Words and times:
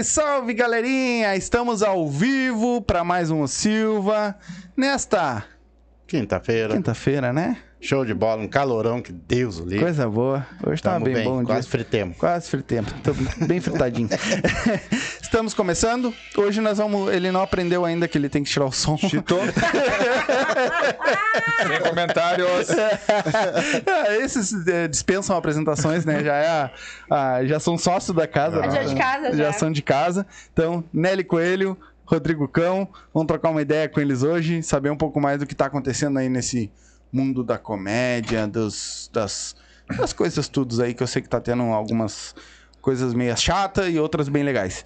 Salve, 0.00 0.04
salve, 0.04 0.54
galerinha! 0.54 1.36
Estamos 1.36 1.82
ao 1.82 2.08
vivo 2.08 2.80
para 2.80 3.02
mais 3.04 3.30
um 3.30 3.46
Silva 3.46 4.36
nesta 4.76 5.44
Quinta-feira. 6.06 6.74
quinta-feira, 6.74 7.32
né? 7.32 7.58
Show 7.82 8.04
de 8.04 8.12
bola, 8.12 8.42
um 8.42 8.46
calorão 8.48 9.00
que 9.00 9.10
Deus 9.10 9.58
o 9.58 9.62
livre. 9.64 9.80
Coisa 9.80 10.06
boa. 10.06 10.46
Hoje 10.66 10.82
tá 10.82 11.00
bem, 11.00 11.14
bem, 11.14 11.24
bom 11.24 11.42
quase 11.44 11.62
dia. 11.62 11.70
fritemos. 11.70 12.16
Quase 12.18 12.50
fritempo. 12.50 12.92
Tô 13.02 13.12
bem 13.46 13.58
fritadinho. 13.58 14.06
Estamos 15.22 15.54
começando. 15.54 16.12
Hoje 16.36 16.60
nós 16.60 16.76
vamos. 16.76 17.10
Ele 17.10 17.32
não 17.32 17.40
aprendeu 17.40 17.82
ainda 17.86 18.06
que 18.06 18.18
ele 18.18 18.28
tem 18.28 18.44
que 18.44 18.50
tirar 18.50 18.66
o 18.66 18.72
som. 18.72 18.98
Chitou. 18.98 19.40
Sem 21.66 21.80
comentários. 21.88 22.68
É, 22.68 24.18
Esses 24.22 24.66
é, 24.66 24.86
dispensam 24.86 25.34
apresentações, 25.34 26.04
né? 26.04 26.22
Já, 26.22 26.34
é 26.36 26.48
a- 26.48 26.70
a- 27.10 27.44
já 27.46 27.58
são 27.58 27.78
sócios 27.78 28.14
da 28.14 28.26
casa. 28.26 28.60
Né? 28.60 28.70
já 28.70 28.82
de 28.84 28.94
casa, 28.94 29.30
Já 29.34 29.44
já. 29.44 29.52
são 29.54 29.72
de 29.72 29.80
casa. 29.80 30.26
Então, 30.52 30.84
Nelly 30.92 31.24
Coelho, 31.24 31.78
Rodrigo 32.04 32.46
Cão, 32.46 32.86
vamos 33.14 33.26
trocar 33.26 33.48
uma 33.48 33.62
ideia 33.62 33.88
com 33.88 34.00
eles 34.00 34.22
hoje, 34.22 34.62
saber 34.62 34.90
um 34.90 34.96
pouco 34.98 35.18
mais 35.18 35.38
do 35.38 35.46
que 35.46 35.54
tá 35.54 35.64
acontecendo 35.64 36.18
aí 36.18 36.28
nesse 36.28 36.70
mundo 37.12 37.42
da 37.44 37.58
comédia, 37.58 38.46
dos, 38.46 39.10
das, 39.12 39.54
das 39.98 40.12
coisas 40.12 40.48
tudo 40.48 40.80
aí, 40.82 40.94
que 40.94 41.02
eu 41.02 41.06
sei 41.06 41.20
que 41.22 41.28
tá 41.28 41.40
tendo 41.40 41.62
algumas 41.64 42.34
coisas 42.80 43.12
meio 43.14 43.36
chatas 43.36 43.88
e 43.92 43.98
outras 43.98 44.28
bem 44.28 44.42
legais. 44.42 44.84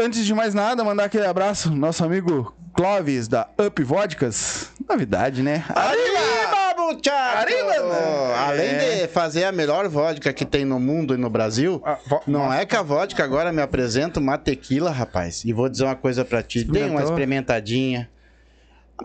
Antes 0.00 0.24
de 0.24 0.32
mais 0.32 0.54
nada, 0.54 0.84
mandar 0.84 1.04
aquele 1.04 1.26
abraço, 1.26 1.70
nosso 1.74 2.04
amigo 2.04 2.54
Clóvis, 2.72 3.26
da 3.26 3.48
Up 3.60 3.82
Vodkas. 3.82 4.70
Novidade, 4.88 5.42
né? 5.42 5.64
Arriba, 5.70 6.76
muchacho! 6.76 7.36
Arriba, 7.38 7.82
né? 7.88 8.34
Além 8.46 8.68
É. 8.68 9.00
de 9.06 9.08
fazer 9.08 9.42
a 9.44 9.50
melhor 9.50 9.88
vodka 9.88 10.32
que 10.32 10.44
tem 10.44 10.64
no 10.64 10.78
mundo 10.78 11.14
e 11.14 11.16
no 11.16 11.28
Brasil, 11.28 11.82
vo- 12.06 12.22
não 12.28 12.52
é 12.52 12.64
que 12.64 12.76
a 12.76 12.82
vodka 12.82 13.24
agora 13.24 13.52
me 13.52 13.60
apresenta 13.60 14.20
uma 14.20 14.38
tequila, 14.38 14.92
rapaz. 14.92 15.44
E 15.44 15.52
vou 15.52 15.68
dizer 15.68 15.84
uma 15.84 15.96
coisa 15.96 16.24
pra 16.24 16.42
ti, 16.44 16.62
dê 16.62 16.84
uma 16.84 17.02
experimentadinha. 17.02 18.08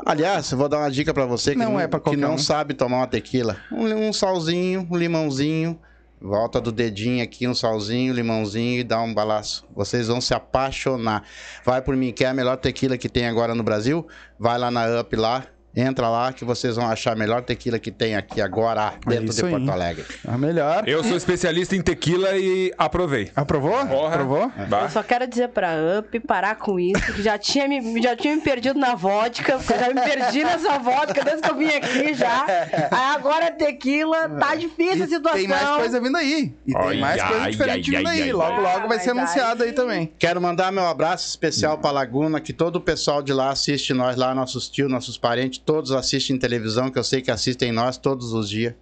Aliás, 0.05 0.51
eu 0.51 0.57
vou 0.57 0.67
dar 0.67 0.79
uma 0.79 0.89
dica 0.91 1.13
pra 1.13 1.25
você 1.25 1.51
que 1.51 1.57
Não 1.57 1.73
não, 1.73 1.79
é 1.79 1.87
pra 1.87 1.99
que 1.99 2.17
não 2.17 2.33
um. 2.33 2.37
sabe 2.37 2.73
tomar 2.73 2.97
uma 2.97 3.07
tequila. 3.07 3.57
Um, 3.71 4.07
um 4.09 4.13
salzinho, 4.13 4.87
um 4.89 4.97
limãozinho, 4.97 5.79
volta 6.19 6.59
do 6.59 6.71
dedinho 6.71 7.23
aqui, 7.23 7.47
um 7.47 7.53
salzinho, 7.53 8.13
limãozinho 8.13 8.79
e 8.79 8.83
dá 8.83 8.99
um 9.01 9.13
balaço. 9.13 9.65
Vocês 9.75 10.07
vão 10.07 10.19
se 10.19 10.33
apaixonar. 10.33 11.23
Vai 11.63 11.81
por 11.81 11.95
mim, 11.95 12.11
quer 12.11 12.27
a 12.27 12.33
melhor 12.33 12.57
tequila 12.57 12.97
que 12.97 13.07
tem 13.07 13.27
agora 13.27 13.53
no 13.53 13.63
Brasil? 13.63 14.07
Vai 14.39 14.57
lá 14.57 14.71
na 14.71 14.99
Up 15.01 15.15
lá, 15.15 15.45
entra 15.75 16.09
lá 16.09 16.31
que 16.33 16.45
vocês 16.45 16.75
vão 16.75 16.87
achar 16.87 17.13
a 17.13 17.15
melhor 17.15 17.41
tequila 17.41 17.79
que 17.79 17.91
tem 17.91 18.15
aqui 18.15 18.41
agora 18.41 18.93
dentro 19.07 19.25
isso 19.25 19.39
de 19.39 19.45
aí. 19.45 19.51
Porto 19.51 19.69
Alegre. 19.71 20.05
A 20.27 20.37
melhor. 20.37 20.87
Eu 20.87 21.03
sou 21.03 21.17
especialista 21.17 21.75
em 21.75 21.81
tequila 21.81 22.37
e 22.37 22.73
aprovei. 22.77 23.31
Aprovou? 23.35 23.85
Porra. 23.87 24.13
Aprovou? 24.15 24.51
Bah. 24.69 24.83
Eu 24.83 24.89
só 24.89 25.01
quero 25.03 25.27
dizer 25.27 25.49
pra 25.49 25.71
Up 25.99 26.19
parar 26.21 26.55
com 26.55 26.79
isso, 26.79 27.13
que 27.13 27.21
já 27.23 27.37
tinha 27.37 27.67
me, 27.67 28.01
já 28.01 28.15
tinha 28.15 28.35
me 28.35 28.41
perdido 28.41 28.79
na 28.79 28.95
vodka, 28.95 29.57
porque 29.57 29.73
eu 29.73 29.79
já 29.79 29.87
me 29.93 30.01
perdi 30.01 30.43
nessa 30.43 30.77
vodka 30.79 31.23
desde 31.23 31.41
que 31.41 31.49
eu 31.49 31.55
vim 31.55 31.69
aqui 31.69 32.13
já. 32.13 32.45
Aí 32.91 33.15
agora 33.15 33.51
tequila, 33.51 34.29
tá 34.29 34.55
difícil 34.55 35.03
a 35.03 35.05
E 35.05 35.09
situação. 35.09 35.39
tem 35.39 35.47
mais 35.47 35.69
coisa 35.69 35.99
vindo 36.01 36.17
aí. 36.17 36.53
E 36.67 36.73
tem 36.73 36.81
Ai, 36.81 36.97
mais 36.97 37.19
ai, 37.21 37.27
coisa 37.27 37.43
ai, 37.45 37.51
diferente 37.51 37.89
ai, 37.91 37.97
vindo 37.97 38.09
aí. 38.09 38.21
ai, 38.23 38.31
logo, 38.33 38.65
ai. 38.65 38.73
logo 38.73 38.87
vai 38.87 38.99
ser 38.99 39.11
anunciado 39.11 39.63
aí 39.63 39.69
aí- 39.69 39.75
também. 39.75 40.11
Quero 40.19 40.41
mandar 40.41 40.71
meu 40.71 40.85
abraço 40.85 41.27
especial 41.27 41.77
pra 41.77 41.91
Laguna, 41.91 42.39
que 42.39 42.53
todo 42.53 42.75
o 42.77 42.81
pessoal 42.81 43.21
de 43.21 43.33
lá 43.33 43.49
assiste 43.49 43.93
nós 43.93 44.15
lá, 44.15 44.33
nossos 44.35 44.69
tios, 44.69 44.89
nossos 44.89 45.17
parentes, 45.17 45.59
todos 45.65 45.91
assistem 45.91 46.37
televisão, 46.37 46.89
que 46.89 46.99
eu 46.99 47.03
sei 47.03 47.21
que 47.21 47.31
assistem 47.31 47.71
nós 47.71 47.97
todos 47.97 48.33
os 48.33 48.49
dias. 48.49 48.73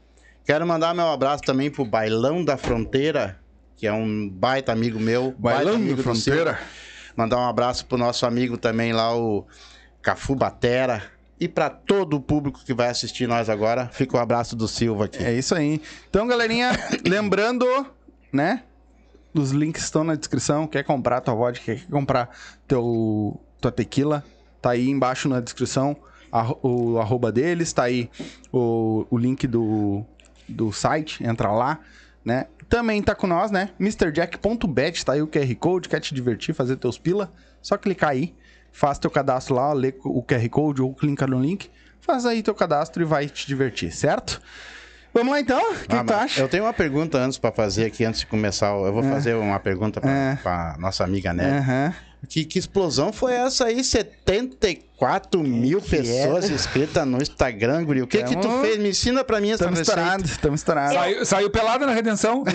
Quero 0.45 0.66
mandar 0.66 0.94
meu 0.94 1.07
abraço 1.07 1.44
também 1.44 1.69
pro 1.69 1.86
Bailão 1.86 2.44
da 2.44 2.57
Fronteira, 2.57 3.39
que 3.78 3.86
é 3.86 3.94
um 3.94 4.28
baita 4.28 4.72
amigo 4.72 5.00
meu. 5.00 5.33
Bailão 5.38 5.75
amigo 5.75 5.98
da 5.98 6.04
Fronteira. 6.04 6.60
Mandar 7.16 7.38
um 7.38 7.48
abraço 7.48 7.86
pro 7.86 7.98
nosso 7.98 8.25
amigo 8.25 8.57
também 8.57 8.94
lá, 8.94 9.16
o 9.16 9.45
Cafu 10.01 10.36
Batera. 10.36 11.04
E 11.39 11.48
pra 11.48 11.69
todo 11.69 12.18
o 12.18 12.22
público 12.22 12.63
que 12.63 12.74
vai 12.74 12.89
assistir 12.89 13.27
nós 13.27 13.50
agora, 13.50 13.88
fica 13.88 14.16
o 14.16 14.19
abraço 14.19 14.56
do 14.56 14.68
Silva 14.68 15.06
aqui. 15.06 15.24
É 15.24 15.34
isso 15.34 15.56
aí. 15.56 15.81
Então, 16.10 16.27
galerinha, 16.27 16.72
lembrando, 17.06 17.66
né? 18.31 18.63
Os 19.34 19.51
links 19.51 19.84
estão 19.84 20.04
na 20.04 20.16
descrição. 20.16 20.68
Quer 20.68 20.84
comprar 20.84 21.22
tua 21.22 21.34
vodka, 21.34 21.63
quer 21.66 21.86
comprar 21.88 22.30
teu, 22.68 23.39
tua 23.60 23.72
tequila, 23.72 24.24
tá 24.62 24.72
aí 24.72 24.88
embaixo 24.88 25.27
na 25.27 25.39
descrição 25.39 25.98
a- 26.31 26.56
o 26.63 26.98
arroba 27.00 27.31
deles, 27.31 27.74
tá 27.74 27.83
aí 27.83 28.10
o, 28.51 29.06
o 29.10 29.18
link 29.18 29.45
do, 29.48 30.04
do 30.48 30.72
site, 30.72 31.24
entra 31.24 31.51
lá, 31.51 31.80
né? 32.24 32.45
Também 32.69 33.01
tá 33.01 33.13
com 33.13 33.28
nós, 33.28 33.51
né? 33.51 33.69
MrJack.bet, 33.80 35.04
tá 35.06 35.13
aí 35.13 35.22
o 35.22 35.28
QR 35.28 35.56
Code, 35.56 35.89
quer 35.89 36.00
te 36.00 36.13
divertir, 36.13 36.54
fazer 36.54 36.78
teus 36.78 36.98
pila, 36.98 37.31
só 37.62 37.78
clicar 37.78 38.12
aí, 38.12 38.36
faz 38.72 38.98
teu 38.98 39.10
cadastro 39.12 39.56
lá, 39.56 39.74
lê 39.74 39.94
o 40.04 40.24
QR 40.24 40.48
Code 40.50 40.81
ou 40.81 40.94
clica 40.94 41.28
no 41.28 41.39
link, 41.39 41.69
faz 42.00 42.25
aí 42.25 42.42
teu 42.42 42.56
cadastro 42.56 43.01
e 43.01 43.06
vai 43.06 43.27
te 43.27 43.45
divertir, 43.48 43.92
certo? 43.92 44.42
Vamos 45.13 45.34
lá 45.34 45.42
então? 45.42 45.60
O 45.74 45.75
que, 45.75 45.94
Ah, 45.95 46.00
que 46.00 46.06
tu 46.06 46.13
acha? 46.13 46.39
Eu 46.39 46.48
tenho 46.48 46.63
uma 46.63 46.72
pergunta 46.74 47.18
antes 47.18 47.38
pra 47.38 47.51
fazer 47.51 47.86
aqui, 47.86 48.06
antes 48.06 48.22
de 48.22 48.25
começar. 48.27 48.68
Eu 48.69 48.94
vou 48.94 49.04
fazer 49.04 49.36
uma 49.36 49.60
pergunta 49.60 50.00
pra, 50.00 50.10
É. 50.10 50.80
nossa 50.80 51.04
amiga 51.04 51.34
Nelly. 51.34 51.57
Aham. 51.57 51.94
Que, 52.29 52.45
que 52.45 52.59
explosão 52.59 53.12
foi 53.12 53.33
essa 53.33 53.65
aí? 53.65 53.83
74 53.83 55.41
mil 55.41 55.81
que 55.81 55.95
é? 55.95 56.01
pessoas 56.01 56.50
inscritas 56.50 57.06
no 57.06 57.21
Instagram, 57.21 57.83
Guri. 57.83 58.03
O 58.03 58.07
que 58.07 58.23
que 58.23 58.35
tu 58.35 58.50
fez? 58.62 58.77
Me 58.77 58.89
ensina 58.89 59.23
pra 59.23 59.41
mim 59.41 59.47
essa 59.50 59.63
Estamos 59.65 59.79
receita. 59.79 60.00
estourados, 60.01 60.31
estamos 60.31 60.59
estourados. 60.59 60.94
Saiu, 60.94 61.25
saiu 61.25 61.50
pelada 61.50 61.85
na 61.85 61.94
redenção? 61.94 62.44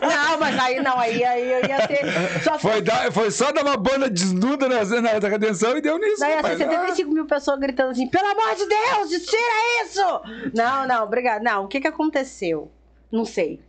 Não, 0.00 0.38
mas 0.38 0.58
aí 0.58 0.80
não, 0.80 0.98
aí, 0.98 1.22
aí 1.22 1.52
eu 1.52 1.68
ia 1.68 1.86
ter. 1.86 2.42
Só 2.42 2.58
Foi, 2.58 2.80
dar, 2.80 3.12
foi 3.12 3.30
só 3.30 3.52
dar 3.52 3.62
uma 3.62 3.76
banda 3.76 4.08
desnuda 4.08 4.66
na, 4.68 4.82
na, 4.84 5.20
na 5.20 5.28
redenção 5.28 5.76
e 5.76 5.80
deu 5.82 5.98
nisso. 5.98 6.20
Daí 6.20 6.36
rapaz. 6.36 6.56
ser 6.56 6.64
75 6.64 7.10
mil 7.10 7.26
pessoas 7.26 7.58
gritando 7.60 7.90
assim: 7.90 8.06
pelo 8.06 8.26
amor 8.26 8.54
de 8.56 8.66
Deus, 8.66 9.26
tira 9.26 9.84
isso! 9.84 10.52
Não, 10.54 10.86
não, 10.86 11.04
obrigado. 11.04 11.42
Não, 11.42 11.64
o 11.64 11.68
que 11.68 11.80
que 11.80 11.88
aconteceu? 11.88 12.70
Não 13.12 13.24
sei. 13.24 13.60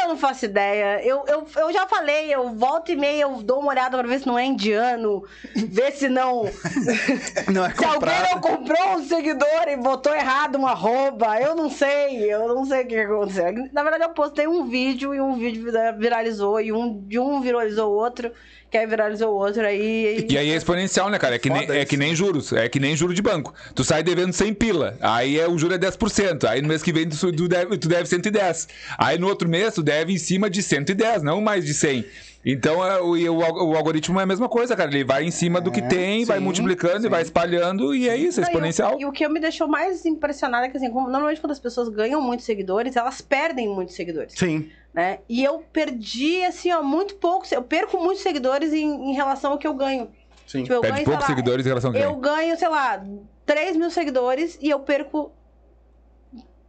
Eu 0.00 0.08
não 0.08 0.16
faço 0.16 0.44
ideia. 0.44 1.04
Eu, 1.04 1.24
eu, 1.26 1.46
eu 1.56 1.72
já 1.72 1.86
falei, 1.86 2.32
eu 2.34 2.50
volto 2.54 2.90
e 2.92 2.96
meia, 2.96 3.22
eu 3.22 3.42
dou 3.42 3.60
uma 3.60 3.70
olhada 3.70 3.98
pra 3.98 4.06
ver 4.06 4.20
se 4.20 4.26
não 4.26 4.38
é 4.38 4.44
indiano, 4.44 5.22
ver 5.54 5.92
se 5.92 6.08
não. 6.08 6.44
Não 7.52 7.64
é 7.66 7.74
Se 7.74 7.84
alguém 7.84 8.20
não 8.32 8.40
comprou 8.40 8.94
um 8.96 9.04
seguidor 9.06 9.68
e 9.68 9.76
botou 9.76 10.14
errado 10.14 10.56
uma 10.56 10.70
arroba, 10.70 11.40
eu 11.40 11.54
não 11.54 11.68
sei, 11.70 12.32
eu 12.32 12.48
não 12.54 12.64
sei 12.64 12.82
o 12.82 12.86
que 12.86 12.96
aconteceu. 12.96 13.52
Na 13.72 13.82
verdade, 13.82 14.04
eu 14.04 14.10
postei 14.10 14.46
um 14.46 14.64
vídeo 14.68 15.14
e 15.14 15.20
um 15.20 15.34
vídeo 15.36 15.64
vira- 15.64 15.92
viralizou, 15.92 16.60
e 16.60 16.72
um 16.72 17.00
de 17.06 17.18
um 17.18 17.40
viralizou 17.40 17.90
o 17.92 17.96
outro, 17.96 18.32
que 18.72 18.78
aí 18.78 18.86
viralizou 18.86 19.34
o 19.34 19.36
outro, 19.36 19.60
aí. 19.66 20.26
E 20.30 20.38
aí 20.38 20.50
é 20.50 20.56
exponencial, 20.56 21.10
né, 21.10 21.18
cara? 21.18 21.34
É 21.34 21.38
que, 21.38 21.50
nem, 21.50 21.70
é 21.70 21.84
que 21.84 21.94
nem 21.94 22.16
juros. 22.16 22.54
É 22.54 22.70
que 22.70 22.80
nem 22.80 22.96
juro 22.96 23.12
de 23.12 23.20
banco. 23.20 23.52
Tu 23.74 23.84
sai 23.84 24.02
devendo 24.02 24.32
100 24.32 24.54
pila. 24.54 24.96
Aí 25.02 25.38
é, 25.38 25.46
o 25.46 25.58
juro 25.58 25.74
é 25.74 25.78
10%. 25.78 26.48
Aí 26.48 26.62
no 26.62 26.68
mês 26.68 26.82
que 26.82 26.90
vem 26.90 27.06
tu, 27.06 27.32
tu, 27.32 27.48
deve, 27.48 27.76
tu 27.76 27.86
deve 27.86 28.06
110. 28.06 28.68
Aí 28.96 29.18
no 29.18 29.28
outro 29.28 29.46
mês 29.46 29.74
tu 29.74 29.82
deve 29.82 30.14
em 30.14 30.16
cima 30.16 30.48
de 30.48 30.62
110, 30.62 31.22
não 31.22 31.38
mais 31.42 31.66
de 31.66 31.74
100. 31.74 32.06
Então 32.44 32.84
é, 32.84 32.98
o, 32.98 33.10
o, 33.12 33.70
o 33.72 33.76
algoritmo 33.76 34.18
é 34.18 34.22
a 34.22 34.26
mesma 34.26 34.48
coisa, 34.48 34.74
cara. 34.74 34.90
Ele 34.90 35.04
vai 35.04 35.22
em 35.22 35.30
cima 35.30 35.60
do 35.60 35.70
que 35.70 35.82
tem, 35.82 36.24
vai 36.24 36.38
sim, 36.38 36.44
multiplicando 36.44 37.06
e 37.06 37.10
vai 37.10 37.20
espalhando, 37.20 37.94
e 37.94 38.08
é 38.08 38.16
isso, 38.16 38.40
é 38.40 38.42
Não, 38.42 38.48
e 38.48 38.50
o- 38.50 38.52
exponencial. 38.52 39.00
E 39.00 39.04
o, 39.04 39.12
que 39.12 39.28
me 39.28 39.38
deixou 39.38 39.68
mais 39.68 40.06
impressionada 40.06 40.66
é 40.66 40.70
que, 40.70 40.76
assim, 40.78 40.90
como, 40.90 41.08
normalmente 41.10 41.40
quando 41.42 41.52
as 41.52 41.60
pessoas 41.60 41.90
ganham 41.90 42.20
muitos 42.22 42.46
seguidores, 42.46 42.96
elas 42.96 43.20
perdem 43.20 43.68
muitos 43.68 43.94
seguidores, 43.94 44.32
Sim. 44.34 44.68
Né? 44.92 45.20
E 45.28 45.42
eu 45.42 45.60
perdi, 45.72 46.44
assim, 46.44 46.70
ó, 46.72 46.82
muito 46.82 47.14
pouco. 47.16 47.46
Eu 47.50 47.62
perco 47.62 47.98
muitos 47.98 48.22
seguidores 48.22 48.72
em, 48.72 49.10
em 49.10 49.14
relação 49.14 49.52
ao 49.52 49.58
que 49.58 49.66
eu 49.66 49.74
ganho. 49.74 50.10
Sim. 50.46 50.62
Tipo, 50.62 50.74
eu 50.74 50.80
Perde 50.80 50.96
ganho, 50.96 51.06
poucos 51.06 51.22
lá, 51.22 51.26
seguidores 51.28 51.64
em 51.64 51.68
relação 51.68 51.90
ao 51.90 51.94
que 51.94 52.00
Eu 52.00 52.10
tem. 52.12 52.20
ganho, 52.20 52.58
sei 52.58 52.68
lá, 52.68 53.02
3 53.46 53.76
mil 53.76 53.90
seguidores 53.90 54.58
e 54.60 54.68
eu 54.68 54.80
perco 54.80 55.32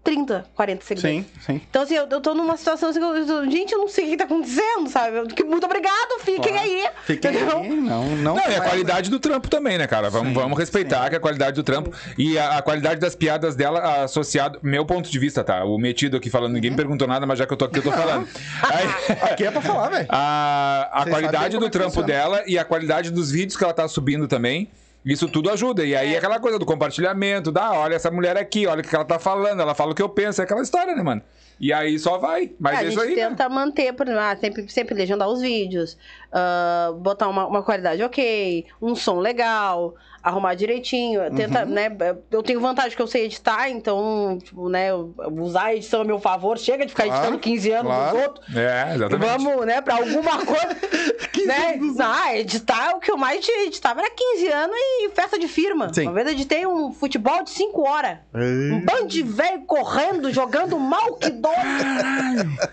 30, 0.03 0.45
40 0.53 0.83
seguidores. 0.85 1.15
Sim, 1.17 1.25
sim. 1.39 1.61
Então, 1.69 1.81
assim, 1.83 1.95
eu, 1.95 2.05
eu 2.11 2.19
tô 2.19 2.33
numa 2.33 2.57
situação 2.57 2.89
assim, 2.89 2.99
que 2.99 3.05
eu, 3.05 3.15
eu- 3.15 3.49
gente, 3.49 3.71
eu 3.71 3.79
não 3.79 3.87
sei 3.87 4.05
o 4.05 4.09
que 4.09 4.17
tá 4.17 4.25
acontecendo, 4.25 4.89
sabe? 4.89 5.27
Que 5.33 5.43
muito 5.45 5.63
obrigado, 5.65 6.19
fiquem 6.19 6.51
Claro. 6.51 6.59
aí. 6.59 6.85
Fiquem 7.05 7.31
entendeu? 7.31 7.57
aí. 7.59 7.69
Não, 7.69 8.03
não. 8.17 8.35
Não, 8.35 8.51
e 8.51 8.55
a 8.55 8.61
qualidade 8.61 9.09
do 9.09 9.17
trampo 9.17 9.49
também, 9.49 9.77
né, 9.77 9.87
cara? 9.87 10.09
Vamos, 10.09 10.27
Sim, 10.29 10.33
vamos 10.33 10.57
respeitar 10.59 11.05
sim. 11.05 11.09
que 11.11 11.15
a 11.15 11.19
qualidade 11.21 11.55
do 11.55 11.63
trampo 11.63 11.91
e 12.17 12.37
a, 12.37 12.57
a 12.57 12.61
qualidade 12.61 12.99
das 12.99 13.15
piadas 13.15 13.55
dela 13.55 14.03
associado. 14.03 14.59
Meu 14.61 14.85
ponto 14.85 15.09
de 15.09 15.17
vista, 15.19 15.41
tá? 15.43 15.63
O 15.63 15.77
metido 15.77 16.17
aqui 16.17 16.29
falando, 16.29 16.51
ninguém 16.53 16.71
me 16.71 16.77
perguntou 16.77 17.07
nada, 17.07 17.25
mas 17.25 17.39
já 17.39 17.45
que 17.47 17.53
eu 17.53 17.57
tô 17.57 17.65
aqui, 17.65 17.79
eu 17.79 17.83
tô 17.83 17.91
falando. 17.91 18.27
Aí- 18.61 19.13
Aqui 19.33 19.45
é 19.45 19.51
pra 19.51 19.61
falar, 19.61 19.89
velho. 19.89 20.07
a, 20.09 20.89
a 20.91 20.99
Vocês 21.03 21.13
qualidade 21.15 21.57
do 21.57 21.65
é 21.65 21.69
trampo 21.69 21.91
funciona. 21.91 22.07
dela 22.07 22.43
e 22.45 22.57
a 22.59 22.65
qualidade 22.65 23.09
dos 23.09 23.31
vídeos 23.31 23.55
que 23.55 23.63
ela 23.63 23.73
tá 23.73 23.87
subindo 23.87 24.27
também. 24.27 24.69
Isso 25.05 25.27
tudo 25.27 25.49
ajuda. 25.49 25.83
E 25.85 25.95
aí 25.95 26.13
É. 26.13 26.17
aquela 26.17 26.39
coisa 26.39 26.57
do 26.57 26.65
compartilhamento, 26.65 27.51
da 27.51 27.73
olha 27.73 27.95
essa 27.95 28.09
mulher 28.09 28.37
aqui, 28.37 28.65
olha 28.67 28.81
o 28.81 28.83
que 28.83 28.95
ela 28.95 29.03
tá 29.05 29.19
falando, 29.19 29.61
ela 29.61 29.75
fala 29.75 29.91
o 29.91 29.95
que 29.95 30.01
eu 30.01 30.07
penso, 30.09 30.41
é 30.41 30.45
aquela 30.45 30.61
história, 30.61 30.95
né, 30.95 31.03
mano? 31.03 31.21
E 31.59 31.71
aí 31.73 31.99
só 31.99 32.17
vai. 32.17 32.51
Mas 32.59 32.73
É, 32.73 32.75
é, 32.75 32.79
a 32.79 32.83
isso 32.89 32.99
gente 33.01 33.09
aí. 33.09 33.15
né? 33.15 33.29
tenta 33.29 33.47
manter, 33.49 33.93
por 33.93 34.07
exemplo, 34.07 34.23
ah, 34.23 34.35
sempre, 34.37 34.69
sempre 34.69 34.95
legendar 34.95 35.27
os 35.29 35.41
vídeos, 35.41 35.97
ah, 36.31 36.93
botar 36.97 37.27
uma, 37.27 37.45
uma 37.47 37.61
qualidade 37.63 38.01
ok, 38.01 38.65
um 38.81 38.95
som 38.95 39.19
legal, 39.19 39.93
arrumar 40.23 40.55
direitinho. 40.55 41.21
Uhum. 41.21 41.35
Tenta, 41.35 41.65
né? 41.65 41.89
Eu 42.31 42.41
tenho 42.41 42.59
vantagem 42.61 42.95
que 42.95 43.01
eu 43.01 43.07
sei 43.07 43.25
editar, 43.25 43.69
então, 43.69 44.39
tipo, 44.41 44.69
né, 44.69 44.89
usar 45.31 45.65
a 45.65 45.75
edição 45.75 46.01
a 46.01 46.05
meu 46.05 46.19
favor, 46.19 46.57
chega 46.57 46.85
de 46.85 46.91
ficar 46.91 47.03
Claro, 47.03 47.21
editando 47.21 47.39
15 47.39 47.71
anos 47.71 47.91
claro. 47.93 48.15
dos 48.17 48.25
outros. 48.25 48.55
É, 48.55 48.95
exatamente. 48.95 49.29
Vamos, 49.29 49.65
né, 49.65 49.81
pra 49.81 49.95
alguma 49.95 50.45
coisa. 50.45 50.77
né? 51.45 51.79
Ah, 51.99 52.37
editar, 52.37 52.95
o 52.95 52.99
que 52.99 53.11
eu 53.11 53.17
mais 53.17 53.45
editava 53.47 53.99
era 53.99 54.09
15 54.09 54.47
anos 54.47 54.75
e 54.77 55.09
festa 55.09 55.37
de 55.37 55.47
firma. 55.47 55.93
Sim. 55.93 56.03
Uma 56.03 56.13
vez 56.13 56.27
editei 56.29 56.65
um 56.65 56.93
futebol 56.93 57.43
de 57.43 57.49
5 57.49 57.81
horas. 57.81 58.17
Um 58.33 58.79
bando 58.85 59.07
de 59.07 59.23
velho 59.23 59.61
correndo, 59.65 60.31
jogando 60.31 60.79
mal 60.79 61.15
que 61.15 61.29
dói. 61.29 61.53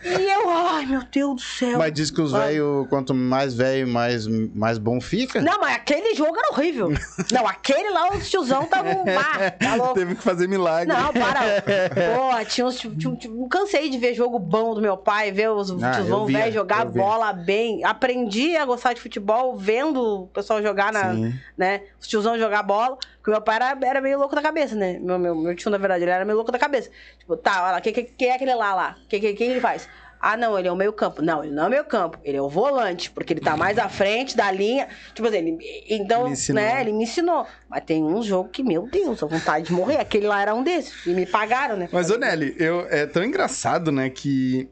e 0.04 0.30
eu, 0.30 0.50
ai, 0.50 0.86
meu 0.86 1.02
Deus 1.10 1.34
do 1.36 1.40
céu. 1.40 1.78
Mas 1.78 1.92
diz 1.92 2.10
que 2.10 2.20
os 2.20 2.30
Vai. 2.32 2.48
velhos, 2.52 2.86
quanto 2.88 3.12
mais 3.14 3.54
velho, 3.54 3.88
mais, 3.88 4.26
mais 4.26 4.78
bom 4.78 5.00
fica. 5.00 5.40
Não, 5.40 5.58
mas 5.60 5.74
aquele 5.74 6.14
jogo 6.14 6.36
era 6.36 6.52
horrível. 6.52 6.90
Não, 7.32 7.39
aquele 7.46 7.90
lá, 7.90 8.08
os 8.10 8.28
tiozão 8.28 8.64
estavam. 8.64 9.04
Ah, 9.08 9.50
tá. 9.52 9.92
Teve 9.94 10.14
que 10.14 10.22
fazer 10.22 10.48
milagre. 10.48 10.94
Não, 10.94 11.12
para. 11.12 11.40
Pô, 11.92 12.44
tinha 12.46 12.66
uns. 12.66 12.78
Tinha, 12.78 13.16
tinha, 13.16 13.32
não 13.32 13.48
cansei 13.48 13.88
de 13.88 13.98
ver 13.98 14.14
jogo 14.14 14.38
bom 14.38 14.74
do 14.74 14.80
meu 14.80 14.96
pai, 14.96 15.32
ver 15.32 15.50
os 15.50 15.70
Ah, 15.82 15.92
tiozão 15.92 16.26
velho 16.26 16.52
jogar 16.52 16.84
bola 16.86 17.32
bem. 17.32 17.84
Aprendi 17.84 18.56
a 18.56 18.64
gostar 18.64 18.92
de 18.92 19.00
futebol 19.00 19.56
vendo 19.56 20.22
o 20.22 20.26
pessoal 20.28 20.62
jogar 20.62 20.92
na. 20.92 21.14
Sim. 21.14 21.34
né? 21.56 21.82
Os 22.00 22.06
tiozão 22.06 22.38
jogar 22.38 22.62
bola. 22.62 22.98
Porque 23.18 23.30
meu 23.30 23.42
pai 23.42 23.56
era, 23.56 23.78
era 23.82 24.00
meio 24.00 24.18
louco 24.18 24.34
da 24.34 24.40
cabeça, 24.40 24.74
né? 24.74 24.98
Meu, 24.98 25.18
meu, 25.18 25.34
meu 25.34 25.54
tio, 25.54 25.70
na 25.70 25.76
verdade, 25.76 26.04
ele 26.04 26.10
era 26.10 26.24
meio 26.24 26.36
louco 26.36 26.50
da 26.50 26.58
cabeça. 26.58 26.90
Tipo, 27.18 27.36
tá, 27.36 27.62
olha 27.64 27.72
lá, 27.72 27.80
quem 27.82 27.92
que, 27.92 28.04
que 28.04 28.24
é 28.24 28.34
aquele 28.34 28.54
lá 28.54 28.74
lá? 28.74 28.96
O 29.04 29.08
que, 29.08 29.20
que, 29.20 29.34
que 29.34 29.44
ele 29.44 29.60
faz? 29.60 29.86
Ah, 30.20 30.36
não, 30.36 30.58
ele 30.58 30.68
é 30.68 30.72
o 30.72 30.76
meio 30.76 30.92
campo. 30.92 31.22
Não, 31.22 31.42
ele 31.42 31.52
não 31.54 31.64
é 31.64 31.66
o 31.66 31.70
meio 31.70 31.84
campo. 31.84 32.18
Ele 32.22 32.36
é 32.36 32.42
o 32.42 32.48
volante, 32.48 33.10
porque 33.10 33.32
ele 33.32 33.40
tá 33.40 33.56
mais 33.56 33.78
à 33.78 33.88
frente 33.88 34.36
da 34.36 34.50
linha. 34.52 34.86
Tipo 35.14 35.28
assim, 35.28 35.38
ele, 35.38 35.58
então, 35.88 36.26
Ele 36.26 36.52
né, 36.52 36.80
ele 36.82 36.92
me 36.92 37.04
ensinou. 37.04 37.46
Mas 37.68 37.84
tem 37.84 38.04
um 38.04 38.22
jogo 38.22 38.50
que, 38.50 38.62
meu 38.62 38.86
Deus, 38.86 39.22
a 39.22 39.26
vontade 39.26 39.66
de 39.66 39.72
morrer. 39.72 39.96
Aquele 39.96 40.26
lá 40.26 40.42
era 40.42 40.54
um 40.54 40.62
desses. 40.62 41.06
E 41.06 41.14
me 41.14 41.24
pagaram, 41.24 41.76
né? 41.76 41.88
Mas, 41.90 42.10
ô 42.10 42.18
Nelly, 42.18 42.54
eu, 42.58 42.86
é 42.90 43.06
tão 43.06 43.24
engraçado, 43.24 43.90
né, 43.90 44.10
que 44.10 44.68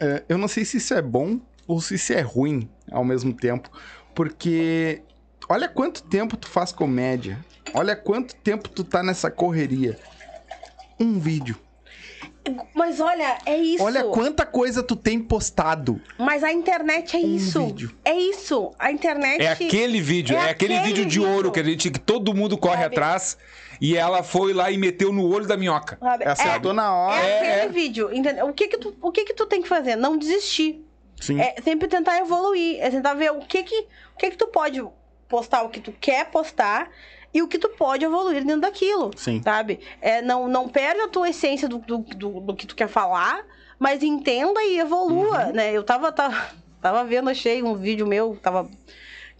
é, 0.00 0.24
eu 0.28 0.36
não 0.36 0.48
sei 0.48 0.64
se 0.64 0.78
isso 0.78 0.92
é 0.94 1.00
bom 1.00 1.38
ou 1.64 1.80
se 1.80 1.94
isso 1.94 2.12
é 2.12 2.20
ruim 2.20 2.68
ao 2.90 3.04
mesmo 3.04 3.32
tempo. 3.32 3.70
Porque 4.12 5.00
olha 5.48 5.68
quanto 5.68 6.02
tempo 6.02 6.36
tu 6.36 6.48
faz 6.48 6.72
comédia. 6.72 7.38
Olha 7.72 7.94
quanto 7.94 8.34
tempo 8.34 8.68
tu 8.68 8.82
tá 8.82 9.00
nessa 9.00 9.30
correria. 9.30 9.96
Um 10.98 11.20
vídeo. 11.20 11.56
Mas 12.74 12.98
olha, 13.00 13.38
é 13.46 13.56
isso. 13.56 13.84
Olha 13.84 14.04
quanta 14.04 14.44
coisa 14.44 14.82
tu 14.82 14.96
tem 14.96 15.20
postado. 15.20 16.00
Mas 16.18 16.42
a 16.42 16.52
internet 16.52 17.16
é 17.16 17.20
Um 17.20 17.36
isso. 17.36 17.64
vídeo. 17.66 17.94
É 18.04 18.14
isso. 18.14 18.72
A 18.78 18.90
internet. 18.90 19.40
É 19.42 19.48
aquele 19.52 20.00
vídeo, 20.00 20.36
É 20.36 20.48
é, 20.48 20.50
aquele, 20.50 20.74
aquele 20.74 20.88
vídeo 20.94 21.06
de 21.08 21.18
vídeo. 21.20 21.30
ouro 21.34 21.52
que 21.52 21.60
a 21.60 21.62
gente 21.62 21.90
que 21.90 22.00
todo 22.00 22.34
mundo 22.34 22.58
corre 22.58 22.82
Sabe? 22.82 22.96
atrás 22.96 23.38
e 23.80 23.96
ela 23.96 24.22
foi 24.22 24.52
lá 24.52 24.70
e 24.70 24.76
meteu 24.78 25.12
no 25.12 25.28
olho 25.32 25.46
da 25.46 25.56
minhoca. 25.56 25.96
sabe? 26.00 26.24
Acertou 26.24 26.72
na 26.72 26.92
hora. 26.94 27.22
É, 27.24 27.30
É, 27.30 27.50
aquele 27.54 27.66
é. 27.66 27.68
vídeo, 27.68 28.12
entendeu? 28.12 28.46
O 28.48 28.52
que 28.52 28.68
que 28.68 28.78
tu, 28.78 28.94
o 29.00 29.12
que 29.12 29.24
que 29.24 29.34
tu 29.34 29.46
tem 29.46 29.62
que 29.62 29.68
fazer? 29.68 29.94
Não 29.96 30.16
desistir. 30.18 30.84
Sim. 31.20 31.40
É 31.40 31.54
sempre 31.62 31.86
tentar 31.86 32.18
evoluir, 32.18 32.78
é 32.80 32.90
tentar 32.90 33.14
ver 33.14 33.30
o 33.30 33.38
que 33.40 33.62
que, 33.62 33.86
o 34.14 34.18
que 34.18 34.30
que 34.30 34.36
tu 34.36 34.48
pode 34.48 34.84
postar, 35.28 35.62
o 35.62 35.68
que 35.68 35.80
tu 35.80 35.92
quer 36.00 36.26
postar 36.26 36.90
e 37.34 37.42
o 37.42 37.48
que 37.48 37.58
tu 37.58 37.68
pode 37.70 38.04
evoluir 38.04 38.44
dentro 38.44 38.60
daquilo, 38.62 39.10
Sim. 39.16 39.40
sabe? 39.42 39.80
É, 40.00 40.20
não, 40.20 40.48
não 40.48 40.68
perde 40.68 41.00
a 41.00 41.08
tua 41.08 41.30
essência 41.30 41.68
do, 41.68 41.78
do, 41.78 41.98
do, 41.98 42.40
do 42.40 42.54
que 42.56 42.66
tu 42.66 42.74
quer 42.76 42.88
falar, 42.88 43.44
mas 43.78 44.02
entenda 44.02 44.62
e 44.62 44.78
evolua, 44.78 45.46
Uhum. 45.46 45.52
né? 45.52 45.72
Eu 45.72 45.82
tava, 45.82 46.12
tava, 46.12 46.50
tava 46.80 47.04
vendo, 47.04 47.30
achei 47.30 47.62
um 47.62 47.74
vídeo 47.74 48.06
meu, 48.06 48.38
tava 48.42 48.68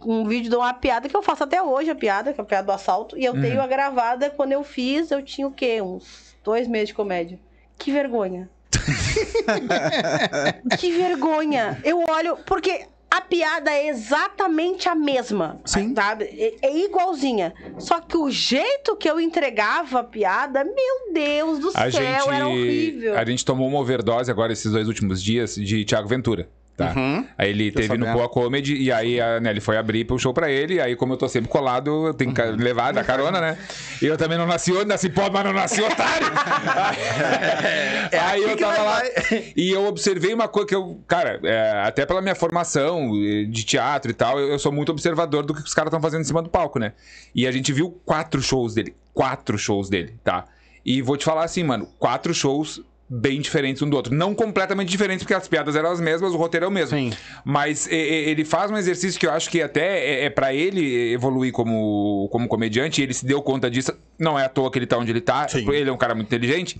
um 0.05 0.25
vídeo 0.27 0.49
de 0.49 0.55
uma 0.55 0.73
piada 0.73 1.07
que 1.07 1.15
eu 1.15 1.21
faço 1.23 1.43
até 1.43 1.61
hoje, 1.61 1.89
a 1.89 1.95
piada, 1.95 2.33
que 2.33 2.41
é 2.41 2.43
a 2.43 2.45
piada 2.45 2.65
do 2.65 2.71
assalto, 2.73 3.17
e 3.17 3.23
eu 3.23 3.39
tenho 3.39 3.61
a 3.61 3.67
gravada 3.67 4.29
quando 4.29 4.51
eu 4.51 4.63
fiz, 4.63 5.11
eu 5.11 5.21
tinha 5.23 5.47
o 5.47 5.51
quê? 5.51 5.81
Uns 5.81 6.35
dois 6.43 6.67
meses 6.67 6.89
de 6.89 6.93
comédia. 6.95 7.39
Que 7.77 7.91
vergonha. 7.91 8.49
que 10.79 10.91
vergonha. 10.91 11.79
Eu 11.83 12.03
olho, 12.09 12.37
porque 12.45 12.85
a 13.13 13.21
piada 13.21 13.71
é 13.71 13.89
exatamente 13.89 14.89
a 14.89 14.95
mesma. 14.95 15.61
Sim. 15.65 15.93
Sabe? 15.93 16.25
É, 16.25 16.67
é 16.67 16.77
igualzinha. 16.83 17.53
Só 17.77 18.01
que 18.01 18.17
o 18.17 18.31
jeito 18.31 18.95
que 18.95 19.07
eu 19.07 19.19
entregava 19.19 19.99
a 19.99 20.03
piada, 20.03 20.63
meu 20.63 21.13
Deus 21.13 21.59
do 21.59 21.67
A 21.75 21.91
céu, 21.91 21.91
gente, 21.91 22.29
era 22.29 22.47
horrível. 22.47 23.15
a 23.15 23.23
gente 23.23 23.45
tomou 23.45 23.67
uma 23.67 23.77
overdose 23.77 24.31
agora 24.31 24.51
esses 24.51 24.71
dois 24.71 24.87
últimos 24.87 25.21
dias 25.21 25.53
de 25.55 25.85
Thiago 25.85 26.07
Ventura. 26.07 26.49
Tá? 26.75 26.91
Uhum. 26.95 27.23
Aí 27.37 27.51
ele 27.51 27.71
Tô 27.71 27.79
teve 27.81 27.97
no. 27.97 28.11
Poa 28.11 28.27
Comedy 28.27 28.75
e 28.75 28.91
aí 28.91 29.21
a 29.21 29.39
Nelly 29.39 29.59
foi 29.59 29.77
abrir 29.77 30.05
pro 30.05 30.17
show 30.17 30.33
pra 30.33 30.49
ele. 30.49 30.75
E 30.75 30.81
aí, 30.81 30.95
como 30.95 31.13
eu 31.13 31.17
tô 31.17 31.29
sempre 31.29 31.47
colado, 31.47 32.07
eu 32.07 32.13
tenho 32.15 32.33
que 32.33 32.41
Uhum. 32.41 32.55
levar 32.55 32.91
da 32.91 33.03
carona, 33.03 33.39
né? 33.39 33.57
E 34.01 34.05
eu 34.07 34.17
também 34.17 34.39
não 34.39 34.47
nasci 34.47 34.71
hoje, 34.73 34.85
nasci 34.85 35.07
pobre, 35.09 35.31
mas 35.33 35.45
não 35.45 35.53
nasci 35.53 35.81
otário. 35.81 36.27
É 38.11 38.19
aí 38.19 38.43
eu 38.43 38.55
que 38.55 38.63
tava 38.63 38.81
lá 38.81 38.99
vai. 38.99 39.53
e 39.55 39.71
eu 39.71 39.85
observei 39.85 40.33
uma 40.33 40.47
coisa 40.47 40.67
que 40.67 40.75
eu, 40.75 40.99
cara, 41.07 41.39
é, 41.43 41.83
até 41.85 42.05
pela 42.05 42.21
minha 42.21 42.35
formação 42.35 43.11
eh, 43.15 43.45
de 43.45 43.63
teatro 43.63 44.11
e 44.11 44.13
tal, 44.13 44.39
eu, 44.39 44.49
eu 44.49 44.59
sou 44.59 44.71
muito 44.71 44.91
observador 44.91 45.43
do 45.45 45.53
que 45.53 45.61
os 45.61 45.73
caras 45.73 45.89
estão 45.89 46.01
fazendo 46.01 46.21
em 46.21 46.25
cima 46.25 46.41
do 46.41 46.49
palco, 46.49 46.79
né? 46.79 46.93
E 47.33 47.47
a 47.47 47.51
gente 47.51 47.71
viu 47.71 47.99
quatro 48.05 48.41
shows 48.41 48.73
dele. 48.73 48.95
Quatro 49.13 49.57
shows 49.57 49.89
dele, 49.89 50.15
tá? 50.23 50.45
E 50.85 51.01
vou 51.01 51.15
te 51.17 51.23
falar 51.25 51.43
assim, 51.43 51.63
mano, 51.63 51.87
quatro 51.99 52.33
shows 52.33 52.81
bem 53.15 53.39
diferentes 53.39 53.81
um 53.83 53.89
do 53.89 53.95
outro. 53.95 54.13
Não 54.13 54.33
completamente 54.33 54.89
diferentes, 54.89 55.23
porque 55.23 55.35
as 55.35 55.47
piadas 55.47 55.75
eram 55.75 55.91
as 55.91 56.01
mesmas, 56.01 56.33
o 56.33 56.37
roteiro 56.37 56.65
é 56.65 56.67
o 56.67 56.71
mesmo. 56.71 56.97
Sim. 56.97 57.13
Mas 57.45 57.85
e- 57.85 57.93
ele 57.93 58.43
faz 58.43 58.71
um 58.71 58.77
exercício 58.77 59.19
que 59.19 59.27
eu 59.27 59.31
acho 59.31 59.49
que 59.51 59.61
até 59.61 59.99
é, 59.99 60.25
é 60.25 60.29
para 60.31 60.51
ele 60.51 61.13
evoluir 61.13 61.51
como, 61.51 62.27
como 62.31 62.47
comediante, 62.47 63.03
ele 63.03 63.13
se 63.13 63.23
deu 63.23 63.41
conta 63.43 63.69
disso. 63.69 63.93
Não 64.17 64.37
é 64.39 64.45
à 64.45 64.49
toa 64.49 64.71
que 64.71 64.79
ele 64.79 64.87
tá 64.87 64.97
onde 64.97 65.11
ele 65.11 65.21
tá, 65.21 65.47
Sim. 65.47 65.69
ele 65.71 65.89
é 65.89 65.93
um 65.93 65.97
cara 65.97 66.15
muito 66.15 66.27
inteligente. 66.27 66.79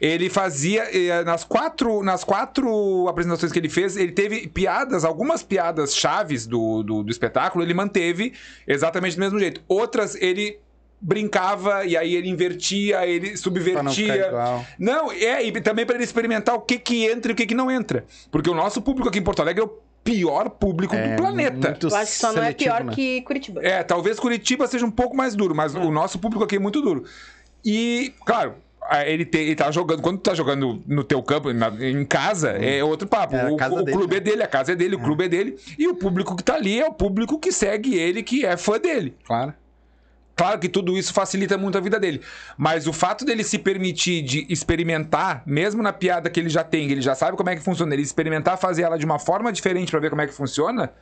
Ele 0.00 0.28
fazia 0.28 0.82
eh, 0.96 1.24
nas 1.24 1.42
quatro, 1.42 2.02
nas 2.04 2.22
quatro 2.22 3.08
apresentações 3.08 3.50
que 3.50 3.58
ele 3.58 3.68
fez, 3.68 3.96
ele 3.96 4.12
teve 4.12 4.46
piadas, 4.46 5.04
algumas 5.04 5.42
piadas 5.42 5.94
chaves 5.94 6.46
do, 6.46 6.82
do, 6.84 7.02
do 7.02 7.10
espetáculo, 7.10 7.64
ele 7.64 7.74
manteve 7.74 8.32
exatamente 8.66 9.16
do 9.16 9.20
mesmo 9.20 9.38
jeito. 9.40 9.60
Outras 9.66 10.14
ele 10.14 10.58
brincava 11.00 11.84
e 11.84 11.96
aí 11.96 12.14
ele 12.14 12.28
invertia, 12.28 13.06
ele 13.06 13.20
Pra 13.20 13.82
não 13.82 13.92
ficar 13.92 14.14
subvertia. 14.14 14.26
igual. 14.28 14.64
Não, 14.78 15.12
é, 15.12 15.42
e 15.44 15.52
também 15.60 15.86
para 15.86 15.94
ele 15.94 16.04
experimentar 16.04 16.54
o 16.54 16.60
que 16.60 16.78
que 16.78 17.04
entra 17.06 17.30
e 17.30 17.34
o 17.34 17.36
que 17.36 17.46
que 17.46 17.54
não 17.54 17.70
entra. 17.70 18.04
Porque 18.30 18.50
o 18.50 18.54
nosso 18.54 18.82
público 18.82 19.08
aqui 19.08 19.18
em 19.18 19.22
Porto 19.22 19.40
Alegre 19.40 19.62
é 19.62 19.64
o 19.66 19.72
pior 20.02 20.48
público 20.50 20.94
É 20.94 21.08
do 21.10 21.16
planeta. 21.22 21.68
muito 21.70 21.88
Eu 21.88 21.96
acho 21.96 22.12
que 22.12 22.18
só 22.18 22.32
não 22.32 22.42
é 22.42 22.52
pior 22.52 22.82
né? 22.84 22.92
que 22.94 23.20
Curitiba. 23.22 23.60
É, 23.62 23.82
talvez 23.82 24.18
Curitiba 24.18 24.66
seja 24.66 24.84
um 24.86 24.90
pouco 24.90 25.16
mais 25.16 25.34
duro, 25.34 25.54
mas 25.54 25.74
o 25.74 25.90
nosso 25.90 26.18
público 26.18 26.44
aqui 26.44 26.56
é 26.56 26.58
muito 26.58 26.80
duro. 26.80 27.04
E, 27.64 28.12
claro, 28.24 28.54
ele, 29.06 29.24
te, 29.26 29.38
ele 29.38 29.54
tá 29.54 29.70
jogando. 29.70 30.00
Quando 30.00 30.18
tu 30.18 30.22
tá 30.22 30.34
jogando 30.34 30.82
no 30.86 31.04
teu 31.04 31.22
campo, 31.22 31.52
na- 31.52 31.68
em 31.80 32.04
casa, 32.04 32.50
é 32.52 32.82
outro 32.82 33.06
papo. 33.06 33.36
É 33.36 33.50
o 33.50 33.54
o 33.54 33.82
dele, 33.82 33.92
clube 33.96 34.12
né? 34.14 34.16
é 34.16 34.20
dele, 34.20 34.42
a 34.42 34.46
casa 34.46 34.72
é 34.72 34.74
dele, 34.76 34.94
o 34.96 34.98
clube 35.00 35.24
é 35.24 35.28
dele. 35.28 35.58
E 35.78 35.86
o 35.86 35.94
público 35.94 36.34
que 36.34 36.42
tá 36.42 36.54
ali 36.54 36.80
é 36.80 36.86
o 36.86 36.92
público 36.92 37.38
que 37.38 37.52
segue 37.52 37.96
ele, 37.98 38.22
que 38.22 38.46
é 38.46 38.56
fã 38.56 38.78
dele. 38.78 39.14
Claro. 39.24 39.52
Claro 40.38 40.60
que 40.60 40.68
tudo 40.68 40.96
isso 40.96 41.12
facilita 41.12 41.58
muito 41.58 41.76
a 41.76 41.80
vida 41.80 41.98
dele. 41.98 42.20
Mas 42.56 42.86
o 42.86 42.92
fato 42.92 43.24
dele 43.24 43.42
se 43.42 43.58
permitir 43.58 44.22
de 44.22 44.46
experimentar, 44.48 45.42
mesmo 45.44 45.82
na 45.82 45.92
piada 45.92 46.30
que 46.30 46.38
ele 46.38 46.48
já 46.48 46.62
tem, 46.62 46.88
ele 46.88 47.00
já 47.00 47.16
sabe 47.16 47.36
como 47.36 47.50
é 47.50 47.56
que 47.56 47.60
funciona, 47.60 47.92
ele 47.92 48.02
experimentar 48.02 48.56
fazer 48.56 48.82
ela 48.82 48.96
de 48.96 49.04
uma 49.04 49.18
forma 49.18 49.52
diferente 49.52 49.90
pra 49.90 49.98
ver 49.98 50.10
como 50.10 50.22
é 50.22 50.28
que 50.28 50.32
funciona. 50.32 50.92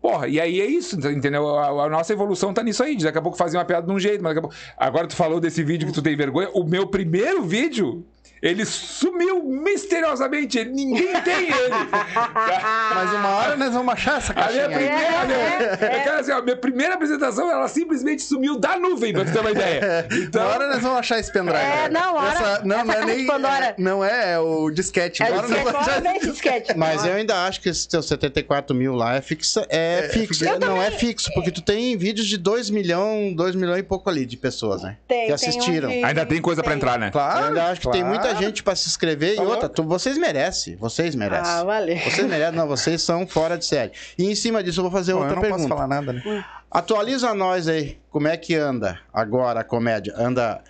Porra, 0.00 0.28
e 0.28 0.40
aí 0.40 0.60
é 0.60 0.66
isso, 0.66 0.96
entendeu? 1.10 1.58
A, 1.58 1.86
a 1.86 1.88
nossa 1.88 2.12
evolução 2.12 2.54
tá 2.54 2.62
nisso 2.62 2.84
aí. 2.84 2.96
Daqui 2.96 3.18
a 3.18 3.22
pouco 3.22 3.36
fazer 3.36 3.58
uma 3.58 3.64
piada 3.64 3.84
de 3.84 3.92
um 3.92 3.98
jeito, 3.98 4.22
mas 4.22 4.32
daqui 4.32 4.46
a 4.46 4.48
pouco. 4.48 4.56
Agora 4.76 5.08
tu 5.08 5.16
falou 5.16 5.40
desse 5.40 5.64
vídeo 5.64 5.88
que 5.88 5.92
tu 5.92 6.00
tem 6.00 6.16
vergonha. 6.16 6.48
O 6.54 6.62
meu 6.62 6.86
primeiro 6.86 7.42
vídeo, 7.42 8.06
ele 8.42 8.64
sumiu 8.64 9.42
misteriosamente. 9.44 10.64
Ninguém 10.64 11.20
tem 11.22 11.46
ele. 11.50 11.74
Mas 12.94 13.12
uma 13.12 13.28
hora 13.28 13.56
nós 13.56 13.72
vamos 13.72 13.92
achar 13.92 14.18
essa 14.18 14.32
A 14.32 14.34
minha 14.34 14.46
caixinha 14.46 14.68
primeira, 14.68 14.94
É, 15.02 15.16
a 15.16 15.24
minha- 15.24 15.38
é, 15.38 15.96
é, 15.96 16.00
cara, 16.04 16.20
assim, 16.20 16.32
ó, 16.32 16.42
minha 16.42 16.56
primeira 16.56 16.94
apresentação, 16.94 17.50
ela 17.50 17.68
simplesmente 17.68 18.22
sumiu 18.22 18.58
da 18.58 18.78
nuvem, 18.78 19.12
pra 19.12 19.24
tu 19.24 19.32
ter 19.32 19.40
uma 19.40 19.50
ideia. 19.50 20.06
Então, 20.28 20.42
Uma 20.42 20.50
hora 20.54 20.66
nós 20.68 20.82
vamos 20.82 20.98
achar 20.98 21.18
esse 21.18 21.32
pendrive. 21.32 21.58
É, 21.58 21.88
não, 21.88 22.14
hora- 22.16 22.28
Essa, 22.28 22.62
não, 22.64 22.76
essa 22.76 22.84
não 22.84 22.94
é 22.94 23.04
nem. 23.04 23.26
Pandora. 23.26 23.64
é- 23.66 23.74
não 23.78 24.04
é, 24.04 24.32
é 24.32 24.38
o 24.38 24.70
disquete. 24.70 25.22
É, 25.22 25.26
disquete, 25.32 25.62
vamos 25.64 25.74
achar 25.88 26.00
disquete. 26.20 26.74
Mas 26.76 27.04
eu 27.04 27.12
ainda 27.14 27.46
acho 27.46 27.60
que 27.60 27.68
esse 27.68 27.88
teu 27.88 28.02
74 28.02 28.74
mil 28.74 28.94
lá 28.94 29.14
é, 29.16 29.20
fixa, 29.20 29.66
é, 29.68 30.08
fixo. 30.12 30.44
Eu 30.44 30.58
não 30.58 30.76
é 30.82 30.86
também- 30.86 30.98
fixo, 30.98 31.30
porque 31.34 31.50
tu 31.50 31.62
tem 31.62 31.96
vídeos 31.96 32.26
de 32.26 32.36
2 32.36 32.68
milhões, 32.70 33.34
2 33.36 33.54
milhões 33.54 33.80
e 33.80 33.82
pouco 33.82 34.08
ali 34.10 34.26
de 34.26 34.36
pessoas, 34.36 34.82
né? 34.82 34.96
Tem, 35.06 35.20
que 35.20 35.24
tem 35.26 35.34
assistiram. 35.34 35.88
onde- 35.88 36.04
ainda 36.04 36.26
tem 36.26 36.40
coisa 36.40 36.62
pra 36.62 36.74
entrar, 36.74 36.98
né? 36.98 37.10
Claro. 37.10 37.40
eu 37.40 37.46
ainda 37.48 37.66
acho 37.66 37.80
que 37.80 37.90
tem 37.90 38.00
claro. 38.02 38.14
Muita 38.28 38.42
gente 38.46 38.62
pra 38.62 38.74
se 38.76 38.88
inscrever. 38.88 39.36
Tá 39.36 39.42
e 39.42 39.46
outra, 39.46 39.68
tu- 39.68 39.82
vocês 39.84 40.16
merecem. 40.18 40.76
Vocês 40.76 41.14
merecem. 41.14 41.44
Ah, 41.52 41.64
valeu. 41.64 41.96
Vocês 41.98 42.26
merecem, 42.26 42.54
não, 42.54 42.66
vocês 42.66 43.02
são 43.02 43.26
fora 43.26 43.56
de 43.58 43.64
série. 43.66 43.92
E 44.16 44.24
em 44.30 44.34
cima 44.34 44.62
disso 44.62 44.80
eu 44.80 44.84
vou 44.84 44.92
fazer 44.92 45.12
Bom, 45.12 45.18
outra 45.20 45.32
eu 45.32 45.36
não 45.36 45.42
pergunta. 45.42 45.62
posso 45.68 45.74
falar 45.74 45.86
nada, 45.88 46.12
né? 46.12 46.44
Atualiza 46.70 47.32
nós 47.34 47.66
aí, 47.68 47.98
como 48.10 48.28
é 48.28 48.36
que 48.36 48.54
anda 48.54 48.98
agora 49.12 49.60
a 49.60 49.64
comédia? 49.64 50.14
Anda. 50.16 50.60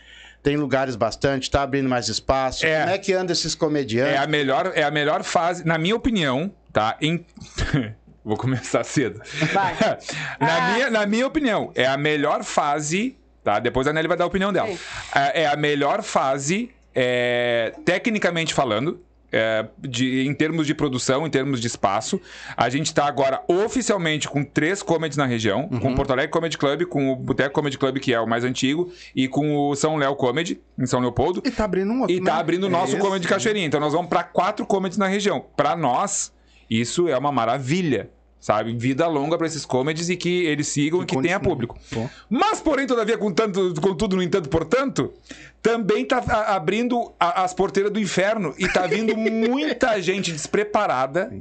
Tem 0.40 0.56
lugares 0.56 0.94
bastante, 0.94 1.50
tá 1.50 1.62
abrindo 1.62 1.88
mais 1.88 2.08
espaço. 2.08 2.64
É. 2.64 2.78
Como 2.80 2.92
é 2.92 2.98
que 2.98 3.12
anda 3.12 3.32
esses 3.32 3.56
comediantes? 3.56 4.14
É 4.14 4.18
a 4.18 4.26
melhor, 4.26 4.70
é 4.74 4.84
a 4.84 4.90
melhor 4.90 5.24
fase, 5.24 5.66
na 5.66 5.76
minha 5.76 5.96
opinião, 5.96 6.50
tá? 6.72 6.96
Em... 7.02 7.26
Vou 8.24 8.36
começar 8.36 8.84
cedo. 8.84 9.20
Vai. 9.52 9.74
na, 10.38 10.56
Ah. 10.56 10.72
minha, 10.72 10.90
na 10.90 11.06
minha 11.06 11.26
opinião, 11.26 11.72
é 11.74 11.86
a 11.86 11.96
melhor 11.96 12.44
fase, 12.44 13.16
tá? 13.42 13.58
Depois 13.58 13.86
a 13.88 13.92
Nelly 13.92 14.06
vai 14.06 14.16
dar 14.16 14.24
a 14.24 14.26
opinião 14.28 14.52
dela. 14.52 14.68
É, 15.14 15.42
é 15.42 15.46
a 15.48 15.56
melhor 15.56 16.02
fase, 16.02 16.70
é, 17.00 17.72
tecnicamente 17.84 18.52
falando, 18.52 19.00
é, 19.30 19.66
de, 19.78 20.26
em 20.26 20.34
termos 20.34 20.66
de 20.66 20.74
produção, 20.74 21.24
em 21.24 21.30
termos 21.30 21.60
de 21.60 21.68
espaço. 21.68 22.20
A 22.56 22.68
gente 22.68 22.92
tá 22.92 23.06
agora 23.06 23.40
oficialmente 23.46 24.28
com 24.28 24.42
três 24.42 24.82
comedies 24.82 25.16
na 25.16 25.24
região: 25.24 25.68
Uhum. 25.70 25.78
com 25.78 25.92
o 25.92 25.94
Porto 25.94 26.10
Alegre 26.10 26.32
Comedy 26.32 26.58
Club, 26.58 26.86
com 26.86 27.12
o 27.12 27.14
Boteco 27.14 27.54
Comedy 27.54 27.78
Club, 27.78 27.98
que 27.98 28.12
é 28.12 28.18
o 28.18 28.26
mais 28.26 28.42
antigo, 28.42 28.90
e 29.14 29.28
com 29.28 29.54
o 29.56 29.76
São 29.76 29.94
Léo 29.94 30.16
Comedy, 30.16 30.60
em 30.76 30.86
São 30.86 30.98
Leopoldo. 30.98 31.40
E 31.44 31.52
tá 31.52 31.64
abrindo 31.64 31.92
um 31.92 32.00
outro. 32.00 32.16
E 32.16 32.20
tá 32.20 32.34
né? 32.34 32.40
abrindo 32.40 32.64
o 32.64 32.70
nosso 32.70 32.96
Isso. 32.96 33.04
comedy 33.04 33.28
Cachoeirinha. 33.28 33.66
Então 33.66 33.78
nós 33.78 33.92
vamos 33.92 34.08
pra 34.08 34.24
quatro 34.24 34.66
comedies 34.66 34.98
na 34.98 35.06
região. 35.06 35.44
Pra 35.56 35.76
nós, 35.76 36.32
isso 36.68 37.06
é 37.08 37.16
uma 37.16 37.30
maravilha. 37.30 38.10
Sabe? 38.40 38.72
Vida 38.76 39.06
longa 39.08 39.36
pra 39.36 39.46
esses 39.48 39.64
comedies 39.66 40.08
e 40.08 40.16
que 40.16 40.44
eles 40.46 40.68
sigam 40.68 41.02
e 41.02 41.06
que 41.06 41.20
tenha 41.20 41.40
público. 41.40 41.76
Pô. 41.90 42.08
Mas, 42.30 42.60
porém, 42.60 42.86
todavia, 42.86 43.18
com, 43.18 43.32
tanto, 43.32 43.74
com 43.80 43.94
tudo, 43.94 44.14
no 44.16 44.22
entanto, 44.22 44.48
portanto, 44.48 45.12
também 45.60 46.04
tá 46.04 46.18
abrindo 46.46 47.12
a- 47.18 47.42
as 47.42 47.52
porteiras 47.52 47.90
do 47.92 47.98
inferno 47.98 48.54
e 48.56 48.68
tá 48.68 48.86
vindo 48.86 49.14
muita 49.18 50.00
gente 50.00 50.30
despreparada, 50.32 51.32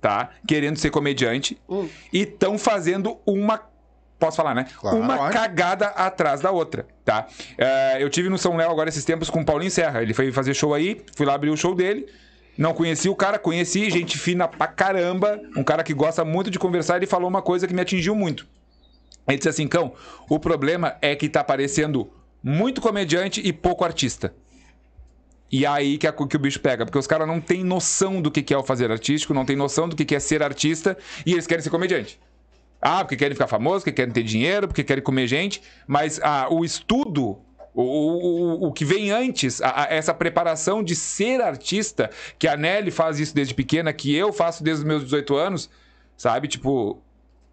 tá? 0.00 0.28
Querendo 0.46 0.76
ser 0.76 0.90
comediante 0.90 1.56
Hum. 1.68 1.88
e 2.12 2.20
estão 2.22 2.58
fazendo 2.58 3.18
uma. 3.24 3.60
Posso 4.18 4.36
falar, 4.36 4.54
né? 4.54 4.66
Claro. 4.78 4.98
uma 4.98 5.30
cagada 5.30 5.86
atrás 5.86 6.40
da 6.40 6.50
outra, 6.52 6.86
tá? 7.04 7.26
É, 7.58 7.96
eu 8.00 8.08
tive 8.08 8.28
no 8.28 8.38
São 8.38 8.56
Léo 8.56 8.70
agora 8.70 8.88
esses 8.88 9.04
tempos 9.04 9.28
com 9.30 9.40
o 9.40 9.44
Paulinho 9.44 9.70
Serra. 9.70 10.00
Ele 10.02 10.14
foi 10.14 10.30
fazer 10.30 10.54
show 10.54 10.72
aí, 10.74 11.02
fui 11.16 11.26
lá 11.26 11.34
abrir 11.34 11.50
o 11.50 11.56
show 11.56 11.74
dele. 11.74 12.06
Não 12.56 12.74
conheci 12.74 13.08
o 13.08 13.14
cara, 13.16 13.38
conheci, 13.38 13.90
gente 13.90 14.18
fina 14.18 14.46
pra 14.46 14.66
caramba, 14.66 15.40
um 15.56 15.64
cara 15.64 15.82
que 15.82 15.94
gosta 15.94 16.24
muito 16.24 16.50
de 16.50 16.58
conversar. 16.58 16.96
Ele 16.96 17.06
falou 17.06 17.28
uma 17.28 17.40
coisa 17.42 17.66
que 17.66 17.74
me 17.74 17.80
atingiu 17.80 18.14
muito. 18.14 18.46
Ele 19.26 19.38
disse 19.38 19.48
assim: 19.48 19.66
Cão, 19.66 19.92
o 20.28 20.38
problema 20.38 20.96
é 21.00 21.16
que 21.16 21.28
tá 21.28 21.40
aparecendo 21.40 22.10
muito 22.42 22.80
comediante 22.80 23.40
e 23.42 23.52
pouco 23.52 23.84
artista. 23.84 24.34
E 25.50 25.66
aí 25.66 25.98
que, 25.98 26.06
a- 26.06 26.12
que 26.12 26.36
o 26.36 26.40
bicho 26.40 26.60
pega, 26.60 26.84
porque 26.84 26.98
os 26.98 27.06
caras 27.06 27.26
não 27.28 27.40
têm 27.40 27.62
noção 27.62 28.22
do 28.22 28.30
que 28.30 28.52
é 28.52 28.56
o 28.56 28.62
fazer 28.64 28.90
artístico, 28.90 29.34
não 29.34 29.44
têm 29.44 29.54
noção 29.56 29.88
do 29.88 29.94
que 29.94 30.14
é 30.14 30.18
ser 30.20 30.42
artista 30.42 30.96
e 31.26 31.32
eles 31.32 31.46
querem 31.46 31.62
ser 31.62 31.70
comediante. 31.70 32.18
Ah, 32.80 33.04
porque 33.04 33.16
querem 33.16 33.34
ficar 33.34 33.46
famosos, 33.46 33.84
porque 33.84 33.92
querem 33.92 34.12
ter 34.12 34.24
dinheiro, 34.24 34.66
porque 34.66 34.82
querem 34.82 35.04
comer 35.04 35.26
gente, 35.26 35.62
mas 35.86 36.18
ah, 36.22 36.48
o 36.50 36.64
estudo, 36.64 37.38
o, 37.74 37.82
o, 37.82 38.66
o- 38.68 38.72
que 38.72 38.84
vem 38.84 39.10
antes, 39.10 39.60
a- 39.62 39.84
a- 39.84 39.86
essa 39.94 40.12
preparação 40.12 40.82
de 40.82 40.94
ser 40.94 41.40
artista, 41.40 42.10
que 42.38 42.46
a 42.46 42.56
Nelly 42.56 42.90
faz 42.90 43.18
isso 43.18 43.34
desde 43.34 43.54
pequena, 43.54 43.92
que 43.92 44.14
eu 44.14 44.32
faço 44.32 44.62
desde 44.62 44.82
os 44.82 44.86
meus 44.88 45.02
18 45.04 45.34
anos, 45.36 45.70
sabe? 46.16 46.48
Tipo, 46.48 47.00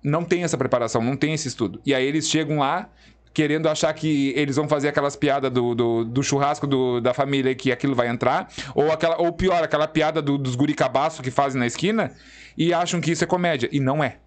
não 0.03 0.23
tem 0.23 0.43
essa 0.43 0.57
preparação, 0.57 1.01
não 1.01 1.15
tem 1.15 1.33
esse 1.33 1.47
estudo. 1.47 1.81
E 1.85 1.93
aí 1.93 2.05
eles 2.05 2.27
chegam 2.29 2.59
lá 2.59 2.89
querendo 3.33 3.69
achar 3.69 3.93
que 3.93 4.33
eles 4.35 4.55
vão 4.55 4.67
fazer 4.67 4.89
aquelas 4.89 5.15
piadas 5.15 5.51
do, 5.51 5.73
do, 5.75 6.03
do 6.03 6.23
churrasco 6.23 6.65
do- 6.67 6.99
da 6.99 7.13
família 7.13 7.53
que 7.55 7.71
aquilo 7.71 7.93
vai 7.95 8.07
entrar, 8.09 8.49
ou 8.75 8.91
aquela 8.91 9.21
ou 9.21 9.31
pior, 9.31 9.63
aquela 9.63 9.87
piada 9.87 10.21
do- 10.21 10.37
dos 10.37 10.55
guricabaço 10.55 11.21
que 11.21 11.31
fazem 11.31 11.59
na 11.59 11.67
esquina 11.67 12.11
e 12.57 12.73
acham 12.73 12.99
que 12.99 13.11
isso 13.11 13.23
é 13.23 13.27
comédia. 13.27 13.69
E 13.71 13.79
não 13.79 14.03
é. 14.03 14.17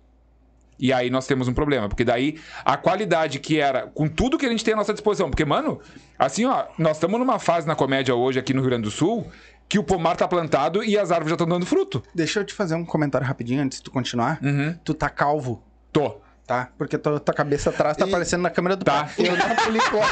E 0.78 0.92
aí 0.92 1.10
nós 1.10 1.26
temos 1.26 1.46
um 1.48 1.54
problema, 1.54 1.88
porque 1.88 2.04
daí 2.04 2.38
a 2.64 2.76
qualidade 2.76 3.38
que 3.38 3.60
era, 3.60 3.86
com 3.88 4.08
tudo 4.08 4.36
que 4.36 4.46
a 4.46 4.48
gente 4.48 4.64
tem 4.64 4.74
à 4.74 4.76
nossa 4.76 4.92
disposição, 4.92 5.30
porque, 5.30 5.44
mano, 5.44 5.80
assim, 6.18 6.44
ó, 6.44 6.64
nós 6.76 6.96
estamos 6.96 7.18
numa 7.20 7.38
fase 7.38 7.66
na 7.68 7.76
comédia 7.76 8.14
hoje 8.14 8.38
aqui 8.38 8.52
no 8.52 8.60
Rio 8.60 8.70
Grande 8.70 8.84
do 8.84 8.90
Sul 8.90 9.26
que 9.68 9.78
o 9.78 9.84
pomar 9.84 10.16
tá 10.16 10.28
plantado 10.28 10.82
e 10.84 10.98
as 10.98 11.10
árvores 11.10 11.30
já 11.30 11.34
estão 11.34 11.46
dando 11.46 11.64
fruto. 11.64 12.02
Deixa 12.14 12.40
eu 12.40 12.44
te 12.44 12.52
fazer 12.52 12.74
um 12.74 12.84
comentário 12.84 13.26
rapidinho 13.26 13.62
antes 13.62 13.78
de 13.78 13.84
tu 13.84 13.90
continuar. 13.90 14.38
Uhum. 14.42 14.76
Tu 14.84 14.92
tá 14.92 15.08
calvo, 15.08 15.62
Tô. 15.92 16.20
tá? 16.46 16.68
Porque 16.76 16.98
tua, 16.98 17.18
tua 17.20 17.34
cabeça 17.34 17.70
atrás 17.70 17.96
tá 17.96 18.04
E- 18.04 18.08
aparecendo 18.08 18.42
na 18.42 18.50
câmera 18.50 18.76
do 18.76 18.84
Tá. 18.84 19.04
pai. 19.04 19.12
Eu 19.26 19.36
não 19.36 19.56
político. 19.56 19.96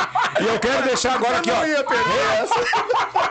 E 0.40 0.46
eu 0.46 0.58
quero 0.58 0.82
deixar 0.84 1.14
agora 1.14 1.38
aqui, 1.38 1.50
ó. 1.50 1.64
ia 1.64 1.84
perder 1.84 2.42
essa. 2.42 2.54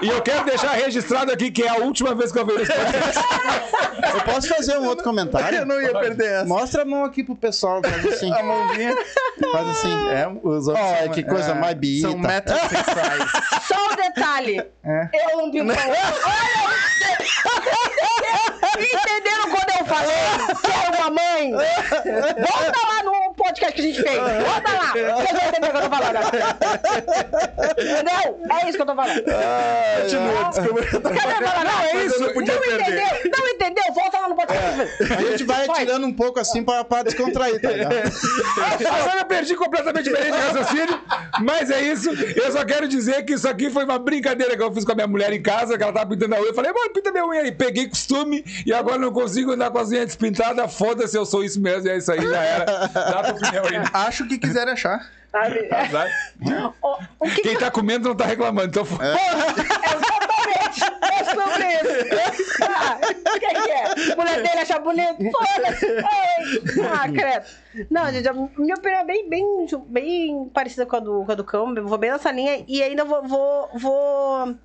E 0.01 0.09
eu 0.09 0.21
quero 0.21 0.45
deixar 0.45 0.71
registrado 0.73 1.31
aqui 1.31 1.51
que 1.51 1.63
é 1.63 1.69
a 1.69 1.75
última 1.77 2.13
vez 2.15 2.31
que 2.31 2.39
eu 2.39 2.45
vejo 2.45 2.61
esse 2.61 2.71
podcast. 2.71 3.19
Eu 4.13 4.21
posso 4.21 4.47
fazer 4.47 4.77
um 4.77 4.85
outro 4.85 5.03
comentário? 5.03 5.59
Eu 5.59 5.65
não 5.65 5.81
ia 5.81 5.93
perder 5.99 6.31
essa. 6.31 6.45
Mostra 6.45 6.81
a 6.83 6.85
mão 6.85 7.03
aqui 7.03 7.23
pro 7.23 7.35
pessoal, 7.35 7.81
faz 7.83 8.05
assim. 8.05 8.31
A 8.31 8.43
mãozinha. 8.43 8.95
Faz 9.51 9.67
assim. 9.69 10.09
É, 10.09 10.27
os 10.43 10.67
outros 10.67 10.85
Olha 10.85 11.03
são, 11.03 11.13
que 11.13 11.23
coisa 11.23 11.51
é, 11.51 11.55
mais 11.55 11.75
biita. 11.75 12.09
São 12.09 12.17
metrosexuais. 12.17 13.31
Só 13.67 13.75
um 13.91 13.95
detalhe. 13.95 14.63
É. 14.83 15.09
Eu 15.31 15.37
não 15.37 15.51
vi. 15.51 15.61
Olha! 15.61 15.75
Entenderam 18.79 19.49
quando 19.51 19.69
eu 19.79 19.85
falei 19.85 20.15
que 20.61 20.71
era 20.71 20.97
uma 20.97 21.09
mãe? 21.09 21.51
Volta 21.51 22.87
lá 22.87 23.03
no 23.03 23.33
podcast 23.33 23.73
que 23.73 23.81
a 23.81 23.83
gente 23.83 24.01
fez. 24.01 24.17
Volta 24.17 24.71
lá. 24.73 24.91
Vocês 24.91 25.37
vão 25.37 25.49
entender 25.49 25.67
o 25.67 25.71
que 25.71 25.77
eu 25.77 25.81
tô 25.81 25.89
falando. 25.89 26.19
Entendeu? 27.71 28.39
É 28.51 28.67
isso 28.69 28.77
que 28.77 28.81
eu 28.81 28.85
tô 28.85 28.95
falando. 28.95 29.23
Continua, 30.01 30.49
desculpa. 30.49 31.09
Não, 31.63 31.79
é 31.81 32.05
isso. 32.05 32.19
não 32.19 32.33
podia 32.33 32.57
perder. 32.59 32.81
entendeu? 32.81 33.31
Não 33.37 33.47
entendeu? 33.47 33.83
Volta 33.93 34.17
lá 34.17 34.23
não, 34.23 34.29
não 34.29 34.35
pode 34.35 34.51
ser. 34.51 35.13
A 35.13 35.21
gente 35.21 35.43
vai 35.43 35.65
atirando 35.67 36.05
um 36.05 36.13
pouco 36.13 36.39
assim 36.39 36.63
pra, 36.63 36.83
pra 36.83 37.03
descontrair, 37.03 37.61
tá 37.61 37.71
ligado? 37.71 37.93
Agora 38.89 39.19
eu 39.19 39.25
perdi 39.25 39.55
completamente 39.55 40.05
diferente 40.05 40.35
de 40.35 40.39
raciocínio, 40.41 41.01
mas 41.41 41.69
é 41.69 41.81
isso. 41.81 42.09
Eu 42.11 42.51
só 42.51 42.63
quero 42.65 42.87
dizer 42.87 43.23
que 43.23 43.33
isso 43.33 43.47
aqui 43.47 43.69
foi 43.69 43.83
uma 43.83 43.99
brincadeira 43.99 44.55
que 44.55 44.63
eu 44.63 44.71
fiz 44.73 44.85
com 44.85 44.91
a 44.91 44.95
minha 44.95 45.07
mulher 45.07 45.31
em 45.33 45.41
casa, 45.41 45.77
que 45.77 45.83
ela 45.83 45.93
tava 45.93 46.09
pintando 46.09 46.35
a 46.35 46.39
unha. 46.39 46.49
Eu 46.49 46.53
falei, 46.55 46.71
mano, 46.71 46.89
pinta 46.93 47.11
minha 47.11 47.25
unha 47.25 47.41
aí. 47.41 47.51
Peguei 47.51 47.87
costume 47.87 48.43
e 48.65 48.73
agora 48.73 48.97
não 48.97 49.11
consigo 49.11 49.51
andar 49.51 49.69
com 49.71 49.79
as 49.79 49.89
unhas 49.89 50.05
despintadas. 50.07 50.73
Foda-se, 50.73 51.17
eu 51.17 51.25
sou 51.25 51.43
isso 51.43 51.59
mesmo, 51.61 51.87
e 51.87 51.91
é 51.91 51.97
isso 51.97 52.11
aí, 52.11 52.21
já 52.21 52.43
era. 52.43 52.65
Dá 52.65 53.23
tua 53.23 53.33
opinião 53.33 53.65
aí. 53.65 53.89
Acho 53.93 54.27
que 54.27 54.37
quiser 54.37 54.67
achar. 54.67 55.09
Sabe? 55.31 55.67
Sabe? 55.91 56.12
O, 56.81 56.98
o 57.19 57.29
que 57.29 57.41
Quem 57.41 57.57
tá 57.57 57.69
comendo 57.69 58.09
não 58.09 58.15
tá 58.15 58.25
reclamando, 58.25 58.67
então 58.67 58.83
foda 58.86 59.03
Exatamente! 59.13 60.83
É 61.01 61.24
sobre 61.24 61.67
isso! 61.67 62.63
Ah, 62.63 63.00
o 63.01 63.39
que, 63.39 63.48
que 63.48 63.71
é? 63.71 64.15
Mulher 64.15 64.36
dele 64.41 64.59
acha 64.59 64.80
bonito? 64.80 65.17
Foda-se! 65.32 65.86
Ah, 66.82 67.08
credo! 67.12 67.45
Não, 67.89 68.12
gente, 68.12 68.27
a 68.27 68.34
minha 68.34 68.75
opinião 68.75 68.99
é 69.01 69.06
bem, 69.06 69.30
bem, 69.30 69.67
bem 69.88 70.49
parecida 70.53 70.86
com 70.86 70.95
a 70.95 70.99
do, 70.99 71.25
com 71.25 71.32
a 71.32 71.36
do 71.36 71.45
eu 71.77 71.88
vou 71.88 71.97
bem 71.97 72.12
nessa 72.12 72.32
linha 72.32 72.63
e 72.67 72.82
ainda 72.82 73.03
vou, 73.06 73.21
vou, 73.27 73.69
vou- 73.75 74.56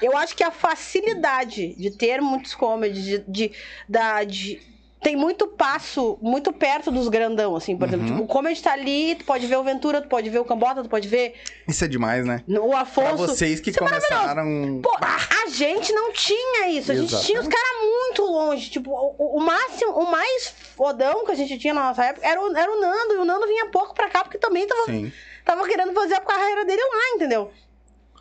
Eu 0.00 0.16
acho 0.16 0.34
que 0.36 0.44
a 0.44 0.50
facilidade 0.50 1.74
de 1.74 1.90
ter 1.90 2.20
muitos 2.20 2.54
comedies, 2.54 3.04
de, 3.04 3.18
de, 3.28 3.52
da, 3.88 4.24
de- 4.24 4.60
tem 5.00 5.16
muito 5.16 5.46
passo, 5.46 6.18
muito 6.20 6.52
perto 6.52 6.90
dos 6.90 7.08
grandão, 7.08 7.56
assim, 7.56 7.76
por 7.76 7.88
exemplo. 7.88 8.06
Tipo, 8.06 8.22
o 8.22 8.26
comedy 8.26 8.62
tá 8.62 8.72
ali, 8.72 9.14
tu 9.14 9.24
pode 9.24 9.46
ver 9.46 9.56
o 9.56 9.62
Ventura, 9.64 10.02
tu 10.02 10.08
pode 10.08 10.28
ver 10.28 10.38
o 10.38 10.44
Cambota, 10.44 10.82
tu 10.82 10.88
pode 10.90 11.08
ver 11.08 11.34
Isso 11.66 11.84
é 11.84 11.88
demais, 11.88 12.26
né? 12.26 12.44
o 12.48 12.68
Pra 12.68 12.80
Afonso. 12.80 13.16
vocês 13.16 13.60
que 13.60 13.70
é 13.70 13.72
começaram. 13.72 14.80
Pô, 14.82 14.90
a 15.00 15.48
gente 15.48 15.92
não 15.92 16.12
tinha 16.12 16.68
isso. 16.68 16.92
A 16.92 16.94
gente 16.94 17.08
Exato. 17.12 17.24
tinha 17.24 17.40
os 17.40 17.48
caras 17.48 17.76
muito 17.82 18.22
longe. 18.24 18.70
Tipo, 18.70 18.90
o, 18.90 19.38
o 19.38 19.40
máximo, 19.40 19.92
o 19.92 20.10
mais 20.10 20.54
fodão 20.76 21.24
que 21.24 21.32
a 21.32 21.34
gente 21.34 21.56
tinha 21.58 21.72
na 21.72 21.88
nossa 21.88 22.04
época 22.04 22.26
era 22.26 22.40
o, 22.40 22.54
era 22.54 22.70
o 22.70 22.80
Nando. 22.80 23.14
E 23.14 23.16
o 23.18 23.24
Nando 23.24 23.46
vinha 23.46 23.66
pouco 23.66 23.94
pra 23.94 24.10
cá 24.10 24.22
porque 24.22 24.36
também 24.38 24.66
tava, 24.66 24.84
Sim. 24.84 25.10
tava 25.44 25.66
querendo 25.66 25.94
fazer 25.94 26.14
a 26.14 26.20
carreira 26.20 26.64
dele 26.66 26.82
lá, 26.82 27.16
entendeu? 27.16 27.50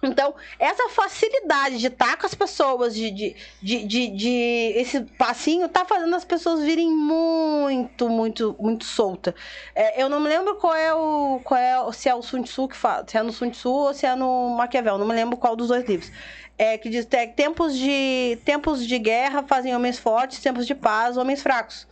Então, 0.01 0.33
essa 0.57 0.87
facilidade 0.89 1.77
de 1.77 1.87
estar 1.87 2.15
com 2.17 2.25
as 2.25 2.33
pessoas, 2.33 2.95
de, 2.95 3.11
de, 3.11 3.35
de, 3.61 3.83
de, 3.85 4.07
de- 4.07 4.73
esse 4.77 5.01
passinho, 5.17 5.67
tá 5.67 5.83
fazendo 5.83 6.15
as 6.15 6.23
pessoas 6.23 6.61
virem 6.63 6.89
muito, 6.89 8.07
muito, 8.09 8.55
muito 8.59 8.85
solta. 8.85 9.35
É, 9.75 10.01
eu 10.01 10.07
não 10.07 10.19
me 10.19 10.29
lembro 10.29 10.55
qual 10.55 10.73
é 10.73 10.93
o. 10.93 11.41
Qual 11.43 11.59
é, 11.59 11.79
o- 11.81 11.91
se 11.91 12.07
é 12.07 12.15
o 12.15 12.21
Sun 12.21 12.43
Tzu 12.43 12.67
que 12.69 12.77
fala, 12.77 13.05
se 13.07 13.17
é 13.17 13.23
no 13.23 13.31
Sun 13.33 13.49
Tzu 13.49 13.69
ou 13.69 13.93
se 13.93 14.05
é 14.05 14.15
no 14.15 14.49
Maquiavel, 14.57 14.97
não 14.97 15.05
me 15.07 15.13
lembro 15.13 15.35
qual 15.37 15.55
dos 15.55 15.67
dois 15.67 15.85
livros. 15.87 16.11
É, 16.57 16.77
que 16.77 16.89
diz 16.89 17.05
que 17.05 17.27
tempos 17.27 17.77
de, 17.77 18.37
tempos 18.43 18.85
de 18.85 18.99
guerra 18.99 19.43
fazem 19.43 19.75
homens 19.75 19.97
fortes, 19.97 20.39
tempos 20.39 20.65
de 20.67 20.75
paz, 20.75 21.15
homens 21.17 21.41
fracos. 21.41 21.87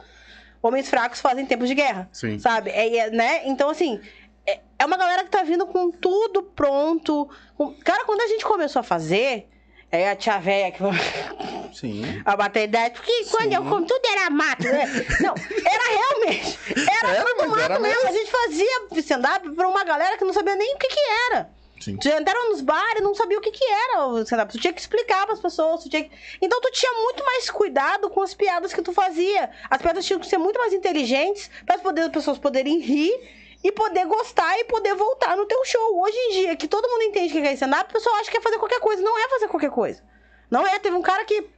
Homens 0.61 0.89
fracos 0.89 1.21
fazem 1.21 1.45
tempos 1.45 1.69
de 1.69 1.75
guerra. 1.75 2.09
Sim. 2.11 2.39
Sabe? 2.39 2.69
É, 2.71 2.97
é, 2.97 3.09
né? 3.11 3.47
Então, 3.47 3.69
assim, 3.69 4.01
é, 4.47 4.59
é 4.79 4.85
uma 4.85 4.97
galera 4.97 5.23
que 5.23 5.29
tá 5.29 5.43
vindo 5.43 5.65
com 5.67 5.91
tudo 5.91 6.41
pronto. 6.43 7.29
com- 7.57 7.73
Cara, 7.83 8.05
quando 8.05 8.21
a 8.21 8.27
gente 8.27 8.45
começou 8.45 8.79
a 8.79 8.83
fazer, 8.83 9.47
é 9.91 10.09
a 10.09 10.15
tia 10.15 10.39
véia 10.39 10.71
que 10.71 10.79
Sim. 11.73 12.01
a 12.25 12.35
bater 12.35 12.63
ideia, 12.63 12.89
porque 12.89 13.25
quando 13.25 13.53
eu 13.53 13.61
como 13.63 13.85
tudo 13.85 14.01
era 14.09 14.29
mato, 14.29 14.63
né? 14.63 14.85
Não, 15.21 15.33
era 15.35 15.89
realmente. 15.89 16.59
Era, 17.03 17.15
Era, 17.15 17.25
tudo 17.25 17.49
mato 17.49 17.61
era 17.61 17.79
mesmo. 17.79 17.95
mesmo. 18.03 18.09
A 18.09 18.11
gente 18.11 18.31
fazia 18.31 18.87
stand-up 19.01 19.49
pra 19.51 19.67
uma 19.67 19.83
galera 19.83 20.17
que 20.17 20.23
não 20.25 20.33
sabia 20.33 20.55
nem 20.55 20.75
o 20.75 20.77
que 20.77 20.87
que 20.87 20.99
era. 21.31 21.49
Sim. 21.79 21.95
Tu 21.97 22.07
entrava 22.09 22.49
nos 22.49 22.61
bares 22.61 22.99
e 22.99 23.03
não 23.03 23.13
sabia 23.13 23.37
o 23.37 23.41
que 23.41 23.51
que 23.51 23.63
era 23.63 24.07
o 24.07 24.19
stand-up. 24.21 24.51
Tu 24.51 24.59
tinha 24.59 24.73
que 24.73 24.81
explicar 24.81 25.27
pras 25.27 25.39
pessoas. 25.39 25.83
Tu 25.83 25.89
tinha 25.89 26.03
que... 26.05 26.11
Então 26.41 26.59
tu 26.59 26.71
tinha 26.71 26.91
muito 27.03 27.23
mais 27.23 27.51
cuidado 27.51 28.09
com 28.09 28.21
as 28.23 28.33
piadas 28.33 28.73
que 28.73 28.81
tu 28.81 28.91
fazia. 28.91 29.51
As 29.69 29.79
piadas 29.79 30.03
tinham 30.05 30.19
que 30.19 30.25
ser 30.25 30.39
muito 30.39 30.57
mais 30.57 30.73
inteligentes 30.73 31.51
para 31.65 31.75
as 31.75 32.09
pessoas 32.09 32.39
poderem 32.39 32.79
rir 32.79 33.13
e 33.63 33.71
poder 33.71 34.05
gostar 34.05 34.57
e 34.59 34.65
poder 34.65 34.95
voltar 34.95 35.35
no 35.35 35.45
teu 35.45 35.63
show. 35.65 36.01
Hoje 36.01 36.17
em 36.17 36.31
dia, 36.31 36.55
que 36.55 36.67
todo 36.67 36.87
mundo 36.89 37.03
entende 37.03 37.31
que 37.33 37.39
é 37.39 37.53
stand-up, 37.53 37.89
a 37.89 37.93
pessoa 37.93 38.15
acha 38.17 38.29
que 38.31 38.37
é 38.37 38.41
fazer 38.41 38.57
qualquer 38.57 38.79
coisa. 38.79 39.01
Não 39.01 39.17
é 39.17 39.29
fazer 39.29 39.47
qualquer 39.47 39.71
coisa. 39.71 40.03
Não 40.49 40.65
é. 40.65 40.79
Teve 40.79 40.95
um 40.95 41.01
cara 41.01 41.25
que 41.25 41.49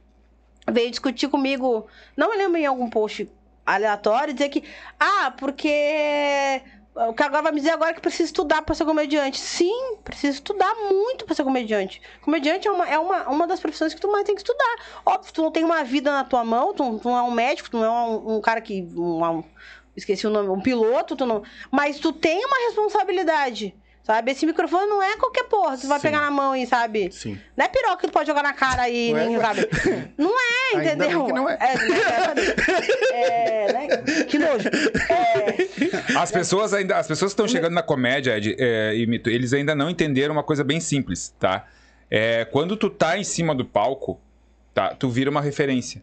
veio 0.70 0.90
discutir 0.90 1.28
comigo, 1.28 1.86
não 2.16 2.30
me 2.30 2.36
lembro 2.36 2.58
em 2.58 2.66
algum 2.66 2.88
post 2.88 3.30
aleatório, 3.64 4.34
dizer 4.34 4.48
que, 4.48 4.64
ah, 4.98 5.32
porque 5.38 6.62
o 6.94 7.00
agora 7.22 7.42
vai 7.42 7.52
me 7.52 7.60
dizer 7.60 7.70
agora 7.70 7.92
é 7.92 7.94
que 7.94 8.00
precisa 8.00 8.24
estudar 8.24 8.62
pra 8.62 8.74
ser 8.74 8.84
comediante. 8.84 9.38
Sim, 9.38 9.96
precisa 10.02 10.34
estudar 10.34 10.74
muito 10.74 11.24
pra 11.24 11.34
ser 11.34 11.44
comediante. 11.44 12.02
Comediante 12.20 12.66
é 12.66 12.70
uma, 12.70 12.88
é 12.88 12.98
uma, 12.98 13.28
uma 13.28 13.46
das 13.46 13.60
profissões 13.60 13.94
que 13.94 14.00
tu 14.00 14.10
mais 14.10 14.24
tem 14.24 14.34
que 14.34 14.40
estudar. 14.40 14.76
Óbvio, 15.06 15.32
tu 15.32 15.42
não 15.42 15.50
tem 15.52 15.64
uma 15.64 15.84
vida 15.84 16.10
na 16.10 16.24
tua 16.24 16.44
mão, 16.44 16.74
tu, 16.74 16.98
tu 16.98 17.08
não 17.08 17.16
é 17.16 17.22
um 17.22 17.30
médico, 17.30 17.70
tu 17.70 17.78
não 17.78 17.84
é 17.84 17.90
um, 17.90 18.36
um 18.36 18.40
cara 18.40 18.60
que. 18.60 18.82
Um, 18.96 19.24
um- 19.24 19.44
esqueci 19.96 20.26
o 20.26 20.30
nome, 20.30 20.48
um 20.48 20.60
piloto, 20.60 21.16
tu 21.16 21.26
não. 21.26 21.42
Mas 21.70 21.98
tu 21.98 22.12
tem 22.12 22.44
uma 22.44 22.56
responsabilidade. 22.68 23.74
Sabe? 24.02 24.32
Esse 24.32 24.44
microfone 24.46 24.86
não 24.86 25.00
é 25.02 25.16
qualquer 25.18 25.44
porra. 25.44 25.76
Tu 25.76 25.86
vai 25.86 25.98
Sim. 25.98 26.02
pegar 26.02 26.20
na 26.22 26.30
mão 26.30 26.56
e, 26.56 26.66
sabe? 26.66 27.12
Sim. 27.12 27.38
Não 27.56 27.64
é 27.66 27.68
piroca 27.68 27.98
que 27.98 28.06
tu 28.08 28.12
pode 28.12 28.26
jogar 28.26 28.42
na 28.42 28.52
cara 28.54 28.88
e 28.88 29.12
Não 29.12 29.18
é, 29.20 29.26
nem, 29.26 29.36
ué. 29.36 29.42
sabe? 29.44 29.68
Não 30.18 30.30
é, 30.40 30.76
Ainda 30.78 30.84
entendeu? 30.94 31.18
bem 31.18 31.26
que 31.26 31.32
não 31.32 31.48
é. 31.48 31.58
É, 33.12 33.72
né? 33.72 33.88
Que 34.24 34.38
nojo. 34.38 34.68
É, 35.08 36.18
As 36.18 36.30
pessoas 36.32 36.72
ainda, 36.72 36.96
as 36.96 37.06
pessoas 37.06 37.30
que 37.32 37.34
estão 37.34 37.46
chegando 37.48 37.74
na 37.74 37.82
comédia, 37.82 38.36
Ed, 38.36 38.56
é, 38.58 38.94
e 38.96 39.02
eles 39.26 39.52
ainda 39.52 39.74
não 39.74 39.90
entenderam 39.90 40.32
uma 40.32 40.42
coisa 40.42 40.64
bem 40.64 40.80
simples, 40.80 41.34
tá? 41.38 41.66
É, 42.10 42.44
quando 42.46 42.76
tu 42.76 42.88
tá 42.90 43.18
em 43.18 43.24
cima 43.24 43.54
do 43.54 43.64
palco, 43.64 44.20
tá? 44.74 44.94
Tu 44.94 45.08
vira 45.08 45.30
uma 45.30 45.40
referência. 45.40 46.02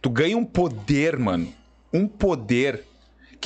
Tu 0.00 0.08
ganha 0.08 0.36
um 0.38 0.44
poder, 0.44 1.18
mano. 1.18 1.52
Um 1.92 2.06
poder 2.06 2.84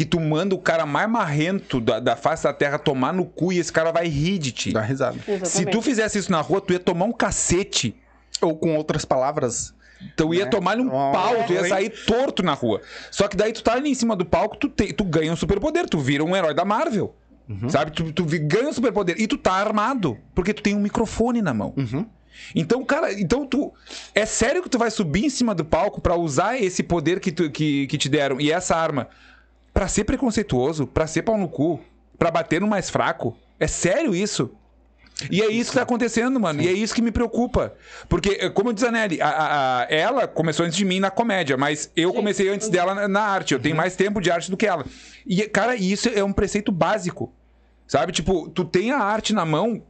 que 0.01 0.05
tu 0.07 0.19
manda 0.19 0.55
o 0.55 0.59
cara 0.59 0.87
mais 0.87 1.07
marrento 1.11 1.79
da, 1.79 2.01
da 2.01 2.17
face 2.17 2.45
da 2.45 2.55
terra 2.55 2.79
tomar 2.79 3.13
no 3.13 3.27
cu 3.27 3.53
e 3.53 3.59
esse 3.59 3.71
cara 3.71 3.93
vai 3.93 4.09
rir 4.09 4.39
de 4.39 4.51
ti. 4.51 4.73
Dá 4.73 4.81
risada. 4.81 5.19
Se 5.19 5.25
tu 5.27 5.31
exatamente. 5.33 5.83
fizesse 5.83 6.19
isso 6.19 6.33
na 6.33 6.41
rua, 6.41 6.59
tu 6.59 6.73
ia 6.73 6.79
tomar 6.79 7.05
um 7.05 7.13
cacete. 7.13 7.95
Ou 8.41 8.57
com 8.57 8.75
outras 8.77 9.05
palavras. 9.05 9.75
Tu 10.17 10.33
ia 10.33 10.47
Né? 10.47 10.51
tomar-lhe 10.51 10.81
um 10.81 10.89
pau, 10.89 11.45
tu 11.47 11.53
ia 11.53 11.69
sair 11.69 11.91
torto 12.07 12.43
na 12.43 12.55
rua. 12.55 12.81
Só 13.11 13.29
que 13.29 13.37
daí 13.37 13.53
tu 13.53 13.63
tá 13.63 13.75
ali 13.75 13.91
em 13.91 13.95
cima 13.95 14.17
do 14.17 14.25
palco, 14.25 14.57
tu, 14.57 14.71
te- 14.71 14.95
tu 14.95 15.05
ganha 15.05 15.31
um 15.31 15.37
superpoder, 15.37 15.87
tu 15.87 15.99
vira 15.99 16.25
um 16.25 16.35
herói 16.35 16.55
da 16.55 16.65
Marvel. 16.65 17.15
Uhum. 17.47 17.69
Sabe? 17.69 17.91
Tu, 17.91 18.11
tu 18.11 18.25
ganha 18.25 18.69
um 18.69 18.73
superpoder. 18.73 19.21
E 19.21 19.27
tu 19.27 19.37
tá 19.37 19.53
armado, 19.53 20.17
porque 20.35 20.55
tu 20.55 20.63
tem 20.63 20.75
um 20.75 20.81
microfone 20.81 21.43
na 21.43 21.53
mão. 21.53 21.75
Uhum. 21.77 22.07
Então, 22.55 22.83
cara, 22.83 23.13
então 23.21 23.45
tu. 23.47 23.71
É 24.15 24.25
sério 24.25 24.63
que 24.63 24.71
tu 24.71 24.79
vai 24.79 24.91
subir 24.91 25.27
em 25.27 25.29
cima 25.29 25.55
do 25.55 25.65
palco 25.67 26.01
pra 26.01 26.17
usar 26.17 26.59
esse 26.59 26.83
poder 26.83 27.21
que, 27.21 27.31
tu, 27.31 27.51
que, 27.51 27.87
que 27.87 27.99
te 27.99 28.09
deram 28.09 28.41
e 28.41 28.51
essa 28.51 28.75
arma 28.75 29.09
pra 29.73 29.89
ser 29.89 30.05
preconceituoso, 30.05 30.87
pra 30.87 31.07
ser 31.07 31.23
pau 31.23 31.37
no 31.39 31.49
cu, 31.49 31.81
pra 32.19 32.31
bater 32.31 32.61
no 32.61 32.67
mais 32.67 32.91
fraco? 32.91 33.37
É 33.59 33.67
sério 33.67 34.15
isso? 34.15 34.51
E 35.31 35.43
é 35.43 35.49
isso 35.51 35.71
que 35.73 35.77
tá 35.77 35.83
acontecendo, 35.83 36.41
mano. 36.41 36.63
E 36.63 36.69
é 36.69 36.73
isso 36.73 36.95
que 36.95 37.03
me 37.03 37.11
preocupa. 37.13 37.75
Porque, 38.09 38.39
eh, 38.41 38.49
como 38.49 38.73
diz 38.73 38.83
a 38.85 38.91
Nelly, 38.91 39.21
a- 39.21 39.29
a- 39.29 39.81
a- 39.83 39.87
ela 39.91 40.27
começou 40.27 40.65
antes 40.65 40.79
de 40.79 40.85
mim 40.85 40.99
na 40.99 41.11
comédia, 41.11 41.59
mas 41.59 41.91
eu 41.95 42.11
comecei 42.15 42.49
antes 42.49 42.71
dela 42.71 42.95
na, 42.95 43.07
na 43.07 43.21
arte. 43.21 43.53
Eu 43.53 43.61
tenho 43.61 43.77
mais 43.77 43.95
tempo 43.95 44.19
de 44.19 44.31
arte 44.31 44.51
do 44.51 44.57
que 44.57 44.67
ela. 44.67 44.83
E, 45.27 45.43
cara, 45.43 45.77
isso 45.77 46.09
é 46.09 46.25
um 46.25 46.33
preceito 46.33 46.73
básico. 46.73 47.31
Sabe? 47.87 48.13
Tipo, 48.13 48.49
tu 48.49 48.65
tem 48.65 48.93
a 48.93 48.99
arte 48.99 49.35
na 49.35 49.45
mão. 49.45 49.83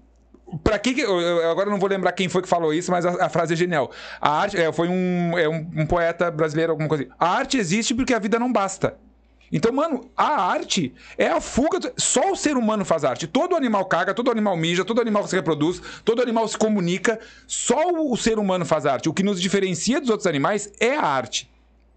Pra 0.64 0.80
que, 0.80 0.94
que- 0.94 1.02
eu- 1.02 1.20
eu 1.20 1.48
agora 1.48 1.68
eu 1.68 1.70
não 1.70 1.78
vou 1.78 1.88
lembrar 1.88 2.10
quem 2.10 2.28
foi 2.28 2.42
que 2.42 2.48
falou 2.48 2.74
isso, 2.74 2.90
mas 2.90 3.06
a, 3.06 3.26
a 3.26 3.28
frase 3.28 3.52
é 3.52 3.56
genial. 3.56 3.88
A 4.20 4.30
arte 4.40 4.56
é, 4.56 4.72
foi 4.72 4.88
um, 4.88 5.38
é 5.38 5.48
um, 5.48 5.70
um 5.76 5.86
poeta 5.86 6.28
brasileiro, 6.28 6.72
alguma 6.72 6.88
coisa 6.88 7.04
assim. 7.04 7.12
A 7.20 7.28
arte 7.28 7.56
existe 7.56 7.94
porque 7.94 8.12
a 8.12 8.18
vida 8.18 8.36
não 8.36 8.50
basta. 8.52 8.96
Então, 9.52 9.72
mano, 9.72 10.08
a 10.16 10.40
arte 10.42 10.94
é 11.18 11.26
a 11.28 11.40
fuga. 11.40 11.80
do- 11.80 11.92
Só 11.96 12.30
o 12.32 12.36
ser 12.36 12.56
humano 12.56 12.84
faz 12.84 13.04
arte. 13.04 13.26
Todo 13.26 13.56
animal 13.56 13.84
caga, 13.86 14.14
todo 14.14 14.30
animal 14.30 14.56
mija, 14.56 14.84
todo 14.84 15.00
animal 15.00 15.26
se 15.26 15.34
reproduz, 15.34 15.82
todo 16.04 16.22
animal 16.22 16.46
se 16.46 16.56
comunica. 16.56 17.18
Só 17.48 17.90
o, 17.90 18.16
ser 18.16 18.38
humano 18.38 18.64
faz 18.64 18.86
arte. 18.86 19.08
O 19.08 19.12
que 19.12 19.22
nos 19.24 19.40
diferencia 19.40 20.00
dos 20.00 20.08
outros 20.10 20.26
animais 20.28 20.70
é 20.78 20.96
a 20.96 21.02
arte. 21.02 21.50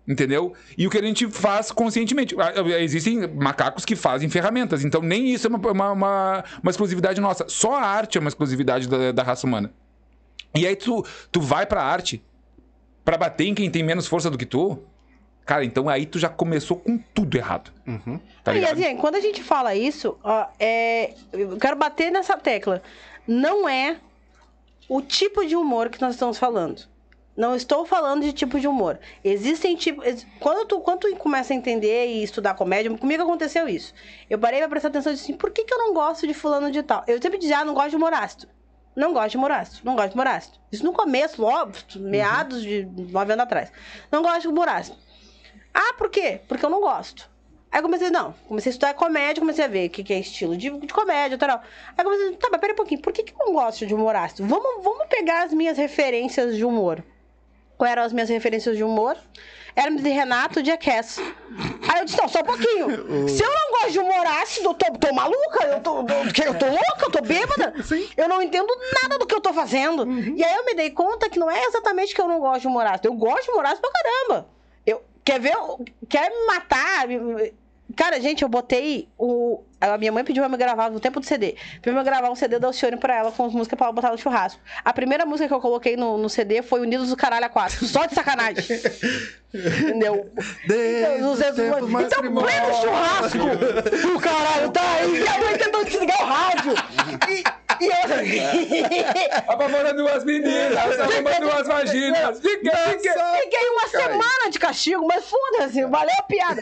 Entendeu? 0.07 0.53
E 0.77 0.85
o 0.85 0.89
que 0.89 0.97
a 0.97 1.01
gente 1.01 1.29
faz 1.29 1.71
conscientemente. 1.71 2.35
Ah, 2.39 2.51
Existem 2.79 3.25
macacos 3.27 3.85
que 3.85 3.95
fazem 3.95 4.27
ferramentas, 4.29 4.83
então 4.83 5.01
nem 5.01 5.31
isso 5.33 5.47
é 5.47 5.49
uma, 5.49 5.59
uma, 5.71 5.91
uma, 5.91 6.43
uma 6.61 6.69
exclusividade 6.71 7.21
nossa. 7.21 7.45
Só 7.47 7.75
a 7.75 7.83
arte 7.85 8.17
é 8.17 8.21
uma 8.21 8.27
exclusividade 8.27 8.89
da, 8.89 9.11
da 9.13 9.23
raça 9.23 9.45
humana. 9.47 9.71
E 10.55 10.67
aí 10.67 10.75
tu, 10.75 11.05
tu 11.31 11.39
vai 11.39 11.65
pra 11.65 11.83
arte 11.83 12.21
pra 13.05 13.17
bater 13.17 13.45
em 13.47 13.53
quem 13.55 13.69
tem 13.69 13.81
menos 13.83 14.05
força 14.07 14.29
do 14.29 14.37
que 14.37 14.45
tu. 14.45 14.83
Cara, 15.45 15.65
então 15.65 15.89
aí 15.89 16.05
tu 16.05 16.17
já 16.19 16.29
começou 16.29 16.77
com 16.77 16.97
tudo 16.97 17.35
errado. 17.35 17.71
Uhum. 17.85 18.19
Tá 18.43 18.53
e 18.55 18.65
assim, 18.65 18.95
quando 18.97 19.15
a 19.15 19.19
gente 19.19 19.43
fala 19.43 19.75
isso, 19.75 20.17
ó, 20.23 20.47
é, 20.59 21.13
eu 21.33 21.57
quero 21.57 21.75
bater 21.75 22.11
nessa 22.11 22.37
tecla. 22.37 22.81
Não 23.27 23.67
é 23.67 23.97
o 24.87 25.01
tipo 25.01 25.45
de 25.45 25.55
humor 25.55 25.89
que 25.89 26.01
nós 26.01 26.13
estamos 26.15 26.37
falando. 26.37 26.87
Não 27.35 27.55
estou 27.55 27.83
falando 27.83 28.21
de 28.21 28.31
tipo 28.31 28.59
de 28.59 28.67
humor. 28.67 28.99
Existem 29.23 29.75
tipos. 29.75 30.25
Quando 30.39 30.67
tu, 30.67 30.79
quando 30.81 30.99
tu 30.99 31.15
começa 31.15 31.51
a 31.51 31.55
entender 31.55 32.07
e 32.07 32.23
estudar 32.23 32.53
comédia, 32.53 32.95
comigo 32.95 33.23
aconteceu 33.23 33.67
isso. 33.67 33.93
Eu 34.29 34.37
parei 34.37 34.59
pra 34.59 34.69
prestar 34.69 34.89
atenção 34.89 35.11
e 35.11 35.15
disse 35.15 35.31
assim: 35.31 35.37
por 35.37 35.49
que, 35.49 35.63
que 35.63 35.73
eu 35.73 35.79
não 35.79 35.93
gosto 35.93 36.27
de 36.27 36.33
fulano 36.33 36.69
de 36.69 36.83
tal? 36.83 37.03
Eu 37.07 37.19
sempre 37.19 37.39
dizia, 37.39 37.59
ah, 37.59 37.65
não 37.65 37.73
gosto 37.73 37.89
de 37.89 37.95
humor 37.95 38.13
ácido. 38.13 38.47
Não 38.95 39.13
gosto 39.13 39.31
de 39.31 39.37
humor 39.37 39.51
ácido. 39.51 39.79
Não 39.83 39.95
gosto 39.95 40.09
de 40.09 40.13
humor 40.13 40.27
ácido. 40.27 40.57
Isso 40.71 40.85
no 40.85 40.93
começo, 40.93 41.43
óbvio, 41.43 41.83
meados 41.95 42.61
de 42.61 42.85
nove 42.85 43.33
anos 43.33 43.43
atrás. 43.43 43.71
Não 44.11 44.21
gosto 44.21 44.41
de 44.41 44.47
humor 44.49 44.69
ácido. 44.69 44.97
Ah, 45.73 45.93
por 45.97 46.09
quê? 46.09 46.41
Porque 46.47 46.65
eu 46.65 46.69
não 46.69 46.81
gosto. 46.81 47.29
Aí 47.71 47.79
eu 47.79 47.83
comecei, 47.83 48.11
não, 48.11 48.35
comecei 48.47 48.69
a 48.69 48.73
estudar 48.73 48.93
comédia, 48.93 49.41
comecei 49.41 49.65
a 49.65 49.67
ver 49.67 49.87
o 49.87 49.89
que, 49.89 50.03
que 50.03 50.13
é 50.13 50.19
estilo 50.19 50.55
de, 50.55 50.69
de 50.69 50.93
comédia 50.93 51.35
e 51.35 51.37
tal. 51.39 51.49
Aí 51.49 51.95
eu 51.97 52.03
comecei, 52.03 52.35
tá, 52.35 52.47
mas 52.51 52.61
pera 52.61 52.73
um 52.73 52.75
pouquinho, 52.75 53.01
por 53.01 53.11
que, 53.11 53.23
que 53.23 53.33
eu 53.33 53.47
não 53.47 53.53
gosto 53.53 53.85
de 53.85 53.95
humor 53.95 54.15
ácido? 54.15 54.47
Vamos, 54.47 54.83
vamos 54.83 55.07
pegar 55.07 55.43
as 55.43 55.53
minhas 55.53 55.75
referências 55.75 56.55
de 56.55 56.63
humor. 56.63 57.03
Quais 57.75 57.91
eram 57.91 58.03
as 58.03 58.13
minhas 58.13 58.29
referências 58.29 58.77
de 58.77 58.83
humor? 58.83 59.17
Hermes 59.75 60.05
e 60.05 60.09
Renato 60.09 60.61
de 60.61 60.69
Jackass. 60.69 61.17
Aí 61.19 61.99
eu 61.99 62.05
disse, 62.05 62.17
não, 62.21 62.27
só 62.27 62.41
um 62.41 62.43
pouquinho. 62.43 62.87
Se 63.27 63.43
eu 63.43 63.49
não 63.49 63.71
gosto 63.71 63.91
de 63.91 63.99
humor 63.99 64.27
ácido, 64.41 64.69
eu 64.69 64.73
tô, 64.75 64.91
tô 64.99 65.13
maluca, 65.13 65.65
eu 65.65 65.79
tô, 65.79 65.99
eu, 66.01 66.45
eu 66.45 66.59
tô 66.59 66.65
louca, 66.67 67.05
eu 67.05 67.11
tô 67.11 67.21
bêbada. 67.21 67.73
Eu 68.15 68.29
não 68.29 68.41
entendo 68.41 68.67
nada 69.01 69.17
do 69.17 69.25
que 69.25 69.33
eu 69.33 69.41
tô 69.41 69.51
fazendo. 69.51 70.07
E 70.37 70.43
aí 70.43 70.55
eu 70.55 70.65
me 70.65 70.75
dei 70.75 70.91
conta 70.91 71.29
que 71.29 71.39
não 71.39 71.49
é 71.49 71.63
exatamente 71.65 72.13
que 72.13 72.21
eu 72.21 72.27
não 72.27 72.39
gosto 72.39 72.61
de 72.61 72.67
humor 72.67 72.85
ácido. 72.85 73.07
Eu 73.07 73.13
gosto 73.13 73.45
de 73.45 73.51
humor 73.51 73.65
ácido 73.65 73.81
pra 73.81 73.91
caramba. 73.91 74.47
Quer 75.23 75.39
ver? 75.39 75.55
Quer 76.09 76.29
me 76.29 76.45
matar? 76.47 77.05
Cara, 77.95 78.19
gente, 78.19 78.41
eu 78.43 78.49
botei 78.49 79.07
o. 79.17 79.61
A 79.79 79.97
minha 79.97 80.11
mãe 80.11 80.23
pediu 80.23 80.41
pra 80.41 80.49
me 80.49 80.57
gravar 80.57 80.89
no 80.89 80.99
tempo 80.99 81.19
do 81.19 81.25
CD. 81.25 81.57
Pediu 81.81 81.91
pra 81.93 81.99
eu 81.99 82.03
gravar 82.05 82.29
um 82.31 82.35
CD 82.35 82.57
da 82.57 82.67
Alcione 82.67 82.95
pra 82.97 83.17
ela 83.17 83.31
com 83.31 83.45
as 83.45 83.53
músicas 83.53 83.77
pra 83.77 83.87
ela 83.87 83.93
botar 83.93 84.11
no 84.11 84.17
churrasco. 84.17 84.59
A 84.83 84.93
primeira 84.93 85.25
música 85.25 85.47
que 85.49 85.53
eu 85.53 85.59
coloquei 85.59 85.97
no, 85.97 86.17
no 86.17 86.29
CD 86.29 86.61
foi 86.61 86.79
Unidos 86.79 87.09
do 87.09 87.17
Caralho 87.17 87.45
a 87.45 87.49
4. 87.49 87.85
Só 87.85 88.05
de 88.05 88.15
sacanagem. 88.15 88.63
Entendeu? 89.53 90.31
Desde 90.67 91.43
exemplos- 91.45 91.51
tempos 91.53 92.03
então, 92.05 92.21
pleno 92.21 92.73
churrasco! 92.81 93.37
O 94.15 94.19
caralho 94.19 94.71
tá 94.71 94.81
aí! 94.95 95.19
E 95.21 95.27
a 95.27 95.37
mãe 95.39 95.57
tentando 95.57 95.85
desligar 95.85 96.21
o 96.21 96.25
rádio! 96.25 96.73
E, 97.29 97.43
e 97.81 97.85
eu. 97.87 99.43
Apavorando 99.47 99.97
duas 100.03 100.23
meninas, 100.23 100.99
arrumando 100.99 101.39
duas 101.41 101.67
vaginas. 101.67 102.39
Fica, 102.39 102.71
fica. 102.77 103.37
Fiquei 103.41 103.69
uma 103.69 103.87
semana 103.87 104.49
de 104.49 104.59
castigo, 104.59 105.05
mas 105.07 105.25
foda-se, 105.25 105.83
valeu 105.85 106.13
a 106.19 106.23
piada. 106.23 106.61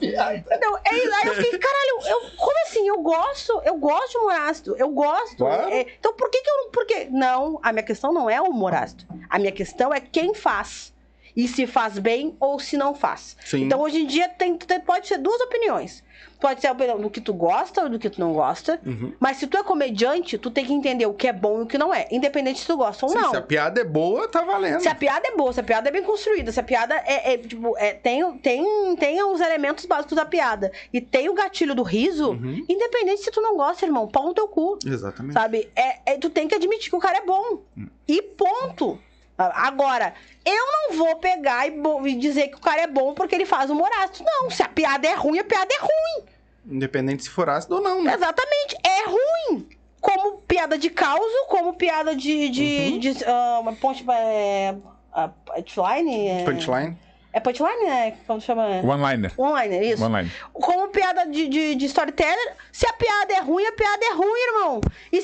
Então, 0.00 0.78
é, 0.84 0.94
isso. 0.94 1.14
aí 1.14 1.26
eu 1.28 1.34
fiquei, 1.34 1.58
caralho, 1.58 2.00
eu, 2.06 2.30
como 2.36 2.62
assim? 2.66 2.86
Eu 2.88 2.98
gosto, 3.00 3.62
eu 3.64 3.74
gosto 3.76 4.10
de 4.12 4.18
humor 4.18 4.32
ácido, 4.34 4.76
eu 4.78 4.88
gosto. 4.90 5.36
Claro. 5.36 5.68
É, 5.70 5.86
então 5.98 6.14
por 6.14 6.30
que 6.30 6.40
que 6.40 6.50
eu 6.50 6.56
não. 6.64 6.70
Por 6.70 6.86
que? 6.86 7.04
Não, 7.10 7.58
a 7.62 7.72
minha 7.72 7.82
questão 7.82 8.12
não 8.12 8.28
é 8.28 8.40
o 8.40 8.44
humor 8.44 8.74
ácido. 8.74 9.04
A 9.28 9.38
minha 9.38 9.52
questão 9.52 9.92
é 9.92 10.00
quem 10.00 10.34
faz. 10.34 10.94
E 11.34 11.46
se 11.46 11.66
faz 11.66 11.98
bem 11.98 12.34
ou 12.40 12.58
se 12.58 12.78
não 12.78 12.94
faz. 12.94 13.36
Sim. 13.44 13.64
Então 13.64 13.78
hoje 13.80 13.98
em 13.98 14.06
dia 14.06 14.26
tem, 14.26 14.56
tem- 14.56 14.80
pode 14.80 15.06
ser 15.06 15.18
duas 15.18 15.38
opiniões. 15.42 16.02
Pode 16.40 16.60
ser 16.60 16.66
a 16.66 16.72
opinião 16.72 17.00
do 17.00 17.08
que 17.10 17.20
tu 17.20 17.32
gosta 17.32 17.82
ou 17.84 17.88
do 17.88 17.98
que 17.98 18.10
tu 18.10 18.20
não 18.20 18.32
gosta. 18.32 18.78
Uhum. 18.84 19.12
Mas 19.18 19.38
se 19.38 19.46
tu 19.46 19.56
é 19.56 19.62
comediante, 19.62 20.36
tu 20.36 20.50
tem 20.50 20.64
que 20.64 20.72
entender 20.72 21.06
o 21.06 21.14
que 21.14 21.26
é 21.26 21.32
bom 21.32 21.60
e 21.60 21.62
o 21.62 21.66
que 21.66 21.78
não 21.78 21.92
é. 21.94 22.06
Independente 22.10 22.60
se 22.60 22.66
tu 22.66 22.76
gosta 22.76 23.06
ou 23.06 23.12
Sim, 23.12 23.18
não. 23.18 23.30
Se 23.30 23.36
a 23.36 23.42
piada 23.42 23.80
é 23.80 23.84
boa, 23.84 24.28
tá 24.28 24.42
valendo. 24.42 24.80
Se 24.80 24.88
a 24.88 24.94
piada 24.94 25.26
é 25.28 25.36
boa, 25.36 25.52
se 25.52 25.60
a 25.60 25.62
piada 25.62 25.88
é 25.88 25.92
bem 25.92 26.02
construída, 26.02 26.52
se 26.52 26.60
a 26.60 26.62
piada 26.62 26.94
é, 27.06 27.32
é, 27.34 27.38
tipo, 27.38 27.76
é, 27.78 27.94
tem, 27.94 28.36
tem, 28.38 28.96
tem 28.96 29.22
os 29.24 29.40
elementos 29.40 29.86
básicos 29.86 30.14
da 30.16 30.24
piada 30.26 30.70
e 30.92 31.00
tem 31.00 31.28
o 31.28 31.34
gatilho 31.34 31.74
do 31.74 31.82
riso, 31.82 32.30
Uhum. 32.32 32.64
independente 32.68 33.22
se 33.22 33.30
tu 33.30 33.40
não 33.40 33.56
gosta, 33.56 33.86
irmão, 33.86 34.06
pau 34.06 34.24
no 34.26 34.34
teu 34.34 34.46
cu. 34.48 34.78
Exatamente. 34.84 35.32
Sabe? 35.32 35.70
É, 35.74 36.12
é- 36.12 36.18
tu 36.18 36.28
tem 36.28 36.46
que 36.46 36.54
admitir 36.54 36.90
que 36.90 36.96
o 36.96 37.00
cara 37.00 37.18
é 37.18 37.24
bom. 37.24 37.62
E 38.06 38.20
ponto. 38.22 38.98
Ah, 39.38 39.66
Agora, 39.66 40.14
eu 40.44 40.64
não 40.66 40.96
vou 40.98 41.16
pegar 41.16 41.66
e, 41.68 41.74
e 42.08 42.14
dizer 42.14 42.48
que 42.48 42.56
o 42.56 42.60
cara 42.60 42.82
é 42.82 42.86
bom 42.86 43.12
porque 43.14 43.34
ele 43.34 43.44
faz 43.46 43.70
humor 43.70 43.88
ácido. 44.02 44.24
Não, 44.24 44.50
se 44.50 44.62
a 44.62 44.68
piada 44.68 45.06
é 45.06 45.14
ruim, 45.14 45.38
a 45.38 45.44
piada 45.44 45.72
é 45.74 45.78
ruim. 45.78 46.26
Independente 46.68 47.22
se 47.24 47.30
for 47.30 47.48
ácido 47.48 47.76
ou 47.76 47.80
não, 47.82 48.02
né? 48.02 48.14
Exatamente, 48.14 48.76
é 48.84 49.04
ruim. 49.08 49.68
Como 50.00 50.38
piada 50.42 50.76
de 50.78 50.90
causa, 50.90 51.46
como 51.48 51.74
piada 51.74 52.14
de. 52.14 52.48
de, 52.48 52.88
Uhum. 52.92 52.98
de 52.98 53.24
ah, 53.24 53.58
uma 53.60 53.72
ponte. 53.74 54.04
É, 54.10 54.74
a 55.12 55.28
punchline? 55.28 56.28
É, 56.28 56.44
Punchline. 56.44 56.96
é 57.32 57.40
punchline, 57.40 57.84
né? 57.84 58.16
Como 58.26 58.40
chama? 58.40 58.66
One-liner. 58.84 59.32
One-liner, 59.36 59.82
isso. 59.82 60.04
One-liner. 60.04 60.30
Como 60.52 60.88
piada 60.88 61.24
de, 61.26 61.48
de, 61.48 61.74
de 61.74 61.86
storyteller, 61.86 62.56
se 62.70 62.86
a 62.86 62.92
piada 62.92 63.32
é 63.34 63.40
ruim, 63.40 63.64
a 63.66 63.72
piada 63.72 64.04
é 64.04 64.12
ruim, 64.14 64.35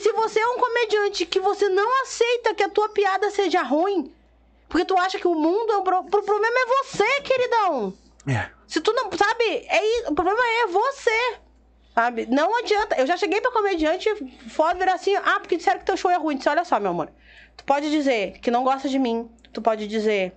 se 0.02 0.12
você 0.12 0.40
é 0.40 0.46
um 0.46 0.58
comediante 0.58 1.24
que 1.24 1.40
você 1.40 1.68
não 1.68 2.02
aceita 2.02 2.54
que 2.54 2.62
a 2.62 2.68
tua 2.68 2.88
piada 2.88 3.30
seja 3.30 3.62
ruim, 3.62 4.12
porque 4.68 4.84
tu 4.84 4.96
acha 4.98 5.18
que 5.18 5.28
o 5.28 5.34
mundo 5.34 5.72
é 5.72 5.76
o, 5.76 5.82
pro... 5.82 5.98
o 6.00 6.04
problema 6.04 6.58
é 6.58 6.66
você, 6.66 7.20
queridão. 7.20 7.94
É. 8.26 8.50
Se 8.66 8.80
tu 8.80 8.92
não, 8.92 9.10
sabe, 9.12 9.44
é 9.68 10.08
o 10.08 10.14
problema 10.14 10.40
é 10.40 10.66
você. 10.66 11.38
Sabe? 11.94 12.26
Não 12.26 12.56
adianta. 12.58 12.96
Eu 12.96 13.06
já 13.06 13.16
cheguei 13.16 13.40
pra 13.40 13.52
comediante 13.52 14.08
foda 14.48 14.78
virar 14.78 14.94
assim, 14.94 15.14
ah, 15.14 15.38
porque 15.38 15.56
disseram 15.56 15.80
que 15.80 15.84
teu 15.84 15.96
show 15.96 16.10
é 16.10 16.16
ruim. 16.16 16.36
Disse, 16.36 16.48
olha 16.48 16.64
só, 16.64 16.80
meu 16.80 16.90
amor. 16.90 17.10
Tu 17.56 17.64
pode 17.64 17.90
dizer 17.90 18.38
que 18.38 18.50
não 18.50 18.64
gosta 18.64 18.88
de 18.88 18.98
mim. 18.98 19.30
Tu 19.52 19.60
pode 19.60 19.86
dizer 19.86 20.32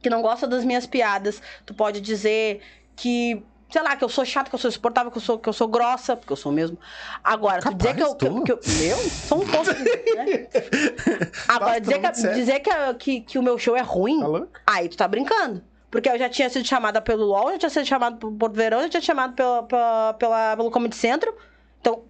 que 0.00 0.08
não 0.08 0.22
gosta 0.22 0.46
das 0.46 0.64
minhas 0.64 0.86
piadas. 0.86 1.42
Tu 1.66 1.74
pode 1.74 2.00
dizer 2.00 2.62
que, 2.96 3.42
sei 3.70 3.82
lá, 3.82 3.96
que 3.96 4.04
eu 4.04 4.08
sou 4.08 4.24
chata, 4.24 4.48
que 4.50 4.54
eu 4.54 4.58
sou 4.58 4.68
insuportável, 4.68 5.10
que 5.10 5.18
eu 5.18 5.22
sou, 5.22 5.38
que 5.38 5.48
eu 5.48 5.52
sou 5.52 5.68
grossa, 5.68 6.16
porque 6.16 6.32
eu 6.32 6.36
sou 6.36 6.50
mesmo. 6.52 6.78
Agora, 7.22 7.60
tu 7.62 7.74
dizer 7.74 7.94
que 7.94 8.02
eu, 8.02 8.14
que, 8.14 8.26
eu- 8.26 8.42
que 8.42 8.52
eu- 8.52 8.60
Meu, 8.78 8.96
sou 8.98 9.42
um 9.42 9.46
pouco. 9.46 9.66
Né? 9.72 10.46
Agora, 11.48 11.80
Basta, 11.80 11.80
dizer, 11.80 12.00
que, 12.00 12.34
dizer 12.34 12.60
que, 12.60 12.94
que, 12.98 13.20
que 13.20 13.38
o 13.38 13.42
meu 13.42 13.58
show 13.58 13.76
é 13.76 13.80
ruim. 13.82 14.20
Tá? 14.20 14.46
Aí 14.66 14.88
tu 14.88 14.96
tá 14.96 15.06
brincando. 15.08 15.62
Porque 15.90 16.08
eu 16.08 16.18
já 16.18 16.28
tinha 16.28 16.48
sido 16.48 16.64
chamada 16.66 17.00
pelo 17.00 17.24
LOL, 17.24 17.50
já 17.52 17.58
tinha 17.58 17.70
sido 17.70 17.86
chamado 17.86 18.16
pelo 18.16 18.32
Porto 18.32 18.54
Verão, 18.54 18.82
já 18.82 18.88
tinha 18.88 19.00
chamado 19.02 19.34
pela, 19.34 19.62
pela, 19.64 20.14
pela- 20.14 20.56
pelo 20.56 20.70
Comedy 20.70 20.94
Centro. 20.96 21.34
Então, 21.80 22.02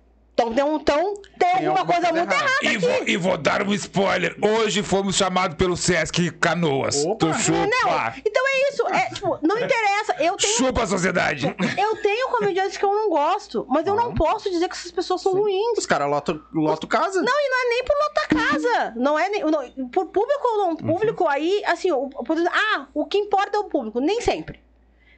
então, 0.49 0.55
tem, 0.55 0.65
um- 0.65 0.77
então, 0.77 1.15
tem 1.39 1.67
alguma 1.67 1.87
coisa 1.87 2.13
muito 2.13 2.33
errada. 2.33 2.51
E 2.63 2.77
vou, 2.79 3.09
e 3.09 3.17
vou 3.17 3.37
dar 3.39 3.63
um 3.63 3.73
spoiler. 3.75 4.37
Hoje 4.43 4.83
fomos 4.83 5.17
chamados 5.17 5.57
pelo 5.57 5.77
Sesc 5.77 6.31
Canoas. 6.33 7.05
Opa. 7.05 7.17
Tu 7.27 7.35
chupa. 7.35 7.59
Não, 7.67 8.13
então 8.25 8.43
é 8.49 8.69
isso. 8.73 8.87
É, 8.89 9.15
tipo, 9.15 9.39
não 9.43 9.57
interessa. 9.59 10.15
Eu 10.19 10.37
tenho, 10.37 10.53
Chupa 10.57 10.83
a 10.83 10.87
sociedade. 10.87 11.47
eu 11.79 11.97
tenho 12.03 12.29
comediantes 12.29 12.77
que 12.77 12.85
eu 12.85 12.93
não 12.93 13.09
gosto, 13.11 13.67
mas 13.69 13.87
eu 13.87 13.95
não 13.95 14.15
posso 14.15 14.51
dizer 14.51 14.69
que 14.69 14.75
essas 14.75 14.91
pessoas 14.91 15.21
são 15.21 15.33
ruins. 15.33 15.79
Os 15.79 15.87
caras 15.87 16.09
lotam 16.09 16.41
casa. 16.89 17.23
Não, 17.23 17.33
e 17.33 17.49
não 17.51 17.61
é 17.61 17.69
nem 17.69 17.85
por 17.85 17.97
lotar 18.03 18.29
casa. 18.29 18.93
Não 18.97 19.19
é 19.19 19.29
nem. 19.29 19.45
Não, 19.45 19.89
por 19.91 20.07
público 20.07 20.43
ou 20.45 20.57
não. 20.59 20.77
Público 20.77 21.27
aí, 21.29 21.63
assim, 21.67 21.91
o, 21.93 22.05
o- 22.07 22.25
ah, 22.53 22.87
o 22.95 23.05
que 23.07 23.19
importa 23.19 23.57
é 23.57 23.61
o 23.61 23.65
público. 23.65 24.01
Nem 24.01 24.21
sempre. 24.21 24.61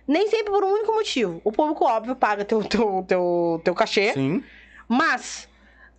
Nem 0.07 0.29
sempre 0.29 0.51
por 0.53 0.65
um 0.65 0.73
único 0.73 0.93
motivo. 0.93 1.41
O 1.45 1.53
público, 1.53 1.85
óbvio, 1.85 2.17
paga 2.17 2.45
teu, 2.45 2.63
teu, 2.65 3.05
teu, 3.07 3.61
teu 3.65 3.75
cachê. 3.75 4.13
Sim. 4.13 4.43
Mas 4.93 5.49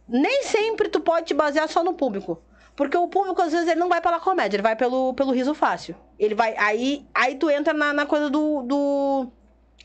nem 0.07 0.43
sempre 0.43 0.87
tu 0.87 0.99
pode 0.99 1.25
te 1.25 1.33
basear 1.33 1.67
só 1.67 1.83
no 1.83 1.95
público. 1.95 2.39
Porque 2.75 2.95
o 2.95 3.07
público, 3.07 3.41
às 3.41 3.51
vezes, 3.51 3.67
ele 3.67 3.79
não 3.79 3.89
vai 3.89 3.99
pela 3.99 4.19
comédia, 4.19 4.55
ele 4.55 4.61
vai 4.61 4.75
pelo, 4.75 5.15
pelo 5.15 5.31
riso 5.31 5.55
fácil. 5.55 5.95
Ele 6.19 6.35
vai. 6.35 6.55
Aí, 6.57 7.03
aí 7.11 7.35
tu 7.35 7.49
entra 7.49 7.73
na, 7.73 7.91
na 7.91 8.05
coisa 8.05 8.29
do, 8.29 8.61
do. 8.61 9.31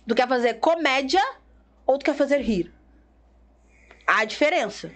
Do 0.07 0.14
quer 0.14 0.29
fazer 0.29 0.55
comédia 0.55 1.23
ou 1.87 1.97
tu 1.99 2.05
quer 2.05 2.14
fazer 2.14 2.38
rir. 2.42 2.71
Há 4.07 4.27
diferença. 4.27 4.92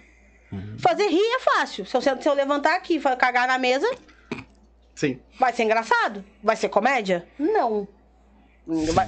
Fazer 0.77 1.07
rir 1.07 1.35
é 1.35 1.39
fácil. 1.39 1.83
Se 1.83 1.97
eu, 1.97 2.01
se 2.01 2.29
eu 2.29 2.33
levantar 2.35 2.75
aqui 2.75 2.97
e 2.97 3.15
cagar 3.15 3.47
na 3.47 3.57
mesa, 3.57 3.89
Sim. 4.93 5.19
vai 5.39 5.51
ser 5.53 5.63
engraçado? 5.63 6.23
Vai 6.43 6.55
ser 6.55 6.69
comédia? 6.69 7.27
Não. 7.39 7.87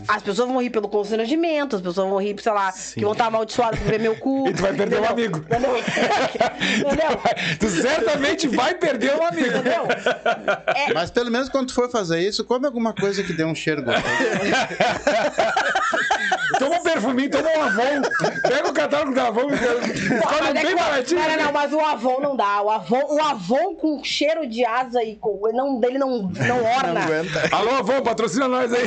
As 0.07 0.21
pessoas 0.21 0.49
vão 0.49 0.61
rir 0.61 0.69
pelo 0.69 0.87
constrangimento, 0.89 1.77
as 1.77 1.81
pessoas 1.81 2.09
vão 2.09 2.21
rir, 2.21 2.35
sei 2.41 2.51
lá, 2.51 2.71
Sim. 2.73 2.95
que 2.95 3.01
vão 3.03 3.13
estar 3.13 3.27
amaldiçoadas 3.27 3.79
por 3.79 3.87
ver 3.89 3.99
meu 4.01 4.15
cu. 4.17 4.47
E 4.49 4.53
tu 4.53 4.61
vai 4.61 4.73
perder 4.73 4.99
um 5.01 5.05
amigo. 5.05 5.37
Entendeu? 5.39 5.77
Entendeu? 5.77 7.57
Tu 7.59 7.69
certamente 7.69 8.47
vai 8.49 8.73
perder 8.75 9.15
um 9.15 9.25
amigo. 9.25 9.47
Entendeu? 9.57 9.83
Mas 10.93 11.09
pelo 11.09 11.31
menos 11.31 11.47
quando 11.49 11.67
tu 11.67 11.73
for 11.73 11.89
fazer 11.89 12.19
isso, 12.19 12.43
come 12.43 12.65
alguma 12.65 12.93
coisa 12.93 13.23
que 13.23 13.31
dê 13.33 13.45
um 13.45 13.55
cheiro 13.55 13.81
gostoso. 13.83 14.05
Toma 16.59 16.77
um 16.77 16.83
perfuminho, 16.83 17.29
toma 17.29 17.49
um 17.49 17.63
Avon. 17.63 18.01
Pega 18.41 18.69
o 18.69 18.73
catálogo 18.73 19.13
do 19.13 19.19
Avon. 19.19 19.41
Come 19.41 19.55
Mas 19.55 20.47
é 20.49 20.53
bem 20.53 20.65
que- 20.67 20.75
baratinho. 20.75 21.19
Não, 21.21 21.29
não, 21.29 21.43
não, 21.45 21.51
mas 21.51 21.73
o 21.73 21.79
Avon 21.79 22.19
não 22.21 22.35
dá. 22.35 22.61
O 22.61 22.69
Avon, 22.69 23.01
o 23.09 23.21
Avon 23.21 23.75
com 23.75 24.03
cheiro 24.03 24.47
de 24.47 24.63
asa 24.65 25.03
e 25.03 25.15
com. 25.15 25.39
Não, 25.53 25.79
dele 25.79 25.97
não, 25.97 26.23
não 26.23 26.63
orna. 26.63 26.93
Não 26.93 27.01
aguenta. 27.01 27.49
Alô, 27.51 27.71
Avon, 27.71 28.01
patrocina 28.01 28.47
nós 28.47 28.71
aí. 28.71 28.83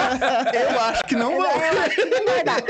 Eu 0.72 0.80
acho 0.80 1.02
que 1.04 1.14
não 1.16 1.36
vou. 1.36 1.44
É, 1.46 1.70
eu 1.74 1.80
acho 1.80 1.96
que 1.96 2.04
não 2.04 2.24
vai 2.26 2.44
dar. 2.44 2.62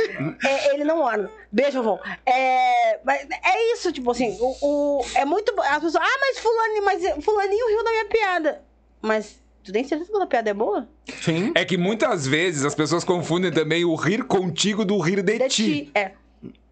É, 0.44 0.74
ele 0.74 0.84
não 0.84 1.00
orna. 1.00 1.30
Beijo, 1.52 1.78
Avon. 1.80 1.98
É, 2.26 2.98
mas 3.04 3.22
é 3.22 3.72
isso, 3.72 3.92
tipo 3.92 4.10
assim, 4.10 4.36
o, 4.40 4.56
o- 5.00 5.04
é 5.14 5.24
muito. 5.24 5.52
As 5.60 5.74
pessoas, 5.82 5.96
ah, 5.96 6.18
mas 6.20 6.38
fulaninho, 6.38 6.84
mas 6.84 7.24
fulaninho 7.24 7.68
riu 7.68 7.84
da 7.84 7.90
minha 7.90 8.04
piada. 8.06 8.62
Mas 9.02 9.40
tu 9.64 9.72
tem 9.72 9.84
certeza 9.84 10.10
que 10.12 10.22
a 10.22 10.26
piada 10.26 10.50
é 10.50 10.54
boa? 10.54 10.88
Sim. 11.22 11.52
É 11.54 11.64
que 11.64 11.76
muitas 11.76 12.26
vezes 12.26 12.64
as 12.64 12.74
pessoas 12.74 13.04
confundem 13.04 13.50
também 13.52 13.84
o 13.84 13.94
rir 13.94 14.24
contigo 14.24 14.84
do 14.84 14.98
rir 14.98 15.22
de, 15.22 15.38
De 15.38 15.48
ti. 15.48 15.64
ti. 15.84 15.90
É. 15.94 16.12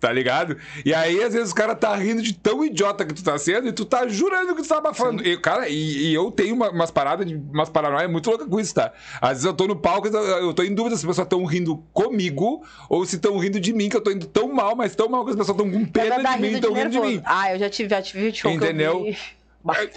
Tá 0.00 0.12
ligado? 0.12 0.56
E 0.84 0.94
aí, 0.94 1.20
às 1.24 1.34
vezes, 1.34 1.50
o 1.50 1.54
cara 1.56 1.74
tá 1.74 1.92
rindo 1.96 2.22
de 2.22 2.32
tão 2.32 2.64
idiota 2.64 3.04
que 3.04 3.12
tu 3.12 3.22
tá 3.24 3.36
sendo 3.36 3.66
e 3.66 3.72
tu 3.72 3.84
tá 3.84 4.06
jurando 4.06 4.54
que 4.54 4.62
tu 4.62 4.68
tá 4.68 4.78
abafando. 4.78 5.26
E, 5.26 5.36
cara, 5.36 5.68
e, 5.68 6.10
e 6.10 6.14
eu 6.14 6.30
tenho 6.30 6.54
uma- 6.54 6.70
umas 6.70 6.90
paradas, 6.92 7.26
de, 7.26 7.34
umas 7.34 7.68
paranoias 7.68 8.08
muito 8.08 8.30
loucas 8.30 8.46
com 8.48 8.60
isso, 8.60 8.72
tá? 8.74 8.92
Às 9.20 9.30
vezes 9.30 9.44
eu 9.44 9.52
tô 9.52 9.66
no 9.66 9.74
palco 9.74 10.06
eu- 10.06 10.54
tô 10.54 10.62
em 10.62 10.72
dúvida 10.72 10.94
se 10.94 11.02
as 11.04 11.06
pessoas 11.10 11.26
estão 11.26 11.44
rindo 11.44 11.82
comigo 11.92 12.62
ou 12.88 13.04
se 13.04 13.16
estão 13.16 13.36
rindo 13.38 13.58
de 13.58 13.72
mim, 13.72 13.88
que 13.88 13.96
eu 13.96 14.00
tô 14.00 14.12
indo 14.12 14.26
tão 14.26 14.52
mal, 14.54 14.76
mas 14.76 14.94
tão 14.94 15.08
mal 15.08 15.24
que 15.24 15.30
as 15.32 15.36
pessoas 15.36 15.58
estão 15.58 15.68
com 15.70 15.84
pena 15.84 16.16
de 16.36 16.40
mim 16.42 16.52
estão 16.52 16.72
rindo 16.72 16.90
de 16.90 17.00
mim. 17.00 17.20
Ah, 17.24 17.52
eu 17.52 17.58
já 17.58 17.68
tive, 17.68 17.88
já 17.90 18.00
tive 18.00 18.32
show 18.32 18.52
que 18.52 18.56
eu 18.56 18.62
Entendeu? 18.68 19.02
vi. 19.02 19.18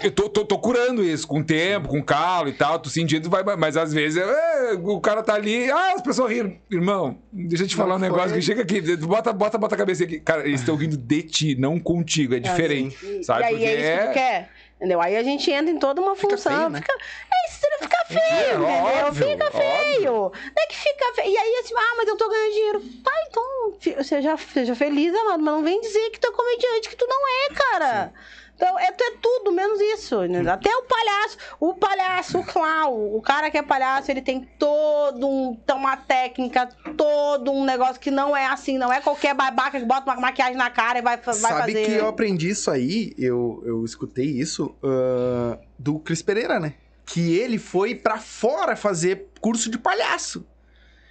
Eu 0.02 0.10
tô, 0.10 0.28
tô, 0.28 0.44
tô 0.44 0.58
curando 0.58 1.02
isso, 1.02 1.26
com 1.26 1.42
tempo, 1.42 1.88
com 1.88 2.02
calo 2.02 2.48
e 2.48 2.52
tal, 2.52 2.78
tu 2.78 2.90
sentindo, 2.90 3.30
vai, 3.30 3.42
mas 3.56 3.76
às 3.76 3.92
vezes 3.92 4.22
é, 4.22 4.72
o 4.74 5.00
cara 5.00 5.22
tá 5.22 5.34
ali, 5.34 5.70
ah, 5.70 5.92
as 5.94 6.02
pessoas 6.02 6.30
riram. 6.30 6.56
Irmão, 6.70 7.18
deixa 7.32 7.64
eu 7.64 7.68
te 7.68 7.76
falar 7.76 7.96
um 7.96 7.98
foi. 7.98 8.08
negócio 8.08 8.34
que 8.34 8.42
chega 8.42 8.62
aqui, 8.62 8.80
bota, 8.98 9.32
bota, 9.32 9.58
bota 9.58 9.74
a 9.74 9.78
cabeça 9.78 10.04
aqui. 10.04 10.20
Cara, 10.20 10.46
eles 10.46 10.60
estão 10.60 10.76
rindo 10.76 10.96
de 10.96 11.22
ti, 11.22 11.54
não 11.54 11.78
contigo, 11.78 12.34
é 12.34 12.40
diferente. 12.40 12.96
E, 13.02 13.24
sabe? 13.24 13.42
e 13.42 13.44
aí 13.44 13.52
Porque 13.54 13.66
é 13.66 13.80
isso 13.80 14.00
que 14.00 14.08
tu 14.08 14.12
quer. 14.12 14.50
Entendeu? 14.82 15.00
Aí 15.00 15.16
a 15.16 15.22
gente 15.22 15.48
entra 15.48 15.70
em 15.70 15.78
toda 15.78 16.00
uma 16.00 16.16
função. 16.16 16.52
feio, 16.52 16.68
né? 16.68 16.80
Fica, 16.80 16.92
é 16.92 17.48
isso, 17.48 17.60
fica 17.80 18.04
feio, 18.08 18.62
entendeu? 18.64 19.06
óbvio, 19.06 19.28
fica 19.28 19.50
feio. 19.52 20.12
Não 20.12 20.32
é 20.58 20.66
que 20.66 20.76
fica 20.76 21.14
feio. 21.14 21.32
E 21.32 21.38
aí, 21.38 21.60
assim, 21.62 21.74
ah, 21.76 21.94
mas 21.96 22.08
eu 22.08 22.16
tô 22.16 22.28
ganhando 22.28 22.52
dinheiro. 22.52 22.82
Tá, 23.04 23.12
então, 23.28 24.02
seja, 24.02 24.36
seja 24.36 24.74
feliz, 24.74 25.14
amado, 25.14 25.40
mas 25.40 25.54
não 25.54 25.62
vem 25.62 25.80
dizer 25.80 26.10
que 26.10 26.18
tu 26.18 26.26
é 26.26 26.32
comediante, 26.32 26.88
que 26.88 26.96
tu 26.96 27.06
não 27.06 27.28
é, 27.28 27.54
cara. 27.54 28.12
Então, 28.62 28.78
é, 28.78 28.84
é 28.84 29.10
tudo, 29.20 29.50
menos 29.50 29.80
isso. 29.80 30.20
né? 30.20 30.48
Até 30.48 30.70
o 30.70 30.82
palhaço, 30.84 31.36
o 31.58 31.74
palhaço, 31.74 32.38
o 32.38 32.44
clown, 32.44 33.16
o 33.16 33.20
cara 33.20 33.50
que 33.50 33.58
é 33.58 33.62
palhaço, 33.62 34.08
ele 34.08 34.22
tem 34.22 34.48
todo 34.56 35.26
um, 35.26 35.56
tem 35.56 35.74
uma 35.74 35.96
técnica, 35.96 36.68
todo 36.96 37.50
um 37.50 37.64
negócio 37.64 38.00
que 38.00 38.12
não 38.12 38.36
é 38.36 38.46
assim, 38.46 38.78
não 38.78 38.92
é 38.92 39.00
qualquer 39.00 39.34
babaca 39.34 39.80
que 39.80 39.84
bota 39.84 40.08
uma 40.08 40.20
maquiagem 40.20 40.56
na 40.56 40.70
cara 40.70 41.00
e 41.00 41.02
vai, 41.02 41.16
vai 41.16 41.34
Sabe 41.34 41.72
fazer... 41.72 41.86
que 41.86 41.92
eu 41.92 42.06
aprendi 42.06 42.50
isso 42.50 42.70
aí, 42.70 43.12
eu, 43.18 43.60
eu 43.66 43.84
escutei 43.84 44.26
isso 44.26 44.72
ah, 44.80 45.58
do 45.76 45.98
Cris 45.98 46.22
Pereira, 46.22 46.60
né? 46.60 46.74
Que 47.04 47.36
ele 47.36 47.58
foi 47.58 47.96
pra 47.96 48.18
fora 48.18 48.76
fazer 48.76 49.26
curso 49.40 49.68
de 49.68 49.76
palhaço. 49.76 50.46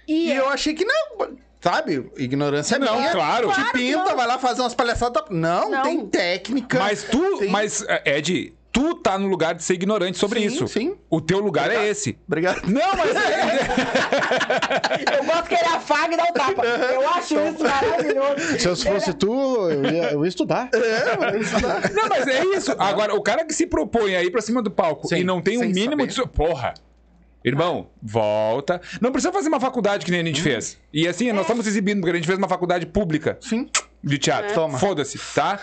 E, 0.08 0.28
E, 0.28 0.34
eu 0.34 0.48
achei 0.48 0.72
que 0.72 0.86
não, 0.86 1.36
sabe? 1.62 2.10
Ignorância 2.18 2.78
Não, 2.78 2.98
minha. 2.98 3.12
claro. 3.12 3.48
Te 3.48 3.54
Claro 3.54 3.72
pinta, 3.72 4.04
não. 4.04 4.16
vai 4.16 4.26
lá 4.26 4.38
fazer 4.38 4.60
umas 4.60 4.74
palhaçadas. 4.74 5.22
Não, 5.30 5.70
Não. 5.70 5.82
tem 5.82 6.06
técnica. 6.06 6.78
Mas 6.78 7.04
tu, 7.04 7.38
tem- 7.38 7.48
mas, 7.50 7.82
é, 7.88 8.18
Ed, 8.18 8.52
tu 8.70 8.94
tá 8.96 9.18
no 9.18 9.28
lugar 9.28 9.54
de 9.54 9.62
ser 9.62 9.74
ignorante 9.74 10.18
sobre 10.18 10.40
Sim, 10.40 10.46
isso. 10.46 10.68
sim. 10.68 10.96
O 11.08 11.20
teu 11.20 11.38
lugar 11.38 11.66
é 11.70 11.74
Obrigado. 11.74 11.90
esse. 11.90 12.18
Obrigado. 12.26 12.62
Não, 12.66 12.90
mas. 12.96 13.12
Eu 15.18 15.24
gosto 15.24 15.48
que 15.48 15.54
ele 15.54 15.64
afaga 15.64 16.14
e 16.14 16.16
dá 16.16 16.24
o 16.24 16.32
tapa. 16.32 16.64
Eu 16.66 17.08
acho 17.10 17.34
isso 17.38 17.62
maravilhoso. 17.62 18.58
Se 18.58 18.68
eu 18.68 18.76
fosse 18.76 19.12
tu, 19.14 19.70
eu 19.70 19.84
ia, 19.84 20.12
eu 20.12 20.24
ia 20.24 20.28
estudar. 20.28 20.68
É, 20.72 21.16
mas 21.18 21.46
isso 21.46 21.60
dá. 21.60 21.80
Não, 21.92 22.08
mas 22.08 22.26
é 22.26 22.44
isso. 22.46 22.74
Agora, 22.78 23.14
o 23.14 23.22
cara 23.22 23.44
que 23.44 23.54
se 23.54 23.66
propõe 23.66 24.16
a 24.16 24.22
ir 24.22 24.30
pra 24.30 24.40
cima 24.40 24.62
do 24.62 24.70
palco 24.70 25.08
Sim, 25.08 25.16
e 25.16 25.24
não 25.24 25.40
tem 25.40 25.58
um 25.58 25.62
sem 25.62 25.72
mínimo 25.72 26.10
saber. 26.10 26.26
de. 26.28 26.32
Porra! 26.32 26.74
Irmão, 27.44 27.90
volta. 28.02 28.80
Não 29.00 29.10
precisa 29.12 29.32
fazer 29.32 29.48
uma 29.48 29.60
faculdade 29.60 30.04
que 30.04 30.10
nem 30.10 30.20
a 30.20 30.22
Hum. 30.22 30.26
gente 30.26 30.42
fez. 30.42 30.78
E 30.92 31.06
assim, 31.08 31.28
É. 31.28 31.32
nós 31.32 31.42
estamos 31.42 31.66
exibindo, 31.66 32.00
porque 32.00 32.12
a 32.12 32.14
gente 32.16 32.26
fez 32.26 32.38
uma 32.38 32.48
faculdade 32.48 32.86
pública 32.86 33.36
Sim. 33.40 33.68
de 34.02 34.18
teatro. 34.18 34.54
Toma. 34.54 34.78
Foda-se, 34.78 35.18
tá? 35.34 35.58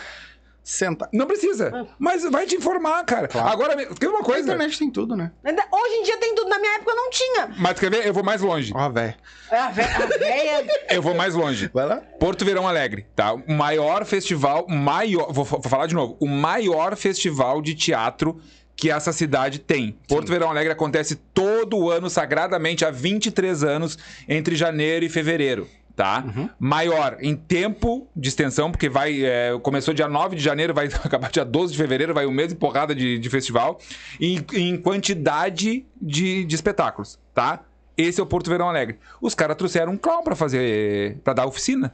Senta. 0.61 1.09
Não 1.11 1.25
precisa. 1.25 1.87
Mas 1.97 2.23
vai 2.29 2.45
te 2.45 2.55
informar, 2.55 3.03
cara. 3.03 3.27
Agora, 3.33 3.75
tem 3.95 4.07
uma 4.07 4.19
A 4.19 4.23
coisa. 4.23 4.41
internet 4.43 4.77
tem 4.77 4.91
tudo, 4.91 5.15
né? 5.15 5.31
Ainda- 5.43 5.63
Hoje 5.71 5.93
em 5.95 6.03
dia 6.03 6.17
tem 6.17 6.35
tudo. 6.35 6.47
Na 6.47 6.59
minha 6.59 6.75
época 6.75 6.91
eu 6.91 6.95
não 6.95 7.09
tinha. 7.09 7.49
Mas 7.57 7.79
quer 7.79 7.89
ver? 7.89 8.05
Eu 8.05 8.13
vou 8.13 8.23
mais 8.23 8.41
longe. 8.41 8.71
Ó, 8.75 8.89
velho. 8.89 9.15
A 9.49 9.71
vé- 9.71 9.83
a 9.83 10.05
véia. 10.05 10.67
Eu 10.91 11.01
vou 11.01 11.15
mais 11.15 11.33
longe. 11.33 11.71
Vai 11.73 11.87
lá. 11.87 11.95
Porto 12.19 12.45
Verão 12.45 12.67
Alegre, 12.67 13.07
tá? 13.15 13.33
O 13.33 13.51
maior 13.51 14.05
festival, 14.05 14.67
maior, 14.69 15.33
vou, 15.33 15.43
vou 15.43 15.61
falar 15.63 15.87
de 15.87 15.95
novo, 15.95 16.15
o 16.19 16.27
maior 16.27 16.95
festival 16.95 17.63
de 17.63 17.73
teatro 17.73 18.39
que 18.79 18.89
essa 18.89 19.11
cidade 19.11 19.59
tem. 19.59 19.97
Porto 20.07 20.29
Verão 20.29 20.49
Alegre 20.49 20.71
acontece 20.71 21.15
todo 21.15 21.89
ano, 21.89 22.09
sagradamente, 22.09 22.85
há 22.85 22.89
23 22.89 23.63
anos, 23.63 23.97
entre 24.27 24.55
janeiro 24.55 25.03
e 25.03 25.09
fevereiro. 25.09 25.67
Tá? 25.95 26.23
Maior 26.57 27.17
em 27.19 27.35
tempo 27.35 28.07
de 28.15 28.29
extensão, 28.29 28.71
porque 28.71 28.87
vai. 28.87 29.21
é, 29.21 29.59
começou 29.61 29.93
dia 29.93 30.07
9 30.07 30.37
de 30.37 30.41
janeiro, 30.41 30.73
vai 30.73 30.87
acabar 31.03 31.29
dia 31.29 31.43
12 31.43 31.73
de 31.73 31.77
fevereiro, 31.77 32.13
vai 32.13 32.25
um 32.25 32.31
mês 32.31 32.53
e 32.53 32.55
porrada 32.55 32.95
de, 32.95 33.19
de 33.19 33.29
festival. 33.29 33.79
E 34.17 34.41
em 34.53 34.77
quantidade 34.77 35.85
de, 36.01 36.45
de 36.45 36.55
espetáculos, 36.55 37.19
tá? 37.33 37.65
Esse 37.97 38.21
é 38.21 38.23
o 38.23 38.25
Porto 38.25 38.49
Verão 38.49 38.69
Alegre. 38.69 38.97
Os 39.19 39.35
caras 39.35 39.57
trouxeram 39.57 39.91
um 39.91 39.97
clown 39.97 40.23
pra 40.23 40.37
fazer. 40.37 41.17
para 41.21 41.33
dar 41.33 41.45
oficina. 41.45 41.93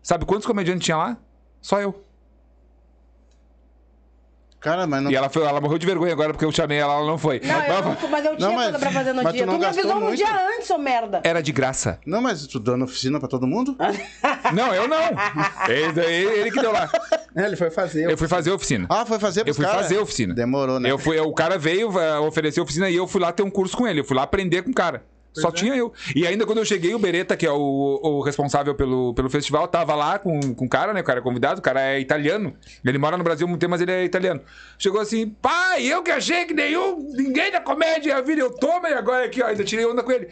Sabe 0.00 0.24
quantos 0.24 0.46
comediantes 0.46 0.84
tinha 0.84 0.96
lá? 0.96 1.16
Só 1.60 1.80
eu. 1.80 2.04
Cara, 4.60 4.86
mas 4.86 5.02
não. 5.02 5.10
E 5.10 5.16
ela, 5.16 5.30
foi, 5.30 5.42
ela 5.42 5.60
morreu 5.60 5.78
de 5.78 5.86
vergonha 5.86 6.12
agora 6.12 6.32
porque 6.34 6.44
eu 6.44 6.52
chamei 6.52 6.76
ela, 6.78 6.94
ela 6.94 7.06
não 7.06 7.16
foi. 7.16 7.40
Não, 7.42 7.54
eu 7.54 7.58
Mas- 7.82 8.02
não, 8.02 8.08
mas 8.10 8.24
eu 8.26 8.36
tinha 8.36 8.48
Não, 8.48 8.54
mas- 8.54 8.64
coisa 8.70 8.78
pra 8.78 8.90
fazer 8.90 9.12
no 9.14 9.22
mas 9.22 9.32
tu 9.32 9.36
dia. 9.36 9.46
não 9.46 9.54
Tu 9.54 9.58
me 9.60 9.64
avisou 9.66 9.96
um 9.96 10.00
muito? 10.00 10.16
dia 10.16 10.48
antes, 10.56 10.70
ô 10.70 10.76
merda. 10.78 11.20
Era 11.24 11.42
de 11.42 11.50
graça. 11.50 11.98
Não, 12.04 12.20
mas 12.20 12.46
tu 12.46 12.60
dando 12.60 12.84
oficina 12.84 13.18
pra 13.18 13.26
todo 13.28 13.46
mundo? 13.46 13.74
Não, 14.52 14.74
eu 14.74 14.86
não. 14.88 14.98
Ele, 15.68 16.00
ele- 16.00 16.40
ele 16.40 16.50
que 16.50 16.60
deu 16.60 16.72
lá. 16.72 16.90
É, 17.36 17.44
ele 17.46 17.56
foi 17.56 17.70
fazer. 17.70 18.10
Eu 18.10 18.18
fui 18.18 18.26
fazer 18.28 18.50
oficina. 18.50 18.86
Ah, 18.90 19.06
foi 19.06 19.18
fazer 19.18 19.46
Eu 19.48 19.54
fui 19.54 19.64
cara? 19.64 19.78
fazer 19.78 19.98
oficina. 19.98 20.34
Demorou, 20.34 20.78
né? 20.80 20.90
Eu 20.90 20.98
fui, 20.98 21.18
o 21.20 21.32
cara 21.32 21.56
veio 21.56 21.98
eh, 21.98 22.18
oferecer 22.18 22.60
oficina 22.60 22.90
e 22.90 22.96
eu 22.96 23.06
fui 23.06 23.20
lá 23.20 23.32
ter 23.32 23.42
um 23.42 23.50
curso 23.50 23.76
com 23.76 23.86
ele. 23.86 24.00
Eu 24.00 24.04
fui 24.04 24.16
lá 24.16 24.22
aprender 24.24 24.62
com 24.62 24.70
o 24.70 24.74
cara. 24.74 25.04
Só 25.32 25.48
é. 25.48 25.52
tinha 25.52 25.76
eu. 25.76 25.92
E 26.14 26.26
ainda 26.26 26.44
quando 26.44 26.58
eu 26.58 26.64
cheguei, 26.64 26.94
o 26.94 26.98
Beretta, 26.98 27.36
que 27.36 27.46
é 27.46 27.52
o, 27.52 28.00
o 28.02 28.20
responsável 28.20 28.74
pelo, 28.74 29.14
pelo 29.14 29.30
festival, 29.30 29.68
tava 29.68 29.94
lá 29.94 30.18
com, 30.18 30.54
com 30.54 30.64
o 30.64 30.68
cara, 30.68 30.92
né? 30.92 31.00
O 31.00 31.04
cara 31.04 31.20
é 31.20 31.22
convidado, 31.22 31.60
o 31.60 31.62
cara 31.62 31.80
é 31.80 32.00
italiano. 32.00 32.56
Ele 32.84 32.98
mora 32.98 33.16
no 33.16 33.24
Brasil 33.24 33.46
há 33.46 33.48
muito 33.48 33.60
tempo, 33.60 33.70
mas 33.70 33.80
ele 33.80 33.92
é 33.92 34.04
italiano. 34.04 34.40
Chegou 34.78 35.00
assim, 35.00 35.28
pai, 35.28 35.84
eu 35.84 36.02
que 36.02 36.10
achei 36.10 36.44
que 36.44 36.54
nenhum, 36.54 36.98
ninguém 37.12 37.52
da 37.52 37.60
comédia 37.60 38.10
ia 38.10 38.22
vir, 38.22 38.38
eu 38.38 38.50
tomo 38.50 38.86
e 38.86 38.92
agora 38.92 39.24
aqui, 39.24 39.42
ó, 39.42 39.46
ainda 39.46 39.64
tirei 39.64 39.86
onda 39.86 40.02
com 40.02 40.10
ele. 40.10 40.28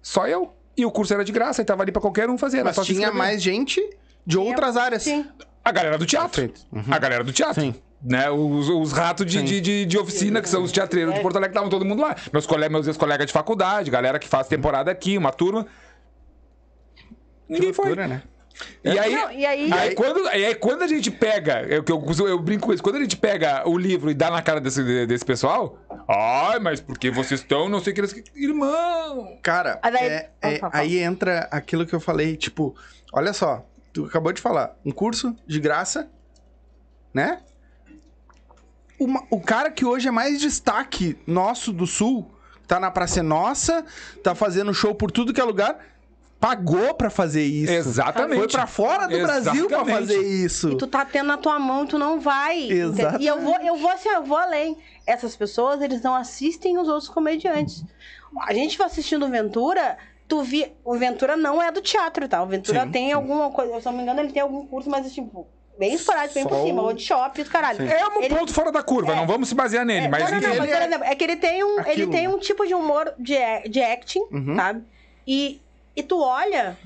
Só 0.00 0.26
eu. 0.26 0.52
E 0.76 0.86
o 0.86 0.90
curso 0.90 1.12
era 1.12 1.24
de 1.24 1.32
graça, 1.32 1.60
e 1.60 1.64
tava 1.64 1.82
ali 1.82 1.92
pra 1.92 2.00
qualquer 2.00 2.30
um 2.30 2.38
fazer. 2.38 2.64
Mas 2.64 2.76
tinha 2.86 3.12
mais 3.12 3.42
gente 3.42 3.80
de 4.26 4.38
outras 4.38 4.76
áreas. 4.76 5.02
Sim. 5.02 5.26
A 5.64 5.70
galera 5.70 5.98
do 5.98 6.06
teatro. 6.06 6.50
Uhum. 6.72 6.82
A 6.90 6.98
galera 6.98 7.22
do 7.22 7.32
teatro. 7.32 7.60
Sim. 7.60 7.74
Né? 8.04 8.28
Os, 8.30 8.68
os 8.68 8.92
ratos 8.92 9.24
de, 9.26 9.40
de, 9.42 9.60
de, 9.60 9.84
de 9.86 9.98
oficina, 9.98 10.42
que 10.42 10.48
são 10.48 10.62
os 10.62 10.72
teatreiros 10.72 11.14
de 11.14 11.20
Porto 11.20 11.36
Alegre, 11.36 11.52
estavam 11.52 11.70
todo 11.70 11.84
mundo 11.84 12.02
lá. 12.02 12.16
Meus, 12.32 12.46
cole... 12.46 12.68
meus 12.68 12.86
ex-colegas 12.88 13.26
de 13.26 13.32
faculdade, 13.32 13.90
galera 13.90 14.18
que 14.18 14.26
faz 14.26 14.48
temporada 14.48 14.90
aqui, 14.90 15.16
uma 15.16 15.30
turma. 15.32 15.66
Ninguém 17.48 17.72
foi. 17.72 17.86
Loucura, 17.86 18.08
né? 18.08 18.22
E 18.84 18.98
aí, 18.98 19.14
Não, 19.14 19.32
e 19.32 19.46
aí- 19.46 19.72
aí, 19.72 19.94
quando, 19.94 20.20
e 20.24 20.28
aí, 20.46 20.54
quando 20.54 20.82
a 20.82 20.86
gente 20.86 21.10
pega, 21.10 21.62
eu, 21.62 21.82
que 21.82 21.90
eu, 21.90 22.04
eu 22.28 22.38
brinco 22.38 22.66
com 22.66 22.72
isso, 22.74 22.82
quando 22.82 22.96
a 22.96 23.00
gente 23.00 23.16
pega 23.16 23.66
o 23.68 23.78
livro 23.78 24.10
e 24.10 24.14
dá 24.14 24.30
na 24.30 24.42
cara 24.42 24.60
desse, 24.60 25.06
desse 25.06 25.24
pessoal, 25.24 25.78
ai, 26.08 26.58
mas 26.58 26.80
porque 26.80 27.10
vocês 27.10 27.40
estão, 27.40 27.68
não 27.68 27.80
sei 27.80 27.92
o 27.92 27.94
que 27.94 28.00
eles. 28.02 28.14
Irmão! 28.34 29.38
Cara, 29.42 29.78
daí- 29.82 29.96
é- 30.06 30.30
é- 30.42 30.58
fala, 30.58 30.70
fala. 30.72 30.82
aí 30.84 30.98
entra 30.98 31.48
aquilo 31.50 31.86
que 31.86 31.94
eu 31.94 32.00
falei, 32.00 32.36
tipo, 32.36 32.76
olha 33.12 33.32
só, 33.32 33.64
tu 33.92 34.04
acabou 34.04 34.32
de 34.32 34.40
falar, 34.40 34.76
um 34.84 34.92
curso 34.92 35.34
de 35.46 35.58
graça, 35.58 36.08
né? 37.14 37.40
Uma- 39.04 39.24
o 39.30 39.40
cara 39.40 39.70
que 39.70 39.84
hoje 39.84 40.08
é 40.08 40.10
mais 40.10 40.40
destaque 40.40 41.18
nosso 41.26 41.72
do 41.72 41.86
Sul, 41.86 42.30
tá 42.66 42.78
na 42.78 42.90
Praça 42.90 43.22
Nossa, 43.22 43.84
tá 44.22 44.34
fazendo 44.34 44.72
show 44.72 44.94
por 44.94 45.10
tudo 45.10 45.32
que 45.32 45.40
é 45.40 45.44
lugar, 45.44 45.78
pagou 46.40 46.94
pra 46.94 47.08
fazer 47.10 47.42
isso. 47.44 47.72
Exatamente. 47.72 48.38
Foi 48.38 48.48
pra 48.48 48.66
fora 48.66 49.06
do 49.06 49.18
Brasil 49.20 49.66
pra 49.68 49.78
Exatamente. 49.78 49.98
fazer 49.98 50.18
isso. 50.22 50.70
E 50.70 50.76
tu 50.76 50.86
tá 50.86 51.04
tendo 51.04 51.26
na 51.28 51.36
tua 51.36 51.58
mão 51.58 51.84
e 51.84 51.86
tu 51.88 51.98
não 51.98 52.20
vai. 52.20 52.70
Exatamente. 52.70 53.22
E 53.24 53.26
eu 53.26 53.40
vou, 53.40 53.56
eu 53.56 53.76
vou 53.76 53.90
assim, 53.90 54.08
eu 54.08 54.22
vou 54.24 54.36
além. 54.36 54.76
Essas 55.06 55.36
pessoas, 55.36 55.80
eles 55.80 56.02
não 56.02 56.14
assistem 56.14 56.78
os 56.78 56.88
outros 56.88 57.08
comediantes. 57.08 57.84
A 58.40 58.52
gente 58.54 58.76
vai 58.78 58.86
assistindo 58.86 59.26
o 59.26 59.28
Ventura, 59.28 59.96
tu 60.26 60.42
vi. 60.42 60.72
O 60.84 60.94
Ventura 60.96 61.36
não 61.36 61.62
é 61.62 61.70
do 61.70 61.80
teatro, 61.80 62.26
tá? 62.28 62.42
O 62.42 62.46
Ventura 62.46 62.84
Sim, 62.84 62.90
tem 62.90 63.06
sim. 63.08 63.12
alguma 63.12 63.50
coisa. 63.50 63.80
Se 63.80 63.86
eu 63.86 63.92
não 63.92 63.98
me 63.98 64.02
engano, 64.04 64.20
ele 64.20 64.32
tem 64.32 64.42
algum 64.42 64.66
curso, 64.66 64.88
mas 64.90 65.12
tipo, 65.12 65.46
bem 65.78 65.94
esporádico, 65.94 66.34
bem 66.34 66.46
por 66.46 66.62
cima. 66.64 66.82
o- 66.82 66.84
Workshop, 66.86 67.40
os 67.42 67.48
caralho. 67.48 67.82
É 67.90 68.06
um 68.08 68.22
Ele- 68.22 68.34
ponto 68.34 68.52
fora 68.52 68.70
da 68.70 68.82
curva, 68.82 69.12
É. 69.12 69.16
não 69.16 69.26
vamos 69.26 69.48
se 69.48 69.54
basear 69.54 69.84
nele, 69.84 70.06
É, 70.06 70.08
mas 70.08 70.22
não, 70.24 70.30
não, 70.30 70.38
enfim. 70.38 70.46
não, 70.48 70.56
mas, 70.56 70.68
ele 70.68 70.76
por 70.76 70.82
é 70.82 70.86
exemplo, 70.86 71.04
é 71.06 71.14
que 71.14 71.24
ele 71.24 71.36
tem 71.36 71.64
um, 71.64 71.80
ele 71.86 72.06
tem 72.06 72.28
um 72.28 72.38
tipo 72.38 72.66
de 72.66 72.74
humor 72.74 73.12
de, 73.18 73.34
de 73.68 73.82
acting, 73.82 74.22
Uhum. 74.30 74.54
sabe? 74.56 74.84
E, 75.26 75.60
e 75.96 76.02
tu 76.02 76.20
olha, 76.20 76.76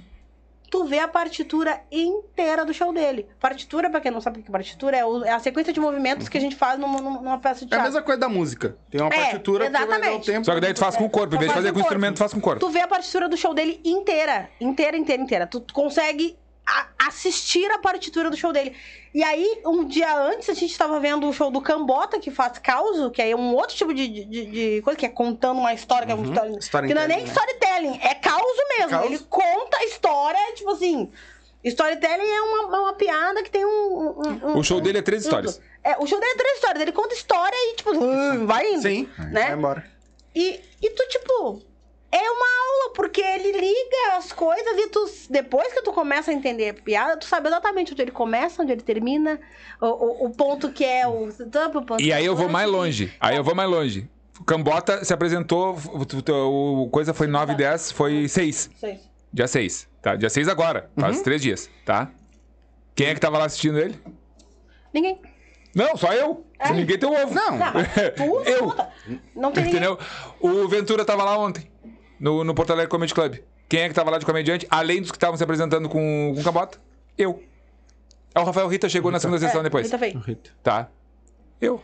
tu 0.70 0.84
vê 0.84 0.98
a 0.98 1.06
partitura 1.08 1.80
inteira 1.90 2.64
do 2.64 2.74
show 2.74 2.92
dele. 2.92 3.26
Partitura, 3.40 3.88
pra 3.88 4.00
quem 4.00 4.10
não 4.10 4.20
sabe 4.20 4.40
o 4.40 4.42
que 4.42 4.48
é 4.48 4.52
partitura, 4.52 4.96
é, 4.96 5.04
o- 5.04 5.24
é 5.24 5.30
a 5.30 5.38
sequência 5.38 5.72
de 5.72 5.78
movimentos 5.80 6.28
que 6.28 6.36
a 6.36 6.40
gente 6.40 6.56
faz 6.56 6.78
numa, 6.78 7.00
numa 7.00 7.38
peça 7.38 7.64
de 7.64 7.72
É 7.72 7.76
a 7.76 7.78
teatro. 7.80 7.84
mesma 7.92 8.02
coisa 8.02 8.20
da 8.20 8.28
música. 8.28 8.76
Tem 8.90 9.00
uma 9.00 9.12
É, 9.14 9.16
partitura 9.22 9.66
que 9.66 9.70
vai 9.72 9.80
dar 9.80 9.88
o 9.88 9.92
exatamente. 9.98 10.26
tempo. 10.26 10.44
Só 10.44 10.54
que 10.54 10.60
daí 10.60 10.74
tu 10.74 10.80
faz 10.80 10.96
com 10.96 11.04
o 11.04 11.10
corpo, 11.10 11.34
em 11.34 11.38
vez 11.38 11.48
de 11.50 11.54
Faz 11.54 11.64
fazer 11.64 11.72
com 11.72 11.78
o 11.78 11.82
instrumento, 11.82 12.18
faz 12.18 12.32
com 12.32 12.38
o 12.38 12.42
corpo. 12.42 12.60
Tu 12.60 12.68
vê 12.70 12.80
a 12.80 12.88
partitura 12.88 13.28
do 13.28 13.36
show 13.36 13.54
dele 13.54 13.80
inteira. 13.84 14.50
Inteira, 14.60 14.96
inteira, 14.96 15.22
inteira. 15.22 15.46
Tu, 15.46 15.60
tu 15.60 15.72
consegue 15.72 16.36
a- 16.66 16.88
assistir 17.08 17.70
a 17.70 17.78
partitura 17.78 18.28
do 18.30 18.36
show 18.36 18.52
dele. 18.52 18.74
E 19.14 19.22
aí, 19.22 19.62
um 19.64 19.84
dia 19.86 20.14
antes, 20.18 20.48
a 20.50 20.54
gente 20.54 20.76
tava 20.76 21.00
vendo 21.00 21.26
o 21.28 21.32
show 21.32 21.50
do 21.50 21.60
Cambota, 21.60 22.18
que 22.18 22.30
faz 22.30 22.58
causo, 22.58 23.10
que 23.10 23.22
é 23.22 23.34
um 23.34 23.54
outro 23.54 23.74
tipo 23.74 23.94
de, 23.94 24.06
de, 24.08 24.24
de 24.46 24.82
coisa, 24.82 24.98
que 24.98 25.06
é 25.06 25.08
contando 25.08 25.58
uma 25.60 25.72
história, 25.72 26.04
que 26.06 26.12
é 26.12 26.14
uma 26.14 26.26
história. 26.26 26.58
Storytelling, 26.58 26.88
Que 26.88 26.94
não 26.94 27.02
é 27.02 27.08
nem 27.08 27.24
né? 27.24 27.28
storytelling, 27.32 27.98
é 28.02 28.14
causo 28.14 28.62
mesmo. 28.76 28.90
Causo. 28.90 29.06
Ele 29.06 29.18
conta 29.30 29.78
a 29.78 29.84
história, 29.84 30.38
tipo 30.54 30.70
assim. 30.70 31.10
Storytelling 31.64 32.28
é 32.28 32.40
uma, 32.42 32.80
uma 32.82 32.92
piada 32.94 33.42
que 33.42 33.50
tem 33.50 33.64
um. 33.64 33.70
um- 33.70 34.50
um- 34.50 34.58
O 34.58 34.62
show 34.62 34.80
dele 34.80 34.98
é 34.98 35.02
três 35.02 35.24
um- 35.24 35.28
histórias. 35.28 35.60
É, 35.82 35.96
o 35.98 36.06
show 36.06 36.20
dele 36.20 36.32
é 36.32 36.36
três 36.36 36.54
histórias. 36.56 36.82
Ele 36.82 36.92
conta 36.92 37.14
história 37.14 37.56
e, 37.56 37.74
tipo, 37.76 37.90
vai 38.46 38.72
indo. 38.72 38.82
Sim, 38.82 39.08
Né? 39.32 39.46
vai 39.46 39.52
embora. 39.54 39.90
E, 40.34 40.60
e 40.82 40.90
tu, 40.90 41.08
tipo, 41.08 41.62
É 42.16 42.30
uma 42.30 42.46
aula, 42.46 42.94
porque 42.94 43.20
ele 43.20 43.52
liga 43.52 44.16
as 44.16 44.32
coisas 44.32 44.78
e 44.78 44.88
tu, 44.88 45.04
depois 45.28 45.70
que 45.74 45.82
tu 45.82 45.92
começa 45.92 46.30
a 46.30 46.34
entender 46.34 46.70
a 46.70 46.74
piada, 46.74 47.18
tu 47.18 47.26
sabe 47.26 47.48
exatamente 47.48 47.92
onde 47.92 48.00
ele 48.00 48.10
começa, 48.10 48.62
onde 48.62 48.72
ele 48.72 48.80
termina, 48.80 49.38
o, 49.78 49.86
o, 49.86 50.26
o 50.26 50.30
ponto 50.30 50.72
que 50.72 50.82
é 50.82 51.06
o 51.06 51.28
ponto 51.86 52.00
E 52.00 52.14
aí 52.14 52.24
eu 52.24 52.34
vou 52.34 52.48
mais 52.48 52.70
longe. 52.70 53.12
Aí 53.20 53.36
eu 53.36 53.44
vou 53.44 53.54
mais 53.54 53.68
longe. 53.68 54.08
Cambota 54.46 55.04
se 55.04 55.12
apresentou, 55.12 55.76
o, 55.76 56.88
coisa 56.90 57.12
foi 57.12 57.26
9 57.26 57.52
e 57.52 57.56
10, 57.56 57.92
foi 57.92 58.28
6. 58.28 58.70
Sei. 58.76 59.00
Dia 59.30 59.46
6, 59.46 59.88
tá? 60.00 60.16
Dia 60.16 60.30
6 60.30 60.48
agora, 60.48 60.90
faz 60.98 61.20
três 61.20 61.42
dias, 61.42 61.68
tá? 61.84 62.10
Quem 62.94 63.08
é 63.08 63.14
que 63.14 63.20
tava 63.20 63.36
lá 63.36 63.44
assistindo 63.44 63.78
ele? 63.78 64.00
Ninguém. 64.92 65.20
Não, 65.74 65.94
só 65.94 66.14
eu. 66.14 66.46
É. 66.58 66.72
Ninguém 66.72 66.98
tem 66.98 67.06
ovo. 67.06 67.34
Não. 67.34 67.58
Não, 67.58 67.72
tu, 68.16 68.48
Eu. 68.48 68.74
Não 69.34 69.52
tem 69.52 69.64
ninguém. 69.64 69.80
Entendeu? 69.80 69.98
O 70.40 70.66
Ventura 70.66 71.04
tava 71.04 71.22
lá 71.22 71.38
ontem, 71.38 71.70
no, 72.18 72.44
no 72.44 72.54
Porto 72.54 72.72
Alegre 72.72 72.90
Comedy 72.90 73.14
Club. 73.14 73.36
Quem 73.68 73.80
é 73.80 73.88
que 73.88 73.94
tava 73.94 74.10
lá 74.10 74.18
de 74.18 74.24
comediante, 74.26 74.66
além 74.70 75.00
dos 75.00 75.10
que 75.10 75.16
estavam 75.16 75.36
se 75.36 75.42
apresentando 75.42 75.88
com, 75.88 76.32
com 76.36 76.42
Cambota? 76.42 76.78
Eu. 77.18 77.42
Aí 78.34 78.42
o 78.42 78.46
Rafael 78.46 78.68
Rita 78.68 78.88
chegou 78.88 79.10
na 79.10 79.18
segunda 79.18 79.38
sessão 79.38 79.60
É, 79.60 79.64
depois. 79.64 79.86
Rita 79.86 79.98
veio. 79.98 80.22
Tá? 80.62 80.88
Eu. 81.60 81.82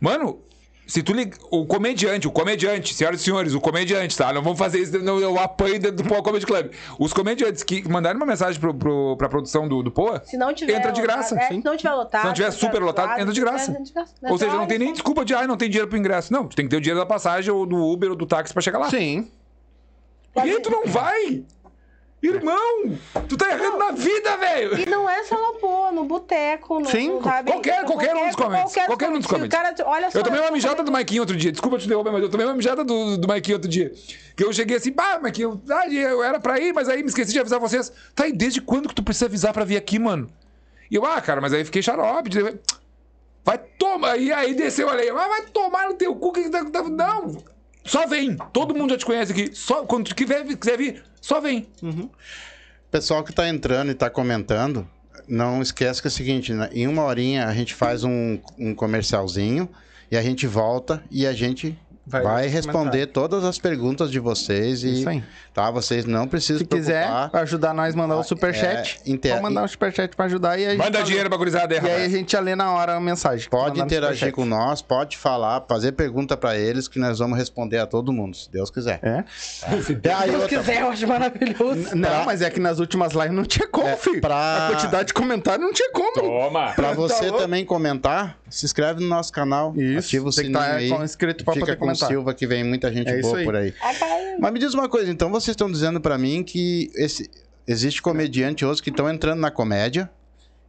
Mano, 0.00 0.40
se 0.86 1.02
tu 1.02 1.12
liga. 1.12 1.36
O 1.50 1.66
comediante, 1.66 2.28
o 2.28 2.30
comediante, 2.30 2.94
senhoras 2.94 3.20
e 3.20 3.24
senhores, 3.24 3.54
o 3.54 3.60
comediante, 3.60 4.16
tá? 4.16 4.32
Não 4.32 4.42
vamos 4.42 4.58
fazer 4.58 4.78
isso, 4.78 4.98
não, 5.00 5.18
eu 5.18 5.38
apanho 5.38 5.78
dentro 5.80 5.96
do 5.96 6.04
Poa 6.04 6.22
Comedy 6.22 6.46
Club. 6.46 6.70
Os 6.98 7.12
comediantes 7.12 7.62
que 7.62 7.86
mandaram 7.88 8.18
uma 8.18 8.26
mensagem 8.26 8.60
pro, 8.60 8.72
pro, 8.72 9.16
pra 9.16 9.28
produção 9.28 9.68
do, 9.68 9.82
do 9.82 9.90
Poa, 9.90 10.22
Se 10.24 10.36
não 10.36 10.54
tiver. 10.54 10.74
Entra 10.76 10.92
de 10.92 11.02
graça, 11.02 11.34
lotado, 11.34 11.44
é, 11.44 11.54
sim. 11.54 11.60
se 11.60 11.64
não 11.64 11.76
tiver 11.76 11.92
lotado. 11.92 12.20
Se 12.20 12.26
não 12.28 12.34
tiver 12.34 12.50
super 12.52 12.82
lotado, 12.82 13.20
entra 13.20 13.32
de 13.32 13.40
graça. 13.40 13.70
entra 13.70 13.82
de 13.82 13.92
graça. 13.92 14.14
ou 14.22 14.38
seja, 14.38 14.52
não 14.54 14.66
tem 14.66 14.78
nem 14.78 14.92
desculpa 14.92 15.24
de, 15.24 15.34
ai, 15.34 15.46
não 15.46 15.56
tem 15.56 15.68
dinheiro 15.68 15.88
pro 15.88 15.98
ingresso. 15.98 16.32
Não, 16.32 16.46
tu 16.46 16.54
tem 16.54 16.66
que 16.66 16.70
ter 16.70 16.76
o 16.76 16.80
dinheiro 16.80 17.00
da 17.00 17.06
passagem 17.06 17.50
ou 17.50 17.66
do 17.66 17.76
Uber 17.76 18.10
ou 18.10 18.16
do 18.16 18.26
táxi 18.26 18.52
pra 18.52 18.62
chegar 18.62 18.78
lá. 18.78 18.88
Sim. 18.88 19.28
E 20.36 20.40
aí 20.40 20.60
tu 20.60 20.70
não 20.70 20.84
vai? 20.86 21.42
Irmão, 22.22 22.96
tu 23.28 23.36
tá 23.36 23.50
errando 23.52 23.76
na 23.76 23.92
vida, 23.92 24.36
velho. 24.38 24.80
E 24.80 24.86
não 24.86 25.08
é 25.08 25.22
só 25.24 25.36
no 25.36 25.58
pô, 25.60 25.92
no 25.92 26.04
boteco, 26.04 26.80
no, 26.80 26.86
Sim, 26.90 27.20
sabe? 27.22 27.52
qualquer- 27.52 27.82
No 27.82 27.86
qualquer 27.86 28.16
um 28.16 28.26
dos 28.26 28.34
comedies, 28.36 28.74
qualquer 28.86 29.10
um 29.10 29.18
dos 29.18 29.26
comedies. 29.26 29.50
Cara, 29.50 29.74
olha 29.84 30.10
só, 30.10 30.18
Eu 30.18 30.24
tomei 30.24 30.40
uma 30.40 30.50
mijada 30.50 30.82
do 30.82 30.90
Maiquinho 30.90 31.22
outro 31.22 31.36
dia. 31.36 31.52
Desculpa 31.52 31.78
te 31.78 31.86
derrubar, 31.86 32.12
mas 32.12 32.22
eu 32.22 32.30
tomei 32.30 32.46
uma 32.46 32.54
mijada 32.54 32.82
do, 32.82 33.16
do 33.18 33.28
outro 33.52 33.68
dia. 33.68 33.92
Que 34.34 34.44
eu 34.44 34.52
cheguei 34.52 34.78
assim, 34.78 34.90
pá, 34.92 35.18
Maiquinho, 35.22 35.62
ah, 35.70 35.86
eu 35.88 36.22
era 36.24 36.40
pra 36.40 36.58
ir, 36.58 36.72
mas 36.72 36.88
aí 36.88 37.02
me 37.02 37.08
esqueci 37.08 37.32
de 37.32 37.38
avisar 37.38 37.60
vocês. 37.60 37.92
Tá, 38.14 38.26
e 38.26 38.32
desde 38.32 38.60
quando 38.62 38.88
que 38.88 38.94
tu 38.94 39.02
precisa 39.02 39.26
avisar 39.26 39.52
pra 39.52 39.64
vir 39.64 39.76
aqui, 39.76 39.98
mano? 39.98 40.28
E 40.90 40.94
eu, 40.96 41.04
ah, 41.04 41.20
cara, 41.20 41.40
mas 41.40 41.52
aí 41.52 41.64
fiquei 41.64 41.82
xarope. 41.82 42.30
de- 42.30 42.58
Vai 43.44 43.58
tomar. 43.58 44.16
E 44.16 44.32
aí 44.32 44.54
desceu 44.54 44.88
a 44.88 44.94
lei. 44.94 45.10
Ah, 45.10 45.28
vai 45.28 45.42
tomar 45.42 45.86
no 45.86 45.94
teu 45.94 46.16
cu. 46.16 46.32
Que 46.32 46.44
que 46.44 46.50
tá- 46.50 46.82
Não. 46.82 47.36
Só 47.86 48.06
vem. 48.06 48.36
Todo 48.52 48.74
mundo 48.74 48.90
já 48.90 48.98
te 48.98 49.06
conhece 49.06 49.32
aqui. 49.32 49.50
Só, 49.54 49.84
quando 49.84 50.14
quiser, 50.14 50.44
quiser 50.56 50.76
vir, 50.76 51.04
só 51.20 51.40
vem. 51.40 51.66
Pessoal 52.90 53.24
que 53.24 53.32
tá 53.32 53.48
entrando 53.48 53.90
e 53.90 53.94
tá 53.94 54.10
comentando, 54.10 54.88
não 55.28 55.60
esquece 55.60 56.00
que 56.00 56.08
é 56.08 56.10
o 56.10 56.12
seguinte, 56.12 56.52
né? 56.52 56.68
em 56.72 56.86
uma 56.86 57.02
horinha 57.02 57.46
a 57.46 57.54
gente 57.54 57.74
faz 57.74 58.04
um, 58.04 58.38
um 58.58 58.74
comercialzinho 58.74 59.68
e 60.10 60.16
a 60.16 60.22
gente 60.22 60.46
volta 60.46 61.02
e 61.10 61.26
a 61.26 61.32
gente 61.32 61.76
Vai 62.08 62.22
vai, 62.22 62.46
responder 62.46 62.78
comentários. 62.78 63.12
todas 63.12 63.44
as 63.44 63.58
perguntas 63.58 64.12
de 64.12 64.20
vocês 64.20 64.84
e 64.84 65.00
Isso 65.00 65.08
aí. 65.08 65.24
tá, 65.52 65.70
vocês 65.72 66.04
não 66.04 66.28
precisam 66.28 66.58
Se 66.60 66.64
quiser 66.64 67.04
preocupar. 67.08 67.42
ajudar 67.42 67.74
nós, 67.74 67.94
mandar 67.96 68.16
o 68.16 68.22
superchat. 68.22 69.00
é, 69.04 69.10
inter- 69.10 69.32
Pode 69.32 69.42
mandar 69.42 69.64
um 69.64 69.68
superchat 69.68 70.14
pra 70.14 70.26
ajudar 70.26 70.56
e 70.56 70.66
a 70.66 70.70
gente 70.70 70.78
Manda 70.78 70.92
fala- 70.98 71.04
dinheiro 71.04 71.28
pra 71.28 71.36
gurizada 71.36 71.74
E 71.74 71.78
aí 71.80 72.04
a 72.04 72.08
gente 72.08 72.30
já 72.30 72.38
lê 72.38 72.54
na 72.54 72.70
hora 72.72 72.94
a 72.94 73.00
mensagem. 73.00 73.48
Pode 73.50 73.80
interagir 73.80 74.30
com 74.32 74.44
nós, 74.44 74.80
pode 74.82 75.16
falar, 75.16 75.64
fazer 75.68 75.92
pergunta 75.92 76.36
pra 76.36 76.56
eles 76.56 76.86
que 76.86 77.00
nós 77.00 77.18
vamos 77.18 77.36
responder 77.36 77.78
a 77.78 77.86
todo 77.86 78.12
mundo, 78.12 78.36
se 78.36 78.48
Deus 78.52 78.70
quiser. 78.70 79.00
É? 79.02 79.24
Aí, 79.66 79.82
Se 79.82 79.92
outra- 80.36 80.48
quiser, 80.48 80.82
eu 80.82 80.88
acho 80.90 81.06
maravilhoso. 81.08 81.96
Não, 81.96 82.08
Pra- 82.08 82.24
mas 82.24 82.40
é 82.40 82.50
que 82.50 82.60
nas 82.60 82.78
últimas 82.78 83.12
lives 83.14 83.32
não 83.32 83.44
tinha 83.44 83.66
como, 83.66 83.88
É, 83.88 83.96
filho. 83.96 84.20
pra- 84.20 84.68
A 84.68 84.70
quantidade 84.70 85.08
de 85.08 85.14
comentário 85.14 85.64
não 85.64 85.72
tinha 85.72 85.90
como. 85.90 86.12
Toma. 86.14 86.72
Pra 86.72 86.92
você 86.92 87.24
louco? 87.26 87.38
também 87.38 87.64
comentar, 87.64 88.38
se 88.48 88.64
inscreve 88.64 89.00
no 89.02 89.08
nosso 89.08 89.32
canal, 89.32 89.74
Isso, 89.76 90.06
ativa 90.06 90.28
o 90.28 90.32
tem 90.32 90.52
que 90.52 90.58
sininho 90.58 90.90
tá 90.90 90.96
aí. 91.00 91.04
inscrito 91.04 91.44
pra 91.44 91.54
fica 91.54 91.66
poder 91.66 91.76
com 91.78 91.86
o. 92.04 92.08
Silva 92.08 92.34
que 92.34 92.46
vem 92.46 92.62
muita 92.64 92.92
gente 92.92 93.08
É 93.10 93.20
boa 93.20 93.38
aí. 93.38 93.44
por 93.44 93.56
aí. 93.56 93.74
Ah, 93.80 93.94
cara, 93.94 94.36
Mas 94.38 94.52
me 94.52 94.58
diz 94.58 94.74
uma 94.74 94.88
coisa, 94.88 95.10
então 95.10 95.30
vocês 95.30 95.52
estão 95.54 95.70
dizendo 95.70 96.00
pra 96.00 96.16
mim 96.18 96.42
que 96.42 96.90
esse, 96.94 97.30
existe 97.66 98.00
comediante 98.02 98.64
hoje 98.64 98.82
que 98.82 98.90
estão 98.90 99.10
entrando 99.10 99.40
na 99.40 99.50
comédia 99.50 100.10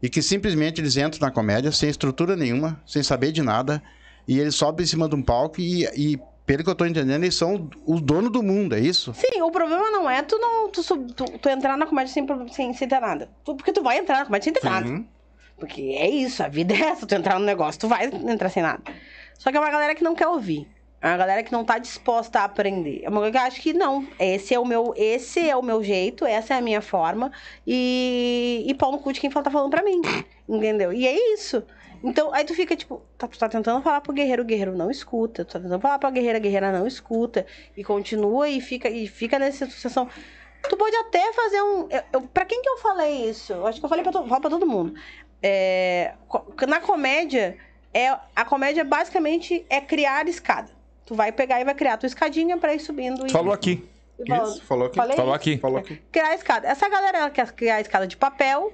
e 0.02 0.10
que 0.10 0.22
simplesmente 0.22 0.80
eles 0.82 0.96
entram 0.98 1.20
na 1.22 1.32
comédia 1.32 1.72
sem 1.72 1.90
estrutura 1.90 2.36
nenhuma, 2.36 2.82
sem 2.86 3.02
saber 3.04 3.32
de 3.32 3.42
nada, 3.42 3.82
e 4.28 4.40
eles 4.40 4.56
sobem 4.56 4.84
em 4.84 4.88
cima 4.88 5.08
de 5.10 5.16
um 5.16 5.22
palco 5.22 5.60
e, 5.60 5.86
e 5.96 6.20
pelo 6.46 6.64
que 6.64 6.70
eu 6.70 6.76
tô 6.76 6.86
entendendo, 6.86 7.24
eles 7.24 7.36
são 7.36 7.70
os 7.86 8.00
donos 8.02 8.32
do 8.32 8.42
mundo, 8.42 8.74
é 8.76 8.80
isso? 8.80 9.14
Sim, 9.14 9.42
o 9.42 9.52
problema 9.52 9.90
não 9.92 10.10
é 10.10 10.22
tu 10.22 10.38
não 10.38 10.70
tu, 10.70 10.82
sub- 10.82 11.12
tu, 11.14 11.26
tu 11.26 11.50
entrar 11.50 11.76
na 11.78 11.86
comédia 11.86 12.14
sem, 12.14 12.26
sem, 12.54 12.74
sem 12.74 12.88
ter 12.88 13.00
nada. 13.02 13.30
Tu- 13.44 13.56
porque 13.56 13.74
tu 13.74 13.84
vai 13.84 13.98
entrar 13.98 14.20
na 14.20 14.26
comédia 14.26 14.46
sem 14.46 14.54
ter 14.54 14.64
nada. 14.64 14.88
Sim. 14.88 15.06
Porque 15.60 15.82
é 16.00 16.08
isso, 16.10 16.44
a 16.44 16.48
vida 16.48 16.74
é 16.74 16.80
essa, 16.82 17.06
tu 17.08 17.16
entrar 17.16 17.38
no 17.40 17.46
negócio, 17.46 17.82
tu 17.82 17.88
vai 17.88 18.06
entrar 18.06 18.48
sem 18.50 18.62
nada. 18.64 18.82
Só 19.38 19.50
que 19.52 19.58
é 19.58 19.60
uma 19.60 19.70
galera 19.72 19.94
que 19.96 20.04
não 20.04 20.14
quer 20.16 20.28
ouvir. 20.28 20.68
Uma 21.02 21.16
galera 21.16 21.44
que 21.44 21.52
não 21.52 21.64
tá 21.64 21.78
disposta 21.78 22.40
a 22.40 22.44
aprender. 22.46 23.02
É 23.04 23.10
uma 23.10 23.20
coisa 23.20 23.32
que 23.32 23.38
eu 23.38 23.42
acho 23.42 23.62
que 23.62 23.74
não. 23.74 24.08
Esse 24.20 24.56
é 24.56 24.60
o 24.60 24.66
meu, 24.66 24.94
esse 24.98 25.48
é 25.48 25.56
o 25.56 25.62
meu 25.62 25.84
jeito, 25.84 26.26
essa 26.26 26.56
é 26.56 26.58
a 26.58 26.62
minha 26.62 26.82
forma. 26.82 27.32
E, 27.66 28.66
e 28.68 28.74
pau 28.74 28.92
no 28.92 28.98
cu 28.98 29.14
de 29.14 29.20
quem 29.20 29.30
tá 29.30 29.50
falando 29.52 29.70
pra 29.70 29.84
mim. 29.84 30.02
Entendeu? 30.50 30.92
E 30.92 31.06
é 31.06 31.34
isso. 31.34 31.64
Então, 32.04 32.34
aí 32.34 32.44
tu 32.46 32.54
fica 32.54 32.76
tipo, 32.76 33.02
tá, 33.18 33.28
tu 33.28 33.38
tá 33.38 33.48
tentando 33.48 33.82
falar 33.82 34.02
pro 34.02 34.14
guerreiro, 34.14 34.42
o 34.42 34.46
guerreiro 34.46 34.76
não 34.76 34.90
escuta. 34.90 35.46
Tu 35.46 35.54
tá 35.54 35.60
tentando 35.60 35.80
falar 35.80 36.00
pra 36.00 36.10
guerreira, 36.10 36.38
a 36.38 36.42
guerreira 36.42 36.72
não 36.72 36.88
escuta. 36.88 37.46
E 37.76 37.84
continua 37.84 38.50
e 38.50 38.60
fica, 38.60 38.90
e 38.90 39.08
fica 39.08 39.38
nessa 39.38 39.68
situação. 39.68 40.10
Tu 40.68 40.76
pode 40.76 40.96
até 40.96 41.32
fazer 41.32 41.62
um. 41.62 41.88
Eu, 41.92 42.02
eu, 42.14 42.22
pra 42.24 42.44
quem 42.44 42.62
que 42.62 42.70
eu 42.70 42.78
falei 42.78 43.30
isso? 43.30 43.54
Eu 43.54 43.68
acho 43.68 43.80
que 43.80 43.86
eu 43.86 43.90
falei 43.90 44.04
pra, 44.04 44.12
to, 44.12 44.24
pra 44.24 44.40
todo 44.40 44.66
mundo. 44.66 44.96
É, 45.42 46.16
na 46.68 46.82
comédia, 46.82 47.56
é, 47.94 48.10
a 48.36 48.44
comédia 48.44 48.84
basicamente 48.84 49.66
é 49.70 49.80
criar 49.80 50.28
escada. 50.28 50.77
Tu 51.08 51.16
vai 51.16 51.32
pegar 51.32 51.60
e 51.60 51.64
vai 51.66 51.74
criar 51.74 51.94
a 51.94 51.98
tua 51.98 52.06
escadinha 52.08 52.58
pra 52.58 52.76
ir 52.76 52.80
subindo. 52.80 53.26
E, 53.26 53.32
Falou 53.32 53.52
aqui. 53.54 53.84
e. 54.20 54.32
Isso, 54.32 54.62
falou 54.64 54.88
aqui. 54.88 54.96
Falei 54.98 55.16
Falou 55.16 55.32
isso? 55.34 55.42
aqui. 55.42 55.58
Falou 55.58 55.78
aqui. 55.80 55.96
Criar 56.12 56.28
a 56.28 56.36
escada. 56.36 56.68
Essa 56.68 56.88
galera 56.90 57.18
ela 57.18 57.30
quer 57.30 57.52
criar 57.54 57.76
a 57.76 57.82
escada 57.82 58.06
de 58.06 58.16
papel, 58.18 58.74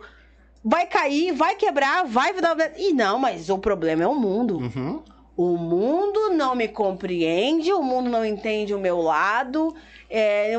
vai 0.65 0.85
cair, 0.87 1.31
vai 1.31 1.55
quebrar, 1.55 2.03
vai 2.05 2.33
dar. 2.41 2.57
E 2.77 2.91
não, 2.91 3.17
mas 3.19 3.49
o 3.49 3.57
problema 3.57 4.03
é 4.03 4.07
o 4.07 4.15
mundo. 4.15 4.57
Uhum. 4.57 5.01
O 5.37 5.57
mundo 5.57 6.31
não 6.31 6.53
me 6.55 6.67
compreende, 6.67 7.71
o 7.73 7.81
mundo 7.81 8.09
não 8.09 8.25
entende 8.25 8.73
o 8.73 8.79
meu 8.79 8.99
lado. 8.99 9.75
É, 10.09 10.53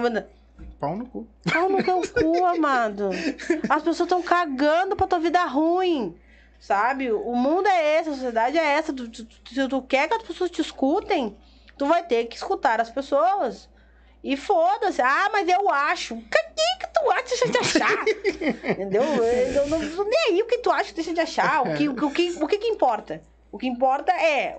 Pau 0.80 0.96
no 0.96 1.06
cu. 1.06 1.26
Pau 1.52 1.68
no 1.68 1.82
teu 1.82 2.00
cu, 2.02 2.44
amado. 2.44 3.10
As 3.68 3.82
pessoas 3.82 4.00
estão 4.00 4.22
cagando 4.22 4.94
pra 4.96 5.06
tua 5.06 5.18
vida 5.18 5.44
ruim. 5.44 6.14
Sabe? 6.58 7.12
O 7.12 7.34
mundo 7.34 7.66
é 7.68 8.00
esse, 8.00 8.08
a 8.10 8.12
sociedade 8.14 8.56
é 8.58 8.64
essa. 8.64 8.92
Tu- 8.92 9.08
tu- 9.08 9.24
tu- 9.24 9.54
Se 9.54 9.68
tu 9.68 9.82
quer 9.82 10.08
que 10.08 10.14
as 10.14 10.22
pessoas 10.22 10.50
te 10.50 10.60
escutem, 10.60 11.36
tu 11.78 11.86
vai 11.86 12.02
ter 12.04 12.24
que 12.26 12.36
escutar 12.36 12.80
as 12.80 12.90
pessoas. 12.90 13.68
E 14.22 14.36
foda-se. 14.36 15.02
Ah, 15.02 15.28
mas 15.32 15.46
eu 15.48 15.68
acho. 15.70 16.14
Quem 16.16 16.78
que 16.78 16.86
tu 16.94 17.10
acha 17.10 17.24
deixa 17.28 17.48
de 17.48 17.58
achar? 17.58 17.92
Entendeu? 18.70 19.02
Eu 19.02 19.66
não, 19.68 19.78
não, 19.78 20.04
nem 20.04 20.20
aí 20.30 20.42
o 20.42 20.46
que 20.46 20.58
tu 20.58 20.70
acha 20.70 20.94
deixa 20.94 21.12
de 21.12 21.20
achar. 21.20 21.62
O 21.62 21.74
que, 21.74 21.88
o 21.88 21.94
que, 21.94 22.04
o 22.04 22.10
que, 22.10 22.44
o 22.44 22.46
que, 22.46 22.58
que 22.58 22.66
importa? 22.68 23.22
O 23.52 23.58
que 23.58 23.66
importa 23.68 24.10
é, 24.12 24.58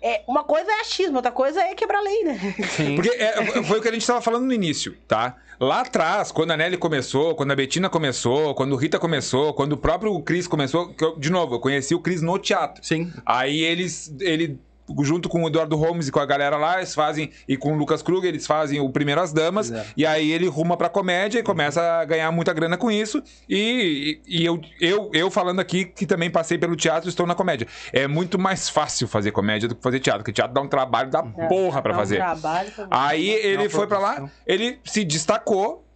é. 0.00 0.22
Uma 0.26 0.44
coisa 0.44 0.70
é 0.70 0.80
achismo, 0.80 1.16
outra 1.16 1.30
coisa 1.32 1.60
é 1.60 1.74
quebrar 1.74 2.00
lei, 2.00 2.24
né? 2.24 2.38
Sim. 2.70 2.94
Porque 2.94 3.10
é, 3.10 3.62
foi 3.64 3.78
o 3.80 3.82
que 3.82 3.88
a 3.88 3.92
gente 3.92 4.06
tava 4.06 4.22
falando 4.22 4.44
no 4.46 4.52
início, 4.52 4.96
tá? 5.06 5.36
Lá 5.60 5.82
atrás, 5.82 6.32
quando 6.32 6.52
a 6.52 6.56
Nelly 6.56 6.78
começou, 6.78 7.34
quando 7.34 7.50
a 7.50 7.56
Betina 7.56 7.90
começou, 7.90 8.54
quando 8.54 8.72
o 8.72 8.76
Rita 8.76 8.98
começou, 8.98 9.52
quando 9.52 9.72
o 9.74 9.76
próprio 9.76 10.18
Cris 10.22 10.46
começou, 10.46 10.94
que 10.94 11.04
eu- 11.04 11.18
de 11.18 11.30
novo, 11.30 11.56
eu 11.56 11.60
conheci 11.60 11.94
o 11.94 12.00
Cris 12.00 12.22
no 12.22 12.38
teatro. 12.38 12.82
Sim. 12.82 13.12
Aí 13.26 13.60
eles, 13.62 14.14
ele, 14.20 14.58
junto 15.00 15.28
com 15.28 15.42
o 15.42 15.48
Eduardo 15.48 15.76
Holmes 15.76 16.08
e 16.08 16.12
com 16.12 16.20
a 16.20 16.26
galera 16.26 16.56
lá, 16.56 16.76
eles 16.76 16.94
fazem, 16.94 17.30
e 17.48 17.56
com 17.56 17.72
o 17.72 17.76
Lucas 17.76 18.02
Kruger, 18.02 18.28
eles 18.28 18.46
fazem 18.46 18.80
o 18.80 18.90
Primeiro 18.90 19.20
as 19.20 19.32
Damas, 19.32 19.68
Fizeram. 19.68 19.86
e 19.96 20.04
aí 20.04 20.30
ele 20.30 20.46
ruma 20.46 20.76
pra 20.76 20.88
comédia 20.90 21.38
e 21.38 21.42
começa 21.42 21.80
a 21.80 22.04
ganhar 22.04 22.30
muita 22.30 22.52
grana 22.52 22.76
com 22.76 22.90
isso. 22.90 23.22
E, 23.48 24.20
e, 24.26 24.44
eu, 24.44 24.60
eu, 24.80 25.10
eu 25.14 25.30
falando 25.30 25.60
aqui 25.60 25.84
que 25.86 26.04
também 26.06 26.30
passei 26.30 26.58
pelo 26.58 26.76
teatro, 26.76 27.08
estou 27.08 27.26
na 27.26 27.34
comédia. 27.34 27.66
É 27.92 28.06
muito 28.06 28.38
mais 28.38 28.68
fácil 28.68 29.08
fazer 29.08 29.30
comédia 29.30 29.68
do 29.68 29.74
que 29.74 29.82
fazer 29.82 30.00
teatro, 30.00 30.20
porque 30.22 30.32
teatro 30.32 30.52
dá 30.54 30.60
um 30.60 30.68
trabalho 30.68 31.10
da 31.10 31.22
porra 31.22 31.80
pra 31.80 31.92
Dá 31.92 31.96
um 31.96 32.00
fazer. 32.00 32.16
trabalho 32.16 32.70
pra- 32.72 32.88
Aí 32.90 33.28
ele 33.30 33.62
uma 33.64 33.70
foi 33.70 33.86
pra 33.86 33.98
lá, 33.98 34.30
ele 34.46 34.78
se 34.84 35.02
destacou, 35.04 35.86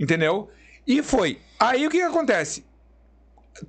entendeu? 0.00 0.48
E 0.86 1.02
foi. 1.02 1.38
Aí 1.58 1.86
o 1.86 1.90
que, 1.90 1.98
que 1.98 2.02
acontece? 2.02 2.64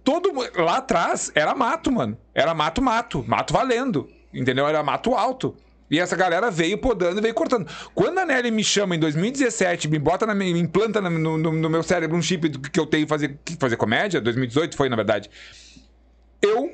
Todo 0.03 0.31
lá 0.57 0.77
atrás 0.77 1.31
era 1.33 1.55
mato, 1.55 1.91
mano. 1.91 2.17
Era 2.33 2.53
mato, 2.53 2.81
mato, 2.81 3.23
mato 3.27 3.53
valendo, 3.53 4.09
entendeu? 4.33 4.67
Era 4.67 4.81
mato 4.83 5.13
alto. 5.15 5.55
E 5.89 5.99
essa 5.99 6.17
galera 6.17 6.51
veio 6.51 6.77
podando 6.77 7.19
e 7.19 7.21
veio 7.21 7.33
cortando. 7.33 7.65
Quando 7.95 8.17
a 8.19 8.25
Nelly 8.25 8.51
me 8.51 8.61
chama 8.63 8.95
em 8.95 8.99
2017, 8.99 9.87
me 9.87 9.97
bota 9.97 10.25
na 10.25 10.35
minha, 10.35 10.53
me 10.53 10.59
implanta 10.59 10.99
no, 10.99 11.37
no- 11.37 11.51
no 11.53 11.69
meu 11.69 11.81
cérebro 11.81 12.17
um 12.17 12.21
chip 12.21 12.49
que 12.49 12.77
eu 12.79 12.85
tenho 12.85 13.05
que 13.05 13.09
fazer, 13.09 13.39
fazer 13.57 13.77
comédia, 13.77 14.19
2018 14.19 14.75
foi, 14.75 14.89
na 14.89 14.97
verdade. 14.97 15.29
Eu, 16.41 16.71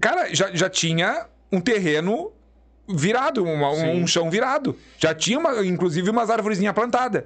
cara, 0.00 0.34
já, 0.34 0.50
já 0.54 0.68
tinha 0.68 1.26
um 1.50 1.60
terreno 1.62 2.30
virado, 2.86 3.42
uma- 3.42 3.70
um, 3.70 4.06
chão 4.06 4.30
virado. 4.30 4.76
Já 4.98 5.14
tinha, 5.14 5.38
uma- 5.38 5.64
inclusive, 5.64 6.10
umas 6.10 6.28
árvorezinhas 6.28 6.74
plantadas. 6.74 7.24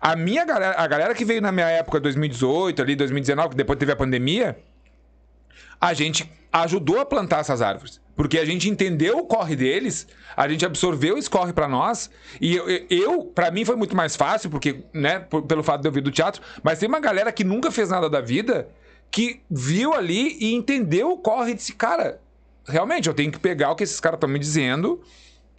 A 0.00 0.16
minha 0.16 0.46
galera, 0.46 0.74
a 0.78 0.86
galera 0.86 1.14
que 1.14 1.24
veio 1.24 1.42
na 1.42 1.52
minha 1.52 1.68
época, 1.68 2.00
2018, 2.00 2.80
ali, 2.80 2.96
2019, 2.96 3.50
que 3.50 3.56
depois 3.56 3.78
teve 3.78 3.92
a 3.92 3.96
pandemia, 3.96 4.58
a 5.78 5.92
gente 5.92 6.30
ajudou 6.50 6.98
a 7.00 7.04
plantar 7.06 7.40
essas 7.40 7.60
árvores. 7.60 8.00
Porque 8.20 8.38
a 8.38 8.44
gente 8.44 8.68
entendeu 8.68 9.16
o 9.16 9.24
corre 9.24 9.56
deles, 9.56 10.06
a 10.36 10.46
gente 10.46 10.66
absorveu 10.66 11.16
esse 11.16 11.30
corre 11.30 11.54
pra 11.54 11.66
nós. 11.66 12.10
E 12.38 12.54
eu, 12.54 12.68
eu 12.90 13.24
para 13.24 13.50
mim 13.50 13.64
foi 13.64 13.76
muito 13.76 13.96
mais 13.96 14.14
fácil, 14.14 14.50
porque, 14.50 14.84
né, 14.92 15.20
pelo 15.48 15.62
fato 15.62 15.80
de 15.80 15.88
eu 15.88 15.92
vir 15.92 16.02
do 16.02 16.10
teatro, 16.10 16.42
mas 16.62 16.78
tem 16.78 16.86
uma 16.86 17.00
galera 17.00 17.32
que 17.32 17.42
nunca 17.42 17.70
fez 17.70 17.88
nada 17.88 18.10
da 18.10 18.20
vida 18.20 18.68
que 19.10 19.40
viu 19.50 19.94
ali 19.94 20.36
e 20.38 20.52
entendeu 20.52 21.12
o 21.12 21.16
corre 21.16 21.52
e 21.52 21.54
disse, 21.54 21.72
cara, 21.72 22.20
realmente 22.68 23.08
eu 23.08 23.14
tenho 23.14 23.32
que 23.32 23.38
pegar 23.38 23.70
o 23.70 23.74
que 23.74 23.84
esses 23.84 23.98
caras 23.98 24.18
estão 24.18 24.28
me 24.28 24.38
dizendo 24.38 25.00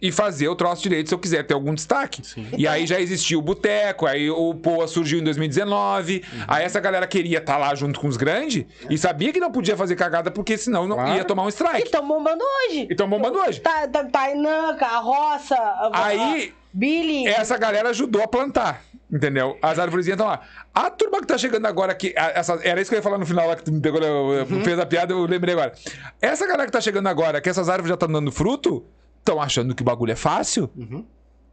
e 0.02 0.10
fazer 0.10 0.48
o 0.48 0.56
troço 0.56 0.82
direito 0.82 1.08
se 1.08 1.14
eu 1.14 1.18
quiser 1.18 1.44
ter 1.46 1.54
algum 1.54 1.72
destaque. 1.72 2.20
E 2.58 2.66
aí 2.66 2.86
já 2.86 3.00
existiu 3.00 3.38
o 3.38 3.42
Boteco, 3.42 4.04
aí 4.04 4.28
o 4.28 4.52
Poa 4.54 4.88
surgiu 4.88 5.20
em 5.20 5.22
2019, 5.24 6.24
aí 6.48 6.64
essa 6.64 6.80
galera 6.80 7.06
queria 7.06 7.38
estar 7.38 7.56
lá 7.56 7.72
junto 7.76 8.00
com 8.00 8.08
os 8.08 8.16
grandes 8.16 8.64
e 8.90 8.98
sabia 8.98 9.32
que 9.32 9.38
não 9.38 9.52
podia 9.52 9.76
fazer 9.76 9.94
cagada 9.94 10.30
porque 10.30 10.58
senão 10.58 10.88
não 10.88 10.96
Claro. 10.96 11.14
ia 11.16 11.24
tomar 11.24 11.44
um 11.44 11.46
E 11.46 11.50
strike. 11.50 11.84
estão 11.84 12.06
bombando 12.06 12.42
hoje. 12.42 12.88
E 12.90 12.94
tão 12.96 13.08
bombando 13.08 13.38
hoje. 13.38 13.60
Tá, 13.60 13.86
tá, 13.86 14.04
Tainan, 14.04 14.74
Carroça, 14.76 15.54
a- 15.56 15.90
Aí- 15.92 16.48
a- 16.58 16.62
Billy. 16.74 17.26
Essa 17.28 17.56
galera 17.56 17.90
ajudou 17.90 18.22
a 18.22 18.26
plantar. 18.26 18.82
Entendeu? 19.12 19.58
As 19.60 19.78
árvores 19.78 20.06
estão 20.06 20.26
lá. 20.26 20.40
A 20.74 20.88
turma 20.88 21.20
que 21.20 21.26
tá 21.26 21.36
chegando 21.36 21.66
agora 21.66 21.92
aqui. 21.92 22.14
Essa, 22.16 22.58
era 22.62 22.80
isso 22.80 22.90
que 22.90 22.94
eu 22.94 22.98
ia 22.98 23.02
falar 23.02 23.18
no 23.18 23.26
final 23.26 23.46
lá 23.46 23.54
que 23.54 23.62
tu 23.62 23.70
me 23.70 23.78
pegou, 23.78 24.00
eu- 24.00 24.32
eu- 24.32 24.46
fez 24.64 24.78
a 24.78 24.86
piada, 24.86 25.12
eu 25.12 25.26
lembrei 25.26 25.52
agora. 25.52 25.74
Essa 26.20 26.46
galera 26.46 26.64
que 26.64 26.72
tá 26.72 26.80
chegando 26.80 27.06
agora, 27.08 27.38
que 27.38 27.48
essas 27.50 27.68
árvores 27.68 27.88
já 27.90 27.94
estão 27.94 28.08
dando 28.10 28.32
fruto, 28.32 28.82
estão 29.22 29.40
achando 29.40 29.74
que 29.74 29.82
o 29.82 29.84
bagulho 29.84 30.12
é 30.12 30.16
fácil. 30.16 30.68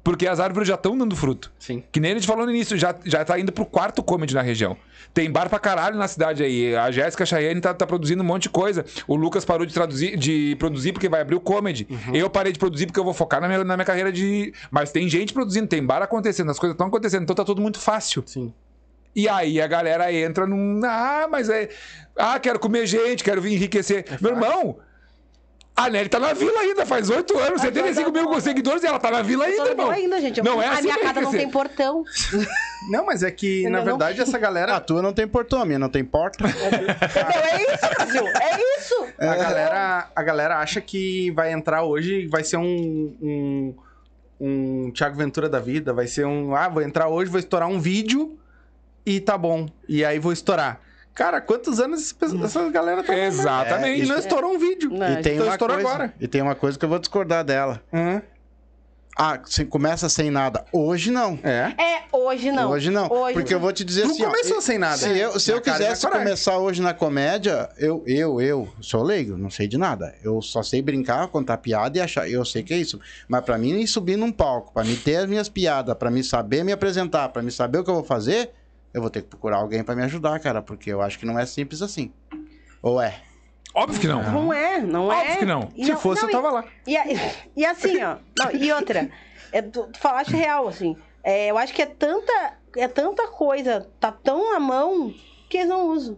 Porque 0.04 0.28
as 0.28 0.40
árvores 0.40 0.68
já 0.68 0.76
estão 0.76 0.98
dando 0.98 1.16
fruto. 1.16 1.52
Sim. 1.60 1.84
Que 1.92 2.00
nem 2.00 2.12
a 2.12 2.14
gente 2.16 2.26
falou 2.26 2.46
no 2.46 2.52
início, 2.52 2.78
já, 2.78 2.96
já 3.06 3.24
tá 3.24 3.40
indo 3.40 3.52
pro 3.52 3.66
quarto 3.66 4.02
comedy 4.02 4.34
na 4.34 4.42
região. 4.42 4.78
Tem 5.14 5.30
bar 5.30 5.50
pra 5.50 5.60
caralho 5.60 5.98
na 5.98 6.08
cidade 6.08 6.42
aí. 6.42 6.76
A 6.76 6.90
Jéssica 6.90 7.26
Cheyenne 7.26 7.60
tá, 7.60 7.74
tá 7.74 7.86
produzindo 7.86 8.24
um 8.24 8.26
monte 8.26 8.44
de 8.44 8.50
coisa. 8.50 8.86
O 9.08 9.16
Lucas 9.16 9.44
parou 9.44 9.66
de, 9.66 9.74
traduzir, 9.74 10.18
de 10.18 10.56
produzir 10.58 10.94
porque 10.94 11.10
vai 11.10 11.22
abrir 11.22 11.36
o 11.36 11.40
comedy. 11.40 11.88
Eu 12.14 12.30
parei 12.30 12.52
de 12.52 12.60
produzir 12.60 12.86
porque 12.86 13.00
eu 13.00 13.04
vou 13.04 13.14
focar 13.14 13.42
na 13.42 13.48
minha, 13.48 13.64
na 13.64 13.76
minha 13.76 13.86
carreira 13.86 14.12
de. 14.12 14.54
Mas 14.72 14.92
tem 14.92 15.10
gente 15.10 15.34
produzindo, 15.34 15.68
tem 15.68 15.84
bar 15.84 16.02
acontecendo, 16.02 16.50
as 16.50 16.60
coisas 16.60 16.74
estão 16.74 16.88
acontecendo, 16.88 17.24
então 17.24 17.36
tá 17.36 17.44
tudo 17.44 17.62
muito 17.62 17.80
fácil. 17.80 18.24
Sim. 18.26 18.54
E 19.16 19.28
aí 19.28 19.60
a 19.60 19.68
galera 19.68 20.14
entra 20.14 20.48
num. 20.48 20.82
Ah, 20.86 21.28
mas 21.30 21.50
é. 21.50 21.70
Ah, 22.16 22.40
quero 22.40 22.60
comer 22.60 22.86
gente, 22.86 23.24
quero 23.24 23.46
enriquecer. 23.46 24.06
Meu 24.22 24.32
irmão. 24.32 24.78
A 25.80 25.90
Nelly 25.90 26.10
tá 26.10 26.20
na 26.20 26.34
vila 26.34 26.60
ainda, 26.60 26.86
faz 26.86 27.10
oito 27.10 27.38
anos, 27.40 27.62
75 27.62 28.12
mil 28.12 28.42
seguidores 28.42 28.84
e 28.84 28.88
ela 28.88 29.00
tá 29.00 29.10
na 29.10 29.22
vila 29.22 29.46
ainda, 29.46 29.70
irmão. 29.70 29.90
ainda, 29.90 30.20
gente. 30.20 30.40
Eu- 30.40 30.44
Não 30.44 30.62
é 30.62 30.68
a 30.68 30.72
assim 30.74 30.82
minha 30.84 30.96
que 30.98 31.02
casa 31.06 31.22
não 31.22 31.32
tem 31.32 31.50
portão. 31.50 32.04
Não, 32.90 33.06
mas 33.06 33.24
é 33.24 33.32
que, 33.32 33.64
na 33.64 33.80
Entendeu? 33.80 33.86
verdade, 33.98 34.22
essa 34.22 34.38
A 34.38 34.40
galera. 34.40 34.80
tua 34.80 35.02
não 35.02 35.12
tem 35.14 35.28
portão, 35.28 35.62
a 35.62 35.66
minha 35.66 35.78
não 35.78 35.90
tem 35.90 36.04
porta. 36.04 36.44
Entendeu? 36.48 36.90
É 36.90 37.74
isso, 37.74 37.96
Brasil. 37.96 38.28
É 38.28 38.80
isso. 38.80 39.08
A 39.20 39.36
galera, 39.36 40.12
a 40.16 40.24
galera 40.24 40.58
acha 40.60 40.80
que 40.82 41.30
vai 41.32 41.52
entrar 41.52 41.84
hoje 41.84 42.22
e 42.22 42.28
vai 42.28 42.42
ser 42.44 42.56
um, 42.58 43.16
um, 43.22 43.76
um 44.40 44.92
Thiago 44.92 45.18
Ventura 45.18 45.50
da 45.50 45.60
vida. 45.60 45.92
Vai 45.94 46.08
ser 46.08 46.26
um. 46.26 46.56
Ah, 46.56 46.70
vou 46.70 46.82
entrar 46.82 47.08
hoje, 47.10 47.30
vou 47.30 47.40
estourar 47.40 47.68
um 47.68 47.80
vídeo 47.82 48.38
e 49.06 49.20
tá 49.20 49.38
bom. 49.38 49.68
E 49.88 50.04
aí 50.06 50.18
vou 50.20 50.32
estourar. 50.32 50.80
Cara, 51.14 51.42
quantos 51.42 51.80
anos 51.80 52.16
essa 52.44 52.70
galera 52.70 53.04
tá 53.04 53.18
Exatamente. 53.18 54.06
E 54.06 54.08
não 54.08 54.18
estourou 54.18 54.54
um 54.54 54.58
vídeo. 54.60 54.90
Não, 54.90 55.12
e 55.20 55.22
tem 55.22 55.34
então 55.36 55.48
uma 55.48 55.54
estourou 55.54 55.76
coisa, 55.78 55.90
agora. 55.90 56.14
E 56.20 56.28
tem 56.28 56.42
uma 56.42 56.56
coisa 56.56 56.80
que 56.80 56.86
eu 56.86 56.90
vou 56.90 57.00
discordar 57.00 57.44
dela. 57.44 57.82
Hã? 57.94 58.22
Ah, 59.22 59.38
você 59.44 59.66
começa 59.66 60.08
sem 60.08 60.32
nada. 60.32 60.64
Hoje 60.72 61.12
não. 61.12 61.38
É. 61.44 61.74
É, 61.78 62.04
hoje 62.14 62.54
não. 62.54 62.72
Hoje 62.72 62.90
não. 62.90 63.12
Hoje 63.12 63.34
porque 63.34 63.54
eu 63.54 63.60
vou 63.60 63.74
te 63.74 63.84
dizer 63.84 64.04
Tu 64.04 64.12
assim. 64.12 64.24
ó, 64.24 64.30
começou 64.30 64.56
eu- 64.56 64.62
sem 64.62 64.78
nada. 64.78 64.96
Se 64.96 65.10
eu, 65.18 65.38
se 65.38 65.52
Na 65.52 65.58
eu 65.58 65.62
quisesse 65.62 66.08
começar 66.08 66.58
hoje 66.58 66.82
na 66.82 66.94
comédia, 66.94 67.68
eu, 67.78 68.02
eu, 68.08 68.40
eu 68.40 68.70
sou 68.80 69.04
leigo, 69.04 69.36
não 69.36 69.50
sei 69.50 69.68
de 69.68 69.78
nada. 69.78 70.16
Eu 70.24 70.42
só 70.42 70.64
sei 70.64 70.82
brincar, 70.82 71.28
contar 71.28 71.58
piada 71.58 71.98
e 71.98 72.02
achar. 72.02 72.30
Eu 72.30 72.46
sei 72.46 72.64
que 72.64 72.74
é 72.74 72.78
isso. 72.78 72.98
Mas 73.28 73.44
pra 73.44 73.58
mim 73.58 73.78
ir 73.82 73.88
subir 73.88 74.16
num 74.16 74.32
palco, 74.32 74.72
pra 74.72 74.86
mim 74.86 74.96
ter 74.96 75.18
as 75.18 75.28
minhas 75.28 75.50
piadas, 75.50 75.98
pra 75.98 76.10
mim 76.10 76.24
saber 76.24 76.64
me 76.64 76.72
apresentar, 76.72 77.28
pra 77.28 77.42
mim 77.42 77.52
saber 77.52 77.80
o 77.80 77.84
que 77.84 77.90
eu 77.90 77.96
vou 77.96 78.06
fazer, 78.06 78.52
eu 78.94 79.02
vou 79.02 79.10
ter 79.10 79.22
que 79.22 79.28
procurar 79.28 79.58
alguém 79.58 79.84
pra 79.84 79.96
me 79.96 80.04
ajudar, 80.04 80.40
cara, 80.40 80.62
porque 80.62 80.92
eu 80.92 81.02
acho 81.02 81.20
que 81.20 81.26
não 81.26 81.38
é 81.38 81.46
simples 81.46 81.82
assim. 81.82 82.12
Ou 82.82 83.02
é? 83.02 83.22
Óbvio 83.74 84.00
que 84.00 84.08
não. 84.08 84.24
Não 84.24 84.54
é, 84.54 84.82
não 84.82 85.12
é. 85.12 85.22
Óbvio 85.22 85.38
que 85.38 85.46
não. 85.46 85.70
E 85.76 85.86
Se 85.86 85.96
fosse, 85.96 86.22
não, 86.24 86.30
eu 86.30 86.36
tava 86.36 86.52
lá. 86.52 86.66
E, 86.88 86.96
e, 86.96 87.20
e 87.58 87.66
assim, 87.66 88.02
ó. 88.04 88.18
Não, 88.38 88.52
e 88.52 88.72
outra. 88.72 89.10
É, 89.52 89.62
tu, 89.62 89.88
tu 89.88 90.00
falaste 90.00 90.32
real, 90.32 90.68
assim. 90.68 90.98
É, 91.24 91.48
eu 91.48 91.58
acho 91.58 91.74
que 91.74 91.82
é 91.82 91.86
tanta, 91.86 92.58
é 92.76 92.88
tanta 92.88 93.28
coisa, 93.28 93.88
tá 94.00 94.12
tão 94.12 94.52
na 94.52 94.60
mão 94.60 95.14
que 95.50 95.58
eles 95.58 95.70
não 95.70 95.88
usam. 95.88 96.18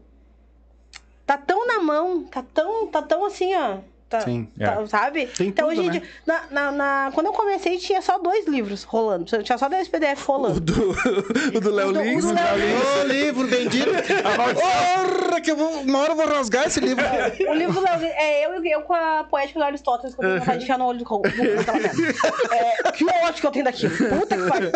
Tá 1.25 1.37
tão 1.37 1.65
na 1.65 1.79
mão, 1.79 2.23
tá 2.23 2.43
tão, 2.53 2.87
tá 2.87 3.01
tão 3.01 3.25
assim, 3.25 3.55
ó. 3.55 3.79
Tá, 4.11 4.19
Sim, 4.21 4.45
tá- 4.59 4.85
Sabe? 4.87 5.25
Tem 5.27 5.47
então, 5.47 5.69
tudo, 5.69 5.79
hoje 5.79 5.89
né? 5.89 5.99
dia, 5.99 6.09
na, 6.27 6.43
na, 6.51 6.71
na- 6.71 7.11
quando 7.13 7.27
eu 7.27 7.31
comecei, 7.31 7.77
tinha 7.77 8.01
só 8.01 8.19
dois 8.19 8.45
livros 8.45 8.83
rolando. 8.83 9.23
Tinha 9.41 9.57
só 9.57 9.69
dois 9.69 9.87
PDF 9.87 10.27
O 10.27 10.31
rolando. 10.33 10.59
do, 10.59 10.91
o 11.55 11.59
do 11.61 11.71
Léo 11.71 11.89
O 11.89 11.93
do- 11.93 11.99
o 11.99 12.03
Lins. 12.03 12.25
Léo 12.25 12.57
Lins. 12.57 12.83
Ô, 12.99 13.03
livro 13.07 13.47
bendito! 13.47 13.89
Porra, 13.89 15.39
que 15.41 15.49
eu 15.51 15.55
vou, 15.55 15.81
uma 15.81 15.99
hora 15.99 16.11
eu 16.11 16.15
vou 16.17 16.27
rasgar 16.27 16.67
esse 16.67 16.81
livro. 16.81 17.03
O 17.49 17.53
livro 17.53 17.73
do 17.73 17.79
Léo 17.81 17.99
Lins- 18.01 18.11
é 18.15 18.45
eu, 18.45 18.63
eu 18.65 18.81
com 18.81 18.93
a 18.93 19.23
poética 19.23 19.59
do 19.59 19.65
Aristóteles, 19.65 20.13
que 20.13 20.19
eu 20.21 20.27
tenho 20.27 20.39
vontade 20.39 20.57
de 20.57 20.63
enfiar 20.65 20.77
no 20.77 20.85
olho 20.85 20.99
do 20.99 21.05
merda. 21.05 21.31
É, 22.51 22.91
que 22.91 23.03
ódio 23.23 23.39
que 23.41 23.47
eu 23.47 23.51
tenho 23.51 23.63
daquilo. 23.65 23.91
Puta 24.19 24.35
que 24.37 24.49
pariu. 24.49 24.71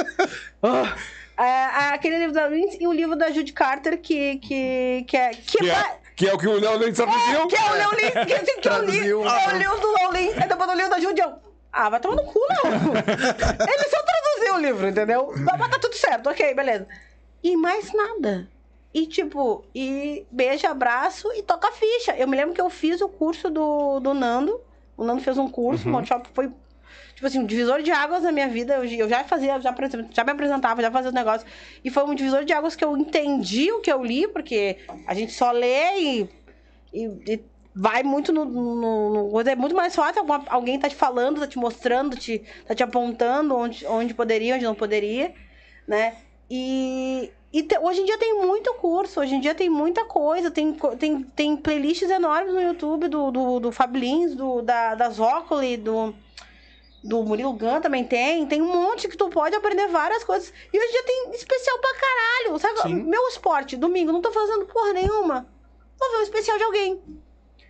Ah. 0.64 0.96
É, 1.38 1.94
aquele 1.94 2.18
livro 2.20 2.34
da 2.34 2.48
Lins 2.48 2.78
e 2.80 2.88
o 2.88 2.94
livro 2.94 3.16
da 3.18 3.30
Judy 3.32 3.52
Carter, 3.52 4.00
que, 4.00 4.38
que, 4.38 5.04
que 5.06 5.18
é. 5.18 5.32
Que, 5.32 5.70
é, 5.70 5.98
que 6.16 6.28
é 6.28 6.34
o 6.34 6.38
que 6.38 6.48
o 6.48 6.60
Léo 6.60 6.78
Lentz 6.78 6.98
traduziu. 6.98 7.48
que 7.48 7.56
é 7.56 7.72
o 7.72 7.74
Léo 7.74 7.90
Lins, 7.92 8.12
que, 8.26 8.52
li. 8.52 8.62
Traduziu. 8.62 9.26
É 9.28 9.48
o 9.54 9.58
livro 9.58 9.80
do 9.80 9.92
Léo 9.94 10.12
Lins, 10.12 10.38
aí 10.38 10.48
depois 10.48 10.70
eu 10.70 10.76
li 10.78 10.84
o 10.84 10.90
da 10.90 11.00
Judy. 11.00 11.22
Eu, 11.22 11.34
ah, 11.74 11.90
vai 11.90 12.00
tomar 12.00 12.16
no 12.16 12.24
cu, 12.24 12.40
não. 12.40 12.94
Ele 12.96 13.90
só 13.90 13.98
traduziu 14.04 14.56
o 14.56 14.60
livro, 14.60 14.88
entendeu? 14.88 15.34
Mas 15.38 15.70
tá 15.72 15.78
tudo 15.80 15.96
certo, 15.96 16.30
ok, 16.30 16.54
beleza. 16.54 16.88
E 17.44 17.56
mais 17.58 17.92
nada. 17.94 18.48
E 18.94 19.06
tipo, 19.06 19.66
e 19.76 20.26
beijo, 20.32 20.66
abraço 20.68 21.30
e 21.34 21.44
toca 21.44 21.68
a 21.68 21.72
ficha. 21.74 22.16
Eu 22.16 22.28
me 22.30 22.38
lembro 22.38 22.56
que 22.56 22.62
eu 22.62 22.70
fiz 22.70 23.02
o 23.02 23.10
curso 23.10 23.50
do, 23.50 24.00
do 24.00 24.14
Nando. 24.14 24.62
O 24.96 25.04
Nando 25.04 25.22
fez 25.22 25.38
um 25.38 25.50
curso, 25.50 25.84
Uhum. 25.86 25.92
um 25.92 25.96
workshop 25.96 26.30
foi, 26.34 26.50
tipo 27.16 27.26
assim, 27.26 27.40
um 27.40 27.46
divisor 27.46 27.82
de 27.82 27.92
águas 27.92 28.24
na 28.24 28.32
minha 28.32 28.48
vida. 28.50 28.76
Eu, 28.76 29.10
já 29.10 29.24
fazia, 29.24 29.60
já, 29.60 29.74
já 30.12 30.24
me 30.24 30.32
apresentava, 30.32 30.82
já 30.82 30.92
fazia 30.92 31.10
os 31.10 31.16
negócios. 31.16 31.50
E 31.84 31.90
foi 31.90 32.04
um 32.04 32.14
divisor 32.14 32.44
de 32.44 32.54
águas 32.54 32.76
que 32.76 32.84
eu 32.84 32.96
entendi 32.98 33.72
o 33.72 33.80
que 33.80 33.92
eu 33.92 34.04
li, 34.04 34.28
porque 34.28 34.78
a 35.08 35.14
gente 35.14 35.32
só 35.32 35.52
lê 35.52 35.98
e, 35.98 36.30
e, 36.94 37.06
e 37.26 37.44
vai 37.74 38.04
muito 38.04 38.34
no, 38.34 38.44
no, 38.44 39.30
no-. 39.32 39.42
É 39.42 39.56
muito 39.56 39.76
mais 39.76 39.96
fácil 39.96 40.24
alguém 40.50 40.78
tá 40.78 40.90
te 40.90 40.96
falando, 40.96 41.40
tá 41.40 41.48
te 41.48 41.58
mostrando, 41.58 42.18
te, 42.18 42.44
tá 42.68 42.76
te 42.76 42.84
apontando 42.84 43.56
onde, 43.56 43.86
onde 43.88 44.14
poderia, 44.14 44.56
onde 44.56 44.66
não 44.66 44.76
poderia, 44.76 45.34
né? 45.88 46.18
E, 46.50 47.32
e 47.52 47.64
te- 47.64 47.80
hoje 47.80 48.02
em 48.02 48.06
dia 48.06 48.18
tem 48.18 48.42
muito 48.42 48.74
curso, 48.76 49.22
hoje 49.22 49.36
em 49.36 49.40
dia 49.40 49.56
tem 49.56 49.70
muita 49.70 50.04
coisa, 50.06 50.52
tem, 50.52 50.74
tem, 51.00 51.24
tem 51.24 51.58
playlists 51.58 52.10
enormes 52.10 52.54
no 52.54 52.62
YouTube 52.62 53.08
do, 53.08 53.32
do, 53.32 53.60
do 53.62 53.72
Fablins, 53.72 54.36
do, 54.36 54.62
da, 54.62 54.96
da 54.96 55.10
Zócoli, 55.10 55.78
do, 55.78 56.14
do 57.06 57.24
Murilo 57.24 57.54
Gun 57.54 57.80
também 57.82 58.04
tem, 58.04 58.48
tem 58.48 58.62
um 58.62 58.74
monte 58.74 59.08
que 59.08 59.16
tu 59.16 59.30
pode 59.30 59.56
aprender 59.56 59.88
várias 59.88 60.24
coisas. 60.24 60.52
E 60.74 60.78
hoje 60.78 60.88
em 60.88 60.92
dia 60.92 61.04
tem 61.04 61.32
especial 61.34 61.78
pra 61.78 61.94
caralho, 61.94 62.60
sabe? 62.60 62.82
Sim. 62.82 63.04
Meu 63.04 63.28
esporte, 63.28 63.78
domingo, 63.78 64.12
não 64.12 64.22
tô 64.22 64.32
fazendo 64.32 64.66
porra 64.66 64.94
nenhuma. 64.94 65.48
Vou 66.00 66.12
ver 66.12 66.18
um 66.18 66.24
especial 66.24 66.58
de 66.58 66.64
alguém. 66.64 67.00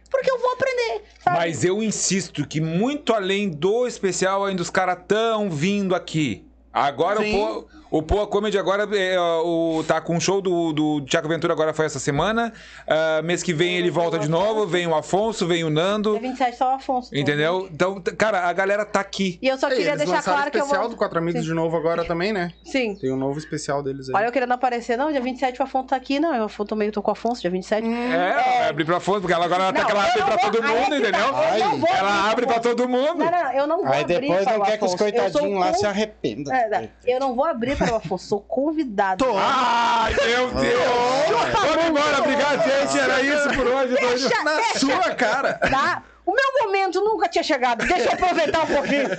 Porque 0.09 0.31
eu 0.31 0.39
vou 0.39 0.53
aprender, 0.53 1.03
sabe? 1.21 1.37
Mas 1.37 1.65
eu 1.65 1.83
insisto 1.83 2.47
que 2.47 2.61
muito 2.61 3.13
além 3.13 3.49
do 3.49 3.85
especial, 3.85 4.45
ainda 4.45 4.61
os 4.61 4.69
caras 4.69 4.99
tão 5.05 5.49
vindo 5.49 5.93
aqui. 5.93 6.47
Agora 6.71 7.19
o 7.19 7.23
Sim. 7.23 7.65
O 7.95 8.01
Poa 8.01 8.27
Comedy 8.27 8.57
agora 8.57 8.85
é, 8.93 9.17
ó, 9.17 9.41
o, 9.45 9.81
tá 9.85 10.01
com 10.01 10.17
um 10.17 10.19
show 10.19 10.41
do, 10.41 10.73
do 10.73 10.99
Tiago 11.05 11.29
Ventura 11.29 11.53
agora 11.53 11.73
foi 11.73 11.85
essa 11.85 11.97
semana. 11.97 12.51
Ah, 12.85 13.21
mês 13.23 13.41
que 13.41 13.53
vem 13.53 13.77
ele 13.77 13.89
volta 13.89 14.19
de 14.19 14.27
novo, 14.27 14.67
vem 14.67 14.85
o 14.85 14.93
Afonso, 14.93 15.47
vem 15.47 15.63
o 15.63 15.69
Nando. 15.69 16.17
É 16.17 16.19
27 16.19 16.57
só 16.57 16.73
o 16.73 16.75
Afonso. 16.75 17.11
tá? 17.11 17.17
Entendeu? 17.17 17.69
Então, 17.71 18.01
cara, 18.17 18.49
a 18.49 18.51
galera 18.51 18.83
tá 18.83 18.99
aqui. 18.99 19.39
E 19.41 19.47
eu 19.47 19.57
só 19.57 19.69
queria 19.69 19.85
eles 19.85 19.99
deixar 19.99 20.15
lançaram 20.15 20.37
claro 20.39 20.51
que 20.51 20.57
eu 20.57 20.63
especial 20.63 20.81
vou... 20.81 20.91
do 20.91 20.97
Quatro 20.97 21.19
Amigos 21.19 21.39
Sim. 21.39 21.47
de 21.47 21.53
novo 21.53 21.77
agora 21.77 22.03
também, 22.03 22.33
né? 22.33 22.51
Sim. 22.65 22.95
Tem 22.95 23.13
um 23.13 23.15
novo 23.15 23.39
especial 23.39 23.81
deles 23.81 24.09
aí. 24.09 24.15
Olha 24.15 24.25
eu 24.25 24.31
querendo 24.33 24.51
aparecer. 24.51 24.97
Não, 24.97 25.09
dia 25.09 25.21
27 25.21 25.61
o 25.61 25.63
Afonso 25.63 25.87
tá 25.87 25.95
aqui. 25.95 26.19
Não, 26.19 26.35
eu 26.35 26.49
tô 26.49 26.75
meio 26.75 26.91
tô 26.91 27.01
com 27.01 27.11
o 27.11 27.13
Afonso, 27.13 27.39
dia 27.39 27.49
27. 27.49 27.87
É, 27.87 28.13
ela 28.13 28.41
vai 28.41 28.69
abrir 28.71 28.83
pra 28.83 28.97
Afonso, 28.97 29.21
porque 29.21 29.33
ela 29.33 29.45
agora 29.45 29.71
Não, 29.71 29.73
tá, 29.73 29.89
ela 29.89 30.03
abre 30.03 30.21
pra 30.21 30.35
vou- 30.35 30.51
todo 30.51 30.61
aí 30.65 30.69
é 30.69 30.79
mundo, 30.79 30.89
tá, 30.89 30.97
entendeu? 30.97 31.77
vou 31.79 31.89
Ela 31.95 32.29
abre 32.29 32.45
pra 32.45 32.59
todo 32.59 32.89
mundo. 32.89 33.19
Não, 33.19 33.31
não, 33.31 33.51
eu 33.53 33.67
não 33.67 33.77
vou 33.77 33.87
Aí 33.87 34.01
abrir 34.01 34.19
depois 34.19 34.43
para 34.43 34.57
não 34.57 34.65
quer 34.65 34.77
que 34.79 34.83
os 34.83 34.95
coitadinhos 34.95 35.59
lá 35.61 35.73
se 35.73 35.85
arrependam. 35.85 36.53
É, 36.53 36.89
eu 37.05 37.21
não 37.21 37.33
vou 37.33 37.45
abrir 37.45 37.77
para 37.77 37.84
Afonso, 37.93 38.27
sou 38.27 38.41
convidado. 38.41 39.25
Ai, 39.37 40.13
meu 40.13 40.51
Deus! 40.51 41.51
Vamos 41.53 41.85
embora, 41.85 42.19
obrigado, 42.19 42.63
gente. 42.63 42.99
Era 42.99 43.21
isso 43.21 43.49
por 43.49 43.67
hoje. 43.67 43.93
Deixa, 43.95 44.43
Na 44.43 44.55
deixa, 44.55 44.79
sua 44.79 45.15
cara! 45.15 45.53
tá? 45.69 46.03
O 46.25 46.31
meu 46.31 46.65
momento 46.65 46.99
nunca 47.01 47.27
tinha 47.29 47.43
chegado. 47.43 47.85
Deixa 47.85 48.05
eu 48.05 48.13
aproveitar 48.13 48.63
um 48.63 48.67
pouquinho. 48.67 49.09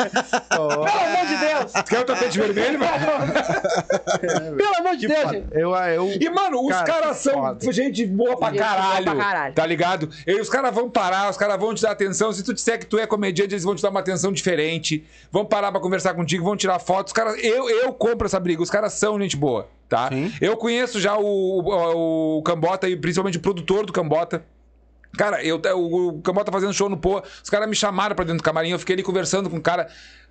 Pelo 0.51 0.73
amor 0.73 1.27
de 1.27 1.37
Deus. 1.37 1.73
Quer 1.89 2.01
o 2.01 2.05
tapete 2.05 2.39
vermelho, 2.39 2.79
mano? 2.81 3.33
Pelo 4.57 4.77
amor 4.79 4.97
de 4.97 5.07
Deus, 5.07 5.31
gente. 5.31 5.47
Eu, 5.53 5.75
eu, 5.75 6.11
E, 6.21 6.29
mano, 6.31 6.63
os 6.65 6.71
Cara, 6.73 6.85
caras 6.85 7.17
que 7.19 7.23
são 7.23 7.35
foda. 7.35 7.73
gente 7.73 8.05
boa 8.07 8.37
pra 8.37 8.49
Gente 8.49 8.59
boa 8.59 8.69
caralho, 8.71 9.05
pra 9.05 9.15
caralho. 9.17 9.55
Tá 9.55 9.67
ligado? 9.67 10.11
E 10.27 10.41
os 10.41 10.49
caras 10.49 10.75
vão 10.75 10.91
parar, 10.91 11.31
os 11.31 11.37
caras 11.37 11.59
vão 11.59 11.75
te 11.75 11.83
dar 11.83 11.93
atenção. 11.93 12.33
Se 12.33 12.43
tu 12.43 12.53
disser 12.53 12.79
que 12.79 12.87
tu 12.87 12.99
é 12.99 13.07
comediante, 13.07 13.55
eles 13.55 13.65
vão 13.65 13.75
te 13.75 13.83
dar 13.83 13.91
uma 13.91 14.01
atenção 14.01 14.33
diferente. 14.33 15.05
Vão 15.31 15.45
parar 15.45 15.71
pra 15.71 15.81
conversar 15.81 16.15
contigo, 16.15 16.45
vão 16.45 16.57
tirar 16.57 16.79
fotos. 16.79 17.11
Os 17.11 17.15
caras, 17.17 17.37
eu, 17.43 17.69
eu 17.71 17.93
compro 17.93 18.27
essa 18.27 18.41
briga. 18.41 18.63
Os 18.63 18.71
caras 18.71 18.93
são 18.95 19.21
gente 19.21 19.37
boa, 19.37 19.69
tá? 19.89 20.09
Sim. 20.09 20.33
Eu 20.41 20.57
conheço 20.57 21.01
já 21.01 21.17
o, 21.17 21.25
o, 21.25 22.39
o 22.39 22.43
Cambota 22.43 22.89
e 22.89 22.97
principalmente 22.97 23.39
o 23.39 23.41
produtor 23.41 23.87
do 23.87 23.93
Cambota. 23.93 24.45
Cara, 25.17 25.43
eu, 25.45 25.61
o, 25.75 26.09
o 26.09 26.23
Cambota 26.23 26.53
fazendo 26.53 26.73
show 26.73 26.89
no 26.89 26.97
Poa, 26.97 27.23
os 27.43 27.51
caras 27.51 27.69
me 27.69 27.75
chamaram 27.77 28.15
pra 28.15 28.25
dentro 28.25 28.39
do 28.39 28.45
camarim, 28.45 28.71
eu 28.71 28.79
fiquei 28.79 28.95
ali 28.95 29.03
conversando 29.03 29.49
com 29.51 29.57
o 29.57 29.61
cara 29.63 29.89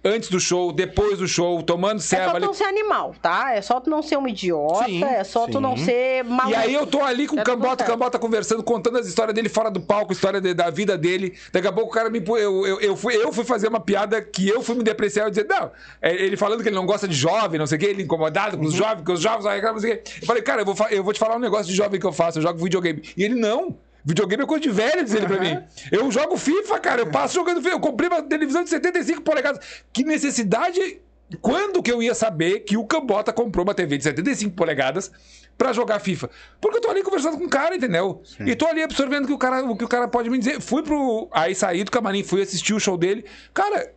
antes 0.07 0.29
do 0.29 0.39
show, 0.39 0.71
depois 0.71 1.17
do 1.17 1.27
show, 1.27 1.63
tomando 1.63 1.97
É 1.97 2.01
ceva 2.03 2.25
só 2.33 2.39
tu 2.39 2.45
não 2.45 2.53
ser 2.53 2.63
animal, 2.65 3.15
tá? 3.19 3.53
É 3.55 3.61
só 3.61 3.79
tu 3.79 3.89
não 3.89 4.03
ser 4.03 4.17
um 4.17 4.27
idiota, 4.27 4.85
Sim, 4.85 5.03
é 5.03 5.23
só 5.23 5.47
tu 5.47 5.53
sim. 5.53 5.59
não 5.59 5.75
ser 5.75 6.23
maluco. 6.23 6.51
E 6.51 6.55
aí 6.55 6.73
eu 6.75 6.85
tô 6.85 7.01
ali 7.03 7.25
com 7.25 7.35
o 7.35 7.39
É 7.39 7.43
Cambota, 7.43 7.83
o. 7.83 7.87
Cambota 7.87 8.19
conversando, 8.19 8.61
contando 8.61 8.99
as 8.99 9.07
histórias 9.07 9.33
dele 9.33 9.49
fora 9.49 9.71
do 9.71 9.81
palco, 9.81 10.13
história 10.13 10.39
de- 10.39 10.53
da 10.53 10.69
vida 10.69 10.95
dele. 10.95 11.35
Daqui 11.51 11.67
a 11.67 11.71
pouco 11.71 11.89
o 11.89 11.93
cara 11.93 12.09
me. 12.11 12.23
Eu, 12.23 12.67
eu, 12.67 12.79
eu, 12.81 12.95
fui, 12.95 13.15
eu 13.15 13.33
fui 13.33 13.43
fazer 13.43 13.67
uma 13.67 13.79
piada 13.79 14.21
que 14.21 14.47
eu 14.47 14.61
fui 14.61 14.75
me 14.75 14.83
depreciar 14.83 15.27
e 15.27 15.31
dizer, 15.31 15.47
não. 15.49 15.71
É, 15.99 16.13
Ele 16.13 16.37
falando 16.37 16.61
que 16.61 16.69
ele 16.69 16.75
não 16.75 16.85
gosta 16.85 17.07
de 17.07 17.15
jovem, 17.15 17.57
não 17.57 17.65
sei 17.65 17.77
o 17.77 17.81
quê, 17.81 17.87
ele 17.87 18.03
incomodado 18.03 18.59
com 18.59 18.65
os 18.65 18.73
jovens, 18.73 19.03
que 19.03 19.11
os 19.11 19.19
jovens 19.19 19.63
não 19.63 19.79
sei 19.79 19.93
o 19.93 19.97
quê. 19.97 20.03
Eu 20.21 20.27
falei, 20.27 20.43
cara, 20.43 20.61
eu 20.61 20.65
vou, 20.65 20.87
eu 20.89 21.03
vou 21.03 21.13
te 21.13 21.19
falar 21.19 21.35
um 21.35 21.39
negócio 21.39 21.65
de 21.65 21.73
jovem 21.75 21.99
que 21.99 22.05
eu 22.05 22.13
faço, 22.13 22.37
eu 22.37 22.43
jogo 22.43 22.63
videogame. 22.63 23.01
E 23.17 23.23
ele, 23.23 23.33
não. 23.33 23.75
Videogame 24.05 24.43
é 24.43 24.45
coisa 24.45 24.61
de 24.61 24.69
velho, 24.69 25.03
diz 25.03 25.15
ele 25.15 25.25
pra 25.25 25.39
mim. 25.39 25.57
Eu 25.91 26.11
jogo 26.11 26.37
FIFA, 26.37 26.79
cara, 26.79 27.01
eu 27.01 27.07
passo 27.07 27.33
jogando 27.33 27.57
FIFA. 27.61 27.75
Eu 27.75 27.79
comprei 27.79 28.07
uma 28.07 28.21
televisão 28.21 28.63
de 28.63 28.69
75 28.69 29.23
polegadas. 29.23 29.65
Que 29.91 30.03
necessidade. 30.03 31.01
Quando 31.41 31.81
que 31.81 31.91
eu 31.91 32.03
ia 32.03 32.13
saber 32.13 32.59
que 32.59 32.77
o 32.77 32.85
Cambota 32.85 33.33
comprou 33.33 33.65
uma 33.65 33.73
TV 33.73 33.97
de 33.97 34.03
75 34.03 34.55
polegadas 34.55 35.11
pra 35.57 35.73
jogar 35.73 35.97
FIFA? 35.97 36.29
Porque 36.61 36.77
eu 36.77 36.81
tô 36.81 36.89
ali 36.91 37.01
conversando 37.01 37.35
com 37.35 37.45
o 37.45 37.49
cara, 37.49 37.75
entendeu? 37.75 38.21
E 38.45 38.55
tô 38.55 38.67
ali 38.67 38.83
absorvendo 38.83 39.23
o 39.23 39.27
que 39.27 39.33
o 39.33 39.37
cara, 39.39 39.65
o 39.65 39.75
que 39.75 39.83
o 39.83 39.87
cara 39.87 40.07
pode 40.07 40.29
me 40.29 40.37
dizer. 40.37 40.61
Fui 40.61 40.83
pro. 40.83 41.27
Aí 41.31 41.55
saí 41.55 41.83
do 41.83 41.89
camarim, 41.89 42.23
fui 42.23 42.43
assistir 42.43 42.75
o 42.75 42.79
show 42.79 42.95
dele. 42.95 43.25
Cara, 43.55 43.91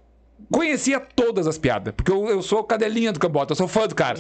conhecia 0.51 0.99
todas 0.99 1.47
as 1.47 1.59
piadas. 1.59 1.93
Porque 1.95 2.11
eu, 2.11 2.31
eu 2.31 2.41
sou 2.41 2.65
cadelinha 2.65 3.13
do 3.13 3.21
Cambota, 3.21 3.53
eu 3.53 3.57
sou 3.57 3.69
fã 3.69 3.87
do 3.87 3.95
cara. 3.95 4.19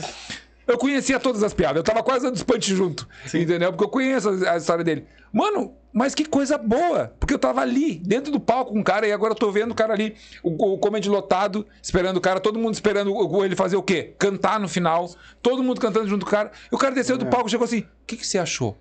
Eu 0.68 0.78
conhecia 0.78 1.18
todas 1.18 1.42
as 1.42 1.52
piadas. 1.54 1.78
Eu 1.78 1.82
tava 1.82 2.02
quase 2.02 2.24
dando 2.26 2.44
punch 2.44 2.74
junto. 2.74 3.08
Entendeu? 3.34 3.72
Porque 3.72 3.84
eu 3.84 3.88
conheço 3.88 4.28
a, 4.46 4.52
a 4.52 4.56
história 4.58 4.84
dele. 4.84 5.06
Mano, 5.32 5.74
mas 5.92 6.14
que 6.14 6.24
coisa 6.24 6.56
boa. 6.58 7.12
Porque 7.18 7.32
eu 7.34 7.38
tava 7.38 7.60
ali, 7.62 7.94
dentro 8.04 8.30
do 8.30 8.38
palco 8.38 8.72
com 8.72 8.80
o 8.80 8.84
cara, 8.84 9.06
e 9.06 9.12
agora 9.12 9.32
eu 9.32 9.36
tô 9.36 9.50
vendo 9.50 9.72
o 9.72 9.74
cara 9.74 9.94
ali, 9.94 10.14
o, 10.42 10.74
o 10.74 10.78
comedy 10.78 11.08
lotado, 11.08 11.66
esperando 11.82 12.18
o 12.18 12.20
cara, 12.20 12.38
todo 12.38 12.58
mundo 12.58 12.74
esperando 12.74 13.12
o- 13.14 13.44
ele 13.44 13.56
fazer 13.56 13.76
o 13.76 13.82
quê? 13.82 14.14
Cantar 14.18 14.60
no 14.60 14.68
final. 14.68 15.10
Todo 15.42 15.62
mundo 15.62 15.80
cantando 15.80 16.06
junto 16.06 16.24
com 16.26 16.30
o 16.30 16.34
cara. 16.34 16.52
E 16.70 16.74
o 16.74 16.78
cara 16.78 16.94
desceu 16.94 17.16
do 17.16 17.26
palco 17.26 17.48
e 17.48 17.50
chegou 17.50 17.64
assim: 17.64 17.80
o 17.80 17.86
que, 18.06 18.16
que 18.18 18.26
você 18.26 18.38
achou? 18.38 18.76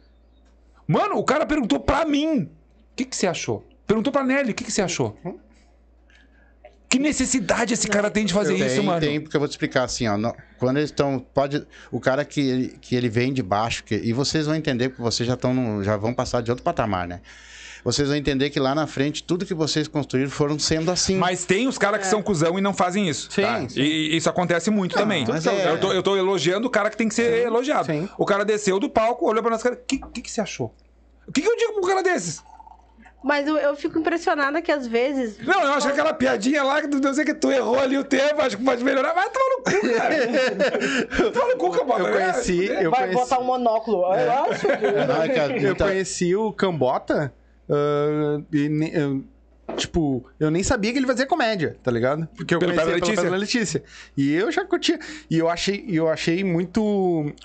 Mano, 0.87 1.15
o 1.17 1.23
cara 1.23 1.45
perguntou 1.45 1.79
pra 1.79 2.05
mim: 2.05 2.41
o 2.43 2.49
que, 2.95 3.05
que 3.05 3.15
você 3.15 3.27
achou? 3.27 3.65
Perguntou 3.85 4.11
pra 4.11 4.23
Nelly: 4.23 4.51
o 4.51 4.55
que, 4.55 4.63
que 4.63 4.71
você 4.71 4.81
achou? 4.81 5.17
Que 6.89 6.97
necessidade 6.99 7.73
esse 7.73 7.87
cara 7.87 8.09
tem 8.09 8.23
de 8.25 8.33
fazer 8.33 8.55
Tem, 8.55 8.65
isso, 8.65 8.81
mano? 8.81 8.99
tem, 9.01 9.19
porque 9.19 9.35
eu 9.35 9.39
vou 9.41 9.47
te 9.47 9.51
explicar 9.51 9.83
assim, 9.83 10.07
ó. 10.07 10.17
no- 10.17 10.33
quando 10.57 10.77
eles 10.77 10.89
estão. 10.89 11.19
Pode. 11.19 11.67
O 11.91 11.99
cara 11.99 12.23
que 12.23 12.39
ele, 12.39 12.77
que 12.79 12.95
ele 12.95 13.09
vem 13.09 13.33
de 13.33 13.43
baixo, 13.43 13.83
que, 13.83 13.93
e 13.95 14.13
vocês 14.13 14.45
vão 14.45 14.55
entender, 14.55 14.89
porque 14.89 15.01
vocês 15.01 15.27
já 15.27 15.33
estão 15.33 15.53
no- 15.53 15.83
já 15.83 15.97
vão 15.97 16.13
passar 16.13 16.41
de 16.41 16.49
outro 16.49 16.63
patamar, 16.63 17.05
né? 17.07 17.19
Vocês 17.83 18.07
vão 18.07 18.17
entender 18.17 18.49
que 18.49 18.59
lá 18.59 18.73
na 18.73 18.87
frente, 18.87 19.23
tudo 19.23 19.45
que 19.45 19.53
vocês 19.53 19.87
construíram 19.87 20.29
foram 20.31 20.57
sendo 20.59 20.89
assim. 20.91 21.15
Mas 21.17 21.45
tem 21.45 21.67
os 21.67 21.77
caras 21.77 21.99
que 22.01 22.07
são 22.07 22.21
cuzão 22.21 22.57
e 22.57 22.61
não 22.61 22.73
fazem 22.73 23.07
isso. 23.07 23.29
Sim, 23.31 23.41
tá? 23.43 23.69
sim. 23.69 23.79
E, 23.81 24.13
e 24.13 24.17
isso 24.17 24.29
acontece 24.29 24.69
muito 24.69 24.95
também. 24.95 25.25
mas 25.27 25.45
eu, 25.45 25.51
é- 25.53 25.77
tô, 25.77 25.93
eu 25.93 26.01
tô 26.03 26.17
elogiando 26.17 26.67
o 26.67 26.69
cara 26.69 26.89
que 26.89 26.97
tem 26.97 27.07
que 27.07 27.15
ser 27.15 27.45
elogiado. 27.45 27.85
sim. 27.85 28.09
O 28.17 28.25
cara 28.25 28.43
desceu 28.43 28.79
do 28.79 28.89
palco, 28.89 29.25
olhou 29.29 29.41
pra 29.43 29.51
nós, 29.51 29.61
cara, 29.63 29.75
o 29.75 29.77
que, 29.85 29.99
que, 29.99 30.21
que 30.21 30.31
você 30.31 30.41
achou? 30.41 30.73
O 31.27 31.31
que, 31.31 31.41
que 31.41 31.47
eu 31.47 31.55
digo 31.57 31.73
pra 31.73 31.81
um 31.81 31.87
cara 31.87 32.01
desses? 32.03 32.41
Mas 33.23 33.47
eu, 33.47 33.57
eu 33.57 33.75
fico 33.75 33.97
impressionada 33.99 34.61
que 34.61 34.71
às 34.71 34.85
vezes. 34.85 35.37
Não, 35.39 35.61
eu 35.61 35.73
acho 35.73 35.87
que 35.87 35.93
aquela 35.93 36.13
piadinha 36.13 36.63
lá, 36.63 36.81
que 36.81 36.87
eu 37.05 37.13
sei 37.13 37.25
que 37.25 37.33
tu 37.33 37.51
errou 37.51 37.79
ali 37.79 37.97
o 37.97 38.03
tempo, 38.03 38.41
acho 38.41 38.57
que 38.57 38.63
pode 38.63 38.83
melhorar. 38.83 39.13
Vai 39.13 39.29
tomar 39.29 39.49
no 39.49 39.63
cu, 39.63 39.95
cara. 39.97 41.31
Toma 41.33 41.53
no 41.53 41.57
cu, 41.57 41.71
cabana. 41.71 42.07
Eu 42.09 42.13
conheci, 42.13 42.65
eu 42.67 42.91
vai 42.91 43.01
conheci, 43.01 43.15
botar 43.19 43.39
um 43.39 43.43
monóculo. 43.45 43.97
Eu 44.13 44.31
acho. 44.31 44.67
Não, 45.07 45.21
é 45.23 45.59
eu 45.67 45.75
conheci 45.75 46.35
o 46.35 46.53
Cambota 46.53 47.33
ah, 47.69 48.41
e 48.53 48.91
eu- 48.93 49.23
tipo, 49.75 50.25
eu 50.39 50.49
nem 50.49 50.63
sabia 50.63 50.91
que 50.93 50.99
ele 50.99 51.07
fazia 51.07 51.25
comédia, 51.25 51.75
tá 51.83 51.91
ligado? 51.91 52.27
Porque 52.35 52.53
eu 52.55 52.59
Pelo 52.59 52.71
conhecia 52.73 52.93
Pedro 52.93 53.05
pela 53.05 53.09
Letícia. 53.09 53.23
Pedro 53.23 53.39
Letícia. 53.39 53.83
E 54.15 54.33
eu 54.33 54.51
já 54.51 54.63
curtia. 54.63 54.99
E 55.29 55.37
eu 55.37 55.49
achei, 55.49 55.85
eu 55.89 56.07
achei 56.07 56.43
muito. 56.43 56.81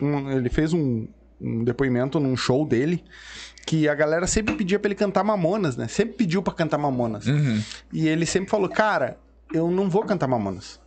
um- 0.01 0.31
ele 0.31 0.49
fez 0.49 0.73
um, 0.73 1.09
um 1.41 1.64
depoimento 1.64 2.20
num 2.20 2.37
show 2.37 2.64
dele. 2.64 3.03
Que 3.67 3.89
a 3.89 3.95
galera 3.95 4.27
sempre 4.27 4.55
pedia 4.55 4.79
pra 4.79 4.89
ele 4.89 4.95
cantar 4.95 5.23
Mamonas, 5.23 5.77
né? 5.77 5.87
Sempre 5.89 6.15
pediu 6.17 6.43
pra 6.43 6.53
cantar 6.53 6.79
Mamonas. 6.79 7.27
Uhum. 7.27 7.63
E 7.93 8.09
ele 8.09 8.27
sempre 8.27 8.51
falou, 8.51 8.69
cara, 8.69 9.19
eu 9.53 9.71
não 9.71 9.89
vou 9.89 10.05
cantar 10.05 10.27
Mamonas. 10.27 10.81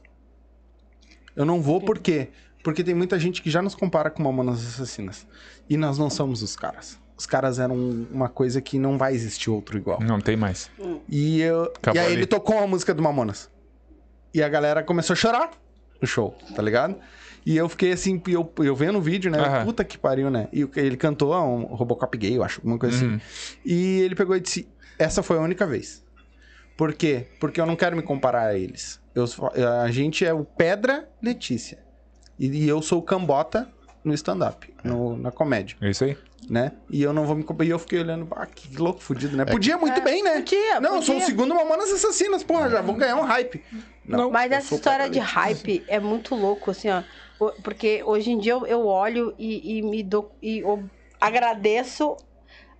Eu 1.35 1.45
não 1.45 1.61
vou 1.61 1.81
por 1.81 1.99
quê? 1.99 2.29
Porque 2.63 2.83
tem 2.83 2.95
muita 2.95 3.19
gente 3.19 3.41
que 3.41 3.49
já 3.49 3.61
nos 3.61 3.75
compara 3.75 4.09
com 4.09 4.23
Mamonas 4.23 4.65
Assassinas. 4.65 5.27
E 5.69 5.77
nós 5.77 5.97
não 5.97 6.09
somos 6.09 6.41
os 6.41 6.55
caras. 6.55 6.97
Os 7.17 7.25
caras 7.25 7.59
eram 7.59 7.75
uma 8.11 8.27
coisa 8.27 8.59
que 8.59 8.77
não 8.77 8.97
vai 8.97 9.13
existir 9.13 9.49
outro 9.49 9.77
igual. 9.77 9.99
Não 10.01 10.19
tem 10.19 10.35
mais. 10.35 10.69
E, 11.07 11.41
eu, 11.41 11.63
Acabou 11.65 11.95
e 11.95 11.99
aí 11.99 12.05
ali. 12.07 12.15
ele 12.15 12.25
tocou 12.25 12.57
a 12.57 12.67
música 12.67 12.93
do 12.93 13.01
Mamonas. 13.01 13.49
E 14.33 14.43
a 14.43 14.49
galera 14.49 14.83
começou 14.83 15.13
a 15.13 15.17
chorar 15.17 15.51
no 16.01 16.07
show, 16.07 16.35
tá 16.55 16.61
ligado? 16.61 16.95
E 17.45 17.55
eu 17.55 17.69
fiquei 17.69 17.91
assim, 17.91 18.21
eu, 18.27 18.51
eu 18.59 18.75
vendo 18.75 18.97
o 18.97 19.01
vídeo, 19.01 19.29
né? 19.29 19.37
Aham. 19.39 19.65
Puta 19.65 19.83
que 19.83 19.97
pariu, 19.97 20.29
né? 20.31 20.47
E 20.51 20.63
o- 20.63 20.71
ele 20.75 20.97
cantou 20.97 21.33
um 21.35 21.63
Robocop 21.75 22.17
gay, 22.17 22.35
eu 22.35 22.43
acho, 22.43 22.59
alguma 22.59 22.79
coisa 22.79 23.05
Uhum. 23.05 23.15
assim. 23.15 23.21
E 23.63 23.99
ele 24.01 24.15
pegou 24.15 24.35
e 24.35 24.39
disse: 24.39 24.67
Essa 24.97 25.21
foi 25.21 25.37
a 25.37 25.41
única 25.41 25.67
vez. 25.67 26.03
Por 26.75 26.93
quê? 26.93 27.27
Porque 27.39 27.61
eu 27.61 27.65
não 27.65 27.75
quero 27.75 27.95
me 27.95 28.01
comparar 28.01 28.47
a 28.47 28.57
eles. 28.57 28.99
Eu, 29.13 29.27
sou- 29.27 29.51
a 29.83 29.89
gente 29.91 30.25
é 30.25 30.33
o 30.33 30.43
Pedra 30.43 31.07
Letícia. 31.21 31.77
E, 32.39 32.47
e 32.47 32.67
eu 32.67 32.81
sou 32.81 32.99
o 32.99 33.01
Cambota 33.03 33.69
no 34.03 34.13
stand-up, 34.13 34.73
no- 34.83 35.15
na 35.17 35.31
comédia, 35.31 35.77
É 35.81 35.89
isso 35.89 36.03
aí. 36.03 36.17
né? 36.49 36.73
E 36.89 37.01
eu 37.01 37.13
não 37.13 37.25
vou 37.25 37.35
me 37.35 37.43
comparar. 37.43 37.67
E 37.67 37.71
eu 37.71 37.79
fiquei 37.79 37.99
olhando, 37.99 38.27
ah, 38.31 38.45
que 38.45 38.75
louco, 38.75 39.01
fudido, 39.01 39.37
né? 39.37 39.45
Podia 39.45 39.77
muito 39.77 39.99
É, 39.99 40.03
bem, 40.03 40.21
né? 40.23 40.35
podia, 40.39 40.79
Não, 40.81 40.95
eu 40.95 41.01
sou 41.01 41.15
o 41.15 41.19
podia. 41.19 41.25
segundo 41.25 41.55
Mamonas 41.55 41.91
Assassinas, 41.91 42.43
porra, 42.43 42.69
já 42.69 42.81
vou 42.81 42.95
ganhar 42.95 43.15
um 43.15 43.23
hype. 43.23 43.63
Não, 44.03 44.29
Mas 44.31 44.51
essa 44.51 44.75
história 44.75 45.09
de 45.09 45.19
hype 45.19 45.83
é 45.87 45.99
muito 45.99 46.35
louco, 46.35 46.71
assim, 46.71 46.89
ó. 46.89 47.03
Porque 47.63 48.01
hoje 48.03 48.31
em 48.31 48.37
dia 48.37 48.53
eu, 48.53 48.65
eu 48.65 48.85
olho 48.85 49.33
e, 49.37 49.77
e 49.77 49.81
me 49.81 50.01
dou. 50.03 50.31
E 50.41 50.63
agradeço 51.19 52.15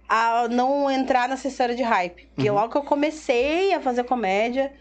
a 0.07 0.47
não 0.47 0.89
entrar 0.89 1.27
nessa 1.27 1.47
história 1.47 1.75
de 1.75 1.83
hype. 1.83 2.27
Porque 2.33 2.49
Uhum. 2.49 2.55
logo 2.55 2.71
que 2.71 2.77
eu 2.77 2.83
comecei 2.83 3.73
a 3.73 3.81
fazer 3.81 4.03
comédia, 4.03 4.71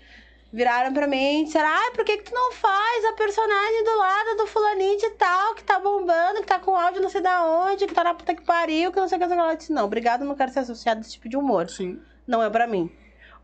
viraram 0.53 0.93
pra 0.93 1.07
mim 1.07 1.41
e 1.41 1.45
disseram: 1.45 1.69
ah, 1.69 1.91
por 1.95 2.05
que, 2.05 2.19
que 2.19 2.25
tu 2.25 2.35
não 2.35 2.53
faz 2.53 3.05
a 3.07 3.13
personagem 3.15 3.85
do 3.85 3.99
lado 3.99 4.37
do 4.37 4.47
fulaninho 4.47 4.99
de 4.99 5.11
tal, 5.11 5.55
que 5.55 5.65
tá 5.65 5.79
bombando, 5.81 6.41
que 6.41 6.47
tá 6.47 6.59
com 6.59 6.77
áudio 6.77 7.03
não 7.03 7.11
sei 7.11 7.21
da 7.21 7.45
onde, 7.45 7.87
que 7.87 7.95
tá 7.95 8.05
na 8.05 8.15
puta 8.15 8.35
que 8.35 8.43
pariu, 8.43 8.93
que 8.93 9.01
não 9.01 9.09
sei 9.09 9.19
o 9.19 9.21
que, 9.21 9.27
não 9.27 9.35
sei 9.35 9.43
o 9.43 9.47
que. 9.47 9.53
Eu 9.55 9.59
disse, 9.59 9.73
não, 9.73 9.85
obrigado, 9.85 10.25
não 10.25 10.37
quero 10.37 10.53
ser 10.53 10.61
associado 10.61 10.99
a 10.99 11.01
esse 11.01 11.13
tipo 11.13 11.29
de 11.29 11.37
humor. 11.37 11.69
Sim, 11.69 12.01
Não 12.27 12.43
é 12.43 12.49
pra 12.49 12.67
mim. 12.67 12.91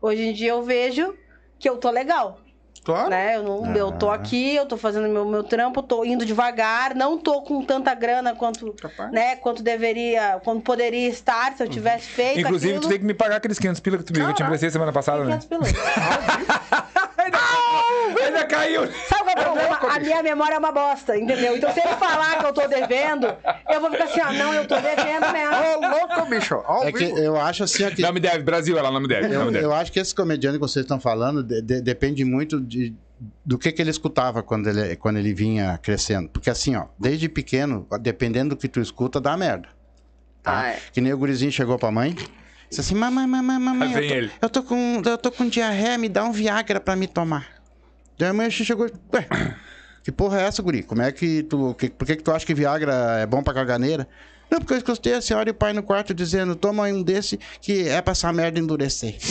Hoje 0.01 0.21
em 0.23 0.33
dia 0.33 0.51
eu 0.51 0.63
vejo 0.63 1.15
que 1.59 1.69
eu 1.69 1.77
tô 1.77 1.89
legal 1.91 2.39
claro. 2.83 3.09
né? 3.09 3.37
Eu, 3.37 3.43
não, 3.43 3.75
eu 3.75 3.91
tô 3.91 4.09
Ah. 4.09 4.15
aqui, 4.15 4.55
eu 4.55 4.65
tô 4.65 4.77
fazendo 4.77 5.07
meu, 5.07 5.25
meu 5.25 5.43
trampo, 5.43 5.81
tô 5.83 6.03
indo 6.05 6.25
devagar, 6.25 6.95
não 6.95 7.17
tô 7.17 7.41
com 7.41 7.63
tanta 7.63 7.93
grana 7.93 8.33
quanto, 8.35 8.73
Capaz. 8.73 9.11
né, 9.11 9.35
quanto 9.37 9.61
deveria, 9.63 10.39
quanto 10.43 10.61
poderia 10.61 11.07
estar 11.09 11.53
se 11.55 11.63
eu 11.63 11.67
tivesse 11.69 12.07
feito 12.07 12.39
Inclusive, 12.39 12.73
aquilo. 12.73 12.81
tu 12.87 12.89
tem 12.89 12.99
que 12.99 13.05
me 13.05 13.13
pagar 13.13 13.37
aqueles 13.37 13.59
500 13.59 13.79
pila 13.81 13.97
que 13.97 14.03
tu 14.05 14.13
me 14.13 14.19
eu 14.19 14.33
te 14.33 14.41
emprestei 14.43 14.69
semana 14.69 14.91
passada, 14.91 15.23
né? 15.23 15.39
500 15.39 15.45
pilotos. 15.47 15.73
Ainda 18.25 18.45
caiu. 18.45 18.81
Sabe 19.07 19.33
qual 19.33 19.37
é 19.37 19.49
o 19.49 19.77
problema? 19.77 19.95
A 19.95 19.99
minha 19.99 20.23
memória 20.23 20.55
é 20.55 20.57
uma 20.59 20.71
bosta, 20.71 21.17
entendeu? 21.17 21.55
Então, 21.57 21.73
se 21.73 21.79
ele 21.79 21.95
falar 21.95 22.39
que 22.39 22.45
eu 22.45 22.53
tô 22.53 22.67
devendo, 22.67 23.27
eu 23.69 23.81
vou 23.81 23.91
ficar 23.91 24.05
assim, 24.05 24.21
ó, 24.21 24.31
não, 24.33 24.53
eu 24.53 24.67
tô 24.67 24.75
devendo 24.75 25.31
mesmo. 25.31 25.55
Ô, 25.55 25.89
louco, 25.89 26.29
bicho. 26.29 26.55
Ao 26.55 26.83
É 26.83 26.91
que 26.91 27.03
eu 27.03 27.39
acho 27.39 27.63
assim, 27.63 27.85
ó, 27.85 27.89
que 27.91 28.01
Não 28.01 28.13
me 28.13 28.19
deve, 28.19 28.39
Brasil, 28.43 28.77
ela 28.77 28.91
não 28.91 28.99
me 29.01 29.07
deve. 29.07 29.33
Eu, 29.33 29.45
me 29.45 29.51
deve. 29.51 29.65
eu 29.65 29.73
acho 29.73 29.91
que 29.91 29.99
esse 29.99 30.13
comediante 30.13 30.55
que 30.57 30.61
vocês 30.61 30.83
estão 30.83 30.99
falando 30.99 31.43
de- 31.43 31.61
de- 31.61 31.81
depende 31.81 32.23
muito 32.25 32.59
de, 32.59 32.93
do 33.45 33.57
que, 33.57 33.71
que 33.71 33.81
ele 33.81 33.91
escutava 33.91 34.43
quando 34.43 34.67
ele, 34.69 34.95
quando 34.95 35.17
ele 35.17 35.33
vinha 35.33 35.77
crescendo. 35.81 36.29
Porque 36.29 36.49
assim, 36.49 36.75
ó, 36.75 36.85
desde 36.99 37.27
pequeno, 37.29 37.87
dependendo 38.01 38.55
do 38.55 38.57
que 38.59 38.67
tu 38.67 38.79
escuta, 38.79 39.19
dá 39.21 39.35
merda. 39.37 39.69
Tá? 40.43 40.59
Ah, 40.61 40.69
é. 40.69 40.79
Que 40.91 40.99
nem 41.01 41.13
o 41.13 41.17
gurizinho 41.17 41.51
chegou 41.51 41.77
pra 41.77 41.91
mãe, 41.91 42.15
disse 42.71 42.81
assim, 42.81 42.95
mamãe, 42.95 43.27
mamãe, 43.27 43.59
mamãe, 43.59 43.93
eu 43.93 43.93
tô, 43.93 44.15
ele. 44.15 44.31
eu, 44.41 44.49
tô 44.49 44.63
com, 44.63 45.01
eu 45.05 45.17
tô 45.17 45.29
com 45.29 45.47
diarreia, 45.47 45.97
me 45.97 46.07
dá 46.07 46.23
um 46.23 46.31
Viagra 46.31 46.79
pra 46.79 46.95
me 46.95 47.05
tomar. 47.05 47.47
Daí 48.17 48.29
a 48.29 48.33
mãe 48.33 48.49
chegou, 48.49 48.89
ué, 49.13 49.27
Que 50.03 50.11
porra 50.11 50.41
é 50.41 50.45
essa, 50.45 50.63
guri? 50.63 50.81
Como 50.81 51.01
é 51.01 51.11
que 51.11 51.43
tu. 51.43 51.75
Que, 51.75 51.89
por 51.89 52.07
que, 52.07 52.15
que 52.15 52.23
tu 52.23 52.31
acha 52.31 52.45
que 52.45 52.53
Viagra 52.53 53.19
é 53.19 53.25
bom 53.25 53.43
pra 53.43 53.53
caganeira? 53.53 54.07
Não, 54.49 54.59
porque 54.59 54.73
eu 54.73 54.77
escutei 54.77 55.13
a 55.13 55.21
senhora 55.21 55.49
e 55.49 55.51
o 55.51 55.53
pai 55.53 55.73
no 55.73 55.83
quarto 55.83 56.13
dizendo: 56.13 56.55
toma 56.55 56.83
um 56.83 57.03
desse 57.03 57.37
que 57.59 57.87
é 57.87 58.01
pra 58.01 58.13
essa 58.13 58.31
merda 58.31 58.57
endurecer. 58.59 59.17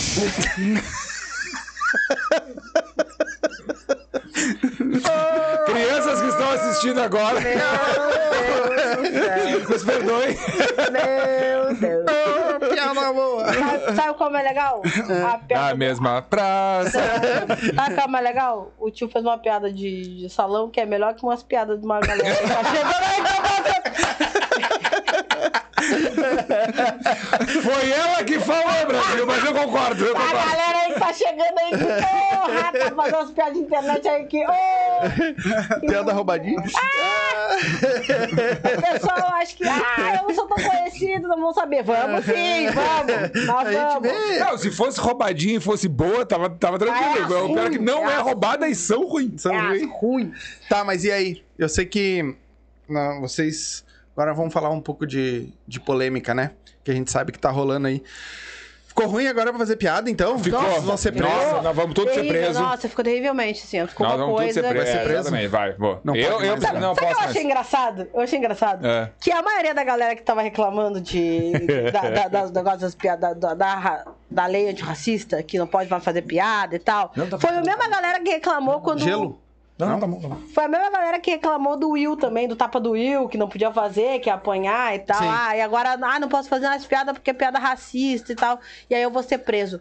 Crianças 5.67 6.21
que 6.21 6.29
estão 6.29 6.51
assistindo 6.53 7.01
agora, 7.01 7.41
nos 9.69 9.85
perdoem. 9.85 10.37
Meu 10.93 11.75
Deus. 11.75 12.11
Piada 12.75 13.13
boa. 13.13 13.45
Sabe, 13.53 13.97
sabe 13.97 14.15
como 14.19 14.37
é 14.37 14.43
legal? 14.43 14.83
A 15.27 15.39
piada 15.47 15.69
Na 15.69 15.75
mesma 15.75 16.23
praça. 16.23 16.99
Sabe 17.75 18.01
como 18.01 18.17
é 18.17 18.21
legal? 18.21 18.73
O 18.79 18.91
tio 18.91 19.09
fez 19.09 19.25
uma 19.25 19.39
piada 19.39 19.73
de, 19.73 20.21
de 20.21 20.31
salão 20.31 20.71
que 20.71 20.81
é 20.81 20.87
melhor 20.87 21.15
que 21.15 21.23
umas 21.23 21.43
piadas 21.43 21.79
de 21.79 21.85
uma 21.85 22.01
galera 22.01 22.35
tá 22.47 22.65
chegando 22.65 22.95
aí, 23.05 23.21
Foi 27.63 27.91
ela 27.91 28.25
que 28.25 28.39
falou, 28.41 28.87
Brasil, 28.87 29.27
mas 29.27 29.45
eu 29.45 29.55
concordo, 29.55 30.05
eu 30.05 30.17
A 30.17 30.21
concordo. 30.21 30.49
galera 30.51 30.79
aí 30.79 30.93
que 30.95 31.01
tá 31.01 31.13
chegando 31.13 31.59
aí 31.59 31.71
que, 31.71 31.85
porra, 31.85 32.73
tá 32.73 32.95
fazendo 32.97 33.19
umas 33.19 33.31
piadas 33.31 33.55
de 33.55 33.61
internet 33.61 34.09
aí 34.09 34.25
que, 34.27 34.45
ô, 34.45 34.51
Piada 35.87 36.13
roubadinha. 36.13 36.61
o 36.61 36.63
pessoal 38.93 39.29
acha 39.35 39.57
que, 39.57 39.67
ah, 39.67 40.17
eu 40.21 40.29
não 40.29 40.35
sou 40.35 40.47
tão 40.47 40.57
conhecido, 40.59 41.29
não 41.29 41.41
vão 41.41 41.53
saber. 41.53 41.83
Vamos 41.83 42.25
sim, 42.25 42.69
vamos, 42.71 43.47
nós 43.47 43.77
A 43.77 43.99
vamos. 43.99 44.39
Não, 44.39 44.59
se 44.59 44.71
fosse 44.71 45.01
roubadinha 45.01 45.57
e 45.57 45.61
fosse 45.61 45.89
boa, 45.89 46.25
tava, 46.27 46.51
tava 46.51 46.79
tranquilo. 46.79 47.35
É 47.35 47.43
o 47.43 47.49
pior 47.53 47.67
é 47.67 47.71
que 47.71 47.79
não 47.79 48.09
é 48.09 48.15
é 48.15 48.19
roubada 48.19 48.69
e 48.69 48.75
são 48.75 49.07
ruins. 49.07 49.43
São 49.43 49.55
É 49.55 49.69
ruim. 49.69 49.91
ruim. 49.93 50.33
Tá, 50.69 50.85
mas 50.85 51.05
e 51.05 51.11
aí? 51.13 51.43
Eu 51.59 51.69
sei 51.69 51.87
que 51.87 52.35
não, 52.89 53.21
vocês. 53.21 53.85
Agora 54.17 54.35
vamos 54.35 54.53
falar 54.53 54.71
um 54.71 54.81
pouco 54.81 55.07
de, 55.07 55.53
de 55.67 55.81
polêmica, 55.81 56.35
né? 56.35 56.53
Que 56.85 56.91
a 56.91 56.95
gente 56.95 57.11
sabe 57.11 57.33
que 57.33 57.39
tá 57.39 57.51
rolando 57.51 57.87
aí. 57.87 58.03
Ficou 58.91 59.07
ruim 59.07 59.29
agora 59.29 59.51
pra 59.51 59.59
fazer 59.61 59.77
piada, 59.77 60.11
então? 60.11 60.37
Ficou. 60.37 60.61
Vocês 60.61 60.83
vão 60.83 60.97
ser 60.97 61.13
presos? 61.13 61.33
Nossa, 61.33 61.63
nós 61.63 61.77
vamos 61.77 61.95
todos 61.95 62.13
ser 62.13 62.23
Terrível, 62.23 62.41
presos. 62.43 62.61
Nossa, 62.61 62.89
ficou 62.89 63.05
terrivelmente, 63.05 63.63
assim, 63.63 63.87
ficou 63.87 64.05
Nós 64.05 64.17
uma 64.17 64.27
vamos 64.27 64.41
todos 64.41 64.53
coisa... 64.53 64.69
ser 64.69 64.75
presos. 64.75 64.93
Vai 64.93 65.23
ser 65.23 65.31
preso? 65.31 65.51
vai, 65.51 65.73
vou. 65.75 66.01
Não 66.03 66.17
eu 66.17 66.41
eu 66.43 66.57
mais, 66.57 66.61
não, 66.61 66.73
né? 66.73 66.81
não 66.81 66.95
Sabe 66.97 67.07
o 67.07 67.09
que 67.09 67.15
posso 67.15 67.25
eu 67.25 67.29
achei 67.31 67.35
mais. 67.35 67.45
engraçado? 67.45 68.09
Eu 68.13 68.21
achei 68.21 68.39
engraçado. 68.41 68.87
É. 68.87 69.13
Que 69.21 69.31
a 69.31 69.43
maioria 69.43 69.75
da 69.75 69.85
galera 69.85 70.17
que 70.17 70.23
tava 70.23 70.43
reclamando 70.43 71.01
de, 71.01 71.53
da, 71.93 72.11
da, 72.11 72.29
das 72.29 72.51
negócios 72.51 72.83
das 72.83 72.95
piadas 72.97 73.39
da, 73.39 73.55
da, 73.55 74.05
da 74.29 74.47
lei 74.47 74.69
antirracista, 74.69 75.41
que 75.41 75.57
não 75.57 75.69
pode 75.69 75.89
mais 75.89 76.03
fazer 76.03 76.23
piada 76.23 76.75
e 76.75 76.81
tal, 76.81 77.13
Não, 77.15 77.29
tá 77.29 77.39
foi 77.39 77.51
a 77.51 77.63
mesma 77.63 77.89
galera 77.89 78.21
que 78.21 78.29
reclamou 78.31 78.81
quando. 78.81 78.99
Gelo? 79.05 79.41
Não, 79.81 79.89
não, 79.89 80.01
tá 80.01 80.07
bom, 80.07 80.21
tá 80.21 80.29
bom. 80.29 80.41
Foi 80.55 80.65
a 80.65 80.69
mesma 80.69 80.91
galera 80.91 81.19
que 81.19 81.31
reclamou 81.31 81.77
do 81.77 81.91
Will 81.91 82.17
também, 82.17 82.47
do 82.47 82.57
tapa 82.57 82.79
do 82.79 82.91
Will, 82.91 83.29
que 83.29 83.39
não 83.39 83.49
podia 83.49 83.73
fazer, 83.73 84.21
que 84.21 84.29
ia 84.29 84.35
apanhar 84.35 84.95
e 84.95 85.01
tal. 85.01 85.19
Sim. 85.19 85.29
Ah, 85.29 85.57
e 85.57 85.61
agora, 85.61 85.99
ah, 86.01 86.21
não 86.21 86.29
posso 86.29 86.49
fazer 86.49 86.67
mais 86.67 86.85
piada 86.85 87.13
porque 87.13 87.31
é 87.31 87.35
piada 87.35 87.59
racista 87.59 88.33
e 88.33 88.35
tal. 88.37 88.61
E 88.89 88.95
aí 88.95 89.03
eu 89.03 89.11
vou 89.11 89.23
ser 89.23 89.39
preso. 89.39 89.81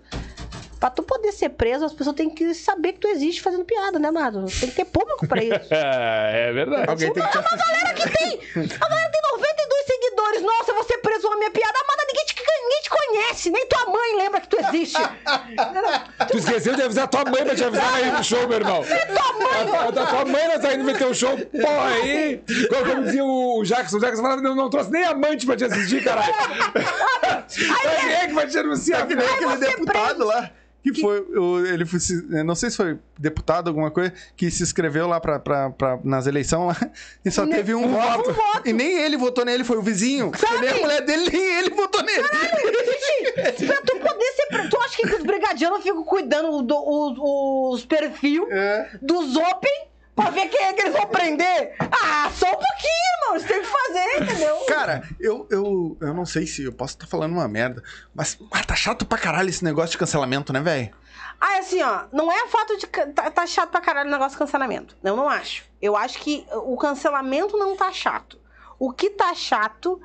Pra 0.80 0.90
tu 0.90 1.04
poder 1.04 1.34
ser 1.34 1.50
preso, 1.50 1.84
as 1.84 1.92
pessoas 1.92 2.16
têm 2.16 2.30
que 2.30 2.54
saber 2.54 2.94
que 2.94 3.00
tu 3.00 3.08
existe 3.10 3.42
fazendo 3.42 3.66
piada, 3.66 4.00
né, 4.00 4.08
amado? 4.08 4.46
Tem 4.46 4.70
que 4.70 4.76
ter 4.76 4.86
público 4.86 5.28
pra 5.28 5.44
isso. 5.44 5.74
É, 5.74 6.48
é 6.48 6.54
verdade. 6.54 6.90
Alguém 6.90 7.12
tem 7.12 7.22
que 7.22 7.38
A 7.38 7.42
galera 7.42 7.94
que 7.94 8.10
tem. 8.10 8.40
A 8.82 8.88
galera 8.88 9.10
tem 9.12 9.22
92 9.34 9.86
seguidores. 10.20 10.42
Nossa, 10.42 10.72
eu 10.72 10.76
vou 10.76 10.84
ser 10.84 10.98
preso 11.00 11.28
com 11.28 11.34
a 11.34 11.38
minha 11.38 11.52
piada. 11.52 11.74
Amada, 11.80 12.04
ninguém 12.08 12.26
te, 12.26 12.36
ninguém 12.64 12.82
te 12.82 12.90
conhece. 12.90 13.50
Nem 13.50 13.68
tua 13.68 13.86
mãe 13.86 14.16
lembra 14.18 14.42
que 14.42 14.50
tu 14.50 14.58
existe. 14.60 15.02
Tu 16.30 16.38
esqueceu 16.38 16.76
de 16.76 16.82
avisar 16.84 17.08
tua 17.08 17.26
mãe 17.26 17.44
pra 17.44 17.56
te 17.56 17.64
avisar 17.64 17.94
aí 17.96 18.12
no 18.12 18.24
show, 18.24 18.48
meu 18.48 18.58
irmão. 18.58 18.84
tua 18.84 19.34
mãe, 19.34 19.78
A, 19.78 19.82
a, 19.82 19.88
a 19.88 20.08
tua 20.08 20.26
mãe 20.26 20.48
não 20.48 20.60
tá 20.60 20.74
indo 20.74 20.84
meter 20.84 21.08
um 21.08 21.14
show, 21.14 21.38
porra 21.38 21.88
aí. 21.90 22.44
Como, 22.70 22.86
como 22.86 23.04
dizia 23.04 23.24
o 23.24 23.64
Jackson, 23.64 23.98
o 23.98 24.00
Jackson 24.00 24.22
falava, 24.22 24.42
não, 24.42 24.56
não 24.56 24.70
trouxe 24.70 24.92
nem 24.92 25.04
amante 25.06 25.46
pra 25.46 25.56
te 25.56 25.66
assistir, 25.66 26.04
caralho. 26.04 26.34
Quem 27.50 28.14
é 28.14 28.28
que 28.28 28.34
vai 28.34 28.48
te 28.48 28.58
anunciar? 28.58 29.08
Que 29.08 29.16
nem 29.16 29.26
aquele 29.28 29.46
você 29.58 29.66
deputado 29.66 30.26
lá. 30.26 30.52
Que 30.82 31.02
foi. 31.02 31.26
ele 31.74 31.86
foi. 31.86 32.00
Não 32.44 32.56
sei 32.56 32.70
se 32.70 32.78
foi 32.78 32.98
deputado, 33.18 33.68
alguma 33.68 33.92
coisa, 33.92 34.14
que 34.38 34.50
se 34.50 34.64
inscreveu 34.64 35.08
lá 35.08 35.20
pra, 35.20 35.38
pra, 35.38 35.70
pra- 35.72 36.00
nas 36.04 36.26
eleições 36.26 36.68
lá 36.80 36.92
e 37.26 37.30
só 37.30 37.46
Ne- 37.46 37.56
teve 37.56 37.76
um, 37.76 37.84
um 37.86 37.92
voto. 37.92 38.32
voto. 38.34 38.62
E 38.70 38.72
nem 38.72 38.98
ele 39.00 39.18
votou 39.18 39.44
nele, 39.44 39.64
foi 39.66 39.78
o 39.78 39.82
vizinho. 39.82 40.32
Sabe? 40.38 40.62
Nem 40.62 40.70
a 40.70 40.78
mulher 40.78 41.02
dele, 41.06 41.30
nem 41.30 41.60
ele 41.60 41.70
votou 41.72 42.02
nele. 42.04 42.24
Gente, 42.24 43.66
pra 43.68 43.82
tu 43.82 43.98
poder 43.98 44.26
ser. 44.36 44.70
Tu 44.70 44.78
acha 44.78 44.98
que 45.08 45.16
os 45.16 45.24
brigadianos 45.24 45.84
ficam 45.84 46.04
cuidando 46.04 46.62
do, 46.62 46.76
os, 46.78 47.18
os 47.80 47.86
perfil 47.86 48.48
É. 48.50 48.90
dos 49.02 49.36
Open 49.36 49.89
pra 50.20 50.30
ver 50.32 50.50
quem 50.50 50.66
é 50.66 50.74
que 50.74 50.82
eles 50.82 50.94
vão 50.94 51.08
prender? 51.08 51.76
Ah, 51.80 52.30
só 52.34 52.48
um 52.48 52.58
pouquinho, 52.58 53.10
irmão. 53.16 53.36
Eles 53.36 53.48
têm 53.48 53.62
que 53.62 53.68
fazer, 53.68 54.24
entendeu? 54.24 54.58
Cara, 54.68 55.10
eu, 55.20 55.48
eu, 55.50 55.98
eu 56.02 56.14
não 56.14 56.26
sei 56.26 56.46
se 56.46 56.64
eu 56.64 56.74
posso 56.74 56.96
estar 56.96 57.08
falando 57.08 57.34
uma 57.34 57.48
merda, 57.48 57.82
mas 58.14 58.38
ah, 58.52 58.64
tá 58.64 58.76
chato 58.76 59.06
pra 59.06 59.18
caralho 59.18 59.50
esse 59.50 59.64
negócio 59.64 59.92
de 59.92 59.98
cancelamento, 59.98 60.52
né, 60.52 60.60
velho? 60.60 60.94
Ah, 61.40 61.60
assim, 61.60 61.82
ó, 61.82 62.04
não 62.12 62.30
é 62.32 62.44
o 62.44 62.48
fato 62.48 62.78
de. 62.78 62.86
Tá, 62.88 63.32
tá 63.32 63.48
chato 63.48 63.70
pra 63.72 63.80
caralho 63.80 64.10
o 64.10 64.12
negócio 64.12 64.32
de 64.32 64.40
cancelamento. 64.40 64.98
Eu 65.02 65.16
não 65.16 65.30
acho. 65.30 65.64
Eu 65.82 65.96
acho 65.96 66.20
que 66.20 66.46
o 66.52 66.76
cancelamento 66.76 67.58
não 67.58 67.78
tá 67.78 67.92
chato. 67.94 68.38
O 68.78 68.92
que 68.92 69.10
tá 69.10 69.34
chato 69.34 70.02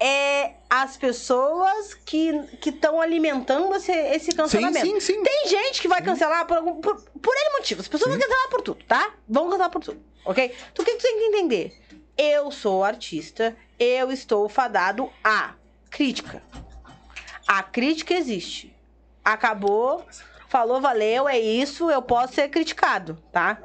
é 0.00 0.54
as 0.70 0.96
pessoas 0.96 1.94
que 1.94 2.30
estão 2.64 3.00
alimentando 3.00 3.74
esse, 3.74 3.92
esse 3.92 4.32
cancelamento. 4.32 4.86
sim, 4.86 5.00
sim. 5.00 5.22
Tem 5.22 5.48
gente 5.48 5.80
que 5.80 5.88
vai 5.88 6.00
cancelar 6.00 6.46
por, 6.46 6.56
algum, 6.56 6.80
por, 6.80 6.94
por 7.00 7.34
N 7.34 7.52
motivo. 7.58 7.80
As 7.80 7.88
pessoas 7.88 8.10
vão 8.10 8.20
cancelar 8.20 8.48
por 8.48 8.62
tudo, 8.62 8.84
tá? 8.84 9.12
Vão 9.28 9.46
cancelar 9.46 9.70
por 9.70 9.82
tudo, 9.82 10.00
ok? 10.24 10.54
Então 10.72 10.82
o 10.82 10.86
que 10.86 10.92
que 10.92 10.98
tu 10.98 11.02
tem 11.02 11.18
que 11.18 11.24
entender? 11.24 11.82
Eu 12.16 12.50
sou 12.50 12.84
artista, 12.84 13.56
eu 13.78 14.12
estou 14.12 14.48
fadado 14.48 15.10
a 15.22 15.54
crítica. 15.90 16.42
A 17.46 17.62
crítica 17.62 18.14
existe. 18.14 18.74
Acabou, 19.24 20.06
falou, 20.48 20.80
valeu, 20.80 21.28
é 21.28 21.38
isso, 21.38 21.90
eu 21.90 22.02
posso 22.02 22.34
ser 22.34 22.48
criticado, 22.48 23.22
tá? 23.32 23.58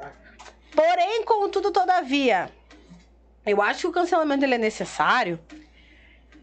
Porém, 0.74 1.24
contudo, 1.24 1.70
todavia, 1.70 2.50
eu 3.46 3.62
acho 3.62 3.82
que 3.82 3.86
o 3.86 3.92
cancelamento 3.92 4.44
ele 4.44 4.56
é 4.56 4.58
necessário 4.58 5.38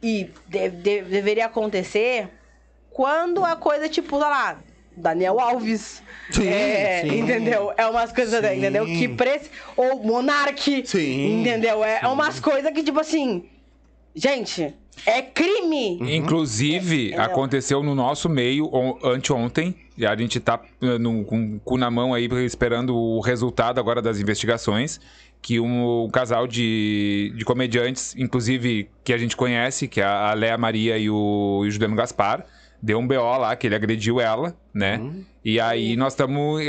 e 0.02 0.30
de- 0.48 0.70
de- 0.70 1.02
deveria 1.04 1.46
acontecer 1.46 2.28
quando 2.90 3.44
a 3.46 3.56
coisa, 3.56 3.88
tipo, 3.88 4.18
sei 4.20 4.28
lá, 4.28 4.60
Daniel 4.96 5.40
Alves. 5.40 6.04
Sim, 6.32 6.48
é, 6.48 7.02
sim. 7.02 7.20
Entendeu? 7.20 7.74
É 7.78 7.86
umas 7.88 8.12
coisas, 8.12 8.42
Sim. 8.46 8.58
entendeu? 8.58 8.86
Que 8.86 9.08
prece... 9.08 9.50
Ou 9.76 10.04
Monark. 10.04 10.84
Sim, 10.86 11.42
Entendeu? 11.42 11.84
É, 11.84 12.00
é 12.04 12.08
umas 12.08 12.40
coisas 12.40 12.72
que, 12.74 12.84
tipo 12.84 13.00
assim. 13.00 13.46
Gente, 14.14 14.74
é 15.06 15.22
crime. 15.22 15.98
Inclusive, 16.18 17.08
Entendeu? 17.08 17.22
aconteceu 17.24 17.82
no 17.84 17.96
nosso 17.96 18.28
meio 18.28 18.70
on- 18.74 18.98
anteontem. 19.04 19.76
E 19.98 20.06
a 20.06 20.16
gente 20.16 20.40
tá 20.40 20.60
eh, 20.82 20.98
no- 20.98 21.24
com 21.24 21.56
o 21.56 21.60
cu 21.60 21.78
na 21.78 21.90
mão 21.92 22.14
aí, 22.14 22.28
esperando 22.46 22.96
o 22.96 23.20
resultado 23.22 23.80
agora 23.80 24.02
das 24.02 24.20
investigações. 24.20 25.00
Que 25.42 25.60
um, 25.60 26.08
casal 26.12 26.46
de, 26.48 27.34
de 27.36 27.44
comediantes, 27.44 28.16
inclusive 28.16 28.90
que 29.04 29.12
a 29.12 29.18
gente 29.18 29.36
conhece, 29.36 29.88
que 29.88 30.00
é 30.00 30.04
a 30.04 30.34
Léa 30.34 30.58
Maria 30.58 30.98
e 30.98 31.10
o, 31.10 31.64
e 31.66 31.68
o 31.68 31.72
Juliano 31.72 31.96
Gaspar, 31.96 32.46
deu 32.82 33.00
um 33.00 33.08
BO 33.08 33.38
lá, 33.38 33.56
que 33.56 33.68
ele 33.68 33.76
agrediu 33.76 34.22
ela, 34.22 34.56
né? 34.74 34.98
E 35.44 35.60
aí 35.60 35.96
nós 35.96 36.14
estamos. 36.14 36.62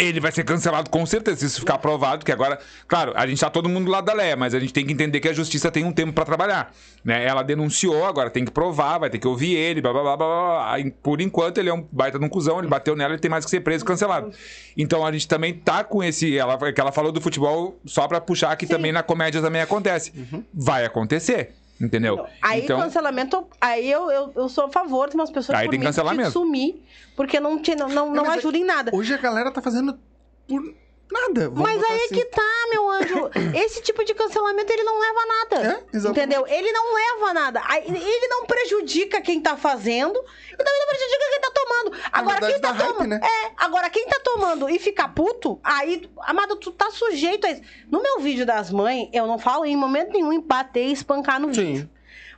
Ele 0.00 0.18
vai 0.18 0.32
ser 0.32 0.44
cancelado 0.44 0.88
com 0.88 1.04
certeza, 1.04 1.40
se 1.40 1.44
isso 1.44 1.60
ficar 1.60 1.76
provado, 1.76 2.24
que 2.24 2.32
agora, 2.32 2.58
claro, 2.88 3.12
a 3.14 3.26
gente 3.26 3.38
tá 3.38 3.50
todo 3.50 3.68
mundo 3.68 3.84
do 3.84 3.90
lado 3.90 4.06
da 4.06 4.14
Leia, 4.14 4.34
mas 4.34 4.54
a 4.54 4.58
gente 4.58 4.72
tem 4.72 4.86
que 4.86 4.92
entender 4.94 5.20
que 5.20 5.28
a 5.28 5.32
justiça 5.34 5.70
tem 5.70 5.84
um 5.84 5.92
tempo 5.92 6.14
pra 6.14 6.24
trabalhar, 6.24 6.72
né? 7.04 7.22
Ela 7.22 7.42
denunciou, 7.42 8.06
agora 8.06 8.30
tem 8.30 8.42
que 8.42 8.50
provar, 8.50 8.96
vai 8.96 9.10
ter 9.10 9.18
que 9.18 9.28
ouvir 9.28 9.54
ele, 9.54 9.82
blá 9.82 9.92
blá 9.92 10.02
blá 10.02 10.16
blá, 10.16 10.78
Por 11.02 11.20
enquanto 11.20 11.58
ele 11.58 11.68
é 11.68 11.74
um 11.74 11.86
baita 11.92 12.18
de 12.18 12.24
um 12.24 12.30
cuzão, 12.30 12.58
ele 12.60 12.68
bateu 12.68 12.96
nela, 12.96 13.12
ele 13.12 13.20
tem 13.20 13.30
mais 13.30 13.44
que 13.44 13.50
ser 13.50 13.60
preso 13.60 13.84
e 13.84 13.86
cancelado. 13.86 14.32
Então 14.74 15.04
a 15.04 15.12
gente 15.12 15.28
também 15.28 15.52
tá 15.52 15.84
com 15.84 16.02
esse, 16.02 16.38
ela 16.38 16.56
que 16.72 16.80
ela 16.80 16.92
falou 16.92 17.12
do 17.12 17.20
futebol 17.20 17.78
só 17.84 18.08
pra 18.08 18.22
puxar 18.22 18.56
que 18.56 18.66
também 18.66 18.92
na 18.92 19.02
comédia 19.02 19.42
também 19.42 19.60
acontece. 19.60 20.12
Vai 20.54 20.86
acontecer, 20.86 21.52
entendeu? 21.80 22.26
Aí 22.42 22.64
então, 22.64 22.78
cancelamento, 22.80 23.46
aí 23.60 23.90
eu, 23.90 24.10
eu, 24.10 24.32
eu 24.36 24.48
sou 24.48 24.64
a 24.64 24.68
favor 24.68 25.08
de 25.08 25.14
umas 25.14 25.30
pessoas 25.30 25.58
Aí 25.58 25.66
por 25.66 25.70
tem 25.70 25.80
que 25.80 26.30
sumir, 26.30 26.82
porque 27.16 27.40
não, 27.40 27.60
te, 27.60 27.74
não, 27.74 27.88
não, 27.88 28.12
não 28.12 28.26
é- 28.26 28.36
ajuda 28.36 28.58
em 28.58 28.64
nada. 28.64 28.90
Hoje 28.94 29.14
a 29.14 29.18
galera 29.18 29.50
tá 29.50 29.62
fazendo 29.62 29.98
por 30.46 30.74
nada. 31.10 31.48
vamos 31.48 31.62
Mas 31.62 31.82
aí 31.82 32.00
é 32.00 32.04
assim. 32.04 32.14
que 32.14 32.24
tá, 32.26 32.66
meu 32.70 32.90
anjo. 32.90 33.30
Esse 33.54 33.82
tipo 33.82 34.04
de 34.04 34.14
cancelamento, 34.14 34.72
ele 34.72 34.82
não 34.82 34.98
leva 34.98 35.20
a 35.20 35.26
nada. 35.26 35.56
É, 35.56 35.96
exatamente. 35.96 36.08
Entendeu? 36.08 36.46
Ele 36.46 36.72
não 36.72 36.94
leva 36.94 37.26
a 37.30 37.34
nada. 37.34 37.62
Ele 37.84 38.28
não 38.28 38.46
prejudica 38.46 39.20
quem 39.20 39.40
tá 39.40 39.56
fazendo 39.56 40.18
e 40.52 40.56
também 40.56 40.78
não 40.80 40.86
prejudica 40.86 41.24
quem 41.30 41.40
tá 41.40 41.50
tomando. 41.54 42.04
Agora, 42.12 42.46
quem 42.46 42.60
tá 42.60 42.72
hype, 42.72 42.86
tomando. 42.86 43.08
né? 43.08 43.20
É, 43.22 43.50
agora 43.56 43.90
quem 43.90 44.06
tá 44.06 44.20
tomando 44.22 44.68
e 44.68 44.78
fica 44.78 45.08
puto, 45.08 45.60
aí, 45.62 46.08
amado, 46.22 46.56
tu 46.56 46.70
tá 46.70 46.90
sujeito 46.90 47.46
a 47.46 47.50
isso. 47.50 47.62
No 47.88 48.02
meu 48.02 48.20
vídeo 48.20 48.46
das 48.46 48.70
mães, 48.70 49.08
eu 49.12 49.26
não 49.26 49.38
falo 49.38 49.64
em 49.64 49.76
momento 49.76 50.12
nenhum 50.12 50.32
em 50.32 50.40
bater 50.40 50.86
e 50.86 50.92
espancar 50.92 51.40
no 51.40 51.48
vídeo. 51.48 51.82
Sim. 51.82 51.90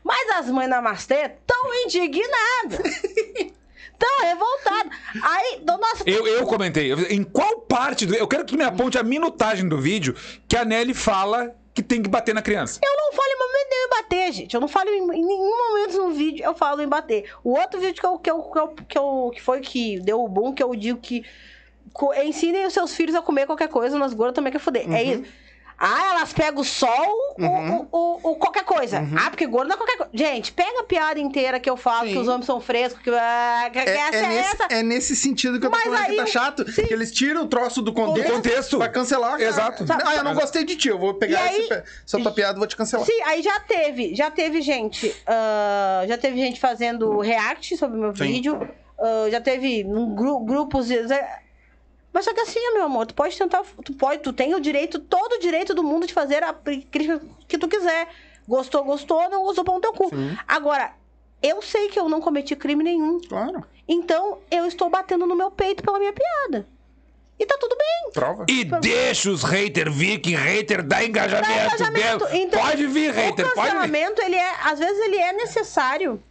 Mas 0.04 0.30
as 0.30 0.50
mães 0.50 0.68
Namastê 0.68 1.28
tão 1.46 1.74
indignadas. 1.84 2.80
Tão 4.02 4.26
revoltado. 4.26 4.90
Aí, 5.22 5.60
do 5.60 5.78
nosso. 5.78 6.02
Eu, 6.06 6.26
eu 6.26 6.44
comentei. 6.46 6.92
Em 7.10 7.22
qual 7.22 7.60
parte 7.60 8.04
do. 8.04 8.14
Eu 8.16 8.26
quero 8.26 8.44
que 8.44 8.52
tu 8.52 8.58
me 8.58 8.64
aponte 8.64 8.98
a 8.98 9.02
minutagem 9.02 9.68
do 9.68 9.78
vídeo 9.78 10.16
que 10.48 10.56
a 10.56 10.64
Nelly 10.64 10.92
fala 10.92 11.54
que 11.72 11.82
tem 11.82 12.02
que 12.02 12.08
bater 12.08 12.34
na 12.34 12.42
criança. 12.42 12.80
Eu 12.84 12.96
não 12.96 13.12
falo 13.12 13.28
em 13.28 13.38
momento 13.38 13.68
nenhum 13.70 13.86
em 13.86 13.90
bater, 13.90 14.32
gente. 14.32 14.54
Eu 14.54 14.60
não 14.60 14.68
falo 14.68 14.90
em, 14.90 14.98
em 15.02 15.24
nenhum 15.24 15.56
momento 15.68 15.96
no 15.98 16.10
vídeo 16.10 16.44
eu 16.44 16.54
falo 16.54 16.82
em 16.82 16.88
bater. 16.88 17.30
O 17.44 17.52
outro 17.56 17.78
vídeo 17.80 18.00
que, 18.00 18.06
eu, 18.06 18.18
que, 18.18 18.30
eu, 18.30 18.42
que, 18.42 18.58
eu, 18.58 18.68
que, 18.88 18.98
eu- 18.98 19.30
que 19.34 19.40
foi 19.40 19.60
que 19.60 20.00
deu 20.00 20.20
o 20.22 20.28
boom, 20.28 20.52
que 20.52 20.62
eu 20.62 20.74
digo 20.74 20.98
que 20.98 21.24
co- 21.92 22.12
ensinem 22.14 22.66
os 22.66 22.72
seus 22.74 22.92
filhos 22.94 23.14
a 23.14 23.22
comer 23.22 23.46
qualquer 23.46 23.68
coisa, 23.68 23.96
nas 23.98 24.12
gordas 24.12 24.34
também 24.34 24.52
quer 24.52 24.58
fuder. 24.58 24.92
É 24.92 25.02
isso. 25.02 25.22
Ah, 25.78 26.10
elas 26.16 26.32
pegam 26.32 26.60
o 26.60 26.64
sol 26.64 27.34
ou, 27.38 27.88
ou- 27.90 28.20
ou 28.22 28.36
qualquer 28.36 28.64
coisa. 28.64 28.98
Ah, 29.18 29.30
porque 29.30 29.46
gordo 29.46 29.68
não 29.68 29.74
é 29.74 29.78
qualquer 29.78 29.96
coisa. 29.96 30.10
Gente, 30.14 30.52
pega 30.52 30.80
a 30.80 30.84
piada 30.84 31.18
inteira 31.18 31.58
que 31.58 31.68
eu 31.68 31.76
falo, 31.76 32.06
que 32.06 32.12
Sim. 32.12 32.18
os 32.20 32.28
homens 32.28 32.46
são 32.46 32.60
frescos, 32.60 33.02
que, 33.02 33.10
ah, 33.10 33.68
que 33.72 33.78
É, 33.78 33.82
essa 33.96 34.16
é 34.16 34.20
é, 34.22 34.28
nesse, 34.28 34.50
essa. 34.54 34.66
é 34.70 34.82
nesse 34.82 35.16
sentido 35.16 35.58
que 35.58 35.66
eu 35.66 35.70
tô 35.70 35.76
Mas 35.76 35.84
falando 35.84 36.04
que 36.04 36.10
aí 36.12 36.16
tá 36.18 36.22
o- 36.24 36.26
chato. 36.26 36.70
sim. 36.70 36.86
Que 36.86 36.92
eles 36.94 37.10
tiram 37.10 37.42
o 37.42 37.46
troço 37.48 37.82
do 37.82 37.92
contexto, 37.92 38.28
Do 38.28 38.34
contexto. 38.34 38.78
pra 38.78 38.88
cancelar. 38.88 39.40
Exato. 39.40 39.84
Ah, 40.04 40.14
eu 40.16 40.24
não 40.24 40.34
gostei 40.34 40.64
de 40.64 40.76
ti, 40.76 40.88
eu 40.88 40.98
vou 40.98 41.14
pegar 41.14 41.40
aí- 41.42 41.62
esse 41.62 41.72
essa 42.06 42.20
tua 42.20 42.32
piada 42.32 42.56
e 42.56 42.58
vou 42.58 42.66
te 42.66 42.76
cancelar. 42.76 43.04
Sim, 43.06 43.20
aí 43.24 43.42
já 43.42 43.58
teve, 43.60 44.14
já 44.14 44.30
teve 44.30 44.62
gente, 44.62 45.14
ah, 45.26 46.04
já 46.06 46.16
teve 46.16 46.36
gente 46.36 46.60
fazendo 46.60 47.18
react 47.20 47.76
sobre 47.76 47.98
o 47.98 48.00
meu 48.00 48.14
Sim. 48.14 48.24
vídeo, 48.24 48.68
ah, 49.00 49.28
já 49.30 49.40
teve 49.40 49.84
um 49.84 50.14
gru- 50.14 50.40
grupos. 50.44 50.88
Mas 52.12 52.24
só 52.26 52.34
que 52.34 52.40
assim, 52.40 52.60
meu 52.74 52.84
amor, 52.84 53.06
tu 53.06 53.14
pode 53.14 53.36
tentar, 53.36 53.62
tu 53.84 53.92
pode, 53.94 54.20
tu 54.22 54.32
tem 54.32 54.54
o 54.54 54.60
direito, 54.60 54.98
todo 54.98 55.34
o 55.34 55.38
direito 55.38 55.74
do 55.74 55.82
mundo 55.82 56.06
de 56.06 56.12
fazer 56.12 56.42
a 56.42 56.52
crítica 56.52 57.20
que 57.48 57.56
tu 57.56 57.66
quiser. 57.68 58.08
Gostou, 58.46 58.84
gostou, 58.84 59.28
não 59.30 59.42
gostou, 59.44 59.64
pão 59.64 59.76
no 59.76 59.80
teu 59.80 59.92
cu. 59.92 60.08
Sim. 60.10 60.36
Agora, 60.46 60.92
eu 61.42 61.62
sei 61.62 61.88
que 61.88 61.98
eu 61.98 62.08
não 62.08 62.20
cometi 62.20 62.54
crime 62.56 62.84
nenhum. 62.84 63.20
Claro. 63.20 63.64
Então, 63.88 64.38
eu 64.50 64.66
estou 64.66 64.90
batendo 64.90 65.26
no 65.26 65.34
meu 65.34 65.50
peito 65.50 65.82
pela 65.82 65.98
minha 65.98 66.12
piada. 66.12 66.66
E 67.38 67.46
tá 67.46 67.56
tudo 67.58 67.76
bem. 67.76 68.12
Prova. 68.12 68.44
E 68.48 68.64
deixa 68.64 69.30
os 69.30 69.42
hater 69.42 69.90
vir, 69.90 70.18
que 70.20 70.34
hater 70.34 70.82
dá 70.82 71.02
engajamento, 71.04 71.48
Dá 71.48 71.64
engajamento. 71.66 72.24
mesmo. 72.24 72.36
Então, 72.36 72.60
pode 72.60 72.86
vir, 72.86 73.10
hater, 73.12 73.46
o 73.46 73.54
pode 73.54 73.60
vir. 73.60 73.74
cancelamento, 73.74 74.22
ele 74.22 74.36
é, 74.36 74.54
às 74.64 74.78
vezes 74.78 74.98
ele 75.04 75.16
é 75.16 75.32
necessário. 75.32 76.22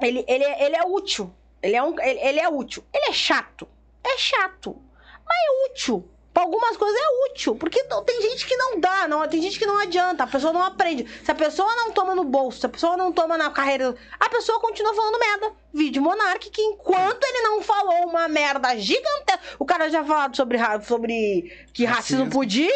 Ele, 0.00 0.24
ele, 0.28 0.44
é- 0.44 0.66
ele 0.66 0.76
é 0.76 0.82
útil. 0.84 1.32
Ele 1.62 1.74
é, 1.74 1.82
um, 1.82 1.98
ele, 2.00 2.20
ele 2.20 2.38
é 2.40 2.48
útil. 2.48 2.84
Ele 2.92 3.06
é 3.06 3.12
chato. 3.12 3.66
É 4.04 4.16
chato. 4.18 4.76
Mas 5.28 5.38
é 5.38 5.70
útil. 5.72 6.08
Pra 6.32 6.44
algumas 6.44 6.76
coisas 6.76 6.96
é 7.00 7.30
útil. 7.32 7.56
Porque 7.56 7.82
não- 7.84 8.04
tem 8.04 8.22
gente 8.22 8.46
que 8.46 8.56
não 8.56 8.78
dá, 8.78 9.08
não, 9.08 9.26
tem 9.26 9.42
gente 9.42 9.58
que 9.58 9.66
não 9.66 9.76
adianta. 9.78 10.22
A 10.22 10.26
pessoa 10.26 10.52
não 10.52 10.62
aprende. 10.62 11.04
Se 11.24 11.30
a 11.30 11.34
pessoa 11.34 11.74
não 11.74 11.90
toma 11.90 12.14
no 12.14 12.22
bolso, 12.22 12.60
se 12.60 12.66
a 12.66 12.68
pessoa 12.68 12.96
não 12.96 13.12
toma 13.12 13.36
na 13.36 13.50
carreira, 13.50 13.94
a 14.20 14.28
pessoa 14.28 14.60
continua 14.60 14.94
falando 14.94 15.18
merda. 15.18 15.52
Vídeo 15.74 16.00
Monark, 16.00 16.48
que 16.50 16.62
enquanto 16.62 17.24
ele 17.24 17.40
não 17.42 17.60
falou 17.62 18.06
uma 18.06 18.28
merda 18.28 18.76
gigantesca. 18.78 19.40
O 19.58 19.64
cara 19.64 19.88
já 19.90 20.04
falado 20.04 20.36
sobre, 20.36 20.58
sobre 20.84 21.66
que 21.72 21.84
racismo, 21.84 22.24
Racismo. 22.24 22.30
podia. 22.30 22.70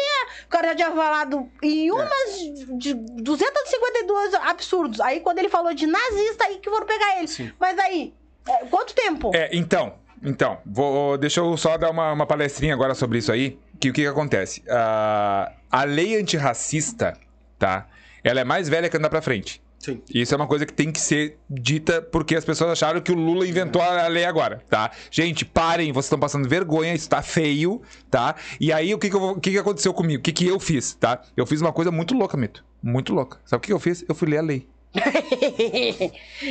O 0.45 0.49
cara 0.49 0.67
já 0.69 0.75
tinha 0.75 0.91
falado 0.91 1.49
em 1.61 1.89
umas 1.91 2.35
de 2.77 2.93
252 2.93 4.33
absurdos. 4.35 4.99
Aí 4.99 5.19
quando 5.21 5.39
ele 5.39 5.49
falou 5.49 5.73
de 5.73 5.87
nazista, 5.87 6.45
aí 6.45 6.57
que 6.59 6.69
foram 6.69 6.85
pegar 6.85 7.17
ele. 7.17 7.27
Sim. 7.27 7.51
Mas 7.59 7.77
aí, 7.79 8.13
é, 8.47 8.65
quanto 8.65 8.93
tempo? 8.93 9.31
É, 9.33 9.49
então, 9.53 9.95
então, 10.23 10.57
vou, 10.65 11.17
deixa 11.17 11.39
eu 11.39 11.55
só 11.57 11.77
dar 11.77 11.89
uma, 11.91 12.13
uma 12.13 12.25
palestrinha 12.25 12.73
agora 12.73 12.95
sobre 12.95 13.17
isso 13.17 13.31
aí. 13.31 13.57
Que 13.79 13.89
o 13.89 13.93
que, 13.93 14.01
que 14.01 14.07
acontece? 14.07 14.63
Ah, 14.69 15.51
a 15.69 15.83
lei 15.83 16.19
antirracista, 16.19 17.17
tá? 17.59 17.87
Ela 18.23 18.39
é 18.41 18.43
mais 18.43 18.69
velha 18.69 18.89
que 18.89 18.95
andar 18.95 19.09
pra 19.09 19.21
frente. 19.21 19.61
Sim. 19.83 20.01
Isso 20.13 20.33
é 20.33 20.37
uma 20.37 20.47
coisa 20.47 20.65
que 20.65 20.71
tem 20.71 20.93
que 20.93 21.01
ser 21.01 21.37
dita 21.49 22.01
porque 22.01 22.37
as 22.37 22.45
pessoas 22.45 22.71
acharam 22.71 23.01
que 23.01 23.11
o 23.11 23.15
Lula 23.15 23.45
inventou 23.45 23.81
a 23.81 24.07
lei 24.07 24.23
agora, 24.23 24.63
tá? 24.69 24.91
Gente, 25.11 25.43
parem, 25.43 25.91
vocês 25.91 26.05
estão 26.05 26.17
passando 26.17 26.47
vergonha, 26.47 26.93
isso 26.93 27.09
tá 27.09 27.21
feio, 27.21 27.81
tá? 28.09 28.33
E 28.61 28.71
aí, 28.71 28.93
o 28.93 28.97
que 28.97 29.09
que, 29.09 29.15
eu 29.15 29.21
o 29.21 29.41
que 29.41 29.51
que 29.51 29.57
aconteceu 29.57 29.93
comigo? 29.93 30.21
O 30.21 30.23
que 30.23 30.31
que 30.31 30.47
eu 30.47 30.57
fiz, 30.57 30.93
tá? 30.93 31.21
Eu 31.35 31.45
fiz 31.45 31.59
uma 31.59 31.73
coisa 31.73 31.91
muito 31.91 32.13
louca, 32.13 32.37
Mito. 32.37 32.63
Muito 32.81 33.13
louca. 33.13 33.39
Sabe 33.43 33.57
o 33.57 33.61
que 33.61 33.67
que 33.67 33.73
eu 33.73 33.79
fiz? 33.79 34.05
Eu 34.07 34.15
fui 34.15 34.29
ler 34.29 34.37
a 34.37 34.41
lei. 34.41 34.65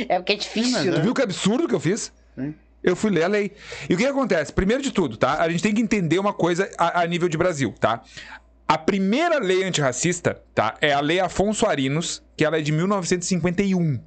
é 0.07 0.19
porque 0.19 0.33
é 0.33 0.35
difícil, 0.35 0.83
Tu 0.83 0.97
né? 0.97 0.99
viu 0.99 1.13
que 1.15 1.21
absurdo 1.23 1.67
que 1.67 1.73
eu 1.73 1.79
fiz? 1.79 2.13
Sim. 2.35 2.53
Eu 2.83 2.95
fui 2.95 3.09
ler 3.09 3.23
a 3.23 3.27
lei. 3.27 3.51
E 3.89 3.93
o 3.93 3.97
que, 3.97 4.05
acontece? 4.05 4.51
Primeiro 4.51 4.83
de 4.83 4.91
tudo, 4.91 5.15
tá? 5.15 5.41
A 5.41 5.49
gente 5.49 5.63
tem 5.63 5.73
que 5.73 5.81
entender 5.81 6.19
uma 6.19 6.33
coisa 6.33 6.69
a, 6.77 7.01
a 7.01 7.07
nível 7.07 7.29
de 7.29 7.37
Brasil, 7.37 7.73
tá? 7.79 8.01
A 8.67 8.77
primeira 8.77 9.39
lei 9.39 9.63
antirracista, 9.63 10.41
tá? 10.53 10.75
É 10.81 10.91
a 10.91 10.99
Lei 10.99 11.19
Afonso 11.19 11.65
Arinos, 11.65 12.23
que 12.35 12.43
ela 12.43 12.57
é 12.57 12.61
de 12.61 12.71
1951. 12.71 13.99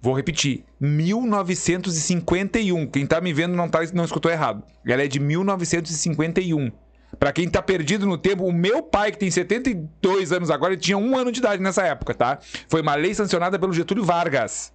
Vou 0.00 0.14
repetir, 0.14 0.64
1951. 0.80 2.86
Quem 2.86 3.06
tá 3.06 3.20
me 3.20 3.32
vendo 3.32 3.54
não, 3.54 3.68
tá, 3.68 3.80
não 3.92 4.04
escutou 4.04 4.30
errado. 4.30 4.62
Ela 4.86 5.04
é 5.04 5.08
de 5.08 5.20
1951. 5.20 6.70
Pra 7.18 7.32
quem 7.32 7.48
tá 7.48 7.60
perdido 7.60 8.06
no 8.06 8.16
tempo, 8.16 8.44
o 8.44 8.52
meu 8.52 8.82
pai, 8.82 9.12
que 9.12 9.18
tem 9.18 9.30
72 9.30 10.32
anos 10.32 10.50
agora, 10.50 10.76
tinha 10.76 10.96
um 10.96 11.18
ano 11.18 11.32
de 11.32 11.40
idade 11.40 11.62
nessa 11.62 11.82
época, 11.82 12.14
tá? 12.14 12.38
Foi 12.68 12.80
uma 12.80 12.94
lei 12.94 13.14
sancionada 13.14 13.58
pelo 13.58 13.72
Getúlio 13.72 14.04
Vargas, 14.04 14.72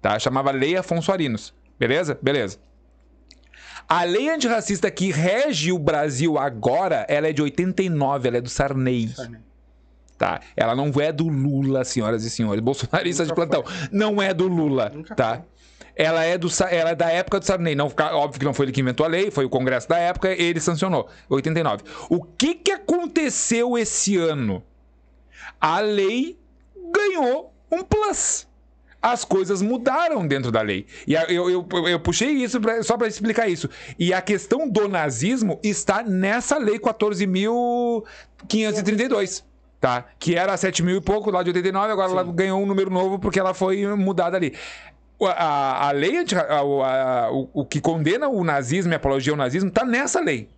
tá? 0.00 0.18
Chamava 0.18 0.50
Lei 0.50 0.76
Afonso 0.76 1.12
Arinos. 1.12 1.54
Beleza? 1.78 2.18
Beleza. 2.20 2.58
A 3.88 4.04
lei 4.04 4.30
antirracista 4.30 4.90
que 4.90 5.10
rege 5.10 5.70
o 5.70 5.78
Brasil 5.78 6.38
agora, 6.38 7.04
ela 7.08 7.28
é 7.28 7.32
de 7.32 7.42
89, 7.42 8.28
ela 8.28 8.38
é 8.38 8.40
do 8.40 8.48
Sarney. 8.48 9.12
Tá? 10.16 10.40
Ela 10.56 10.74
não 10.74 10.90
é 11.00 11.12
do 11.12 11.28
Lula, 11.28 11.84
senhoras 11.84 12.24
e 12.24 12.30
senhores. 12.30 12.62
Bolsonaristas 12.62 13.28
de 13.28 13.34
plantão. 13.34 13.62
Não 13.92 14.22
é 14.22 14.32
do 14.32 14.48
Lula, 14.48 14.90
Nunca 14.94 15.14
tá? 15.14 15.42
Ela 15.96 16.24
é, 16.24 16.36
do, 16.36 16.48
ela 16.70 16.90
é 16.90 16.94
da 16.94 17.10
época 17.10 17.38
do 17.38 17.44
Sarney. 17.44 17.74
Não, 17.74 17.86
óbvio 17.86 18.40
que 18.40 18.44
não 18.44 18.54
foi 18.54 18.66
ele 18.66 18.72
que 18.72 18.80
inventou 18.80 19.04
a 19.06 19.08
lei, 19.08 19.30
foi 19.30 19.44
o 19.44 19.50
Congresso 19.50 19.88
da 19.88 19.98
época, 19.98 20.28
ele 20.30 20.60
sancionou. 20.60 21.08
89. 21.28 21.84
O 22.08 22.22
que, 22.24 22.54
que 22.54 22.72
aconteceu 22.72 23.76
esse 23.76 24.16
ano? 24.16 24.62
A 25.60 25.80
lei 25.80 26.38
ganhou 26.92 27.52
um 27.70 27.82
plus. 27.84 28.48
As 29.06 29.22
coisas 29.22 29.60
mudaram 29.60 30.26
dentro 30.26 30.50
da 30.50 30.62
lei. 30.62 30.86
E 31.06 31.12
eu, 31.12 31.50
eu, 31.50 31.68
eu, 31.88 32.00
puxei 32.00 32.30
isso 32.30 32.58
pra- 32.58 32.82
só 32.82 32.96
para 32.96 33.06
explicar 33.06 33.46
isso. 33.48 33.68
E 33.98 34.14
a 34.14 34.22
questão 34.22 34.66
do 34.66 34.88
nazismo 34.88 35.60
está 35.62 36.02
nessa 36.02 36.56
lei 36.56 36.78
14.532. 36.78 39.44
Tá? 39.80 40.06
Que 40.18 40.34
era 40.34 40.56
7 40.56 40.82
mil 40.82 40.96
e 40.96 41.00
pouco 41.02 41.30
lá 41.30 41.42
de 41.42 41.50
89, 41.50 41.92
agora 41.92 42.10
ela 42.10 42.24
ganhou 42.24 42.62
um 42.62 42.64
número 42.64 42.88
novo 42.90 43.18
porque 43.18 43.38
ela 43.38 43.52
foi 43.52 43.86
mudada 43.94 44.38
ali. 44.38 44.54
A, 45.22 45.88
a 45.88 45.90
lei, 45.92 46.16
a- 46.18 46.24
a- 46.60 47.30
o, 47.30 47.50
o 47.52 47.66
que 47.66 47.82
condena 47.82 48.26
o 48.28 48.42
nazismo 48.42 48.90
e 48.92 48.94
a 48.94 48.96
apologia 48.96 49.34
ao 49.34 49.36
nazismo 49.36 49.68
está 49.68 49.84
nessa 49.84 50.18
lei. 50.20 50.48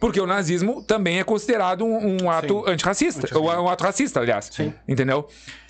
Porque 0.00 0.18
o 0.18 0.26
nazismo 0.26 0.82
também 0.82 1.18
é 1.20 1.24
considerado 1.24 1.84
um, 1.84 2.24
um 2.24 2.30
ato 2.30 2.64
Sim. 2.64 2.70
antirracista. 2.72 3.38
Ou 3.38 3.44
um 3.50 3.68
ato 3.68 3.84
racista, 3.84 4.20
aliás. 4.20 4.48
Sim. 4.50 4.72
Entendeu? 4.88 5.28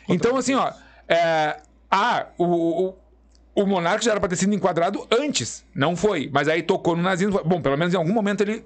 Então, 0.08 0.36
assim, 0.36 0.54
ó. 0.54 0.70
É, 1.08 1.56
ah, 1.94 2.26
o, 2.38 2.44
o, 2.44 2.94
o 3.54 3.66
monarca 3.66 4.02
já 4.02 4.12
era 4.12 4.20
pra 4.20 4.28
ter 4.28 4.36
sido 4.36 4.54
enquadrado 4.54 5.06
antes. 5.10 5.62
Não 5.74 5.94
foi. 5.94 6.30
Mas 6.32 6.48
aí 6.48 6.62
tocou 6.62 6.96
no 6.96 7.02
nazismo. 7.02 7.42
Bom, 7.44 7.60
pelo 7.60 7.76
menos 7.76 7.92
em 7.92 7.98
algum 7.98 8.14
momento 8.14 8.40
ele. 8.40 8.64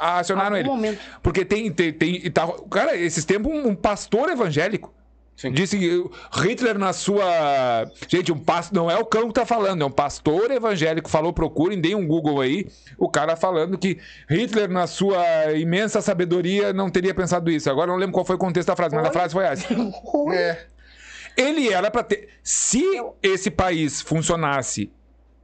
Acionaram 0.00 0.56
Algum 0.56 0.58
ele. 0.58 0.68
momento. 0.68 1.00
Porque 1.22 1.44
tem. 1.44 1.70
tem, 1.70 1.92
tem 1.92 2.14
e 2.24 2.30
tá, 2.30 2.48
cara, 2.70 2.96
esses 2.96 3.26
tempos, 3.26 3.52
um, 3.52 3.68
um 3.68 3.74
pastor 3.74 4.30
evangélico. 4.30 4.90
Sim. 5.36 5.50
Disse 5.50 5.78
que 5.78 6.04
Hitler 6.32 6.78
na 6.78 6.94
sua. 6.94 7.90
Gente, 8.08 8.32
um 8.32 8.38
pastor. 8.38 8.74
Não 8.74 8.90
é 8.90 8.96
o 8.96 9.04
cão 9.04 9.28
que 9.28 9.34
tá 9.34 9.44
falando, 9.44 9.82
é 9.82 9.84
um 9.84 9.90
pastor 9.90 10.50
evangélico. 10.50 11.10
Falou, 11.10 11.32
procurem, 11.32 11.80
deem 11.80 11.94
um 11.94 12.06
Google 12.06 12.40
aí. 12.40 12.66
O 12.96 13.08
cara 13.08 13.36
falando 13.36 13.76
que 13.76 13.98
Hitler, 14.30 14.70
na 14.70 14.86
sua 14.86 15.52
imensa 15.52 16.00
sabedoria, 16.00 16.72
não 16.72 16.88
teria 16.88 17.14
pensado 17.14 17.50
isso. 17.50 17.68
Agora 17.68 17.90
eu 17.90 17.92
não 17.92 18.00
lembro 18.00 18.14
qual 18.14 18.24
foi 18.24 18.36
o 18.36 18.38
contexto 18.38 18.68
da 18.68 18.76
frase, 18.76 18.94
mas 18.94 19.04
a 19.06 19.10
frase 19.12 19.34
foi 19.34 19.44
essa. 19.44 19.66
É. 20.32 20.71
Ele 21.36 21.72
era 21.72 21.90
pra 21.90 22.02
ter. 22.02 22.28
Se 22.42 22.82
esse 23.22 23.50
país 23.50 24.00
funcionasse 24.00 24.90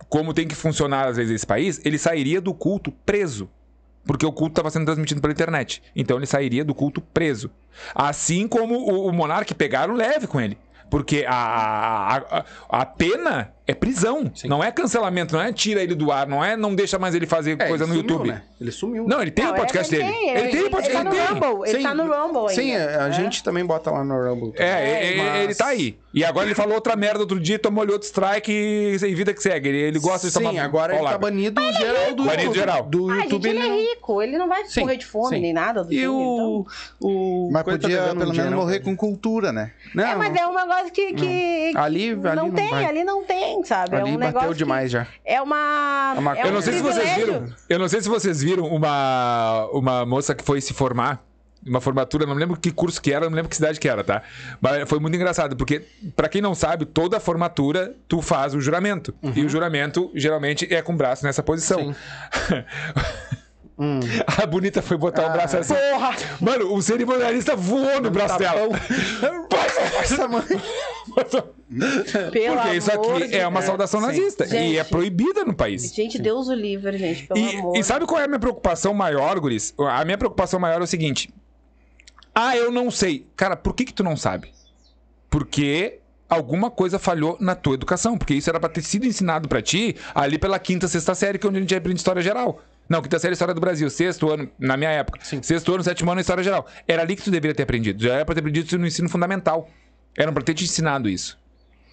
como 0.09 0.33
tem 0.33 0.49
que 0.49 0.55
funcionar 0.55 1.09
às 1.09 1.17
vezes 1.17 1.35
esse 1.35 1.47
país, 1.47 1.81
ele 1.85 1.99
sairia 1.99 2.41
do 2.41 2.55
culto 2.55 2.91
preso. 2.91 3.49
Porque 4.05 4.25
o 4.25 4.33
culto 4.33 4.53
estava 4.53 4.71
sendo 4.71 4.87
transmitido 4.87 5.21
pela 5.21 5.33
internet. 5.33 5.83
Então 5.95 6.17
ele 6.17 6.27
sairia 6.27 6.65
do 6.65 6.75
culto 6.75 7.01
preso. 7.01 7.51
Assim 7.95 8.49
como 8.49 8.75
o, 8.75 9.07
o 9.07 9.13
monarca 9.13 9.55
pegaram 9.55 9.95
leve 9.95 10.27
com 10.27 10.41
ele. 10.41 10.57
Porque 10.91 11.27
a, 11.29 11.35
a, 11.35 12.17
a, 12.17 12.45
a 12.71 12.87
pena 12.87 13.53
é 13.69 13.75
prisão. 13.75 14.31
Sim. 14.35 14.49
Não 14.49 14.65
é 14.65 14.73
cancelamento, 14.73 15.35
não 15.37 15.43
é 15.43 15.53
tira 15.53 15.83
ele 15.83 15.95
do 15.95 16.11
ar, 16.11 16.27
não 16.27 16.43
é 16.45 16.57
não 16.57 16.75
deixa 16.75 16.99
mais 16.99 17.15
ele 17.15 17.27
fazer 17.27 17.53
É, 17.61 17.69
coisa 17.69 17.85
ele 17.85 17.93
no 17.93 17.99
sumiu, 17.99 18.11
YouTube. 18.11 18.29
né? 18.29 18.43
Ele 18.61 18.73
sumiu. 18.73 19.07
Não, 19.07 19.21
ele 19.23 19.31
tem 19.31 19.45
Não, 19.45 19.53
o 19.53 19.57
podcast 19.57 19.95
ele 19.95 20.03
dele. 20.03 20.15
tem, 20.17 20.31
ele 20.31 20.49
tem 20.49 20.61
o 20.61 20.63
ele 20.63 20.71
podcast 20.71 20.97
tá 20.97 21.05
no 21.05 21.11
dele. 21.11 21.23
Rumble, 21.27 21.69
ele 21.69 21.77
Sim. 21.79 21.83
tá 21.85 21.95
no 21.95 22.03
Rumble 22.05 22.55
Sim, 22.55 22.75
ainda. 22.75 23.05
a 23.05 23.09
É. 23.09 23.13
gente 23.13 23.45
também 23.45 23.65
bota 23.65 23.91
lá 23.91 24.03
no 24.03 24.15
Rumble. 24.17 24.53
É, 24.57 25.13
é, 25.13 25.17
Mas- 25.17 25.43
ele 25.45 25.55
tá 25.55 25.67
aí. 25.67 25.99
E 26.15 26.25
agora 26.25 26.47
ele 26.47 26.55
falou 26.55 26.75
outra 26.75 26.97
merda 26.97 27.21
outro 27.21 27.39
dia, 27.39 27.59
tomou 27.59 27.83
ali 27.83 27.93
outro 27.93 28.07
strike 28.07 28.51
e 28.51 28.99
sem 28.99 29.15
vida 29.15 29.33
que 29.35 29.43
segue. 29.43 29.69
Ele, 29.69 29.79
ele 29.79 29.99
gosta 30.01 30.27
de 30.27 30.33
tomar 30.33 30.51
Sim, 30.51 30.59
agora 30.59 30.97
ele 30.97 31.05
tá 31.05 31.19
banido 31.19 31.61
geral 31.75 32.15
do 32.15 32.25
Banido 32.25 32.43
YouTube. 32.45 32.55
geral. 32.59 32.83
Do 32.85 33.11
Ah, 33.11 33.19
YouTube 33.25 33.49
ele 33.49 33.59
ele 33.61 33.69
é 33.69 33.91
rico, 33.93 34.23
ele 34.23 34.39
não 34.39 34.49
vai 34.49 34.65
Sim, 34.65 34.81
morrer 34.81 34.97
de 34.97 35.07
fome 35.07 35.37
sim. 35.37 35.43
nem 35.43 35.53
nada 35.53 35.85
do 35.85 35.93
E 35.93 36.09
o... 36.09 36.67
o... 37.01 37.51
Mas 37.53 37.65
tá 37.65 37.71
podia 37.73 37.89
devendo 37.89 38.07
pelo 38.07 38.19
menos 38.21 38.35
dinheiro 38.35 38.57
morrer 38.57 38.81
com 38.81 38.97
cultura, 38.97 39.53
né? 39.53 39.71
ele. 39.85 40.03
Não, 40.03 40.05
É, 40.11 40.17
mas 40.17 40.35
é 40.35 40.47
um 40.47 40.55
negócio 40.55 40.91
que, 40.93 41.13
que 41.13 41.73
Ali- 41.77 42.11
ali 42.13 42.37
não, 42.37 42.51
tem, 42.51 42.73
ali 42.87 43.05
não 43.05 43.25
tem. 43.25 43.58
Sabe? 43.65 43.97
Ali 43.97 44.11
é 44.11 44.13
um 44.13 44.17
bateu 44.17 44.27
negócio 44.29 44.49
que- 44.51 44.59
demais 44.59 44.91
já. 44.91 45.07
É 45.25 45.41
uma. 45.41 46.15
É 46.17 46.19
uma 46.19 46.39
é 46.39 46.43
Eu 46.45 46.51
um 46.51 46.53
não 46.55 46.63
sei 46.63 46.75
se 46.75 46.83
vocês 46.83 47.15
viram. 47.17 47.47
Eu 47.69 47.79
não 47.79 47.89
sei 47.89 48.01
se 48.03 48.09
vocês 48.09 48.43
viram 48.43 48.67
uma, 48.67 49.67
uma 49.73 50.07
moça 50.07 50.35
que 50.35 50.45
foi 50.45 50.61
se 50.61 50.73
formar. 50.75 51.23
Uma 51.67 51.81
formatura, 51.81 52.25
não 52.25 52.35
me 52.37 52.41
lembro 52.41 52.59
que 52.59 52.71
curso 52.71 53.03
que 53.03 53.13
era, 53.13 53.25
não 53.25 53.31
me 53.31 53.37
lembro 53.37 53.49
que 53.51 53.57
cidade 53.57 53.81
que 53.81 53.89
era, 53.89 54.05
tá? 54.05 54.23
Mas 54.61 54.89
foi 54.89 55.01
muito 55.01 55.17
engraçado, 55.17 55.57
porque, 55.57 55.83
pra 56.15 56.29
quem 56.29 56.41
não 56.41 56.55
sabe, 56.55 56.87
toda 56.87 57.19
formatura 57.19 57.95
tu 58.07 58.23
faz 58.23 58.55
o 58.55 58.61
juramento. 58.61 59.13
E 59.35 59.45
o 59.45 59.49
juramento, 59.49 60.09
geralmente, 60.15 60.73
é 60.73 60.81
com 60.81 60.93
o 60.95 60.97
braço 60.97 61.25
nessa 61.27 61.43
posição. 61.43 61.93
A 64.27 64.45
bonita 64.47 64.83
foi 64.83 64.97
botar 64.97 65.29
o 65.29 65.33
braço 65.33 65.57
assim. 65.57 65.75
Porra! 65.75 66.17
Mano, 66.41 66.75
o 66.75 66.83
cerimonialista 66.83 67.55
voou 67.55 68.01
no 68.01 68.11
braço 68.11 68.39
dela. 68.39 68.69
Essa 70.03 70.27
mãe. 70.27 70.43
Pelo 72.33 72.57
Porque 72.57 72.77
isso 72.77 72.91
aqui 72.93 73.29
de 73.29 73.37
é 73.37 73.47
uma 73.47 73.61
Deus. 73.61 73.65
saudação 73.67 74.01
nazista. 74.01 74.45
E 74.47 74.49
Gente. 74.49 74.79
é 74.79 74.85
proibida 74.85 75.45
no 75.45 75.55
país. 75.55 75.93
Gente, 75.95 76.19
Deus 76.19 76.49
o 76.49 76.55
livre, 76.55 76.97
gente, 76.99 77.27
pelo 77.27 77.41
amor. 77.59 77.77
E, 77.77 77.81
e 77.81 77.85
sabe 77.85 78.07
qual 78.07 78.21
é 78.21 78.25
a 78.25 78.29
minha 78.29 78.39
preocupação 78.41 78.93
maior, 78.95 79.39
Guris? 79.39 79.75
A 79.79 80.05
minha 80.05 80.19
preocupação 80.19 80.59
maior 80.59 80.81
é 80.81 80.85
o 80.85 80.87
seguinte. 80.87 81.33
Ah, 82.35 82.57
eu 82.57 82.71
não 82.71 82.91
sei. 82.91 83.27
Cara, 83.37 83.57
por 83.57 83.75
que 83.75 83.85
que 83.85 83.93
tu 83.93 84.03
não 84.03 84.17
sabe? 84.17 84.53
Porque 85.31 85.99
alguma 86.29 86.71
coisa 86.71 86.99
falhou 86.99 87.37
na 87.41 87.55
tua 87.55 87.75
educação. 87.75 88.17
Porque 88.17 88.35
isso 88.35 88.49
era 88.49 88.59
pra 88.61 88.69
ter 88.69 88.83
sido 88.83 89.07
ensinado 89.07 89.49
pra 89.49 89.61
ti 89.63 89.97
ali 90.15 90.39
pela 90.39 90.59
quinta, 90.59 90.89
sexta 90.89 91.15
série, 91.15 91.39
que 91.39 91.47
é 91.47 91.49
onde 91.51 91.59
a 91.59 91.61
gente 91.61 91.75
aprende 91.75 91.99
história 91.99 92.23
geral. 92.23 92.61
Não, 92.89 93.03
quinta 93.03 93.19
série 93.19 93.33
é 93.33 93.35
história 93.35 93.53
do 93.55 93.61
Brasil. 93.61 93.91
Sexto 93.91 94.31
ano, 94.31 94.49
na 94.59 94.77
minha 94.77 94.91
época. 94.91 95.21
Sexto 95.43 95.75
ano, 95.75 95.85
sétimo 95.85 96.11
ano, 96.11 96.21
história 96.21 96.43
geral. 96.43 96.67
Era 96.87 97.03
ali 97.03 97.15
que 97.17 97.23
tu 97.23 97.31
deveria 97.31 97.55
ter 97.55 97.65
aprendido. 97.65 98.03
Já 98.03 98.15
era 98.15 98.25
pra 98.25 98.35
ter 98.35 98.41
aprendido 98.41 98.67
isso 98.67 98.79
no 98.79 98.87
ensino 98.87 99.09
fundamental. 99.09 99.69
Era 100.17 100.33
pra 100.33 100.43
ter 100.43 100.55
te 100.55 100.65
ensinado 100.65 101.09
isso. 101.09 101.39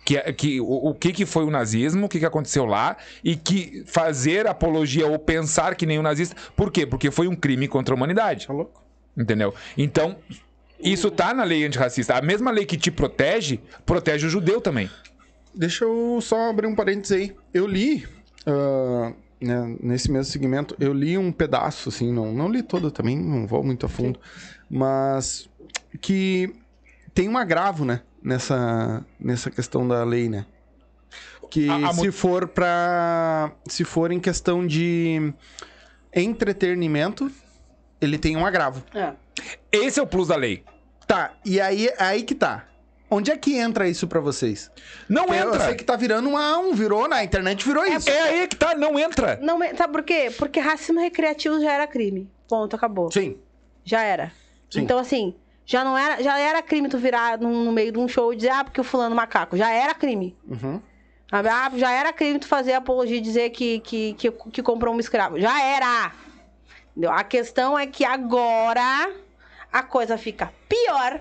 Que, 0.06 0.18
é- 0.18 0.32
que, 0.32 0.62
o, 0.62 0.90
o 0.90 0.94
que, 0.94 1.12
que 1.12 1.26
foi 1.26 1.44
o 1.44 1.52
nazismo, 1.52 2.06
o 2.06 2.10
que, 2.10 2.20
que 2.20 2.26
aconteceu 2.26 2.66
lá, 2.66 2.96
e 3.24 3.36
que 3.36 3.84
fazer 3.88 4.48
apologia 4.48 5.06
ou 5.08 5.20
pensar 5.20 5.76
que 5.76 5.86
nem 5.86 6.00
o 6.00 6.02
nazista. 6.02 6.36
Por 6.56 6.72
quê? 6.72 6.86
Porque 6.86 7.12
foi 7.12 7.28
um 7.28 7.36
crime 7.36 7.68
contra 7.68 7.94
a 7.94 7.98
humanidade. 7.98 8.48
Tá 8.48 8.54
louco? 8.54 8.82
Entendeu? 9.18 9.54
Então, 9.78 10.16
isso 10.80 11.10
tá 11.12 11.34
na 11.34 11.44
lei 11.44 11.66
antirracista. 11.66 12.16
A 12.18 12.22
mesma 12.22 12.52
lei 12.52 12.66
que 12.66 12.78
te 12.78 12.92
protege, 12.92 13.60
protege 13.86 14.28
o 14.28 14.30
judeu 14.30 14.62
também. 14.62 14.90
Deixa 15.54 15.86
eu 15.86 16.20
só 16.22 16.50
abrir 16.50 16.68
um 16.68 16.76
parênteses 16.76 17.12
aí. 17.18 17.36
Eu 17.54 17.66
li, 17.66 18.06
ah, 18.46 19.12
né, 19.46 19.76
nesse 19.80 20.12
mesmo 20.12 20.32
segmento, 20.32 20.76
eu 20.80 20.92
li 20.94 21.18
um 21.18 21.32
pedaço, 21.32 21.90
assim, 21.90 22.12
não, 22.12 22.34
não 22.34 22.50
li 22.50 22.62
todo 22.64 22.90
também, 22.92 23.18
não 23.18 23.46
vou 23.48 23.64
muito 23.64 23.86
a 23.86 23.90
fundo, 23.90 24.20
mas 24.70 25.50
que 26.02 26.54
tem 27.14 27.30
um 27.30 27.38
agravo, 27.38 27.86
né, 27.86 28.02
nessa, 28.22 29.06
nessa 29.20 29.50
questão 29.52 29.88
da 29.88 30.04
lei, 30.04 30.28
né? 30.30 30.46
Que 31.50 31.70
A- 31.70 31.90
a 31.90 31.94
se 31.94 32.12
for 32.12 32.48
pra. 32.48 33.52
Se 33.70 33.84
for 33.84 34.12
em 34.12 34.20
questão 34.20 34.66
de 34.66 35.32
entretenimento, 36.14 37.32
ele 38.02 38.18
tem 38.18 38.36
um 38.36 38.46
agravo. 38.46 38.84
É. 38.94 39.14
Esse 39.72 40.00
é 40.00 40.04
o 40.04 40.08
plus 40.08 40.30
da 40.30 40.36
lei. 40.36 40.64
Tá, 41.08 41.34
e 41.46 41.62
aí, 41.62 41.90
aí 42.00 42.24
que 42.24 42.34
tá. 42.34 42.66
Onde 43.10 43.32
é 43.32 43.38
que 43.38 43.56
entra 43.58 43.88
isso 43.88 44.08
pra 44.08 44.20
vocês? 44.20 44.72
Não 45.08 45.26
Porque 45.26 45.40
Eu 45.42 45.48
entra. 45.50 45.66
sei 45.66 45.76
que 45.76 45.84
tá 45.84 45.96
virando 45.96 46.28
uma, 46.28 46.58
um 46.58 46.74
virou, 46.74 47.08
na 47.08 47.24
internet 47.24 47.64
virou 47.66 47.86
isso. 47.86 48.10
É 48.10 48.20
aí 48.22 48.48
que 48.48 48.56
tá, 48.56 48.74
não 48.76 48.98
entra. 48.98 49.38
Não, 49.42 49.60
sabe 49.76 49.94
por 49.94 50.04
quê? 50.04 50.32
Porque 50.38 50.60
racismo 50.60 51.00
recreativo 51.00 51.60
já 51.62 51.72
era 51.74 51.86
crime. 51.86 52.30
Ponto, 52.50 52.76
acabou. 52.76 53.12
Sim. 53.12 53.38
Já 53.84 54.02
era. 54.02 54.32
Sim. 54.72 54.82
Então, 54.82 54.98
assim, 54.98 55.36
já 55.66 55.84
não 55.84 55.96
era, 55.98 56.22
já 56.24 56.40
era 56.40 56.62
crime 56.64 56.90
tu 56.90 56.98
virar 56.98 57.38
num- 57.40 57.64
no 57.66 57.72
meio 57.72 57.92
de 57.92 58.00
um 58.00 58.08
show 58.08 58.34
e 58.34 58.38
dizer, 58.38 58.50
ah, 58.50 58.64
porque 58.64 58.82
o 58.82 58.84
fulano 58.84 59.16
macaco. 59.16 59.56
Já 59.56 59.70
era 59.72 59.94
crime. 59.94 60.36
Uhum. 60.48 60.82
Ah, 61.32 61.72
já 61.76 61.92
era 61.92 62.12
crime 62.12 62.40
tu 62.40 62.48
fazer 62.48 62.74
apologia 62.74 63.18
e 63.18 63.22
dizer 63.22 63.52
que, 63.52 63.80
que, 63.82 64.14
que, 64.14 64.32
que 64.32 64.64
comprou 64.64 64.94
um 64.96 65.00
escravo. 65.00 65.40
Já 65.40 65.62
era! 65.62 66.12
Entendeu? 66.92 67.12
A 67.12 67.24
questão 67.24 67.78
é 67.78 67.86
que 67.86 68.04
agora 68.04 69.12
a 69.72 69.84
coisa 69.84 70.18
fica 70.18 70.52
pior 70.68 71.20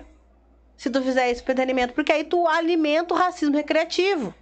se 0.77 0.89
tu 0.89 1.01
fizer 1.01 1.31
isso 1.31 1.43
pro 1.43 1.53
entretenimento, 1.53 1.93
porque 1.93 2.11
aí 2.11 2.23
tu 2.23 2.47
alimenta 2.47 3.13
o 3.13 3.17
racismo 3.17 3.55
recreativo. 3.55 4.33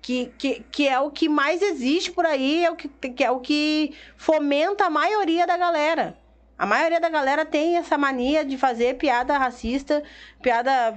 Que, 0.00 0.26
que, 0.38 0.64
que 0.70 0.88
é 0.88 1.00
o 1.00 1.10
que 1.10 1.28
mais 1.28 1.60
existe 1.60 2.12
por 2.12 2.24
aí, 2.24 2.64
é 2.64 2.70
o 2.70 2.76
que, 2.76 2.88
que 2.88 3.24
é 3.24 3.30
o 3.30 3.40
que 3.40 3.92
fomenta 4.16 4.84
a 4.84 4.90
maioria 4.90 5.46
da 5.46 5.56
galera. 5.56 6.16
A 6.58 6.64
maioria 6.64 7.00
da 7.00 7.08
galera 7.08 7.44
tem 7.44 7.76
essa 7.76 7.98
mania 7.98 8.44
de 8.44 8.56
fazer 8.56 8.96
piada 8.96 9.36
racista, 9.36 10.02
piada 10.40 10.94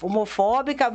homofóbica, 0.00 0.90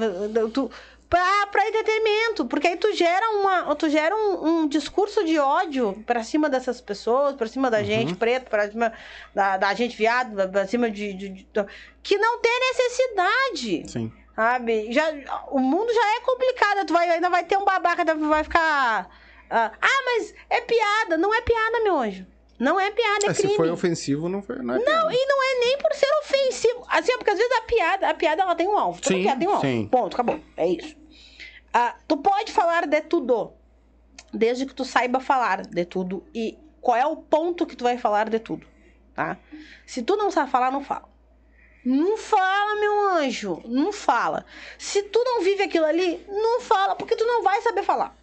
tu, 0.51 0.71
pra, 1.11 1.47
pra 1.51 1.67
entretenimento. 1.67 2.45
Porque 2.45 2.69
aí 2.69 2.77
tu 2.77 2.91
gera, 2.93 3.29
uma, 3.31 3.75
tu 3.75 3.89
gera 3.89 4.15
um, 4.15 4.47
um 4.61 4.67
discurso 4.67 5.23
de 5.25 5.37
ódio 5.37 6.01
pra 6.07 6.23
cima 6.23 6.49
dessas 6.49 6.79
pessoas, 6.79 7.35
pra 7.35 7.45
cima 7.47 7.69
da 7.69 7.83
gente 7.83 8.15
preto, 8.15 8.49
pra 8.49 8.71
cima 8.71 8.93
da, 9.35 9.57
da 9.57 9.73
gente 9.73 9.95
viado, 9.95 10.49
pra 10.49 10.65
cima 10.65 10.89
de, 10.89 11.13
de- 11.13 11.29
de- 11.29 11.47
que 12.01 12.17
não 12.17 12.39
tem 12.39 12.57
necessidade. 12.71 13.91
Sim. 13.91 14.11
Sabe? 14.33 14.91
Já, 14.93 15.11
o 15.51 15.59
mundo 15.59 15.93
já 15.93 16.15
é 16.15 16.19
complicado. 16.21 16.85
Tu 16.87 16.93
vai, 16.93 17.09
ainda 17.09 17.29
vai 17.29 17.43
ter 17.43 17.57
um 17.57 17.65
babaca, 17.65 18.03
vai 18.15 18.43
ficar. 18.45 19.09
Ah, 19.49 19.71
ah, 19.81 20.01
mas 20.05 20.33
é 20.49 20.61
piada. 20.61 21.17
Não 21.17 21.33
é 21.33 21.41
piada, 21.41 21.81
meu 21.83 21.97
anjo. 21.97 22.25
Não 22.57 22.79
é 22.79 22.89
piada, 22.91 23.25
é, 23.25 23.29
É, 23.31 23.33
crime. 23.33 23.49
se 23.49 23.57
foi 23.57 23.69
ofensivo, 23.69 24.29
não 24.29 24.41
foi. 24.41 24.55
Não, 24.59 24.75
é 24.75 24.79
piada. 24.79 25.13
E 25.13 25.25
não 25.25 25.43
é 25.43 25.59
nem 25.65 25.77
por 25.79 25.93
ser 25.93 26.07
ofensivo. 26.23 26.85
Assim, 26.87 27.17
porque 27.17 27.31
às 27.31 27.37
vezes 27.37 27.51
a 27.57 27.61
piada, 27.63 28.09
a 28.09 28.13
piada 28.13 28.43
ela 28.43 28.55
tem 28.55 28.67
um 28.67 28.77
alvo. 28.77 29.01
Toda 29.01 29.15
Sim, 29.15 29.23
piada 29.23 29.39
tem 29.39 29.47
um 29.49 29.51
alvo. 29.51 29.61
sim. 29.67 29.87
Ponto, 29.91 30.13
acabou. 30.13 30.39
É 30.55 30.67
isso. 30.67 30.95
Ah, 31.73 31.95
tu 32.07 32.17
pode 32.17 32.51
falar 32.51 32.85
de 32.87 33.01
tudo. 33.01 33.53
Desde 34.33 34.65
que 34.65 34.73
tu 34.73 34.85
saiba 34.85 35.19
falar 35.19 35.61
de 35.61 35.85
tudo. 35.85 36.23
E 36.33 36.57
qual 36.81 36.97
é 36.97 37.05
o 37.05 37.15
ponto 37.15 37.65
que 37.65 37.75
tu 37.75 37.83
vai 37.83 37.97
falar 37.97 38.29
de 38.29 38.39
tudo. 38.39 38.65
Tá? 39.13 39.37
Se 39.85 40.01
tu 40.01 40.15
não 40.15 40.31
sabe 40.31 40.49
falar, 40.49 40.71
não 40.71 40.83
fala. 40.83 41.09
Não 41.85 42.17
fala, 42.17 42.79
meu 42.79 43.09
anjo. 43.17 43.61
Não 43.65 43.91
fala. 43.91 44.45
Se 44.77 45.03
tu 45.03 45.21
não 45.23 45.41
vive 45.41 45.63
aquilo 45.63 45.85
ali, 45.85 46.23
não 46.27 46.61
fala, 46.61 46.95
porque 46.95 47.15
tu 47.15 47.25
não 47.25 47.43
vai 47.43 47.61
saber 47.61 47.83
falar. 47.83 48.15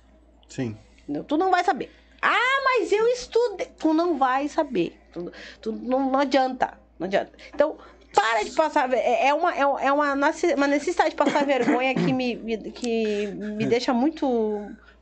Sim. 0.49 0.76
Entendeu? 1.03 1.24
Tu 1.24 1.36
não 1.36 1.51
vai 1.51 1.64
saber. 1.64 1.92
Ah, 2.20 2.62
mas 2.64 2.92
eu 2.92 3.07
estudei. 3.09 3.66
Tu 3.78 3.94
não 3.94 4.18
vai 4.18 4.49
saber. 4.49 4.99
Tu, 5.12 5.32
tu 5.61 5.72
não, 5.72 6.11
não 6.11 6.20
adianta. 6.20 6.78
Não 6.99 7.07
adianta. 7.07 7.32
Então, 7.55 7.78
para 8.20 8.42
de 8.44 8.50
passar. 8.52 8.92
É 8.92 9.28
é 9.28 9.34
uma, 9.34 9.54
é 9.54 9.60
é 9.60 9.92
uma, 9.92 10.14
uma 10.14 10.66
necessidade 10.66 11.10
de 11.10 11.16
passar 11.16 11.44
vergonha 11.44 11.94
que 11.94 12.12
me, 12.12 12.36
que 12.72 13.26
me 13.28 13.66
deixa 13.66 13.92
muito, 13.92 14.26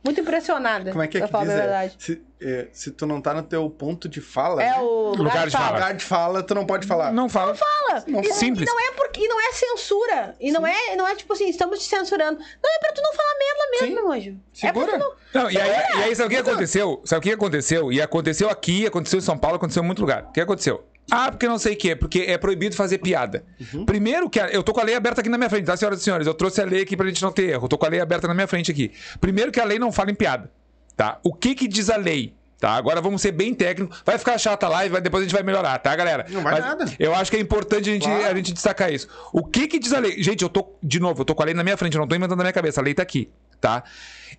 muito 0.03 0.21
impressionada. 0.21 0.91
Como 0.91 1.03
é 1.03 1.07
que 1.07 1.17
é 1.17 1.21
que 1.21 1.27
diz? 1.27 1.35
a 1.35 1.41
É, 1.43 1.45
verdade. 1.57 1.95
se, 1.97 2.21
é, 2.41 2.67
se 2.71 2.91
tu 2.91 3.05
não 3.05 3.19
tá 3.21 3.33
no 3.33 3.43
teu 3.43 3.69
ponto 3.69 4.07
de 4.07 4.21
fala, 4.21 4.61
É 4.63 4.69
né? 4.71 4.77
o 4.79 5.13
Lugar 5.15 5.47
de 5.47 5.51
fala. 5.53 5.71
lugar 5.77 5.93
de 5.95 6.03
fala, 6.05 6.43
tu 6.43 6.53
não 6.55 6.65
pode 6.65 6.85
falar. 6.85 7.11
Não 7.11 7.27
fala. 7.27 7.55
fala. 7.55 8.03
Não 8.07 8.21
E, 8.21 8.31
Simples. 8.33 8.67
e 8.69 8.71
não 8.71 8.79
é 8.79 8.91
porque 8.91 9.21
e 9.23 9.27
não 9.27 9.39
é 9.39 9.51
censura. 9.53 10.35
E 10.39 10.51
não 10.51 10.65
é, 10.67 10.95
não 10.95 11.07
é 11.07 11.15
tipo 11.15 11.33
assim, 11.33 11.49
estamos 11.49 11.79
te 11.79 11.85
censurando. 11.85 12.37
Não 12.39 12.75
é 12.75 12.79
pra 12.79 12.91
tu 12.91 13.01
não 13.01 13.13
falar 13.13 13.33
merda 13.39 13.71
mesmo, 13.71 13.87
Sim. 13.87 13.93
meu 13.95 14.11
anjo. 14.11 14.31
É 14.31 14.67
Segura. 14.67 14.91
tu 14.93 14.97
não. 14.99 15.13
Não, 15.33 15.51
e 15.51 15.57
aí, 15.59 15.69
e 15.69 16.03
aí 16.03 16.15
sabe 16.15 16.27
o 16.27 16.29
que 16.43 16.49
aconteceu? 16.49 17.01
Sabe 17.05 17.19
o 17.19 17.21
que 17.23 17.31
aconteceu? 17.31 17.91
E 17.91 18.01
aconteceu 18.01 18.49
aqui, 18.49 18.85
aconteceu 18.85 19.19
em 19.19 19.21
São 19.21 19.37
Paulo, 19.37 19.57
aconteceu 19.57 19.81
em 19.83 19.85
muito 19.85 19.99
lugar. 19.99 20.23
O 20.25 20.31
que 20.31 20.41
aconteceu? 20.41 20.83
Ah, 21.09 21.31
porque 21.31 21.47
não 21.47 21.57
sei 21.57 21.73
o 21.73 21.77
que, 21.77 21.95
porque 21.95 22.19
é 22.27 22.37
proibido 22.37 22.75
fazer 22.75 22.97
piada. 22.97 23.45
Primeiro 23.85 24.29
que 24.29 24.39
a- 24.39 24.49
eu 24.49 24.61
tô 24.61 24.73
com 24.73 24.81
a 24.81 24.83
lei 24.83 24.95
aberta 24.95 25.21
aqui 25.21 25.29
na 25.29 25.37
minha 25.37 25.49
frente, 25.49 25.65
tá, 25.65 25.75
senhoras 25.77 26.01
e 26.01 26.03
senhores? 26.03 26.27
Eu 26.27 26.33
trouxe 26.33 26.61
a 26.61 26.65
lei 26.65 26.81
aqui 26.81 26.97
pra 26.97 27.07
gente 27.07 27.21
não 27.21 27.31
ter 27.31 27.49
erro. 27.51 27.65
Eu 27.65 27.69
tô 27.69 27.77
com 27.77 27.85
a 27.85 27.89
lei 27.89 27.99
aberta 28.01 28.27
na 28.27 28.33
minha 28.33 28.47
frente 28.47 28.71
aqui. 28.71 28.91
Primeiro 29.21 29.51
que 29.51 29.59
a 29.59 29.63
lei 29.63 29.79
não 29.79 29.91
fala 29.91 30.11
em 30.11 30.15
piada, 30.15 30.51
tá? 30.95 31.19
O 31.23 31.33
que 31.33 31.55
que 31.55 31.67
diz 31.67 31.89
a 31.89 31.95
lei? 31.97 32.33
Tá, 32.59 32.71
agora 32.71 32.99
vamos 32.99 33.21
ser 33.21 33.31
bem 33.31 33.53
técnicos. 33.53 34.01
Vai 34.03 34.17
ficar 34.17 34.35
chata 34.39 34.65
a 34.65 34.69
live, 34.69 34.91
vai- 34.93 35.01
depois 35.01 35.21
a 35.21 35.25
gente 35.25 35.33
vai 35.33 35.43
melhorar, 35.43 35.77
tá, 35.77 35.95
galera? 35.95 36.25
Não 36.27 36.41
vai 36.41 36.59
nada. 36.59 36.85
Eu 36.97 37.13
acho 37.13 37.29
que 37.29 37.37
é 37.37 37.39
importante 37.39 37.87
a 37.87 37.93
gente, 37.93 38.03
Claro. 38.07 38.25
a 38.25 38.35
gente 38.35 38.51
destacar 38.51 38.91
isso. 38.91 39.07
O 39.31 39.43
que 39.45 39.67
que 39.67 39.77
diz 39.77 39.93
a 39.93 39.99
lei? 39.99 40.21
Gente, 40.23 40.41
eu 40.41 40.49
tô, 40.49 40.73
de 40.81 40.99
novo, 40.99 41.21
eu 41.21 41.25
tô 41.25 41.35
com 41.35 41.43
a 41.43 41.45
lei 41.45 41.53
na 41.53 41.63
minha 41.63 41.77
frente, 41.77 41.93
eu 41.95 41.99
não 41.99 42.07
tô 42.07 42.15
inventando 42.15 42.37
na 42.39 42.43
minha 42.43 42.53
cabeça, 42.53 42.81
a 42.81 42.83
lei 42.83 42.95
tá 42.95 43.03
aqui, 43.03 43.29
tá? 43.59 43.83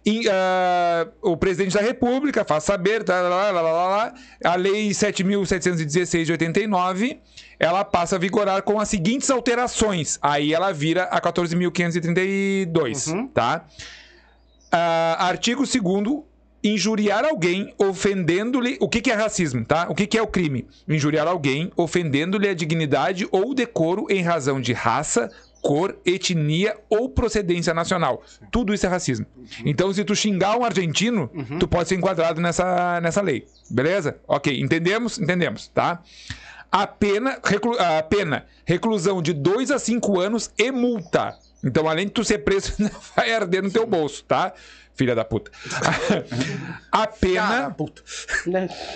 E, 0.04 0.28
ah, 0.28 1.08
o 1.22 1.36
presidente 1.36 1.74
da 1.74 1.80
República 1.80 2.44
faz 2.44 2.64
saber, 2.64 3.04
tá, 3.04 3.20
lá, 3.22 3.50
lá, 3.50 3.60
lá, 3.60 4.14
a 4.44 4.54
lei 4.54 4.90
7.716 4.90 6.24
de 6.24 6.32
89, 6.32 7.20
ela 7.58 7.84
passa 7.84 8.16
a 8.16 8.18
vigorar 8.18 8.62
com 8.62 8.80
as 8.80 8.88
seguintes 8.88 9.28
alterações. 9.30 10.18
Aí 10.22 10.54
ela 10.54 10.72
vira 10.72 11.04
a 11.04 11.20
14.532, 11.20 13.30
tá? 13.32 13.66
Ah, 14.70 15.26
artigo 15.26 15.64
2 15.64 16.28
injuriar 16.62 17.24
alguém 17.24 17.74
ofendendo-lhe. 17.78 18.76
O 18.80 18.88
que, 18.88 19.00
que 19.00 19.10
é 19.10 19.14
racismo, 19.14 19.64
tá? 19.64 19.86
O 19.88 19.94
que, 19.94 20.06
que 20.06 20.18
é 20.18 20.22
o 20.22 20.26
crime? 20.26 20.66
Injuriar 20.88 21.26
alguém 21.26 21.70
ofendendo-lhe 21.76 22.48
a 22.48 22.54
dignidade 22.54 23.28
ou 23.30 23.54
decoro 23.54 24.06
em 24.10 24.22
razão 24.22 24.60
de 24.60 24.72
raça, 24.72 25.30
cor, 25.60 25.96
etnia 26.04 26.76
ou 26.88 27.08
procedência 27.08 27.74
nacional. 27.74 28.22
Tudo 28.50 28.72
isso 28.72 28.86
é 28.86 28.88
racismo. 28.88 29.26
Então, 29.64 29.92
se 29.92 30.04
tu 30.04 30.14
xingar 30.14 30.56
um 30.56 30.64
argentino, 30.64 31.30
tu 31.58 31.66
pode 31.68 31.88
ser 31.88 31.94
enquadrado 31.96 32.40
nessa, 32.40 33.00
nessa 33.00 33.20
lei. 33.20 33.46
Beleza? 33.70 34.18
Ok, 34.26 34.60
entendemos? 34.60 35.18
Entendemos, 35.18 35.68
tá? 35.68 36.00
A 36.70 36.86
pena, 36.86 37.38
reclu- 37.42 37.78
a 37.80 38.02
pena, 38.02 38.46
reclusão 38.64 39.22
de 39.22 39.32
2 39.32 39.70
a 39.70 39.78
5 39.78 40.20
anos 40.20 40.50
e 40.58 40.70
multa. 40.70 41.34
Então, 41.64 41.88
além 41.88 42.06
de 42.06 42.12
tu 42.12 42.22
ser 42.24 42.38
preso, 42.38 42.74
vai 43.16 43.32
arder 43.32 43.62
no 43.62 43.70
teu 43.70 43.86
bolso, 43.86 44.22
tá? 44.24 44.52
Filha 44.94 45.14
da 45.14 45.24
puta. 45.24 45.50
A 46.90 47.06
pena. 47.06 47.70
Puta. 47.70 48.02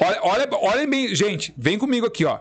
Olha, 0.01 0.21
olha, 0.23 0.49
olha 0.53 0.87
bem, 0.87 1.15
gente, 1.15 1.55
vem 1.57 1.79
comigo 1.79 2.07
aqui, 2.07 2.25
ó. 2.25 2.41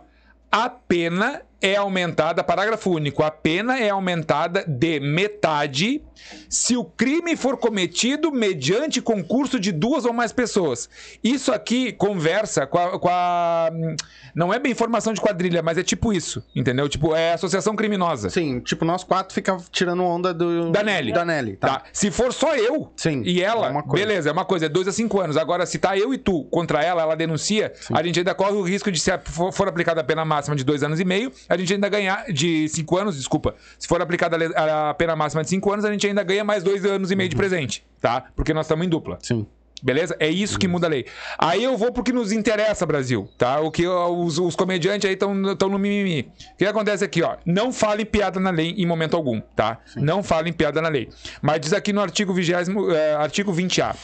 A 0.51 0.69
pena 0.69 1.41
é 1.61 1.75
aumentada, 1.75 2.43
parágrafo 2.43 2.89
único, 2.91 3.23
a 3.23 3.29
pena 3.31 3.79
é 3.79 3.89
aumentada 3.89 4.63
de 4.67 4.99
metade 4.99 6.01
se 6.49 6.77
o 6.77 6.83
crime 6.83 7.35
for 7.35 7.57
cometido 7.57 8.31
mediante 8.31 9.01
concurso 9.01 9.59
de 9.59 9.71
duas 9.71 10.05
ou 10.05 10.13
mais 10.13 10.31
pessoas. 10.31 10.89
Isso 11.23 11.51
aqui 11.51 11.91
conversa 11.91 12.65
com 12.67 12.77
a. 12.77 12.99
com 12.99 13.09
a- 13.09 13.69
não 14.33 14.53
é 14.53 14.59
bem 14.59 14.73
formação 14.73 15.13
de 15.13 15.19
quadrilha, 15.19 15.61
mas 15.61 15.77
é 15.77 15.83
tipo 15.83 16.13
isso, 16.13 16.41
entendeu? 16.55 16.87
Tipo, 16.87 17.13
é 17.15 17.33
associação 17.33 17.75
criminosa. 17.75 18.29
Sim, 18.29 18.59
tipo, 18.61 18.85
nós 18.85 19.03
quatro 19.03 19.33
fica 19.33 19.57
tirando 19.71 20.03
onda 20.03 20.33
do... 20.33 20.71
Da 20.71 20.81
Nelly. 20.83 21.11
Da 21.11 21.25
Nelly, 21.25 21.57
Tá. 21.57 21.67
tá. 21.79 21.83
Se 21.91 22.09
for 22.09 22.31
só 22.31 22.55
eu 22.55 22.91
Sim, 22.95 23.23
e 23.25 23.41
ela, 23.41 23.67
é 23.77 23.91
beleza, 23.91 24.29
é 24.29 24.31
uma 24.31 24.45
coisa, 24.45 24.67
é 24.67 24.69
2 24.69 24.87
a 24.87 24.91
5 24.93 25.19
anos. 25.19 25.35
Agora, 25.37 25.65
se 25.65 25.77
tá 25.79 25.97
eu 25.97 26.13
e 26.13 26.17
tu 26.17 26.45
contra 26.45 26.81
ela, 26.83 27.01
ela 27.01 27.15
denuncia, 27.15 27.73
a 27.91 28.01
gente 28.03 28.19
ainda 28.19 28.33
corre 28.33 28.53
o 28.53 28.61
risco 28.61 28.89
de, 28.91 28.99
se 29.01 29.11
for, 29.51 29.67
aplicada 29.67 29.99
a 29.99 30.03
pena 30.03 30.23
máxima 30.23 30.55
de 30.55 30.63
2 30.63 30.81
anos 30.83 30.99
e 30.99 31.03
meio, 31.05 31.31
a 31.51 31.57
gente 31.57 31.73
ainda 31.73 31.89
ganhar. 31.89 32.25
De 32.31 32.67
5 32.69 32.97
anos, 32.97 33.17
desculpa. 33.17 33.55
Se 33.77 33.87
for 33.87 34.01
aplicada 34.01 34.37
a 34.55 34.93
pena 34.93 35.15
máxima 35.15 35.43
de 35.43 35.49
5 35.49 35.73
anos, 35.73 35.85
a 35.85 35.91
gente 35.91 36.07
ainda 36.07 36.23
ganha 36.23 36.43
mais 36.45 36.63
2 36.63 36.85
anos 36.85 37.11
e 37.11 37.15
meio 37.15 37.29
de 37.29 37.35
presente, 37.35 37.85
tá? 37.99 38.25
Porque 38.35 38.53
nós 38.53 38.65
estamos 38.65 38.85
em 38.85 38.89
dupla. 38.89 39.17
Sim. 39.21 39.45
Beleza? 39.83 40.15
É 40.19 40.29
isso 40.29 40.59
que 40.59 40.67
muda 40.67 40.87
a 40.87 40.89
lei. 40.89 41.07
Aí 41.37 41.63
eu 41.63 41.75
vou 41.75 41.91
pro 41.91 42.03
que 42.03 42.13
nos 42.13 42.31
interessa, 42.31 42.85
Brasil, 42.85 43.27
tá? 43.37 43.59
O 43.59 43.71
que 43.71 43.85
os, 43.85 44.37
os 44.37 44.55
comediantes 44.55 45.09
aí 45.09 45.15
estão 45.15 45.33
no 45.33 45.79
mimimi. 45.79 46.31
O 46.53 46.57
que 46.57 46.65
acontece 46.65 47.03
aqui, 47.03 47.23
ó? 47.23 47.35
Não 47.45 47.73
fale 47.73 48.05
piada 48.05 48.39
na 48.39 48.51
lei 48.51 48.75
em 48.77 48.85
momento 48.85 49.17
algum, 49.17 49.41
tá? 49.55 49.79
Não 49.95 50.23
fale 50.23 50.53
piada 50.53 50.81
na 50.81 50.87
lei. 50.87 51.09
Mas 51.41 51.59
diz 51.59 51.73
aqui 51.73 51.91
no 51.91 51.99
artigo 51.99 52.33
20, 52.33 52.53
eh, 52.53 53.15
artigo 53.15 53.51
20A. 53.51 53.95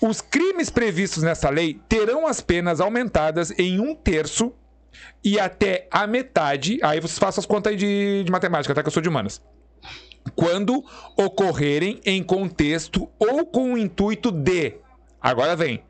Os 0.00 0.22
crimes 0.22 0.70
previstos 0.70 1.22
nessa 1.22 1.50
lei 1.50 1.78
terão 1.86 2.26
as 2.26 2.40
penas 2.40 2.80
aumentadas 2.80 3.52
em 3.58 3.78
um 3.78 3.94
terço 3.94 4.50
e 5.24 5.38
até 5.38 5.86
a 5.90 6.06
metade. 6.06 6.78
Aí 6.82 7.00
vocês 7.00 7.18
façam 7.18 7.40
as 7.40 7.46
contas 7.46 7.72
aí 7.72 7.76
de, 7.76 8.24
de 8.24 8.30
matemática, 8.32 8.74
tá? 8.74 8.82
Que 8.82 8.88
eu 8.88 8.92
sou 8.92 9.02
de 9.02 9.08
humanas 9.08 9.40
quando 10.34 10.84
ocorrerem 11.16 12.00
em 12.04 12.22
contexto 12.22 13.08
ou 13.18 13.46
com 13.46 13.74
o 13.74 13.78
intuito 13.78 14.30
de. 14.30 14.74
Agora 15.20 15.56
vem. 15.56 15.82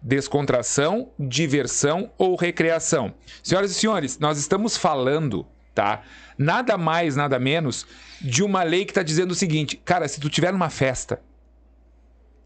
Descontração, 0.00 1.10
diversão 1.18 2.12
ou 2.16 2.36
recreação. 2.36 3.12
Senhoras 3.42 3.72
e 3.72 3.74
senhores, 3.74 4.18
nós 4.18 4.38
estamos 4.38 4.76
falando, 4.76 5.44
tá? 5.74 6.02
Nada 6.36 6.78
mais, 6.78 7.16
nada 7.16 7.36
menos 7.38 7.84
de 8.20 8.44
uma 8.44 8.62
lei 8.62 8.84
que 8.84 8.92
tá 8.92 9.02
dizendo 9.02 9.32
o 9.32 9.34
seguinte: 9.34 9.76
cara, 9.84 10.06
se 10.06 10.20
tu 10.20 10.30
tiver 10.30 10.52
numa 10.52 10.70
festa, 10.70 11.20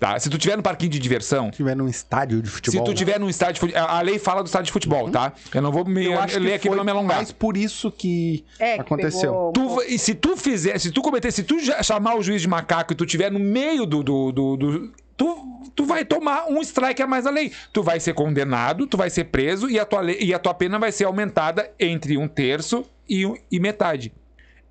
tá? 0.03 0.19
Se 0.19 0.29
tu 0.29 0.37
tiver 0.37 0.57
no 0.57 0.63
parquinho 0.65 0.91
de 0.91 0.99
diversão, 0.99 1.47
Se 1.53 1.59
tiver 1.59 1.77
num 1.77 1.87
estádio 1.89 2.43
de 2.43 2.51
futebol... 2.51 2.85
se 2.85 2.93
tu 2.93 2.97
tiver 2.97 3.21
num 3.21 3.29
estádio 3.31 3.55
de 3.55 3.61
futebol, 3.61 3.83
a 3.89 4.01
lei 4.03 4.19
fala 4.19 4.43
do 4.43 4.47
estádio 4.47 4.67
de 4.67 4.73
futebol, 4.73 5.09
tá? 5.11 5.33
Eu 5.55 5.63
não 5.63 5.71
vou 5.71 5.85
me 5.85 6.05
Eu 6.07 6.19
acho 6.19 6.39
ler 6.41 6.55
aqui 6.55 6.67
pra 6.69 6.77
não 6.77 6.85
me 6.85 6.91
alongar. 6.91 7.17
mais 7.19 7.31
por 7.31 7.57
isso 7.57 7.89
que 7.91 8.45
É, 8.59 8.75
que 8.75 8.81
aconteceu. 8.81 9.53
pegou- 9.53 9.53
Tu, 9.53 9.83
e 9.95 9.99
se 9.99 10.15
tu 10.15 10.37
fizer, 10.37 10.77
se 10.81 10.91
tu 10.91 11.01
cometer, 11.03 11.31
se 11.31 11.45
tu 11.45 11.57
chamar 11.85 12.17
o 12.17 12.23
juiz 12.23 12.43
de 12.43 12.49
macaco 12.49 12.93
e 12.93 12.97
tu 12.97 13.07
tiver 13.07 13.31
no 13.31 13.39
meio 13.39 13.87
do. 13.87 14.03
do, 14.03 14.33
do- 14.33 14.57
do- 14.57 14.93
tu, 15.17 15.71
tu 15.77 15.85
vai 15.85 16.05
tomar 16.05 16.47
um 16.49 16.61
strike 16.63 17.01
a 17.01 17.07
mais 17.07 17.23
da 17.25 17.31
lei. 17.31 17.53
Tu 17.73 17.81
vai 17.83 18.01
ser 18.01 18.13
condenado, 18.13 18.87
tu 18.89 18.97
vai 18.97 19.09
ser 19.09 19.25
preso 19.25 19.71
e 19.71 19.79
a 19.79 19.85
tua, 19.85 20.01
lei- 20.01 20.19
e 20.21 20.35
a 20.35 20.39
tua 20.41 20.53
pena 20.53 20.79
vai 20.81 20.91
ser 20.91 21.05
aumentada 21.05 21.71
entre 21.79 22.19
um 22.19 22.27
terço 22.27 22.85
e, 23.09 23.25
e 23.51 23.61
metade. 23.61 24.13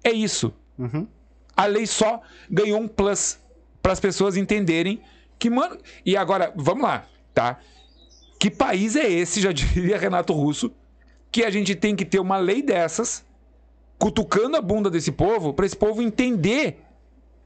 É 0.04 0.12
isso. 0.12 0.54
Uhum. 0.78 1.08
A 1.56 1.66
lei 1.68 1.86
só 1.86 2.22
ganhou 2.50 2.82
um 2.82 2.88
plus 2.88 3.40
para 3.82 3.94
as 3.94 4.00
pessoas 4.00 4.36
entenderem 4.38 5.02
que, 5.42 5.50
mano. 5.50 5.78
E 6.06 6.16
agora, 6.16 6.54
vamos 6.56 6.84
lá, 6.84 7.06
tá? 7.34 7.58
Que 8.40 8.50
país 8.50 8.96
é 8.96 9.10
esse, 9.12 9.42
já 9.42 9.52
diria 9.54 9.98
Renato 9.98 10.32
Russo, 10.34 10.72
que 11.32 11.44
a 11.44 11.50
gente 11.50 11.76
tem 11.76 11.96
que 11.96 12.06
ter 12.06 12.20
uma 12.20 12.38
lei 12.38 12.62
dessas, 12.62 13.26
cutucando 13.98 14.56
a 14.58 14.62
bunda 14.62 14.90
desse 14.90 15.12
povo, 15.12 15.54
pra 15.54 15.66
esse 15.66 15.76
povo 15.76 16.02
entender 16.02 16.82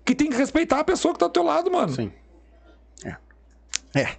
que 0.03 0.13
tem 0.13 0.29
que 0.29 0.37
respeitar 0.37 0.79
a 0.79 0.83
pessoa 0.83 1.13
que 1.13 1.19
tá 1.19 1.27
do 1.27 1.33
teu 1.33 1.43
lado, 1.43 1.71
mano. 1.71 1.93
Sim. 1.93 2.11
É. 3.03 3.15
É. 3.99 4.09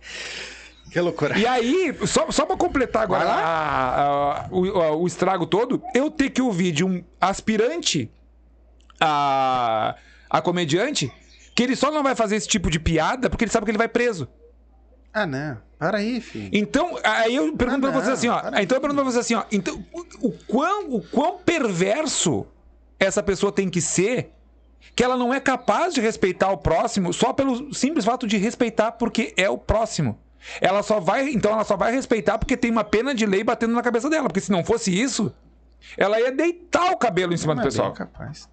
Que 0.91 1.01
loucura. 1.01 1.39
E 1.39 1.47
aí, 1.47 1.95
só, 2.07 2.31
só 2.31 2.47
pra 2.47 2.57
completar 2.57 3.03
agora 3.03 3.25
a- 3.29 4.45
a- 4.45 4.49
o, 4.51 4.81
a- 4.83 4.97
o 4.97 5.07
estrago 5.07 5.47
todo, 5.47 5.83
eu 5.95 6.11
ter 6.11 6.31
que 6.31 6.41
ouvir 6.41 6.73
de 6.73 6.85
um 6.85 7.05
aspirante 7.21 8.11
a, 9.01 9.95
a 10.31 10.41
comediante 10.41 11.13
que 11.57 11.63
ele 11.65 11.75
só 11.75 11.91
não 11.91 12.03
vai 12.05 12.15
fazer 12.15 12.37
esse 12.37 12.47
tipo 12.47 12.71
de 12.71 12.79
piada 12.79 13.29
porque 13.29 13.45
ele 13.45 13.51
sabe 13.51 13.65
que 13.65 13.71
ele 13.73 13.79
vai 13.79 13.89
preso. 13.89 14.29
Ah, 15.13 15.27
né? 15.27 15.57
Para 15.79 15.99
aí, 15.99 16.21
filho. 16.21 16.51
Então, 16.53 16.99
aí 17.03 17.35
eu 17.35 17.57
pergunto 17.57 17.87
Ah, 17.87 17.91
pra 17.91 18.01
você 18.01 18.07
não, 18.09 18.15
assim, 18.15 18.29
ó. 18.29 18.39
Então 18.61 18.77
eu 18.77 18.81
pergunto 18.81 18.95
pra 19.03 19.11
você 19.11 19.19
assim, 19.19 19.35
ó. 19.35 19.45
Então, 19.51 19.85
o, 19.93 20.29
o 20.29 20.33
quão, 20.47 20.91
o 20.95 21.03
quão 21.03 21.39
perverso 21.39 22.47
essa 23.01 23.23
pessoa 23.23 23.51
tem 23.51 23.69
que 23.69 23.81
ser 23.81 24.31
que 24.95 25.03
ela 25.03 25.17
não 25.17 25.33
é 25.35 25.41
capaz 25.41 25.93
de 25.95 26.01
respeitar 26.01 26.51
o 26.51 26.59
próximo 26.59 27.13
só 27.13 27.33
pelo 27.33 27.75
simples 27.75 28.05
fato 28.05 28.27
de 28.27 28.37
respeitar 28.37 28.93
porque 28.93 29.35
é 29.37 29.49
o 29.51 29.59
próximo. 29.59 30.19
Ela 30.61 30.83
só 30.83 31.01
vai, 31.01 31.29
então 31.31 31.53
ela 31.53 31.65
só 31.65 31.77
vai 31.77 31.93
respeitar 31.93 32.39
porque 32.39 32.57
tem 32.57 32.71
uma 32.71 32.85
pena 32.85 33.15
de 33.15 33.27
lei 33.27 33.43
batendo 33.43 33.75
na 33.75 33.83
cabeça 33.83 34.09
dela, 34.09 34.29
porque 34.29 34.41
se 34.41 34.53
não 34.53 34.65
fosse 34.65 34.97
isso, 34.97 35.35
ela 35.97 36.21
ia 36.21 36.31
deitar 36.31 36.93
o 36.93 36.97
cabelo 36.97 37.35
em 37.35 37.37
cima 37.37 37.55
do 37.55 37.57
Mas 37.59 37.67
pessoal. 37.67 37.89
bem 37.89 37.97
capaz. 37.97 38.49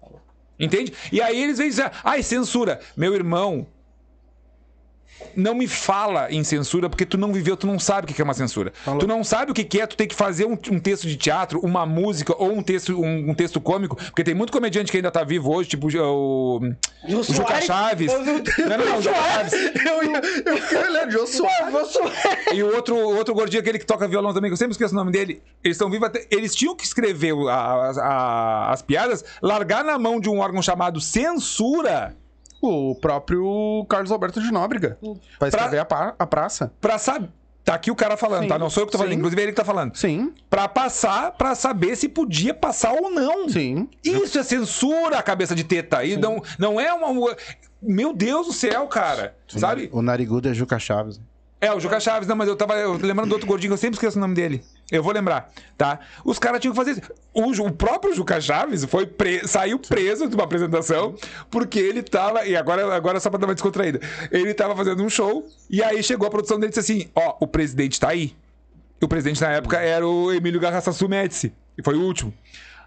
Entende? 0.58 0.92
E 1.10 1.20
aí 1.20 1.42
eles 1.42 1.58
vêm 1.58 1.68
dizer, 1.68 1.90
ai, 2.02 2.22
censura. 2.22 2.80
Meu 2.96 3.14
irmão, 3.14 3.66
não 5.36 5.54
me 5.54 5.66
fala 5.66 6.30
em 6.30 6.44
censura 6.44 6.88
porque 6.88 7.04
tu 7.06 7.18
não 7.18 7.32
viveu, 7.32 7.56
tu 7.56 7.66
não 7.66 7.78
sabe 7.78 8.10
o 8.10 8.14
que 8.14 8.20
é 8.20 8.24
uma 8.24 8.34
censura. 8.34 8.72
Tu 8.98 9.06
não 9.06 9.24
sabe 9.24 9.50
o 9.50 9.54
que 9.54 9.80
é 9.80 9.86
tu 9.86 9.96
ter 9.96 10.06
que 10.06 10.14
fazer 10.14 10.44
um, 10.46 10.52
um 10.70 10.78
texto 10.78 11.06
de 11.08 11.16
teatro, 11.16 11.58
uma 11.60 11.84
música 11.84 12.34
ou 12.38 12.52
um 12.52 12.62
texto, 12.62 13.00
um, 13.00 13.30
um 13.30 13.34
texto 13.34 13.60
cômico, 13.60 13.96
porque 13.96 14.22
tem 14.24 14.34
muito 14.34 14.52
comediante 14.52 14.90
que 14.90 14.98
ainda 14.98 15.10
tá 15.10 15.24
vivo 15.24 15.52
hoje, 15.52 15.70
tipo 15.70 15.86
o, 15.88 16.56
o 16.58 16.60
Juca 17.08 17.24
Soares? 17.24 17.64
Chaves. 17.66 18.12
Eu- 18.12 18.18
eu- 18.24 18.68
Não, 18.68 18.78
não, 18.78 18.86
não, 18.86 18.98
o 18.98 19.02
Juca 19.02 19.14
Chaves. 19.16 19.52
Eu, 19.52 20.02
eu, 20.02 20.60
eu 21.66 21.70
vou 21.72 21.84
suar. 21.86 22.10
E 22.52 22.62
o 22.62 22.74
outro, 22.74 22.94
o 22.96 23.16
outro 23.16 23.34
gordinho, 23.34 23.60
aquele 23.60 23.78
que 23.78 23.86
toca 23.86 24.06
violão 24.06 24.32
também, 24.32 24.48
que 24.50 24.52
eu 24.52 24.56
sempre 24.58 24.72
esqueço 24.72 24.92
o 24.94 24.96
nome 24.96 25.10
dele. 25.12 25.42
Eles 25.62 25.76
estão 25.76 25.90
vivos 25.90 26.06
até. 26.08 26.26
Eles 26.30 26.54
tinham 26.54 26.76
que 26.76 26.84
escrever 26.84 27.32
o- 27.32 27.48
a- 27.48 27.90
a- 28.00 28.72
as 28.72 28.82
piadas, 28.82 29.24
largar 29.42 29.84
na 29.84 29.98
mão 29.98 30.20
de 30.20 30.28
um 30.28 30.38
órgão 30.38 30.62
chamado 30.62 31.00
censura. 31.00 32.14
O 32.66 32.94
próprio 32.94 33.84
Carlos 33.88 34.10
Alberto 34.10 34.40
de 34.40 34.50
Nóbrega. 34.50 34.98
Vai 35.38 35.50
Pra- 35.50 35.60
escrever 35.60 35.78
a, 35.78 35.84
pa- 35.84 36.14
a 36.18 36.26
praça. 36.26 36.72
Pra 36.80 36.98
saber. 36.98 37.28
Tá 37.64 37.74
aqui 37.74 37.90
o 37.90 37.94
cara 37.96 38.14
falando, 38.14 38.42
Sim, 38.42 38.48
tá? 38.48 38.58
Não 38.58 38.68
sou 38.68 38.82
eu 38.82 38.86
que 38.86 38.92
tô 38.92 38.98
falando, 38.98 39.12
sim. 39.12 39.18
inclusive 39.18 39.40
é 39.40 39.44
ele 39.44 39.52
que 39.52 39.56
tá 39.56 39.64
falando. 39.64 39.96
Sim, 39.96 40.34
Pra 40.50 40.68
passar, 40.68 41.32
pra 41.32 41.54
saber 41.54 41.96
se 41.96 42.10
podia 42.10 42.52
passar 42.52 42.92
ou 42.92 43.10
não. 43.10 43.48
sim. 43.48 43.88
Isso 44.04 44.38
é 44.38 44.42
censura, 44.42 45.18
a 45.18 45.22
cabeça 45.22 45.54
de 45.54 45.64
teta. 45.64 46.04
E 46.04 46.14
não, 46.16 46.42
não 46.58 46.78
é 46.78 46.92
uma. 46.92 47.34
Meu 47.80 48.12
Deus 48.12 48.46
do 48.48 48.52
céu, 48.52 48.86
cara. 48.86 49.34
Sabe? 49.48 49.88
O 49.92 50.02
narigudo 50.02 50.46
é 50.48 50.52
Juca 50.52 50.78
Chaves. 50.78 51.18
É, 51.58 51.72
o 51.72 51.80
Juca 51.80 51.98
Chaves, 52.00 52.28
não, 52.28 52.36
mas 52.36 52.48
eu 52.48 52.56
tava 52.56 52.74
eu 52.74 52.92
lembrando 52.98 53.28
do 53.30 53.32
outro 53.32 53.46
gordinho, 53.48 53.70
que 53.70 53.74
eu 53.74 53.78
sempre 53.78 53.94
esqueço 53.96 54.18
o 54.18 54.20
nome 54.20 54.34
dele. 54.34 54.62
Eu 54.92 55.02
vou 55.02 55.12
lembrar, 55.12 55.50
tá? 55.78 55.98
Os 56.24 56.38
caras 56.38 56.60
tinham 56.60 56.72
que 56.72 56.76
fazer 56.78 56.92
isso. 56.92 57.00
O, 57.32 57.50
o 57.66 57.72
próprio 57.72 58.14
Juca 58.14 58.40
Chaves 58.40 58.84
foi 58.84 59.06
pre- 59.06 59.46
saiu 59.48 59.78
preso 59.78 60.28
de 60.28 60.34
uma 60.34 60.44
apresentação 60.44 61.14
porque 61.50 61.78
ele 61.80 62.02
tava. 62.02 62.46
E 62.46 62.54
agora, 62.54 62.94
agora 62.94 63.18
só 63.18 63.30
pra 63.30 63.38
dar 63.38 63.46
uma 63.46 63.54
descontraída. 63.54 63.98
Ele 64.30 64.52
tava 64.52 64.76
fazendo 64.76 65.02
um 65.02 65.08
show 65.08 65.48
e 65.70 65.82
aí 65.82 66.02
chegou 66.02 66.28
a 66.28 66.30
produção 66.30 66.58
dele 66.60 66.70
e 66.72 66.74
disse 66.74 66.92
assim: 66.92 67.10
Ó, 67.14 67.36
o 67.40 67.46
presidente 67.46 67.98
tá 67.98 68.10
aí. 68.10 68.36
E 69.00 69.04
o 69.04 69.08
presidente 69.08 69.40
na 69.40 69.50
época 69.52 69.78
era 69.78 70.06
o 70.06 70.32
Emílio 70.32 70.60
Garraçassu 70.60 71.08
Médici. 71.08 71.52
E 71.78 71.82
foi 71.82 71.94
o 71.96 72.02
último. 72.02 72.32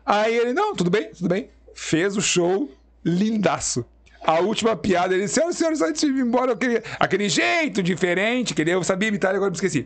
Aí 0.05 0.35
ele, 0.37 0.53
não, 0.53 0.75
tudo 0.75 0.89
bem, 0.89 1.11
tudo 1.11 1.27
bem. 1.27 1.49
Fez 1.73 2.15
o 2.15 2.21
show 2.21 2.71
lindaço. 3.03 3.83
A 4.27 4.41
última 4.41 4.75
piada, 4.75 5.13
ele 5.13 5.23
disse, 5.23 5.35
senhoras 5.35 5.55
e 5.55 5.57
senhores, 5.57 5.81
antes 5.81 6.01
de 6.01 6.07
ir 6.07 6.19
embora, 6.19 6.51
eu 6.51 6.57
queria... 6.57 6.83
Aquele 6.99 7.29
jeito 7.29 7.81
diferente, 7.81 8.53
que 8.53 8.61
ele, 8.61 8.71
eu 8.71 8.83
sabia 8.83 9.07
imitar, 9.07 9.33
agora 9.33 9.49
me 9.49 9.55
esqueci. 9.55 9.85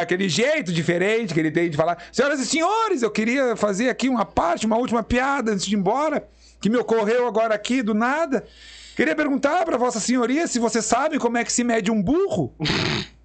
Aquele 0.00 0.28
jeito 0.28 0.72
diferente 0.72 1.32
que 1.32 1.38
ele 1.38 1.52
tem 1.52 1.70
de 1.70 1.76
falar, 1.76 1.96
senhoras 2.10 2.40
e 2.40 2.46
senhores, 2.46 3.02
eu 3.02 3.10
queria 3.12 3.54
fazer 3.54 3.88
aqui 3.88 4.08
uma 4.08 4.24
parte, 4.24 4.66
uma 4.66 4.76
última 4.76 5.04
piada 5.04 5.52
antes 5.52 5.64
de 5.64 5.76
ir 5.76 5.78
embora, 5.78 6.28
que 6.60 6.68
me 6.68 6.76
ocorreu 6.76 7.28
agora 7.28 7.54
aqui 7.54 7.80
do 7.80 7.94
nada. 7.94 8.44
Queria 8.96 9.14
perguntar 9.14 9.64
para 9.64 9.78
vossa 9.78 10.00
senhoria 10.00 10.48
se 10.48 10.58
você 10.58 10.82
sabe 10.82 11.16
como 11.20 11.38
é 11.38 11.44
que 11.44 11.52
se 11.52 11.62
mede 11.62 11.88
um 11.88 12.02
burro. 12.02 12.52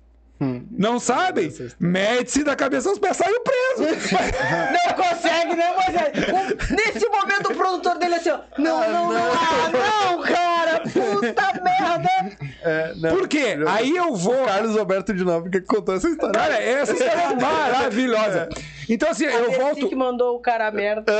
Não 0.71 0.99
sabem? 0.99 1.53
Mede-se 1.79 2.43
da 2.43 2.55
cabeça 2.55 2.89
aos 2.89 2.99
pés, 2.99 3.17
saiu 3.17 3.39
preso. 3.41 3.83
Não 4.73 4.93
consegue, 4.93 5.55
né, 5.55 5.73
Moisés? 5.73 6.69
Nesse 6.71 7.07
momento 7.07 7.51
o 7.51 7.55
produtor 7.55 7.97
dele 7.97 8.15
assim, 8.15 8.29
ó. 8.29 8.39
Não, 8.57 8.79
não, 8.91 9.13
não, 9.13 9.31
ah, 9.31 9.69
não, 9.71 10.21
cara! 10.21 10.79
Puta 10.81 11.53
merda! 11.63 12.37
É, 12.63 12.93
Por 13.09 13.27
quê? 13.27 13.57
Aí 13.67 13.95
eu 13.95 14.15
vou. 14.15 14.45
Carlos 14.45 14.77
Alberto 14.77 15.13
de 15.13 15.23
Nobre 15.23 15.49
que 15.49 15.61
contou 15.61 15.95
essa 15.95 16.09
história. 16.09 16.39
Cara, 16.39 16.55
essa 16.55 16.93
história 16.93 17.21
é 17.21 17.35
maravilhosa. 17.35 18.49
Então, 18.93 19.09
assim, 19.09 19.25
eu 19.25 19.49
Esse 19.49 19.59
volto. 19.59 19.89
que 19.89 19.95
mandou 19.95 20.35
o 20.35 20.39
cara 20.39 20.67
a 20.67 20.71
merda. 20.71 21.11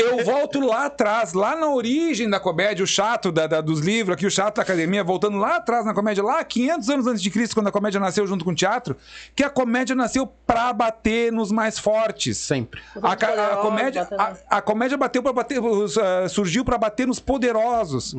Eu 0.00 0.24
volto 0.24 0.60
lá 0.60 0.86
atrás, 0.86 1.32
lá 1.32 1.56
na 1.56 1.68
origem 1.68 2.28
da 2.30 2.38
comédia, 2.38 2.84
o 2.84 2.86
chato 2.86 3.32
da- 3.32 3.46
da- 3.46 3.60
dos 3.60 3.80
livros, 3.80 4.14
aqui 4.14 4.26
o 4.26 4.30
chato 4.30 4.56
da 4.56 4.62
academia, 4.62 5.02
voltando 5.02 5.36
lá 5.38 5.56
atrás 5.56 5.84
na 5.84 5.92
comédia, 5.94 6.22
lá 6.22 6.42
500 6.44 6.88
anos 6.90 7.06
antes 7.06 7.22
de 7.22 7.30
Cristo, 7.30 7.54
quando 7.54 7.66
a 7.68 7.72
comédia 7.72 7.98
nasceu 8.00 8.26
junto 8.26 8.44
com 8.44 8.50
o 8.52 8.54
teatro, 8.54 8.96
que 9.34 9.42
a 9.42 9.50
comédia 9.50 9.94
nasceu 9.96 10.26
pra 10.46 10.72
bater 10.72 11.32
nos 11.32 11.50
mais 11.50 11.78
fortes. 11.78 12.38
Sempre. 12.38 12.80
A, 13.02 13.12
a 13.12 13.16
poderosos, 13.16 13.62
comédia, 13.62 14.08
a, 14.18 14.58
a 14.58 14.62
comédia 14.62 14.96
bateu 14.96 15.22
para 15.22 15.32
bater, 15.32 15.58
ah, 15.60 16.28
surgiu 16.28 16.64
pra 16.64 16.78
bater 16.78 17.06
nos 17.06 17.18
poderosos, 17.18 18.14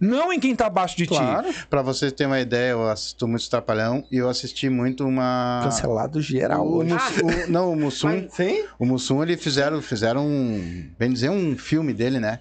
não 0.00 0.32
em 0.32 0.38
quem 0.38 0.54
tá 0.54 0.66
abaixo 0.66 0.96
de 0.96 1.06
Claro. 1.06 1.52
ti. 1.52 1.66
Pra 1.68 1.82
vocês 1.82 2.12
terem 2.12 2.30
uma 2.32 2.40
ideia, 2.40 2.70
eu 2.72 2.88
assisto 2.88 3.26
muito 3.26 3.48
Trapalhão 3.48 4.04
e 4.12 4.18
eu 4.18 4.28
assisti 4.28 4.68
muito 4.68 5.04
uma. 5.06 5.60
Cancelado 5.64 6.20
geral 6.20 6.66
O, 6.66 6.76
hoje. 6.78 6.92
Mussum- 6.94 7.26
o- 7.26 7.50
não, 7.50 7.72
o 7.72 7.76
Mussum. 7.76 8.27
Sim? 8.30 8.64
O 8.78 8.84
Mussum, 8.86 9.22
ele 9.22 9.36
fizeram, 9.36 9.80
fizeram 9.82 10.26
um, 10.26 10.90
bem 10.98 11.12
dizer, 11.12 11.30
um 11.30 11.56
filme 11.56 11.92
dele, 11.92 12.18
né? 12.20 12.40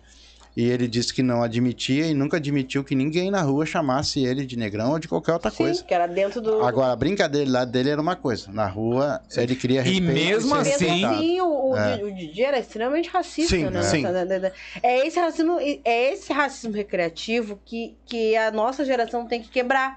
E 0.55 0.63
ele 0.63 0.87
disse 0.87 1.13
que 1.13 1.21
não 1.21 1.43
admitia 1.43 2.07
e 2.07 2.15
nunca 2.15 2.37
admitiu 2.37 2.83
que 2.83 2.95
ninguém 2.95 3.29
na 3.29 3.43
rua 3.43 3.63
chamasse 3.63 4.25
ele 4.25 4.43
de 4.43 4.57
negrão 4.57 4.89
ou 4.93 4.97
de 4.97 5.07
qualquer 5.07 5.33
outra 5.33 5.51
Sim, 5.51 5.57
coisa. 5.57 5.83
que 5.83 5.93
era 5.93 6.07
dentro 6.07 6.41
do. 6.41 6.63
Agora, 6.63 6.93
a 6.93 6.95
brincadeira 6.95 7.47
lá 7.47 7.63
dele 7.63 7.91
era 7.91 8.01
uma 8.01 8.15
coisa. 8.15 8.51
Na 8.51 8.65
rua, 8.65 9.21
ele 9.35 9.55
queria 9.55 9.81
E 9.81 9.83
respeito 9.83 10.11
mesmo 10.11 10.55
ser 10.63 10.73
assim- 10.73 10.85
Mesmo 10.85 11.07
assim, 11.13 11.41
o, 11.41 11.77
É. 11.77 12.03
O 12.03 12.11
Didi 12.11 12.41
era 12.41 12.57
extremamente 12.57 13.07
racista, 13.07 13.55
Sim, 13.55 13.69
né? 13.69 13.83
sim. 13.83 14.03
É 14.81 15.05
esse 15.05 15.19
racismo, 15.19 15.59
é 15.59 16.13
esse 16.13 16.33
racismo 16.33 16.75
recreativo 16.75 17.59
que, 17.63 17.95
que 18.07 18.35
a 18.35 18.49
nossa 18.49 18.83
geração 18.83 19.27
tem 19.27 19.39
que 19.43 19.49
quebrar. 19.49 19.95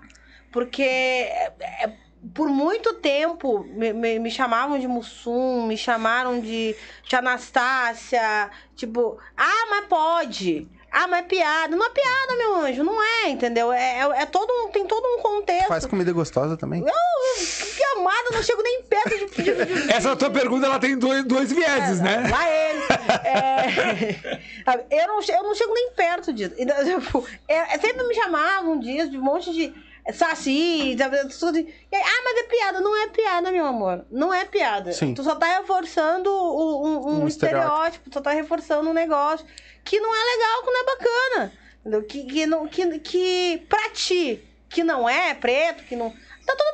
Porque 0.53 0.83
é- 0.83 1.53
é- 1.85 1.93
por 2.35 2.49
muito 2.49 2.95
tempo 2.95 3.65
me, 3.71 3.93
me- 3.93 4.19
me 4.19 4.31
chamavam 4.31 4.79
de 4.79 4.87
Mussum, 4.87 5.67
me 5.67 5.77
chamaram 5.77 6.41
de, 6.41 6.77
de 7.09 7.17
Anastácia, 7.17 8.51
tipo, 8.77 9.19
ah, 9.37 9.67
mas 9.71 9.87
pode. 9.87 10.69
Ah, 10.93 11.07
mas 11.07 11.21
é 11.21 11.23
piada. 11.23 11.77
Não 11.77 11.87
é 11.87 11.91
piada, 11.91 12.35
meu 12.37 12.57
anjo, 12.57 12.83
não 12.83 13.01
é, 13.01 13.29
entendeu? 13.29 13.73
É, 13.73 14.01
é, 14.01 14.23
é 14.23 14.27
todo 14.27 14.51
um, 14.53 14.71
tem 14.73 14.85
todo 14.89 15.05
um 15.07 15.23
contexto. 15.23 15.69
Faz 15.69 15.87
comida 15.87 16.13
gostosa 16.13 16.57
também. 16.57 16.83
Que 16.85 17.85
amada, 17.97 18.31
não 18.33 18.43
chego 18.43 18.61
nem 18.61 18.83
perto 18.83 19.11
de- 19.11 19.27
de- 19.43 19.65
de, 19.87 19.93
Essa 19.93 20.17
tua 20.17 20.31
pergunta 20.31 20.67
ela 20.67 20.81
tem 20.81 20.99
dois, 20.99 21.25
dois 21.25 21.53
vieses, 21.53 22.01
né? 22.01 22.29
Lá 22.29 22.51
ele. 22.51 22.81
É, 23.25 25.03
eu, 25.03 25.09
não, 25.09 25.21
eu 25.23 25.43
não 25.45 25.55
chego 25.55 25.73
nem 25.73 25.93
perto 25.93 26.33
disso. 26.33 26.55
Então, 26.59 26.77
tipo, 27.01 27.25
é- 27.47 27.75
é- 27.77 27.79
sempre 27.79 28.05
me 28.07 28.15
chamavam 28.15 28.79
dias 28.81 29.09
de 29.11 29.17
um 29.17 29.23
monte 29.23 29.53
de 29.53 29.73
saci, 30.13 30.97
sabe, 30.99 31.17
tudo. 31.29 31.59
E 31.59 31.69
aí, 31.93 32.03
ah, 32.03 32.21
mas 32.25 32.39
é 32.39 32.43
piada. 32.45 32.81
Não 32.81 32.97
é 33.03 33.09
piada, 33.09 33.51
meu 33.51 33.67
amor. 33.67 34.05
Não 34.11 34.33
é 34.33 34.45
piada. 34.45 34.93
Sim. 34.93 35.15
Tu 35.15 35.23
só 35.23 35.35
tá 35.35 35.59
reforçando 35.59 36.31
o- 36.31 36.87
um, 36.87 37.09
um 37.09 37.23
Um 37.25 37.29
estereótipo. 37.29 37.29
estereótipo. 37.29 38.11
tu 38.11 38.15
só 38.15 38.21
tá 38.21 38.31
reforçando 38.33 38.89
um 38.91 38.93
negócio 38.95 39.45
que 39.85 39.99
não 40.01 40.15
é 40.15 40.37
legal, 40.37 40.63
que 40.63 40.71
não 40.71 40.81
é 40.81 40.85
bacana. 40.85 41.53
Entendeu? 41.81 42.03
Que, 42.05 42.25
que, 42.25 42.47
não, 42.47 42.67
que, 42.69 42.99
que 43.01 43.67
pra 43.69 43.89
ti, 43.91 44.43
que 44.69 44.85
não 44.85 45.09
é 45.09 45.35
preto, 45.35 45.85
que 45.85 45.97
não. 45.97 46.11
Tá 46.11 46.55
tudo 46.57 46.73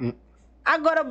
bem. 0.00 0.14
Agora, 0.64 1.04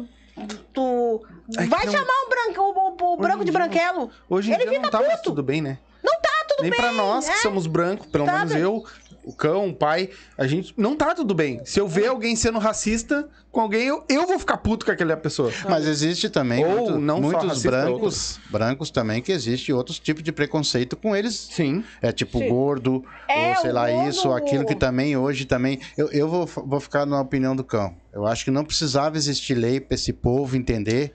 tu. 0.74 1.26
É 1.58 1.66
vai 1.68 1.86
não- 1.86 1.92
chamar 1.94 2.14
o 2.26 2.30
branco, 2.30 2.62
o, 2.62 3.06
o- 3.10 3.14
o 3.14 3.18
branco 3.18 3.46
de 3.46 3.52
não- 3.52 3.60
branquelo. 3.60 4.12
Hoje 4.30 4.50
em 4.52 4.54
Ele 4.56 4.64
dia 4.64 4.74
não 4.80 4.86
fica 4.86 4.92
tá 4.98 5.00
mais 5.04 5.18
puto. 5.18 5.30
tudo 5.30 5.44
bem, 5.44 5.62
né? 5.62 5.78
Não 6.04 6.14
tá 6.20 6.30
tudo 6.50 6.62
Nem 6.64 6.72
bem. 6.72 6.80
pra 6.80 6.92
nós 6.92 7.26
que 7.26 7.32
é. 7.36 7.38
somos 7.38 7.68
brancos, 7.68 8.06
pelo 8.08 8.26
Sabe? 8.26 8.38
menos 8.38 8.56
eu, 8.56 8.84
o 9.26 9.34
cão, 9.34 9.70
o 9.70 9.74
pai, 9.74 10.10
a 10.38 10.46
gente 10.46 10.74
não 10.78 10.96
tá 10.96 11.14
tudo 11.16 11.34
bem. 11.34 11.60
Se 11.66 11.80
eu 11.80 11.88
ver 11.88 12.08
alguém 12.08 12.36
sendo 12.36 12.60
racista 12.60 13.28
com 13.52 13.62
alguém, 13.62 13.88
eu, 13.88 14.04
eu 14.10 14.28
vou 14.28 14.38
ficar 14.38 14.58
puto 14.58 14.86
com 14.86 14.92
aquela 14.92 15.16
pessoa. 15.18 15.52
Mas 15.70 15.88
existe 15.88 16.30
também 16.30 16.64
Ou 16.64 16.78
muito- 16.78 17.00
não 17.00 17.22
muitos 17.22 17.48
racista, 17.48 17.72
brancos, 17.72 18.40
brancos 18.50 18.92
também 18.92 19.22
que 19.22 19.32
existe 19.32 19.72
outros 19.74 19.98
tipos 19.98 20.22
de 20.24 20.32
preconceito 20.32 20.96
com 20.96 21.16
eles. 21.16 21.48
Sim. 21.52 21.84
É 22.02 22.12
tipo 22.12 22.38
Sim. 22.40 22.50
gordo, 22.50 23.04
É, 23.28 23.50
ou 23.50 23.56
sei 23.58 23.72
lá, 23.72 23.90
gordo- 23.90 24.10
isso, 24.10 24.28
ou 24.28 24.36
aquilo 24.36 24.66
que 24.66 24.76
também 24.76 25.16
hoje 25.18 25.46
também. 25.46 25.80
Eu, 25.98 26.10
eu 26.12 26.28
vou, 26.28 26.46
vou 26.46 26.80
ficar 26.80 27.06
na 27.06 27.20
opinião 27.20 27.56
do 27.56 27.64
cão. 27.64 27.96
Eu 28.14 28.26
acho 28.28 28.46
que 28.46 28.52
não 28.52 28.64
precisava 28.64 29.18
existir 29.18 29.56
lei 29.56 29.80
para 29.80 29.96
esse 29.96 30.14
povo 30.14 30.56
entender 30.56 31.14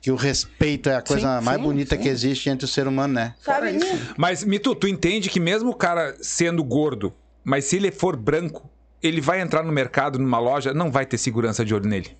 que 0.00 0.10
o 0.10 0.16
respeito 0.16 0.88
é 0.88 0.96
a 0.96 1.02
coisa 1.02 1.38
Sim, 1.40 1.44
mais 1.44 1.58
sim, 1.58 1.62
bonita 1.62 1.94
sim. 1.94 2.02
que 2.02 2.08
existe 2.08 2.48
entre 2.48 2.64
o 2.64 2.68
ser 2.68 2.86
humano, 2.88 3.12
né? 3.12 3.34
Sabe? 3.42 3.78
Mas, 4.16 4.42
Mito, 4.42 4.74
tu 4.74 4.88
entende 4.88 5.28
que 5.28 5.38
mesmo 5.38 5.68
o 5.70 5.74
cara 5.74 6.16
sendo 6.22 6.64
gordo, 6.64 7.12
mas 7.50 7.64
se 7.64 7.76
ele 7.76 7.90
for 7.90 8.14
branco, 8.16 8.70
ele 9.02 9.20
vai 9.20 9.40
entrar 9.40 9.64
no 9.64 9.72
mercado, 9.72 10.18
numa 10.20 10.38
loja, 10.38 10.72
não 10.72 10.90
vai 10.90 11.04
ter 11.04 11.18
segurança 11.18 11.64
de 11.64 11.74
olho 11.74 11.86
nele. 11.88 12.16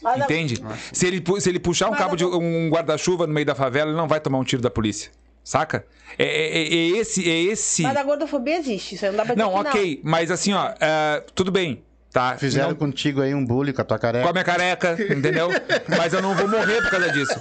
Mas 0.00 0.20
a- 0.20 0.24
Entende? 0.24 0.62
Se 0.92 1.06
ele, 1.06 1.22
se 1.40 1.48
ele 1.48 1.58
puxar 1.58 1.88
um 1.88 1.90
Mas 1.90 1.98
cabo 1.98 2.14
a- 2.14 2.16
de 2.16 2.24
um 2.24 2.70
guarda-chuva 2.70 3.26
no 3.26 3.34
meio 3.34 3.44
da 3.44 3.54
favela, 3.56 3.90
ele 3.90 3.96
não 3.98 4.06
vai 4.08 4.20
tomar 4.20 4.38
um 4.38 4.44
tiro 4.44 4.62
da 4.62 4.70
polícia. 4.70 5.10
Saca? 5.42 5.84
É, 6.18 6.24
é- 6.24 6.62
é- 6.62 6.74
é 6.74 6.98
esse. 6.98 7.28
É 7.28 7.42
esse... 7.42 7.82
Mas 7.82 7.96
a 7.96 8.02
gordofobia 8.04 8.56
existe, 8.58 8.94
isso 8.94 9.04
aí 9.04 9.10
não 9.10 9.16
dá 9.18 9.24
pra 9.24 9.34
dizer 9.34 9.44
Não, 9.46 9.62
que 9.64 9.68
ok. 9.68 10.00
Mas 10.04 10.30
assim, 10.30 10.52
ó, 10.52 10.72
é, 10.80 11.24
tudo 11.34 11.50
bem. 11.50 11.82
Tá? 12.12 12.36
Fizeram 12.36 12.70
Não- 12.70 12.74
contigo 12.76 13.20
aí 13.22 13.32
um 13.32 13.44
bullying 13.46 13.72
com 13.72 13.82
a 13.82 13.84
tua 13.84 13.96
com 13.96 14.06
a 14.06 14.10
careca. 14.12 14.32
minha 14.32 14.44
careca, 14.44 14.96
entendeu? 15.00 15.48
Mas 15.96 16.12
eu 16.12 16.20
não 16.20 16.34
vou 16.34 16.48
morrer 16.48 16.82
por 16.82 16.90
causa 16.90 17.12
disso. 17.12 17.34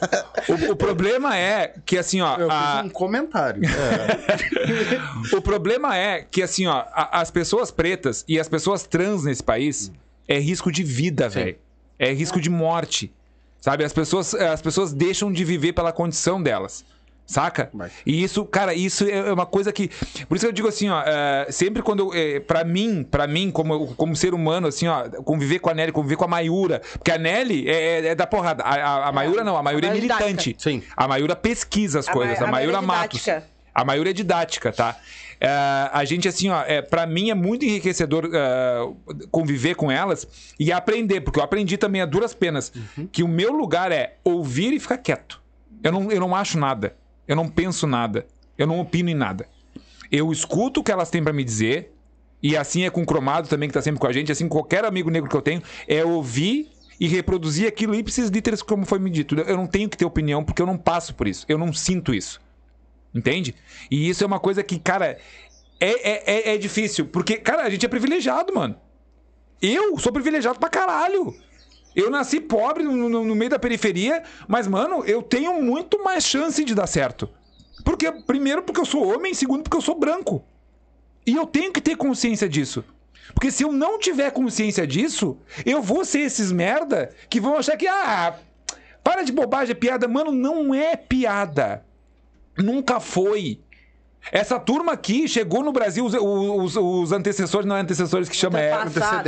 O, 0.47 0.73
o 0.73 0.75
problema 0.75 1.35
é 1.35 1.73
que, 1.83 1.97
assim, 1.97 2.21
ó. 2.21 2.37
Eu 2.37 2.51
a- 2.51 2.77
fiz 2.77 2.85
um 2.85 2.89
comentário. 2.89 3.61
O 5.33 5.41
problema 5.41 5.97
é 5.97 6.21
que, 6.29 6.41
assim, 6.43 6.67
ó, 6.67 6.83
a- 6.93 7.19
as 7.21 7.31
pessoas 7.31 7.71
pretas 7.71 8.23
e 8.27 8.39
as 8.39 8.47
pessoas 8.47 8.83
trans 8.83 9.23
nesse 9.23 9.43
país 9.43 9.91
é 10.27 10.39
risco 10.39 10.71
de 10.71 10.83
vida, 10.83 11.27
velho. 11.27 11.57
É 11.97 12.11
risco 12.13 12.39
de 12.39 12.49
morte. 12.49 13.11
Sabe? 13.59 13.83
As 13.83 13.91
pessoas, 13.91 14.33
as 14.33 14.61
pessoas 14.61 14.93
deixam 14.93 15.31
de 15.33 15.43
viver 15.43 15.73
pela 15.73 15.91
condição 15.91 16.41
delas. 16.41 16.85
Saca? 17.29 17.69
Mas- 17.71 17.91
E 18.07 18.23
isso, 18.23 18.43
cara, 18.43 18.73
isso 18.73 19.07
é 19.07 19.31
uma 19.31 19.45
coisa 19.45 19.71
que. 19.71 19.87
Por 20.27 20.35
isso 20.35 20.45
que 20.45 20.49
eu 20.49 20.51
digo 20.51 20.67
assim, 20.67 20.89
ó, 20.89 21.03
é, 21.05 21.45
sempre 21.51 21.83
quando 21.83 22.11
eu. 22.11 22.13
É, 22.15 22.39
pra 22.39 22.63
mim, 22.63 23.03
para 23.03 23.27
mim, 23.27 23.51
como, 23.51 23.93
como 23.93 24.15
ser 24.15 24.33
humano, 24.33 24.65
assim, 24.65 24.87
ó, 24.87 25.07
conviver 25.23 25.59
com 25.59 25.69
a 25.69 25.73
Nelly, 25.75 25.91
conviver 25.91 26.15
com 26.15 26.25
a 26.25 26.27
Mayura. 26.27 26.81
Porque 26.93 27.11
a 27.11 27.19
Nelly 27.19 27.69
é, 27.69 27.73
é- 27.73 28.07
é 28.07 28.15
da 28.15 28.25
porrada. 28.25 28.63
A, 28.63 28.73
a, 28.73 29.07
a 29.09 29.11
Mayura 29.11 29.43
não, 29.43 29.55
a 29.55 29.61
Mayura 29.61 29.85
é 29.85 29.89
é 29.91 29.93
militante. 29.93 30.55
Sim. 30.57 30.81
A 30.97 31.07
Mayura 31.07 31.35
pesquisa 31.35 31.99
as 31.99 32.07
A 32.07 32.11
coisas. 32.13 32.39
Ma- 32.39 32.45
A, 32.45 32.47
a 32.47 32.51
Mayura 32.51 32.81
Mayura 32.81 32.95
é 32.95 33.01
Matos. 33.01 33.19
A 33.75 33.85
maioria 33.85 34.09
é 34.09 34.13
didática, 34.13 34.71
tá? 34.73 34.97
É, 35.39 35.47
a 35.93 36.03
gente, 36.03 36.27
assim, 36.27 36.49
ó, 36.49 36.63
é, 36.65 36.81
para 36.81 37.05
mim 37.05 37.29
é 37.29 37.35
muito 37.35 37.63
enriquecedor 37.63 38.27
é, 38.33 38.89
conviver 39.31 39.75
com 39.75 39.89
elas 39.91 40.27
e 40.59 40.71
aprender, 40.71 41.21
porque 41.21 41.39
eu 41.39 41.43
aprendi 41.43 41.77
também 41.77 42.01
a 42.01 42.05
duras 42.05 42.33
penas 42.33 42.73
que 43.11 43.21
o 43.23 43.27
meu 43.27 43.53
lugar 43.53 43.91
é 43.91 44.15
ouvir 44.23 44.73
e 44.73 44.79
ficar 44.79 44.97
quieto. 44.97 45.39
Eu 45.81 45.91
não, 45.93 46.11
eu 46.11 46.19
não 46.19 46.35
acho 46.35 46.57
nada, 46.59 46.93
eu 47.29 47.35
não 47.35 47.47
penso 47.47 47.85
nada, 47.85 48.25
eu 48.57 48.65
não 48.65 48.79
opino 48.79 49.07
em 49.07 49.13
nada. 49.13 49.47
Eu 50.11 50.31
escuto 50.31 50.79
o 50.79 50.83
que 50.83 50.91
elas 50.91 51.11
têm 51.11 51.23
pra 51.23 51.31
me 51.31 51.43
dizer, 51.43 51.93
e 52.41 52.57
assim 52.57 52.83
é 52.83 52.89
com 52.89 53.03
o 53.03 53.05
Cromado 53.05 53.47
também, 53.47 53.69
que 53.69 53.73
tá 53.73 53.81
sempre 53.83 54.01
com 54.01 54.07
a 54.07 54.11
gente, 54.11 54.31
assim 54.31 54.49
qualquer 54.49 54.83
amigo 54.83 55.11
negro 55.11 55.29
que 55.29 55.35
eu 55.35 55.41
tenho, 55.41 55.61
é 55.87 56.03
ouvir 56.03 56.71
e 56.99 57.07
reproduzir 57.07 57.67
aquilo 57.67 57.93
ipsis 57.93 58.29
literis 58.29 58.63
como 58.63 58.83
foi 58.83 58.97
me 58.97 59.11
dito. 59.11 59.35
Eu 59.35 59.55
não 59.55 59.67
tenho 59.67 59.87
que 59.87 59.95
ter 59.95 60.05
opinião 60.05 60.43
porque 60.43 60.59
eu 60.59 60.65
não 60.65 60.75
passo 60.75 61.13
por 61.13 61.27
isso, 61.27 61.45
eu 61.47 61.57
não 61.59 61.71
sinto 61.71 62.15
isso. 62.15 62.41
Entende? 63.13 63.55
E 63.91 64.09
isso 64.09 64.23
é 64.23 64.27
uma 64.27 64.39
coisa 64.39 64.63
que, 64.63 64.79
cara, 64.79 65.19
é, 65.79 66.09
é, 66.09 66.51
é, 66.51 66.55
é 66.55 66.57
difícil. 66.57 67.05
Porque, 67.05 67.37
cara, 67.37 67.63
a 67.63 67.69
gente 67.69 67.85
é 67.85 67.89
privilegiado, 67.89 68.53
mano. 68.53 68.75
Eu 69.61 69.97
sou 69.99 70.11
privilegiado 70.11 70.59
pra 70.59 70.69
caralho. 70.69 71.35
Eu 71.99 72.09
nasci 72.09 72.39
pobre 72.39 72.83
no, 72.83 73.09
no- 73.09 73.25
no 73.25 73.35
meio 73.35 73.49
da 73.51 73.59
periferia, 73.59 74.23
mas, 74.47 74.67
mano, 74.67 75.03
eu 75.05 75.21
tenho 75.21 75.61
muito 75.61 76.03
mais 76.03 76.23
chance 76.23 76.63
de 76.63 76.73
dar 76.75 76.87
certo. 76.87 77.29
Porque, 77.83 78.11
primeiro, 78.11 78.61
porque 78.63 78.79
eu 78.81 78.85
sou 78.85 79.07
homem, 79.13 79.33
segundo, 79.33 79.63
porque 79.63 79.77
eu 79.77 79.81
sou 79.81 79.97
branco. 79.97 80.43
E 81.25 81.35
eu 81.35 81.45
tenho 81.45 81.71
que 81.71 81.81
ter 81.81 81.95
consciência 81.95 82.47
disso. 82.47 82.83
Porque 83.33 83.51
se 83.51 83.63
eu 83.63 83.71
não 83.71 83.99
tiver 83.99 84.31
consciência 84.31 84.87
disso, 84.87 85.37
eu 85.65 85.81
vou 85.81 86.03
ser 86.03 86.21
esses 86.21 86.51
merda 86.51 87.11
que 87.29 87.39
vão 87.39 87.55
achar 87.57 87.77
que, 87.77 87.87
ah, 87.87 88.35
para 89.03 89.23
de 89.23 89.31
bobagem, 89.31 89.71
é 89.71 89.75
piada. 89.75 90.07
Mano, 90.07 90.31
não 90.31 90.73
é 90.73 90.95
piada. 90.95 91.85
Nunca 92.57 92.99
foi. 92.99 93.59
Essa 94.31 94.59
turma 94.59 94.91
aqui 94.91 95.27
chegou 95.27 95.63
no 95.63 95.71
Brasil, 95.71 96.05
os, 96.05 96.13
os- 96.13 96.75
os 96.75 97.11
antecessores, 97.11 97.65
não 97.65 97.75
é 97.75 97.81
antecessores 97.81 98.27
que 98.29 98.35
chama, 98.35 98.59
é. 98.59 98.73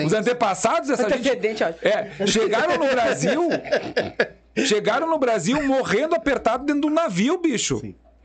Os 0.05 0.13
antepassados 0.13 0.89
dessa 0.89 1.03
gente. 1.09 1.19
Antecedente, 1.29 1.63
ó. 1.63 1.69
É, 1.81 2.27
chegaram 2.27 2.77
no 2.77 2.89
Brasil. 2.89 3.49
chegaram 4.65 5.07
no 5.09 5.17
Brasil 5.17 5.63
morrendo 5.63 6.13
apertado 6.13 6.65
dentro 6.65 6.81
de 6.81 6.87
um 6.87 6.93
navio, 6.93 7.37
bicho. 7.37 7.81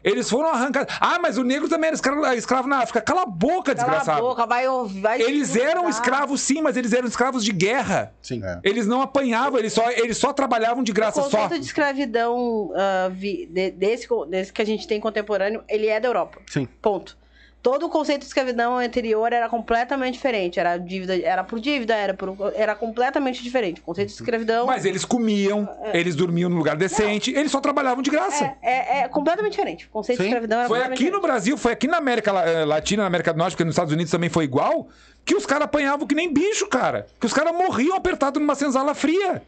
Eles 0.07 0.31
foram 0.31 0.51
arrancados. 0.51 0.95
Ah, 1.01 1.19
mas 1.21 1.37
o 1.37 1.43
negro 1.43 1.69
também 1.69 1.89
era 1.89 1.95
escravo, 1.97 2.25
escravo 2.35 2.69
na 2.69 2.79
África. 2.79 3.01
Cala 3.01 3.23
a 3.23 3.27
boca, 3.27 3.75
Cala 3.75 3.89
a 3.89 3.91
desgraçado. 3.99 4.21
boca, 4.23 4.47
vai 4.47 4.69
ouvir. 4.69 5.01
Vai 5.01 5.21
Eles 5.21 5.57
eram 5.57 5.89
escravos, 5.89 6.41
sim, 6.41 6.63
mas 6.63 6.77
eles 6.77 6.93
eram 6.93 7.09
escravos 7.09 7.45
de 7.45 7.53
guerra. 7.53 8.15
Sim. 8.23 8.41
É. 8.45 8.61
Eles 8.63 8.87
não 8.87 9.03
apanhavam, 9.03 9.59
eles 9.59 9.73
só, 9.73 9.91
eles 9.91 10.17
só 10.17 10.33
trabalhavam 10.33 10.83
de 10.85 10.93
O 10.93 10.95
graça, 10.95 11.21
só. 11.23 11.29
conceito 11.29 11.59
de 11.61 11.67
escravidão 11.67 12.71
ah, 12.77 13.09
vi- 13.11 13.47
de- 13.47 13.73
desse, 13.73 14.07
desse 14.29 14.53
que 14.53 14.63
a 14.63 14.67
gente 14.67 14.87
tem 14.87 15.01
contemporâneo, 15.01 15.65
ele 15.69 15.89
é 15.89 15.99
da 15.99 16.09
Europa. 16.09 16.39
Sim. 16.47 16.67
Ponto. 16.81 17.19
Todo 17.67 17.87
o 17.87 17.89
conceito 17.89 18.21
de 18.21 18.27
escravidão 18.29 18.79
anterior 18.79 19.33
era 19.33 19.49
completamente 19.49 20.15
diferente. 20.15 20.61
Era 20.61 20.77
dívida, 20.77 21.21
era 21.21 21.43
por 21.43 21.59
dívida, 21.59 21.97
era 21.97 22.15
por, 22.15 22.53
era 22.55 22.77
completamente 22.77 23.43
diferente. 23.43 23.81
O 23.81 23.85
conceito 23.85 24.07
de 24.07 24.15
escravidão 24.15 24.67
Mas 24.67 24.85
eles 24.85 25.05
comiam, 25.05 25.69
eles 25.93 26.15
dormiam 26.15 26.49
num 26.49 26.59
lugar 26.59 26.77
decente, 26.77 27.33
eles 27.33 27.51
só 27.51 27.61
trabalhavam 27.61 28.05
de 28.05 28.09
graça. 28.09 28.55
é, 28.63 28.99
é, 28.99 29.03
é 29.03 29.09
completamente 29.09 29.51
diferente. 29.51 29.87
O 29.87 29.91
conceito 29.91 30.19
Sim. 30.19 30.23
de 30.23 30.29
escravidão 30.29 30.61
era 30.61 30.69
Foi 30.69 30.81
aqui 30.81 31.11
no 31.11 31.21
Brasil, 31.21 31.59
foi 31.59 31.73
aqui 31.73 31.89
na 31.89 31.97
América 31.97 32.31
eh, 32.31 32.65
Latina, 32.65 33.03
na 33.03 33.09
América 33.09 33.33
do 33.33 33.39
Norte, 33.39 33.55
porque 33.55 33.65
nos 33.65 33.75
Estados 33.75 33.93
Unidos 33.93 34.13
também 34.13 34.31
foi 34.31 34.45
igual, 34.45 34.87
que 35.25 35.35
os 35.35 35.45
caras 35.45 35.65
apanhavam 35.65 36.07
que 36.07 36.15
nem 36.15 36.33
bicho, 36.33 36.69
cara. 36.69 37.09
Que 37.19 37.27
os 37.27 37.33
caras 37.33 37.53
morriam 37.53 37.97
apertados 37.97 38.41
numa 38.41 38.55
senzala 38.55 38.95
fria. 38.95 39.43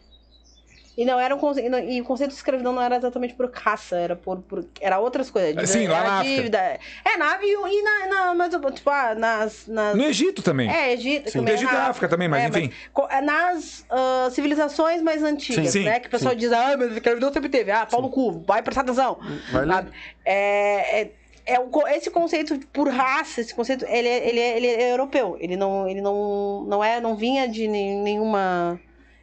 E 0.98 1.04
não 1.04 1.20
era 1.20 1.32
um 1.32 1.38
conce... 1.38 1.62
e 1.62 2.00
o 2.00 2.04
conceito 2.04 2.30
de 2.30 2.36
escravidão 2.36 2.72
não 2.72 2.82
era 2.82 2.96
exatamente 2.96 3.32
por 3.34 3.48
caça, 3.48 3.96
era 3.96 4.16
por, 4.16 4.38
por... 4.42 4.64
era 4.80 4.98
outras 4.98 5.30
coisas. 5.30 5.50
Dívida- 5.50 5.66
Sim, 5.68 5.86
lá 5.86 6.02
na 6.02 6.18
África. 6.18 6.34
dívida. 6.36 6.78
É, 7.04 7.16
na 7.16 7.26
África 7.34 7.46
e 7.46 7.82
na, 7.82 8.06
na 8.06 8.34
mas, 8.34 8.52
tipo, 8.74 8.90
ah, 8.90 9.14
nas, 9.14 9.68
nas 9.68 9.94
No 9.94 10.02
Egito 10.02 10.42
também. 10.42 10.68
É, 10.68 10.92
Egito. 10.94 11.30
Sim. 11.30 11.38
também 11.38 11.54
Egito 11.54 11.72
na 11.72 11.84
é 11.86 11.88
África 11.88 12.08
também, 12.08 12.26
mas 12.26 12.44
enfim. 12.44 12.72
co- 12.92 13.06
é 13.08 13.20
nas 13.20 13.86
ah, 13.88 14.28
civilizações 14.32 15.00
mais 15.00 15.22
antigas, 15.22 15.70
Sim, 15.70 15.84
né? 15.84 16.00
Que 16.00 16.08
o 16.08 16.10
pessoal 16.10 16.34
diz, 16.34 16.50
ah, 16.50 16.74
mas 16.76 16.90
escravidão 16.92 17.32
sempre 17.32 17.48
teve. 17.48 17.70
Ah, 17.70 17.86
pau 17.86 18.02
no 18.02 18.10
cu, 18.10 18.42
vai 18.44 18.60
prestar 18.60 18.80
atenção. 18.80 19.20
Vai. 19.52 19.66
Sabe? 19.68 19.90
É, 20.24 21.00
é, 21.02 21.10
é 21.46 21.60
o 21.60 21.70
esse 21.86 22.10
conceito 22.10 22.58
por 22.72 22.88
raça, 22.88 23.40
esse 23.40 23.54
conceito, 23.54 23.84
ele, 23.88 24.08
é- 24.08 24.28
ele, 24.28 24.40
é, 24.40 24.56
ele 24.56 24.66
é 24.66 24.92
europeu. 24.92 25.36
Ele 25.38 25.56
não, 25.56 25.88
ele 25.88 26.00
não, 26.00 26.64
não 26.66 26.82
é, 26.82 27.00
não 27.00 27.14
vinha 27.14 27.46
de 27.48 27.68
nenhuma, 27.68 28.80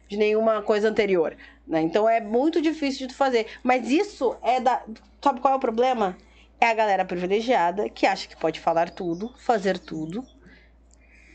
de 0.08 0.16
nenhuma 0.16 0.62
coisa 0.62 0.88
anterior. 0.88 1.36
Né? 1.66 1.82
Então 1.82 2.08
é 2.08 2.20
muito 2.20 2.62
difícil 2.62 3.06
de 3.06 3.14
fazer. 3.14 3.46
Mas 3.62 3.90
isso 3.90 4.36
é 4.42 4.60
da. 4.60 4.82
Sabe 5.22 5.40
qual 5.40 5.54
é 5.54 5.56
o 5.56 5.60
problema? 5.60 6.16
É 6.60 6.66
a 6.66 6.74
galera 6.74 7.04
privilegiada 7.04 7.88
que 7.88 8.06
acha 8.06 8.28
que 8.28 8.36
pode 8.36 8.60
falar 8.60 8.90
tudo, 8.90 9.34
fazer 9.38 9.78
tudo. 9.78 10.24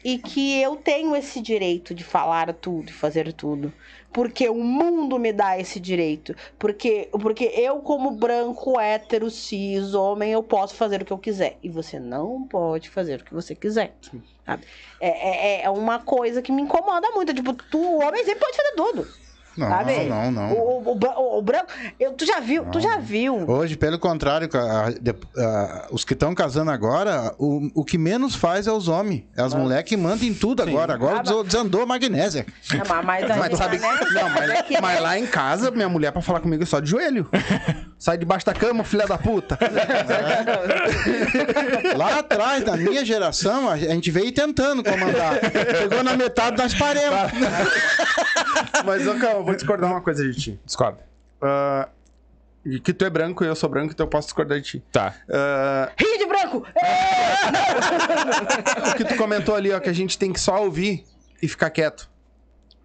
E 0.03 0.17
que 0.17 0.59
eu 0.59 0.77
tenho 0.77 1.15
esse 1.15 1.39
direito 1.39 1.93
de 1.93 2.03
falar 2.03 2.51
tudo 2.53 2.89
e 2.89 2.93
fazer 2.93 3.31
tudo. 3.33 3.71
Porque 4.11 4.49
o 4.49 4.55
mundo 4.55 5.19
me 5.19 5.31
dá 5.31 5.59
esse 5.59 5.79
direito. 5.79 6.35
Porque, 6.57 7.07
porque 7.21 7.45
eu, 7.55 7.79
como 7.81 8.09
branco, 8.09 8.79
hétero, 8.79 9.29
cis, 9.29 9.93
homem, 9.93 10.31
eu 10.31 10.41
posso 10.41 10.73
fazer 10.73 11.03
o 11.03 11.05
que 11.05 11.13
eu 11.13 11.19
quiser. 11.19 11.59
E 11.61 11.69
você 11.69 11.99
não 11.99 12.47
pode 12.47 12.89
fazer 12.89 13.21
o 13.21 13.23
que 13.23 13.33
você 13.33 13.53
quiser. 13.53 13.93
É, 14.99 15.59
é, 15.59 15.61
é 15.65 15.69
uma 15.69 15.99
coisa 15.99 16.41
que 16.41 16.51
me 16.51 16.63
incomoda 16.63 17.11
muito. 17.11 17.31
Tipo, 17.31 17.53
tu, 17.53 17.77
o 17.77 18.01
homem 18.01 18.25
sempre 18.25 18.39
pode 18.39 18.57
fazer 18.57 18.75
tudo. 18.75 19.20
Não, 19.57 19.67
sabe? 19.67 20.05
não, 20.05 20.31
não. 20.31 20.53
O, 20.53 20.81
o, 20.83 20.91
o 20.91 20.95
bran- 20.95 21.13
o- 21.17 21.37
o 21.39 21.41
branco. 21.41 21.65
Eu, 21.99 22.13
tu 22.13 22.25
já 22.25 22.39
viu? 22.39 22.63
Tu 22.65 22.79
já 22.79 22.97
viu? 22.97 23.49
Hoje, 23.49 23.75
pelo 23.75 23.99
contrário, 23.99 24.49
a- 24.53 24.91
de- 24.91 25.15
a- 25.37 25.87
os 25.91 26.05
que 26.05 26.13
estão 26.13 26.33
casando 26.33 26.71
agora, 26.71 27.33
o, 27.37 27.69
o 27.75 27.83
que 27.83 27.97
menos 27.97 28.33
faz 28.35 28.65
é 28.67 28.71
os 28.71 28.87
homens. 28.87 29.23
É 29.35 29.41
as 29.41 29.53
mulheres 29.53 29.83
que 29.87 29.97
mandam 29.97 30.25
em 30.27 30.33
tudo 30.33 30.63
agora. 30.63 30.93
Agora 30.93 31.19
Ah, 31.19 31.21
des- 31.21 31.43
desandou 31.45 31.81
a 31.81 31.85
magnésia. 31.85 32.45
É, 32.71 32.77
mas, 32.77 33.05
mas, 33.05 33.37
Mas 33.37 33.57
sabe, 33.57 33.77
não, 33.79 34.29
mas, 34.29 34.49
É 34.49 34.63
que- 34.63 34.79
mas 34.81 35.01
lá 35.01 35.19
em 35.19 35.27
casa, 35.27 35.69
minha 35.71 35.89
mulher 35.89 36.11
pra 36.11 36.21
falar 36.21 36.39
comigo 36.39 36.63
é 36.63 36.65
só 36.65 36.79
de 36.79 36.89
joelho. 36.89 37.27
Sai 38.01 38.17
debaixo 38.17 38.47
da 38.47 38.53
cama, 38.55 38.83
filha 38.83 39.05
da 39.05 39.15
puta. 39.15 39.59
Lá 41.95 42.17
atrás, 42.17 42.65
na 42.65 42.75
minha 42.75 43.05
geração, 43.05 43.69
a 43.69 43.77
gente 43.77 44.09
veio 44.09 44.31
tentando 44.31 44.83
comandar. 44.83 45.39
Chegou 45.77 46.01
na 46.01 46.17
metade, 46.17 46.57
nós 46.57 46.73
paremos. 46.73 47.29
Mas, 48.83 49.05
ô, 49.05 49.11
eu 49.11 49.43
vou 49.43 49.53
discordar 49.53 49.87
uma 49.87 50.01
coisa 50.01 50.23
de 50.23 50.33
ti. 50.33 50.59
Discorda. 50.65 51.05
E 52.65 52.79
que 52.79 52.91
tu 52.91 53.05
é 53.05 53.09
branco 53.11 53.43
e 53.43 53.47
eu 53.47 53.55
sou 53.55 53.69
branco, 53.69 53.93
então 53.93 54.07
eu 54.07 54.09
posso 54.09 54.29
discordar 54.29 54.59
de 54.59 54.63
ti. 54.63 54.83
Tá. 54.91 55.13
Ah, 55.29 55.91
Rio 55.95 56.17
de 56.17 56.25
branco! 56.25 56.65
o 58.89 58.95
que 58.97 59.05
tu 59.05 59.15
comentou 59.15 59.55
ali, 59.55 59.71
ó, 59.71 59.79
que 59.79 59.89
a 59.89 59.93
gente 59.93 60.17
tem 60.17 60.33
que 60.33 60.39
só 60.39 60.63
ouvir 60.63 61.05
e 61.39 61.47
ficar 61.47 61.69
quieto. 61.69 62.09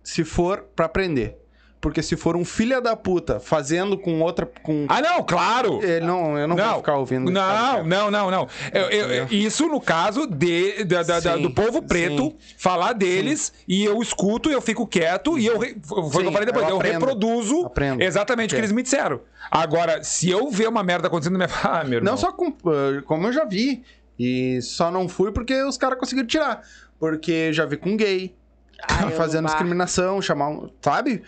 Se 0.04 0.24
for 0.24 0.66
pra 0.76 0.84
aprender. 0.84 1.38
Porque 1.80 2.02
se 2.02 2.16
for 2.16 2.34
um 2.36 2.44
filho 2.44 2.80
da 2.80 2.96
puta 2.96 3.38
fazendo 3.38 3.96
com 3.98 4.20
outra. 4.20 4.46
Com... 4.62 4.86
Ah, 4.88 5.00
não, 5.00 5.22
claro! 5.22 5.80
Ele 5.84 6.04
não, 6.04 6.36
eu 6.38 6.48
não, 6.48 6.56
vou 6.56 6.76
ficar 6.78 6.96
ouvindo. 6.96 7.30
Não, 7.30 7.84
não, 7.84 8.10
não, 8.10 8.30
não. 8.30 8.48
Eu- 8.72 8.90
eu- 8.90 9.06
eu- 9.12 9.26
isso 9.30 9.68
no 9.68 9.80
caso 9.80 10.26
de, 10.26 10.82
da- 10.84 11.02
da- 11.02 11.20
da- 11.20 11.36
Sim, 11.36 11.42
do 11.42 11.50
povo 11.50 11.82
preto, 11.82 12.30
sim. 12.30 12.54
falar 12.58 12.92
deles, 12.94 13.52
e 13.68 13.84
eu 13.84 14.00
escuto, 14.02 14.50
eu 14.50 14.60
fico 14.60 14.86
quieto, 14.86 15.38
e 15.38 15.46
eu. 15.46 15.60
Foi 15.60 15.68
o 15.70 16.10
que 16.10 16.16
eu 16.16 16.24
Sim, 16.24 16.32
falei 16.32 16.46
depois, 16.46 16.64
eu 16.64 16.70
eu, 16.70 16.76
aprendo. 16.76 16.92
reproduzo 16.94 17.66
Aprendo. 17.66 18.02
exatamente 18.02 18.52
o 18.52 18.56
que 18.56 18.60
eles 18.60 18.72
me 18.72 18.82
disseram. 18.82 19.20
Agora, 19.50 20.02
se 20.02 20.28
eu 20.30 20.50
ver 20.50 20.68
uma 20.68 20.82
merda 20.82 21.06
acontecendo 21.08 21.38
na 21.38 21.46
minha. 21.46 21.56
Ah, 21.62 21.84
meu 21.84 21.98
irmão. 21.98 22.12
Não 22.12 22.16
só 22.18 22.32
com, 22.32 22.48
ah, 22.66 23.02
como 23.04 23.28
eu 23.28 23.32
já 23.32 23.44
vi. 23.44 23.84
E 24.18 24.60
só 24.62 24.90
não 24.90 25.08
fui 25.08 25.30
porque 25.30 25.62
os 25.62 25.76
caras 25.76 25.98
conseguiram 25.98 26.26
tirar. 26.26 26.62
Porque 26.98 27.52
já 27.52 27.66
vi 27.66 27.76
com 27.76 27.96
gay, 27.96 28.34
Ah, 28.82 29.10
fazendo 29.16 29.42
não- 29.42 29.50
discriminação, 29.50 30.20
chamar 30.22 30.48
um. 30.48 30.70
Sabe? 30.80 31.22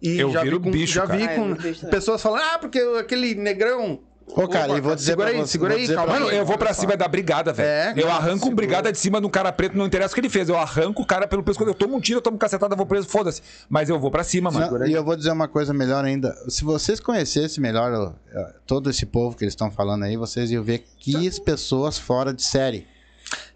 E 0.00 0.18
Eu 0.18 0.30
já 0.32 0.42
viro 0.42 0.58
vi 0.58 0.64
com, 0.64 0.70
bicho, 0.70 0.94
Já 0.94 1.06
cara. 1.06 1.16
vi 1.18 1.24
eu 1.24 1.28
com 1.34 1.54
também. 1.54 1.74
pessoas 1.90 2.20
falando, 2.22 2.42
ah, 2.42 2.58
porque 2.58 2.78
aquele 2.98 3.34
negrão. 3.34 4.00
Ô, 4.34 4.46
cara, 4.48 4.78
e 4.78 4.80
vou 4.80 4.94
dizer 4.94 5.10
segura 5.10 5.28
pra 5.28 5.36
aí, 5.36 5.40
você- 5.44 5.52
segura 5.52 5.74
aí, 5.74 5.88
calma 5.88 6.12
Mano, 6.14 6.28
aí. 6.28 6.36
eu 6.36 6.46
vou 6.46 6.56
pra 6.56 6.72
cima 6.72 6.96
da 6.96 7.06
brigada, 7.08 7.52
velho. 7.52 7.98
É, 8.00 8.02
eu 8.02 8.08
arranco 8.10 8.38
segura. 8.38 8.54
brigada 8.56 8.92
de 8.92 8.96
cima 8.98 9.20
de 9.20 9.26
um 9.26 9.30
cara 9.30 9.52
preto, 9.52 9.76
não 9.76 9.84
interessa 9.84 10.12
o 10.12 10.14
que 10.14 10.20
ele 10.20 10.28
fez. 10.30 10.48
Eu 10.48 10.56
arranco 10.56 11.02
o 11.02 11.06
cara 11.06 11.26
pelo 11.26 11.42
pescoço. 11.42 11.68
Eu 11.68 11.74
tomo 11.74 11.96
um 11.96 12.00
tiro, 12.00 12.18
eu 12.18 12.22
tomo 12.22 12.38
cacetada, 12.38 12.74
vou 12.76 12.86
preso, 12.86 13.08
foda-se. 13.08 13.42
Mas 13.68 13.88
eu 13.90 13.98
vou 13.98 14.10
pra 14.12 14.22
cima, 14.24 14.50
mano. 14.50 14.78
Não, 14.78 14.86
e 14.86 14.92
eu 14.92 15.04
vou 15.04 15.16
dizer 15.16 15.32
uma 15.32 15.48
coisa 15.48 15.74
melhor 15.74 16.04
ainda. 16.04 16.32
Se 16.48 16.64
vocês 16.64 17.00
conhecessem 17.00 17.60
melhor 17.60 17.92
ó, 17.92 18.44
todo 18.64 18.88
esse 18.90 19.04
povo 19.04 19.36
que 19.36 19.44
eles 19.44 19.52
estão 19.52 19.70
falando 19.72 20.04
aí, 20.04 20.16
vocês 20.16 20.50
iam 20.52 20.62
ver 20.62 20.84
que 20.98 21.40
pessoas 21.40 21.98
fora 21.98 22.32
de 22.32 22.42
série. 22.42 22.86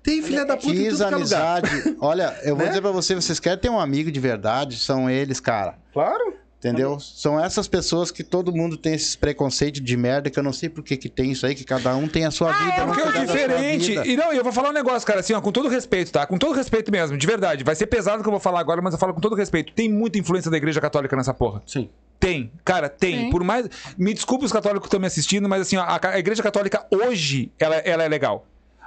Tem 0.07 0.23
filha 0.23 0.45
da 0.47 0.57
puta 0.57 0.69
em 0.73 0.77
Que 0.85 0.89
tudo 0.91 0.97
que 0.99 1.03
é 1.03 1.07
lugar. 1.07 1.17
amizade. 1.17 1.97
Olha, 2.01 2.35
eu 2.45 2.55
vou 2.55 2.65
Né? 2.65 2.69
dizer 2.71 2.81
pra 2.81 2.93
vocês, 2.93 3.25
vocês 3.25 3.41
querem 3.41 3.59
ter 3.59 3.69
um 3.69 3.79
amigo 3.81 4.11
de 4.11 4.21
verdade, 4.21 4.79
são 4.79 5.11
eles, 5.11 5.41
cara. 5.41 5.75
Claro. 5.93 6.35
Entendeu? 6.59 6.99
São 6.99 7.39
essas 7.39 7.69
pessoas 7.69 8.11
que 8.11 8.25
todo 8.25 8.51
mundo 8.53 8.77
tem 8.77 8.95
esses 8.95 9.15
preconceitos 9.15 9.81
de 9.81 9.97
merda, 9.97 10.31
que 10.31 10.39
eu 10.39 10.43
não 10.43 10.53
sei 10.53 10.69
por 10.69 10.83
que 10.83 10.97
que 10.97 11.09
tem 11.09 11.31
isso 11.33 11.45
aí, 11.47 11.55
que 11.55 11.65
cada 11.65 11.95
um 11.95 12.09
tem 12.09 12.25
a 12.25 12.31
sua 12.31 12.51
vida. 12.53 12.87
não 12.87 12.95
Porque 12.95 13.19
é 13.19 13.25
diferente. 13.25 13.93
E 14.09 14.17
não, 14.17 14.33
eu 14.33 14.43
vou 14.43 14.53
falar 14.53 14.71
um 14.71 14.73
negócio, 14.73 15.07
cara, 15.07 15.21
assim, 15.21 15.33
ó, 15.35 15.41
com 15.41 15.53
todo 15.53 15.69
respeito, 15.69 16.11
tá? 16.11 16.27
Com 16.27 16.39
todo 16.39 16.55
respeito 16.55 16.91
mesmo, 16.91 17.17
de 17.19 17.27
verdade. 17.27 17.63
Vai 17.63 17.75
ser 17.75 17.87
pesado 17.87 18.21
o 18.21 18.23
que 18.23 18.29
eu 18.29 18.33
vou 18.33 18.41
falar 18.41 18.61
agora, 18.61 18.81
mas 18.81 18.95
eu 18.95 18.99
falo 18.99 19.13
com 19.13 19.21
todo 19.21 19.37
respeito. 19.37 19.73
Tem 19.75 19.89
muita 19.93 20.19
influência 20.19 20.51
da 20.51 20.57
Igreja 20.57 20.81
Católica 20.81 21.15
nessa 21.15 21.35
porra. 21.35 21.63
Sim. 21.67 21.89
Tem, 22.19 22.51
cara, 22.65 22.89
tem. 22.89 23.29
Por 23.31 23.45
mais. 23.45 23.69
Me 23.99 24.15
desculpe 24.15 24.45
os 24.45 24.53
católicos 24.53 24.83
que 24.83 24.89
estão 24.89 24.99
me 25.01 25.07
assistindo, 25.07 25.49
mas 25.49 25.61
assim, 25.63 25.77
ó, 25.77 25.83
a, 25.83 26.01
a 26.03 26.19
Igreja 26.19 26.43
Católica 26.43 26.87
hoje, 26.91 27.53
ela, 27.59 27.77
ela 27.77 28.03
é 28.03 28.09
legal. 28.09 28.47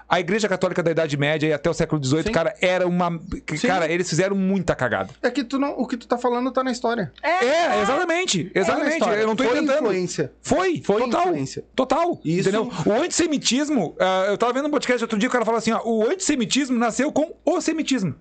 A 0.10 0.20
Igreja 0.20 0.50
Católica 0.50 0.82
da 0.82 0.90
Idade 0.90 1.16
Média 1.18 1.48
e 1.48 1.54
até 1.54 1.70
o 1.70 1.74
século 1.74 2.04
XVIII, 2.04 2.24
Sim. 2.24 2.32
cara, 2.32 2.56
era 2.60 2.88
uma. 2.88 3.20
Cara, 3.62 3.88
eles 3.88 4.10
fizeram 4.10 4.36
muita 4.36 4.76
cagada. 4.76 5.14
É 5.22 5.30
que 5.30 5.44
tu 5.44 5.60
não, 5.60 5.74
o 5.80 5.86
que 5.86 5.96
tu 5.98 6.08
tá 6.08 6.18
falando 6.18 6.52
tá 6.52 6.64
na 6.64 6.72
história. 6.72 7.12
É, 7.22 7.80
exatamente. 7.84 8.46
Tá 8.46 8.52
na 8.56 8.62
Exatamente. 8.62 8.94
história. 8.94 9.22
eu 9.22 9.28
não 9.28 9.36
tô 9.36 9.44
Foi 9.44 9.58
inventando. 9.58 9.78
influência. 9.86 10.32
Foi, 10.42 10.82
Foi 10.84 11.02
total. 11.04 11.22
influência. 11.28 11.64
Total. 11.76 12.20
Isso- 12.26 12.50
Entendeu? 12.50 12.72
O 12.88 12.92
antissemitismo, 12.94 13.96
ah, 14.00 14.26
eu 14.30 14.38
tava 14.38 14.52
vendo 14.54 14.68
um 14.68 14.72
podcast 14.72 15.04
outro 15.04 15.20
dia, 15.20 15.30
o 15.30 15.32
cara 15.32 15.46
falou 15.46 15.60
assim: 15.60 15.72
ó, 15.74 15.82
o 15.86 16.04
antissemitismo 16.10 16.76
nasceu 16.78 17.12
com 17.12 17.36
o 17.46 17.62
semitismo. 17.62 18.16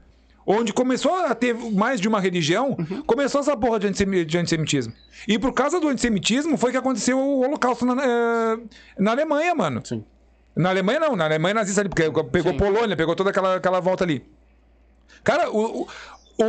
Onde 0.51 0.73
começou 0.73 1.15
a 1.15 1.35
ter 1.35 1.55
mais 1.55 2.01
de 2.01 2.09
uma 2.09 2.20
religião, 2.20 2.77
Uhum. 2.78 3.02
começou 3.02 3.40
essa 3.40 3.55
porra 3.56 3.78
de, 3.78 3.86
antissemi- 3.86 4.24
de 4.24 4.36
antissemitismo. 4.39 4.93
E 5.27 5.39
por 5.39 5.52
causa 5.52 5.78
do 5.81 5.89
antissemitismo 5.89 6.56
foi 6.56 6.70
que 6.70 6.77
aconteceu 6.77 7.19
o 7.19 7.40
Holocausto 7.44 7.85
na, 7.85 8.02
eh, 8.02 8.59
na 8.98 9.10
Alemanha, 9.10 9.55
mano. 9.55 9.82
Sim. 9.85 10.02
Na 10.57 10.70
Alemanha 10.70 11.01
não, 11.01 11.15
na 11.16 11.25
Alemanha 11.25 11.55
nazista 11.55 11.81
ali, 11.83 11.89
porque 11.89 12.03
pegou 12.31 12.55
Polônia, 12.55 12.97
pegou 12.97 13.15
toda 13.15 13.31
aquela, 13.31 13.57
aquela 13.57 13.81
volta 13.81 14.05
ali. 14.05 14.25
Cara, 15.23 15.51
o, 15.51 15.83
o, 15.83 15.89
o, 16.39 16.45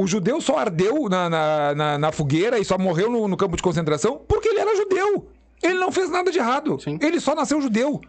o- 0.00 0.02
o 0.02 0.06
judeu 0.06 0.40
só 0.40 0.58
ardeu 0.58 1.08
na, 1.08 1.28
na, 1.28 1.74
na- 1.74 1.98
na 1.98 2.12
fogueira 2.12 2.58
e 2.58 2.64
só 2.64 2.78
morreu 2.78 3.10
no, 3.10 3.26
no 3.28 3.36
campo 3.36 3.56
de 3.56 3.62
concentração 3.62 4.20
porque 4.28 4.48
ele 4.48 4.60
era 4.60 4.76
judeu. 4.76 5.28
Ele 5.62 5.74
não 5.78 5.90
fez 5.90 6.10
nada 6.10 6.30
de 6.30 6.38
errado. 6.38 6.78
Sim. 6.80 6.98
Ele 7.00 7.18
só 7.20 7.34
nasceu 7.34 7.60
judeu. 7.60 8.00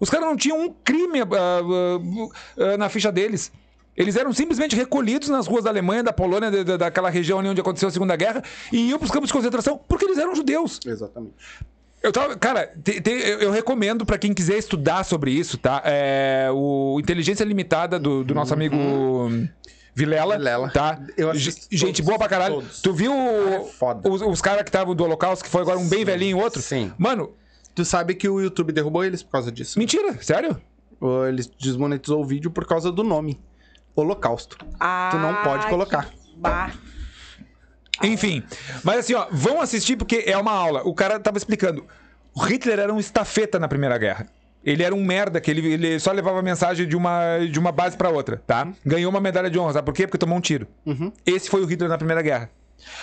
Os 0.00 0.10
caras 0.10 0.26
não 0.26 0.36
tinham 0.36 0.60
um 0.60 0.74
crime 0.84 1.20
ah, 1.20 1.26
ah, 1.32 2.72
ah, 2.74 2.76
na 2.76 2.88
ficha 2.88 3.12
deles. 3.12 3.52
Eles 3.96 4.16
eram 4.16 4.32
simplesmente 4.32 4.74
recolhidos 4.74 5.28
nas 5.28 5.46
ruas 5.46 5.62
da 5.64 5.70
Alemanha, 5.70 6.02
da 6.02 6.12
Polônia, 6.12 6.50
da- 6.50 6.62
da- 6.64 6.76
daquela 6.76 7.08
região 7.08 7.38
ali 7.38 7.48
onde 7.48 7.60
aconteceu 7.60 7.88
a 7.88 7.92
Segunda 7.92 8.16
Guerra, 8.16 8.42
e 8.72 8.88
iam 8.88 8.98
para 8.98 9.06
os 9.06 9.10
campos 9.12 9.28
de 9.28 9.32
concentração 9.32 9.78
porque 9.88 10.04
eles 10.04 10.18
eram 10.18 10.34
judeus. 10.34 10.80
Exatamente. 10.84 11.34
Eu 12.04 12.12
tava, 12.12 12.36
cara, 12.36 12.70
te- 12.84 13.00
te- 13.00 13.10
eu, 13.10 13.40
eu 13.40 13.50
recomendo 13.50 14.04
pra 14.04 14.18
quem 14.18 14.34
quiser 14.34 14.58
estudar 14.58 15.04
sobre 15.04 15.30
isso, 15.30 15.56
tá? 15.56 15.80
É, 15.84 16.48
o 16.52 16.98
Inteligência 17.00 17.42
Limitada 17.44 17.98
do, 17.98 18.22
do 18.22 18.34
nosso 18.34 18.52
amigo 18.52 18.76
Vilela, 19.94 20.36
Vilela. 20.36 20.70
tá? 20.70 21.00
Gente 21.34 21.78
todos, 21.80 22.00
boa 22.00 22.18
pra 22.18 22.28
caralho. 22.28 22.56
todos. 22.56 22.82
Tu 22.82 22.92
viu 22.92 23.12
é 23.14 23.64
foda. 23.64 24.08
os, 24.10 24.20
os 24.20 24.40
caras 24.42 24.62
que 24.64 24.68
estavam 24.68 24.94
do 24.94 25.02
Holocausto, 25.04 25.42
que 25.44 25.50
foi 25.50 25.62
agora 25.62 25.78
um 25.78 25.88
bem 25.88 26.04
velhinho 26.04 26.38
e 26.38 26.42
outro? 26.42 26.60
sim. 26.60 26.92
Mano, 26.98 27.32
Tu 27.74 27.84
sabe 27.84 28.14
que 28.14 28.28
o 28.28 28.40
YouTube 28.40 28.72
derrubou 28.72 29.02
eles 29.04 29.22
por 29.22 29.32
causa 29.32 29.50
disso. 29.50 29.78
mentira, 29.78 30.16
sério? 30.22 30.60
Ou 31.00 31.26
Eles 31.26 31.50
desmonetizou 31.58 32.20
o 32.20 32.24
vídeo 32.24 32.48
por 32.50 32.64
causa 32.66 32.92
do 32.92 33.02
nome. 33.02 33.40
Holocausto. 33.96 34.56
Tu 34.58 35.16
não 35.18 35.34
pode 35.42 35.64
Ai, 35.64 35.70
colocar. 35.70 36.06
que 36.10 36.16
Bah. 36.36 36.70
Enfim, 38.02 38.42
mas 38.82 38.98
assim, 38.98 39.14
ó, 39.14 39.26
vão 39.30 39.60
assistir 39.60 39.96
porque 39.96 40.24
é 40.26 40.36
uma 40.36 40.52
aula. 40.52 40.82
O 40.84 40.94
cara 40.94 41.18
tava 41.20 41.38
explicando. 41.38 41.86
O 42.34 42.40
Hitler 42.40 42.78
era 42.80 42.92
um 42.92 42.98
estafeta 42.98 43.58
na 43.58 43.68
Primeira 43.68 43.96
Guerra. 43.96 44.26
Ele 44.64 44.82
era 44.82 44.94
um 44.94 45.04
merda, 45.04 45.40
que 45.40 45.50
ele, 45.50 45.74
ele 45.74 46.00
só 46.00 46.10
levava 46.10 46.40
mensagem 46.42 46.88
de 46.88 46.96
uma, 46.96 47.38
de 47.38 47.58
uma 47.58 47.70
base 47.70 47.96
pra 47.96 48.08
outra, 48.08 48.42
tá? 48.46 48.66
Ganhou 48.84 49.10
uma 49.10 49.20
medalha 49.20 49.50
de 49.50 49.58
honra, 49.58 49.74
sabe 49.74 49.84
por 49.84 49.94
quê? 49.94 50.06
Porque 50.06 50.16
tomou 50.18 50.38
um 50.38 50.40
tiro. 50.40 50.66
Esse 51.26 51.50
foi 51.50 51.60
o 51.62 51.66
Hitler 51.66 51.88
na 51.88 51.98
Primeira 51.98 52.22
Guerra. 52.22 52.50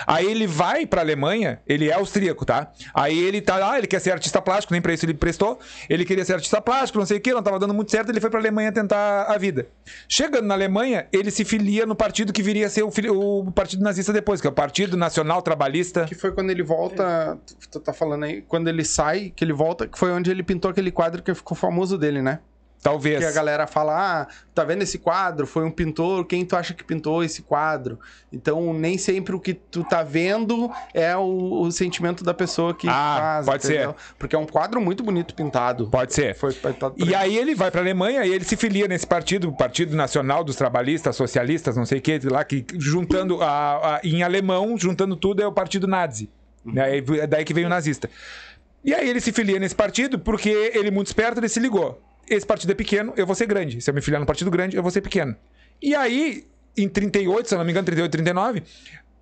Aí 0.05 0.25
ele 0.25 0.47
vai 0.47 0.85
pra 0.85 1.01
Alemanha, 1.01 1.59
ele 1.67 1.89
é 1.89 1.93
austríaco, 1.93 2.45
tá? 2.45 2.71
Aí 2.93 3.17
ele 3.17 3.41
tá 3.41 3.57
lá, 3.57 3.77
ele 3.77 3.87
quer 3.87 3.99
ser 3.99 4.11
artista 4.11 4.41
plástico, 4.41 4.73
nem 4.73 4.81
pra 4.81 4.93
isso 4.93 5.05
ele 5.05 5.13
prestou. 5.13 5.59
Ele 5.89 6.05
queria 6.05 6.23
ser 6.25 6.33
artista 6.33 6.61
plástico, 6.61 6.99
não 6.99 7.05
sei 7.05 7.17
o 7.17 7.21
que, 7.21 7.33
não 7.33 7.43
tava 7.43 7.59
dando 7.59 7.73
muito 7.73 7.91
certo, 7.91 8.09
ele 8.09 8.19
foi 8.19 8.29
pra 8.29 8.39
Alemanha 8.39 8.71
tentar 8.71 9.23
a 9.23 9.37
vida. 9.37 9.67
Chegando 10.07 10.45
na 10.47 10.53
Alemanha, 10.53 11.07
ele 11.11 11.31
se 11.31 11.43
filia 11.45 11.85
no 11.85 11.95
partido 11.95 12.33
que 12.33 12.41
viria 12.43 12.67
a 12.67 12.69
ser 12.69 12.83
o, 12.83 12.91
fili- 12.91 13.09
o 13.09 13.51
partido 13.53 13.83
nazista 13.83 14.11
depois, 14.13 14.39
que 14.41 14.47
é 14.47 14.49
o 14.49 14.53
Partido 14.53 14.95
Nacional 14.97 15.41
Trabalhista. 15.41 16.05
Que 16.05 16.15
foi 16.15 16.31
quando 16.31 16.49
ele 16.49 16.63
volta. 16.63 17.37
Tu 17.71 17.79
tá 17.79 17.93
falando 17.93 18.23
aí, 18.25 18.41
quando 18.41 18.67
ele 18.67 18.83
sai, 18.83 19.31
que 19.35 19.43
ele 19.43 19.53
volta, 19.53 19.87
que 19.87 19.97
foi 19.97 20.11
onde 20.11 20.29
ele 20.31 20.43
pintou 20.43 20.71
aquele 20.71 20.91
quadro 20.91 21.21
que 21.23 21.33
ficou 21.33 21.55
famoso 21.55 21.97
dele, 21.97 22.21
né? 22.21 22.39
Talvez. 22.81 23.19
Que 23.19 23.25
a 23.25 23.31
galera 23.31 23.67
fala, 23.67 24.21
ah, 24.23 24.27
tá 24.55 24.63
vendo 24.63 24.81
esse 24.81 24.97
quadro? 24.97 25.45
Foi 25.45 25.63
um 25.63 25.69
pintor, 25.69 26.25
quem 26.25 26.43
tu 26.43 26.55
acha 26.55 26.73
que 26.73 26.83
pintou 26.83 27.23
esse 27.23 27.43
quadro? 27.43 27.99
Então, 28.33 28.73
nem 28.73 28.97
sempre 28.97 29.35
o 29.35 29.39
que 29.39 29.53
tu 29.53 29.83
tá 29.83 30.01
vendo 30.01 30.67
é 30.93 31.15
o, 31.15 31.61
o 31.61 31.71
sentimento 31.71 32.23
da 32.23 32.33
pessoa 32.33 32.73
que 32.73 32.87
Ah, 32.89 33.17
faz, 33.19 33.45
pode 33.45 33.65
ser. 33.67 33.93
Porque 34.17 34.35
é 34.35 34.39
um 34.39 34.47
quadro 34.47 34.81
muito 34.81 35.03
bonito 35.03 35.35
pintado. 35.35 35.87
Pode 35.91 36.11
ser. 36.13 36.33
Foi 36.33 36.53
pintado 36.53 36.95
E 36.97 37.03
ele. 37.03 37.13
aí 37.15 37.37
ele 37.37 37.53
vai 37.53 37.69
pra 37.69 37.81
Alemanha 37.81 38.25
e 38.25 38.33
ele 38.33 38.43
se 38.43 38.57
filia 38.57 38.87
nesse 38.87 39.05
partido, 39.05 39.49
o 39.49 39.55
Partido 39.55 39.95
Nacional 39.95 40.43
dos 40.43 40.55
Trabalhistas, 40.55 41.15
Socialistas, 41.15 41.77
não 41.77 41.85
sei 41.85 41.99
o 41.99 42.01
que, 42.01 42.19
lá, 42.27 42.43
que 42.43 42.65
juntando 42.79 43.43
a, 43.43 43.97
a- 43.97 44.01
em 44.03 44.23
alemão, 44.23 44.75
juntando 44.75 45.15
tudo, 45.15 45.41
é 45.43 45.45
o 45.45 45.51
Partido 45.51 45.85
Nazi. 45.87 46.31
Né? 46.65 46.97
É 46.97 47.27
daí 47.27 47.45
que 47.45 47.53
vem 47.53 47.65
o 47.65 47.69
nazista. 47.69 48.09
E 48.83 48.91
aí 48.93 49.07
ele 49.07 49.21
se 49.21 49.31
filia 49.31 49.59
nesse 49.59 49.75
partido 49.75 50.17
porque 50.17 50.49
ele, 50.73 50.89
muito 50.89 51.07
esperto, 51.07 51.39
ele 51.39 51.47
se 51.49 51.59
ligou. 51.59 52.01
Esse 52.29 52.45
partido 52.45 52.71
é 52.71 52.75
pequeno, 52.75 53.13
eu 53.17 53.25
vou 53.25 53.35
ser 53.35 53.45
grande. 53.45 53.81
Se 53.81 53.89
eu 53.89 53.93
me 53.93 54.01
filiar 54.01 54.19
no 54.19 54.25
partido 54.25 54.49
grande, 54.49 54.75
eu 54.77 54.81
vou 54.81 54.91
ser 54.91 55.01
pequeno. 55.01 55.35
E 55.81 55.93
aí, 55.95 56.45
em 56.77 56.87
38, 56.87 57.49
se 57.49 57.53
eu 57.55 57.57
não 57.57 57.65
me 57.65 57.71
engano, 57.71 57.85
38, 57.85 58.11
39, 58.11 58.63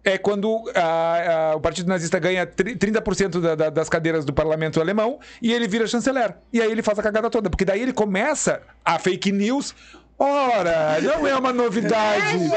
é 0.03 0.17
quando 0.17 0.63
ah, 0.76 1.51
ah, 1.51 1.55
o 1.55 1.59
Partido 1.61 1.88
Nazista 1.88 2.19
ganha 2.19 2.45
tri- 2.45 2.76
30% 2.76 3.41
da- 3.41 3.55
da- 3.55 3.69
das 3.69 3.89
cadeiras 3.89 4.23
do 4.26 4.31
parlamento 4.34 4.80
alemão 4.80 5.19
e 5.41 5.51
ele 5.51 5.67
vira 5.67 5.88
chanceler. 5.88 6.35
E 6.53 6.61
aí 6.61 6.71
ele 6.71 6.81
faz 6.84 6.97
a 6.99 7.03
cagada 7.03 7.30
toda, 7.30 7.49
porque 7.49 7.65
daí 7.65 7.81
ele 7.81 7.93
começa 7.93 8.61
a 8.85 8.99
fake 8.99 9.31
news. 9.31 9.73
Ora, 10.17 10.99
não 11.01 11.26
é 11.26 11.35
uma 11.35 11.53
novidade. 11.53 12.38
Gente, 12.39 12.49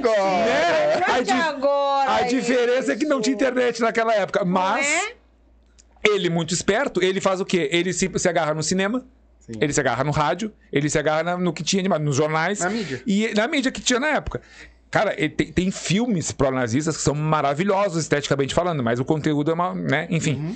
né? 0.00 1.02
A, 1.06 1.20
di- 1.20 1.30
agora 1.32 2.14
a 2.16 2.22
diferença 2.22 2.92
é 2.92 2.96
que 2.96 3.04
não 3.04 3.20
tinha 3.20 3.34
internet 3.34 3.80
naquela 3.80 4.14
época. 4.14 4.44
Mas 4.44 4.86
é? 4.86 5.14
ele, 6.08 6.30
muito 6.30 6.54
esperto, 6.54 7.02
ele 7.02 7.20
faz 7.20 7.40
o 7.40 7.44
quê? 7.44 7.68
Ele 7.72 7.92
se, 7.92 8.10
se 8.16 8.28
agarra 8.28 8.54
no 8.54 8.62
cinema. 8.62 9.04
Ele 9.60 9.72
se 9.72 9.80
agarra 9.80 10.04
no 10.04 10.10
rádio, 10.12 10.52
ele 10.72 10.88
se 10.88 10.98
agarra 10.98 11.22
na- 11.22 11.36
no 11.38 11.52
que 11.52 11.62
tinha 11.64 11.82
de 11.82 11.88
mais, 11.88 12.02
nos 12.02 12.14
jornais. 12.16 12.60
Na 12.60 12.70
mídia. 12.70 13.02
E 13.06 13.32
na 13.34 13.48
mídia 13.48 13.72
que 13.72 13.80
tinha 13.80 13.98
na 13.98 14.08
época. 14.08 14.40
Cara, 14.90 15.14
tem, 15.14 15.52
tem 15.52 15.70
filmes 15.70 16.32
pró-nazistas 16.32 16.96
que 16.96 17.02
são 17.02 17.14
maravilhosos 17.14 18.02
esteticamente 18.02 18.52
falando, 18.54 18.82
mas 18.82 18.98
o 19.00 19.04
conteúdo 19.04 19.50
é 19.50 19.54
uma. 19.54 19.74
né? 19.74 20.06
Enfim. 20.10 20.34
Uhum. 20.34 20.54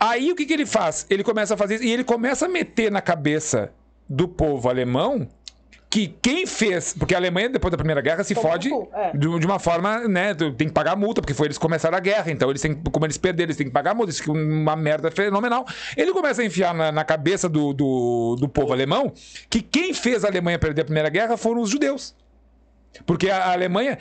Aí 0.00 0.32
o 0.32 0.34
que, 0.34 0.44
que 0.46 0.52
ele 0.52 0.66
faz? 0.66 1.06
Ele 1.08 1.22
começa 1.22 1.54
a 1.54 1.56
fazer 1.56 1.76
isso 1.76 1.84
e 1.84 1.90
ele 1.90 2.02
começa 2.04 2.46
a 2.46 2.48
meter 2.48 2.90
na 2.90 3.00
cabeça 3.00 3.70
do 4.08 4.26
povo 4.26 4.68
alemão 4.68 5.28
que 5.92 6.08
quem 6.22 6.46
fez. 6.46 6.94
Porque 6.94 7.14
a 7.14 7.18
Alemanha, 7.18 7.50
depois 7.50 7.70
da 7.70 7.76
Primeira 7.76 8.00
Guerra, 8.00 8.24
se 8.24 8.34
fode 8.34 8.70
é. 8.94 9.10
de, 9.14 9.38
de 9.38 9.46
uma 9.46 9.58
forma, 9.58 10.08
né? 10.08 10.34
Tem 10.34 10.66
que 10.66 10.72
pagar 10.72 10.96
multa, 10.96 11.20
porque 11.20 11.34
foi 11.34 11.48
eles 11.48 11.58
que 11.58 11.62
começaram 11.62 11.94
a 11.94 12.00
guerra. 12.00 12.30
Então, 12.30 12.48
eles 12.48 12.62
têm, 12.62 12.74
como 12.74 13.04
eles 13.04 13.18
perderam, 13.18 13.48
eles 13.48 13.58
têm 13.58 13.66
que 13.66 13.72
pagar 13.72 13.94
multa. 13.94 14.10
Isso 14.10 14.22
é 14.26 14.32
uma 14.32 14.74
merda 14.74 15.10
fenomenal. 15.10 15.66
Ele 15.94 16.10
começa 16.12 16.40
a 16.40 16.46
enfiar 16.46 16.72
na, 16.72 16.90
na 16.90 17.04
cabeça 17.04 17.46
do, 17.46 17.74
do, 17.74 18.36
do 18.40 18.48
povo 18.48 18.72
alemão 18.72 19.12
que 19.50 19.60
quem 19.60 19.92
fez 19.92 20.24
a 20.24 20.28
Alemanha 20.28 20.58
perder 20.58 20.80
a 20.80 20.84
Primeira 20.86 21.10
Guerra 21.10 21.36
foram 21.36 21.60
os 21.60 21.68
judeus. 21.68 22.14
Porque 23.04 23.28
a 23.28 23.52
Alemanha. 23.52 23.98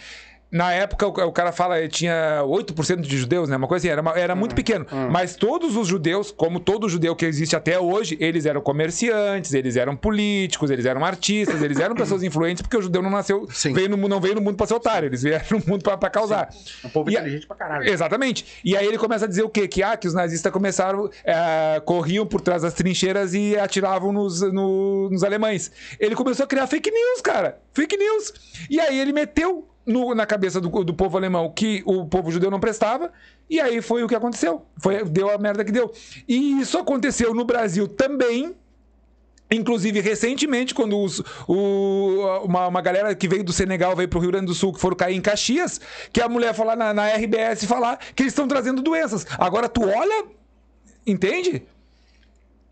Na 0.51 0.73
época, 0.73 1.07
o 1.07 1.11
o 1.29 1.31
cara 1.31 1.51
fala, 1.51 1.87
tinha 1.87 2.41
8% 2.43 3.01
de 3.01 3.17
judeus, 3.17 3.47
né? 3.47 3.55
Uma 3.55 3.67
coisa 3.67 3.83
assim, 3.87 3.91
era, 3.91 4.01
uma- 4.01 4.17
era 4.19 4.35
muito 4.35 4.53
pequeno. 4.53 4.85
Mas 5.09 5.35
todos 5.35 5.75
os 5.77 5.87
judeus, 5.87 6.29
como 6.31 6.59
todo 6.59 6.89
judeu 6.89 7.15
que 7.15 7.25
existe 7.25 7.55
até 7.55 7.79
hoje, 7.79 8.17
eles 8.19 8.45
eram 8.45 8.59
comerciantes, 8.59 9.53
eles 9.53 9.75
eram 9.77 9.95
políticos, 9.95 10.69
eles 10.69 10.85
eram 10.85 11.05
artistas, 11.05 11.61
eles 11.61 11.79
eram 11.79 11.95
pessoas 11.95 12.21
influentes, 12.23 12.61
porque 12.61 12.75
o 12.75 12.81
judeu 12.81 13.01
não 13.01 13.09
nasceu, 13.09 13.47
Sim. 13.49 13.71
veio 13.73 13.89
no, 13.89 14.07
não 14.09 14.19
veio 14.19 14.35
no 14.35 14.41
mundo 14.41 14.57
pra 14.57 14.67
ser 14.67 14.73
otário, 14.73 15.07
eles 15.07 15.23
vieram 15.23 15.45
no 15.51 15.63
mundo 15.65 15.83
pra, 15.83 15.97
pra 15.97 16.09
causar. 16.09 16.49
Um 16.83 16.89
povo 16.89 17.09
E 17.09 17.13
inteligente 17.13 17.47
pra 17.47 17.55
caralho. 17.55 17.87
Exatamente. 17.89 18.45
E 18.65 18.75
aí 18.75 18.85
ele 18.85 18.97
começa 18.97 19.25
a 19.25 19.27
dizer 19.27 19.43
o 19.43 19.49
quê? 19.49 19.67
Que, 19.67 19.81
ah, 19.83 19.95
que 19.95 20.07
os 20.07 20.13
nazistas 20.13 20.51
começaram, 20.51 21.09
eh, 21.23 21.81
corriam 21.85 22.25
por 22.25 22.41
trás 22.41 22.61
das 22.63 22.73
trincheiras 22.73 23.33
e 23.33 23.57
atiravam 23.57 24.11
nos, 24.11 24.41
no- 24.41 25.09
nos 25.09 25.23
alemães. 25.23 25.71
Ele 25.99 26.15
começou 26.15 26.43
a 26.43 26.47
criar 26.47 26.67
fake 26.67 26.91
news, 26.91 27.21
cara. 27.21 27.57
Fake 27.73 27.95
news. 27.95 28.33
E 28.69 28.79
aí 28.81 28.99
ele 28.99 29.13
meteu 29.13 29.67
no- 29.85 30.13
na 30.15 30.25
cabeça 30.25 30.59
do, 30.61 30.69
do 30.83 30.93
povo 30.93 31.17
alemão 31.17 31.51
que 31.51 31.81
o 31.85 32.05
povo 32.05 32.31
judeu 32.31 32.51
não 32.51 32.59
prestava. 32.59 33.11
E 33.49 33.59
aí 33.59 33.81
foi 33.81 34.03
o 34.03 34.07
que 34.07 34.15
aconteceu. 34.15 34.65
Foi, 34.77 35.03
deu 35.05 35.29
a 35.29 35.37
merda 35.37 35.63
que 35.63 35.71
deu. 35.71 35.91
E 36.27 36.59
isso 36.61 36.77
aconteceu 36.77 37.33
no 37.33 37.43
Brasil 37.45 37.87
também. 37.87 38.55
Inclusive, 39.53 39.99
recentemente, 39.99 40.73
quando 40.73 40.97
os- 40.97 41.21
o- 41.45 42.41
uma, 42.45 42.67
uma 42.67 42.81
galera 42.81 43.13
que 43.13 43.27
veio 43.27 43.43
do 43.43 43.51
Senegal 43.51 43.93
veio 43.97 44.07
pro 44.07 44.19
Rio 44.19 44.31
Grande 44.31 44.45
do 44.45 44.53
Sul, 44.53 44.71
que 44.71 44.79
foram 44.79 44.95
cair 44.95 45.15
em 45.17 45.21
Caxias, 45.21 45.81
que 46.13 46.21
a 46.21 46.29
mulher 46.29 46.53
falar 46.53 46.77
na, 46.77 46.93
na 46.93 47.07
RBS 47.09 47.65
falar 47.65 47.97
que 48.15 48.23
eles 48.23 48.31
estão 48.31 48.47
trazendo 48.47 48.81
doenças. 48.81 49.25
Agora 49.37 49.67
tu 49.67 49.81
olha, 49.83 50.23
entende? 51.05 51.63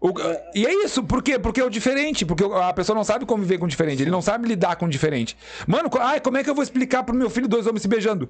O- 0.02 0.14
e 0.56 0.66
é 0.66 0.74
isso, 0.86 1.04
por 1.04 1.22
quê? 1.22 1.38
Porque 1.38 1.60
é 1.60 1.66
o 1.66 1.70
diferente, 1.70 2.26
porque 2.26 2.44
a 2.44 2.72
pessoa 2.74 2.96
não 2.96 3.04
sabe 3.04 3.26
conviver 3.26 3.58
com 3.58 3.66
o 3.66 3.68
diferente, 3.68 4.02
ele 4.02 4.10
não 4.12 4.22
sabe 4.22 4.48
lidar 4.48 4.78
com 4.78 4.86
o 4.86 4.90
diferente. 4.90 5.36
Mano, 5.68 5.90
ai, 6.00 6.22
como 6.22 6.38
é 6.38 6.44
que 6.44 6.50
eu 6.50 6.56
vou 6.56 6.64
explicar 6.64 7.04
pro 7.04 7.14
meu 7.14 7.30
filho 7.30 7.48
dois 7.50 7.68
homens 7.68 7.82
se 7.82 7.88
beijando? 7.88 8.30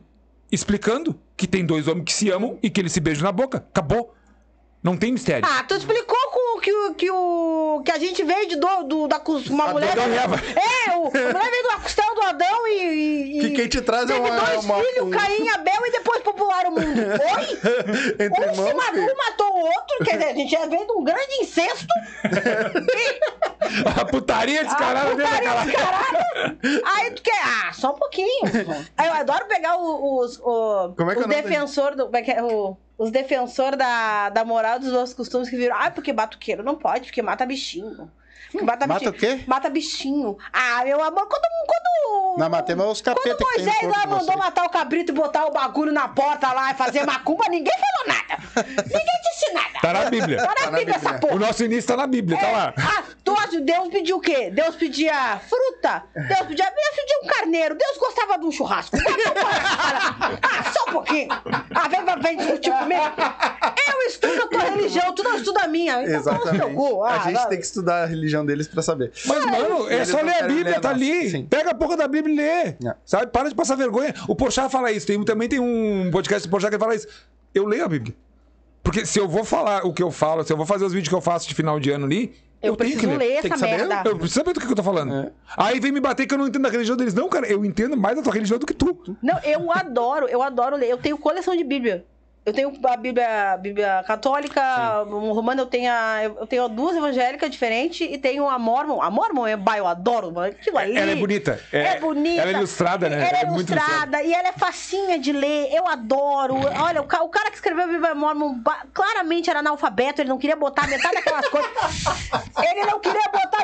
Explicando 0.51 1.15
que 1.37 1.45
tem 1.47 1.63
dois 1.63 1.87
homens 1.87 2.05
que 2.05 2.13
se 2.13 2.31
amam 2.31 2.57
e 2.63 2.69
que 2.71 2.81
eles 2.81 2.91
se 2.91 2.99
beijam 2.99 3.23
na 3.23 3.31
boca. 3.31 3.57
Acabou. 3.59 4.15
Não 4.81 4.97
tem 4.97 5.11
mistério. 5.11 5.47
Ah, 5.47 5.61
tu 5.63 5.75
explicou 5.75 6.17
o 6.59 6.61
que, 6.61 6.71
o- 6.73 6.93
que, 6.93 7.09
o, 7.11 7.81
que 7.85 7.91
a 7.91 7.97
gente 7.97 8.21
veio 8.23 8.47
de 8.49 8.55
do, 8.57 8.83
do- 8.83 9.07
da 9.07 9.21
uma 9.49 9.67
mulher. 9.67 9.95
E 9.97 10.01
Eva. 10.17 10.35
É, 10.35 10.95
o, 10.97 11.07
a 11.07 11.09
mulher 11.09 11.49
veio 11.51 11.67
da 11.67 11.77
costela 11.81 12.13
do 12.13 12.21
Adão 12.23 12.67
e. 12.67 13.37
e- 13.37 13.39
Que 13.41 13.49
quem 13.51 13.67
te 13.69 13.81
traz 13.81 14.09
é 14.09 14.15
uma- 14.15 14.29
dois 14.39 14.65
uma- 14.65 14.75
filhos, 14.83 15.07
um- 15.07 15.09
Caim 15.09 15.43
e 15.45 15.49
Abel, 15.49 15.85
e 15.87 15.91
depois 15.91 16.21
popularam 16.21 16.69
o 16.71 16.73
mundo. 16.73 16.99
Oi? 16.99 17.59
Entre 18.25 18.49
Um, 18.49 18.53
se 18.53 18.73
matou, 18.73 18.93
filho. 18.93 19.15
matou 19.17 19.47
o 19.53 19.59
outro, 19.65 19.97
quer 20.05 20.17
dizer, 20.17 20.29
a 20.29 20.33
gente 20.33 20.51
já 20.51 20.65
veio 20.65 20.85
de 20.85 20.91
um 20.91 21.03
grande 21.03 21.33
incesto. 21.41 21.87
A 23.99 24.05
putaria 24.05 24.63
descarada 24.63 25.15
dele 25.15 25.27
putaria 25.27 25.53
naquela- 25.53 25.65
descarada. 25.65 26.57
Aí 26.95 27.11
tu 27.11 27.21
quer, 27.21 27.41
ah, 27.43 27.71
só 27.73 27.91
um 27.91 27.95
pouquinho. 27.95 28.41
Eu 29.03 29.13
adoro 29.13 29.45
pegar 29.45 29.77
o- 29.77 30.19
os, 30.19 30.39
o, 30.39 30.93
Como 30.97 31.11
é 31.11 31.15
que 31.15 31.19
é 31.19 31.21
os 31.21 31.25
o 31.25 31.29
defensor 31.29 31.95
do, 31.95 32.05
como 32.05 32.17
é 32.17 32.21
que 32.21 32.31
é? 32.31 32.41
O- 32.43 32.77
os 32.99 33.11
defensor 33.11 33.77
da, 33.77 34.29
da 34.29 34.43
moral 34.45 34.79
dos 34.79 34.91
nossos 34.91 35.15
costumes 35.15 35.49
que 35.49 35.55
viram, 35.57 35.77
ah, 35.77 35.89
porque 35.89 36.11
batuqueiro 36.13 36.63
não 36.63 36.77
pode, 36.77 37.05
porque 37.07 37.21
mata 37.21 37.45
bichinho. 37.45 38.11
Porque 38.51 38.65
mata, 38.65 38.87
Mata 38.87 39.09
o 39.09 39.13
quê? 39.13 39.43
Mata 39.45 39.69
bichinho. 39.69 40.37
Ah, 40.51 40.83
meu 40.83 41.01
amor, 41.03 41.27
quando. 41.27 41.43
quando 41.67 42.37
Não, 42.39 42.49
matei 42.49 42.75
mas 42.75 42.87
os 42.87 43.01
capeta 43.01 43.35
quando 43.35 43.55
que 43.55 43.63
tem 43.63 43.65
no 43.65 43.71
Moisés 43.89 43.91
lá 43.97 44.07
mandou 44.07 44.37
matar 44.37 44.65
o 44.65 44.69
cabrito 44.69 45.11
e 45.11 45.15
botar 45.15 45.45
o 45.45 45.51
bagulho 45.51 45.91
na 45.91 46.07
porta 46.07 46.51
lá 46.51 46.71
e 46.71 46.73
fazer 46.73 47.05
macumba, 47.05 47.45
ninguém 47.49 47.73
falou 47.73 48.07
nada. 48.17 48.43
Ninguém 48.83 49.21
disse 49.31 49.53
nada. 49.53 49.79
Tá 49.81 49.93
na 49.93 50.09
Bíblia. 50.09 50.37
Tá 50.47 50.65
na 50.65 50.71
Bíblia 50.77 50.95
essa 50.95 51.13
porra. 51.19 51.35
O 51.35 51.39
nosso 51.39 51.63
início 51.63 51.87
tá 51.87 51.97
na 51.97 52.07
Bíblia, 52.07 52.39
tá 52.39 52.47
É. 52.47 52.51
lá. 52.51 52.73
Ah, 52.77 53.03
tu 53.23 53.35
Deus 53.61 53.87
pediu 53.89 54.17
o 54.17 54.21
quê? 54.21 54.49
Deus 54.51 54.75
pedia 54.75 55.39
fruta? 55.39 56.03
Deus 56.15 56.41
pedia, 56.47 56.65
Deus 56.65 56.95
pedia 56.95 57.19
um 57.23 57.27
carneiro. 57.27 57.75
Deus 57.75 57.97
gostava 57.97 58.37
de 58.37 58.45
um 58.45 58.51
churrasco. 58.51 58.97
Ah, 60.43 60.71
só 60.71 60.89
um 60.89 60.93
pouquinho. 60.93 61.27
Ah, 61.31 61.87
vem, 61.87 62.05
vem, 62.05 62.19
vem 62.19 62.37
discutir 62.37 62.71
comigo. 62.71 63.01
Eu 63.87 64.01
estudo 64.07 64.43
a 64.43 64.47
tua 64.47 64.61
religião, 64.61 65.13
tu 65.13 65.23
não 65.23 65.35
estuda 65.35 65.63
a 65.63 65.67
minha. 65.67 66.01
Então 66.03 66.15
Exatamente. 66.15 66.73
cu. 66.75 67.03
a 67.03 67.13
Ah, 67.13 67.19
gente 67.19 67.33
vai. 67.35 67.47
tem 67.49 67.59
que 67.59 67.65
estudar 67.65 68.03
a 68.03 68.05
religião 68.05 68.38
deles 68.45 68.67
pra 68.67 68.81
saber. 68.81 69.11
Mas, 69.25 69.45
mano, 69.45 69.89
é 69.89 70.03
só 70.05 70.21
ler 70.21 70.43
a 70.43 70.47
Bíblia, 70.47 70.71
ler 70.75 70.79
tá 70.79 70.89
ali. 70.91 71.29
Sim. 71.29 71.45
Pega 71.45 71.71
a 71.71 71.75
porra 71.75 71.97
da 71.97 72.07
Bíblia 72.07 72.33
e 72.33 72.37
lê. 72.37 72.89
É. 72.89 72.95
Sabe? 73.05 73.27
Para 73.27 73.49
de 73.49 73.55
passar 73.55 73.75
vergonha. 73.75 74.13
O 74.27 74.35
Porchat 74.35 74.71
fala 74.71 74.91
isso. 74.91 75.05
Tem, 75.07 75.23
também 75.23 75.47
tem 75.49 75.59
um 75.59 76.09
podcast 76.11 76.47
do 76.47 76.51
Porchat 76.51 76.71
que 76.71 76.79
fala 76.79 76.95
isso. 76.95 77.07
Eu 77.53 77.65
leio 77.65 77.85
a 77.85 77.87
Bíblia. 77.87 78.15
Porque 78.83 79.05
se 79.05 79.19
eu 79.19 79.27
vou 79.27 79.43
falar 79.43 79.85
o 79.85 79.93
que 79.93 80.01
eu 80.01 80.09
falo, 80.11 80.43
se 80.43 80.51
eu 80.53 80.57
vou 80.57 80.65
fazer 80.65 80.85
os 80.85 80.93
vídeos 80.93 81.09
que 81.09 81.15
eu 81.15 81.21
faço 81.21 81.47
de 81.47 81.53
final 81.53 81.79
de 81.79 81.91
ano 81.91 82.05
ali, 82.05 82.33
eu, 82.61 82.73
Eu 82.73 82.75
tenho 82.75 82.91
preciso 82.97 82.99
que 82.99 83.05
ler. 83.07 83.17
ler 83.17 83.27
Tem 83.27 83.37
essa 83.37 83.49
que 83.49 83.57
saber. 83.59 83.77
merda. 83.87 84.09
Eu 84.09 84.17
preciso 84.17 84.39
saber 84.39 84.53
do 84.53 84.59
que, 84.59 84.65
que 84.65 84.71
eu 84.71 84.75
tô 84.75 84.83
falando. 84.83 85.13
É. 85.13 85.31
Aí 85.55 85.79
vem 85.79 85.91
me 85.91 85.99
bater 85.99 86.25
que 86.27 86.33
eu 86.33 86.37
não 86.37 86.47
entendo 86.47 86.65
a 86.65 86.69
religião 86.69 86.97
deles. 86.97 87.13
Não, 87.13 87.29
cara, 87.29 87.47
eu 87.47 87.63
entendo 87.63 87.95
mais 87.95 88.17
a 88.17 88.21
tua 88.21 88.33
religião 88.33 88.57
do 88.59 88.65
que 88.65 88.73
tu. 88.73 88.97
Não, 89.21 89.37
eu 89.43 89.71
adoro, 89.71 90.27
eu 90.27 90.41
adoro 90.41 90.75
ler. 90.75 90.89
Eu 90.89 90.97
tenho 90.97 91.17
coleção 91.17 91.55
de 91.55 91.63
Bíblia. 91.63 92.05
Eu 92.49 92.53
tenho 92.53 92.73
a 92.83 92.97
Bíblia, 92.97 93.53
a 93.53 93.57
Bíblia 93.57 94.03
católica, 94.07 95.03
um 95.03 95.31
romano, 95.33 95.61
eu 95.61 95.65
tenho, 95.67 95.91
a, 95.91 96.23
eu 96.23 96.47
tenho 96.47 96.67
duas 96.67 96.97
evangélicas 96.97 97.47
diferentes 97.47 98.07
e 98.09 98.17
tenho 98.17 98.49
a 98.49 98.57
Mormon. 98.57 98.99
A 99.01 99.11
Mormon, 99.11 99.45
é, 99.45 99.55
eu 99.77 99.85
adoro, 99.85 100.31
mano. 100.31 100.47
Aquilo 100.47 100.77
ali. 100.79 100.97
Ela 100.97 101.11
é 101.11 101.15
bonita. 101.15 101.61
É, 101.71 101.99
bonita. 101.99 102.41
Ela 102.41 102.51
é 102.51 102.53
ilustrada, 102.55 103.07
né? 103.07 103.17
Ela 103.17 103.37
é, 103.37 103.43
É 103.43 103.47
ilustrada 103.47 104.23
e 104.23 104.33
ela 104.33 104.47
é 104.47 104.53
facinha 104.53 105.19
de 105.19 105.31
ler. 105.31 105.71
Eu 105.71 105.87
adoro. 105.87 106.55
Olha, 106.81 107.01
o, 107.01 107.05
o 107.05 107.29
cara 107.29 107.51
que 107.51 107.55
escreveu 107.55 107.83
a 107.83 107.87
Bíblia 107.87 108.15
Mormon 108.15 108.55
claramente 108.95 109.47
era 109.47 109.59
analfabeto, 109.59 110.21
ele 110.21 110.29
não 110.29 110.39
queria 110.39 110.55
botar 110.55 110.87
metade 110.87 111.13
daquelas 111.13 111.47
coisas. 111.49 111.69
Ele 112.59 112.81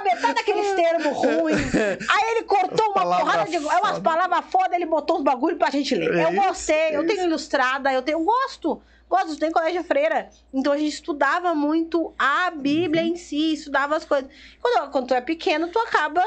metade 0.05 0.35
daqueles 0.35 0.73
termos 0.73 1.17
ruins. 1.17 1.75
Aí 1.75 2.31
ele 2.31 2.43
cortou 2.43 2.91
uma 2.91 3.17
porrada 3.17 3.49
de. 3.49 3.57
É 3.57 3.59
umas 3.59 3.99
palavras 3.99 4.45
foda, 4.49 4.75
ele 4.75 4.85
botou 4.85 5.17
uns 5.17 5.23
bagulho 5.23 5.57
pra 5.57 5.69
gente 5.69 5.93
ler. 5.95 6.13
Eu 6.13 6.33
gostei, 6.33 6.95
eu 6.95 7.05
tenho 7.05 7.23
ilustrada, 7.23 7.91
eu 7.91 8.01
tenho. 8.01 8.19
Eu 8.19 8.23
gosto! 8.23 8.81
Gosto, 9.07 9.27
estudei 9.27 9.49
em 9.49 9.51
colégio 9.51 9.83
freira. 9.83 10.29
Então 10.53 10.73
a 10.73 10.77
gente 10.77 10.93
estudava 10.93 11.53
muito 11.53 12.13
a 12.17 12.49
Bíblia 12.49 13.03
uhum. 13.03 13.09
em 13.09 13.15
si, 13.15 13.53
estudava 13.53 13.95
as 13.95 14.03
coisas. 14.03 14.29
Quando, 14.59 14.91
quando 14.91 15.07
tu 15.07 15.13
é 15.13 15.21
pequeno, 15.21 15.67
tu 15.67 15.79
acaba. 15.79 16.23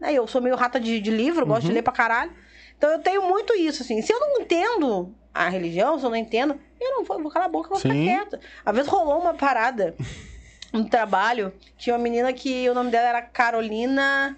Né, 0.00 0.12
eu 0.14 0.26
sou 0.26 0.40
meio 0.40 0.56
rata 0.56 0.80
de, 0.80 1.00
de 1.00 1.10
livro, 1.10 1.42
uhum. 1.42 1.48
gosto 1.48 1.66
de 1.66 1.72
ler 1.72 1.82
pra 1.82 1.92
caralho. 1.92 2.32
Então 2.76 2.90
eu 2.90 2.98
tenho 2.98 3.22
muito 3.22 3.54
isso, 3.54 3.82
assim. 3.82 4.00
Se 4.00 4.12
eu 4.12 4.20
não 4.20 4.40
entendo 4.40 5.14
a 5.32 5.48
religião, 5.48 5.98
se 5.98 6.04
eu 6.04 6.10
não 6.10 6.16
entendo, 6.16 6.58
eu 6.80 6.90
não 6.96 7.04
vou, 7.04 7.20
vou 7.22 7.30
calar 7.30 7.48
a 7.48 7.52
boca 7.52 7.68
e 7.68 7.70
vou 7.70 7.78
Sim. 7.78 7.90
ficar 7.90 8.02
quieta. 8.02 8.40
Às 8.64 8.74
vezes 8.74 8.90
rolou 8.90 9.20
uma 9.20 9.34
parada. 9.34 9.94
no 10.74 10.88
trabalho, 10.88 11.52
tinha 11.78 11.94
uma 11.94 12.02
menina 12.02 12.32
que 12.32 12.68
o 12.68 12.74
nome 12.74 12.90
dela 12.90 13.08
era 13.08 13.22
Carolina 13.22 14.36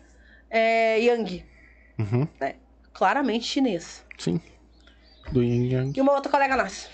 é, 0.50 0.98
Yang, 1.00 1.44
Uhum, 1.98 2.28
claramente 2.92 3.46
chinês. 3.46 4.04
sim. 4.18 4.40
Do 5.32 5.42
Yin 5.42 5.68
Yang. 5.72 5.98
E 5.98 6.00
uma 6.00 6.12
outra 6.12 6.30
colega 6.30 6.56
nossa. 6.56 6.88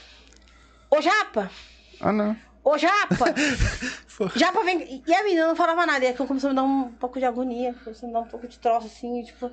Ô 0.91 1.03
Japa! 1.03 1.51
Ah, 2.01 2.13
não. 2.13 2.35
Ô 2.65 2.79
Japa! 2.79 3.27
Japa 4.37 4.63
vem. 4.65 5.03
E 5.07 5.15
a 5.15 5.23
menina 5.23 5.49
não 5.49 5.57
falava 5.57 5.85
nada. 5.85 6.05
E 6.05 6.09
aí 6.09 6.15
começou 6.15 6.49
a 6.49 6.53
me 6.53 6.57
dar 6.57 6.63
um 6.63 6.93
pouco 6.93 7.19
de 7.19 7.25
agonia, 7.27 7.75
começou 7.85 8.07
a 8.07 8.09
me 8.09 8.13
dar 8.15 8.21
um 8.21 8.29
pouco 8.29 8.49
de 8.49 8.59
troço 8.59 8.87
assim, 8.87 9.23
tipo. 9.25 9.51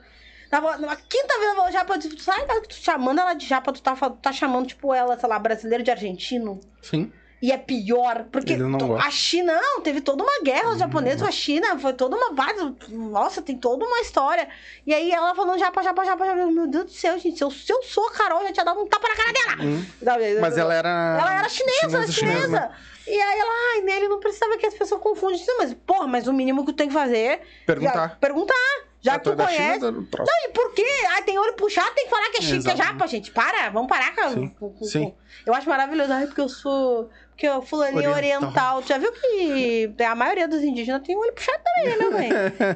Na, 0.52 0.62
na 0.78 0.96
quinta 0.96 1.38
vez 1.40 1.58
eu 1.58 1.72
Japa, 1.72 1.94
eu 1.94 1.98
disse, 2.00 2.20
sabe 2.20 2.46
que 2.62 2.70
tu 2.70 2.76
chamando 2.76 3.20
ela 3.20 3.34
de 3.34 3.46
Japa, 3.46 3.74
tu 3.74 3.82
tá, 3.82 3.96
tá 3.96 4.32
chamando, 4.32 4.68
tipo, 4.68 4.94
ela, 4.94 5.20
sei 5.20 5.28
lá, 5.30 5.38
brasileiro 5.38 5.84
de 5.84 5.92
argentino. 5.92 6.60
Sim. 6.82 7.12
E 7.42 7.54
é 7.54 7.58
pior, 7.58 8.26
porque 8.32 8.58
a 9.00 9.12
China, 9.12 9.54
não, 9.54 9.82
teve 9.82 10.02
toda 10.02 10.22
uma 10.24 10.44
guerra, 10.44 10.72
os 10.72 10.80
japoneses 10.80 11.22
com 11.22 11.28
a 11.28 11.32
China, 11.32 11.80
foi 11.80 11.94
toda 11.94 12.16
uma 12.16 12.34
base, 12.34 12.76
nossa, 12.90 13.42
tem 13.42 13.58
toda 13.58 13.86
uma 13.86 14.02
história. 14.02 14.48
E 14.86 14.94
aí 14.94 15.10
ela 15.10 15.34
falando 15.34 15.58
japa, 15.58 15.82
japa, 15.82 16.04
japa, 16.04 16.26
japa, 16.26 16.46
meu 16.48 16.68
Deus 16.68 16.86
do 16.86 16.92
céu, 16.92 17.18
gente, 17.18 17.38
se 17.38 17.44
eu, 17.44 17.50
se 17.50 17.72
eu 17.72 17.82
sou 17.82 18.06
a 18.10 18.12
Carol, 18.12 18.42
eu 18.42 18.48
já 18.48 18.54
tinha 18.54 18.66
dado 18.66 18.82
um 18.82 18.88
tapa 18.88 19.08
na 19.08 19.16
cara 19.16 19.32
dela. 19.32 19.70
Hum. 19.70 19.86
Mas 20.42 20.58
ela 20.58 20.74
era. 20.74 21.18
Ela 21.22 21.40
era 21.40 21.50
chinesa, 21.50 22.12
chinesa. 22.12 22.48
né? 22.48 22.72
E 23.10 23.22
aí 23.22 23.40
ela, 23.40 23.52
ai, 23.76 23.82
Nelly, 23.82 24.08
não 24.08 24.20
precisava 24.20 24.58
que 24.58 24.66
as 24.66 24.74
pessoas 24.74 25.02
confundem. 25.02 25.44
Não, 25.48 25.58
mas, 25.58 25.74
porra, 25.74 26.08
mas 26.08 26.28
o 26.28 26.34
mínimo 26.34 26.66
que 26.66 26.72
tu 26.74 26.76
tem 26.76 26.88
que 26.88 26.94
fazer... 26.94 27.42
Perguntar. 27.66 28.10
Já, 28.10 28.16
perguntar. 28.16 28.54
Já 29.02 29.14
Ah, 29.16 29.20
que 29.20 29.24
tu 29.24 29.32
é 29.32 29.36
conhece... 29.46 29.80
China. 29.80 29.92
Não, 29.92 30.46
e 30.46 30.50
por 30.54 30.74
quê? 30.74 30.86
Ai, 31.10 31.24
tem 31.24 31.40
olho 31.40 31.54
puxado, 31.54 31.90
tem 31.96 32.04
que 32.04 32.10
falar 32.10 32.30
que 32.30 32.38
é 32.38 32.42
chique, 32.42 32.64
que 32.66 32.72
é 32.72 32.76
japa, 32.76 33.08
gente. 33.08 33.32
Para, 33.32 33.70
vamos 33.70 33.88
parar 33.90 34.14
com... 34.14 34.30
Sim, 34.30 34.56
sim. 34.84 35.14
Eu 35.46 35.54
acho 35.54 35.68
maravilhoso. 35.70 36.12
Ai, 36.14 36.26
porque 36.28 36.42
eu 36.42 36.50
sou... 36.50 37.10
Porque 37.30 37.48
eu 37.48 37.62
fulaninha 37.62 38.12
Oriental. 38.12 38.50
oriental. 38.50 38.82
Tu 38.82 38.88
já 38.90 38.98
viu 38.98 39.12
que 39.14 39.94
a 40.04 40.14
maioria 40.14 40.48
dos 40.48 40.62
indígenas 40.62 41.02
tem 41.02 41.16
olho 41.18 41.34
puxado 41.34 41.64
também, 41.64 41.98
né, 41.98 42.10
bem? 42.20 42.30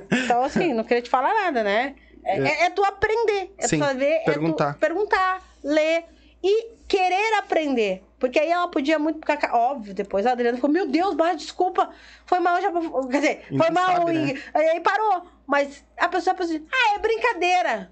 Então, 0.23 0.41
assim, 0.43 0.73
não 0.73 0.83
queria 0.85 1.03
te 1.03 1.09
falar 1.09 1.33
nada, 1.33 1.61
né? 1.63 1.95
É, 2.25 2.39
é- 2.39 2.63
é 2.65 2.69
tu 2.69 2.83
aprender. 2.85 3.53
É 3.57 3.67
Sim, 3.67 3.79
tu 3.79 3.85
saber... 3.85 4.23
perguntar. 4.23 4.69
É 4.69 4.73
tu 4.73 4.79
perguntar, 4.79 5.41
ler 5.61 6.05
e 6.41 6.67
querer 6.87 7.33
aprender. 7.39 8.01
Porque 8.23 8.39
aí 8.39 8.49
ela 8.49 8.69
podia 8.69 8.97
muito 8.97 9.19
ficar. 9.19 9.53
Óbvio, 9.53 9.93
depois 9.93 10.25
a 10.25 10.31
Adriana 10.31 10.57
falou: 10.57 10.73
Meu 10.73 10.87
Deus, 10.87 11.13
Barra, 11.13 11.33
desculpa. 11.33 11.89
Foi 12.25 12.39
mal 12.39 12.61
já. 12.61 12.71
Quer 12.71 13.19
dizer, 13.19 13.45
Ainda 13.51 13.63
foi 13.65 13.73
mal. 13.73 13.97
sabe, 13.97 14.13
e, 14.13 14.33
né? 14.33 14.41
aí, 14.53 14.79
parou. 14.79 15.23
Mas 15.45 15.83
a 15.99 16.07
pessoa 16.07 16.33
pensa 16.33 16.55
assim: 16.55 16.65
Ah, 16.71 16.95
é 16.95 16.99
brincadeira. 16.99 17.91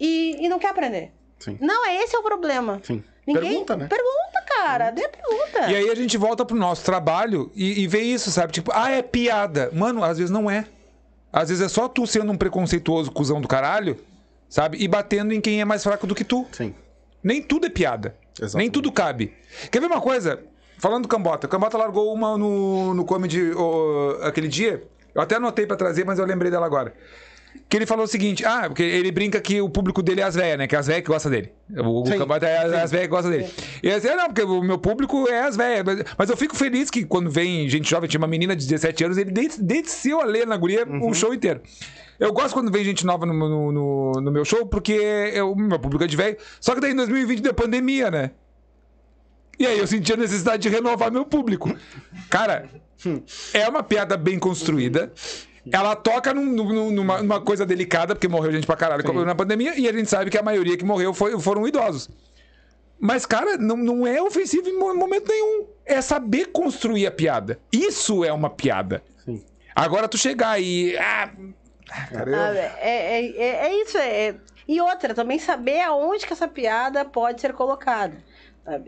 E, 0.00 0.44
e 0.44 0.48
não 0.48 0.58
quer 0.58 0.70
aprender. 0.70 1.12
Sim. 1.38 1.56
Não, 1.60 1.86
é 1.86 2.02
esse 2.02 2.16
é 2.16 2.18
o 2.18 2.22
problema. 2.24 2.80
Sim. 2.82 3.04
Ninguém. 3.24 3.44
Pergunta, 3.44 3.76
né? 3.76 3.86
Pergunta, 3.86 4.44
cara. 4.44 4.90
Dê 4.90 5.06
pergunta. 5.06 5.70
E 5.70 5.76
aí 5.76 5.88
a 5.88 5.94
gente 5.94 6.18
volta 6.18 6.44
pro 6.44 6.56
nosso 6.56 6.84
trabalho 6.84 7.52
e, 7.54 7.82
e 7.82 7.86
vê 7.86 8.00
isso, 8.00 8.32
sabe? 8.32 8.52
Tipo, 8.52 8.72
ah, 8.74 8.90
é 8.90 9.02
piada. 9.02 9.70
Mano, 9.72 10.02
às 10.02 10.18
vezes 10.18 10.32
não 10.32 10.50
é. 10.50 10.64
Às 11.32 11.48
vezes 11.50 11.64
é 11.64 11.68
só 11.68 11.86
tu 11.86 12.08
sendo 12.08 12.32
um 12.32 12.36
preconceituoso 12.36 13.12
cuzão 13.12 13.40
do 13.40 13.46
caralho, 13.46 14.04
sabe? 14.48 14.82
E 14.82 14.88
batendo 14.88 15.32
em 15.32 15.40
quem 15.40 15.60
é 15.60 15.64
mais 15.64 15.84
fraco 15.84 16.08
do 16.08 16.14
que 16.16 16.24
tu. 16.24 16.44
Sim. 16.50 16.74
Nem 17.22 17.40
tudo 17.40 17.66
é 17.66 17.70
piada. 17.70 18.16
Exatamente. 18.38 18.56
Nem 18.56 18.70
tudo 18.70 18.92
cabe. 18.92 19.34
Quer 19.70 19.80
ver 19.80 19.86
uma 19.86 20.00
coisa? 20.00 20.40
Falando 20.78 21.02
do 21.02 21.08
Cambota. 21.08 21.46
O 21.46 21.50
Cambota 21.50 21.76
largou 21.76 22.12
uma 22.12 22.38
no, 22.38 22.94
no 22.94 23.04
comedy 23.04 23.52
ô, 23.52 24.18
aquele 24.22 24.48
dia. 24.48 24.82
Eu 25.14 25.20
até 25.20 25.36
anotei 25.36 25.66
pra 25.66 25.76
trazer, 25.76 26.04
mas 26.04 26.18
eu 26.18 26.24
lembrei 26.24 26.50
dela 26.50 26.66
agora. 26.66 26.94
Que 27.68 27.76
ele 27.76 27.86
falou 27.86 28.04
o 28.04 28.08
seguinte: 28.08 28.44
ah, 28.46 28.64
porque 28.66 28.82
ele 28.82 29.10
brinca 29.10 29.40
que 29.40 29.60
o 29.60 29.68
público 29.68 30.02
dele 30.02 30.20
é 30.20 30.24
as 30.24 30.34
velhas, 30.34 30.56
né? 30.58 30.66
Que 30.66 30.74
é 30.74 30.78
as 30.78 30.86
velhas 30.86 31.02
que 31.02 31.08
gostam 31.08 31.30
dele. 31.30 31.52
O, 31.76 32.00
o 32.00 32.04
Cambota 32.18 32.46
é 32.46 32.58
as, 32.58 32.72
as 32.72 32.90
velhas 32.90 33.06
que 33.06 33.10
gostam 33.10 33.30
dele. 33.30 33.46
E 33.82 33.86
ele 33.88 33.96
disse: 33.96 34.08
ah, 34.08 34.16
não, 34.16 34.26
porque 34.26 34.42
o 34.42 34.62
meu 34.62 34.78
público 34.78 35.28
é 35.28 35.40
as 35.42 35.56
velhas. 35.56 35.84
Mas, 35.84 36.04
mas 36.16 36.30
eu 36.30 36.36
fico 36.36 36.56
feliz 36.56 36.90
que 36.90 37.04
quando 37.04 37.30
vem 37.30 37.68
gente 37.68 37.88
jovem, 37.88 38.08
tinha 38.08 38.18
uma 38.18 38.26
menina 38.26 38.56
de 38.56 38.66
17 38.66 39.04
anos, 39.04 39.18
ele 39.18 39.30
des- 39.30 39.58
desceu 39.58 40.20
a 40.20 40.24
ler 40.24 40.46
na 40.46 40.56
guria 40.56 40.86
Uhum. 40.86 41.10
o 41.10 41.14
show 41.14 41.34
inteiro. 41.34 41.60
Eu 42.18 42.32
gosto 42.32 42.54
quando 42.54 42.72
vem 42.72 42.82
gente 42.84 43.04
nova 43.06 43.24
no, 43.26 43.32
no, 43.34 43.70
no- 43.72 44.12
no 44.20 44.30
meu 44.32 44.44
show, 44.44 44.64
porque 44.66 45.32
o 45.42 45.54
meu 45.54 45.78
público 45.78 46.04
é 46.04 46.06
de 46.06 46.16
velho. 46.16 46.36
Só 46.60 46.74
que 46.74 46.80
daí 46.80 46.92
em 46.92 46.96
2020 46.96 47.40
deu 47.40 47.52
pandemia, 47.54 48.10
né? 48.10 48.30
E 49.58 49.66
aí 49.66 49.78
eu 49.78 49.86
senti 49.86 50.12
a 50.12 50.16
necessidade 50.16 50.62
de 50.62 50.68
renovar 50.68 51.10
meu 51.12 51.24
público. 51.24 51.74
Cara, 52.30 52.68
é 53.52 53.68
uma 53.68 53.82
piada 53.82 54.16
bem 54.16 54.38
construída. 54.38 55.12
Ela 55.72 55.94
toca 55.96 56.32
num- 56.34 56.44
num- 56.52 56.90
numa, 56.90 57.18
numa 57.22 57.40
coisa 57.40 57.64
delicada, 57.66 58.14
porque 58.14 58.28
morreu 58.28 58.52
gente 58.52 58.66
pra 58.66 58.76
caralho 58.76 59.02
Sim. 59.06 59.24
na 59.24 59.34
pandemia, 59.34 59.78
e 59.78 59.88
a 59.88 59.92
gente 59.92 60.08
sabe 60.08 60.30
que 60.30 60.38
a 60.38 60.42
maioria 60.42 60.76
que 60.76 60.84
morreu 60.84 61.12
foi- 61.14 61.38
foram 61.40 61.66
idosos. 61.66 62.08
Mas, 63.00 63.24
cara, 63.24 63.56
não, 63.56 63.76
não 63.76 64.06
é 64.06 64.20
ofensivo 64.20 64.68
em 64.68 64.76
mo- 64.78 64.94
momento 64.94 65.28
nenhum. 65.28 65.66
É 65.86 66.00
saber 66.00 66.46
construir 66.46 67.06
a 67.06 67.10
piada. 67.10 67.58
Isso 67.72 68.24
é 68.24 68.32
uma 68.32 68.50
piada. 68.50 69.02
Sim. 69.24 69.42
Agora 69.74 70.08
tu 70.08 70.18
chegar 70.18 70.60
e. 70.60 70.96
Ah, 70.98 71.30
Ah, 71.90 72.54
é, 72.54 73.20
é, 73.20 73.26
é, 73.36 73.66
é 73.68 73.82
isso. 73.82 73.96
É, 73.96 74.34
e 74.66 74.78
outra, 74.80 75.14
também 75.14 75.38
saber 75.38 75.80
aonde 75.80 76.26
que 76.26 76.32
essa 76.32 76.46
piada 76.46 77.02
pode 77.04 77.40
ser 77.40 77.52
colocada. 77.54 78.16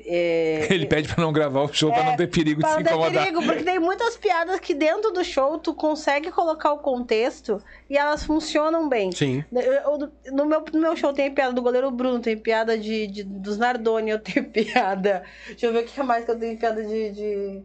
É, 0.07 0.67
Ele 0.73 0.87
pede 0.87 1.09
pra 1.13 1.23
não 1.25 1.33
gravar 1.33 1.63
o 1.63 1.73
show 1.73 1.91
pra 1.93 2.03
não 2.05 2.17
ter 2.17 2.27
perigo 2.29 2.63
de 2.63 2.69
se 2.69 2.75
não 2.77 2.83
ter 2.83 2.91
incomodar. 2.91 3.25
perigo, 3.25 3.43
porque 3.45 3.63
tem 3.65 3.79
muitas 3.79 4.17
piadas 4.17 4.61
que 4.61 4.75
dentro 4.75 5.11
do 5.11 5.25
show 5.25 5.59
tu 5.59 5.73
consegue 5.75 6.31
colocar 6.31 6.73
o 6.73 6.79
contexto 6.79 7.63
e 7.89 7.97
elas 7.97 8.25
funcionam 8.25 8.89
bem. 8.89 9.11
Sim. 9.13 9.45
Eu- 9.53 10.11
no, 10.33 10.47
meu, 10.47 10.65
no 10.73 10.81
meu 10.81 10.97
show 10.97 11.13
tem 11.13 11.31
piada 11.33 11.53
do 11.53 11.63
goleiro 11.63 11.91
Bruno, 11.91 12.21
tem 12.21 12.37
piada 12.37 12.77
de, 12.79 13.07
de- 13.07 13.25
dos 13.25 13.57
Nardoni, 13.59 14.11
eu 14.11 14.19
tenho 14.19 14.45
piada. 14.51 15.23
Deixa 15.49 15.67
eu 15.67 15.73
ver 15.73 15.81
o 15.81 15.85
que 15.85 16.03
mais 16.03 16.25
que 16.25 16.31
eu 16.31 16.39
tenho 16.39 16.59
piada 16.59 16.83
de. 16.85 17.11
de... 17.11 17.63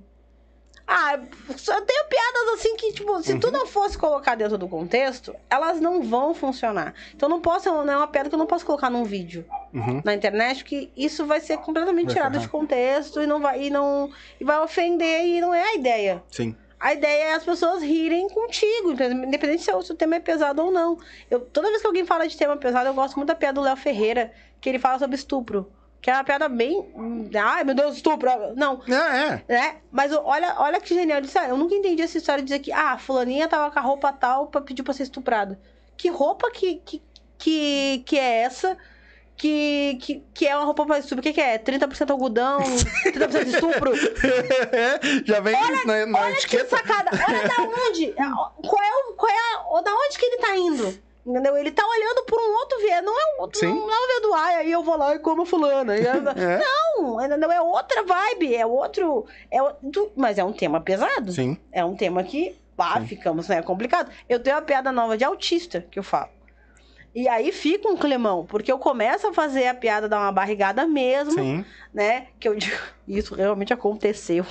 Ah, 0.87 1.13
eu 1.17 1.81
tenho 1.81 2.05
piadas 2.07 2.53
assim 2.53 2.75
que, 2.75 2.93
tipo, 2.93 3.21
se 3.23 3.33
Uhum. 3.33 3.39
tu 3.39 3.49
não 3.51 3.65
fosse 3.65 3.97
colocar 3.97 4.35
dentro 4.35 4.55
do 4.57 4.67
contexto, 4.67 5.35
elas 5.49 5.79
não 5.81 6.03
vão 6.03 6.33
funcionar. 6.35 6.93
Então 7.15 7.27
não 7.27 7.41
posso, 7.41 7.69
não 7.69 7.91
é 7.91 7.97
uma 7.97 8.07
piada 8.07 8.29
que 8.29 8.35
eu 8.35 8.39
não 8.39 8.45
posso 8.45 8.63
colocar 8.65 8.89
num 8.89 9.03
vídeo 9.03 9.43
Uhum. 9.73 10.01
na 10.05 10.13
internet, 10.13 10.63
porque 10.63 10.89
isso 10.95 11.25
vai 11.25 11.39
ser 11.41 11.57
completamente 11.57 12.05
Vai 12.05 12.13
tirado 12.13 12.33
ferrar. 12.33 12.45
de 12.45 12.51
contexto 12.51 13.19
e 13.21 13.25
não 13.27 13.39
vai 13.39 13.63
e 13.63 13.69
não 13.71 14.11
e 14.39 14.43
vai 14.43 14.59
ofender 14.61 15.25
e 15.25 15.41
não 15.41 15.53
é 15.53 15.63
a 15.63 15.73
ideia. 15.73 16.23
Sim. 16.31 16.55
A 16.79 16.93
ideia 16.93 17.23
é 17.29 17.33
as 17.33 17.43
pessoas 17.43 17.81
rirem 17.81 18.29
contigo, 18.29 18.91
independente 18.91 19.63
se 19.63 19.71
o 19.71 19.81
se 19.81 19.91
o 19.91 19.95
tema 19.95 20.17
é 20.17 20.19
pesado 20.19 20.61
ou 20.63 20.71
não. 20.71 20.99
Eu, 21.31 21.39
toda 21.39 21.69
vez 21.69 21.81
que 21.81 21.87
alguém 21.87 22.05
fala 22.05 22.27
de 22.27 22.37
tema 22.37 22.55
pesado, 22.57 22.87
eu 22.87 22.93
gosto 22.93 23.15
muito 23.15 23.29
da 23.29 23.35
piada 23.35 23.55
do 23.59 23.61
Léo 23.65 23.75
Ferreira, 23.75 24.31
que 24.61 24.69
ele 24.69 24.77
fala 24.77 24.99
sobre 24.99 25.15
estupro. 25.15 25.71
Que 26.05 26.11
é 26.11 26.13
uma 26.13 26.23
piada 26.23 26.47
bem. 26.47 26.87
Ai, 27.35 27.63
meu 27.63 27.73
Deus, 27.73 27.95
estupro. 27.95 28.29
Não, 28.55 28.79
É, 28.87 29.43
é. 29.49 29.51
né? 29.51 29.77
Mas 29.91 30.11
olha, 30.13 30.53
olha 30.59 30.79
que 30.79 30.93
genial. 30.93 31.19
Ah, 31.35 31.47
eu 31.47 31.57
nunca 31.57 31.73
entendi 31.73 32.03
essa 32.03 32.15
história 32.15 32.43
de 32.43 32.47
dizer 32.49 32.59
que, 32.59 32.71
ah, 32.71 32.95
fulaninha 32.99 33.47
tava 33.47 33.71
com 33.71 33.79
a 33.79 33.81
roupa 33.81 34.13
tal 34.13 34.45
pra 34.45 34.61
pedir 34.61 34.83
pra 34.83 34.93
ser 34.93 35.01
estuprada. 35.01 35.59
Que 35.97 36.07
roupa 36.09 36.51
que, 36.51 36.75
que, 36.85 37.01
que, 37.39 38.03
que 38.05 38.19
é 38.19 38.41
essa? 38.43 38.77
Que, 39.35 39.97
que, 39.99 40.23
que 40.31 40.47
é 40.47 40.55
uma 40.55 40.65
roupa 40.65 40.85
pra 40.85 40.99
estupro? 40.99 41.21
O 41.21 41.23
que, 41.23 41.33
que 41.33 41.41
é? 41.41 41.57
30% 41.57 42.11
algodão, 42.11 42.59
30% 42.59 43.47
estupro? 43.47 43.91
Já 45.25 45.39
vem 45.39 45.55
na, 45.87 46.05
na 46.05 46.19
Olha 46.19 46.33
que 46.35 46.37
etiqueta. 46.55 46.77
sacada. 46.77 47.09
Olha 47.27 47.47
da 47.47 47.63
onde. 47.89 48.11
é, 48.11 48.13
Qual 48.67 48.83
é 48.83 49.09
o. 49.09 49.13
Qual 49.15 49.31
é 49.31 49.35
a, 49.79 49.81
da 49.81 49.91
onde 49.91 50.19
que 50.19 50.25
ele 50.27 50.37
tá 50.37 50.55
indo? 50.55 50.99
Entendeu? 51.25 51.57
Ele 51.57 51.71
tá 51.71 51.83
olhando 51.85 52.23
por 52.25 52.39
um 52.39 52.53
outro 52.59 52.77
viés. 52.79 53.03
Não 53.03 53.19
é 53.19 53.35
um 53.37 53.41
outro. 53.41 53.59
Sim. 53.59 53.73
Não, 53.73 53.89
é 53.91 54.03
um 54.03 54.07
viés 54.07 54.21
do 54.21 54.33
ai, 54.35 54.55
aí 54.57 54.71
eu 54.71 54.83
vou 54.83 54.95
lá 54.95 55.15
e 55.15 55.19
como 55.19 55.45
fulana. 55.45 55.93
Aí- 55.93 56.03
É. 56.37 56.59
Não, 56.99 57.23
entendeu? 57.25 57.51
É 57.51 57.59
outra 57.61 58.03
vibe. 58.03 58.55
É 58.55 58.65
outro. 58.65 59.25
É, 59.49 59.61
outro- 59.61 60.11
mas 60.15 60.37
é 60.37 60.43
um 60.43 60.53
tema 60.53 60.79
pesado. 60.81 61.31
Sim. 61.31 61.57
É 61.71 61.83
um 61.83 61.95
tema 61.95 62.23
que, 62.23 62.55
pá, 62.77 63.01
ficamos, 63.01 63.47
né? 63.47 63.57
É 63.57 63.61
complicado. 63.63 64.11
Eu 64.29 64.39
tenho 64.39 64.55
uma 64.55 64.61
piada 64.61 64.91
nova 64.91 65.17
de 65.17 65.23
autista 65.23 65.85
que 65.89 65.97
eu 65.97 66.03
falo. 66.03 66.29
E 67.15 67.27
aí 67.29 67.51
fica 67.53 67.87
um 67.87 67.95
climão, 67.95 68.45
porque 68.45 68.69
eu 68.69 68.77
começo 68.77 69.25
a 69.25 69.33
fazer 69.33 69.67
a 69.67 69.73
piada 69.73 70.09
dar 70.09 70.19
uma 70.19 70.33
barrigada 70.33 70.85
mesmo, 70.85 71.31
Sim. 71.31 71.63
né? 71.93 72.27
Que 72.37 72.47
eu 72.49 72.53
digo, 72.55 72.75
isso 73.07 73.33
realmente 73.33 73.73
aconteceu. 73.73 74.45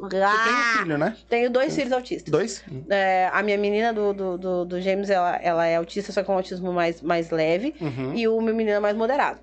Você 0.00 0.08
tem 0.08 0.20
um 0.20 0.24
Ah, 0.26 0.78
filho, 0.78 0.98
né? 0.98 1.16
tenho 1.28 1.50
dois 1.50 1.74
filhos 1.74 1.92
autistas. 1.92 2.30
Dois? 2.30 2.64
É, 2.88 3.28
a 3.32 3.42
minha 3.42 3.58
menina 3.58 3.92
do, 3.92 4.12
do, 4.12 4.38
do, 4.38 4.64
do 4.64 4.80
James, 4.80 5.10
ela, 5.10 5.36
ela 5.36 5.66
é 5.66 5.76
autista, 5.76 6.12
só 6.12 6.22
que 6.22 6.30
é 6.30 6.34
um 6.34 6.36
autismo 6.36 6.72
mais, 6.72 7.02
mais 7.02 7.30
leve. 7.30 7.74
Uhum. 7.80 8.14
E 8.14 8.26
o 8.28 8.40
meu 8.40 8.54
menino 8.54 8.76
é 8.76 8.80
mais 8.80 8.96
moderado. 8.96 9.40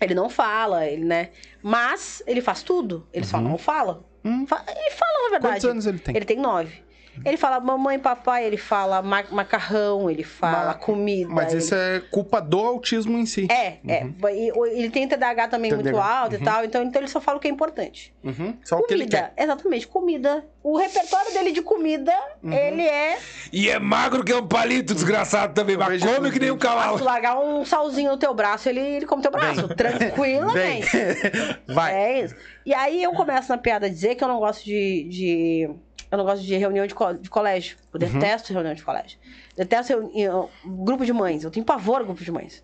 Ele 0.00 0.14
não 0.14 0.28
fala, 0.30 0.86
ele, 0.86 1.04
né? 1.04 1.30
Mas 1.62 2.22
ele 2.26 2.40
faz 2.40 2.62
tudo. 2.62 3.06
Ele 3.12 3.26
só 3.26 3.38
Uhum. 3.38 3.44
não 3.44 3.58
fala. 3.58 4.04
Hum. 4.24 4.46
Ele 4.68 4.90
fala, 4.90 5.22
na 5.24 5.30
verdade. 5.30 5.54
Quantos 5.54 5.64
anos 5.64 5.86
ele 5.86 5.98
tem? 5.98 6.16
Ele 6.16 6.24
tem 6.24 6.36
nove. 6.38 6.82
Ele 7.24 7.36
fala 7.36 7.60
mamãe, 7.60 7.98
papai, 7.98 8.44
ele 8.44 8.56
fala 8.56 9.02
ma- 9.02 9.24
macarrão, 9.30 10.10
ele 10.10 10.22
fala 10.24 10.74
Mas- 10.74 10.84
comida. 10.84 11.30
Mas 11.32 11.52
ele- 11.52 11.58
isso 11.62 11.74
é 11.74 12.00
culpa 12.10 12.40
do 12.40 12.58
autismo 12.58 13.16
em 13.18 13.26
si. 13.26 13.46
É, 13.50 13.78
é. 13.86 14.06
E 14.34 14.52
o- 14.52 14.66
Ele 14.66 14.90
tem 14.90 15.06
TDAH 15.08 15.48
também 15.48 15.70
muito 15.72 15.84
TDAH, 15.84 16.18
alto 16.20 16.34
e 16.36 16.38
tal, 16.38 16.64
então, 16.64 16.82
então 16.82 17.00
ele 17.00 17.08
só 17.08 17.20
fala 17.20 17.38
o 17.38 17.40
que 17.40 17.48
é 17.48 17.50
importante. 17.50 18.14
Uhum. 18.22 18.56
Só 18.64 18.78
o 18.78 18.82
que 18.82 18.94
ele 18.94 19.04
Comida, 19.04 19.32
quer. 19.36 19.42
exatamente, 19.44 19.86
comida. 19.88 20.44
O 20.62 20.76
repertório 20.76 21.32
dele 21.32 21.52
de 21.52 21.62
comida, 21.62 22.12
Uhum. 22.42 22.52
ele 22.52 22.82
é 22.82 23.18
E 23.52 23.70
é 23.70 23.78
magro 23.78 24.22
que 24.22 24.32
é 24.32 24.36
um 24.36 24.46
palito 24.46 24.92
desgraçado 24.94 25.54
também, 25.54 25.76
mas 25.76 25.88
vejo 25.88 26.06
come 26.14 26.30
que 26.30 26.38
nem 26.38 26.50
um 26.50 26.54
Ah, 26.54 26.56
se 26.56 26.60
tu 26.60 26.68
cavalo. 26.68 27.04
largar 27.04 27.38
um 27.40 27.64
salzinho 27.64 28.10
no 28.10 28.16
teu 28.18 28.34
braço, 28.34 28.68
ele, 28.68 28.80
ele 28.80 29.06
come 29.06 29.22
teu 29.22 29.30
braço. 29.30 29.66
Vem. 29.66 29.76
Tranquilamente. 29.76 30.88
Vai. 31.68 31.94
É 31.94 32.24
isso. 32.24 32.34
E 32.66 32.74
aí 32.74 33.02
eu 33.02 33.12
começo 33.12 33.48
na 33.50 33.56
piada 33.58 33.86
a 33.86 33.88
dizer 33.88 34.14
que 34.14 34.22
eu 34.24 34.28
não 34.28 34.38
gosto 34.38 34.64
de. 34.64 35.04
de- 35.08 35.70
eu 36.10 36.18
não 36.18 36.24
gosto 36.24 36.42
de 36.44 36.56
reunião 36.56 36.86
de, 36.86 36.94
co- 36.94 37.12
de 37.14 37.28
colégio. 37.30 37.76
Eu 37.92 38.00
Uhum. 38.00 38.12
detesto 38.18 38.52
reunião 38.52 38.74
de 38.74 38.82
colégio. 38.82 39.18
Detesto 39.56 39.92
reuni- 39.92 40.20
eu- 40.22 40.50
grupo 40.64 41.04
de 41.04 41.12
mães. 41.12 41.44
Eu 41.44 41.50
tenho 41.50 41.64
pavor 41.66 42.04
grupo 42.04 42.22
de 42.24 42.30
mães. 42.32 42.62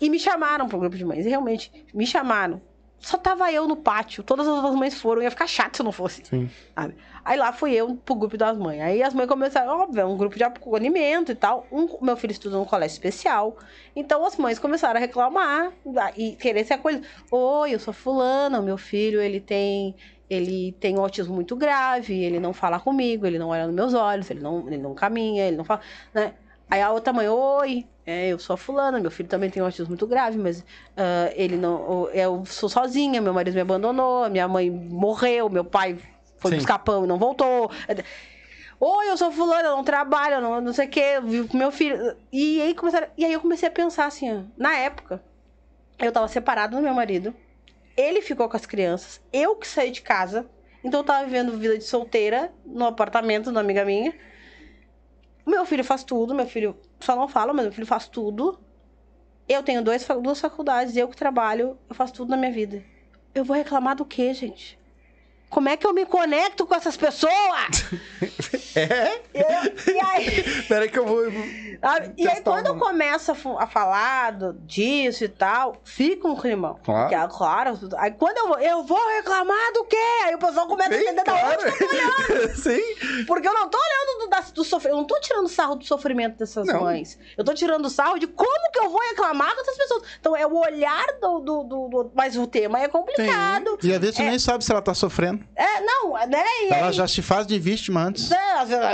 E 0.00 0.08
me 0.10 0.18
chamaram 0.18 0.66
pro 0.68 0.78
grupo 0.78 0.96
de 0.96 1.04
mães. 1.04 1.24
E 1.26 1.28
realmente, 1.28 1.70
me 1.94 2.06
chamaram. 2.06 2.60
Só 2.98 3.16
tava 3.18 3.50
eu 3.52 3.66
no 3.66 3.76
pátio. 3.76 4.22
Todas 4.22 4.46
as 4.46 4.54
outras 4.54 4.74
mães 4.76 4.94
foram. 5.00 5.22
Ia 5.22 5.30
ficar 5.30 5.46
chato 5.48 5.76
se 5.76 5.82
eu 5.82 5.84
não 5.84 5.90
fosse. 5.92 6.22
Aí 7.24 7.36
lá 7.38 7.52
fui 7.52 7.72
eu 7.72 7.96
pro 7.96 8.14
grupo 8.14 8.36
das 8.36 8.56
mães. 8.56 8.80
Aí 8.80 9.02
as 9.02 9.12
mães 9.14 9.28
começaram, 9.28 9.80
óbvio, 9.80 10.00
é 10.00 10.04
um 10.04 10.16
grupo 10.16 10.36
de 10.36 10.42
acolhimento 10.44 11.30
e 11.30 11.34
tal. 11.34 11.66
Um, 11.70 11.86
meu 12.00 12.16
filho 12.16 12.30
estuda 12.32 12.56
num 12.56 12.64
colégio 12.64 12.94
especial. 12.94 13.56
Então 13.94 14.24
as 14.24 14.36
mães 14.36 14.58
começaram 14.58 14.96
a 14.96 15.00
reclamar 15.00 15.72
ah, 15.98 16.12
e 16.16 16.32
querer 16.36 16.64
ser 16.64 16.74
acolhidas. 16.74 17.06
Oi, 17.30 17.74
eu 17.74 17.78
sou 17.80 17.92
fulana, 17.92 18.60
meu 18.62 18.78
filho, 18.78 19.20
ele 19.20 19.40
tem. 19.40 19.94
Ele 20.32 20.72
tem 20.80 20.96
um 20.98 21.02
autismo 21.02 21.34
muito 21.34 21.54
grave, 21.54 22.14
ele 22.24 22.40
não 22.40 22.52
fala 22.54 22.80
comigo, 22.80 23.26
ele 23.26 23.38
não 23.38 23.48
olha 23.50 23.66
nos 23.66 23.74
meus 23.74 23.92
olhos, 23.94 24.30
ele 24.30 24.40
não, 24.40 24.66
ele 24.66 24.78
não 24.78 24.94
caminha, 24.94 25.46
ele 25.46 25.56
não 25.56 25.64
fala. 25.64 25.80
Né? 26.14 26.32
Aí 26.70 26.80
a 26.80 26.90
outra 26.90 27.12
mãe, 27.12 27.28
oi, 27.28 27.84
é, 28.06 28.28
eu 28.28 28.38
sou 28.38 28.54
a 28.54 28.56
fulana, 28.56 28.98
meu 28.98 29.10
filho 29.10 29.28
também 29.28 29.50
tem 29.50 29.62
um 29.62 29.66
autismo 29.66 29.88
muito 29.88 30.06
grave, 30.06 30.38
mas 30.38 30.64
ah, 30.96 31.30
ele 31.34 31.56
não. 31.56 31.74
o- 32.04 32.08
Eu 32.10 32.44
sou 32.46 32.68
sozinha, 32.68 33.20
meu 33.20 33.34
marido 33.34 33.54
me 33.54 33.60
abandonou, 33.60 34.30
minha 34.30 34.48
mãe 34.48 34.70
morreu, 34.70 35.50
meu 35.50 35.64
pai 35.66 35.98
foi 36.38 36.52
Sim. 36.52 36.56
buscar 36.56 36.78
pão 36.78 37.04
e 37.04 37.06
não 37.06 37.18
voltou. 37.18 37.70
Oi, 38.80 39.10
eu 39.10 39.16
sou 39.16 39.30
fulana, 39.30 39.68
eu 39.68 39.76
não 39.76 39.84
trabalho, 39.84 40.36
eu 40.36 40.40
não, 40.40 40.60
não 40.60 40.72
sei 40.72 40.86
o 40.86 40.90
quê, 40.90 41.12
eu 41.16 41.22
vivo 41.22 41.46
com 41.48 41.56
meu 41.56 41.70
filho. 41.70 42.16
E 42.32 42.60
aí, 42.62 42.74
começaram, 42.74 43.06
e 43.16 43.24
aí 43.24 43.32
eu 43.32 43.40
comecei 43.40 43.68
a 43.68 43.72
pensar 43.72 44.06
assim, 44.06 44.32
ó, 44.34 44.40
na 44.56 44.74
época, 44.76 45.22
eu 46.00 46.10
tava 46.10 46.26
separada 46.26 46.74
do 46.76 46.82
meu 46.82 46.92
marido, 46.94 47.32
ele 47.96 48.22
ficou 48.22 48.48
com 48.48 48.56
as 48.56 48.66
crianças, 48.66 49.20
eu 49.32 49.56
que 49.56 49.66
saí 49.66 49.90
de 49.90 50.02
casa, 50.02 50.48
então 50.84 51.00
eu 51.00 51.04
tava 51.04 51.24
vivendo 51.24 51.56
vida 51.58 51.78
de 51.78 51.84
solteira 51.84 52.52
no 52.64 52.86
apartamento 52.86 53.44
de 53.44 53.50
uma 53.50 53.60
amiga 53.60 53.84
minha. 53.84 54.12
Meu 55.46 55.64
filho 55.64 55.84
faz 55.84 56.02
tudo, 56.02 56.34
meu 56.34 56.46
filho 56.46 56.76
só 57.00 57.14
não 57.16 57.28
fala, 57.28 57.52
mas 57.52 57.64
meu 57.64 57.72
filho 57.72 57.86
faz 57.86 58.08
tudo. 58.08 58.58
Eu 59.48 59.62
tenho 59.62 59.82
dois, 59.82 60.06
duas 60.22 60.40
faculdades, 60.40 60.96
eu 60.96 61.08
que 61.08 61.16
trabalho, 61.16 61.78
eu 61.88 61.94
faço 61.94 62.14
tudo 62.14 62.30
na 62.30 62.36
minha 62.36 62.52
vida. 62.52 62.84
Eu 63.34 63.44
vou 63.44 63.56
reclamar 63.56 63.96
do 63.96 64.04
quê, 64.04 64.32
gente? 64.34 64.78
Como 65.52 65.68
é 65.68 65.76
que 65.76 65.86
eu 65.86 65.92
me 65.92 66.06
conecto 66.06 66.64
com 66.66 66.74
essas 66.74 66.96
pessoas? 66.96 67.30
É? 68.74 69.20
Eu- 69.34 69.94
e 69.94 70.00
aí, 70.00 70.42
Peraí 70.66 70.88
que 70.88 70.98
eu 70.98 71.04
vou. 71.04 71.24
sabe? 71.80 72.14
E 72.16 72.26
aí, 72.26 72.40
quando 72.40 72.68
eu 72.68 72.76
começo 72.78 73.32
a, 73.58 73.66
falar 73.66 74.32
do- 74.32 74.54
disso 74.54 75.24
e 75.24 75.28
tal, 75.28 75.76
fica 75.84 76.26
um 76.26 76.34
climão. 76.34 76.78
Claro. 76.82 77.00
Porque, 77.02 77.14
ah, 77.14 77.28
claro. 77.28 77.78
Aí 77.98 78.12
quando 78.12 78.38
eu 78.38 78.48
vou, 78.48 78.58
eu 78.60 78.82
vou 78.84 79.08
reclamar 79.16 79.72
do 79.74 79.84
quê? 79.84 79.96
Aí 80.24 80.34
o 80.34 80.38
pessoal 80.38 80.66
começa 80.66 80.88
a 80.88 80.94
Sim, 80.94 81.02
entender 81.02 81.22
da 81.24 81.32
claro. 81.38 81.60
onde 81.62 81.76
que 81.76 81.84
eu 81.84 81.88
tô 81.88 81.94
olhando. 81.94 82.56
Sim. 82.56 83.24
Porque 83.26 83.46
eu 83.46 83.52
não 83.52 83.68
tô 83.68 83.76
olhando 83.78 84.20
do, 84.24 84.28
da- 84.30 84.40
do 84.40 84.64
sofrimento, 84.64 84.94
eu 84.96 85.00
não 85.00 85.06
tô 85.06 85.20
tirando 85.20 85.48
sarro 85.48 85.74
do 85.76 85.84
sofrimento 85.84 86.38
dessas 86.38 86.66
Não. 86.66 86.80
mães. 86.80 87.18
Eu 87.36 87.44
tô 87.44 87.52
tirando 87.52 87.90
sarro 87.90 88.18
de 88.18 88.26
como 88.26 88.70
que 88.72 88.78
eu 88.78 88.88
vou 88.88 89.00
reclamar 89.10 89.54
dessas 89.56 89.76
pessoas. 89.76 90.02
Então 90.18 90.34
é 90.34 90.46
o 90.46 90.54
olhar 90.56 91.04
do. 91.20 91.40
do, 91.40 91.62
do- 91.64 91.88
do- 91.88 92.12
mas 92.14 92.36
o 92.38 92.46
tema 92.46 92.80
é 92.80 92.88
complicado. 92.88 93.78
E 93.82 93.92
às 93.92 93.98
vezes 94.00 94.16
tu 94.16 94.22
nem 94.22 94.38
sabe 94.38 94.64
se 94.64 94.72
ela 94.72 94.80
tá 94.80 94.94
sofrendo. 94.94 95.41
É, 95.56 95.80
não, 95.80 96.12
né? 96.26 96.44
E 96.64 96.72
Ela 96.72 96.88
aí- 96.88 96.92
já 96.92 97.06
se 97.08 97.22
faz 97.22 97.46
de 97.46 97.58
vítima 97.58 98.02
antes. 98.04 98.28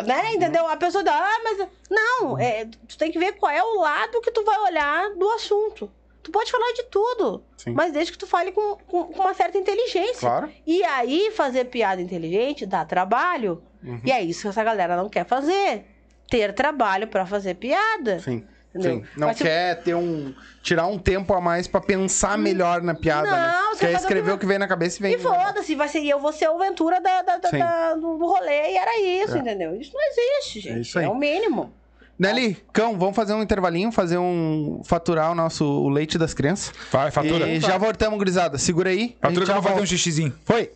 Né? 0.07 0.35
Entendeu? 0.35 0.67
A 0.69 0.77
pessoa 0.77 1.03
dá, 1.05 1.15
ah, 1.15 1.41
mas. 1.45 1.69
Não, 1.91 2.39
é, 2.39 2.65
tu 2.87 2.97
tem 2.99 3.11
que 3.11 3.19
ver 3.19 3.33
qual 3.33 3.51
é 3.51 3.63
o 3.63 3.81
lado 3.81 4.21
que 4.21 4.31
tu 4.31 4.45
vai 4.45 4.59
olhar 4.61 5.11
do 5.15 5.29
assunto. 5.31 5.91
Tu 6.23 6.31
pode 6.31 6.51
falar 6.51 6.73
de 6.75 6.83
tudo, 6.85 7.43
Sim. 7.57 7.71
mas 7.71 7.93
desde 7.93 8.13
que 8.13 8.19
tu 8.19 8.27
fale 8.27 8.53
com, 8.53 8.77
com, 8.87 9.05
com 9.05 9.21
uma 9.23 9.33
certa 9.33 9.57
inteligência. 9.57 10.29
Claro. 10.29 10.51
E 10.67 10.83
aí, 10.85 11.31
fazer 11.31 11.65
piada 11.67 12.03
inteligente 12.03 12.67
dá 12.67 12.85
trabalho. 12.85 13.63
Uhum. 13.83 14.01
E 14.05 14.13
é 14.13 14.21
isso 14.23 14.43
que 14.43 14.49
essa 14.49 14.63
galera 14.63 14.97
não 14.97 15.09
quer 15.09 15.25
fazer. 15.25 15.87
Ter 16.29 16.53
trabalho 16.53 17.09
pra 17.09 17.25
fazer 17.25 17.55
piada. 17.55 18.19
Sim. 18.21 18.45
Entendeu? 18.75 19.01
Sim. 19.01 19.07
Não 19.17 19.29
Mas 19.29 19.39
quer 19.39 19.83
ter 19.83 19.95
um. 19.95 20.35
tirar 20.63 20.87
um 20.87 20.99
tempo 20.99 21.33
a 21.33 21.41
mais 21.41 21.67
pra 21.67 21.81
pensar 21.81 22.37
melhor 22.37 22.83
na 22.83 22.95
piada, 22.95 23.27
Não, 23.31 23.37
né? 23.37 23.55
você 23.73 23.87
Quer 23.87 23.93
escrever 23.95 24.33
o 24.33 24.39
que 24.39 24.45
vem 24.47 24.59
na 24.59 24.69
cabeça 24.69 24.99
e 24.99 25.03
vem. 25.03 25.15
E 25.15 25.19
foda-se, 25.19 25.75
vai 25.75 25.89
ser, 25.89 26.05
eu 26.05 26.21
vou 26.21 26.33
ser 26.33 26.49
o 26.51 26.59
Ventura 26.59 27.01
da, 27.01 27.23
da- 27.23 27.37
da- 27.39 27.51
da- 27.51 27.95
do 27.95 28.19
rolê, 28.19 28.73
e 28.73 28.77
era 28.77 29.01
isso, 29.25 29.37
É. 29.37 29.39
entendeu? 29.39 29.75
Isso 29.75 29.91
não 29.95 30.01
existe, 30.11 30.61
gente. 30.61 30.77
É 30.77 30.81
isso 30.81 30.99
aí. 30.99 31.07
o 31.07 31.15
mínimo. 31.15 31.73
Nelly, 32.19 32.59
cão, 32.73 32.99
vamos 32.99 33.15
fazer 33.17 33.33
um 33.33 33.43
intervalinho, 33.43 33.91
fazer 33.93 34.19
um. 34.19 34.83
faturar 34.85 35.31
o 35.31 35.35
nosso 35.37 35.65
o 35.65 35.89
leite 35.89 36.19
das 36.19 36.35
crianças. 36.35 36.75
Vai, 36.91 37.11
fatura. 37.13 37.49
E 37.49 37.61
já 37.61 37.79
voltamos, 37.79 38.19
gurizada. 38.19 38.59
Segura 38.59 38.91
aí. 38.91 39.17
a 39.23 39.29
Fatura 39.29 39.47
gente 39.47 39.53
que 39.53 39.59
eu 39.59 39.63
vou 39.63 39.71
fazer 39.71 39.83
um 39.83 39.87
xixizinho. 39.87 40.35
Foi. 40.45 40.73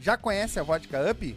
Já 0.00 0.16
conhece 0.16 0.58
a 0.60 0.62
vodka 0.62 0.98
Up? 1.10 1.36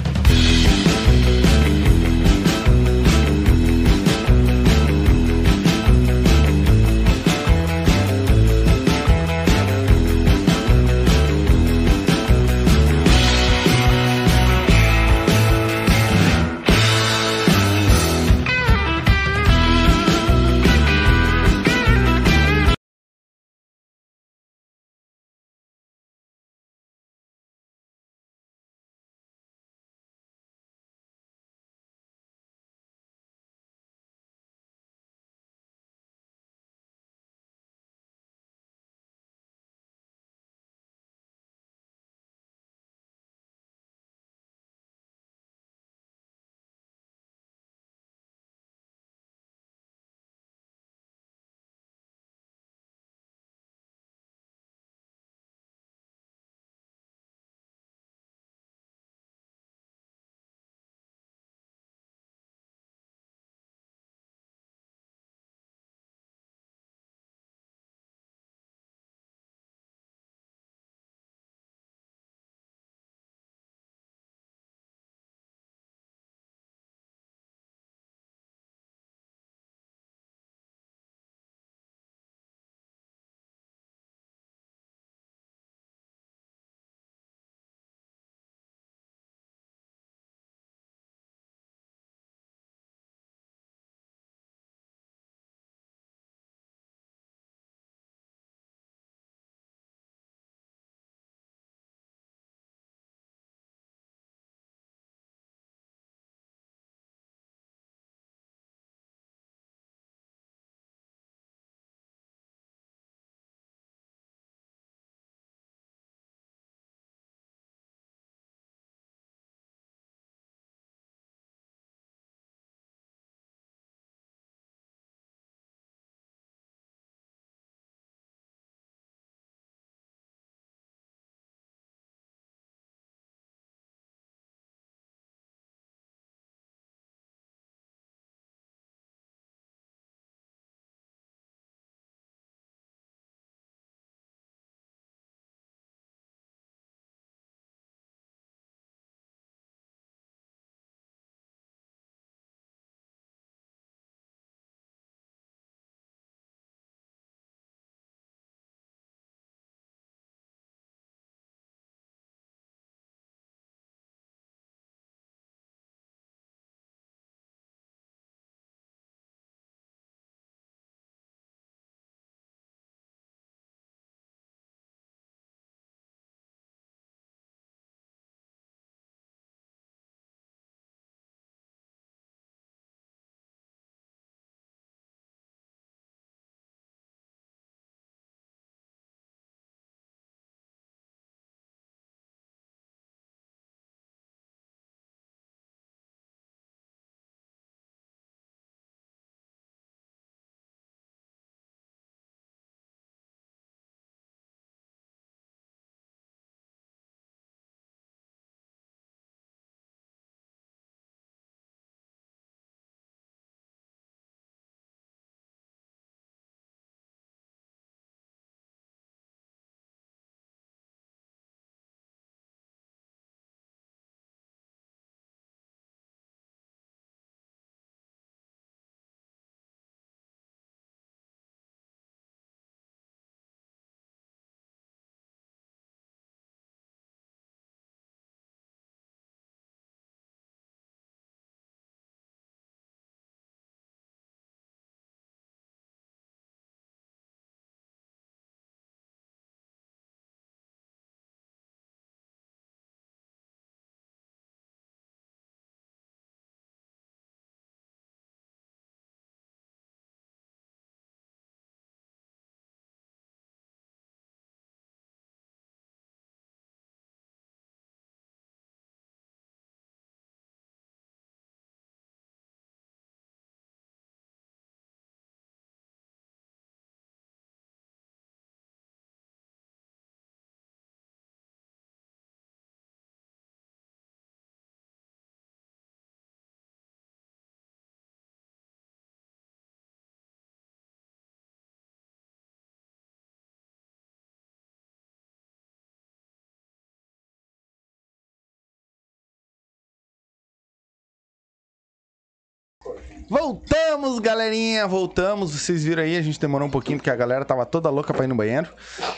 Voltamos, 303.31 304.19
galerinha, 304.19 304.85
voltamos. 304.85 305.53
Vocês 305.57 305.85
viram 305.85 306.03
aí, 306.03 306.17
a 306.17 306.21
gente 306.21 306.37
demorou 306.37 306.67
um 306.67 306.69
pouquinho 306.69 306.97
porque 306.97 307.09
a 307.09 307.15
galera 307.15 307.45
tava 307.45 307.65
toda 307.65 307.89
louca 307.89 308.13
pra 308.13 308.25
ir 308.25 308.27
no 308.27 308.35
banheiro. 308.35 308.67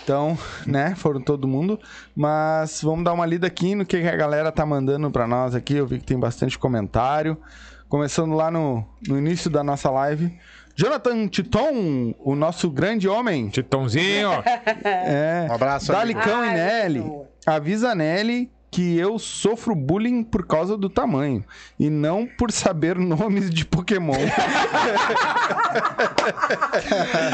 Então, 0.04 0.38
né, 0.68 0.94
foram 0.96 1.20
todo 1.20 1.48
mundo. 1.48 1.80
Mas 2.16 2.80
vamos 2.84 3.04
dar 3.04 3.12
uma 3.12 3.26
lida 3.26 3.48
aqui 3.48 3.74
no 3.74 3.84
que 3.88 3.98
a 3.98 4.16
galera 4.16 4.52
tá 4.52 4.68
mandando 4.68 5.10
pra 5.10 5.26
nós 5.26 5.56
aqui. 5.56 5.78
Eu 5.78 5.88
vi 5.88 5.98
que 5.98 6.06
tem 6.06 6.20
bastante 6.20 6.60
comentário. 6.60 7.36
Começando 7.90 8.36
lá 8.36 8.52
no, 8.52 8.86
no 9.08 9.18
início 9.18 9.50
da 9.50 9.64
nossa 9.64 9.90
live. 9.90 10.32
Jonathan 10.76 11.28
Titon, 11.28 12.14
o 12.20 12.36
nosso 12.36 12.70
grande 12.70 13.10
homem. 13.10 13.50
Titãozinho. 13.50 14.30
É. 14.86 15.48
Um 15.50 15.56
abraço. 15.56 15.92
Dalicão 15.92 16.46
e 16.46 16.50
Ai, 16.50 16.54
Nelly. 16.54 17.12
Avisa 17.48 17.90
a 17.90 17.96
Nelly 17.96 18.52
que 18.74 18.98
eu 18.98 19.20
sofro 19.20 19.76
bullying 19.76 20.24
por 20.24 20.48
causa 20.48 20.76
do 20.76 20.90
tamanho 20.90 21.46
e 21.80 21.92
não 21.92 22.26
por 22.26 22.52
saber 22.52 22.96
nomes 23.00 23.50
de 23.52 23.64
Pokémon. 23.66 24.14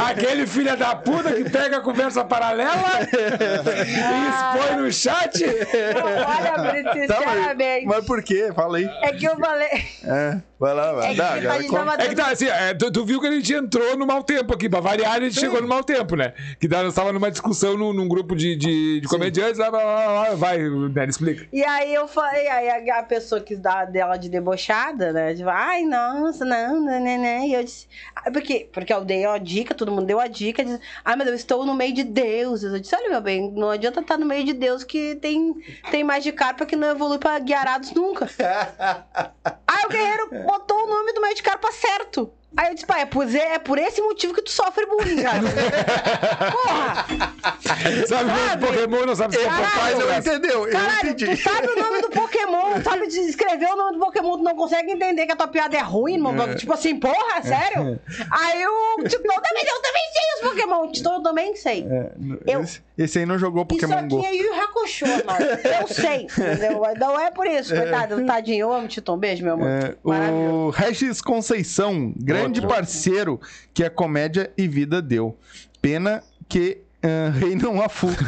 Aquele 0.10 0.46
filho 0.46 0.76
da 0.78 0.96
puta 0.96 1.32
que 1.34 1.50
pega 1.50 1.78
a 1.78 1.82
conversa 1.82 2.24
paralela 2.26 2.74
e 3.08 4.60
expõe 4.60 4.82
no 4.82 4.92
chat. 4.92 5.46
Não, 5.46 6.28
olha, 6.28 6.72
Brito, 6.72 6.90
Tá, 6.90 7.22
mas, 7.26 7.30
sinceramente. 7.30 7.86
mas 7.86 8.06
por 8.06 8.22
quê? 8.24 8.52
Fala 8.54 8.78
aí. 8.78 8.90
É 9.02 9.12
que 9.14 9.26
eu 9.26 9.38
falei. 9.38 9.68
É, 10.04 10.38
vai 10.60 10.74
lá, 10.74 10.92
vai. 10.94 11.12
É 11.12 11.14
que 11.14 11.18
Não, 11.18 11.26
a 11.26 11.30
agora 11.34 11.62
gente 11.62 11.70
conta. 11.70 11.86
tava 11.86 12.04
É 12.04 12.08
que 12.08 12.16
tá 12.16 12.32
assim, 12.32 12.48
é, 12.48 12.74
tu, 12.74 12.92
tu 12.92 13.06
viu 13.06 13.20
que 13.22 13.28
a 13.28 13.32
gente 13.32 13.54
entrou 13.54 13.96
no 13.98 14.06
mau 14.06 14.24
tempo 14.24 14.54
aqui. 14.54 14.68
Pra 14.70 14.80
variar, 14.80 15.14
a 15.14 15.20
gente 15.22 15.40
chegou 15.40 15.62
no 15.62 15.68
mau 15.68 15.84
tempo, 15.84 16.16
né? 16.16 16.34
Que 16.60 16.68
nós 16.68 16.88
estava 16.88 17.12
numa 17.14 17.30
discussão 17.32 17.78
num, 17.78 17.94
num 17.94 18.08
grupo 18.08 18.36
de, 18.36 18.56
de, 18.56 19.02
de 19.02 19.08
comediantes. 19.08 19.58
Lá, 19.60 19.70
lá, 19.70 19.84
lá, 19.84 20.06
lá, 20.30 20.36
vai, 20.36 20.58
Nery, 20.58 21.10
E 21.52 21.64
aí 21.64 21.94
eu 21.94 22.08
falei, 22.08 22.48
aí 22.48 22.90
a, 22.90 23.00
a 23.00 23.04
pessoa 23.04 23.42
quis 23.42 23.60
dar 23.60 23.86
dela 23.86 24.18
de 24.18 24.30
debochada, 24.30 25.12
né? 25.12 25.34
Tipo, 25.34 25.50
ai, 25.50 25.84
nossa, 25.84 26.46
não, 26.46 26.84
né, 26.84 27.00
né, 27.00 27.18
né. 27.18 27.48
E 27.48 27.54
eu 27.54 27.64
disse, 27.64 27.88
ah, 28.16 28.32
porque, 28.32 28.70
porque 28.72 28.94
eu 28.94 29.04
dei 29.04 29.26
a 29.26 29.38
dica, 29.38 29.74
todo 29.76 29.92
mundo 29.92 30.06
deu 30.06 30.20
a 30.20 30.28
dica, 30.28 30.64
diz, 30.64 30.80
ai, 31.04 31.16
mas 31.16 31.28
eu 31.28 31.36
estou 31.36 31.66
no 31.66 31.74
meio 31.74 31.94
de 31.94 32.04
deuses. 32.04 32.74
Eu 32.74 32.80
disse, 32.80 32.96
olha, 32.96 33.10
meu 33.10 33.22
bem, 33.22 33.52
não 33.52 33.70
adianta 33.70 34.02
estar 34.02 34.18
no 34.18 34.26
meio 34.26 34.44
de 34.44 34.54
Deus 34.54 34.84
que 34.84 35.16
tem, 35.16 35.54
tem 35.92 36.04
mais 36.04 36.24
de 36.24 36.32
carpa 36.32 36.66
que 36.66 36.76
não 36.76 36.90
evolui 36.90 37.18
pra 37.18 37.40
guiarados 37.40 37.92
nunca. 37.94 38.30
aí 39.68 39.86
o 39.86 39.90
guerreiro 39.90 40.30
botou 40.46 40.84
o 40.84 40.88
nome 40.88 41.14
do 41.14 41.22
meio 41.22 41.36
de 41.36 41.44
carpa 41.44 41.72
certo. 41.72 42.32
Aí 42.58 42.70
eu 42.70 42.74
disse, 42.74 42.86
pai, 42.86 43.02
é 43.02 43.06
por, 43.06 43.28
é 43.36 43.60
por 43.60 43.78
esse 43.78 44.02
motivo 44.02 44.34
que 44.34 44.42
tu 44.42 44.52
sofre 44.52 44.86
bullying, 44.88 45.22
cara. 45.22 45.40
Porra! 46.52 47.06
Sabe 47.62 48.04
o 48.04 48.08
Sabe? 48.08 48.66
Pokémon, 48.66 49.06
não 49.06 49.16
sabe 49.16 49.36
se 49.36 49.42
é 49.42 49.46
Caralho, 49.46 49.72
Mas 49.78 50.00
eu 50.00 50.14
entendeu, 50.36 50.66
eu 50.68 50.72
Caralho, 50.72 51.10
entendi. 51.12 51.38
tu 51.38 51.44
sabe 51.44 51.68
o 51.68 51.76
nome 51.80 52.02
do 52.02 52.10
Pokémon, 52.10 52.82
sabe 52.84 53.06
escrever 53.06 53.68
o 53.72 53.76
nome 53.76 53.94
do 53.98 54.00
Pokémon, 54.06 54.38
tu 54.38 54.44
não 54.44 54.56
consegue 54.56 54.92
entender 54.92 55.26
que 55.28 55.32
a 55.32 55.36
tua 55.36 55.48
piada 55.48 55.78
é 55.78 55.82
ruim, 55.82 56.16
irmão. 56.16 56.56
Tipo 56.56 56.74
assim, 56.74 57.00
porra, 57.00 57.42
sério? 57.44 58.00
Aí 58.32 58.66
o 58.66 59.04
Titão 59.08 59.42
também, 59.42 59.64
eu 59.68 59.82
também 59.82 60.02
sei 60.12 60.24
os 60.36 60.50
Pokémon. 60.50 60.92
Titão 60.92 61.14
eu 61.16 61.22
também 61.22 61.56
sei. 61.56 61.86
Eu- 62.48 62.62
Esse, 62.62 62.82
esse 63.04 63.20
aí 63.20 63.26
não 63.26 63.38
jogou 63.40 63.66
Isso 63.72 63.80
Pokémon 63.88 64.08
Go. 64.08 64.20
aqui 64.20 64.28
é 64.28 64.36
Yu 64.36 64.54
Hakusho, 64.54 65.06
mano. 65.26 65.46
Eu 65.82 65.88
sei, 65.88 66.24
entendeu? 66.38 66.82
Não 67.00 67.20
é 67.20 67.32
por 67.32 67.48
isso, 67.48 67.74
coitado. 67.76 68.26
Tadinho, 68.26 68.60
eu 68.60 68.74
amo 68.74 68.88
Titão. 68.88 69.18
Beijo, 69.18 69.44
meu 69.44 69.54
amor. 69.54 69.68
É, 69.68 69.96
Maravilhoso. 70.04 70.54
o 70.54 70.70
Regis 70.70 71.22
Conceição, 71.22 72.14
grande 72.18 72.62
parceiro 72.62 73.40
que 73.74 73.84
a 73.84 73.90
comédia 73.90 74.52
e 74.58 74.68
vida 74.68 75.02
deu. 75.02 75.38
Pena 75.82 76.22
que 76.48 76.82
ah, 77.02 77.32
rei 77.34 77.56
não 77.56 77.82
a 77.82 77.88
fu. 77.88 78.08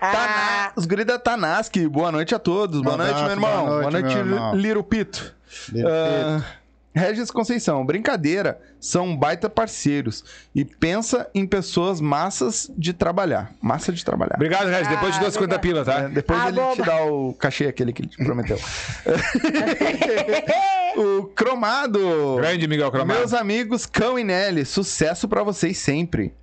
Tana- 0.00 0.72
Os 0.76 0.86
guri 0.86 1.04
da 1.04 1.18
Tanaski, 1.18 1.86
boa 1.88 2.12
noite 2.12 2.34
a 2.34 2.38
todos. 2.38 2.80
Boa 2.82 2.94
Um 2.94 2.98
noite, 2.98 3.14
meu 3.14 3.20
abraço, 3.24 3.36
irmão. 3.36 3.66
boa 3.66 3.80
Boa 3.80 3.90
noite, 3.90 4.04
noite, 4.04 4.16
meu 4.24 4.34
irmão. 4.36 4.54
Liro 4.56 4.84
Pito. 4.84 5.34
Little 5.72 5.90
Ah, 5.90 6.42
Regis 6.94 7.30
Conceição, 7.30 7.84
brincadeira, 7.86 8.60
são 8.80 9.16
baita 9.16 9.48
parceiros 9.48 10.24
e 10.54 10.64
pensa 10.64 11.28
em 11.34 11.46
pessoas 11.46 12.00
massas 12.00 12.70
de 12.76 12.92
trabalhar. 12.92 13.52
Massa 13.62 13.92
de 13.92 14.04
trabalhar. 14.04 14.34
Obrigado, 14.34 14.68
Regis. 14.68 14.88
Depois 14.88 15.14
te 15.14 15.18
dou 15.20 15.28
Ah, 15.28 15.32
50 15.32 15.58
pila, 15.60 15.84
tá? 15.84 16.00
É, 16.00 16.08
depois 16.08 16.40
Ah, 16.40 16.48
ele 16.48 16.56
te 16.56 16.60
boba. 16.60 16.84
dá 16.84 17.04
o 17.04 17.34
cachê 17.34 17.66
aquele 17.66 17.92
que 17.92 18.02
ele 18.02 18.08
te 18.08 18.16
prometeu. 18.24 18.58
o 20.96 21.24
Cromado. 21.34 22.36
Grande 22.36 22.66
Miguel 22.66 22.90
Cromado. 22.90 23.18
Meus 23.18 23.32
amigos 23.34 23.86
Cão 23.86 24.18
e 24.18 24.24
Nelly, 24.24 24.64
sucesso 24.64 25.28
pra 25.28 25.42
vocês 25.42 25.78
sempre. 25.78 26.34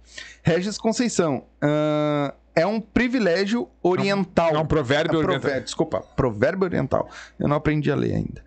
Regis 0.43 0.77
Conceição, 0.77 1.43
ahn, 1.61 2.31
é 2.55 2.65
um 2.65 2.79
privilégio 2.79 3.67
oriental. 3.81 4.55
É 4.55 4.59
um 4.59 4.65
provérbio 4.65 5.15
É 5.15 5.17
oriental. 5.17 5.39
provérbio, 5.41 5.65
Desculpa, 5.65 5.99
provérbio 6.15 6.63
oriental. 6.65 7.09
Eu 7.39 7.47
não 7.47 7.55
aprendi 7.57 7.91
a 7.91 7.95
ler 7.95 8.13
ainda. 8.15 8.43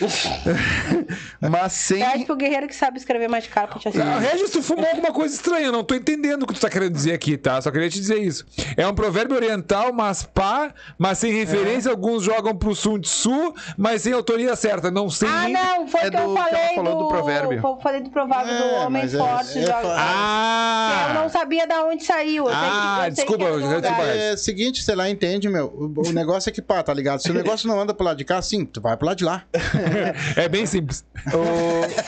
Mas 1.40 1.72
sem. 1.72 1.98
Pede 2.04 2.24
pro 2.24 2.36
guerreiro 2.36 2.66
que 2.68 2.74
sabe 2.74 2.98
escrever 2.98 3.28
mais 3.28 3.44
de 3.44 3.50
cara 3.50 3.66
pra 3.68 3.78
te 3.78 3.88
Ah. 4.00 4.18
Regis, 4.18 4.50
tu 4.50 4.62
fumou 4.62 4.86
alguma 4.86 5.12
coisa 5.12 5.34
estranha, 5.34 5.66
eu 5.66 5.72
não 5.72 5.82
tô 5.84 5.94
entendendo 5.94 6.42
o 6.42 6.46
que 6.46 6.54
tu 6.54 6.60
tá 6.60 6.70
querendo 6.70 6.92
dizer 6.92 7.12
aqui, 7.12 7.36
tá? 7.36 7.60
Só 7.60 7.70
queria 7.70 7.88
te 7.90 7.98
dizer 7.98 8.18
isso. 8.18 8.44
É 8.76 8.86
um 8.86 8.94
provérbio 8.94 9.36
oriental, 9.36 9.92
mas 9.92 10.22
pá, 10.22 10.72
mas 10.98 11.18
sem 11.18 11.32
referência, 11.32 11.90
alguns 11.90 12.22
jogam 12.24 12.54
pro 12.56 12.74
Sun 12.74 13.00
Tzu, 13.00 13.54
mas 13.76 14.02
sem 14.02 14.12
autoria 14.12 14.54
certa, 14.56 14.90
não 14.90 15.08
sei 15.10 15.28
Ah, 15.28 15.48
não, 15.48 15.86
foi 15.88 16.00
É 16.02 16.08
o 16.08 16.10
que 16.10 16.16
eu 16.16 16.28
do 16.28 16.34
que 16.34 16.40
falei 16.40 16.74
falou 16.74 16.98
do 16.98 17.08
provérbio. 17.08 17.60
Eu 17.62 17.78
falei 17.82 18.00
do 18.00 18.10
provérbio 18.10 18.56
do 18.56 18.62
É, 18.64 18.78
homem 18.80 19.02
mas 19.02 19.14
é- 19.14 19.18
forte. 19.18 19.58
é 19.58 19.62
joga- 19.62 19.96
Ah! 19.98 21.06
Eu 21.14 21.14
não 21.22 21.28
sabia 21.28 21.66
de 21.66 21.74
onde 21.74 22.04
saiu. 22.04 22.44
Eu 22.44 22.50
que- 22.50 22.56
Ah, 22.56 22.98
sei 23.02 23.10
desculpa, 23.12 23.44
que 23.46 23.50
do 23.52 23.58
desculpa. 23.80 24.02
É 24.02 24.32
o 24.34 24.38
seguinte, 24.38 24.82
sei 24.82 24.94
lá, 24.94 25.08
entende, 25.10 25.48
meu. 25.48 25.66
O, 25.66 26.08
o 26.08 26.12
negócio 26.12 26.48
é 26.48 26.52
que, 26.52 26.62
pá, 26.62 26.82
tá 26.82 26.92
ligado? 26.94 27.20
Se 27.20 27.30
o 27.30 27.34
negócio 27.34 27.68
não 27.68 27.80
anda 27.80 27.92
pro 27.94 28.04
lado 28.04 28.16
de 28.16 28.24
cá, 28.24 28.40
sim, 28.42 28.64
tu 28.64 28.80
vai 28.80 28.96
pro 28.96 29.06
lado 29.06 29.18
de 29.18 29.24
lá. 29.24 29.42
É 30.36 30.48
bem 30.48 30.66
simples. 30.66 31.04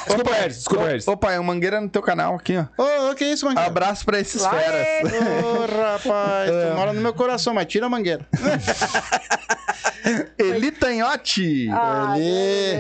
Desculpa, 0.07 0.35
Regis, 0.35 0.59
desculpa, 0.59 0.87
Regis. 0.89 1.09
Opa, 1.09 1.33
é 1.33 1.39
o 1.41 1.45
Mangueira 1.45 1.81
no 1.81 1.89
teu 1.89 2.03
canal 2.03 2.35
aqui, 2.37 2.57
ó. 2.57 2.65
Ô, 2.83 3.11
ô, 3.11 3.15
que 3.15 3.25
isso, 3.25 3.45
mangueira? 3.47 3.69
Abraço 3.69 4.05
pra 4.05 4.19
esses 4.21 4.41
Lá 4.43 4.51
feras. 4.51 4.87
é. 4.87 5.03
Ô, 5.45 5.61
rapaz, 5.67 6.51
tu 6.51 6.75
mora 6.77 6.93
no 6.93 7.01
meu 7.01 7.13
coração, 7.15 7.53
mas 7.55 7.67
tira 7.67 7.87
a 7.87 7.89
mangueira. 7.89 8.27
Eli 10.39 10.71
Tanhote. 10.73 11.69
Ah, 11.71 12.15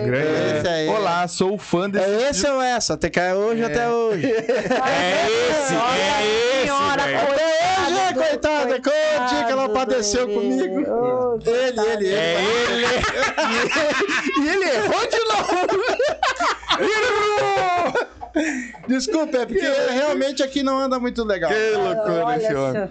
Grande. 0.04 0.58
esse 0.58 0.68
aí. 0.68 0.88
Olá, 0.88 1.28
sou 1.28 1.56
fã 1.58 1.88
desse. 1.88 2.04
É 2.06 2.30
esse 2.30 2.46
ou 2.48 2.60
essa? 2.60 2.94
Até 2.94 3.10
cair 3.10 3.34
hoje 3.34 3.62
até 3.64 3.88
hoje. 3.90 4.26
É 4.26 5.26
esse, 5.28 5.74
é 5.74 6.56
esse, 6.56 6.62
senhora, 6.62 7.02
velho. 7.04 7.26
coitada 7.26 7.42
Até 7.42 8.02
hoje, 8.02 8.12
do- 8.14 8.20
coitada, 8.20 8.80
qual 8.82 9.24
o 9.24 9.28
dia 9.28 9.44
que 9.44 9.52
ela 9.52 9.68
padeceu 9.68 10.26
dele. 10.26 10.38
comigo? 10.38 10.90
Ô, 10.90 11.38
Ele, 11.44 11.80
ele, 11.80 12.06
ele. 12.08 12.14
É 12.14 12.42
ele. 12.42 12.86
E 14.42 14.48
ele 14.48 14.64
errou 14.64 15.06
de 15.06 15.18
novo. 15.24 15.52
Desculpa, 18.88 19.38
é 19.38 19.46
porque 19.46 19.60
realmente 19.92 20.42
aqui 20.42 20.62
não 20.62 20.78
anda 20.78 20.98
muito 20.98 21.22
legal. 21.24 21.50
Que 21.50 21.70
loucura 21.76 22.36
esse 22.36 22.54
homem. 22.54 22.90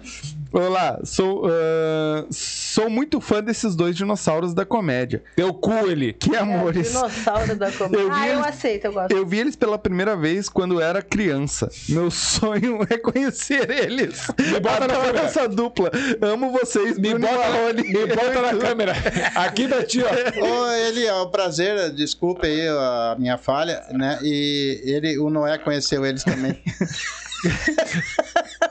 Olá, 0.52 0.98
sou, 1.04 1.44
ah, 1.46 2.26
sou 2.30 2.90
muito 2.90 3.20
fã 3.20 3.42
desses 3.42 3.74
dois 3.74 3.96
dinossauros 3.96 4.52
da 4.52 4.66
comédia. 4.66 5.22
Teu 5.34 5.52
cu, 5.54 5.72
ele. 5.88 6.12
Que 6.12 6.36
amores. 6.36 6.88
Dinossauro 6.88 7.56
da 7.56 7.70
comédia. 7.72 7.96
Eu 7.98 8.10
vi 8.10 8.14
Ah, 8.20 8.26
eu 8.28 8.32
eles- 8.34 8.46
aceito, 8.46 8.84
eu 8.84 8.92
gosto. 8.92 9.12
Eu 9.12 9.26
vi 9.26 9.38
eles 9.38 9.56
pela 9.56 9.78
primeira 9.78 10.14
vez 10.16 10.48
quando 10.50 10.80
era 10.80 11.00
criança. 11.00 11.70
Meu 11.88 12.10
sonho 12.10 12.80
é 12.90 12.98
conhecer 12.98 13.70
eles. 13.70 14.26
Me 14.38 14.60
bota 14.60 14.80
na 14.80 14.84
Adoro 14.94 15.00
câmera. 15.06 15.20
essa 15.24 15.48
dupla. 15.48 15.90
Amo 16.20 16.50
vocês, 16.52 16.98
Me 16.98 17.10
Bruno 17.14 17.26
bota, 17.26 17.38
Marrone. 17.38 17.82
me 17.84 18.06
bota 18.06 18.42
na 18.42 18.54
câmera. 18.60 18.92
Aqui 19.36 19.66
pra 19.66 19.82
ti, 19.84 20.02
ó. 20.02 20.44
Ô, 20.44 20.70
ele, 20.72 21.06
é 21.06 21.14
um 21.14 21.30
prazer, 21.30 21.92
desculpe 21.92 22.46
aí 22.46 22.68
a 22.68 23.16
minha 23.18 23.38
falha, 23.38 23.82
né? 23.90 24.18
E 24.22 24.82
ele, 24.84 25.18
o 25.18 25.30
Noé 25.30 25.56
conheceu 25.56 26.04
eles 26.04 26.22
também. 26.22 26.60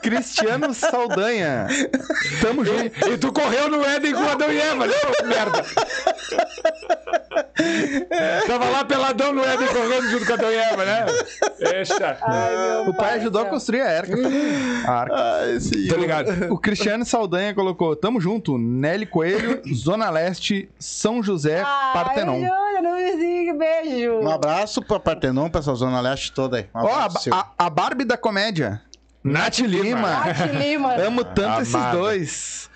Cristiano 0.02 0.74
Saldanha. 0.74 1.66
Tamo 2.40 2.64
junto. 2.64 3.08
E, 3.08 3.16
tu 3.18 3.32
correu 3.32 3.68
no 3.68 3.84
Éden 3.84 4.12
com 4.14 4.28
Adão 4.28 4.50
e 4.52 4.58
Eva, 4.60 4.86
né, 4.86 4.94
merda? 5.24 5.64
Tava 8.46 8.68
lá 8.68 8.84
peladão 8.84 9.32
no 9.32 9.42
Éden 9.44 9.68
correndo 9.68 10.10
junto 10.10 10.26
com 10.26 10.32
Adão 10.32 10.50
e 10.50 10.54
Eva, 10.56 10.84
né? 10.84 11.06
Deixa. 11.58 12.18
Ai, 12.22 12.88
O 12.88 12.94
pai 12.94 13.14
ajudou 13.18 13.42
a 13.42 13.44
construir 13.46 13.80
a 13.82 13.98
arca. 13.98 14.14
A 14.86 14.90
arca. 14.92 15.14
Ah, 15.16 15.48
esse 15.50 15.88
Tô 15.88 15.96
ligado. 15.96 16.52
O 16.52 16.58
Cristiano 16.58 17.04
Saldanha 17.04 17.54
colocou: 17.54 17.94
Tamo 17.96 18.20
junto, 18.20 18.58
Nelly 18.58 19.06
Coelho, 19.06 19.62
Zona 19.74 20.10
Leste, 20.10 20.68
São 20.78 21.22
José, 21.22 21.62
Ai, 21.64 21.92
Partenon. 21.92 22.34
Júlia, 22.40 22.82
não 22.82 22.94
me 22.96 23.12
siga, 23.12 23.54
beijo. 23.54 24.12
Um 24.20 24.30
abraço 24.30 24.82
pra 24.82 24.98
Partenon, 24.98 25.48
pra 25.48 25.60
essa 25.60 25.74
zona 25.74 26.00
leste 26.00 26.32
toda 26.32 26.56
aí. 26.58 26.66
Um 26.74 26.80
Ó, 26.80 26.88
abraço 26.94 27.20
seu. 27.24 27.34
a- 27.34 27.50
a 27.58 27.70
Barbie 27.70 28.04
da 28.04 28.16
comédia. 28.16 28.80
Nath 29.22 29.58
Lima. 29.60 30.24
Nath 30.26 30.52
Lima. 30.52 30.94
Amo 31.06 31.24
tanto 31.24 31.62
esses 31.62 31.92
dois. 31.92 32.70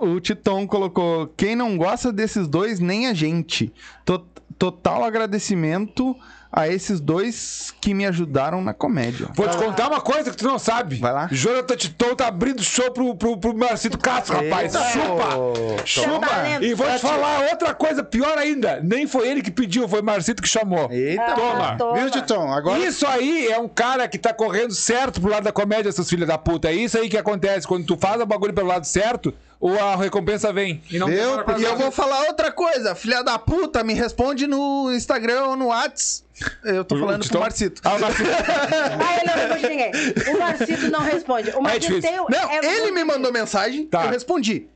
O 0.00 0.20
Titon 0.20 0.66
colocou: 0.66 1.28
Quem 1.36 1.54
não 1.54 1.76
gosta 1.76 2.12
desses 2.12 2.48
dois, 2.48 2.80
nem 2.80 3.06
a 3.06 3.14
gente. 3.14 3.72
To- 4.04 4.26
total 4.58 5.04
agradecimento 5.04 6.16
a 6.50 6.66
esses 6.68 6.98
dois 6.98 7.74
que 7.80 7.92
me 7.92 8.06
ajudaram 8.06 8.62
na 8.62 8.72
comédia. 8.72 9.28
Vou 9.34 9.48
te 9.48 9.56
contar 9.56 9.88
uma 9.88 10.00
coisa 10.00 10.30
que 10.30 10.36
tu 10.36 10.46
não 10.46 10.58
sabe. 10.58 10.96
Vai 10.96 11.12
lá. 11.12 11.28
Jonathan 11.30 11.76
Titon 11.76 12.14
tá 12.14 12.26
abrindo 12.26 12.62
show 12.62 12.90
pro, 12.90 13.14
pro, 13.14 13.36
pro 13.36 13.56
Marcito 13.56 13.98
Castro, 13.98 14.34
rapaz. 14.34 14.74
Eita, 14.74 14.88
Chupa! 14.88 15.84
Chupa! 15.84 16.28
E 16.60 16.74
vou 16.74 16.86
te 16.86 16.98
falar 16.98 17.50
outra 17.50 17.74
coisa 17.74 18.02
pior 18.02 18.38
ainda. 18.38 18.80
Nem 18.82 19.06
foi 19.06 19.28
ele 19.28 19.42
que 19.42 19.50
pediu, 19.50 19.88
foi 19.88 20.02
Marcito 20.02 20.42
que 20.42 20.48
chamou. 20.48 20.90
Eita, 20.90 21.34
Toma. 21.34 21.76
toma. 21.76 21.98
Viu, 21.98 22.10
Titão? 22.10 22.52
Agora 22.52 22.78
Isso 22.78 23.06
aí 23.06 23.48
é 23.48 23.58
um 23.58 23.68
cara 23.68 24.08
que 24.08 24.18
tá 24.18 24.32
correndo 24.32 24.72
certo 24.72 25.20
pro 25.20 25.30
lado 25.30 25.44
da 25.44 25.52
comédia, 25.52 25.92
seus 25.92 26.08
filhos 26.08 26.26
da 26.26 26.38
puta. 26.38 26.68
É 26.68 26.72
isso 26.72 26.98
aí 26.98 27.08
que 27.08 27.18
acontece. 27.18 27.66
Quando 27.66 27.84
tu 27.84 27.96
faz 27.96 28.20
o 28.20 28.26
bagulho 28.26 28.54
pelo 28.54 28.68
lado 28.68 28.86
certo, 28.86 29.34
ou 29.60 29.78
a 29.78 29.96
recompensa 29.96 30.52
vem. 30.52 30.80
E 30.90 30.98
não 30.98 31.08
pra 31.44 31.58
E 31.58 31.64
eu 31.64 31.76
vou 31.76 31.90
falar 31.90 32.22
outra 32.28 32.52
coisa, 32.52 32.94
filha 32.94 33.22
da 33.22 33.38
puta, 33.38 33.82
me 33.82 33.94
responde 33.94 34.46
no 34.46 34.92
Instagram 34.92 35.44
ou 35.44 35.56
no 35.56 35.68
Whats. 35.68 36.24
Eu 36.64 36.84
tô 36.84 36.94
O- 36.94 36.98
falando 37.00 37.14
o 37.16 37.18
pro 37.18 37.24
Titão? 37.26 37.40
Marcito. 37.40 37.80
Ah, 37.84 37.94
o 37.94 38.00
Marcito. 38.00 38.28
Ah, 38.30 39.16
ele 39.16 39.24
não 39.26 39.34
responde 39.34 39.68
ninguém. 39.68 39.90
O 40.34 40.38
Marcito 40.38 40.90
não 40.90 41.00
responde. 41.00 41.50
O 41.50 41.60
Marcito 41.62 41.86
difícil. 41.88 42.10
tem 42.10 42.20
o- 42.20 42.26
Não, 42.28 42.50
é 42.50 42.58
ele 42.76 42.90
me 42.92 43.04
mandou 43.04 43.32
mensagem, 43.32 43.86
Tá. 43.86 44.04
eu 44.04 44.10
respondi. 44.10 44.68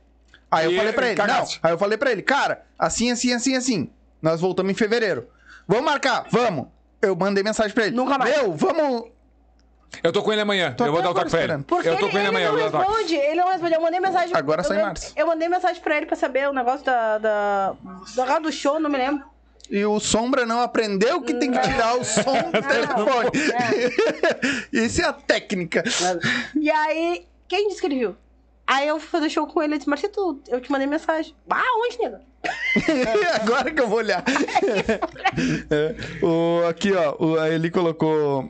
Aí 0.51 0.65
eu 0.65 0.71
E 0.71 0.75
falei 0.77 0.93
pra 0.93 1.07
ele, 1.07 1.15
não. 1.19 1.25
cagaste. 1.25 1.59
Aí 1.63 1.71
eu 1.71 1.77
falei 1.77 1.97
pra 1.97 2.11
ele, 2.11 2.21
cara, 2.21 2.61
assim, 2.77 3.11
assim, 3.11 3.33
assim, 3.33 3.55
assim. 3.55 3.89
Nós 4.21 4.39
voltamos 4.39 4.71
em 4.71 4.75
fevereiro. 4.75 5.27
Vamos 5.67 5.83
marcar? 5.85 6.25
Vamos. 6.29 6.67
Eu 7.01 7.15
mandei 7.15 7.43
mensagem 7.43 7.73
pra 7.73 7.87
ele. 7.87 7.95
Nunca 7.95 8.17
mais. 8.17 8.35
Meu, 8.37 8.53
vamos. 8.53 9.05
Eu 10.03 10.11
tô 10.11 10.23
com 10.23 10.31
ele 10.31 10.41
amanhã. 10.41 10.73
Tô 10.73 10.85
eu 10.85 10.91
vou 10.91 11.01
dar 11.01 11.11
o 11.11 11.13
toque 11.13 11.27
agora 11.27 11.45
pra 11.47 11.53
ele. 11.55 11.63
Porque 11.63 11.87
eu 11.89 11.97
tô 11.97 12.05
ele, 12.05 12.11
com 12.11 12.17
ele 12.17 12.27
ele 12.27 12.27
amanhã. 12.29 12.51
não 12.51 12.59
eu 12.59 12.67
o 12.67 12.77
responde, 12.77 13.15
ele 13.15 13.35
não 13.41 13.47
responde. 13.51 13.73
Eu 13.75 13.81
mandei 13.81 13.99
mensagem. 13.99 14.35
Agora 14.35 14.61
eu, 14.61 14.65
só 14.65 14.73
em 14.73 14.77
eu- 14.79 14.85
março. 14.85 15.13
Eu 15.15 15.27
mandei 15.27 15.49
mensagem 15.49 15.81
pra 15.81 15.97
ele 15.97 16.05
pra 16.07 16.15
saber 16.15 16.49
o 16.49 16.53
negócio 16.53 16.85
da, 16.85 17.17
da, 17.19 17.71
do 17.71 18.21
negócio 18.21 18.41
do 18.43 18.51
show, 18.51 18.79
não 18.79 18.89
me 18.89 18.97
lembro. 18.97 19.23
E 19.69 19.85
o 19.85 19.99
Sombra 19.99 20.45
não 20.45 20.61
aprendeu 20.61 21.21
que 21.21 21.33
tem 21.33 21.51
que 21.51 21.59
tirar 21.59 21.95
o 21.97 22.03
som 22.03 22.21
do 22.51 22.61
telefone. 22.61 23.31
Isso 24.71 25.01
é 25.01 25.05
a 25.05 25.13
técnica. 25.13 25.83
E 26.59 26.69
aí, 26.69 27.25
quem 27.47 27.69
viu? 27.97 28.15
Aí 28.65 28.87
eu 28.87 28.99
fui 28.99 29.09
fazer 29.09 29.29
show 29.29 29.45
com 29.45 29.61
ele, 29.61 29.73
ele 29.73 29.77
disse, 29.77 29.89
Marcito, 29.89 30.41
eu 30.47 30.61
te 30.61 30.71
mandei 30.71 30.87
mensagem. 30.87 31.35
Ah, 31.49 31.63
onde, 31.85 31.97
nega? 31.99 32.21
Agora 33.41 33.71
que 33.71 33.81
eu 33.81 33.87
vou 33.87 33.97
olhar. 33.97 34.23
É, 35.69 36.25
o, 36.25 36.65
aqui, 36.67 36.93
ó. 36.93 37.15
O, 37.19 37.45
ele 37.45 37.69
colocou. 37.69 38.49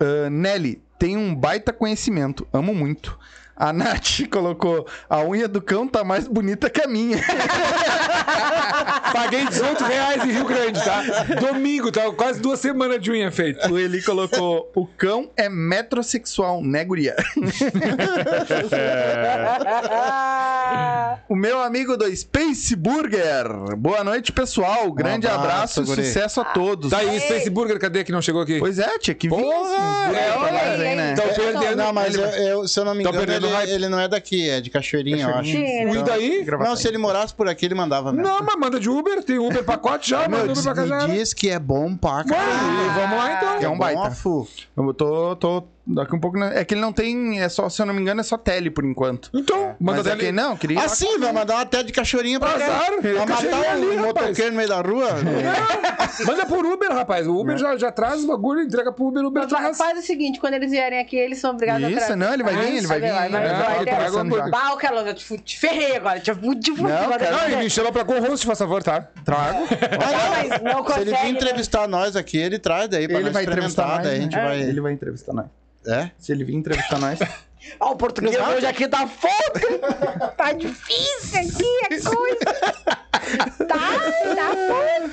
ah, 0.00 0.30
Nelly, 0.30 0.82
tem 0.98 1.16
um 1.16 1.34
baita 1.34 1.72
conhecimento. 1.72 2.46
Amo 2.52 2.74
muito. 2.74 3.18
A 3.56 3.72
Nath 3.72 4.26
colocou. 4.30 4.86
A 5.08 5.22
unha 5.22 5.46
do 5.46 5.60
cão 5.60 5.86
tá 5.86 6.02
mais 6.02 6.26
bonita 6.26 6.70
que 6.70 6.80
a 6.82 6.88
minha. 6.88 7.18
Paguei 9.12 9.46
18 9.46 9.84
reais 9.84 10.24
em 10.24 10.32
Rio 10.32 10.44
Grande, 10.46 10.82
tá? 10.82 11.02
Domingo, 11.38 11.92
tá? 11.92 12.10
Quase 12.12 12.40
duas 12.40 12.58
semanas 12.60 13.00
de 13.00 13.10
unha 13.10 13.30
feita. 13.30 13.70
O 13.70 13.78
Eli 13.78 14.02
colocou. 14.02 14.70
O 14.74 14.86
cão 14.86 15.30
é 15.36 15.48
metrosexual, 15.48 16.62
né, 16.62 16.84
guria? 16.84 17.14
O 21.28 21.36
meu 21.36 21.60
amigo 21.62 21.96
do 21.96 22.04
Space 22.14 22.74
Burger. 22.76 23.76
Boa 23.76 24.04
noite, 24.04 24.32
pessoal. 24.32 24.90
Grande 24.92 25.26
abraço, 25.26 25.80
abraço 25.80 26.00
e 26.00 26.04
sucesso 26.06 26.40
a 26.40 26.44
todos. 26.44 26.90
Tá 26.90 26.98
aí, 26.98 27.20
Space 27.20 27.50
Burger, 27.50 27.78
cadê 27.78 28.04
que 28.04 28.12
não 28.12 28.22
chegou 28.22 28.42
aqui? 28.42 28.58
Pois 28.58 28.78
é, 28.78 28.98
tinha 28.98 29.14
que 29.14 29.28
vir. 29.28 29.34
Porra, 29.34 30.12
é, 30.14 30.30
aí, 30.30 30.86
aí, 30.88 30.96
né? 30.96 31.12
Então 31.12 31.26
perdendo. 31.34 31.76
Não, 31.76 31.92
mas 31.92 32.14
eu, 32.14 32.24
eu- 32.24 32.68
se 32.68 32.78
eu 32.78 32.84
não 32.84 32.94
me 32.94 33.02
Tá 33.02 33.10
engano, 33.10 33.26
perdendo 33.26 33.41
ele, 33.46 33.54
hype. 33.56 33.70
ele 33.70 33.88
não 33.88 33.98
é 34.00 34.08
daqui, 34.08 34.48
é 34.48 34.60
de 34.60 34.70
Cachoeirinha, 34.70 35.24
eu 35.24 35.28
acho. 35.28 35.36
Cachoeirinha. 35.52 35.66
Sim, 35.84 35.90
ele- 35.90 35.98
E 35.98 36.02
daí? 36.02 36.44
Não, 36.60 36.76
se 36.76 36.88
ele 36.88 36.98
morasse 36.98 37.34
por 37.34 37.48
aqui, 37.48 37.64
ele 37.66 37.74
mandava 37.74 38.12
mesmo. 38.12 38.26
Não, 38.26 38.42
mas 38.42 38.56
manda 38.56 38.78
de 38.80 38.88
Uber, 38.90 39.22
tem 39.22 39.38
Uber 39.38 39.64
pacote 39.64 40.10
já, 40.10 40.26
Meu, 40.28 40.38
manda 40.40 40.52
Uber 40.52 40.62
pra 40.62 40.74
cá 40.74 40.86
já. 40.86 41.08
me 41.08 41.14
diz 41.18 41.32
que 41.34 41.48
é 41.50 41.58
bom 41.58 41.96
pra 41.96 42.24
caralho. 42.24 42.90
vamos 42.94 43.16
lá 43.16 43.32
então. 43.34 43.54
É 43.62 43.68
um 43.68 43.78
baita. 43.78 44.12
Eu 44.76 44.94
tô, 44.94 45.36
tô 45.36 45.64
daqui 45.86 46.14
um 46.14 46.20
pouco. 46.20 46.38
né? 46.38 46.52
É 46.54 46.64
que 46.64 46.74
ele 46.74 46.80
não 46.80 46.92
tem. 46.92 47.40
É 47.40 47.48
só, 47.48 47.68
se 47.68 47.80
eu 47.80 47.86
não 47.86 47.94
me 47.94 48.00
engano, 48.00 48.20
é 48.20 48.24
só 48.24 48.36
tele 48.36 48.70
por 48.70 48.84
enquanto. 48.84 49.30
Então, 49.34 49.74
manda 49.80 50.02
Mas 50.02 50.06
é 50.06 50.16
que 50.16 50.32
não, 50.32 50.56
queria. 50.56 50.80
Assim, 50.80 51.18
vai 51.18 51.32
mandar 51.32 51.54
uma 51.54 51.62
até 51.62 51.82
de 51.82 51.92
cachoeirinha 51.92 52.38
pra 52.38 52.54
cá. 52.54 52.64
Azar, 52.64 52.90
Vai 53.02 53.26
matar 53.26 53.72
ali, 53.72 53.86
um 53.86 54.00
motoqueiro 54.00 54.50
no 54.50 54.56
meio 54.56 54.68
da 54.68 54.80
rua. 54.80 55.08
Manda 56.26 56.46
por 56.46 56.64
Uber, 56.64 56.92
rapaz. 56.92 57.26
O 57.26 57.36
Uber 57.36 57.56
já, 57.56 57.76
já 57.76 57.90
traz 57.90 58.22
o 58.24 58.26
bagulho, 58.26 58.62
entrega 58.62 58.92
pro 58.92 59.06
Uber, 59.06 59.24
o 59.24 59.28
Uber 59.28 59.42
Mas 59.42 59.50
traz. 59.52 59.78
faz 59.78 59.98
o 59.98 60.02
seguinte, 60.02 60.38
quando 60.38 60.54
eles 60.54 60.70
vierem 60.70 60.98
aqui, 60.98 61.16
eles 61.16 61.38
são 61.38 61.52
obrigados 61.52 61.84
a 61.84 61.90
Isso, 61.90 62.16
não, 62.16 62.32
ele 62.32 62.42
vai 62.42 62.56
vir, 62.56 62.76
ele 62.76 62.86
vai 62.86 63.00
vir. 63.00 63.12
Vai, 63.12 63.28
vai, 63.28 63.42
É, 63.42 64.10
já. 64.10 64.48
Bah, 64.48 64.72
o 64.74 64.76
Carlos, 64.76 65.06
eu 65.06 65.14
te, 65.14 65.58
ferrei 65.58 65.96
agora. 65.96 66.20
Te 66.20 66.34
fudi, 66.34 66.70
fudi. 66.70 66.82
Não, 66.82 66.96
agora. 66.96 67.18
cara, 67.18 67.48
Não, 67.48 67.50
e 67.50 67.64
me 67.64 67.70
chama 67.70 67.90
pra 67.92 68.04
co-host, 68.04 68.46
por 68.46 68.56
favor, 68.56 68.82
tá? 68.82 69.08
Trago. 69.24 69.60
Não, 70.02 70.30
mas 70.30 70.62
não 70.62 70.86
Se 70.86 71.00
ele 71.00 71.10
vir 71.10 71.22
né? 71.22 71.28
entrevistar 71.30 71.88
nós 71.88 72.16
aqui, 72.16 72.36
ele 72.36 72.58
traz 72.58 72.88
daí 72.88 73.06
pra 73.06 73.16
Ele 73.16 73.24
nós 73.24 73.32
vai 73.32 73.42
entrevistar 73.44 74.00
experimentar, 74.00 74.02
daí 74.04 74.18
a 74.18 74.20
gente 74.20 74.36
né? 74.36 74.44
vai... 74.44 74.60
Ele 74.60 74.80
vai 74.80 74.92
entrevistar 74.92 75.32
nós. 75.32 75.46
É? 75.86 76.10
Se 76.18 76.32
ele 76.32 76.44
vir 76.44 76.54
entrevistar 76.54 76.98
nós. 76.98 77.18
Ó, 77.80 77.90
o 77.92 77.96
português 77.96 78.36
hoje 78.36 78.66
aqui 78.66 78.86
tá 78.88 79.06
foda. 79.06 80.32
tá 80.36 80.52
difícil 80.52 81.40
aqui 81.40 81.80
a 81.84 82.10
coisa. 82.10 82.84
Tá, 83.66 83.76
tá 84.36 84.52
foda. 84.68 85.10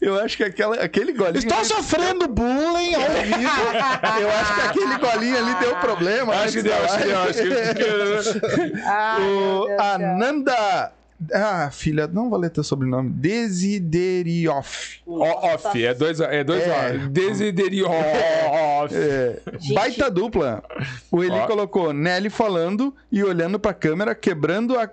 Eu 0.00 0.20
acho 0.20 0.36
que 0.36 0.42
aquela, 0.42 0.74
aquele 0.76 1.12
golinho. 1.12 1.38
Estou 1.38 1.64
sofrendo 1.64 2.26
bullying 2.26 2.94
ao 2.94 3.02
vivo. 3.02 4.20
Eu 4.20 4.30
acho 4.30 4.54
que 4.54 4.60
aquele 4.60 4.98
golinho 4.98 5.38
ali 5.38 5.54
deu 5.60 5.76
problema. 5.76 6.34
Acho 6.34 6.54
que 6.54 6.62
deu, 6.62 6.74
acho 6.74 6.98
que 6.98 7.04
deu, 7.04 8.18
acho 8.18 8.40
que 8.40 8.80
Ai, 8.84 9.22
O. 9.22 9.76
Ananda. 9.80 10.92
Ah, 11.32 11.70
filha, 11.70 12.06
não 12.06 12.30
vou 12.30 12.38
ler 12.38 12.50
teu 12.50 12.64
sobrenome. 12.64 13.10
Desiderioff. 13.10 15.00
Off, 15.06 15.84
é 15.84 15.94
dois, 15.94 16.20
é 16.20 16.42
dois 16.44 16.62
É. 16.62 16.70
ó. 17.04 17.08
Desiderio. 17.08 17.86
Off. 17.88 18.94
É, 18.94 19.40
baita 19.74 20.10
dupla. 20.10 20.62
O 21.10 21.22
Eli 21.22 21.30
Ó. 21.38 21.46
colocou 21.46 21.92
Nelly 21.92 22.30
falando 22.30 22.94
e 23.10 23.22
olhando 23.22 23.58
pra 23.58 23.72
câmera, 23.74 24.14
quebrando 24.14 24.78
a, 24.78 24.82
a 24.84 24.88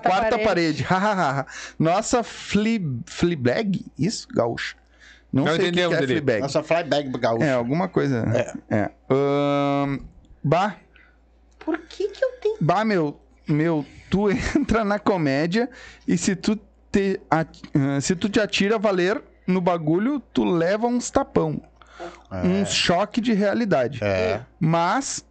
Quarta 0.00 0.08
quarta 0.08 0.38
parede. 0.38 0.84
parede. 0.84 1.46
Nossa 1.78 2.22
fli, 2.22 2.84
Fleabag? 3.06 3.84
Isso, 3.98 4.26
gaúcho. 4.34 4.76
Não, 5.32 5.44
Não 5.44 5.56
sei 5.56 5.70
o 5.70 5.72
que, 5.72 5.88
que 5.88 5.94
é. 5.94 6.02
Fleabag. 6.06 6.40
Nossa 6.42 6.62
flyback 6.62 7.08
gaúcho. 7.18 7.42
É, 7.44 7.52
alguma 7.52 7.88
coisa. 7.88 8.24
É. 8.70 8.90
Ahn, 9.10 9.98
bah, 10.42 10.76
Por 11.58 11.78
que 11.78 12.08
que 12.08 12.24
eu 12.24 12.30
tenho... 12.40 12.56
bah, 12.60 12.84
meu, 12.84 13.18
meu, 13.48 13.84
tu 14.14 14.30
entra 14.30 14.84
na 14.84 15.00
comédia 15.00 15.68
e 16.06 16.16
se 16.16 16.36
tu 16.36 16.56
te, 16.92 17.20
se 18.00 18.14
tu 18.14 18.28
te 18.28 18.38
atira 18.38 18.76
a 18.76 18.78
valer 18.78 19.20
no 19.44 19.60
bagulho, 19.60 20.20
tu 20.32 20.44
leva 20.44 20.86
uns 20.86 21.10
tapão. 21.10 21.60
Um 22.30 22.64
choque 22.64 23.20
de 23.20 23.32
realidade. 23.32 23.98
É. 24.02 24.40
Mas 24.60 25.24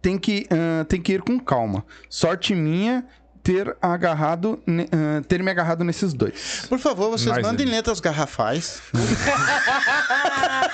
tem 0.00 0.18
que, 0.18 0.46
ah, 0.50 0.84
tem 0.84 1.00
que 1.00 1.12
ir 1.12 1.22
com 1.22 1.38
calma. 1.38 1.84
Sorte 2.08 2.54
minha 2.54 3.06
ter 3.46 3.76
agarrado, 3.80 4.60
ah, 4.66 5.22
ter 5.28 5.40
me 5.40 5.48
agarrado 5.52 5.84
nesses 5.84 6.12
dois. 6.12 6.66
Por 6.68 6.80
favor, 6.80 7.10
vocês 7.10 7.30
Mas, 7.30 7.46
mandem 7.46 7.64
Eli. 7.64 7.76
letras 7.76 8.00
garrafais. 8.00 8.82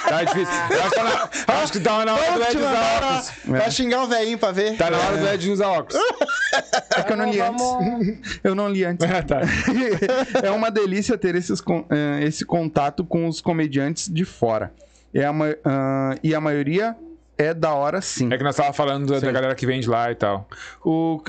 Tá 0.08 0.24
difícil. 0.24 0.54
Eu 0.70 0.82
acho 0.82 0.90
que 0.90 0.96
tá 0.96 1.04
na, 1.04 1.60
acho 1.62 1.72
que 1.72 1.80
tá 1.80 2.04
na 2.04 2.14
hora 2.14 2.32
do 2.32 2.42
Ed 2.42 2.56
usar 2.56 2.96
óculos. 2.96 3.30
Vai 3.44 3.70
xingar 3.70 4.02
o 4.02 4.06
velhinho 4.06 4.38
pra 4.38 4.52
ver. 4.52 4.76
Tá 4.76 4.90
na 4.90 4.98
hora 4.98 5.16
do 5.18 5.28
Ed 5.28 5.50
usar 5.50 5.68
óculos. 5.68 6.02
É 6.96 7.02
que 7.02 7.12
eu 7.12 7.16
não 7.16 7.30
li 7.30 7.40
antes. 7.40 8.40
Eu 8.42 8.54
não 8.54 8.68
li 8.70 8.84
antes. 8.84 9.06
tá. 9.26 9.40
é 10.42 10.50
uma 10.50 10.70
delícia 10.70 11.18
ter 11.18 11.34
esses, 11.34 11.62
eh, 11.90 12.24
esse 12.24 12.44
contato 12.44 13.04
com 13.04 13.28
os 13.28 13.40
comediantes 13.40 14.08
de 14.08 14.24
fora. 14.24 14.72
É 15.12 15.24
a 15.24 15.32
ah, 15.64 16.14
e 16.22 16.34
a 16.34 16.40
maioria 16.40 16.96
é 17.38 17.52
da 17.54 17.72
hora 17.74 18.00
sim. 18.00 18.32
É 18.32 18.36
que 18.38 18.44
nós 18.44 18.54
tava 18.56 18.72
falando 18.72 19.06
da, 19.12 19.18
da 19.20 19.32
galera 19.32 19.54
que 19.54 19.66
vem 19.66 19.80
de 19.80 19.88
lá 19.88 20.10
e 20.10 20.14
tal. 20.14 20.48
O, 20.84 21.20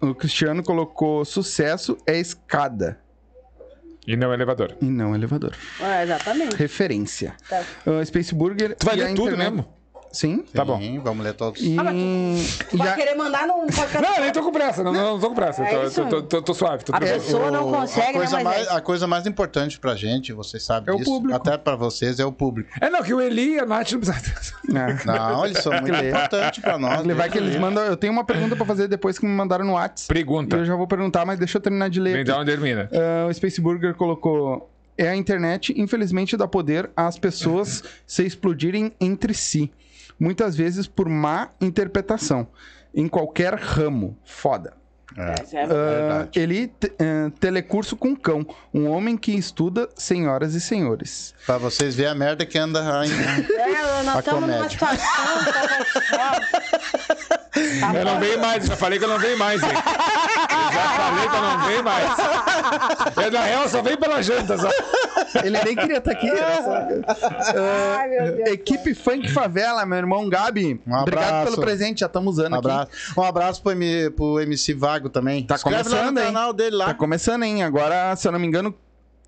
o 0.00 0.14
Cristiano 0.14 0.62
colocou 0.62 1.24
sucesso 1.24 1.96
é 2.06 2.18
escada 2.18 2.98
E 4.06 4.16
não 4.16 4.32
elevador. 4.32 4.76
e 4.80 4.84
não 4.86 5.14
elevador. 5.14 5.52
É, 5.80 6.02
exatamente. 6.04 6.56
Referência. 6.56 7.34
Tá. 7.48 7.62
Ah, 7.86 8.04
Space 8.04 8.34
Burger. 8.34 8.76
Tu 8.76 8.84
vai 8.86 8.96
e 8.96 9.02
a 9.02 9.04
ler 9.06 9.14
tudo 9.14 9.28
internet- 9.28 9.50
mesmo? 9.54 9.75
Sim. 10.12 10.44
Tá 10.54 10.64
bom. 10.64 10.78
Sim, 10.78 10.98
vamos 10.98 11.24
ler 11.24 11.34
todos. 11.34 11.60
E, 11.62 11.76
Ah, 11.78 11.82
Vai 12.76 12.88
a- 12.88 12.94
querer 12.94 13.14
mandar 13.14 13.46
no 13.46 13.54
podcast. 13.66 14.00
Não, 14.00 14.20
nem 14.20 14.32
tô 14.32 14.42
com 14.42 14.50
pressa. 14.52 14.82
Não, 14.82 14.92
não, 14.92 15.02
não 15.12 15.20
tô 15.20 15.28
com 15.28 15.34
pressa. 15.34 15.62
É 15.62 15.88
Tô, 15.90 15.90
tô, 15.90 16.04
tô, 16.08 16.22
tô- 16.22 16.42
tô 16.42 16.54
suave. 16.54 16.84
Tô 16.84 16.94
A 16.94 16.98
tranquilo. 16.98 17.22
pessoa 17.22 17.50
não 17.50 17.68
O- 17.68 17.72
consegue, 17.72 18.08
a 18.10 18.12
coisa, 18.14 18.36
né, 18.38 18.44
mais, 18.44 18.66
é. 18.66 18.70
a 18.72 18.80
coisa 18.80 19.06
mais 19.06 19.26
importante 19.26 19.78
pra 19.78 19.94
gente, 19.94 20.32
vocês 20.32 20.62
sabem 20.62 20.90
É 20.92 20.96
o 20.96 20.98
disso, 20.98 21.10
público. 21.10 21.36
até 21.36 21.56
pra 21.58 21.76
vocês, 21.76 22.18
é 22.18 22.24
o 22.24 22.32
público. 22.32 22.70
É, 22.80 22.88
não, 22.88 23.02
que 23.02 23.12
o 23.12 23.20
Eli 23.20 23.54
e 23.54 23.58
a 23.60 23.66
Nath 23.66 23.92
não 23.92 24.00
precisam. 24.00 24.56
É. 24.74 24.96
Não, 25.06 25.44
eles 25.46 25.58
são 25.58 25.72
muito 25.72 25.92
ler. 25.92 26.08
importantes 26.10 26.60
pra 26.60 26.78
nós. 26.78 27.00
Ele 27.00 27.14
vai 27.14 27.30
que 27.30 27.38
eles 27.38 27.56
mandam. 27.56 27.84
Eu 27.84 27.96
tenho 27.96 28.12
uma 28.12 28.24
pergunta 28.24 28.56
pra 28.56 28.64
fazer 28.66 28.88
depois 28.88 29.18
que 29.18 29.24
me 29.26 29.32
mandaram 29.32 29.64
no 29.64 29.72
WhatsApp. 29.74 30.12
Pergunta. 30.12 30.56
Eu 30.56 30.64
já 30.64 30.74
vou 30.74 30.86
perguntar, 30.86 31.24
mas 31.24 31.38
deixa 31.38 31.58
eu 31.58 31.62
terminar 31.62 31.88
de 31.88 32.00
ler. 32.00 32.12
Vem 32.12 32.20
aqui. 32.22 32.30
dar 32.30 32.40
onde 32.40 32.50
termina. 32.50 32.88
Ah, 32.92 33.26
o 33.28 33.32
Space 33.34 33.60
Burger 33.60 33.94
colocou. 33.94 34.70
É 34.98 35.08
a 35.08 35.14
internet, 35.16 35.74
infelizmente, 35.76 36.36
dá 36.38 36.48
poder 36.48 36.88
às 36.96 37.18
pessoas 37.18 37.82
se 38.06 38.24
explodirem 38.24 38.92
entre 39.00 39.34
si. 39.34 39.70
Muitas 40.18 40.56
vezes 40.56 40.86
por 40.86 41.08
má 41.08 41.50
interpretação. 41.60 42.46
Em 42.94 43.06
qualquer 43.08 43.54
ramo. 43.54 44.16
Foda. 44.24 44.72
É 45.18 45.34
Verdade. 45.44 46.38
ele 46.38 46.68
te- 46.68 46.92
ah, 46.98 47.30
telecurso 47.40 47.96
com 47.96 48.14
cão. 48.14 48.44
Um 48.74 48.86
homem 48.90 49.16
que 49.16 49.32
estuda, 49.32 49.88
senhoras 49.96 50.54
e 50.54 50.60
senhores. 50.60 51.34
Pra 51.46 51.56
vocês 51.58 51.94
verem 51.94 52.12
a 52.12 52.14
merda 52.14 52.44
que 52.44 52.58
anda 52.58 52.80
ainda. 53.00 53.14
É, 53.54 54.02
nós 54.02 54.16
A 54.16 54.18
estamos 54.18 54.40
numa 54.42 54.56
comédia. 54.56 54.70
situação. 54.70 55.06
Tá 57.80 57.94
Eu 57.94 58.04
não 58.04 58.20
venho 58.20 58.40
mais, 58.40 58.66
já 58.66 58.76
falei 58.76 58.98
que 58.98 59.04
eu 59.04 59.08
não 59.08 59.18
venho 59.18 59.38
mais, 59.38 59.62
hein? 59.62 59.68
Eu 59.70 60.72
já 60.72 60.88
falei 60.90 61.28
que 61.28 61.36
eu 61.36 61.42
não 61.42 61.58
venho 61.66 61.84
mais. 61.84 63.24
Eu, 63.24 63.30
na 63.32 63.42
real, 63.42 63.68
só 63.68 63.82
venho 63.82 63.98
pela 63.98 64.22
janta, 64.22 64.58
só. 64.58 64.68
Ele 65.42 65.58
nem 65.64 65.74
queria 65.76 65.98
estar 65.98 66.12
aqui. 66.12 66.28
era 66.28 66.62
só- 66.62 67.22
Ah, 67.56 67.96
Ai, 68.00 68.08
meu 68.08 68.36
Deus. 68.36 68.48
Equipe 68.50 68.94
Funk 68.94 69.30
Favela, 69.32 69.84
meu 69.86 69.98
irmão 69.98 70.28
Gabi. 70.28 70.80
Um 70.86 70.94
Obrigado 70.94 71.44
pelo 71.44 71.60
presente, 71.60 72.00
já 72.00 72.06
estamos 72.06 72.34
usando 72.38 72.52
Um 72.54 72.58
aqui. 72.58 72.68
abraço, 72.68 72.90
um 73.16 73.22
abraço 73.22 73.62
pro, 73.62 73.72
M- 73.72 74.10
pro 74.10 74.40
MC 74.40 74.74
Vago 74.74 75.08
também. 75.08 75.44
Tá 75.44 75.54
Inscreve 75.56 75.76
lá 75.76 75.84
começando, 75.84 76.14
no 76.14 76.20
hein? 76.20 76.26
canal 76.26 76.52
dele 76.52 76.76
lá. 76.76 76.86
Tá 76.86 76.94
começando, 76.94 77.42
hein? 77.42 77.62
Agora, 77.62 78.14
se 78.16 78.26
eu 78.28 78.32
não 78.32 78.38
me 78.38 78.46
engano, 78.46 78.74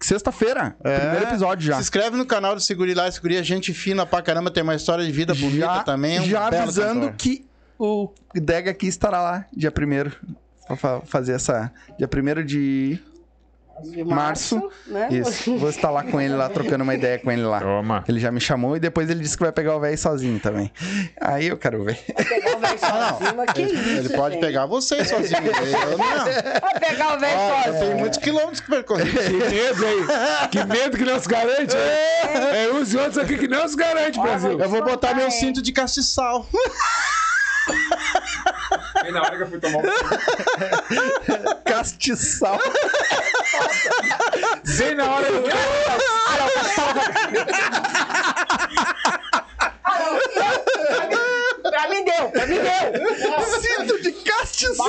sexta-feira. 0.01 0.77
É. 0.85 0.99
Primeiro 0.99 1.25
episódio 1.27 1.67
já. 1.67 1.75
Se 1.77 1.83
inscreve 1.83 2.17
no 2.17 2.25
canal 2.27 2.55
do 2.55 2.61
Seguri 2.61 2.95
lá, 2.95 3.11
Seguri 3.11 3.37
é 3.37 3.43
gente 3.43 3.73
fina 3.75 4.07
pra 4.07 4.23
caramba, 4.23 4.51
tem 4.51 4.63
uma 4.63 4.75
história 4.75 5.05
de 5.05 5.11
vida 5.13 5.35
bonita 5.35 5.67
já, 5.67 5.83
também. 5.83 6.17
É 6.19 6.21
um 6.21 6.25
já 6.25 6.47
avisando 6.47 7.01
cantor. 7.01 7.15
que 7.17 7.48
o 7.79 8.13
Dega 8.35 8.71
aqui 8.71 8.87
estará 8.87 9.21
lá 9.23 9.45
dia 9.53 9.71
1 9.71 10.11
pra 10.67 10.77
fa- 10.77 11.01
fazer 11.07 11.33
essa. 11.33 11.73
Dia 11.99 12.09
1 12.09 12.45
de 12.45 12.99
De 13.81 14.03
março. 14.05 14.61
né? 14.89 15.07
Isso. 15.13 15.57
Vou 15.57 15.71
estar 15.71 15.89
lá 15.89 16.03
com 16.03 16.21
ele 16.21 16.35
lá, 16.35 16.49
trocando 16.49 16.83
uma 16.83 16.95
ideia 16.97 17.17
com 17.17 17.31
ele 17.31 17.43
lá. 17.45 17.61
Toma. 17.61 18.05
Ele 18.09 18.19
já 18.19 18.33
me 18.33 18.41
chamou 18.41 18.77
e 18.77 18.81
depois 18.81 19.09
ele 19.09 19.21
disse 19.21 19.37
que 19.37 19.43
vai 19.45 19.53
pegar 19.53 19.77
o 19.77 19.81
velho 19.81 19.97
sozinho 19.97 20.41
também. 20.41 20.73
Aí 21.21 21.47
eu 21.47 21.57
quero 21.57 21.85
ver. 21.85 21.95
Pegar 22.05 22.57
o 22.57 22.59
velho 22.61 22.79
sozinho, 22.81 23.37
mas 23.37 23.53
que 23.53 23.63
Ele, 23.63 23.73
isso, 23.73 23.89
ele 23.91 24.09
pode 24.11 24.35
gente? 24.35 24.45
pegar 24.45 24.67
você 24.67 25.05
sozinho. 25.05 25.39
Eu 25.93 25.97
não. 25.97 26.25
Vai 26.61 26.81
pegar 26.81 27.17
o 27.17 27.21
velho 27.21 27.39
eu 27.41 27.65
sozinho. 27.65 27.81
tenho 27.85 27.99
muitos 27.99 28.19
quilômetros 28.19 28.61
que 28.61 28.69
percorrer. 28.69 29.07
Que 29.13 29.33
medo, 29.33 29.85
hein? 29.87 30.07
Que 30.51 30.65
medo 30.65 30.97
que 30.99 31.05
não 31.05 31.21
se 31.21 31.29
garante, 31.29 31.77
hein? 31.77 32.57
É 32.67 32.73
uns 32.75 32.93
e 32.93 32.97
outros 32.97 33.19
aqui 33.19 33.39
que 33.39 33.47
não 33.47 33.67
se 33.69 33.77
garante, 33.77 34.21
Brasil. 34.21 34.59
Eu 34.59 34.69
vou 34.69 34.83
botar 34.85 35.15
meu 35.15 35.31
cinto 35.31 35.63
de 35.63 35.71
castiçal. 35.73 36.47
Bem 39.03 39.13
na 39.13 39.23
hora 39.23 39.37
que 39.37 39.43
eu 39.43 39.49
fui 39.49 39.61
tomar 39.61 39.79
um... 39.79 39.83
Castiçal. 41.65 42.59
Bem 44.79 44.95
na 44.95 45.05
hora 45.05 45.27
que 45.27 45.33
eu... 45.33 45.43
Pra 51.71 51.89
mim 51.89 52.05
deu, 52.05 52.31
pra 52.31 52.47
mim 52.47 52.59
deu. 52.59 52.69
Cinto 53.61 54.03
de 54.03 54.13
castiçal. 54.13 54.87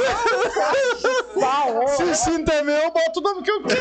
Se 1.96 2.04
o 2.04 2.16
cinto 2.16 2.52
é 2.52 2.62
meu, 2.64 2.76
eu 2.76 2.92
boto 2.92 3.20
o 3.20 3.24
nome 3.24 3.44
que 3.44 3.52
eu 3.52 3.64
quero. 3.64 3.80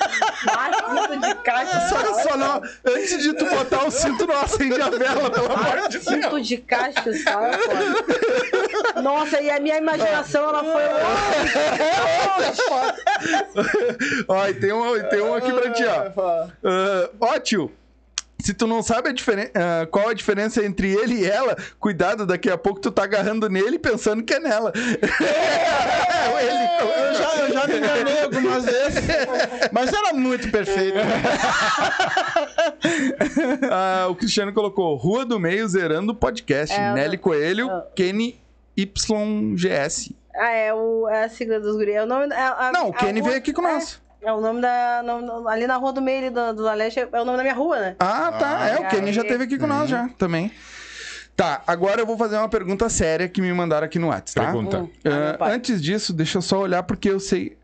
Cinto 0.00 1.16
de 1.20 1.34
caixa. 1.36 1.80
Só, 1.88 2.22
só 2.22 2.36
não. 2.36 2.62
Antes 2.84 3.22
de 3.22 3.32
tu 3.34 3.44
botar 3.44 3.84
o 3.86 3.90
cinto, 3.90 4.26
não 4.26 4.40
acende 4.40 4.80
a 4.80 4.90
vela, 4.90 5.30
pelo 5.30 5.52
amor 5.52 5.88
de 5.88 5.98
Deus. 5.98 6.04
Cinto 6.04 6.40
de 6.40 6.56
caixa, 6.58 7.02
foda. 7.02 9.00
Nossa, 9.02 9.40
e 9.40 9.50
a 9.50 9.60
minha 9.60 9.78
imaginação, 9.78 10.48
ela 10.48 10.64
foi. 10.64 10.82
Ó, 14.28 14.46
e 14.48 14.54
tem 14.54 14.72
um, 14.72 15.02
tem 15.08 15.20
um 15.20 15.34
aqui 15.34 15.52
pra 15.52 15.70
ti, 15.70 15.84
ó. 15.84 16.10
Ah, 16.64 17.10
ó, 17.20 17.38
tio. 17.38 17.72
Se 18.42 18.54
tu 18.54 18.66
não 18.66 18.82
sabe 18.82 19.08
a 19.08 19.12
ah, 19.12 19.86
qual 19.86 20.08
a 20.08 20.14
diferença 20.14 20.64
entre 20.64 20.92
ele 20.92 21.20
e 21.20 21.26
ela, 21.26 21.56
cuidado, 21.78 22.26
daqui 22.26 22.50
a 22.50 22.56
pouco 22.58 22.80
tu 22.80 22.90
tá 22.90 23.04
agarrando 23.04 23.48
nele 23.48 23.78
pensando 23.78 24.22
que 24.22 24.34
é 24.34 24.40
nela. 24.40 24.72
É, 24.76 26.46
ele. 26.46 26.70
Eu 26.80 27.14
já, 27.14 27.36
eu 27.36 27.52
já 27.52 27.66
me 27.66 27.78
enganei 27.78 28.22
algumas 28.22 28.64
vezes. 28.64 29.04
Mas 29.72 29.92
era 29.92 30.12
muito 30.12 30.50
perfeito. 30.50 30.98
Ah, 33.70 34.06
o 34.08 34.14
Cristiano 34.14 34.52
colocou 34.52 34.94
Rua 34.96 35.24
do 35.24 35.38
Meio 35.38 35.66
zerando 35.68 36.12
o 36.12 36.14
podcast. 36.14 36.74
É, 36.74 36.92
Nelly 36.92 37.16
não- 37.16 37.22
Coelho, 37.22 37.70
eu- 37.70 37.82
Kenny 37.94 38.40
YGS. 38.76 40.14
Ah, 40.34 40.50
é, 40.50 40.72
o, 40.72 41.08
é 41.08 41.24
a 41.24 41.28
sigla 41.28 41.60
dos 41.60 41.76
guri. 41.76 41.92
É 41.92 42.02
o 42.02 42.06
nome. 42.06 42.32
É, 42.32 42.38
a- 42.38 42.70
Não, 42.72 42.88
o 42.88 42.92
Kenny 42.92 43.20
veio 43.20 43.36
aqui 43.36 43.52
com 43.52 43.66
é, 43.66 43.74
nós. 43.74 44.00
É 44.22 44.32
o 44.32 44.40
nome 44.40 44.60
da. 44.60 45.02
nome- 45.02 45.48
ali 45.48 45.66
na 45.66 45.76
rua 45.76 45.92
do 45.92 46.00
meio 46.02 46.30
do, 46.30 46.52
do 46.54 46.68
Aleixo, 46.68 47.00
é 47.00 47.06
o 47.20 47.24
nome 47.24 47.36
da 47.38 47.42
minha 47.42 47.54
rua, 47.54 47.78
né? 47.80 47.96
Ah, 47.98 48.32
tá. 48.32 48.58
Ah, 48.60 48.68
é, 48.68 48.78
o 48.80 48.88
Kenny 48.88 49.12
já 49.12 49.22
teve 49.24 49.44
aqui 49.44 49.58
com 49.58 49.66
nós 49.66 49.88
já, 49.88 50.08
também. 50.18 50.52
Tá, 51.34 51.62
agora 51.66 52.02
eu 52.02 52.06
vou 52.06 52.18
fazer 52.18 52.36
uma 52.36 52.48
pergunta 52.50 52.86
séria 52.90 53.26
que 53.26 53.40
me 53.40 53.50
mandaram 53.52 53.86
aqui 53.86 53.98
no 53.98 54.08
WhatsApp, 54.08 54.46
tá? 54.46 54.52
Pergunta. 54.52 54.82
Hum. 54.82 54.90
Ah, 55.06 55.30
Ah, 55.34 55.38
pai. 55.38 55.54
antes 55.54 55.80
disso, 55.80 56.12
deixa 56.12 56.36
eu 56.36 56.42
só 56.42 56.58
olhar 56.60 56.82
porque 56.82 57.08
eu 57.08 57.18
sei. 57.18 57.56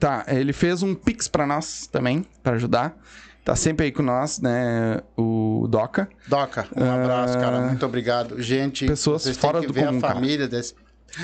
Tá, 0.00 0.24
ele 0.28 0.52
fez 0.52 0.82
um 0.82 0.94
pix 0.94 1.28
pra 1.28 1.46
nós 1.46 1.86
também, 1.86 2.26
pra 2.42 2.54
ajudar. 2.54 2.96
Tá 3.44 3.54
sempre 3.54 3.86
aí 3.86 3.92
com 3.92 4.02
nós, 4.02 4.40
né? 4.40 5.00
O 5.16 5.66
Doca. 5.70 6.08
Doca, 6.26 6.66
um 6.76 6.90
abraço, 6.90 7.38
cara. 7.38 7.60
Muito 7.60 7.86
obrigado. 7.86 8.42
Gente, 8.42 8.84
Pessoas 8.86 9.22
vocês 9.22 9.36
fora 9.36 9.60
têm 9.60 9.62
que 9.62 9.66
do 9.68 9.72
ver 9.72 9.86
comum, 9.86 9.98
a 9.98 10.00
cara. 10.00 10.14
família 10.14 10.48
desse. 10.48 10.74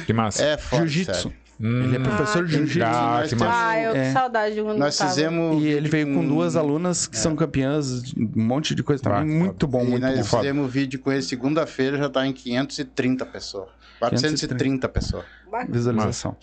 Que 0.07 0.13
massa. 0.13 0.45
É 0.45 0.57
Jiu-Jitsu. 0.77 1.33
Hum, 1.63 1.85
Ele 1.85 1.97
é 1.97 1.99
professor 2.01 2.45
de 2.45 2.55
Ah, 2.55 2.59
jiu-jitsu. 2.59 2.83
Ah, 2.85 3.19
Nós 3.21 3.33
que. 3.35 3.43
Ah, 3.45 3.81
eu 3.81 3.95
É. 3.95 4.07
que 4.07 4.13
saudade 4.13 4.55
de 4.57 4.63
quando 4.63 4.79
Nós 4.79 4.97
tava. 4.99 5.11
fizemos. 5.11 5.63
E 5.63 5.67
ele 5.69 5.89
veio 5.89 6.13
com 6.13 6.27
duas 6.27 6.57
alunas 6.57 7.07
que 7.07 7.17
são 7.17 7.37
campeãs, 7.37 8.03
de 8.03 8.15
um 8.19 8.45
monte 8.45 8.75
de 8.75 8.83
coisa 8.83 9.01
também. 9.03 9.21
Ah, 9.21 9.25
muito 9.25 9.67
bom, 9.69 9.85
E 9.85 9.89
muito 9.91 10.03
nós 10.03 10.19
bom. 10.19 10.25
foda. 10.25 10.43
fizemos 10.43 10.73
vídeo 10.73 10.99
com 10.99 11.13
ele 11.13 11.23
segunda-feira, 11.23 11.97
já 11.99 12.09
tá 12.09 12.27
em 12.27 12.33
530 12.33 13.25
pessoas. 13.25 13.69
430 14.01 14.89
pessoas. 14.89 15.25
Visualização. 15.69 16.37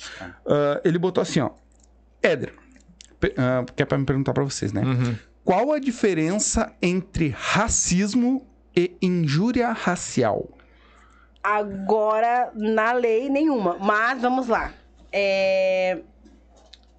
Ah, 0.48 0.80
ele 0.86 0.98
botou 0.98 1.22
assim, 1.22 1.42
ó. 1.42 1.50
Éder, 2.24 2.54
ah, 3.38 3.66
que 3.76 3.84
é 3.84 3.86
pra 3.86 3.98
me 3.98 4.06
perguntar 4.06 4.32
pra 4.34 4.44
vocês, 4.46 4.72
né? 4.72 4.84
Uhum. 4.84 5.16
Qual 5.44 5.74
a 5.74 5.80
diferença 5.80 6.72
entre 6.82 7.36
racismo 7.38 8.48
e 8.74 8.96
injúria 9.02 9.72
racial? 9.74 10.48
Agora, 11.44 12.52
na 12.56 12.92
lei, 12.94 13.30
nenhuma. 13.30 13.78
Mas, 13.80 14.22
vamos 14.22 14.48
lá. 14.48 14.72
É, 15.12 16.00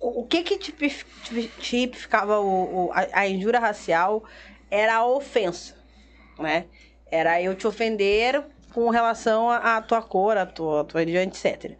O 0.00 0.24
que 0.24 0.42
que 0.42 0.56
tipif- 0.58 1.04
tipi- 1.22 1.52
tipificava 1.58 2.40
o, 2.40 2.86
o- 2.86 2.92
a, 2.92 3.20
a 3.20 3.28
injúria 3.28 3.60
racial 3.60 4.24
era 4.70 4.96
a 4.96 5.06
ofensa, 5.06 5.74
né? 6.38 6.64
Era 7.10 7.40
eu 7.42 7.54
te 7.54 7.66
ofender 7.66 8.42
com 8.72 8.88
relação 8.88 9.50
à 9.50 9.82
tua 9.82 10.00
cor, 10.00 10.36
à 10.38 10.46
tua, 10.46 10.80
à 10.82 10.84
tua 10.84 11.00
religião, 11.00 11.22
etc. 11.22 11.76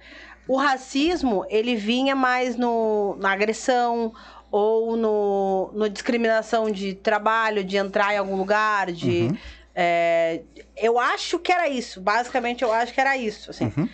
O 0.46 0.56
racismo, 0.56 1.46
ele 1.48 1.76
vinha 1.76 2.14
mais 2.16 2.56
no, 2.56 3.16
na 3.20 3.30
agressão 3.32 4.12
ou 4.50 4.96
no, 4.96 5.70
no 5.72 5.88
discriminação 5.88 6.70
de 6.70 6.94
trabalho, 6.94 7.62
de 7.64 7.76
entrar 7.76 8.12
em 8.12 8.18
algum 8.18 8.34
lugar, 8.36 8.90
de... 8.90 9.28
é, 9.74 10.42
eu 10.76 10.98
acho 10.98 11.38
que 11.38 11.52
era 11.52 11.68
isso. 11.68 12.00
Basicamente, 12.00 12.62
eu 12.64 12.72
acho 12.72 12.92
que 12.92 13.00
era 13.00 13.16
isso, 13.16 13.50
assim. 13.50 13.72
Eu 13.76 13.88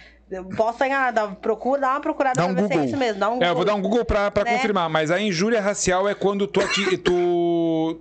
Posso 0.57 0.85
enganada. 0.85 1.29
Procura, 1.29 1.81
dá 1.81 1.91
uma 1.93 2.01
procurada 2.01 2.41
Dá 2.41 2.47
um 2.47 2.53
pra 2.55 2.63
ver 2.63 2.69
se 2.69 2.73
é 2.73 2.77
Google. 2.77 2.89
isso 2.91 2.97
mesmo. 2.97 3.21
Dá 3.21 3.31
um 3.31 3.43
É, 3.43 3.49
eu 3.51 3.55
vou 3.55 3.65
dar 3.65 3.75
um 3.75 3.81
Google 3.81 4.05
pra, 4.05 4.31
pra 4.31 4.45
Né? 4.45 4.55
confirmar, 4.55 4.89
mas 4.91 5.11
a 5.11 5.21
injúria 5.21 5.61
racial 5.61 6.09
é 6.09 6.15
quando 6.15 6.47
tu, 6.49 6.61
ati- 6.61 6.97
tu, 6.99 8.01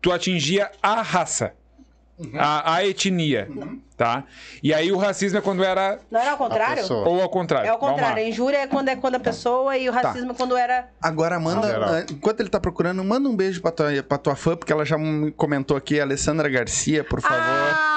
tu 0.00 0.10
atingia 0.10 0.70
a 0.82 1.02
raça, 1.02 1.52
a, 2.36 2.74
a 2.74 2.86
etnia, 2.86 3.48
tá? 3.96 4.24
E 4.62 4.74
aí 4.74 4.90
o 4.92 4.96
racismo 4.96 5.38
é 5.38 5.40
quando 5.40 5.62
era... 5.64 5.98
Não 6.10 6.20
era 6.20 6.32
ao 6.32 6.36
contrário? 6.36 6.84
Ou 6.92 7.20
ao 7.22 7.28
contrário. 7.28 7.66
É 7.68 7.70
ao 7.70 7.78
contrário. 7.78 8.22
A 8.24 8.26
injúria 8.28 8.58
é 8.58 8.66
quando 8.66 8.88
é 8.88 8.96
quando 8.96 9.14
a 9.14 9.20
pessoa 9.20 9.76
e 9.78 9.88
o 9.88 9.92
racismo 9.92 10.32
é 10.32 10.34
quando 10.34 10.56
era. 10.56 10.88
Agora 11.00 11.38
manda, 11.40 11.68
ah, 12.00 12.04
enquanto 12.10 12.40
ele 12.40 12.48
tá 12.48 12.58
procurando, 12.60 13.02
manda 13.04 13.28
um 13.28 13.36
beijo 13.36 13.62
pra 13.62 13.70
tua, 13.70 14.02
pra 14.02 14.18
tua 14.18 14.34
fã, 14.36 14.56
porque 14.56 14.72
ela 14.72 14.84
já 14.84 14.98
me 14.98 15.30
comentou 15.32 15.76
aqui, 15.76 16.00
Alessandra 16.00 16.48
Garcia, 16.48 17.02
por 17.04 17.20
favor. 17.20 17.36
Ah, 17.38 17.91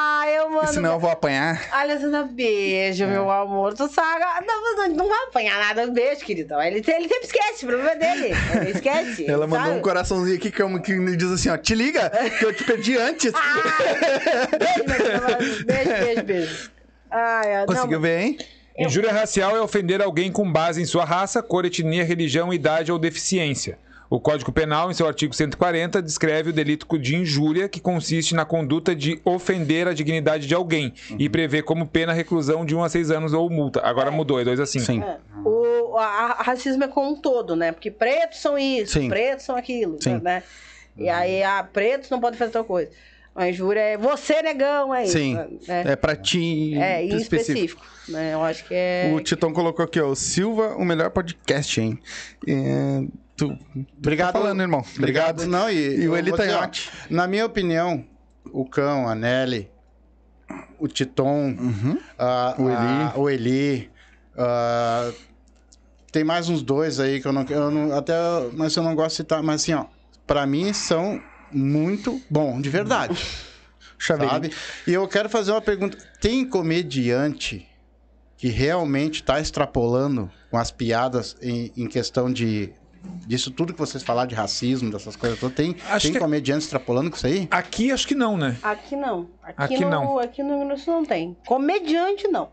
eu 0.56 0.62
porque 0.62 0.66
mando. 0.68 0.74
senão 0.74 0.94
eu 0.94 1.00
vou 1.00 1.10
apanhar. 1.10 1.62
Alessandra, 1.72 2.24
beijo, 2.24 3.06
meu 3.08 3.30
amor. 3.30 3.74
Tu 3.74 3.88
sabe. 3.90 4.24
ah, 4.24 4.42
Não, 4.46 4.76
não, 4.88 4.96
não 4.96 5.08
vai 5.10 5.24
apanhar 5.28 5.60
nada. 5.60 5.88
Beijo, 5.88 6.22
querido. 6.26 6.54
Ele, 6.62 6.78
ele 6.78 7.08
sempre 7.08 7.24
esquece, 7.26 7.66
o 7.66 7.68
problema 7.68 7.92
é 7.92 7.96
dele. 7.96 8.34
Ele 8.62 8.72
esquece. 8.72 9.26
Ela 9.30 9.46
mandou 9.48 9.66
sabe. 9.68 9.78
um 9.80 9.82
coraçãozinho 9.82 10.38
aqui 10.38 10.52
que, 10.52 10.62
é 10.62 10.66
um- 10.66 10.80
que 10.80 10.94
me 10.94 11.16
diz 11.16 11.32
assim, 11.32 11.50
ó, 11.50 11.58
te 11.58 11.76
liga, 11.76 12.10
que 12.40 12.46
eu 12.46 12.54
te 12.54 12.64
perdi 12.64 12.98
antes. 12.98 13.32
Beijo, 14.58 14.84
meu 14.88 14.98
querido. 14.98 15.66
Beijo, 15.66 15.90
beijo, 15.90 16.24
beijo. 16.24 16.72
Ai, 17.12 17.56
ai, 17.56 17.66
Conseguiu 17.66 17.92
não, 17.98 18.02
ver, 18.02 18.20
hein? 18.22 18.38
Injúria 18.78 19.12
racial 19.14 19.56
é 19.56 19.62
ofender 19.62 20.02
alguém 20.02 20.32
com 20.32 20.52
base 20.52 20.82
em 20.82 20.86
sua 20.86 21.06
raça, 21.06 21.42
cor, 21.42 21.64
etnia, 21.66 22.04
religião, 22.04 22.54
idade 22.54 22.92
ou 22.92 23.00
deficiência. 23.00 23.78
O 24.10 24.20
Código 24.20 24.52
Penal, 24.52 24.92
em 24.92 24.94
seu 24.94 25.08
artigo 25.08 25.34
140, 25.34 26.02
descreve 26.02 26.52
o 26.52 26.54
delito 26.54 26.86
de 27.00 27.16
injúria, 27.16 27.68
que 27.68 27.80
consiste 27.80 28.36
na 28.36 28.46
conduta 28.46 28.96
de 28.96 29.20
ofender 29.26 29.88
a 29.88 29.94
dignidade 29.94 30.46
de 30.48 30.54
alguém 30.54 30.94
e 31.18 31.28
prevê 31.28 31.62
como 31.64 31.88
pena 31.88 32.14
reclusão 32.14 32.64
de 32.66 32.76
1 32.76 32.84
a 32.84 32.90
6 32.90 33.12
anos 33.12 33.34
ou 33.34 33.50
multa. 33.50 33.82
Agora 33.84 34.12
mudou, 34.12 34.40
é 34.40 34.44
2 34.44 34.60
a 34.60 34.66
5. 34.66 34.86
Sim. 34.86 35.02
É. 35.02 35.18
O 35.44 35.98
a, 35.98 36.06
a- 36.40 36.44
racismo 36.44 36.84
é 36.84 36.88
como 36.88 37.12
um 37.12 37.16
todo, 37.16 37.56
né? 37.56 37.72
Porque 37.72 37.90
pretos 37.90 38.40
são 38.42 38.58
isso, 38.58 38.94
Sim. 39.00 39.10
pretos 39.10 39.46
são 39.46 39.56
aquilo, 39.56 39.98
Sim. 40.02 40.20
né? 40.22 40.44
E 40.98 41.10
aí, 41.10 41.42
ah, 41.44 41.68
pretos 41.72 42.10
não 42.10 42.20
podem 42.22 42.38
fazer 42.38 42.52
tal 42.52 42.64
coisa. 42.64 42.92
Uma 43.36 43.50
injúria 43.50 43.82
é 43.82 43.98
você, 43.98 44.42
negão, 44.42 44.94
aí. 44.94 45.08
Sim. 45.08 45.38
É, 45.68 45.92
É 45.92 45.96
pra 45.98 46.16
ti. 46.16 46.74
é, 46.78 47.04
em 47.04 47.18
específico. 47.18 47.82
né? 48.08 48.34
Eu 48.34 48.44
acho 48.44 48.64
que 48.66 48.74
é. 48.74 49.12
O 49.14 49.20
Titão 49.20 49.52
colocou 49.52 49.84
aqui, 49.84 50.00
ó. 50.00 50.08
o 50.10 50.16
Silva, 50.16 50.76
o 50.78 50.86
melhor 50.86 51.10
podcast, 51.10 51.82
hein? 51.82 52.00
É, 52.48 53.04
tu... 53.36 53.58
Obrigado. 53.98 54.34
Tá 54.34 54.40
falando, 54.40 54.62
irmão. 54.62 54.84
Obrigado. 54.98 55.46
Não, 55.46 55.70
e, 55.70 56.04
E 56.04 56.08
o 56.08 56.16
Eli 56.16 56.32
Tanhote. 56.32 56.90
Na 57.10 57.28
minha 57.28 57.46
opinião, 57.46 58.06
o 58.52 58.66
Cão, 58.66 59.08
a 59.08 59.16
Nelly, 59.16 59.70
o 60.80 60.88
Titon, 60.88 61.56
a- 62.18 62.56
O 62.58 62.70
Eli. 62.70 62.78
a- 62.78 63.14
o 63.16 63.30
Eli, 63.30 63.92
ah, 64.38 65.12
tem 66.12 66.24
mais 66.24 66.48
uns 66.50 66.62
dois 66.62 67.00
aí 67.00 67.20
que 67.22 67.28
eu 67.28 67.34
não, 67.34 67.44
eu 67.50 67.72
não 67.72 67.98
até 67.98 68.14
mas 68.54 68.76
eu 68.76 68.84
não 68.84 68.96
gosto 68.96 69.10
de 69.12 69.16
citar, 69.18 69.44
mas 69.44 69.62
assim, 69.62 69.74
ó, 69.74 69.86
para 70.26 70.46
mim 70.46 70.72
são 70.74 71.22
muito 71.52 72.22
bom, 72.30 72.60
de 72.62 72.70
verdade, 72.70 73.22
sabe? 74.00 74.52
E 74.88 74.94
eu 74.94 75.08
quero 75.08 75.30
fazer 75.30 75.52
uma 75.52 75.62
pergunta, 75.62 75.98
tem 76.22 76.46
comediante 76.48 77.68
que 78.38 78.48
realmente 78.50 79.24
tá 79.24 79.40
extrapolando 79.40 80.30
com 80.52 80.58
as 80.58 80.70
piadas 80.72 81.36
em, 81.42 81.72
em 81.76 81.88
questão 81.88 82.32
de 82.32 82.72
disso 83.28 83.52
tudo 83.52 83.74
que 83.74 83.80
vocês 83.80 84.04
falaram 84.04 84.28
de 84.28 84.36
racismo, 84.36 84.92
dessas 84.92 85.16
coisas 85.16 85.40
todas, 85.40 85.56
tem, 85.56 85.76
Acho 85.90 86.06
tem 86.08 86.14
que- 86.14 86.20
comediante 86.20 86.64
extrapolando 86.64 87.10
com 87.10 87.18
isso 87.18 87.26
aí? 87.28 87.48
Aqui 87.52 87.92
acho 87.92 88.08
que 88.08 88.16
não, 88.16 88.38
né? 88.38 88.58
Aqui 88.62 88.96
não. 88.96 89.30
Aqui, 89.44 89.76
Aqui 89.76 89.84
no, 89.86 89.90
não. 89.90 90.20
Aqui 90.20 90.44
no 90.44 90.58
Rio 90.58 90.68
Grande 90.68 90.88
não 90.88 91.06
tem. 91.06 91.36
Comediante, 91.46 92.28
não. 92.28 92.50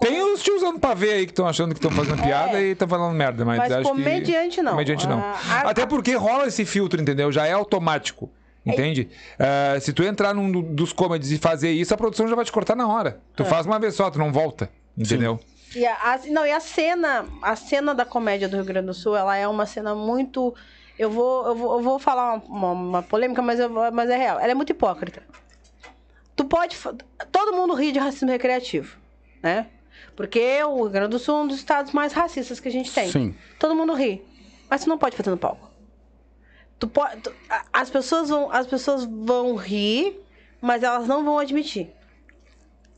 Tem 0.00 0.20
os 0.22 0.42
tiozão 0.42 0.78
pra 0.78 0.92
ver 0.92 1.12
aí 1.14 1.24
que 1.26 1.32
estão 1.32 1.46
achando 1.48 1.70
que 1.74 1.78
estão 1.78 1.90
fazendo 1.90 2.22
piada 2.22 2.60
e 2.60 2.72
estão 2.72 2.86
falando 2.86 3.14
merda, 3.14 3.44
mas, 3.46 3.56
Mas 3.58 3.72
acho 3.72 3.88
comediante 3.88 4.56
que... 4.56 4.62
não. 4.62 4.72
Comediante 4.72 5.08
não. 5.08 5.18
Ah, 5.20 5.38
a- 5.64 5.70
Até 5.70 5.86
porque 5.86 6.14
rola 6.14 6.46
esse 6.46 6.66
filtro, 6.66 7.00
entendeu? 7.00 7.32
Já 7.32 7.46
é 7.46 7.52
automático. 7.52 8.30
Entende? 8.64 9.08
Ah, 9.38 9.78
se 9.80 9.92
tu 9.92 10.02
entrar 10.02 10.34
num 10.34 10.50
do- 10.52 10.60
dos 10.62 10.92
comedies 10.92 11.30
e 11.30 11.38
fazer 11.38 11.70
isso, 11.70 11.94
a 11.94 11.96
produção 11.96 12.28
já 12.28 12.34
vai 12.34 12.44
te 12.44 12.52
cortar 12.52 12.74
na 12.76 12.86
hora. 12.86 13.20
Tu 13.34 13.42
É. 13.44 13.46
faz 13.46 13.64
uma 13.64 13.78
vez 13.78 13.94
só, 13.94 14.10
tu 14.10 14.18
não 14.18 14.30
volta. 14.32 14.68
Entendeu? 14.98 15.38
E 15.74 15.84
a, 15.86 15.94
a- 15.94 16.18
não, 16.28 16.46
e 16.46 16.52
a 16.52 16.60
cena, 16.60 17.26
a 17.42 17.56
cena 17.56 17.94
da 17.94 18.04
comédia 18.04 18.48
do 18.48 18.56
Rio 18.56 18.64
Grande 18.64 18.86
do 18.86 18.94
Sul, 18.94 19.16
ela 19.16 19.36
é 19.36 19.46
uma 19.46 19.66
cena 19.66 19.94
muito. 19.94 20.54
Eu 20.98 21.10
vou, 21.10 21.46
eu 21.46 21.54
vou, 21.54 21.72
eu 21.74 21.80
vou 21.82 21.98
falar 21.98 22.34
uma, 22.34 22.44
uma- 22.44 22.72
uma 22.72 23.02
polêmica, 23.02 23.42
mas, 23.42 23.58
eu 23.60 23.68
mas 23.92 24.08
é 24.08 24.16
real. 24.16 24.38
Ela 24.38 24.52
é 24.52 24.54
muito 24.54 24.70
hipócrita. 24.70 25.22
Tu 26.34 26.44
pode. 26.44 26.76
Todo 27.32 27.52
mundo 27.54 27.74
ri 27.74 27.92
de 27.92 27.98
racismo 27.98 28.30
recreativo, 28.30 28.96
né? 29.42 29.66
Porque 30.14 30.62
o 30.64 30.82
Rio 30.82 30.90
Grande 30.90 31.10
do 31.10 31.18
Sul 31.18 31.36
é 31.36 31.42
um 31.42 31.46
dos 31.48 31.56
estados 31.58 31.92
mais 31.92 32.12
racistas 32.12 32.60
que 32.60 32.68
a 32.68 32.72
gente 32.72 32.92
tem. 32.92 33.10
Sim. 33.10 33.34
Todo 33.58 33.74
mundo 33.74 33.92
ri. 33.94 34.24
Mas 34.68 34.82
tu 34.84 34.88
não 34.88 34.98
pode 34.98 35.16
fazer 35.16 35.30
no 35.30 35.36
palco. 35.36 35.70
Tu 36.78 36.86
pode, 36.88 37.20
tu- 37.22 37.32
as, 37.72 37.88
pessoas 37.90 38.28
vão, 38.28 38.50
as 38.52 38.66
pessoas 38.66 39.04
vão 39.04 39.54
rir, 39.56 40.18
mas 40.60 40.82
elas 40.82 41.06
não 41.06 41.24
vão 41.24 41.38
admitir. 41.38 41.90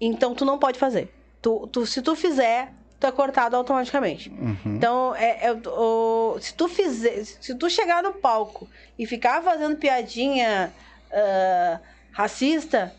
Então 0.00 0.34
tu 0.34 0.44
não 0.44 0.58
pode 0.58 0.78
fazer. 0.78 1.12
Tu, 1.40 1.66
tu- 1.68 1.86
se 1.86 2.02
tu 2.02 2.16
fizer, 2.16 2.72
tu 2.98 3.06
é 3.06 3.12
cortado 3.12 3.56
automaticamente. 3.56 4.30
Então, 4.66 5.14
é, 5.14 5.46
é 5.46 5.52
o- 5.52 6.36
se 6.40 6.52
tu 6.54 6.68
fizer, 6.68 7.24
se 7.24 7.54
tu 7.54 7.70
chegar 7.70 8.02
no 8.02 8.12
palco 8.14 8.68
e 8.98 9.06
ficar 9.06 9.42
fazendo 9.42 9.76
piadinha 9.76 10.72
ah, 11.12 11.78
racista, 12.12 12.92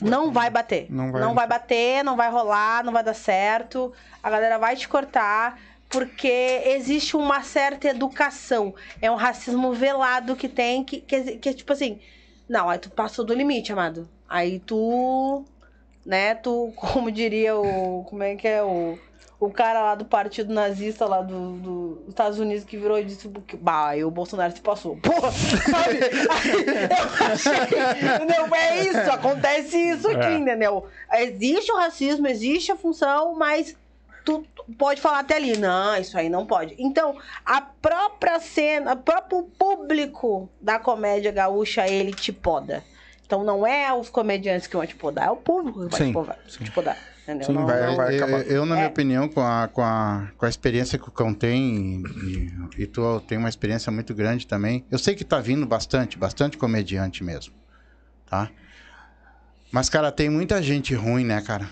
não 0.00 0.30
vai 0.32 0.48
bater. 0.50 0.86
Não 0.90 1.10
vai- 1.12 1.20
não 1.22 1.34
vai 1.34 1.46
bater, 1.46 2.04
não 2.04 2.16
vai 2.16 2.30
rolar, 2.30 2.84
não 2.84 2.92
vai 2.92 3.02
dar 3.02 3.14
certo. 3.14 3.92
A 4.22 4.30
galera 4.30 4.58
vai 4.58 4.76
te 4.76 4.88
cortar. 4.88 5.58
Porque 5.88 6.62
existe 6.66 7.16
uma 7.16 7.42
certa 7.42 7.88
educação. 7.88 8.72
É 9.02 9.10
um 9.10 9.16
racismo 9.16 9.72
velado 9.72 10.36
que 10.36 10.48
tem, 10.48 10.84
que, 10.84 11.00
que, 11.00 11.36
que 11.38 11.48
é 11.48 11.52
tipo 11.52 11.72
assim. 11.72 11.98
Não, 12.48 12.70
aí 12.70 12.78
tu 12.78 12.88
passou 12.90 13.24
do 13.24 13.34
limite, 13.34 13.72
amado. 13.72 14.08
Aí 14.28 14.60
tu. 14.60 15.44
Né, 16.10 16.34
tu, 16.34 16.72
como 16.74 17.08
diria 17.08 17.54
o. 17.54 18.02
Como 18.10 18.20
é 18.24 18.34
que 18.34 18.48
é? 18.48 18.60
O, 18.64 18.98
o 19.38 19.48
cara 19.48 19.80
lá 19.80 19.94
do 19.94 20.04
partido 20.04 20.52
nazista 20.52 21.06
lá 21.06 21.22
do, 21.22 21.52
do- 21.52 21.94
dos 22.00 22.08
Estados 22.08 22.40
Unidos 22.40 22.64
que 22.64 22.76
virou 22.76 22.98
e 22.98 23.04
disse 23.04 23.28
que. 23.46 23.56
Bah, 23.56 23.92
o 24.04 24.10
Bolsonaro 24.10 24.52
se 24.52 24.60
passou. 24.60 24.96
Porra, 24.96 25.30
sabe? 25.30 26.00
Eu 26.00 27.26
achei. 27.32 28.26
Não, 28.26 28.56
é 28.56 28.80
isso, 28.80 28.98
acontece 29.12 29.76
isso 29.78 30.08
aqui, 30.10 30.26
É. 30.26 30.34
entendeu? 30.38 30.84
Existe 31.14 31.70
o 31.70 31.76
racismo, 31.76 32.26
existe 32.26 32.72
a 32.72 32.76
função, 32.76 33.36
mas 33.36 33.76
tu 34.24 34.44
pode 34.76 35.00
falar 35.00 35.20
até 35.20 35.36
ali, 35.36 35.56
não, 35.56 35.96
isso 35.96 36.18
aí 36.18 36.28
não 36.28 36.44
pode. 36.44 36.74
Então, 36.76 37.16
a 37.46 37.60
própria 37.60 38.40
cena, 38.40 38.94
o 38.94 38.96
próprio 38.96 39.44
público 39.56 40.50
da 40.60 40.76
comédia 40.80 41.30
gaúcha, 41.30 41.86
ele 41.86 42.12
te 42.12 42.32
poda. 42.32 42.82
Então, 43.30 43.44
não 43.44 43.64
é 43.64 43.94
os 43.94 44.10
comediantes 44.10 44.66
que 44.66 44.76
vão 44.76 44.84
te 44.84 44.96
podar, 44.96 45.28
é 45.28 45.30
o 45.30 45.36
público 45.36 45.84
que 45.84 45.88
vai 45.88 46.00
Sim, 46.00 46.08
te 46.08 46.12
podar. 46.12 46.38
Te 46.48 46.70
podar 46.72 46.98
entendeu? 47.22 47.46
Sim, 47.46 47.52
Não- 47.52 47.64
vai- 47.64 47.86
não- 47.86 47.96
vai 47.96 48.18
eu, 48.18 48.24
acabar. 48.24 48.42
eu, 48.42 48.66
na 48.66 48.74
minha 48.74 48.86
É. 48.88 48.90
opinião, 48.90 49.28
com 49.28 49.40
a, 49.40 49.68
com, 49.68 49.82
a, 49.82 50.32
com 50.36 50.46
a 50.46 50.48
experiência 50.48 50.98
que 50.98 51.08
o 51.08 51.12
Cão 51.12 51.32
tem, 51.32 52.02
e, 52.16 52.82
e 52.82 52.86
tu 52.88 53.20
tem 53.20 53.38
uma 53.38 53.48
experiência 53.48 53.92
muito 53.92 54.12
grande 54.16 54.48
também, 54.48 54.84
eu 54.90 54.98
sei 54.98 55.14
que 55.14 55.24
tá 55.24 55.38
vindo 55.38 55.64
bastante, 55.64 56.18
bastante 56.18 56.58
comediante 56.58 57.22
mesmo, 57.22 57.54
tá? 58.26 58.50
Mas, 59.72 59.88
cara, 59.88 60.10
tem 60.10 60.28
muita 60.28 60.60
gente 60.60 60.94
ruim, 60.94 61.24
né, 61.24 61.40
cara? 61.40 61.68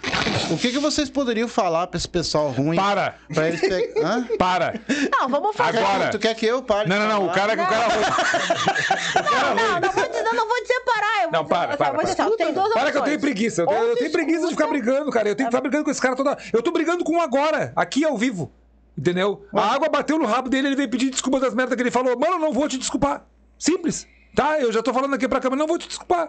O 0.51 0.57
que, 0.57 0.71
que 0.71 0.79
vocês 0.79 1.11
poderiam 1.11 1.49
falar 1.49 1.89
pra 1.89 1.99
esse 1.99 2.09
pessoal 2.09 2.49
ruim? 2.51 2.77
Para! 2.77 3.17
Pra 3.35 3.49
eles 3.49 3.61
pe... 3.61 3.93
Hã? 4.01 4.25
Para! 4.39 4.81
Não, 5.11 5.29
vamos 5.29 5.57
fazer. 5.57 5.79
Agora. 5.79 6.11
Tu 6.11 6.19
quer 6.19 6.35
que 6.35 6.47
eu 6.47 6.63
pare? 6.63 6.89
Não, 6.89 6.97
não, 6.99 7.09
não. 7.09 7.27
O 7.27 7.33
cara 7.33 7.57
que 7.57 7.63
o 7.63 7.67
cara 7.67 7.89
Não, 7.89 9.55
não, 9.55 9.81
não 9.81 9.93
vou 9.93 10.09
dizer, 10.09 10.23
não 10.23 10.49
vou 10.49 10.63
dizer 10.63 10.81
parar. 10.85 11.25
Eu 11.25 11.33
Não, 11.33 11.41
vou 11.41 11.49
para, 11.49 11.65
dizer, 11.67 11.77
para, 11.77 11.89
eu 11.89 11.95
vou 11.95 12.03
dizer, 12.05 12.17
para. 12.17 12.27
assim, 12.27 12.37
tem 12.37 12.53
duas 12.53 12.73
Para 12.73 12.93
que 12.93 12.99
eu 12.99 13.03
tenho 13.03 13.21
preguiça. 13.21 13.63
Eu 13.63 13.67
tenho, 13.67 13.83
eu 13.83 13.97
tenho 13.97 14.13
preguiça 14.13 14.45
de 14.45 14.51
ficar 14.51 14.67
brigando, 14.69 15.11
cara. 15.11 15.29
Eu 15.29 15.35
tenho 15.35 15.49
que 15.49 15.57
ficar 15.57 15.63
brigando 15.63 15.85
com 15.85 15.91
esse 15.91 16.01
cara 16.01 16.15
toda 16.15 16.31
hora. 16.31 16.39
Eu 16.53 16.63
tô 16.63 16.71
brigando 16.71 17.03
com 17.03 17.15
um 17.15 17.21
agora, 17.21 17.73
aqui 17.75 18.05
ao 18.05 18.17
vivo. 18.17 18.53
Entendeu? 18.97 19.45
A 19.53 19.75
água 19.75 19.89
bateu 19.89 20.19
no 20.19 20.27
rabo 20.27 20.49
dele, 20.49 20.69
ele 20.69 20.77
veio 20.77 20.89
pedir 20.89 21.11
desculpa 21.11 21.41
das 21.41 21.55
merdas 21.55 21.75
que 21.77 21.83
ele 21.83 21.91
falou. 21.91 22.19
Mano, 22.19 22.35
eu 22.35 22.39
não 22.39 22.53
vou 22.53 22.69
te 22.69 22.79
desculpar. 22.79 23.25
Simples. 23.59 24.07
Tá? 24.35 24.61
Eu 24.61 24.73
já 24.73 24.83
tô 24.83 24.93
falando 24.95 25.15
aqui 25.15 25.27
pra 25.29 25.41
câmera, 25.41 25.59
não 25.59 25.67
vou 25.67 25.79
te 25.79 25.89
desculpar. 25.89 26.29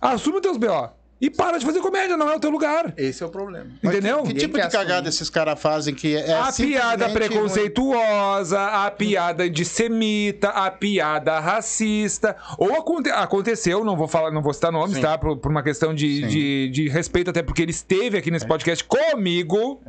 Assume 0.00 0.36
os 0.36 0.42
teus 0.42 0.56
B.O. 0.56 0.88
E 1.20 1.28
para 1.28 1.58
de 1.58 1.66
fazer 1.66 1.80
comédia, 1.80 2.16
não 2.16 2.30
é 2.30 2.36
o 2.36 2.38
teu 2.38 2.48
lugar. 2.48 2.94
Esse 2.96 3.24
é 3.24 3.26
o 3.26 3.28
problema. 3.28 3.66
Entendeu? 3.82 4.22
Que, 4.22 4.28
que 4.32 4.38
tipo 4.38 4.54
de 4.56 4.62
quer 4.62 4.70
cagada 4.70 5.08
esses 5.08 5.28
caras 5.28 5.60
fazem 5.60 5.92
que 5.92 6.14
é 6.14 6.32
a 6.32 6.52
piada 6.52 7.08
preconceituosa, 7.08 8.60
a 8.86 8.88
piada 8.90 9.42
antissemita, 9.42 10.50
a 10.50 10.70
piada 10.70 11.40
racista. 11.40 12.36
Ou 12.56 12.72
aconte- 12.74 13.10
aconteceu, 13.10 13.84
não 13.84 13.96
vou 13.96 14.06
falar, 14.06 14.30
não 14.30 14.42
vou 14.42 14.52
citar 14.54 14.70
nomes, 14.70 14.94
Sim. 14.94 15.02
tá? 15.02 15.18
Por, 15.18 15.36
por 15.38 15.50
uma 15.50 15.62
questão 15.62 15.92
de, 15.92 16.22
de, 16.28 16.68
de 16.70 16.88
respeito, 16.88 17.30
até 17.30 17.42
porque 17.42 17.62
ele 17.62 17.72
esteve 17.72 18.16
aqui 18.16 18.30
nesse 18.30 18.46
podcast 18.46 18.84
comigo. 18.84 19.80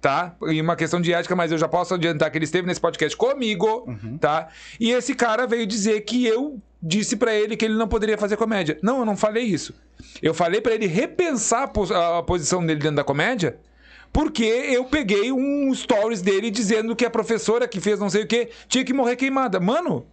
Tá? 0.00 0.34
E 0.48 0.58
uma 0.62 0.76
questão 0.76 0.98
de 0.98 1.12
ética, 1.12 1.36
mas 1.36 1.52
eu 1.52 1.58
já 1.58 1.68
posso 1.68 1.92
adiantar 1.94 2.30
que 2.30 2.38
ele 2.38 2.46
esteve 2.46 2.66
nesse 2.66 2.80
podcast 2.80 3.14
comigo, 3.16 3.86
tá? 4.18 4.48
E 4.80 4.90
esse 4.92 5.14
cara 5.14 5.46
veio 5.46 5.66
dizer 5.66 6.00
que 6.02 6.24
eu 6.26 6.58
disse 6.82 7.16
pra 7.16 7.34
ele 7.34 7.54
que 7.54 7.66
ele 7.66 7.74
não 7.74 7.86
poderia 7.86 8.16
fazer 8.16 8.38
comédia. 8.38 8.78
Não, 8.82 9.00
eu 9.00 9.04
não 9.04 9.14
falei 9.14 9.44
isso. 9.44 9.74
Eu 10.22 10.32
falei 10.32 10.62
pra 10.62 10.74
ele 10.74 10.86
repensar 10.86 11.64
a 11.64 11.68
pos- 11.68 11.92
a 11.92 12.22
posição 12.22 12.64
dele 12.64 12.80
dentro 12.80 12.96
da 12.96 13.04
comédia, 13.04 13.58
porque 14.10 14.42
eu 14.42 14.84
peguei 14.86 15.30
um 15.30 15.70
stories 15.74 16.22
dele 16.22 16.50
dizendo 16.50 16.96
que 16.96 17.04
a 17.04 17.10
professora 17.10 17.68
que 17.68 17.78
fez 17.78 18.00
não 18.00 18.08
sei 18.08 18.22
o 18.22 18.26
que 18.26 18.48
tinha 18.68 18.82
que 18.84 18.94
morrer 18.94 19.16
queimada. 19.16 19.60
Mano, 19.60 20.06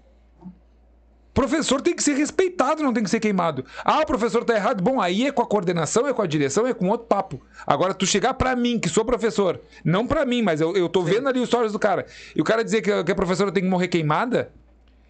professor 1.42 1.80
tem 1.82 1.96
que 1.96 2.02
ser 2.02 2.16
respeitado, 2.16 2.82
não 2.82 2.92
tem 2.92 3.04
que 3.04 3.10
ser 3.12 3.20
queimado. 3.20 3.64
Ah, 3.86 4.00
o 4.02 4.06
professor 4.08 4.44
tá 4.44 4.56
errado. 4.56 4.82
Bom, 4.84 5.00
aí 5.00 5.28
é 5.28 5.32
com 5.32 5.44
a 5.44 5.46
coordenação, 5.46 6.08
é 6.08 6.14
com 6.14 6.22
a 6.24 6.26
direção, 6.28 6.66
é 6.66 6.74
com 6.74 6.90
outro 6.90 7.06
papo. 7.06 7.40
Agora, 7.66 7.94
tu 7.94 8.08
chegar 8.08 8.34
pra 8.34 8.56
mim, 8.56 8.80
que 8.80 8.90
sou 8.90 9.06
professor, 9.06 9.62
não 9.86 10.08
pra 10.08 10.26
mim, 10.26 10.42
mas 10.42 10.60
eu, 10.62 10.76
eu 10.76 10.90
tô 10.90 11.04
vendo 11.04 11.30
ali 11.30 11.40
os 11.40 11.48
stories 11.48 11.72
do 11.72 11.78
cara, 11.78 12.08
e 12.36 12.42
o 12.42 12.44
cara 12.44 12.64
dizer 12.64 12.82
que, 12.82 12.92
a- 12.92 13.04
que 13.04 13.12
a 13.12 13.16
professora 13.16 13.52
tem 13.52 13.62
que 13.62 13.70
morrer 13.70 13.88
queimada, 13.88 14.52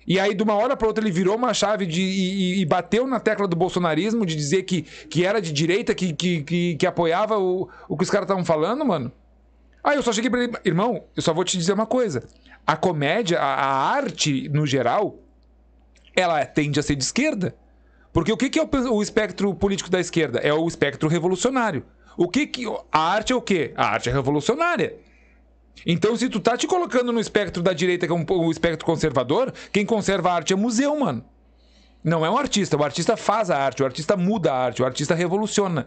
e 0.05 0.19
aí, 0.19 0.33
de 0.33 0.43
uma 0.43 0.53
hora 0.55 0.75
pra 0.75 0.87
outra, 0.87 1.01
ele 1.03 1.11
virou 1.11 1.35
uma 1.35 1.53
chave 1.53 1.85
de, 1.85 2.01
e, 2.01 2.55
e- 2.57 2.61
e 2.61 2.65
bateu 2.65 3.07
na 3.07 3.19
tecla 3.21 3.47
do 3.47 3.55
bolsonarismo, 3.55 4.25
de 4.25 4.35
dizer 4.35 4.63
que, 4.63 4.81
que 4.81 5.25
era 5.25 5.41
de 5.41 5.51
direita, 5.53 5.95
que, 5.95 6.11
que, 6.13 6.43
que, 6.43 6.75
que 6.75 6.85
apoiava 6.85 7.37
o, 7.37 7.69
o 7.87 7.95
que 7.97 8.03
os 8.03 8.09
caras 8.09 8.25
estavam 8.25 8.43
falando, 8.43 8.83
mano. 8.85 9.11
Aí 9.83 9.95
eu 9.95 10.03
só 10.03 10.11
cheguei 10.11 10.29
pra 10.29 10.43
ele, 10.43 10.53
irmão, 10.65 11.03
eu 11.15 11.21
só 11.21 11.33
vou 11.33 11.45
te 11.45 11.57
dizer 11.57 11.71
uma 11.71 11.85
coisa. 11.85 12.23
A 12.65 12.75
comédia, 12.75 13.39
a, 13.39 13.53
a 13.53 13.91
arte, 13.95 14.49
no 14.49 14.65
geral, 14.67 15.15
ela 16.17 16.43
tende 16.43 16.79
a 16.79 16.83
ser 16.83 16.95
de 16.95 17.03
esquerda. 17.03 17.55
Porque 18.11 18.31
o 18.31 18.37
que, 18.37 18.59
é 18.59 18.63
o, 18.63 18.95
o 18.95 19.03
espectro 19.03 19.53
político 19.53 19.91
da 19.91 19.99
esquerda? 19.99 20.39
É 20.39 20.51
o 20.51 20.67
espectro 20.67 21.07
revolucionário. 21.07 21.85
O 22.17 22.27
que 22.27 22.47
que. 22.47 22.65
A 22.91 22.99
arte 22.99 23.31
é 23.31 23.35
o 23.35 23.41
quê? 23.41 23.71
A 23.77 23.85
arte 23.89 24.09
é 24.09 24.11
revolucionária. 24.11 24.95
Então, 25.85 26.15
se 26.15 26.27
tu 26.27 26.39
tá 26.39 26.57
te 26.57 26.65
colocando 26.65 27.11
no 27.11 27.19
espectro 27.19 27.61
da 27.61 27.71
direita, 27.71 28.07
que 28.07 28.11
é 28.11 28.15
um, 28.15 28.25
o 28.27 28.49
espectro 28.49 28.83
conservador, 28.83 29.53
quem 29.71 29.85
conserva 29.85 30.31
a 30.31 30.33
arte 30.33 30.51
é 30.51 30.55
museu, 30.55 30.97
mano. 30.99 31.23
Não 32.03 32.25
é 32.25 32.29
um 32.29 32.37
artista. 32.37 32.75
O 32.75 32.83
artista 32.83 33.15
faz 33.15 33.51
a 33.51 33.57
arte, 33.57 33.83
o 33.83 33.85
artista 33.85 34.17
muda 34.17 34.51
a 34.51 34.57
arte, 34.57 34.81
o 34.81 34.85
artista 34.85 35.13
revoluciona. 35.13 35.85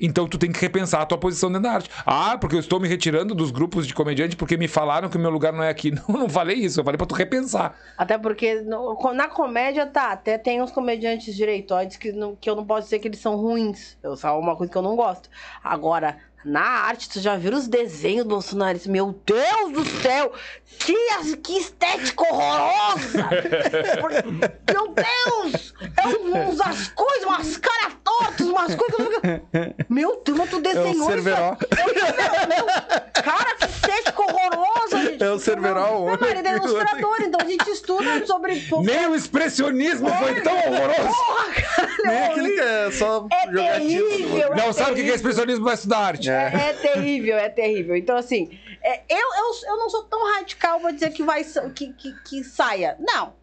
Então 0.00 0.26
tu 0.28 0.38
tem 0.38 0.52
que 0.52 0.60
repensar 0.60 1.02
a 1.02 1.06
tua 1.06 1.18
posição 1.18 1.48
dentro 1.50 1.64
da 1.64 1.72
arte. 1.72 1.90
Ah, 2.04 2.36
porque 2.38 2.56
eu 2.56 2.60
estou 2.60 2.78
me 2.80 2.88
retirando 2.88 3.34
dos 3.34 3.50
grupos 3.50 3.86
de 3.86 3.94
comediante 3.94 4.36
porque 4.36 4.56
me 4.56 4.68
falaram 4.68 5.08
que 5.08 5.16
o 5.16 5.20
meu 5.20 5.30
lugar 5.30 5.52
não 5.52 5.62
é 5.62 5.68
aqui. 5.70 5.90
Não, 6.08 6.20
não 6.20 6.28
falei 6.28 6.56
isso, 6.56 6.80
eu 6.80 6.84
falei 6.84 6.98
pra 6.98 7.06
tu 7.06 7.14
repensar. 7.14 7.74
Até 7.96 8.18
porque 8.18 8.60
no- 8.62 8.96
na 9.14 9.28
comédia, 9.28 9.86
tá, 9.86 10.12
até 10.12 10.36
tem 10.38 10.60
uns 10.62 10.70
comediantes 10.70 11.34
direitoides 11.34 11.96
que, 11.96 12.12
não, 12.12 12.36
que 12.36 12.48
eu 12.48 12.54
não 12.56 12.64
posso 12.66 12.82
dizer 12.84 12.98
que 12.98 13.08
eles 13.08 13.20
são 13.20 13.36
ruins. 13.36 13.96
Eu 14.02 14.16
só 14.16 14.38
uma 14.38 14.56
coisa 14.56 14.70
que 14.72 14.76
eu 14.78 14.82
não 14.82 14.94
gosto. 14.96 15.28
Agora, 15.62 16.18
na 16.46 16.60
arte, 16.62 17.08
tu 17.08 17.20
já 17.20 17.36
viu 17.36 17.52
os 17.52 17.66
desenhos 17.66 18.24
do 18.24 18.30
bolsonaristas? 18.30 18.90
Meu 18.90 19.18
Deus 19.26 19.72
do 19.72 19.84
céu! 20.00 20.32
Que, 20.78 20.94
que 21.42 21.58
estética 21.58 22.22
horrorosa! 22.22 23.28
Meu 24.72 24.94
Deus! 24.94 25.74
É 25.96 26.06
uns, 26.08 26.60
umas 26.60 26.88
coisas, 26.88 27.24
umas 27.24 27.56
caras 27.56 27.92
tortas, 28.04 28.46
umas 28.46 28.74
coisas. 28.74 28.96
Meu 29.88 30.22
Deus, 30.24 30.38
mas 30.38 30.50
tu 30.50 30.60
desenhou 30.60 30.90
isso? 30.90 31.04
Cerveró. 31.06 31.56
É 31.76 31.84
o 31.84 31.94
Cerveró, 31.98 32.46
meu. 32.46 32.66
Cara, 33.22 33.54
que 33.56 33.64
estética 33.66 34.22
horrorosa, 34.22 34.98
gente. 35.02 35.22
É 35.24 35.30
o 35.30 35.38
Cerveró, 35.38 36.04
Meu 36.06 36.18
marido 36.20 36.46
é 36.48 36.52
o- 36.52 36.56
ilustrador, 36.58 37.16
então 37.22 37.40
a 37.40 37.44
gente 37.48 37.68
estuda 37.70 38.26
sobre. 38.26 38.68
Nem 38.84 39.06
o 39.08 39.14
expressionismo 39.14 40.08
foi 40.08 40.40
tão 40.42 40.56
horroroso. 40.56 41.08
Porra, 41.08 41.44
cara! 41.54 41.88
Nem 42.04 42.14
é 42.16 42.26
aquele 42.26 42.52
que 42.52 42.60
é 42.60 42.90
só 42.92 43.26
É 43.32 43.46
terrível, 43.52 44.50
Não 44.56 44.64
é 44.68 44.72
sabe 44.72 44.92
o 44.92 44.94
que 44.94 45.10
é 45.10 45.14
expressionismo, 45.14 45.64
vai 45.64 45.74
estudar 45.74 45.98
arte. 45.98 46.30
É, 46.30 46.35
é 46.42 46.72
terrível, 46.72 47.36
é 47.36 47.48
terrível. 47.48 47.96
Então, 47.96 48.16
assim, 48.16 48.58
é, 48.82 49.02
eu, 49.08 49.18
eu, 49.18 49.70
eu 49.70 49.76
não 49.76 49.90
sou 49.90 50.04
tão 50.04 50.34
radical 50.34 50.80
pra 50.80 50.90
dizer 50.90 51.10
que, 51.10 51.22
vai, 51.22 51.44
que, 51.74 51.92
que, 51.92 52.12
que 52.22 52.44
saia. 52.44 52.96
Não. 53.00 53.34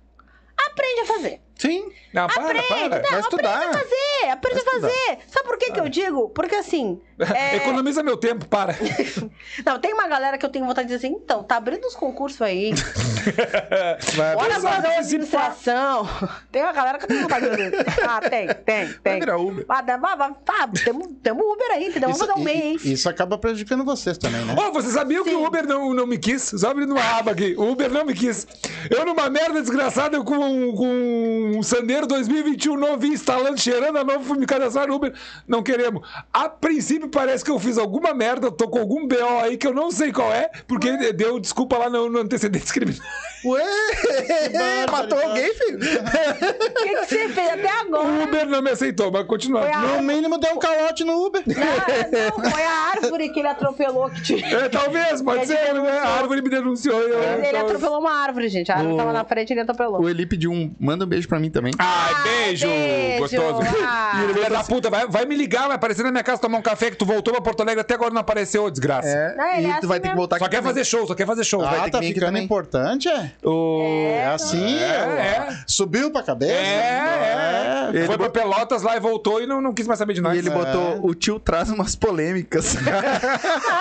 Aprende 0.67 1.01
a 1.01 1.05
fazer. 1.05 1.41
Sim, 1.63 1.89
Não, 2.13 2.27
para, 2.27 2.43
Aprende, 2.43 2.67
para. 2.67 3.01
não, 3.01 3.09
vai 3.09 3.19
estudar. 3.21 3.55
Aprende 3.55 3.69
a 3.75 3.79
fazer, 3.79 4.29
aprende 4.31 4.59
a 4.59 4.63
Vai 4.63 4.73
fazer. 4.81 5.17
Sabe 5.27 5.45
por 5.47 5.57
que, 5.57 5.71
que 5.71 5.79
eu 5.79 5.87
digo? 5.87 6.29
Porque 6.29 6.55
assim. 6.55 6.99
é- 7.33 7.55
Economiza 7.55 8.03
meu 8.03 8.17
tempo, 8.17 8.45
para. 8.47 8.75
Não, 9.65 9.79
tem 9.79 9.93
uma 9.93 10.07
galera 10.07 10.37
que 10.37 10.45
eu 10.45 10.49
tenho 10.49 10.65
vontade 10.65 10.87
de 10.89 10.93
dizer 10.95 11.07
assim, 11.07 11.15
então, 11.15 11.41
tá 11.43 11.55
abrindo 11.57 11.85
os 11.85 11.95
concursos 11.95 12.41
aí. 12.41 12.73
vai 14.15 14.35
Bora 14.35 14.53
fazer 14.55 14.67
uma 14.67 14.77
administração. 14.97 16.09
Tem 16.51 16.61
uma 16.63 16.73
galera 16.73 16.97
que 16.97 17.05
eu 17.05 17.07
tenho 17.07 17.21
vontade 17.21 17.45
de 17.49 17.51
fazer. 17.51 17.85
Ah, 18.07 18.19
tem, 18.21 18.47
tem, 18.47 18.85
vai 18.85 18.95
tem. 19.03 19.19
virar 19.19 19.37
Uber. 19.37 19.65
Ah, 19.69 19.81
dá- 19.81 19.97
vai- 19.97 20.17
vai- 20.17 20.33
tá, 20.43 20.67
temos, 20.83 21.07
temos 21.21 21.45
Uber 21.45 21.71
aí, 21.71 21.87
entendeu? 21.87 22.09
Vamos 22.09 22.25
fazer 22.25 22.39
um 22.39 22.47
e- 22.49 22.93
isso 22.93 23.07
acaba 23.07 23.37
prejudicando 23.37 23.85
vocês 23.85 24.17
também, 24.17 24.43
né? 24.43 24.55
Ô, 24.57 24.71
você 24.71 24.89
sabia 24.89 25.23
que 25.23 25.29
o. 25.33 25.45
Uber 25.45 25.65
não, 25.67 25.93
não 25.93 26.07
me 26.07 26.17
quis? 26.17 26.41
Só 26.57 26.71
abrindo 26.71 26.91
uma 26.93 27.17
aba 27.17 27.31
aqui. 27.31 27.55
O 27.57 27.71
Uber 27.71 27.89
não 27.91 28.05
me 28.05 28.13
quis. 28.13 28.45
Eu 28.89 29.05
numa 29.05 29.29
merda 29.29 29.61
desgraçada 29.61 30.17
eu 30.17 30.23
com, 30.25 30.73
com 30.75 31.52
um 31.57 31.63
Sandero 31.63 32.07
2021 32.07 32.77
novinho, 32.77 33.13
instalando, 33.13 33.59
cheirando 33.59 33.97
a 33.97 34.03
novo, 34.03 34.23
fui 34.23 34.37
me 34.37 34.45
cadastrar 34.45 34.89
Uber. 34.89 35.13
Não 35.47 35.61
queremos. 35.63 36.07
A 36.31 36.49
princípio 36.49 37.09
parece 37.09 37.43
que 37.43 37.51
eu 37.51 37.59
fiz 37.59 37.77
alguma 37.77 38.13
merda, 38.13 38.47
eu 38.47 38.51
tô 38.51 38.67
com 38.67 38.79
algum 38.79 39.07
BO 39.07 39.39
aí 39.41 39.57
que 39.57 39.67
eu 39.67 39.73
não 39.73 39.91
sei 39.91 40.11
qual 40.11 40.31
é, 40.31 40.49
porque 40.67 41.13
deu 41.13 41.39
desculpa 41.39 41.77
lá 41.77 41.89
no, 41.89 42.09
no 42.09 42.19
antecedentes 42.19 42.71
criminais. 42.73 43.32
Ué, 43.45 44.85
matou 44.91 45.19
alguém, 45.19 45.53
filho? 45.53 45.77
O 45.77 46.73
que, 46.83 46.89
que 46.95 47.05
você 47.05 47.29
fez 47.29 47.49
até 47.51 47.67
O 47.67 47.81
agora? 47.81 48.23
Uber 48.23 48.45
não 48.47 48.61
me 48.61 48.69
aceitou, 48.71 49.11
mas 49.11 49.25
continua. 49.25 49.61
A- 49.67 49.79
No 49.79 50.01
mínimo 50.03 50.37
deu 50.37 50.53
um 50.53 50.59
calote 50.59 51.03
no 51.03 51.25
Uber. 51.25 51.43
Ah, 51.47 52.07
não, 52.41 52.51
foi 52.51 52.63
a 52.63 52.71
árvore 52.95 53.29
que 53.29 53.39
ele 53.39 53.47
atropelou 53.47 54.09
que 54.09 54.21
te... 54.21 54.43
É, 54.43 54.69
talvez, 54.69 55.21
pode 55.21 55.39
Ele 55.39 55.47
ser, 55.47 55.53
né? 55.53 55.73
denunciou. 55.73 55.99
A 55.99 56.07
árvore 56.17 56.41
me 56.41 56.49
denunciou. 56.49 57.01
eu- 57.01 57.43
Ele 57.43 57.57
eu- 57.57 57.61
atropelou 57.61 57.99
uma 57.99 58.13
árvore, 58.23 58.47
gente. 58.49 58.71
A 58.71 58.75
árvore 58.75 58.93
O- 58.93 58.97
tava 58.97 59.13
na 59.13 59.23
frente 59.25 59.49
e 59.49 59.53
ele 59.53 59.61
atropelou. 59.61 60.01
O 60.01 60.09
Eli 60.09 60.25
pediu 60.25 60.51
um. 60.51 60.73
Manda 60.79 61.05
um 61.05 61.07
beijo 61.07 61.27
pra 61.27 61.39
mim 61.39 61.49
também. 61.49 61.73
Ai, 61.79 62.13
Ah, 62.15 62.23
beijo, 62.23 62.67
beijo. 62.67 63.19
gostoso. 63.19 63.59
Ah. 63.83 64.23
Filha 64.33 64.49
da 64.49 64.63
puta, 64.63 64.89
vai, 64.89 65.07
vai 65.07 65.25
me 65.25 65.35
ligar, 65.35 65.67
vai 65.67 65.75
aparecer 65.75 66.03
na 66.03 66.11
minha 66.11 66.23
casa 66.23 66.39
tomar 66.41 66.57
um 66.57 66.61
café 66.61 66.89
que 66.91 66.97
tu 66.97 67.05
voltou 67.05 67.33
pra 67.33 67.41
Porto 67.41 67.61
Alegre 67.61 67.81
até 67.81 67.93
agora 67.95 68.13
não 68.13 68.21
apareceu, 68.21 68.69
desgraça. 68.69 69.07
É, 69.07 69.35
Não, 69.35 69.47
ele 69.53 69.67
e 69.67 69.71
é 69.71 69.79
tu 69.79 69.87
vai 69.87 69.97
assim 69.97 70.01
ter 70.01 70.01
que 70.01 70.07
mesmo. 70.09 70.15
voltar 70.17 70.39
Só 70.39 70.47
quer 70.47 70.63
fazer 70.63 70.83
show, 70.85 71.05
só 71.07 71.13
quer 71.15 71.25
fazer 71.27 71.43
show. 71.43 71.61
vai 71.61 71.69
ter 71.73 71.79
Ah, 71.79 71.83
que 71.85 71.91
tá 71.91 71.97
aqui 71.99 72.07
ficando 72.13 72.25
também. 72.27 72.43
importante, 72.43 73.09
é? 73.09 73.31
O... 73.43 73.81
É 74.15 74.25
assim, 74.27 74.77
É, 74.79 74.83
é. 74.85 75.57
Subiu 75.67 76.11
pra 76.11 76.23
cabeça? 76.23 76.51
É, 76.53 76.55
é. 76.57 77.89
Ele 77.89 78.05
Foi 78.05 78.17
pra 78.17 78.27
botou- 78.27 78.41
Pelotas 78.43 78.81
lá 78.81 78.95
e 78.97 78.99
voltou 78.99 79.41
e 79.41 79.45
não, 79.47 79.61
não 79.61 79.73
quis 79.73 79.85
mais 79.87 79.99
saber 79.99 80.13
de 80.13 80.21
nós. 80.21 80.35
E 80.35 80.39
ele 80.39 80.49
botou, 80.49 80.99
o 81.05 81.13
tio 81.15 81.39
traz 81.39 81.69
umas 81.69 81.95
polêmicas. 81.95 82.75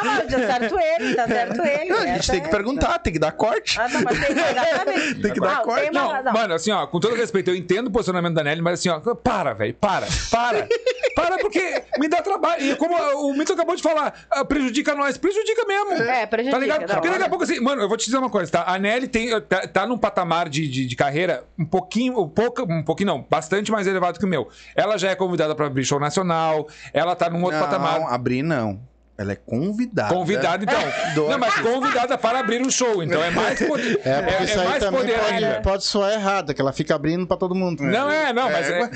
Ah, 0.05 0.23
tá 0.29 0.39
certo 0.39 0.79
ele, 0.79 1.15
tá 1.15 1.27
certo 1.27 1.63
ele. 1.65 1.93
a 1.93 2.07
gente 2.15 2.31
tem 2.31 2.41
que 2.41 2.47
é- 2.49 2.51
perguntar, 2.51 2.99
tem 2.99 3.13
que 3.13 3.19
dar 3.19 3.33
corte. 3.33 3.81
Ah, 3.81 3.89
não, 3.89 4.03
mas 4.03 4.19
tem, 4.19 4.31
exatamente. 4.37 5.15
Tem 5.23 5.33
que 5.33 5.41
dar 5.41 5.57
Não, 5.57 5.63
corte. 5.65 5.91
Não, 5.93 6.09
razão. 6.09 6.33
mano, 6.33 6.55
assim, 6.55 6.71
ó, 6.73 6.87
com 6.87 6.99
todo 7.01 7.15
respeito, 7.15 7.51
eu 7.51 7.55
entendo 7.57 7.87
o 7.87 7.91
posicionamento 7.91 8.35
da 8.35 8.43
Nelly, 8.45 8.61
mas 8.63 8.81
assim, 8.81 8.89
ó, 8.89 8.99
para, 9.15 9.53
velho, 9.55 9.75
para, 9.75 10.07
para. 10.31 10.67
para 11.15 11.39
porque 11.39 11.83
me 11.99 12.09
dá 12.09 12.23
trabalho. 12.23 12.63
E 12.65 12.77
como 12.77 12.95
o 12.97 13.33
Mito 13.37 13.53
acabou 13.53 13.77
de 13.77 13.83
falar, 13.83 14.13
ah, 14.31 14.45
prejudica 14.45 14.95
nós, 14.95 15.17
prejudica 15.17 15.65
mesmo. 15.67 15.93
É, 16.03 16.27
prejudica, 16.27 16.57
Tá 16.57 16.61
ligado? 16.63 16.81
não. 16.89 16.95
Porque 16.95 17.09
daqui 17.11 17.23
a 17.25 17.29
pouco, 17.29 17.45
assim, 17.45 17.61
mano, 17.61 17.83
eu 17.83 17.89
vou 17.89 17.97
te 17.97 18.07
dizer 18.07 18.19
uma 18.19 18.31
coisa, 18.31 18.51
tá? 18.51 18.65
A 18.67 18.79
Nelly 18.79 19.09
tem, 19.09 19.42
tá, 19.49 19.67
tá 19.67 19.87
num 19.87 19.99
patamar 19.99 20.49
de, 20.49 20.67
de, 20.69 20.87
de 20.87 20.97
carreira 20.97 21.45
um 21.59 21.65
pouquinho, 21.65 22.21
um 22.21 22.29
pouco, 22.29 22.63
um 22.63 22.83
pouquinho 22.83 23.09
não, 23.09 23.27
bastante 23.29 23.71
mais 23.71 23.87
elevado 23.87 24.19
que 24.19 24.25
o 24.25 24.29
meu. 24.29 24.49
Ela 24.75 24.97
já 24.97 25.11
é 25.11 25.15
convidada 25.15 25.55
pra 25.55 25.67
abrir 25.67 25.85
show 25.85 26.01
nacional, 26.01 26.69
ela 26.93 27.15
tá 27.15 27.29
num 27.29 27.43
outro 27.43 27.59
não, 27.59 27.67
patamar. 27.67 28.13
abrir 28.13 28.43
não. 28.43 28.81
Ela 29.17 29.33
é 29.33 29.37
convidada. 29.37 30.13
Convidada, 30.13 30.65
então. 30.65 30.81
Do 31.15 31.29
Não, 31.29 31.39
mas 31.39 31.55
convidada 31.57 32.17
para 32.17 32.41
abrir 32.41 32.63
um 32.63 32.71
show. 32.71 33.03
Então 33.03 33.23
é 33.23 33.31
mais 33.31 33.59
poder. 33.65 34.01
É, 34.05 34.23
porque 34.23 34.45
isso 34.45 34.59
aí 34.59 34.69
mais 34.69 34.83
também 34.83 35.01
poder 35.01 35.19
pode, 35.19 35.35
ainda. 35.35 35.61
pode 35.61 35.85
soar 35.85 36.13
errado, 36.13 36.55
que 36.55 36.61
ela 36.61 36.73
fica 36.73 36.95
abrindo 36.95 37.27
pra 37.27 37.37
todo 37.37 37.55
mundo. 37.55 37.83
Não 37.85 38.11
é, 38.11 38.33
não, 38.33 38.51
mas 38.51 38.69
é. 38.71 38.81
Eu 38.83 38.89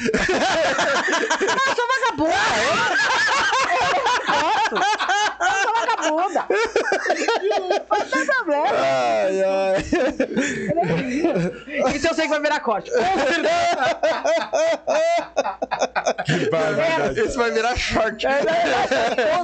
sou 1.76 1.86
vagabunda. 1.86 2.34
Eu 4.26 4.78
eu 5.46 5.62
sou 5.62 5.75
vagabunda. 6.10 6.46
Não 7.90 8.00
tem 8.06 8.26
problema. 8.26 8.66
Ai, 8.70 9.42
ai. 9.42 9.76
Isso 11.96 12.06
eu 12.06 12.14
sei 12.14 12.24
que 12.24 12.30
vai 12.30 12.40
virar 12.40 12.60
corte. 12.60 12.90
Esse 17.16 17.36
vai 17.36 17.50
virar 17.50 17.76
short. 17.76 18.26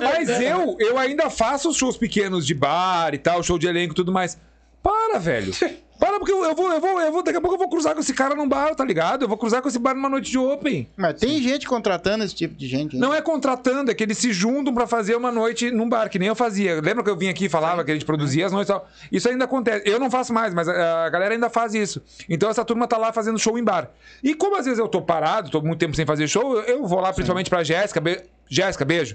Mas 0.00 0.28
eu, 0.40 0.76
eu 0.78 0.98
ainda 0.98 1.30
faço 1.30 1.72
shows 1.72 1.96
pequenos 1.96 2.46
de 2.46 2.54
bar 2.54 3.14
e 3.14 3.18
tal, 3.18 3.42
show 3.42 3.58
de 3.58 3.66
elenco 3.66 3.92
e 3.92 3.96
tudo 3.96 4.12
mais. 4.12 4.38
Para, 4.82 5.18
velho. 5.18 5.52
Para, 5.98 6.18
porque 6.18 6.32
eu, 6.32 6.42
eu 6.42 6.52
vou, 6.52 6.72
eu 6.72 6.80
vou, 6.80 7.00
eu 7.00 7.12
vou, 7.12 7.22
daqui 7.22 7.38
a 7.38 7.40
pouco 7.40 7.54
eu 7.54 7.58
vou 7.60 7.68
cruzar 7.68 7.94
com 7.94 8.00
esse 8.00 8.12
cara 8.12 8.34
num 8.34 8.48
bar, 8.48 8.74
tá 8.74 8.84
ligado? 8.84 9.22
Eu 9.22 9.28
vou 9.28 9.38
cruzar 9.38 9.62
com 9.62 9.68
esse 9.68 9.78
bar 9.78 9.94
numa 9.94 10.08
noite 10.08 10.32
de 10.32 10.36
open. 10.38 10.88
Mas 10.96 11.20
tem 11.20 11.40
gente 11.40 11.64
contratando 11.64 12.24
esse 12.24 12.34
tipo 12.34 12.56
de 12.56 12.66
gente. 12.66 12.94
hein? 12.96 13.00
Não 13.00 13.14
é 13.14 13.22
contratando, 13.22 13.88
é 13.88 13.94
que 13.94 14.02
eles 14.02 14.18
se 14.18 14.32
juntam 14.32 14.74
pra 14.74 14.84
fazer 14.84 15.14
uma 15.14 15.30
noite 15.30 15.70
num 15.70 15.88
bar, 15.88 16.08
que 16.10 16.18
nem 16.18 16.26
eu 16.26 16.34
fazia. 16.34 16.80
Lembra 16.80 17.04
que 17.04 17.10
eu 17.10 17.16
vim 17.16 17.28
aqui 17.28 17.44
e 17.44 17.48
falava 17.48 17.84
que 17.84 17.92
a 17.92 17.94
gente 17.94 18.04
produzia 18.04 18.44
as 18.46 18.50
noites 18.50 18.68
e 18.68 18.72
tal? 18.72 18.88
Isso 19.12 19.28
ainda 19.28 19.44
acontece. 19.44 19.88
Eu 19.88 20.00
não 20.00 20.10
faço 20.10 20.32
mais, 20.32 20.52
mas 20.52 20.68
a, 20.68 21.04
a 21.04 21.08
galera 21.08 21.34
ainda 21.34 21.48
faz 21.48 21.72
isso. 21.72 22.02
Então 22.28 22.50
essa 22.50 22.64
turma 22.64 22.88
tá 22.88 22.96
lá 22.96 23.12
fazendo 23.12 23.38
show 23.38 23.56
em 23.56 23.62
bar. 23.62 23.88
E 24.24 24.34
como 24.34 24.56
às 24.56 24.64
vezes 24.64 24.80
eu 24.80 24.88
tô 24.88 25.00
parado, 25.02 25.50
tô 25.50 25.60
muito 25.62 25.78
tempo 25.78 25.94
sem 25.94 26.04
fazer 26.04 26.26
show, 26.26 26.56
eu, 26.56 26.62
eu 26.78 26.84
vou 26.84 26.98
lá 26.98 27.12
principalmente 27.12 27.48
pra 27.48 27.62
Jéssica. 27.62 28.00
Be... 28.00 28.20
Jéssica, 28.48 28.84
beijo. 28.84 29.14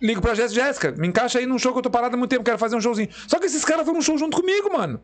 Ligo 0.00 0.22
pra 0.22 0.34
Jéssica, 0.34 0.64
Jéssica, 0.64 0.92
me 0.92 1.08
encaixa 1.08 1.38
aí 1.38 1.46
num 1.46 1.58
show 1.58 1.72
que 1.72 1.78
eu 1.78 1.82
tô 1.82 1.90
parado 1.90 2.14
há 2.14 2.18
muito 2.18 2.30
tempo, 2.30 2.42
quero 2.42 2.58
fazer 2.58 2.76
um 2.76 2.80
showzinho. 2.80 3.10
Só 3.28 3.38
que 3.38 3.46
esses 3.46 3.64
caras 3.64 3.82
estão 3.82 3.94
no 3.94 4.02
show 4.02 4.16
junto 4.16 4.36
comigo, 4.36 4.72
mano. 4.72 5.00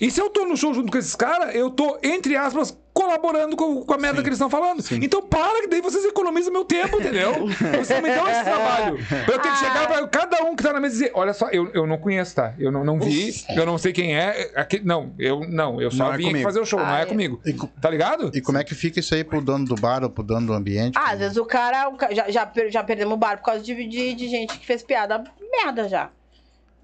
E 0.00 0.10
se 0.10 0.20
eu 0.20 0.28
tô 0.30 0.44
no 0.44 0.56
show 0.56 0.74
junto 0.74 0.92
com 0.92 0.98
esses 0.98 1.14
caras, 1.14 1.54
eu 1.54 1.70
tô, 1.70 1.98
entre 2.02 2.36
aspas, 2.36 2.76
colaborando 2.92 3.56
com, 3.56 3.82
com 3.84 3.94
a 3.94 3.98
merda 3.98 4.22
que 4.22 4.28
eles 4.28 4.36
estão 4.36 4.48
falando. 4.50 4.82
Então 5.02 5.22
para, 5.22 5.60
que 5.62 5.68
daí 5.68 5.80
vocês 5.80 6.04
economizam 6.04 6.52
meu 6.52 6.64
tempo, 6.64 6.98
entendeu? 6.98 7.32
Vocês 7.78 8.02
me 8.02 8.10
dão 8.14 8.26
esse 8.28 8.42
trabalho. 8.42 8.98
Eu 9.30 9.38
tenho 9.38 9.54
que 9.54 9.60
chegar 9.60 9.86
pra 9.86 10.06
cada 10.08 10.42
um 10.44 10.56
que 10.56 10.62
tá 10.62 10.72
na 10.72 10.80
mesa 10.80 10.94
e 10.94 10.98
dizer: 10.98 11.10
olha 11.14 11.32
só, 11.34 11.48
eu, 11.50 11.70
eu 11.74 11.86
não 11.86 11.98
conheço, 11.98 12.34
tá? 12.34 12.54
Eu 12.58 12.72
não, 12.72 12.84
não 12.84 12.98
vi, 12.98 13.32
eu 13.54 13.66
não 13.66 13.76
sei 13.78 13.92
quem 13.92 14.16
é. 14.16 14.50
Aqui, 14.54 14.80
não, 14.82 15.14
eu 15.18 15.40
não, 15.48 15.80
eu 15.80 15.90
só 15.90 16.04
Não 16.06 16.14
é 16.14 16.16
vim 16.16 16.24
comigo. 16.26 16.44
fazer 16.44 16.60
o 16.60 16.64
show, 16.64 16.78
não 16.78 16.86
Ah, 16.86 17.00
é 17.00 17.02
é. 17.02 17.06
comigo. 17.06 17.40
E 17.44 17.52
Tá 17.80 17.90
ligado? 17.90 18.30
E 18.34 18.40
como 18.40 18.56
é 18.58 18.64
que 18.64 18.74
fica 18.74 18.98
isso 19.00 19.14
aí 19.14 19.22
pro 19.24 19.40
dono 19.42 19.66
do 19.66 19.74
bar 19.74 20.02
ou 20.02 20.10
pro 20.10 20.22
dono 20.22 20.46
do 20.46 20.52
ambiente? 20.54 20.96
Ah, 20.96 21.12
às 21.12 21.18
vezes 21.18 21.36
o 21.36 21.44
cara, 21.44 21.92
já, 22.12 22.30
já, 22.30 22.50
já 22.68 22.82
perdemos 22.82 23.14
o 23.14 23.16
bar 23.16 23.36
por 23.38 23.44
causa 23.44 23.62
de, 23.62 23.74
de, 23.86 24.14
de 24.14 24.28
gente 24.28 24.58
que 24.58 24.66
fez 24.66 24.82
piada 24.82 25.22
merda 25.52 25.88
já. 25.88 26.10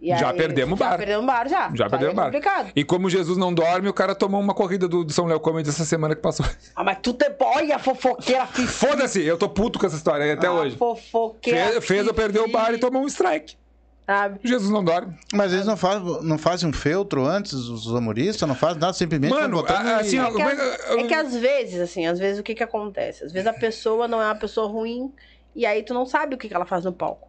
E 0.03 0.09
Já 0.17 0.33
perdemos 0.35 0.73
o 0.73 0.77
bar. 0.77 0.91
Já 0.91 0.97
perdemos 0.99 1.23
o 1.23 1.27
bar, 1.27 1.49
já. 1.49 1.71
Já 1.75 1.89
perdeu 1.89 2.09
o 2.09 2.11
é 2.11 2.15
bar. 2.15 2.25
complicado. 2.25 2.73
E 2.75 2.83
como 2.83 3.09
Jesus 3.09 3.39
não 3.39 3.55
dorme, 3.55 3.89
o 3.89 3.95
cara 3.95 4.17
tomou 4.17 4.41
uma 4.41 4.53
corrida 4.53 4.89
do, 4.89 5.05
do 5.05 5.13
São 5.13 5.27
Léo 5.27 5.39
Comedy 5.39 5.69
essa 5.69 5.85
semana 5.85 6.17
que 6.17 6.21
passou. 6.21 6.45
Ah, 6.75 6.83
mas 6.83 6.99
tu 7.01 7.15
tem... 7.15 7.29
Olha, 7.39 7.79
fofoqueira. 7.79 8.47
Foda-se, 8.67 9.23
eu 9.23 9.39
tô 9.39 9.49
puto 9.49 9.79
com 9.79 9.87
essa 9.87 9.95
história 9.95 10.33
até 10.35 10.49
Ah, 10.49 10.53
hoje. 10.53 10.77
Fofoqueira. 10.77 11.67
Fez, 11.75 11.85
fez 11.85 12.07
eu 12.07 12.13
perder 12.15 12.41
o 12.41 12.49
bar 12.51 12.75
e 12.75 12.79
tomou 12.79 13.03
um 13.03 13.07
strike. 13.07 13.57
Sabe? 14.05 14.41
Jesus 14.43 14.69
não 14.71 14.83
dorme. 14.83 15.15
Mas 15.33 15.53
eles 15.53 15.65
não 15.67 15.77
fazem, 15.77 16.23
não 16.25 16.37
fazem 16.37 16.69
um 16.69 16.73
feltro 16.73 17.25
antes, 17.25 17.53
os 17.53 17.87
humoristas, 17.87 18.49
não 18.49 18.57
fazem 18.57 18.81
nada, 18.81 18.93
simplesmente 18.93 19.31
Mano, 19.33 19.65
a- 19.65 19.99
assim, 19.99 20.19
É 20.19 20.29
que, 20.33 20.43
é 20.43 21.01
é 21.01 21.05
que 21.05 21.15
às 21.15 21.37
vezes, 21.37 21.81
assim, 21.81 22.07
às 22.07 22.19
vezes 22.19 22.41
o 22.41 22.43
que 22.43 22.57
que 22.57 22.65
acontece? 22.65 23.25
Às 23.25 23.31
vezes 23.33 23.47
a 23.47 23.53
pessoa 23.53 24.09
não 24.09 24.21
é 24.21 24.25
uma 24.27 24.35
pessoa 24.35 24.67
ruim 24.67 25.13
e 25.55 25.65
aí 25.65 25.85
tu 25.85 25.95
não 25.95 26.05
sabe 26.05 26.35
o 26.35 26.39
que 26.39 26.49
que 26.49 26.55
ela 26.55 26.67
faz 26.67 26.85
no 26.85 26.93
palco. 26.93 27.29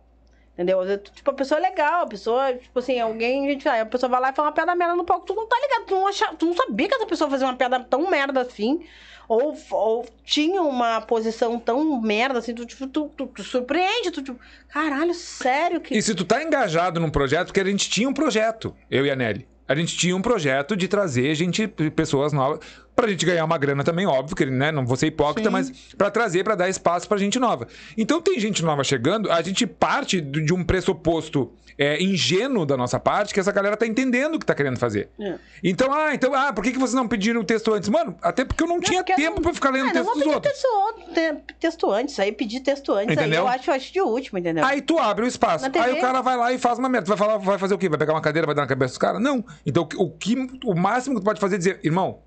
Entendeu? 0.53 0.79
Tipo, 0.99 1.31
a 1.31 1.33
pessoa 1.33 1.59
é 1.59 1.69
legal, 1.69 2.03
a 2.03 2.07
pessoa, 2.07 2.53
tipo 2.53 2.77
assim, 2.77 2.99
alguém, 2.99 3.49
gente, 3.49 3.67
aí 3.67 3.81
a 3.81 3.85
pessoa 3.87 4.07
vai 4.07 4.21
lá 4.21 4.29
e 4.29 4.35
fala 4.35 4.49
uma 4.49 4.53
piada 4.53 4.75
merda 4.75 4.95
no 4.95 5.03
palco, 5.03 5.25
tu 5.25 5.33
não 5.33 5.47
tá 5.47 5.55
ligado, 5.59 5.87
tu 5.87 5.95
não, 5.95 6.07
acha, 6.07 6.27
tu 6.35 6.45
não 6.45 6.53
sabia 6.53 6.87
que 6.87 6.93
essa 6.93 7.07
pessoa 7.07 7.27
fazia 7.27 7.47
uma 7.47 7.55
piada 7.55 7.79
tão 7.79 8.07
merda 8.07 8.41
assim, 8.41 8.85
ou, 9.27 9.57
ou 9.71 10.05
tinha 10.23 10.61
uma 10.61 11.01
posição 11.01 11.59
tão 11.59 11.99
merda 11.99 12.37
assim, 12.37 12.53
tu, 12.53 12.67
tipo, 12.67 12.85
tu, 12.85 13.09
tu, 13.17 13.25
tu 13.25 13.43
surpreende, 13.43 14.11
tu, 14.11 14.21
tipo, 14.21 14.39
caralho, 14.69 15.15
sério 15.15 15.81
que... 15.81 15.97
E 15.97 16.01
se 16.03 16.13
tu 16.13 16.23
tá 16.23 16.43
engajado 16.43 16.99
num 16.99 17.09
projeto, 17.09 17.47
porque 17.47 17.61
a 17.61 17.65
gente 17.65 17.89
tinha 17.89 18.07
um 18.07 18.13
projeto, 18.13 18.75
eu 18.91 19.05
e 19.07 19.09
a 19.09 19.15
Nelly. 19.15 19.47
A 19.67 19.73
gente 19.73 19.97
tinha 19.97 20.15
um 20.15 20.21
projeto 20.21 20.75
de 20.75 20.87
trazer 20.87 21.33
gente, 21.33 21.67
pessoas 21.67 22.31
novas, 22.31 22.59
pra 22.95 23.07
gente 23.07 23.25
ganhar 23.25 23.43
uma 23.45 23.57
grana 23.57 23.83
também, 23.83 24.05
óbvio, 24.05 24.35
que 24.35 24.45
né, 24.45 24.71
não 24.71 24.85
vou 24.85 24.95
ser 24.95 25.07
hipócrita, 25.07 25.49
mas 25.49 25.71
pra 25.97 26.11
trazer, 26.11 26.43
pra 26.43 26.55
dar 26.55 26.69
espaço 26.69 27.07
pra 27.07 27.17
gente 27.17 27.39
nova. 27.39 27.67
Então 27.97 28.21
tem 28.21 28.39
gente 28.39 28.63
nova 28.63 28.83
chegando, 28.83 29.31
a 29.31 29.41
gente 29.41 29.65
parte 29.65 30.21
de 30.21 30.53
um 30.53 30.63
pressuposto 30.63 31.51
é, 31.75 32.01
ingênuo 32.03 32.67
da 32.67 32.77
nossa 32.77 32.99
parte, 32.99 33.33
que 33.33 33.39
essa 33.39 33.51
galera 33.51 33.75
tá 33.75 33.87
entendendo 33.87 34.35
o 34.35 34.39
que 34.39 34.45
tá 34.45 34.53
querendo 34.53 34.77
fazer. 34.77 35.09
É. 35.19 35.35
Então, 35.63 35.91
ah, 35.91 36.13
então, 36.13 36.31
ah, 36.35 36.53
por 36.53 36.63
que, 36.63 36.71
que 36.71 36.77
vocês 36.77 36.93
não 36.93 37.07
pediram 37.07 37.41
o 37.41 37.43
texto 37.43 37.73
antes? 37.73 37.89
Mano, 37.89 38.15
até 38.21 38.45
porque 38.45 38.63
eu 38.63 38.67
não, 38.67 38.79
tinha 38.79 38.99
porque 39.03 39.13
eu 39.13 39.15
tempo 39.15 39.35
não- 39.37 39.41
pra 39.41 39.53
ficar 39.55 39.71
lendo 39.71 39.87
o 39.87 39.89
Ah, 39.89 39.93
não 39.93 40.03
texto 40.03 40.13
dos 40.13 40.25
outros. 40.27 41.13
Texto, 41.15 41.43
texto 41.59 41.91
antes, 41.91 42.19
aí 42.19 42.31
pedir 42.31 42.59
texto 42.59 42.91
antes, 42.91 43.09
aí 43.17 43.23
Entendeu? 43.25 43.39
eu 43.41 43.47
acho, 43.47 43.69
eu 43.71 43.73
acho 43.73 43.91
de 43.91 44.01
último, 44.01 44.37
entendeu? 44.37 44.63
Aí 44.63 44.81
tu 44.83 44.99
abre 44.99 45.25
o 45.25 45.27
espaço. 45.27 45.65
Aí 45.65 45.93
o 45.93 45.99
cara 46.01 46.21
vai 46.21 46.37
lá 46.37 46.53
e 46.53 46.59
faz 46.59 46.77
uma 46.77 46.87
merda. 46.87 47.05
Tu 47.05 47.09
vai 47.09 47.17
falar, 47.17 47.37
vai 47.37 47.57
fazer 47.57 47.73
o 47.73 47.77
quê? 47.79 47.89
Vai 47.89 47.97
pegar 47.97 48.13
uma 48.13 48.21
cadeira, 48.21 48.45
vai 48.45 48.53
dar 48.53 48.61
na 48.61 48.67
cabeça 48.67 48.91
dos 48.91 48.97
caras? 48.99 49.19
Não. 49.19 49.43
Então 49.65 49.87
o 49.97 50.11
que 50.11 50.35
o 50.63 50.75
máximo 50.75 51.15
que 51.15 51.21
tu 51.21 51.25
pode 51.25 51.39
fazer 51.39 51.55
é 51.55 51.57
dizer, 51.57 51.79
irmão, 51.83 52.19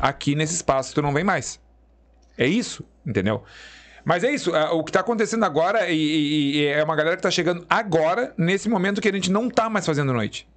aqui 0.00 0.34
nesse 0.34 0.54
espaço 0.54 0.94
tu 0.94 1.02
não 1.02 1.12
vem 1.12 1.24
mais. 1.24 1.60
É 2.36 2.46
isso, 2.46 2.84
entendeu? 3.06 3.42
Mas 4.04 4.24
é 4.24 4.30
isso, 4.32 4.54
é, 4.56 4.70
o 4.70 4.82
que 4.82 4.92
tá 4.92 5.00
acontecendo 5.00 5.44
agora 5.44 5.88
e, 5.90 5.96
e- 5.98 6.56
e 6.60 6.66
é 6.66 6.82
uma 6.82 6.96
galera 6.96 7.16
que 7.16 7.22
tá 7.22 7.30
chegando 7.30 7.66
agora, 7.68 8.32
nesse 8.38 8.68
momento 8.68 9.00
que 9.00 9.08
a 9.08 9.12
gente 9.12 9.30
não 9.30 9.50
tá 9.50 9.68
mais 9.68 9.84
fazendo 9.84 10.12
noite. 10.12 10.48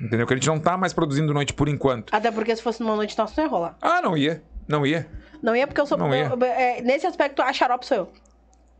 Entendeu? 0.00 0.26
Que 0.26 0.32
a 0.32 0.36
gente 0.36 0.46
não 0.48 0.58
tá 0.58 0.76
mais 0.76 0.92
produzindo 0.92 1.32
noite 1.34 1.52
por 1.52 1.68
enquanto. 1.68 2.12
Até 2.14 2.30
porque 2.30 2.54
se 2.56 2.62
fosse 2.62 2.80
numa 2.80 2.96
noite 2.96 3.16
nossa, 3.16 3.34
não 3.36 3.44
ia 3.44 3.50
rolar. 3.50 3.76
Ah, 3.80 4.00
não 4.02 4.16
ia. 4.16 4.42
Não 4.66 4.84
ia. 4.86 5.06
Não 5.42 5.54
ia 5.54 5.66
porque 5.66 5.80
eu 5.80 5.86
sou. 5.86 5.96
Não 5.98 6.12
ia. 6.14 6.24
eu- 6.32 6.44
é, 6.44 6.80
nesse 6.80 7.06
aspecto, 7.06 7.42
a 7.42 7.52
xarope 7.52 7.86
sou 7.86 7.96
eu. 7.98 8.12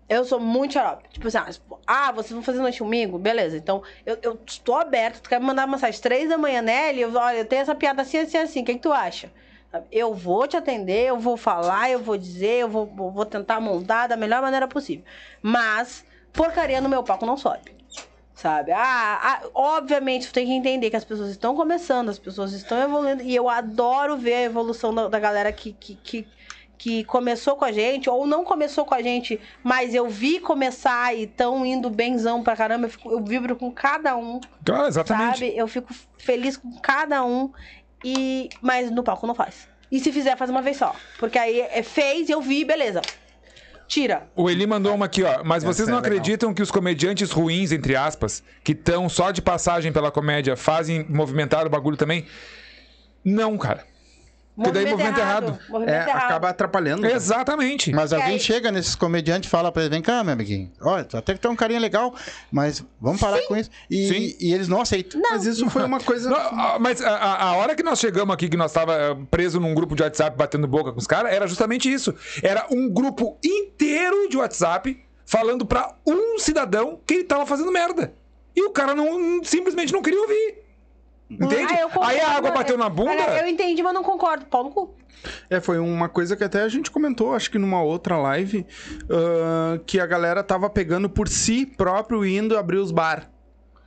Eu 0.08 0.24
sou 0.24 0.40
muito 0.40 0.72
xarope. 0.74 1.04
Tipo 1.10 1.28
assim, 1.28 1.38
ah, 1.38 1.48
ah, 1.86 2.12
vocês 2.12 2.32
vão 2.32 2.42
fazer 2.42 2.58
noite 2.58 2.78
comigo? 2.80 3.16
Beleza. 3.18 3.56
Então, 3.56 3.82
eu, 4.04 4.18
eu 4.22 4.40
estou 4.46 4.76
aberto. 4.76 5.20
Tu 5.22 5.28
quer 5.28 5.38
me 5.38 5.46
mandar 5.46 5.66
mensagem 5.68 6.00
três 6.00 6.28
da 6.28 6.36
manhã, 6.36 6.60
Nelly? 6.62 7.02
Eu, 7.02 7.14
olha, 7.14 7.38
eu 7.38 7.44
tenho 7.44 7.62
essa 7.62 7.74
piada 7.74 8.02
assim, 8.02 8.18
assim, 8.18 8.38
assim. 8.38 8.62
O 8.62 8.64
que, 8.64 8.74
que 8.74 8.80
tu 8.80 8.92
acha? 8.92 9.30
Eu 9.90 10.14
vou 10.14 10.46
te 10.46 10.56
atender, 10.56 11.08
eu 11.08 11.18
vou 11.18 11.36
falar, 11.36 11.90
eu 11.90 11.98
vou 12.02 12.16
dizer, 12.16 12.60
eu 12.62 12.68
vou, 12.68 12.86
vou 12.86 13.10
vou 13.12 13.26
tentar 13.26 13.60
montar 13.60 14.06
da 14.06 14.16
melhor 14.16 14.42
maneira 14.42 14.68
possível. 14.68 15.04
Mas, 15.42 16.04
porcaria 16.32 16.80
no 16.80 16.88
meu 16.88 17.02
palco 17.02 17.26
não 17.26 17.36
sobe. 17.36 17.74
Sabe? 18.34 18.72
Ah, 18.72 19.20
ah, 19.22 19.40
obviamente, 19.54 20.26
tu 20.26 20.32
tem 20.32 20.46
que 20.46 20.52
entender 20.52 20.90
que 20.90 20.96
as 20.96 21.04
pessoas 21.04 21.30
estão 21.30 21.54
começando, 21.54 22.08
as 22.08 22.18
pessoas 22.18 22.52
estão 22.52 22.78
evoluindo. 22.82 23.22
E 23.22 23.34
eu 23.34 23.48
adoro 23.48 24.16
ver 24.16 24.34
a 24.34 24.42
evolução 24.42 24.92
da, 24.92 25.08
da 25.08 25.20
galera 25.20 25.52
que, 25.52 25.72
que, 25.72 25.94
que, 25.96 26.28
que 26.76 27.04
começou 27.04 27.54
com 27.54 27.64
a 27.64 27.70
gente, 27.70 28.10
ou 28.10 28.26
não 28.26 28.44
começou 28.44 28.84
com 28.84 28.94
a 28.94 29.00
gente, 29.00 29.40
mas 29.62 29.94
eu 29.94 30.08
vi 30.08 30.40
começar 30.40 31.14
e 31.14 31.22
estão 31.24 31.64
indo 31.64 31.88
benzão 31.88 32.42
pra 32.42 32.56
caramba. 32.56 32.86
Eu, 32.86 32.90
fico- 32.90 33.12
eu 33.12 33.24
vibro 33.24 33.54
com 33.54 33.70
cada 33.70 34.16
um, 34.16 34.40
Ah, 34.68 34.88
exatamente. 34.88 35.38
sabe? 35.38 35.56
Eu 35.56 35.68
fico 35.68 35.94
feliz 36.18 36.56
com 36.56 36.72
cada 36.80 37.24
um. 37.24 37.52
E... 38.04 38.50
Mas 38.60 38.90
no 38.90 39.02
palco 39.02 39.26
não 39.26 39.34
faz. 39.34 39.66
E 39.90 39.98
se 39.98 40.12
fizer, 40.12 40.36
faz 40.36 40.50
uma 40.50 40.62
vez 40.62 40.76
só. 40.76 40.94
Porque 41.18 41.38
aí 41.38 41.60
é, 41.60 41.82
fez, 41.82 42.28
eu 42.28 42.40
vi, 42.40 42.64
beleza. 42.64 43.00
Tira. 43.86 44.26
O 44.34 44.48
Eli 44.48 44.66
mandou 44.66 44.94
uma 44.94 45.06
aqui, 45.06 45.22
ó. 45.22 45.42
Mas 45.44 45.62
vocês 45.62 45.88
é 45.88 45.90
não 45.90 45.98
legal. 45.98 46.12
acreditam 46.12 46.54
que 46.54 46.62
os 46.62 46.70
comediantes 46.70 47.30
ruins, 47.30 47.70
entre 47.70 47.94
aspas, 47.94 48.42
que 48.62 48.72
estão 48.72 49.08
só 49.08 49.30
de 49.30 49.42
passagem 49.42 49.92
pela 49.92 50.10
comédia, 50.10 50.56
fazem 50.56 51.06
movimentar 51.08 51.66
o 51.66 51.70
bagulho 51.70 51.96
também? 51.96 52.26
Não, 53.24 53.56
cara. 53.56 53.84
Porque 54.56 54.70
daí 54.70 54.86
movimento 54.88 55.18
errado. 55.18 55.58
Movimento 55.68 55.94
É, 55.94 56.08
errado. 56.08 56.24
acaba 56.26 56.48
atrapalhando. 56.50 57.04
Exatamente. 57.06 57.92
Mas 57.92 58.12
E 58.12 58.14
alguém 58.14 58.34
aí- 58.34 58.40
chega 58.40 58.70
nesses 58.70 58.94
comediantes 58.94 59.48
e 59.48 59.50
fala 59.50 59.72
pra 59.72 59.82
ele, 59.82 59.90
vem 59.90 60.00
cá, 60.00 60.22
meu 60.22 60.32
amiguinho. 60.32 60.70
Olha, 60.80 61.02
tu 61.04 61.16
até 61.16 61.34
que 61.34 61.40
tem 61.40 61.50
um 61.50 61.56
carinha 61.56 61.80
legal, 61.80 62.14
mas 62.52 62.84
vamos 63.00 63.20
parar 63.20 63.40
com 63.48 63.56
isso. 63.56 63.68
E, 63.90 64.08
Sim. 64.08 64.36
e 64.40 64.54
eles 64.54 64.68
não 64.68 64.80
aceitam. 64.80 65.20
Mas 65.28 65.44
isso 65.44 65.68
foi 65.68 65.82
uma 65.84 65.98
coisa. 65.98 66.30
Não, 66.30 66.78
mas 66.78 67.00
a, 67.02 67.10
a- 67.10 67.42
a 67.48 67.56
hora 67.56 67.74
que 67.74 67.82
nós 67.82 67.98
chegamos 67.98 68.32
aqui, 68.32 68.48
que 68.48 68.56
nós 68.56 68.72
tava 68.72 68.94
ah, 68.94 69.16
preso 69.30 69.58
num 69.58 69.74
grupo 69.74 69.96
de 69.96 70.02
WhatsApp 70.04 70.36
batendo 70.36 70.68
boca 70.68 70.92
com 70.92 70.98
os 71.00 71.06
caras, 71.06 71.32
era 71.32 71.48
justamente 71.48 71.92
isso. 71.92 72.14
Era 72.42 72.66
um 72.70 72.88
grupo 72.88 73.36
inteiro 73.44 74.28
de 74.28 74.36
WhatsApp 74.36 75.02
falando 75.26 75.66
pra 75.66 75.94
um 76.06 76.38
cidadão 76.38 77.00
que 77.06 77.14
ele 77.14 77.24
tava 77.24 77.44
fazendo 77.44 77.72
merda. 77.72 78.12
E 78.54 78.62
o 78.62 78.70
cara 78.70 78.94
não 78.94 79.42
simplesmente 79.42 79.92
não 79.92 80.00
queria 80.00 80.20
ouvir. 80.20 80.63
Entende? 81.30 81.72
Ah, 81.72 81.82
concordo, 81.84 82.10
Aí 82.10 82.20
a 82.20 82.30
água 82.30 82.50
bateu 82.50 82.76
na 82.76 82.88
bunda. 82.88 83.12
Eu 83.12 83.48
entendi, 83.48 83.82
mas 83.82 83.94
não 83.94 84.02
concordo. 84.02 84.44
Pau 84.46 84.64
no 84.64 84.70
cu. 84.70 84.94
É, 85.48 85.60
foi 85.60 85.78
uma 85.78 86.08
coisa 86.08 86.36
que 86.36 86.44
até 86.44 86.62
a 86.62 86.68
gente 86.68 86.90
comentou, 86.90 87.34
acho 87.34 87.50
que 87.50 87.58
numa 87.58 87.82
outra 87.82 88.16
live, 88.18 88.66
ah, 89.10 89.80
que 89.86 89.98
a 89.98 90.06
galera 90.06 90.42
tava 90.42 90.68
pegando 90.68 91.08
por 91.08 91.28
si 91.28 91.64
próprio 91.64 92.24
e 92.24 92.36
indo 92.36 92.58
abrir 92.58 92.78
os 92.78 92.90
bar. 92.90 93.30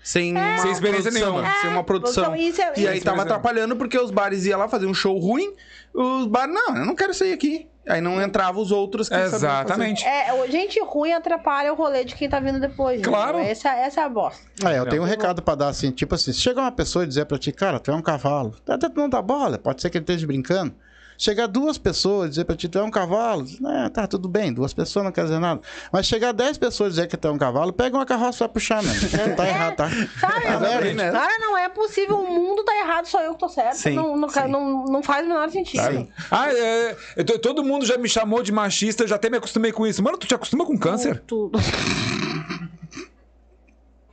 Sem 0.08 0.32
uma 0.32 0.58
Sem 0.60 0.72
experiência 0.72 1.12
produção, 1.12 1.34
nenhuma. 1.34 1.56
Sem 1.60 1.70
uma 1.70 1.84
produção. 1.84 2.24
então 2.24 2.36
isso 2.38 2.62
é- 2.62 2.74
e 2.78 2.88
aí 2.88 2.98
é 3.00 3.02
tava 3.02 3.24
atrapalhando 3.24 3.76
porque 3.76 4.00
os 4.00 4.10
bares 4.10 4.46
iam 4.46 4.58
lá 4.58 4.70
fazer 4.70 4.86
um 4.86 4.94
show 4.94 5.18
ruim, 5.20 5.54
os 5.94 6.28
bares, 6.28 6.56
não, 6.56 6.78
eu 6.78 6.86
não 6.86 6.96
quero 6.96 7.14
sair 7.14 7.34
aqui. 7.34 7.68
Aí 7.86 8.00
não 8.00 8.22
entrava 8.22 8.58
os 8.58 8.72
outros 8.72 9.10
que. 9.10 9.16
Exatamente. 9.16 10.06
É, 10.06 10.48
gente 10.50 10.80
ruim 10.82 11.12
atrapalha 11.12 11.74
o 11.74 11.76
rolê 11.76 12.06
de 12.06 12.16
quem 12.16 12.30
tá 12.30 12.40
vindo 12.40 12.58
depois. 12.58 13.02
Claro. 13.02 13.36
entendeu? 13.36 13.52
Essa, 13.52 13.70
essa 13.76 14.00
é 14.00 14.04
a 14.06 14.10
bosta. 14.10 14.42
É, 14.66 14.80
eu 14.80 14.86
tenho 14.86 15.02
um 15.02 15.06
recado 15.06 15.42
pra 15.42 15.56
dar 15.56 15.68
assim, 15.68 15.92
tipo 15.92 16.16
assim, 16.16 16.32
se 16.32 16.40
chegar 16.40 16.62
uma 16.62 16.72
pessoa 16.72 17.04
e 17.04 17.08
dizer 17.08 17.26
pra 17.26 17.38
ti, 17.38 17.52
cara, 17.52 17.78
tu 17.78 17.92
é 17.92 17.96
um 17.96 18.02
cavalo, 18.02 18.56
até 18.66 18.88
tu 18.88 18.96
não 18.98 19.10
dá 19.10 19.22
bola, 19.22 19.58
pode 19.58 19.82
ser 19.82 19.90
que 19.90 19.98
ele 19.98 20.04
esteja 20.04 20.26
brincando. 20.26 20.74
Chegar 21.18 21.48
duas 21.48 21.78
pessoas 21.78 22.28
e 22.28 22.30
dizer 22.30 22.46
pra 22.46 22.56
ti, 22.56 22.68
tu 22.70 22.78
é 22.78 22.84
um 22.84 22.92
cavalo, 22.92 23.44
diz, 23.44 23.60
né, 23.60 23.90
tá, 23.94 24.06
tudo 24.06 24.28
bem, 24.30 24.54
duas 24.54 24.74
pessoas 24.74 25.04
não 25.06 25.12
quer 25.12 25.24
dizer 25.24 25.40
nada. 25.40 25.62
Mas 25.92 26.06
chegar 26.06 26.32
dez 26.32 26.58
pessoas 26.58 26.90
e 26.90 26.96
dizer 26.96 27.08
que 27.08 27.18
tu 27.18 27.28
é 27.28 27.32
um 27.32 27.38
cavalo, 27.38 27.74
pega 27.74 27.98
uma 27.98 28.06
carroça 28.06 28.38
e 28.38 28.40
vai 28.40 28.50
puxar. 28.50 28.84
Não 28.84 29.36
tá 29.36 29.48
errado, 29.48 29.76
tá? 29.76 29.90
Sabe? 30.20 30.46
Tá 30.46 30.58
vendo? 30.80 30.96
né? 30.98 31.12
Cara, 31.12 31.40
não 31.40 31.58
é 31.58 31.70
possível. 31.70 32.18
O 32.20 32.28
mundo 32.34 32.64
tá 32.64 32.76
errado, 32.80 33.06
só 33.08 33.22
eu 33.22 33.34
que 33.34 33.40
tô 33.40 33.50
certo. 33.50 33.76
Sim, 33.78 33.96
não, 33.96 34.16
não, 34.16 34.30
sim. 34.30 34.48
não, 34.48 34.86
não 34.86 35.02
faz 35.04 35.26
o 35.26 35.30
menor 35.30 35.50
sentido. 35.50 35.84
Sim. 35.84 36.08
Ah, 36.30 36.50
é, 36.54 36.96
tô- 37.26 37.40
todo 37.40 37.64
mundo 37.64 37.86
já 37.86 37.98
me 37.98 38.08
chamou 38.08 38.44
de 38.44 38.52
machista, 38.52 39.04
eu 39.04 39.08
já 39.08 39.16
até 39.16 39.30
me 39.30 39.38
acostumei 39.38 39.72
com 39.72 39.88
isso. 39.88 40.04
Mano, 40.04 40.18
tu 40.18 40.28
te 40.28 40.36
acostuma 40.36 40.66
com 40.66 40.78
câncer? 40.78 41.22
Tudo. 41.26 41.58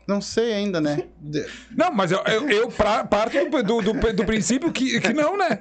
Não 0.06 0.20
sei 0.20 0.52
ainda, 0.52 0.80
né? 0.80 1.04
Não, 1.74 1.90
mas 1.92 2.12
eu, 2.12 2.18
eu, 2.26 2.48
eu 2.50 2.68
pra- 2.68 3.04
parto 3.04 3.32
do, 3.48 3.62
do, 3.62 3.80
do- 3.94 4.12
do 4.12 4.24
princípio 4.26 4.70
que, 4.70 5.00
que 5.00 5.12
não, 5.14 5.34
né? 5.36 5.60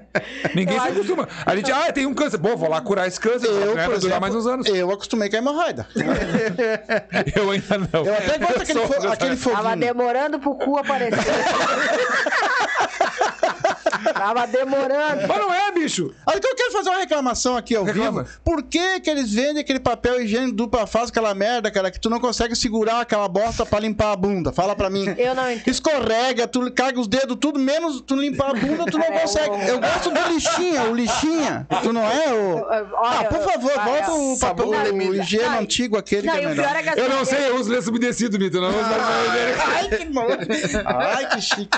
Ninguém 0.53 0.77
se 0.79 0.87
acostuma. 0.89 1.27
A 1.45 1.55
gente, 1.55 1.71
ah, 1.71 1.91
tem 1.93 2.05
um 2.05 2.13
câncer. 2.13 2.37
Bom, 2.37 2.55
vou 2.57 2.69
lá 2.69 2.81
curar 2.81 3.07
esse 3.07 3.19
câncer. 3.19 3.47
Eu, 3.47 3.73
né, 3.73 3.85
por 3.85 3.95
exemplo, 3.95 4.19
mais 4.19 4.35
uns 4.35 4.45
anos. 4.45 4.67
eu 4.67 4.91
acostumei 4.91 5.29
com 5.29 5.37
a 5.37 5.39
hemorroida. 5.39 5.87
Eu 7.35 7.49
ainda 7.51 7.77
não. 7.77 8.05
Eu 8.05 8.13
até 8.13 8.37
gosto 8.37 8.59
daquele, 8.59 8.79
fo- 8.85 9.07
aquele 9.07 9.37
Tava 9.37 9.61
foguinho. 9.63 9.77
demorando 9.79 10.39
pro 10.39 10.55
cu 10.55 10.77
aparecer. 10.77 11.23
Tava 14.13 14.47
demorando. 14.47 15.27
Mas 15.27 15.37
não 15.37 15.53
é, 15.53 15.71
bicho. 15.71 16.13
Aí 16.25 16.37
então 16.37 16.49
eu 16.51 16.55
quero 16.55 16.71
fazer 16.71 16.89
uma 16.89 16.99
reclamação 16.99 17.55
aqui 17.57 17.75
ao 17.75 17.83
Reclama. 17.83 18.23
vivo. 18.23 18.35
Por 18.43 18.63
que 18.63 18.99
que 19.01 19.09
eles 19.09 19.31
vendem 19.33 19.59
aquele 19.59 19.79
papel 19.79 20.21
higiênico 20.21 20.53
dupla 20.55 20.85
face, 20.87 21.11
aquela 21.11 21.33
merda, 21.33 21.69
cara, 21.71 21.91
que 21.91 21.99
tu 21.99 22.09
não 22.09 22.19
consegue 22.19 22.55
segurar 22.55 23.01
aquela 23.01 23.27
bosta 23.27 23.65
pra 23.65 23.79
limpar 23.79 24.11
a 24.11 24.15
bunda? 24.15 24.51
Fala 24.51 24.75
pra 24.75 24.89
mim. 24.89 25.05
Eu 25.17 25.35
não 25.35 25.49
entendo. 25.51 25.67
Escorrega, 25.67 26.47
tu 26.47 26.71
caga 26.71 26.99
os 26.99 27.07
dedos, 27.07 27.37
tudo 27.39 27.59
menos 27.59 28.01
tu 28.01 28.15
limpar 28.15 28.51
a 28.51 28.53
bunda, 28.53 28.85
tu 28.85 28.97
não 28.97 29.05
É, 29.05 29.19
consegue. 29.19 29.49
o- 29.49 29.61
Eu 29.61 29.79
gosto 29.79 30.09
do 30.11 30.33
lixinha, 30.33 30.83
o 30.83 30.95
lixinha. 30.95 31.67
Tu 31.81 31.93
não 31.93 32.03
é 32.03 32.33
o. 32.33 32.55
Olha, 32.57 33.19
Ah, 33.19 33.23
por 33.25 33.39
favor, 33.43 33.71
olha, 33.75 33.83
volta 33.83 34.11
o 34.13 34.39
papel, 34.39 34.65
sabão 34.65 34.69
o 34.69 35.13
Não, 35.53 35.59
antigo, 35.59 35.97
aquele 35.97 36.27
Não, 36.27 36.33
que 36.33 36.39
é 36.39 36.47
melhor. 36.49 36.75
é 36.75 36.83
que 36.83 36.99
Eu 36.99 37.09
não 37.09 37.25
sei, 37.25 37.49
eu 37.49 37.55
uso 37.57 37.71
lenço 37.71 37.89
umedecido, 37.89 38.37
Mito. 38.39 38.59
Não 38.59 38.69
uso 38.69 38.77
Ai, 38.79 39.89
que 39.97 40.05
nojo. 40.05 40.37
Ai, 40.85 41.29
que 41.29 41.41
chique. 41.41 41.69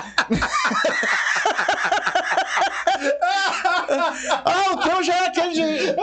Ah, 4.44 4.72
o 4.72 4.76
teu 4.78 5.02
já 5.02 5.14
é 5.14 5.26
aquele 5.26 5.52
de... 5.52 5.94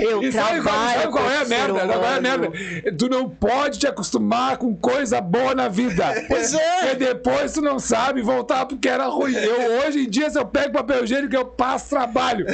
Eu 0.00 0.22
E 0.22 0.32
sabe 0.32 0.60
qual, 0.62 0.74
trabalho 0.74 1.00
sabe 1.00 1.12
qual 1.12 1.30
é 1.30 1.36
a 1.38 1.44
merda? 1.44 1.80
Sabe 1.80 1.92
qual 1.92 2.04
é 2.04 2.16
a 2.16 2.20
merda? 2.20 2.52
Tu 2.98 3.08
não 3.08 3.28
pode 3.28 3.78
te 3.78 3.86
acostumar 3.86 4.56
com 4.58 4.74
coisa 4.76 5.20
boa 5.20 5.54
na 5.54 5.68
vida. 5.68 6.06
Pois 6.28 6.52
é. 6.54 6.80
Porque 6.80 6.94
depois 6.96 7.52
tu 7.52 7.62
não 7.62 7.78
sabe 7.78 8.20
voltar 8.22 8.66
porque 8.66 8.88
era 8.88 9.06
ruim. 9.06 9.34
Eu, 9.34 9.86
hoje 9.86 10.00
em 10.04 10.08
dia, 10.10 10.28
se 10.28 10.38
eu 10.38 10.44
pego 10.44 10.72
papel 10.74 11.04
higiênico, 11.04 11.34
eu 11.34 11.44
passo 11.46 11.90
trabalho. 11.90 12.46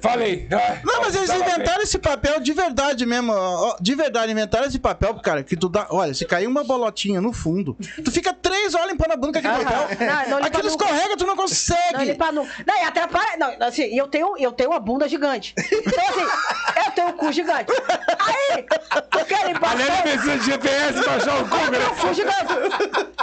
Falei. 0.00 0.46
ah, 0.52 0.78
Não, 0.84 1.00
mas 1.00 1.14
eles 1.14 1.28
tava 1.28 1.44
bem. 1.44 1.52
inventaram 1.54 1.82
esse 1.82 1.98
papel 1.98 2.40
de 2.40 2.52
verdade 2.52 3.04
mesmo. 3.06 3.32
De 3.80 3.94
verdade, 3.94 4.32
inventaram 4.32 4.66
esse 4.66 4.78
papel, 4.78 5.14
cara, 5.16 5.42
que 5.42 5.56
tu 5.56 5.68
dá. 5.68 5.86
Olha, 5.90 6.14
se 6.14 6.24
cair 6.24 6.46
uma 6.46 6.62
bolotinha 6.64 7.20
no 7.20 7.32
fundo, 7.32 7.76
tu 8.04 8.10
fica 8.10 8.32
três 8.32 8.74
horas 8.74 8.90
limpando 8.90 9.12
a 9.12 9.16
bunda 9.16 9.40
com 9.40 9.48
aquele 9.48 9.64
Aham. 9.64 9.86
papel. 9.88 10.06
Não, 10.28 10.38
não 10.40 10.46
Aquilo 10.46 10.68
escorrega, 10.68 11.16
tu 11.16 11.26
não 11.26 11.34
Não, 11.34 11.42
consegue. 11.42 12.02
ele 12.02 12.14
pra 12.14 12.32
nu- 12.32 12.46
Não, 12.66 12.76
e 12.76 12.84
atrapalha. 12.84 13.36
Não, 13.38 13.66
assim, 13.66 13.82
eu 13.96 14.06
tenho, 14.08 14.36
eu 14.38 14.52
tenho 14.52 14.70
uma 14.70 14.80
bunda 14.80 15.08
gigante. 15.08 15.54
Então, 15.58 16.04
assim, 16.08 16.26
Eu 16.76 16.92
tenho 16.92 17.08
um 17.08 17.12
cu 17.12 17.32
gigante. 17.32 17.72
Aí, 18.18 18.62
tu 19.10 19.24
quer 19.26 19.46
limpar 19.46 19.72
A 19.72 19.74
Nelly 19.74 19.90
o 19.98 20.02
precisa 20.02 20.38
de 20.38 20.44
GPS 20.44 21.02
pra 21.02 21.14
achar 21.14 21.42
o 21.42 21.48
cu, 21.48 21.56
Olha 21.56 21.70
né? 21.70 21.78
meu 21.78 21.94
cu 21.96 22.14
gigante. 22.14 22.52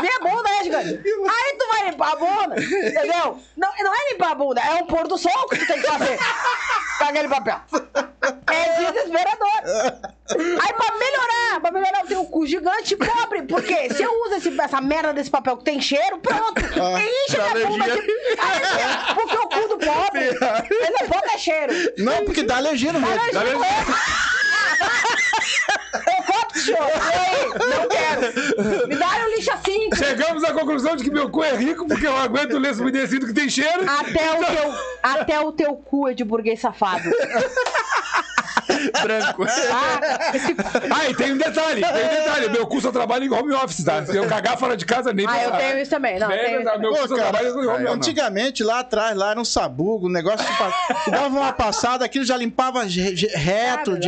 Minha 0.01 0.19
bunda 0.19 0.49
é 0.49 0.63
gigante. 0.63 0.89
Aí 0.89 1.57
tu 1.57 1.67
vai 1.71 1.89
limpar 1.91 2.11
a 2.11 2.15
bunda, 2.15 2.55
entendeu? 2.61 3.39
Não, 3.55 3.69
não 3.79 3.93
é 3.93 4.11
limpar 4.11 4.31
a 4.31 4.35
bunda, 4.35 4.61
é 4.61 4.73
um 4.75 4.85
pôr 4.87 5.07
do 5.07 5.17
sol 5.17 5.47
que 5.49 5.57
tu 5.57 5.67
tem 5.67 5.81
que 5.81 5.87
fazer. 5.87 6.17
Com 6.97 7.03
aquele 7.05 7.27
papel. 7.29 7.61
É 8.51 8.91
desesperador. 8.91 10.07
Aí 10.29 10.73
pra 10.73 10.97
melhorar, 10.97 11.61
pra 11.61 11.71
melhorar 11.71 11.99
eu 12.01 12.07
tenho 12.07 12.21
um 12.21 12.25
cu 12.25 12.45
gigante 12.45 12.93
e 12.93 12.97
pobre. 12.97 13.43
Porque 13.43 13.93
se 13.93 14.03
eu 14.03 14.11
uso 14.25 14.35
esse- 14.35 14.59
essa 14.61 14.81
merda 14.81 15.13
desse 15.13 15.29
papel 15.29 15.57
que 15.57 15.63
tem 15.63 15.79
cheiro, 15.81 16.17
pronto. 16.19 16.61
Enche 16.61 17.37
minha 17.37 17.67
bunda 17.67 17.85
de... 17.85 17.99
Aí, 18.39 19.15
Porque 19.15 19.37
o 19.37 19.47
cu 19.47 19.67
do 19.69 19.77
pobre, 19.77 20.23
ele 20.69 20.95
não 20.99 21.07
pode 21.09 21.31
ter 21.31 21.39
cheiro. 21.39 21.73
Não, 21.97 22.25
porque 22.25 22.43
dá 22.43 22.57
alergia 22.57 22.91
no 22.93 22.99
meio. 22.99 23.15
Dá 23.33 23.39
alergia. 23.41 23.59
Eu 25.93 26.27
senhor. 26.59 26.79
Aí? 26.81 27.49
Não 27.69 27.87
quero. 27.87 28.87
Me 28.87 28.95
dá 28.95 29.07
um 29.25 29.35
lixo 29.35 29.51
assim. 29.51 29.89
Chegamos 29.95 30.43
à 30.43 30.53
conclusão 30.53 30.95
de 30.95 31.03
que 31.03 31.11
meu 31.11 31.29
cu 31.29 31.43
é 31.43 31.55
rico 31.55 31.87
porque 31.87 32.07
eu 32.07 32.15
aguento 32.15 32.53
o 32.53 32.59
lenço 32.59 32.81
umedecido 32.81 33.25
que 33.25 33.33
tem 33.33 33.49
cheiro. 33.49 33.89
Até 33.89 34.31
o 34.31 34.45
teu, 34.45 34.73
até 35.03 35.39
o 35.39 35.51
teu 35.51 35.75
cu 35.75 36.07
é 36.07 36.13
de 36.13 36.23
burguês 36.23 36.59
safado. 36.59 37.09
Branco. 39.01 39.45
Ah, 39.71 40.31
esse... 40.35 40.55
Ah, 40.91 41.09
e 41.09 41.15
tem 41.15 41.33
um 41.33 41.37
detalhe, 41.37 41.81
tem 41.81 42.05
um 42.05 42.09
detalhe. 42.09 42.49
Meu 42.49 42.67
cu 42.67 42.81
só 42.81 42.91
trabalha 42.91 43.25
em 43.25 43.31
home 43.31 43.53
office, 43.53 43.83
tá? 43.83 44.05
Se 44.05 44.15
eu 44.15 44.27
cagar 44.27 44.57
fora 44.57 44.75
de 44.75 44.85
casa, 44.85 45.13
nem 45.13 45.25
ah 45.27 45.43
eu 45.43 45.51
tenho 45.51 45.79
isso 45.79 45.91
também. 45.91 46.19
Não, 46.19 46.31
eu 46.31 46.37
Nem 46.37 46.55
isso 46.55 46.63
também. 46.63 46.79
meu 46.79 46.91
Pô, 46.91 46.97
cu 46.99 47.07
só 47.07 47.15
cara, 47.15 47.29
trabalha 47.29 47.49
em 47.49 47.67
home 47.67 47.85
office. 47.85 47.95
Antigamente, 47.95 48.63
lá 48.63 48.79
atrás, 48.79 49.15
lá 49.15 49.31
era 49.31 49.39
um 49.39 49.45
sabugo, 49.45 50.07
um 50.07 50.11
negócio 50.11 50.45
que 51.03 51.11
dava 51.11 51.27
uma 51.27 51.53
passada, 51.53 52.05
aquilo 52.05 52.25
já 52.25 52.37
limpava 52.37 52.83
reto, 52.83 53.91
Sabe, 53.91 53.99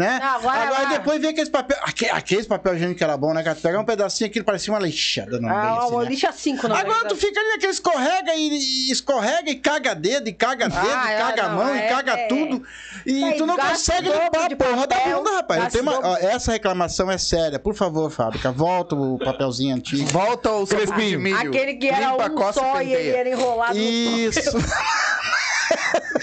né? 0.00 0.10
né? 0.10 0.18
Não, 0.20 0.34
agora 0.36 0.70
lá- 0.70 0.84
depois 0.86 1.20
vem 1.20 1.30
aqueles 1.30 1.48
papel. 1.48 1.76
aque- 1.82 2.06
Aqueles 2.08 2.46
papel 2.46 2.74
higiênico 2.74 2.98
que 2.98 3.04
era 3.04 3.16
bom, 3.16 3.32
né, 3.34 3.42
cara? 3.42 3.54
Tu 3.54 3.62
Pegar 3.62 3.78
um 3.78 3.84
pedacinho 3.84 4.28
aquilo 4.30 4.44
parecia 4.44 4.72
uma 4.72 4.80
lixada 4.80 5.32
no 5.38 5.42
meio, 5.48 5.52
Ah, 5.52 5.88
né? 5.90 6.08
lixo 6.08 6.26
5 6.32 6.66
não 6.68 6.74
Agora 6.76 7.06
tu 7.08 7.16
fica 7.16 7.38
ali 7.38 7.48
naquele 7.50 7.72
escorrega 7.72 8.34
e, 8.34 8.48
e 8.88 8.90
escorrega 8.90 9.50
e 9.50 9.54
caga 9.56 9.94
dedo, 9.94 10.28
e 10.28 10.32
caga 10.32 10.68
dedo, 10.68 10.80
Ah, 10.82 11.10
e 11.10 11.14
é, 11.14 11.18
caga 11.18 11.44
a 11.44 11.48
não, 11.50 11.56
mão, 11.56 11.74
é- 11.74 11.86
e 11.86 11.88
caga 11.90 12.12
é- 12.12 12.26
tudo. 12.28 12.62
E 13.06 13.24
É, 13.24 13.32
tu 13.32 13.46
não 13.46 13.56
consegue 13.56 14.08
limpar 14.08 14.52
a 14.52 14.56
porra 14.56 14.86
da 14.86 14.96
bunda, 15.00 15.30
rapaz. 15.36 15.58
Eu 15.58 15.64
gasto 15.64 15.72
tenho 15.72 15.84
uma- 15.84 16.08
ó, 16.08 16.16
essa 16.16 16.52
reclamação 16.52 17.10
é 17.10 17.18
séria. 17.18 17.58
Por 17.58 17.74
favor, 17.74 18.10
fábrica, 18.10 18.50
volta 18.50 18.94
o 18.94 19.18
papelzinho 19.18 19.74
antigo. 19.76 20.06
Volta 20.10 20.50
o 20.52 20.66
Crespinho. 20.66 21.36
Aquele 21.36 21.74
que 21.74 21.88
era 21.88 22.12
Limpa, 22.12 22.30
um 22.48 22.52
só 22.52 22.80
e 22.82 22.92
ele 22.94 23.10
era 23.10 23.28
enrolado 23.28 23.74
no 23.74 23.80
Isso. 23.80 24.56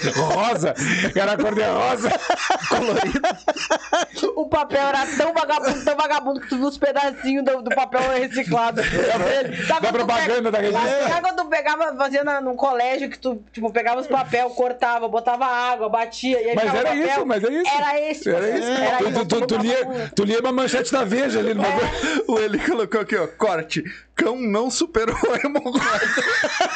Rosa, 0.08 0.74
era 1.14 1.32
a 1.32 1.36
cor 1.36 1.54
de 1.54 1.62
rosa. 1.62 2.10
O 4.36 4.46
papel 4.48 4.80
era 4.80 5.06
tão 5.16 5.32
vagabundo, 5.32 5.84
tão 5.84 5.96
vagabundo 5.96 6.40
que 6.40 6.48
tu 6.48 6.56
viu 6.56 6.66
os 6.66 6.78
pedacinhos 6.78 7.44
do, 7.44 7.62
do 7.62 7.70
papel 7.74 8.00
reciclado. 8.12 8.80
Sabe 9.66 9.80
Da 9.86 9.92
propaganda 9.92 10.50
da 10.50 10.58
pega- 10.58 10.78
revista. 10.78 11.08
Sabe 11.08 11.20
quando 11.22 11.36
tu 11.36 11.44
pegava, 11.46 11.96
fazia 11.96 12.24
na, 12.24 12.40
no 12.40 12.54
colégio, 12.54 13.08
que 13.10 13.18
tu, 13.18 13.42
tipo, 13.52 13.70
pegava 13.72 14.00
os 14.00 14.06
papel, 14.06 14.50
cortava, 14.50 15.08
botava 15.08 15.44
água, 15.46 15.88
batia, 15.88 16.40
e 16.42 16.50
aí 16.50 16.54
Mas 16.56 16.74
era 16.74 16.82
papel? 16.90 17.06
isso, 17.06 17.26
mas 17.26 17.44
é 17.44 17.48
isso. 17.52 17.70
Era 17.76 18.00
esse. 18.00 18.28
Era 18.30 18.48
isso. 18.58 18.68
Era 18.68 18.96
Tu- 18.98 19.08
isso, 19.10 19.26
tu, 19.26 19.40
tu, 19.40 19.46
tu, 19.46 19.56
lia, 19.58 20.10
tu 20.14 20.24
lia 20.24 20.40
uma 20.40 20.52
manchete 20.52 20.92
da 20.92 21.04
Veja 21.04 21.38
ali 21.40 21.54
no 21.54 21.62
bagulho. 21.62 22.24
O 22.28 22.38
Eli 22.38 22.58
colocou 22.58 23.00
aqui, 23.00 23.16
ó, 23.16 23.26
corte. 23.26 23.82
Cão 24.18 24.36
não 24.36 24.68
superou 24.68 25.16
a 25.32 25.46
hemorroida. 25.46 26.06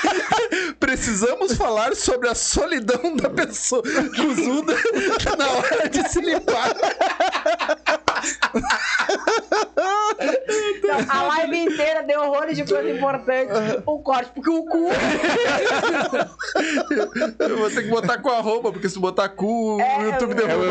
Precisamos 0.78 1.54
falar 1.54 1.96
sobre 1.96 2.28
a 2.28 2.36
solidão 2.36 3.16
da 3.16 3.28
pessoa 3.28 3.82
cozuda 3.82 4.76
na 5.36 5.50
hora 5.50 5.88
de 5.88 6.08
se 6.08 6.20
limpar. 6.20 6.72
Não, 10.84 10.98
a 11.08 11.22
live 11.24 11.56
inteira 11.56 12.04
deu 12.04 12.20
horrores 12.20 12.56
de 12.56 12.64
coisa 12.64 12.88
importante. 12.88 13.52
O 13.84 13.98
corte, 13.98 14.30
porque 14.32 14.50
o 14.50 14.64
cu. 14.64 14.90
Eu 17.40 17.58
vou 17.58 17.70
ter 17.70 17.82
que 17.82 17.88
botar 17.88 18.18
com 18.18 18.30
arroba, 18.30 18.70
porque 18.70 18.88
se 18.88 19.00
botar 19.00 19.28
cu, 19.30 19.78
o 19.78 20.02
YouTube 20.02 20.34
derruba. 20.34 20.64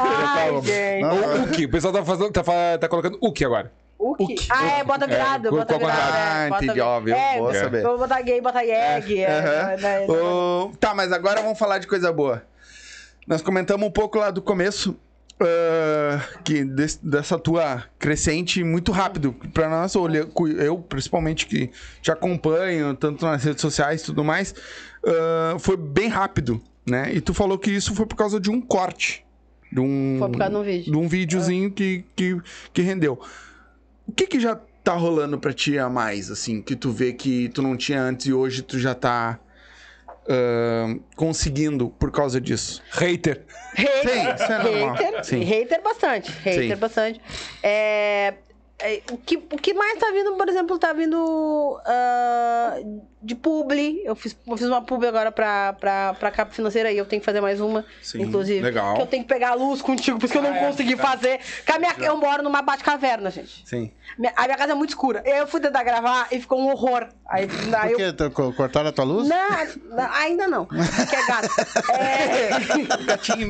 Ai, 0.00 0.60
gente. 0.62 1.04
O 1.04 1.44
Uki, 1.44 1.66
o 1.66 1.70
pessoal 1.70 1.92
tá, 1.92 2.04
fazendo, 2.04 2.32
tá, 2.32 2.42
tá 2.80 2.88
colocando 2.88 3.18
Uki 3.22 3.44
agora. 3.44 3.70
O 4.04 4.16
que? 4.16 4.34
Ah, 4.50 4.66
é, 4.78 4.84
bota 4.84 5.06
virado, 5.06 5.48
É, 5.48 5.50
bota 5.50 5.78
virado. 5.78 5.80
quadrada. 5.96 6.18
é, 6.18 6.46
Ah, 6.46 6.48
bota 6.48 6.64
entendi, 6.64 6.74
vi- 6.74 6.80
ó, 6.80 7.00
viu? 7.00 7.14
É, 7.14 7.38
Boa 7.38 7.54
saber. 7.54 7.82
Vou 7.82 7.98
botar 7.98 8.20
gay, 8.22 8.40
botar 8.40 8.62
yeg. 8.62 9.18
é, 9.22 9.76
né, 9.80 10.06
Ô, 10.08 10.72
tá, 10.80 10.92
mas 10.94 11.12
agora 11.12 11.40
vamos 11.40 11.58
falar 11.58 11.78
de 11.78 11.86
coisa 11.86 12.12
boa. 12.12 12.42
Nós 13.26 13.40
comentamos 13.42 13.86
um 13.86 13.90
pouco 13.90 14.18
lá 14.18 14.30
do 14.30 14.42
começo. 14.42 14.96
ah, 15.40 16.20
que 16.44 16.62
des- 16.64 16.96
dessa 17.02 17.36
tua 17.38 17.82
crescente 17.98 18.62
muito 18.62 18.92
rápido 18.92 19.34
para 19.52 19.68
nós 19.68 19.96
olha- 19.96 20.24
cu- 20.24 20.46
eu 20.46 20.78
principalmente 20.78 21.46
que 21.46 21.68
te 22.00 22.12
acompanho 22.12 22.94
tanto 22.94 23.24
nas 23.24 23.42
redes 23.42 23.60
sociais 23.60 24.02
e 24.02 24.04
tudo 24.04 24.22
mais 24.22 24.54
ah, 25.04 25.56
foi 25.58 25.76
bem 25.76 26.06
rápido 26.08 26.62
né 26.86 27.10
e 27.12 27.20
tu 27.20 27.34
falou 27.34 27.58
que 27.58 27.72
isso 27.72 27.92
foi 27.92 28.06
por 28.06 28.14
causa 28.14 28.38
de 28.38 28.50
um 28.50 28.60
corte 28.60 29.24
de 29.72 29.80
um 29.80 30.16
Foi 30.20 30.28
por 30.30 30.38
causa 30.38 30.52
de 30.52 30.58
um 30.60 30.62
vídeo. 30.62 30.92
de 30.92 30.98
um 30.98 31.08
videozinho 31.08 31.70
que, 31.72 32.04
que, 32.14 32.36
que 32.72 32.82
rendeu 32.82 33.18
o 34.06 34.12
que 34.12 34.26
que 34.26 34.40
já 34.40 34.58
tá 34.84 34.94
rolando 34.94 35.38
pra 35.38 35.52
ti 35.52 35.78
a 35.78 35.88
mais, 35.88 36.30
assim, 36.30 36.60
que 36.60 36.74
tu 36.74 36.90
vê 36.90 37.12
que 37.12 37.48
tu 37.50 37.62
não 37.62 37.76
tinha 37.76 38.00
antes 38.02 38.26
e 38.26 38.32
hoje 38.32 38.62
tu 38.62 38.78
já 38.78 38.94
tá 38.94 39.38
ah, 40.28 40.94
conseguindo 41.16 41.88
por 41.90 42.10
causa 42.10 42.40
disso? 42.40 42.82
Hater. 42.90 43.44
Hater, 43.74 44.02
Sim, 44.02 44.34
isso 44.34 44.52
é 44.52 44.58
normal. 44.62 44.94
hater, 44.96 45.24
Sim. 45.24 45.40
hater 45.40 45.82
bastante, 45.82 46.30
hater 46.30 46.68
Sim. 46.68 46.76
bastante. 46.76 47.20
É, 47.62 48.34
o, 49.10 49.16
que, 49.18 49.36
o 49.36 49.56
que 49.58 49.72
mais 49.74 49.98
tá 49.98 50.10
vindo, 50.12 50.32
por 50.34 50.48
exemplo, 50.48 50.78
tá 50.78 50.92
vindo 50.92 51.80
ah, 51.84 52.78
de 53.22 53.34
publi. 53.34 54.02
Eu 54.04 54.14
fiz, 54.16 54.36
eu 54.46 54.56
fiz 54.56 54.66
uma 54.66 54.82
publi 54.82 55.08
agora 55.08 55.30
pra, 55.30 55.72
pra, 55.74 56.14
pra 56.14 56.30
capa 56.30 56.52
financeira 56.52 56.90
e 56.90 56.98
eu 56.98 57.06
tenho 57.06 57.20
que 57.20 57.26
fazer 57.26 57.40
mais 57.40 57.60
uma, 57.60 57.84
Sim, 58.02 58.22
inclusive. 58.22 58.60
legal. 58.60 58.94
Que 58.94 59.02
eu 59.02 59.06
tenho 59.06 59.22
que 59.22 59.28
pegar 59.28 59.50
a 59.50 59.54
luz 59.54 59.80
contigo, 59.80 60.18
porque 60.18 60.36
eu 60.36 60.42
não 60.42 60.54
consegui 60.54 60.96
fazer. 60.96 61.38
Porque 61.56 61.72
a 61.72 61.78
minha, 61.78 61.94
eu 61.98 62.16
moro 62.16 62.42
numa 62.42 62.62
bate-caverna, 62.62 63.30
gente. 63.30 63.62
Sim. 63.66 63.92
Minha- 64.18 64.32
a 64.36 64.44
minha 64.44 64.56
casa 64.58 64.72
é 64.72 64.74
muito 64.74 64.90
escura. 64.90 65.22
Eu 65.24 65.46
fui 65.46 65.60
tentar 65.60 65.82
gravar 65.84 66.28
e 66.30 66.40
ficou 66.40 66.60
um 66.60 66.70
horror. 66.70 67.08
Aí, 67.28 67.48
aí 67.80 67.92
Por 67.94 68.24
eu 68.24 68.30
co- 68.30 68.52
Cortaram 68.52 68.88
a 68.90 68.92
tua 68.92 69.04
luz? 69.04 69.26
não, 69.28 69.48
não, 69.96 70.12
ainda 70.12 70.48
não. 70.48 70.66
Que 70.66 71.16
é 71.16 71.26
gato. 71.26 71.48
É... 71.92 73.04
Gatinho. 73.04 73.48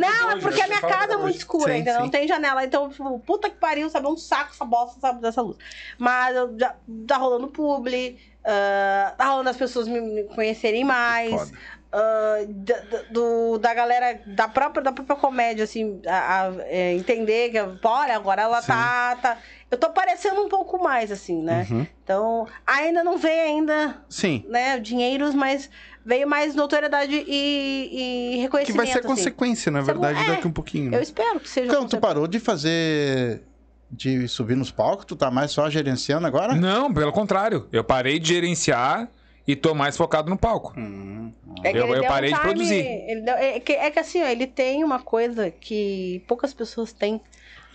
Não, 0.00 0.30
é 0.32 0.40
porque 0.40 0.60
a 0.60 0.66
minha 0.66 0.80
casa 0.80 1.14
é 1.14 1.16
muito 1.16 1.38
escura, 1.38 1.72
Sim, 1.72 1.78
ainda 1.78 1.92
sim. 1.94 1.98
não 1.98 2.08
tem 2.08 2.26
janela. 2.28 2.64
Então, 2.64 2.88
tipo, 2.90 3.18
puta 3.20 3.48
que 3.48 3.56
pariu, 3.56 3.88
sabe? 3.88 4.06
É 4.06 4.08
um 4.08 4.16
saco 4.16 4.54
essa 4.56 4.64
bosta, 4.64 4.98
sabe, 5.00 5.20
dessa 5.20 5.42
luz. 5.42 5.56
Mas 5.98 6.34
já, 6.58 6.74
tá 7.06 7.16
rolando 7.16 7.48
publi, 7.48 8.18
ah, 8.44 9.14
tá 9.16 9.26
rolando 9.26 9.50
as 9.50 9.56
pessoas 9.56 9.86
me, 9.86 10.00
me 10.00 10.24
conhecerem 10.24 10.84
mais. 10.84 11.52
Ah, 11.92 12.44
da, 12.48 12.74
do, 13.10 13.56
da 13.58 13.72
galera 13.72 14.20
da 14.26 14.48
própria, 14.48 14.82
da 14.82 14.92
própria 14.92 15.16
comédia, 15.16 15.64
assim, 15.64 16.00
a, 16.06 16.42
a, 16.42 16.52
é, 16.64 16.92
entender 16.92 17.50
que, 17.50 17.58
olha, 17.86 18.14
agora 18.16 18.42
ela 18.42 18.60
tá, 18.60 19.16
tá. 19.16 19.38
Eu 19.70 19.78
tô 19.78 19.86
aparecendo 19.86 20.42
um 20.42 20.48
pouco 20.48 20.82
mais, 20.82 21.10
assim, 21.10 21.42
né? 21.42 21.66
Uhum. 21.70 21.86
Então, 22.04 22.46
ainda 22.66 23.02
não 23.02 23.16
vem 23.16 23.40
ainda 23.40 23.96
Sim. 24.10 24.44
né, 24.48 24.78
dinheiros, 24.78 25.34
mas 25.34 25.70
veio 26.04 26.28
mais 26.28 26.54
notoriedade 26.54 27.24
e, 27.26 27.88
e 27.90 28.34
Que 28.34 28.36
reconhecimento. 28.42 28.76
vai 28.76 28.86
ser 28.86 28.98
assim. 28.98 29.08
consequência, 29.08 29.72
na 29.72 29.80
verdade, 29.80 30.20
É, 30.20 30.26
daqui 30.34 30.46
um 30.46 30.52
pouquinho. 30.52 30.90
né? 30.90 30.98
Eu 30.98 31.02
espero 31.02 31.40
que 31.40 31.48
seja. 31.48 31.66
Então, 31.66 31.88
tu 31.88 31.98
parou 31.98 32.26
de 32.28 32.38
fazer. 32.38 33.42
De 33.90 34.26
subir 34.28 34.56
nos 34.56 34.70
palcos? 34.70 35.04
Tu 35.04 35.14
tá 35.16 35.30
mais 35.30 35.50
só 35.50 35.68
gerenciando 35.70 36.26
agora? 36.26 36.54
Não, 36.54 36.92
pelo 36.92 37.12
contrário. 37.12 37.68
Eu 37.72 37.84
parei 37.84 38.18
de 38.18 38.28
gerenciar 38.28 39.08
e 39.46 39.54
tô 39.54 39.74
mais 39.74 39.96
focado 39.96 40.28
no 40.28 40.36
palco. 40.36 40.72
Hum. 40.76 41.32
É 41.64 41.72
que 41.72 41.78
eu- 41.78 41.86
eu 41.86 41.94
deu 41.94 42.04
um 42.04 42.08
parei 42.08 42.30
de 42.30 42.36
time- 42.36 42.46
produzir. 42.52 43.22
deu- 43.24 43.34
é, 43.36 43.60
que, 43.60 43.72
é 43.72 43.90
que 43.90 43.98
assim, 43.98 44.22
ó, 44.22 44.26
ele 44.26 44.46
tem 44.46 44.82
uma 44.84 44.98
coisa 45.00 45.50
que 45.50 46.22
poucas 46.26 46.52
pessoas 46.52 46.92
têm 46.92 47.20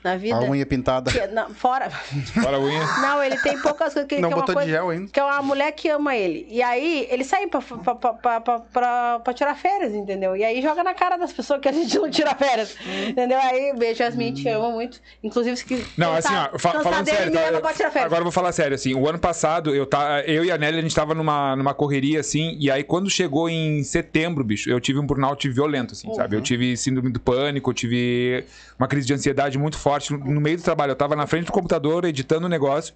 na 0.03 0.18
vida. 0.18 0.36
A 0.36 0.41
unha 0.41 0.65
pintada. 0.65 1.11
que- 1.11 1.28
não, 1.28 1.49
fora. 1.53 1.90
Bora 2.36 2.57
a 2.57 2.60
unha. 2.60 2.86
Não, 3.02 3.23
ele 3.23 3.38
tem 3.38 3.60
poucas 3.61 3.94
coisas 3.94 4.06
que, 4.07 4.19
Não 4.19 4.30
que 4.30 4.34
é 4.34 4.38
uma 4.38 4.41
botou 4.41 4.56
coisa. 4.56 4.68
de 4.68 4.73
gel 4.76 4.90
ainda. 4.90 5.11
Que 5.11 5.19
é 5.19 5.23
uma 5.23 5.41
mulher 5.41 5.72
que 5.73 5.90
ama 5.90 6.15
ele. 6.15 6.48
E 6.49 6.61
aí, 6.61 7.07
ele 7.10 7.23
sai 7.23 7.48
pra, 7.48 7.61
pra, 7.61 7.95
pra, 7.95 8.14
pra, 8.40 8.60
pra, 8.60 9.19
pra- 9.19 9.34
tirar 9.34 9.56
férias, 9.56 9.94
entendeu? 9.94 10.36
E 10.36 10.44
aí 10.44 10.61
joga 10.61 10.84
na 10.84 10.94
cara 10.94 11.18
das 11.18 11.32
pessoas 11.32 11.60
que 11.61 11.68
a 11.69 11.72
gente 11.72 11.98
não 11.98 12.10
tira 12.10 12.34
férias. 12.36 12.76
Entendeu? 13.07 13.40
Aí, 13.40 13.73
beijo, 13.78 14.02
Yasmin, 14.03 14.34
te 14.34 14.49
amo 14.49 14.72
muito. 14.72 14.99
Inclusive, 15.23 15.56
se 15.57 15.65
que 15.65 15.86
Não, 15.98 16.14
assim, 16.14 16.30
cansar- 16.30 16.49
ó, 16.53 16.60
fa- 16.60 16.72
falando 16.84 17.06
dele, 17.06 17.18
sério. 17.18 17.61
tá, 17.61 17.73
férias. 17.73 17.95
agora 17.98 18.19
eu 18.19 18.23
vou 18.23 18.32
falar 18.32 18.52
sério, 18.52 18.76
assim. 18.76 18.94
O 18.95 19.07
ano 19.07 19.19
passado, 19.19 19.76
eu, 19.76 19.86
tá, 19.86 20.22
eu 20.26 20.44
e 20.45 20.52
a 20.52 20.57
Nelly, 20.57 20.80
a 20.80 20.82
gente 20.82 20.95
tava 20.95 21.14
numa, 21.14 21.56
numa 21.56 21.73
correria, 21.73 22.19
assim, 22.19 22.57
e 22.60 22.69
aí 22.72 22.84
quando 22.84 23.10
chegou 23.10 23.49
em 23.49 23.84
setembro, 23.84 24.44
bicho, 24.44 24.69
eu 24.69 24.80
tive 24.80 24.99
um 24.99 25.06
burnout 25.06 25.48
violento, 25.49 25.94
assim, 25.94 26.14
sabe? 26.14 26.36
Uhum. 26.36 26.40
Eu 26.41 26.44
tive 26.44 26.76
síndrome 26.78 27.11
do 27.11 27.19
pânico, 27.19 27.69
eu 27.69 27.73
tive 27.73 28.44
uma 28.80 28.88
crise 28.88 29.06
de 29.07 29.14
ansiedade 29.14 29.57
muito 29.57 29.78
forte. 29.78 29.90
No, 30.11 30.18
no 30.18 30.41
meio 30.41 30.57
do 30.57 30.63
trabalho, 30.63 30.91
eu 30.91 30.95
tava 30.95 31.15
na 31.15 31.26
frente 31.27 31.45
do 31.47 31.51
computador, 31.51 32.05
editando 32.05 32.45
o 32.45 32.49
negócio, 32.49 32.93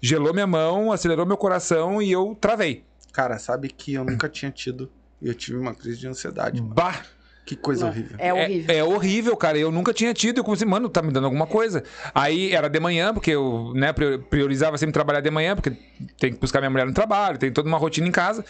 gelou 0.00 0.32
minha 0.32 0.46
mão, 0.46 0.92
acelerou 0.92 1.24
meu 1.26 1.36
coração 1.36 2.00
e 2.02 2.10
eu 2.12 2.36
travei. 2.40 2.84
Cara, 3.12 3.38
sabe 3.38 3.68
que 3.68 3.94
eu 3.94 4.04
nunca 4.04 4.28
tinha 4.28 4.50
tido. 4.50 4.90
E 5.22 5.28
eu 5.28 5.34
tive 5.34 5.56
uma 5.56 5.74
crise 5.74 5.98
de 5.98 6.08
ansiedade. 6.08 6.60
mano. 6.60 6.74
Bah! 6.74 7.00
Que 7.46 7.54
coisa 7.56 7.86
horrível. 7.86 8.16
É 8.18 8.32
horrível. 8.32 8.74
É, 8.74 8.78
é 8.78 8.84
horrível, 8.84 9.36
cara. 9.36 9.58
Eu 9.58 9.70
nunca 9.70 9.92
tinha 9.92 10.14
tido. 10.14 10.38
Eu 10.38 10.44
comecei, 10.44 10.66
mano, 10.66 10.88
tá 10.88 11.02
me 11.02 11.12
dando 11.12 11.24
alguma 11.24 11.46
coisa. 11.46 11.84
Aí 12.14 12.52
era 12.54 12.68
de 12.68 12.80
manhã, 12.80 13.12
porque 13.12 13.30
eu 13.32 13.72
né, 13.74 13.92
prior- 13.92 14.18
priorizava 14.24 14.78
sempre 14.78 14.94
trabalhar 14.94 15.20
de 15.20 15.30
manhã, 15.30 15.54
porque 15.54 15.70
tem 16.18 16.32
que 16.32 16.38
buscar 16.40 16.60
minha 16.60 16.70
mulher 16.70 16.86
no 16.86 16.94
trabalho, 16.94 17.36
tem 17.36 17.52
toda 17.52 17.68
uma 17.68 17.76
rotina 17.76 18.08
em 18.08 18.10
casa. 18.10 18.42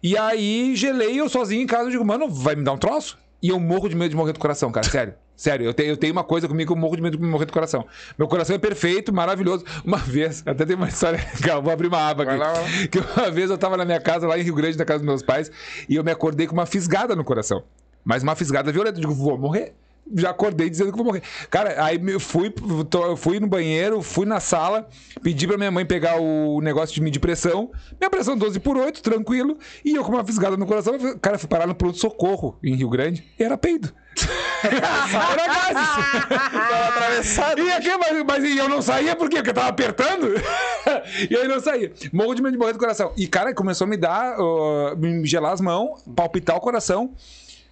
E 0.00 0.16
aí 0.16 0.76
gelei 0.76 1.20
eu 1.20 1.28
sozinho 1.28 1.60
em 1.62 1.66
casa. 1.66 1.86
Eu 1.86 1.90
digo, 1.90 2.04
mano, 2.04 2.28
vai 2.30 2.54
me 2.54 2.62
dar 2.62 2.70
um 2.72 2.78
troço? 2.78 3.18
E 3.42 3.48
eu 3.48 3.58
morro 3.58 3.88
de 3.88 3.96
medo 3.96 4.10
de 4.10 4.16
morrer 4.16 4.32
do 4.32 4.38
coração, 4.38 4.70
cara. 4.70 4.88
Sério. 4.88 5.14
Sério, 5.36 5.66
eu 5.66 5.74
tenho, 5.74 5.90
eu 5.90 5.96
tenho 5.96 6.12
uma 6.12 6.24
coisa 6.24 6.48
comigo 6.48 6.72
que 6.72 6.76
eu 6.76 6.80
morro 6.80 6.96
de 6.96 7.02
medo 7.02 7.18
de 7.18 7.22
morrer 7.22 7.44
do 7.44 7.52
coração. 7.52 7.84
Meu 8.16 8.26
coração 8.26 8.56
é 8.56 8.58
perfeito, 8.58 9.12
maravilhoso. 9.12 9.64
Uma 9.84 9.98
vez, 9.98 10.42
até 10.46 10.64
tem 10.64 10.74
uma 10.74 10.88
história 10.88 11.20
legal, 11.34 11.62
vou 11.62 11.70
abrir 11.70 11.88
uma 11.88 12.08
aba 12.08 12.22
aqui. 12.22 12.36
Lá. 12.36 12.54
Que 12.90 12.98
uma 12.98 13.30
vez 13.30 13.50
eu 13.50 13.58
tava 13.58 13.76
na 13.76 13.84
minha 13.84 14.00
casa, 14.00 14.26
lá 14.26 14.38
em 14.38 14.42
Rio 14.42 14.54
Grande, 14.54 14.78
na 14.78 14.84
casa 14.86 15.00
dos 15.00 15.06
meus 15.06 15.22
pais, 15.22 15.50
e 15.88 15.94
eu 15.94 16.02
me 16.02 16.10
acordei 16.10 16.46
com 16.46 16.54
uma 16.54 16.64
fisgada 16.64 17.14
no 17.14 17.22
coração. 17.22 17.62
Mas 18.02 18.22
uma 18.22 18.34
fisgada 18.34 18.72
violenta. 18.72 18.96
Eu 18.98 19.02
digo, 19.02 19.14
vou 19.14 19.36
morrer. 19.36 19.74
Já 20.14 20.30
acordei 20.30 20.70
dizendo 20.70 20.90
que 20.92 20.96
vou 20.96 21.06
morrer. 21.06 21.22
Cara, 21.50 21.82
aí 21.84 21.98
me- 21.98 22.18
fui, 22.20 22.52
tô- 22.88 23.16
fui 23.16 23.40
no 23.40 23.46
banheiro, 23.48 24.00
fui 24.02 24.24
na 24.24 24.38
sala, 24.38 24.88
pedi 25.22 25.46
pra 25.46 25.56
minha 25.58 25.70
mãe 25.70 25.84
pegar 25.84 26.20
o 26.20 26.60
negócio 26.60 26.94
de 26.94 27.00
medir 27.00 27.18
pressão. 27.18 27.70
Minha 28.00 28.08
pressão 28.10 28.36
12 28.36 28.60
por 28.60 28.76
8, 28.76 29.02
tranquilo. 29.02 29.58
E 29.84 29.94
eu 29.96 30.04
com 30.04 30.12
uma 30.12 30.24
fisgada 30.24 30.56
no 30.56 30.66
coração. 30.66 30.94
Cara, 31.20 31.38
fui 31.38 31.48
parar 31.48 31.66
no 31.66 31.74
pronto-socorro 31.74 32.58
em 32.62 32.74
Rio 32.76 32.88
Grande. 32.88 33.24
E 33.38 33.42
era 33.42 33.58
peido. 33.58 33.92
era 34.64 35.46
gases. 35.46 36.28
Tava 36.28 36.88
atravessado. 36.88 37.60
E 37.62 37.72
aqui, 37.72 37.90
mas, 37.96 38.24
mas 38.26 38.44
e 38.44 38.56
eu 38.58 38.68
não 38.68 38.80
saía 38.80 39.14
por 39.16 39.28
quê? 39.28 39.36
Porque 39.36 39.50
eu 39.50 39.54
tava 39.54 39.68
apertando. 39.68 40.28
e 41.30 41.36
aí 41.36 41.48
não 41.48 41.60
saía. 41.60 41.92
Morro 42.12 42.34
de 42.34 42.42
medo 42.42 42.52
de 42.52 42.58
morrer 42.58 42.72
do 42.72 42.78
coração. 42.78 43.12
E, 43.16 43.26
cara, 43.26 43.52
começou 43.54 43.84
a 43.86 43.88
me 43.88 43.96
dar, 43.96 44.38
uh, 44.40 44.96
me 44.96 45.26
gelar 45.26 45.52
as 45.52 45.60
mãos, 45.60 46.02
palpitar 46.14 46.56
o 46.56 46.60
coração. 46.60 47.12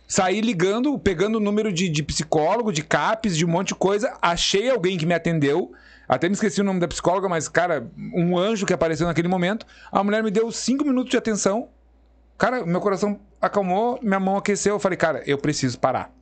Saí 0.06 0.40
ligando, 0.40 0.98
pegando 0.98 1.36
o 1.36 1.40
número 1.40 1.72
de, 1.72 1.88
de 1.88 2.02
psicólogo, 2.02 2.72
de 2.72 2.82
CAPES, 2.82 3.36
de 3.36 3.44
um 3.44 3.48
monte 3.48 3.68
de 3.68 3.74
coisa. 3.74 4.16
Achei 4.20 4.70
alguém 4.70 4.98
que 4.98 5.06
me 5.06 5.14
atendeu. 5.14 5.72
Até 6.06 6.28
me 6.28 6.34
esqueci 6.34 6.60
o 6.60 6.64
nome 6.64 6.80
da 6.80 6.88
psicóloga, 6.88 7.28
mas, 7.28 7.48
cara, 7.48 7.88
um 8.14 8.36
anjo 8.36 8.66
que 8.66 8.72
apareceu 8.72 9.06
naquele 9.06 9.28
momento. 9.28 9.66
A 9.90 10.04
mulher 10.04 10.22
me 10.22 10.30
deu 10.30 10.50
cinco 10.52 10.84
minutos 10.84 11.10
de 11.10 11.16
atenção. 11.16 11.68
Cara, 12.36 12.66
meu 12.66 12.80
coração 12.80 13.18
acalmou, 13.40 13.98
minha 14.02 14.20
mão 14.20 14.36
aqueceu. 14.36 14.74
Eu 14.74 14.80
falei, 14.80 14.98
cara, 14.98 15.22
eu 15.26 15.38
preciso 15.38 15.78
parar. 15.78 16.12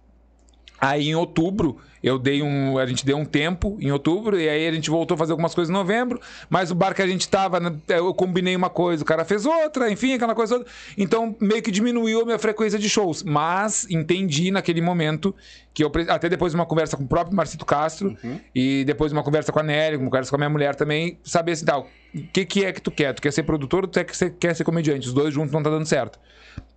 Aí 0.82 1.10
em 1.10 1.14
outubro, 1.14 1.76
eu 2.02 2.18
dei 2.18 2.42
um. 2.42 2.76
A 2.76 2.84
gente 2.86 3.06
deu 3.06 3.16
um 3.16 3.24
tempo 3.24 3.78
em 3.80 3.92
outubro, 3.92 4.36
e 4.36 4.48
aí 4.48 4.66
a 4.66 4.72
gente 4.72 4.90
voltou 4.90 5.14
a 5.14 5.18
fazer 5.18 5.30
algumas 5.30 5.54
coisas 5.54 5.70
em 5.70 5.72
novembro, 5.72 6.20
mas 6.50 6.72
o 6.72 6.74
bar 6.74 6.92
que 6.92 7.00
a 7.00 7.06
gente 7.06 7.28
tava, 7.28 7.60
né, 7.60 7.72
eu 7.86 8.12
combinei 8.12 8.56
uma 8.56 8.68
coisa, 8.68 9.04
o 9.04 9.06
cara 9.06 9.24
fez 9.24 9.46
outra, 9.46 9.88
enfim, 9.88 10.14
aquela 10.14 10.34
coisa 10.34 10.58
toda. 10.58 10.68
Então, 10.98 11.36
meio 11.40 11.62
que 11.62 11.70
diminuiu 11.70 12.22
a 12.22 12.24
minha 12.24 12.38
frequência 12.38 12.80
de 12.80 12.88
shows. 12.88 13.22
Mas 13.22 13.88
entendi 13.88 14.50
naquele 14.50 14.80
momento 14.80 15.32
que 15.72 15.84
eu. 15.84 15.92
Até 16.08 16.28
depois 16.28 16.50
de 16.50 16.58
uma 16.58 16.66
conversa 16.66 16.96
com 16.96 17.04
o 17.04 17.06
próprio 17.06 17.36
Marcito 17.36 17.64
Castro, 17.64 18.16
e 18.52 18.82
depois 18.84 19.12
de 19.12 19.16
uma 19.16 19.22
conversa 19.22 19.52
com 19.52 19.60
a 19.60 19.62
Nelly, 19.62 19.98
uma 19.98 20.06
conversa 20.06 20.30
com 20.30 20.36
a 20.36 20.38
minha 20.38 20.50
mulher 20.50 20.74
também, 20.74 21.16
saber 21.22 21.52
assim, 21.52 21.64
tal, 21.64 21.86
o 22.14 22.22
que, 22.32 22.44
que 22.44 22.64
é 22.64 22.72
que 22.72 22.80
tu 22.80 22.90
quer? 22.90 23.14
Tu 23.14 23.22
quer 23.22 23.32
ser 23.32 23.42
produtor 23.42 23.84
ou 23.84 23.88
tu 23.88 24.04
quer 24.04 24.14
ser, 24.14 24.30
quer 24.32 24.54
ser 24.54 24.64
comediante? 24.64 25.08
Os 25.08 25.14
dois 25.14 25.32
juntos 25.32 25.52
não 25.52 25.62
tá 25.62 25.70
dando 25.70 25.86
certo. 25.86 26.18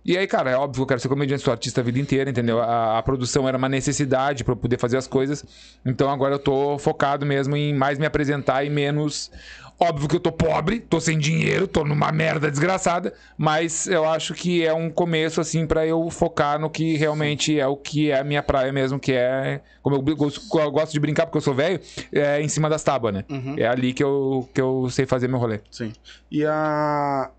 E 0.04 0.16
aí, 0.16 0.26
cara, 0.26 0.50
é 0.50 0.56
óbvio 0.56 0.76
que 0.76 0.82
eu 0.82 0.86
quero 0.86 1.00
ser 1.00 1.08
comediante, 1.08 1.42
sou 1.42 1.50
artista 1.50 1.80
a 1.80 1.84
vida 1.84 1.98
inteira, 1.98 2.30
entendeu? 2.30 2.60
A, 2.60 2.96
a 2.96 3.02
produção 3.02 3.48
era 3.48 3.58
uma 3.58 3.68
necessidade 3.68 4.44
pra 4.44 4.52
eu 4.52 4.56
poder 4.56 4.78
fazer 4.78 4.96
as 4.96 5.08
coisas. 5.08 5.44
Então 5.84 6.08
agora 6.08 6.36
eu 6.36 6.38
tô 6.38 6.78
focado 6.78 7.26
mesmo 7.26 7.56
em 7.56 7.74
mais 7.74 7.98
me 7.98 8.06
apresentar 8.06 8.62
e 8.64 8.70
menos. 8.70 9.32
Óbvio 9.78 10.08
que 10.08 10.16
eu 10.16 10.20
tô 10.20 10.32
pobre, 10.32 10.80
tô 10.80 10.98
sem 11.00 11.18
dinheiro, 11.18 11.68
tô 11.68 11.84
numa 11.84 12.10
merda 12.10 12.50
desgraçada, 12.50 13.12
mas 13.36 13.86
eu 13.86 14.08
acho 14.08 14.32
que 14.32 14.64
é 14.64 14.72
um 14.72 14.88
começo, 14.90 15.38
assim, 15.38 15.66
pra 15.66 15.86
eu 15.86 16.08
focar 16.10 16.58
no 16.58 16.70
que 16.70 16.96
realmente 16.96 17.60
é 17.60 17.66
o 17.66 17.76
que 17.76 18.10
é 18.10 18.18
a 18.18 18.24
minha 18.24 18.42
praia 18.42 18.72
mesmo, 18.72 18.98
que 18.98 19.12
é. 19.12 19.60
Como 19.82 19.96
eu, 19.96 20.16
gosto- 20.16 20.92
de 20.92 20.98
brincar 21.00 21.26
porque 21.26 21.36
eu 21.36 21.42
sou 21.42 21.52
velho, 21.54 21.78
é 22.10 22.40
em 22.40 22.48
cima 22.48 22.70
das 22.70 22.82
tábuas, 22.82 23.12
né? 23.12 23.24
É 23.58 23.66
ali 23.66 23.92
que 23.92 24.02
eu, 24.02 24.48
que 24.54 24.60
eu 24.60 24.88
sei 24.88 25.04
fazer 25.04 25.28
meu 25.28 25.38
rolê. 25.38 25.60
Sim. 25.70 25.92
E 26.30 26.44
a. 26.44 27.30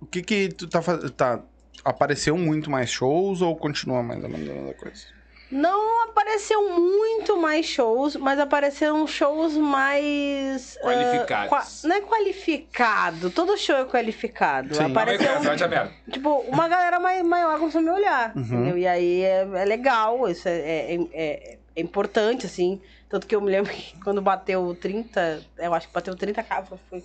O 0.00 0.06
que 0.06 0.20
que 0.20 0.48
tu 0.48 0.66
tá 0.66 0.82
fazendo? 0.82 1.10
Tá. 1.10 1.40
Apareceu 1.84 2.36
muito 2.36 2.70
mais 2.70 2.90
shows 2.90 3.40
ou 3.40 3.54
continua 3.56 4.02
mais 4.02 4.22
ou 4.24 4.28
menos 4.30 4.48
a 4.48 4.52
mesma 4.52 4.74
coisa? 4.74 5.13
Não 5.54 6.04
apareceu 6.08 6.68
muito 6.70 7.36
mais 7.36 7.64
shows, 7.64 8.16
mas 8.16 8.38
apareceram 8.40 9.06
shows 9.06 9.56
mais. 9.56 10.76
ah, 10.80 10.84
Qualificados. 10.84 11.48
qua- 11.48 11.88
não 11.88 11.96
é 11.96 12.00
qualificado, 12.00 13.30
todo 13.30 13.56
show 13.56 13.76
é 13.76 13.84
qualificado. 13.84 14.74
Sim. 14.74 14.84
Apareceu, 14.90 15.30
a 15.32 15.68
merda. 15.68 15.92
tipo, 16.10 16.28
uma 16.48 16.66
galera 16.66 16.98
mai- 16.98 17.22
maior 17.22 17.58
começou 17.58 17.80
a 17.80 17.84
me 17.84 17.90
olhar. 17.90 18.32
entendeu? 18.36 18.76
E 18.76 18.86
aí 18.86 19.22
é, 19.22 19.42
é 19.54 19.64
legal, 19.64 20.28
isso 20.28 20.48
é, 20.48 20.58
é, 20.58 20.94
é- 21.12 21.58
é 21.76 21.80
importante, 21.80 22.46
assim. 22.46 22.80
Tanto 23.08 23.26
que 23.26 23.36
eu 23.36 23.40
me 23.40 23.50
lembro 23.50 23.72
que 23.72 23.96
quando 24.02 24.20
bateu 24.20 24.76
30, 24.80 25.40
eu 25.58 25.72
acho 25.72 25.86
que 25.86 25.94
bateu 25.94 26.16
30 26.16 26.42
capas, 26.42 26.78
foi. 26.90 27.02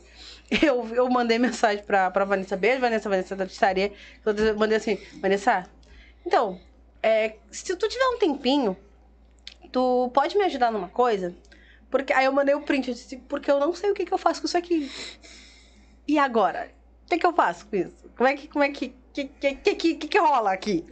Eu, 0.64 0.88
eu 0.96 1.08
mandei 1.10 1.38
mensagem 1.38 1.84
pra, 1.84 2.10
pra 2.10 2.26
Vanessa. 2.26 2.58
Beijo, 2.58 2.82
Vanessa, 2.82 3.08
Vanessa 3.08 3.36
da 3.36 3.46
Tistaria. 3.46 3.92
Eu 4.26 4.56
mandei 4.58 4.78
assim, 4.78 4.98
Vanessa, 5.22 5.68
então, 6.26 6.60
é, 7.02 7.36
se 7.52 7.76
tu 7.76 7.88
tiver 7.88 8.08
um 8.10 8.18
tempinho, 8.18 8.78
tu 9.72 10.10
pode 10.14 10.38
me 10.38 10.44
ajudar 10.44 10.72
numa 10.72 10.90
coisa? 10.90 11.36
Porque 11.90 12.14
aí 12.14 12.26
eu 12.26 12.32
mandei 12.32 12.54
o 12.54 12.62
print, 12.62 12.90
eu 12.90 12.94
disse, 12.94 13.18
porque 13.18 13.50
eu 13.50 13.60
não 13.60 13.74
sei 13.74 13.92
o 13.92 13.94
que, 13.94 14.06
que 14.06 14.14
eu 14.14 14.18
faço 14.18 14.42
com 14.42 14.48
isso 14.48 14.58
aqui. 14.58 14.92
E 16.08 16.20
agora? 16.20 16.72
O 17.06 17.10
que, 17.10 17.18
que 17.18 17.26
eu 17.26 17.34
faço 17.34 17.66
com 17.66 17.76
isso? 17.76 18.10
Como 18.16 18.28
é 18.28 18.36
que, 18.36 18.48
como 18.48 18.64
é 18.64 18.70
que, 18.70 18.94
que, 19.14 19.26
que, 19.26 19.56
que, 19.56 19.76
que, 19.76 20.08
que, 20.08 20.20
rola 20.20 20.52
aqui? 20.52 20.86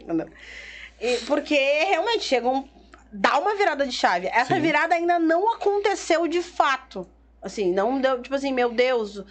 E 1.00 1.16
porque 1.18 1.54
realmente 1.54 2.24
chega 2.24 2.48
um. 2.48 2.68
Dá 3.12 3.38
uma 3.38 3.54
virada 3.54 3.86
de 3.86 3.92
chave. 3.92 4.26
Essa 4.26 4.58
virada 4.58 4.94
ainda 4.94 5.18
não 5.18 5.54
aconteceu 5.54 6.26
de 6.26 6.42
fato. 6.42 7.08
Assim, 7.40 7.72
não 7.72 8.00
deu, 8.00 8.20
tipo 8.20 8.34
assim, 8.34 8.52
meu 8.52 8.70
Deus, 8.70 9.22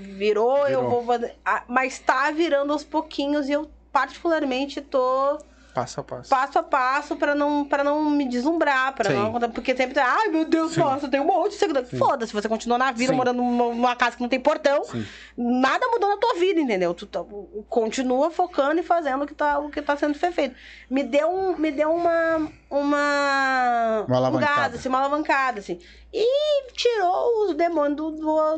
virou, 0.00 0.66
eu 0.66 0.80
Virou. 0.80 0.90
vou 0.90 1.04
fazer. 1.04 1.36
Ah, 1.44 1.64
Mas 1.68 1.98
tá 1.98 2.30
virando 2.30 2.72
aos 2.72 2.82
pouquinhos 2.82 3.48
e 3.48 3.52
eu, 3.52 3.70
particularmente, 3.92 4.80
tô 4.80 5.38
Passo 5.74 6.00
a 6.00 6.04
passo. 6.04 6.28
passo 6.28 6.58
a 6.58 6.62
passo 6.62 7.16
pra 7.16 7.34
não, 7.34 7.64
pra 7.64 7.82
não 7.82 8.04
me 8.10 8.28
deslumbrar, 8.28 8.94
pra 8.94 9.08
Sim. 9.10 9.16
não 9.16 9.32
porque 9.50 9.74
sempre 9.74 9.94
tem, 9.94 10.02
ai 10.02 10.28
meu 10.28 10.44
Deus, 10.44 10.76
nossa, 10.76 11.08
tem 11.08 11.18
um 11.18 11.24
monte 11.24 11.52
de 11.52 11.56
seguidor. 11.56 11.84
Foda-se, 11.86 12.32
você 12.32 12.46
continua 12.48 12.76
na 12.76 12.92
vida 12.92 13.12
Sim. 13.12 13.16
morando 13.16 13.38
numa, 13.42 13.64
numa 13.74 13.96
casa 13.96 14.16
que 14.16 14.22
não 14.22 14.28
tem 14.28 14.38
portão, 14.38 14.84
Sim. 14.84 15.06
nada 15.36 15.86
mudou 15.88 16.10
na 16.10 16.18
tua 16.18 16.34
vida, 16.34 16.60
entendeu? 16.60 16.92
Tu 16.92 17.06
tá- 17.06 17.24
continua 17.70 18.30
focando 18.30 18.80
e 18.80 18.82
fazendo 18.82 19.22
o 19.24 19.26
que 19.26 19.34
tá, 19.34 19.58
o 19.58 19.70
que 19.70 19.80
tá 19.80 19.96
sendo 19.96 20.14
feito. 20.14 20.54
Me 20.90 21.02
deu, 21.02 21.30
um, 21.30 21.56
me 21.56 21.70
deu 21.70 21.90
uma 21.90 22.50
uma 22.70 24.04
Uma 24.08 24.16
alavancada. 24.16 24.52
bugada, 24.54 24.76
assim, 24.76 24.88
uma 24.88 24.98
alavancada, 24.98 25.58
assim. 25.60 25.78
E 26.12 26.72
tirou 26.72 27.46
os 27.46 27.54
demônios 27.54 27.96
do, 27.96 28.10
do, 28.10 28.56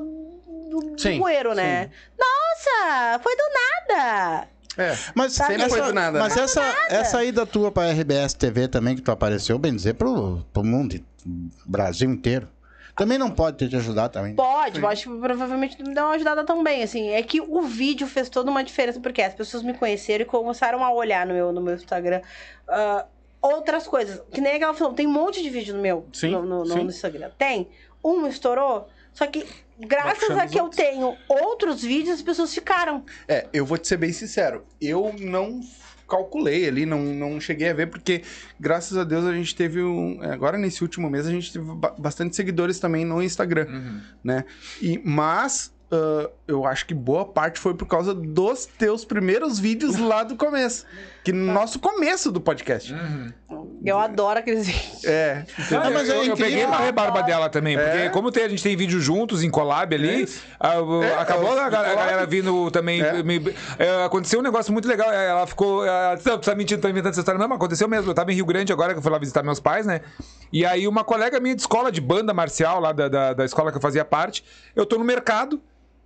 do, 0.70 0.81
do 0.95 1.01
Sim, 1.01 1.19
bueiro, 1.19 1.55
né? 1.55 1.91
Nossa, 2.19 3.19
foi 3.20 3.36
do 3.36 3.43
nada. 3.89 4.49
É. 4.76 4.96
Mas, 5.14 5.32
Sempre 5.34 5.62
essa, 5.62 5.82
do 5.82 5.92
nada, 5.92 6.18
mas 6.18 6.34
né? 6.36 6.42
essa, 6.42 6.62
essa 6.88 7.24
ida 7.24 7.46
tua 7.46 7.70
pra 7.70 7.90
RBS 7.90 8.34
TV 8.34 8.66
também, 8.68 8.96
que 8.96 9.02
tu 9.02 9.10
apareceu, 9.10 9.59
bem 9.59 9.74
dizer, 9.74 9.94
pro, 9.94 10.44
pro 10.52 10.64
mundo, 10.64 10.98
Brasil 11.64 12.10
inteiro. 12.10 12.48
Também 12.96 13.18
não 13.18 13.28
pode 13.30 13.56
ter 13.56 13.68
te 13.68 13.74
ajudado 13.76 14.12
também. 14.12 14.36
Pode, 14.36 14.80
eu 14.80 14.86
acho 14.88 15.10
que 15.12 15.18
provavelmente 15.18 15.82
me 15.82 15.92
dá 15.94 16.06
uma 16.06 16.14
ajudada 16.14 16.44
também, 16.44 16.80
assim. 16.82 17.09
É 17.09 17.20
que 17.24 17.40
o 17.40 17.62
vídeo 17.62 18.06
fez 18.06 18.28
toda 18.28 18.48
uma 18.51 18.62
diferença, 18.62 19.01
porque 19.01 19.20
as 19.20 19.34
pessoas 19.34 19.64
me 19.64 19.74
conheceram 19.74 20.22
e 20.22 20.26
começaram 20.26 20.82
a 20.84 20.92
olhar 20.92 21.26
no 21.26 21.34
meu, 21.34 21.52
no 21.52 21.60
meu 21.60 21.74
Instagram 21.74 22.20
ah, 22.68 23.05
outras 23.42 23.88
coisas. 23.88 24.22
Que 24.32 24.40
nem 24.40 24.55
aquela 24.55 24.74
falou, 24.74 24.94
tem 24.94 25.09
um 25.09 25.12
monte 25.12 25.42
de 25.42 25.51
vídeo 25.51 25.74
no 25.74 25.82
meu 25.82 26.06
Sim, 26.12 26.30
no, 26.30 26.42
no- 26.44 26.59
no- 26.64 26.66
sim. 26.66 26.84
no 26.84 26.90
Instagram. 26.90 27.30
Tem. 27.36 27.68
Um 28.02 28.28
estourou, 28.28 28.86
só 29.15 29.27
que 29.27 29.47
graças 29.78 30.31
a 30.31 30.47
que 30.47 30.59
eu 30.59 30.65
outros. 30.65 30.85
tenho 30.85 31.16
outros 31.28 31.82
vídeos, 31.82 32.16
as 32.16 32.23
pessoas 32.23 32.53
ficaram. 32.53 33.03
É, 33.27 33.47
eu 33.53 33.65
vou 33.65 33.78
te 33.78 33.89
ser 33.89 33.97
bem 33.97 34.12
sincero. 34.12 34.65
Eu 34.81 35.15
não 35.19 35.61
calculei 36.07 36.69
ali, 36.69 36.85
não, 36.85 37.01
não 37.01 37.41
cheguei 37.41 37.70
a 37.70 37.73
ver, 37.73 37.86
porque 37.86 38.23
graças 38.61 38.99
a 38.99 39.05
Deus 39.05 39.24
a 39.24 39.32
gente 39.32 39.55
teve 39.57 39.82
um. 39.82 40.20
Agora 40.23 40.59
nesse 40.59 40.82
último 40.82 41.09
mês 41.09 41.27
a 41.27 41.31
gente 41.31 41.51
teve 41.53 41.65
ba- 41.74 41.95
bastante 41.99 42.36
seguidores 42.36 42.78
também 42.78 43.05
no 43.07 43.23
Instagram, 43.23 44.03
né? 44.23 44.45
E, 44.82 45.01
mas. 45.03 45.73
ah, 45.91 46.28
eu 46.47 46.66
acho 46.66 46.86
que 46.86 46.93
boa 46.95 47.24
parte 47.24 47.59
foi 47.59 47.73
por 47.74 47.86
causa 47.86 48.12
dos 48.15 48.66
teus 48.66 49.05
primeiros 49.05 49.59
vídeos 49.59 49.97
lá 49.97 50.23
do 50.24 50.36
começo. 50.36 50.85
Que 51.24 51.32
no 51.32 51.52
nosso 51.55 51.78
começo 51.78 52.30
do 52.30 52.38
podcast. 52.38 52.94
Eu 53.82 53.98
adoro 53.98 54.38
aqueles 54.40 54.66
vídeos. 54.66 55.05
É. 55.05 55.44
Não, 55.70 55.90
mas 55.90 56.09
eu, 56.09 56.14
é 56.16 56.18
eu 56.18 56.24
incrível. 56.26 56.36
peguei 56.36 56.64
uma 56.66 56.76
rebarba 56.78 57.22
dela 57.22 57.48
também, 57.48 57.76
porque 57.78 57.90
É. 57.98 58.09
como 58.10 58.30
tem- 58.30 58.44
a 58.44 58.48
gente 58.48 58.62
tem 58.62 58.76
vídeo 58.76 59.01
juntos 59.01 59.42
em 59.42 59.48
collab 59.51 59.94
ali, 59.94 60.24
o- 60.24 61.02
É, 61.02 61.14
acabou 61.14 61.56
é, 61.59 61.62
a, 61.62 61.68
galera 61.70 62.26
vindo 62.26 62.70
também. 62.70 63.01
É. 63.01 63.22
me- 63.22 63.55
é, 63.78 64.05
aconteceu 64.05 64.40
um 64.40 64.42
negócio 64.42 64.70
muito 64.72 64.86
legal. 64.86 65.10
é, 65.10 65.28
Ela 65.30 65.46
ficou. 65.46 65.84
Ela, 65.84 66.18
"Não, 66.24 66.38
tu 66.38 66.44
tá 66.44 66.55
mentindo, 66.55 66.82
tá 66.82 66.90
inventando 66.90 67.12
essa 67.12 67.20
história. 67.20 67.38
Não, 67.38 67.48
mas 67.48 67.56
aconteceu 67.56 67.88
mesmo. 67.88 68.10
Eu 68.10 68.14
tava 68.14 68.30
em 68.30 68.34
Rio 68.34 68.44
Grande 68.46 68.70
agora, 68.72 68.92
que 68.92 68.98
eu 68.98 69.02
fui 69.02 69.10
lá 69.10 69.18
visitar 69.18 69.42
meus 69.42 69.60
pais, 69.60 69.86
né? 69.86 70.02
E 70.52 70.64
aí, 70.66 70.86
uma 70.86 71.05
colega 71.05 71.40
minha 71.40 71.55
de 71.55 71.62
escola, 71.62 71.90
de 71.90 72.01
banda 72.02 72.34
marcial, 72.34 72.80
lá 72.80 72.92
da, 72.92 73.09
da, 73.09 73.32
da 73.32 73.44
escola 73.46 73.70
que 73.70 73.78
eu 73.78 73.82
fazia 73.82 74.05
parte, 74.05 74.44
eu 74.76 74.84
tô 74.84 74.98
no 74.98 75.05
mercado 75.05 75.60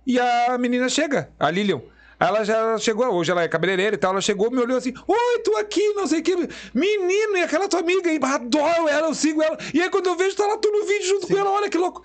e 0.07 0.17
a 0.17 0.57
menina 0.57 0.87
chega, 0.87 1.29
a 1.37 1.51
Lilian. 1.51 1.81
Aí 2.19 2.27
ela 2.27 2.43
já 2.43 2.77
chegou, 2.79 3.07
hoje 3.13 3.31
ela 3.31 3.41
é 3.43 3.47
cabeleireira 3.47 3.95
e 3.95 3.97
tal, 3.97 4.11
ela 4.11 4.19
chegou, 4.21 4.51
me 4.51 4.59
olhou 4.59 4.77
assim, 4.77 4.93
oi, 5.07 5.39
tu 5.43 5.55
aqui, 5.57 5.93
não 5.93 6.05
sei 6.05 6.19
o 6.19 6.23
que. 6.23 6.35
Menino, 6.73 7.37
e 7.37 7.43
aquela 7.43 7.67
tua 7.69 7.79
amiga 7.79 8.09
adoro 8.35 8.87
ela, 8.89 9.07
eu 9.07 9.13
sigo 9.15 9.41
ela. 9.41 9.57
E 9.73 9.81
aí 9.81 9.89
quando 9.89 10.07
eu 10.07 10.15
vejo, 10.17 10.35
tá 10.35 10.45
lá 10.45 10.57
tu 10.57 10.69
no 10.69 10.85
vídeo 10.85 11.07
junto 11.07 11.27
com 11.27 11.37
ela, 11.37 11.49
olha 11.51 11.69
que 11.69 11.77
louco. 11.77 12.03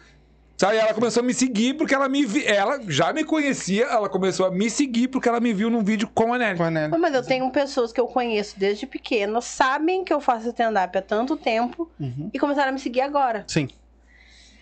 Sabe, 0.56 0.76
ela 0.76 0.94
começou 0.94 1.20
a 1.20 1.26
me 1.26 1.34
seguir 1.34 1.74
porque 1.74 1.92
ela 1.92 2.08
me 2.08 2.24
vi... 2.24 2.46
Ela 2.46 2.80
já 2.86 3.12
me 3.12 3.24
conhecia, 3.24 3.86
ela 3.86 4.08
começou 4.08 4.46
a 4.46 4.52
me 4.52 4.70
seguir 4.70 5.08
porque 5.08 5.28
ela 5.28 5.40
me 5.40 5.52
viu 5.52 5.68
num 5.68 5.82
vídeo 5.82 6.08
com 6.14 6.32
a 6.32 6.38
Nelly. 6.38 6.56
Com 6.58 6.62
a 6.64 6.70
Nelly. 6.70 6.96
Mas 6.96 7.12
eu 7.12 7.24
tenho 7.24 7.50
pessoas 7.50 7.92
que 7.92 8.00
eu 8.00 8.06
conheço 8.06 8.56
desde 8.56 8.86
pequena, 8.86 9.40
sabem 9.40 10.04
que 10.04 10.12
eu 10.12 10.20
faço 10.20 10.46
stand-up 10.46 10.96
há 10.96 11.02
tanto 11.02 11.36
tempo 11.36 11.90
Uhum. 11.98 12.30
e 12.32 12.38
começaram 12.38 12.68
a 12.68 12.72
me 12.72 12.78
seguir 12.78 13.00
agora. 13.00 13.42
Sim. 13.48 13.68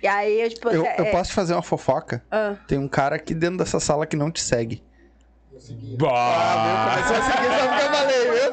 E 0.03 0.07
aí 0.07 0.41
eu, 0.41 0.49
tipo, 0.49 0.71
Eu, 0.71 0.87
é- 0.87 0.97
eu 0.99 1.07
posso 1.11 1.29
te 1.29 1.35
fazer 1.35 1.53
uma 1.53 1.63
fofoca? 1.63 2.25
Ah. 2.31 2.55
Tem 2.67 2.79
um 2.79 2.89
cara 2.89 3.17
aqui 3.17 3.35
dentro 3.35 3.59
dessa 3.59 3.79
sala 3.79 4.07
que 4.07 4.17
não 4.17 4.31
te 4.31 4.41
segue. 4.41 4.83
Bah! 5.99 6.95
Começou 6.95 7.17
a 7.17 7.23
seguir 7.23 7.51
só 7.59 7.69
porque 7.69 7.85
eu 7.85 7.91
falei, 7.93 8.23
viu? 8.31 8.51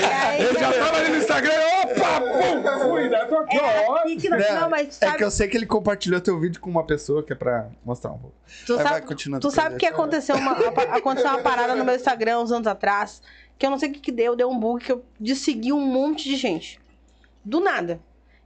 E 0.00 0.04
aí, 0.04 0.42
Eu 0.42 0.54
já 0.54 0.72
tava 0.72 0.96
ali 0.98 1.08
no 1.10 1.16
Instagram, 1.16 1.52
opa, 1.82 2.20
pum, 2.20 2.90
fui, 2.90 3.08
né? 3.08 3.24
Tô 3.24 3.36
aqui, 3.38 3.56
é 3.56 3.88
ó. 3.88 4.04
não, 4.36 4.60
não, 4.60 4.70
mas 4.70 4.88
É 4.88 5.06
sabe, 5.06 5.18
que 5.18 5.24
eu 5.24 5.30
sei 5.30 5.48
que 5.48 5.56
ele 5.56 5.66
compartilhou 5.66 6.20
teu 6.20 6.38
vídeo 6.38 6.60
com 6.60 6.70
uma 6.70 6.84
pessoa 6.84 7.22
que 7.22 7.32
é 7.32 7.36
pra 7.36 7.68
mostrar 7.84 8.12
um 8.12 8.18
pouco. 8.18 8.36
tu 8.66 8.76
Vai, 8.76 8.86
sabe, 8.86 9.40
tu 9.40 9.50
sabe 9.50 9.76
que 9.76 9.86
aconteceu 9.86 10.36
uma, 10.36 10.52
aconteceu 10.52 11.30
uma 11.30 11.40
parada 11.40 11.74
no 11.74 11.84
meu 11.84 11.94
Instagram 11.94 12.40
uns 12.40 12.52
anos 12.52 12.66
atrás, 12.66 13.22
que 13.58 13.66
eu 13.66 13.70
não 13.70 13.78
sei 13.78 13.90
o 13.90 13.92
que 13.92 14.00
que 14.00 14.12
deu, 14.12 14.36
deu 14.36 14.50
um 14.50 14.58
bug 14.58 14.84
que 14.84 14.92
eu 14.92 15.04
dessegui 15.18 15.72
um 15.72 15.80
monte 15.80 16.28
de 16.28 16.36
gente. 16.36 16.80
Do 17.44 17.60
nada. 17.60 18.00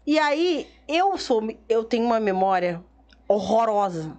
E 0.07 0.19
aí, 0.19 0.67
eu 0.89 1.19
sou, 1.19 1.47
eu 1.69 1.85
tenho 1.85 2.05
uma 2.07 2.19
memória 2.19 2.83
horrorosa. 3.29 4.17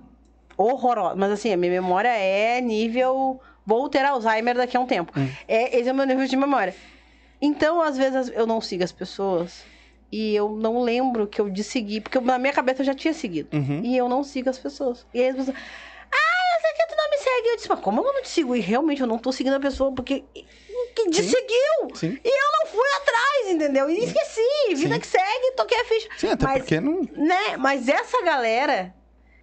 Horrorosa. 0.61 1.15
Mas 1.15 1.31
assim, 1.31 1.53
a 1.53 1.57
minha 1.57 1.71
memória 1.71 2.09
é 2.09 2.59
nível. 2.59 3.39
Vou 3.65 3.87
ter 3.87 4.03
Alzheimer 4.03 4.55
daqui 4.55 4.75
a 4.75 4.79
um 4.79 4.85
tempo. 4.85 5.11
É, 5.47 5.77
esse 5.79 5.87
é 5.87 5.91
o 5.91 5.95
meu 5.95 6.05
nível 6.05 6.25
de 6.27 6.35
memória. 6.35 6.75
Então, 7.41 7.81
às 7.81 7.95
vezes, 7.97 8.29
eu 8.35 8.45
não 8.45 8.59
sigo 8.59 8.83
as 8.83 8.91
pessoas 8.91 9.63
e 10.11 10.35
eu 10.35 10.49
não 10.49 10.81
lembro 10.81 11.27
que 11.27 11.39
eu 11.39 11.49
dessegui, 11.49 12.01
porque 12.01 12.19
na 12.19 12.37
minha 12.39 12.51
cabeça 12.51 12.81
eu 12.81 12.85
já 12.85 12.93
tinha 12.95 13.13
seguido. 13.13 13.55
Uhum. 13.55 13.81
E 13.83 13.95
eu 13.95 14.09
não 14.09 14.23
sigo 14.23 14.49
as 14.49 14.57
pessoas. 14.57 15.05
E 15.13 15.21
aí 15.21 15.29
as 15.29 15.35
pessoas. 15.37 15.55
Ah, 15.57 16.55
eu 16.55 16.61
sei 16.61 16.73
que 16.73 16.87
tu 16.87 16.97
não 16.97 17.09
me 17.11 17.17
segue. 17.17 17.47
Eu 17.47 17.55
disse, 17.55 17.69
mas 17.69 17.79
como 17.79 18.01
eu 18.01 18.11
não 18.13 18.21
te 18.21 18.27
sigo? 18.29 18.55
E 18.55 18.59
realmente 18.59 18.99
eu 19.01 19.07
não 19.07 19.17
tô 19.17 19.31
seguindo 19.31 19.53
a 19.55 19.59
pessoa 19.59 19.93
porque. 19.93 20.23
Que 20.95 21.09
desseguiu! 21.09 21.95
Sim. 21.95 22.17
E 22.23 22.27
eu 22.27 22.51
não 22.59 22.67
fui 22.67 22.89
atrás, 22.97 23.49
entendeu? 23.55 23.89
E 23.89 24.03
esqueci. 24.03 24.75
Vida 24.75 24.95
Sim. 24.95 24.99
que 24.99 25.07
segue, 25.07 25.51
toquei 25.55 25.79
a 25.79 25.85
ficha. 25.85 26.09
Sim, 26.17 26.27
até 26.29 26.45
Mas- 26.45 26.57
porque 26.59 26.79
não. 26.81 27.01
Né? 27.15 27.55
Mas 27.57 27.87
essa 27.87 28.21
galera 28.23 28.93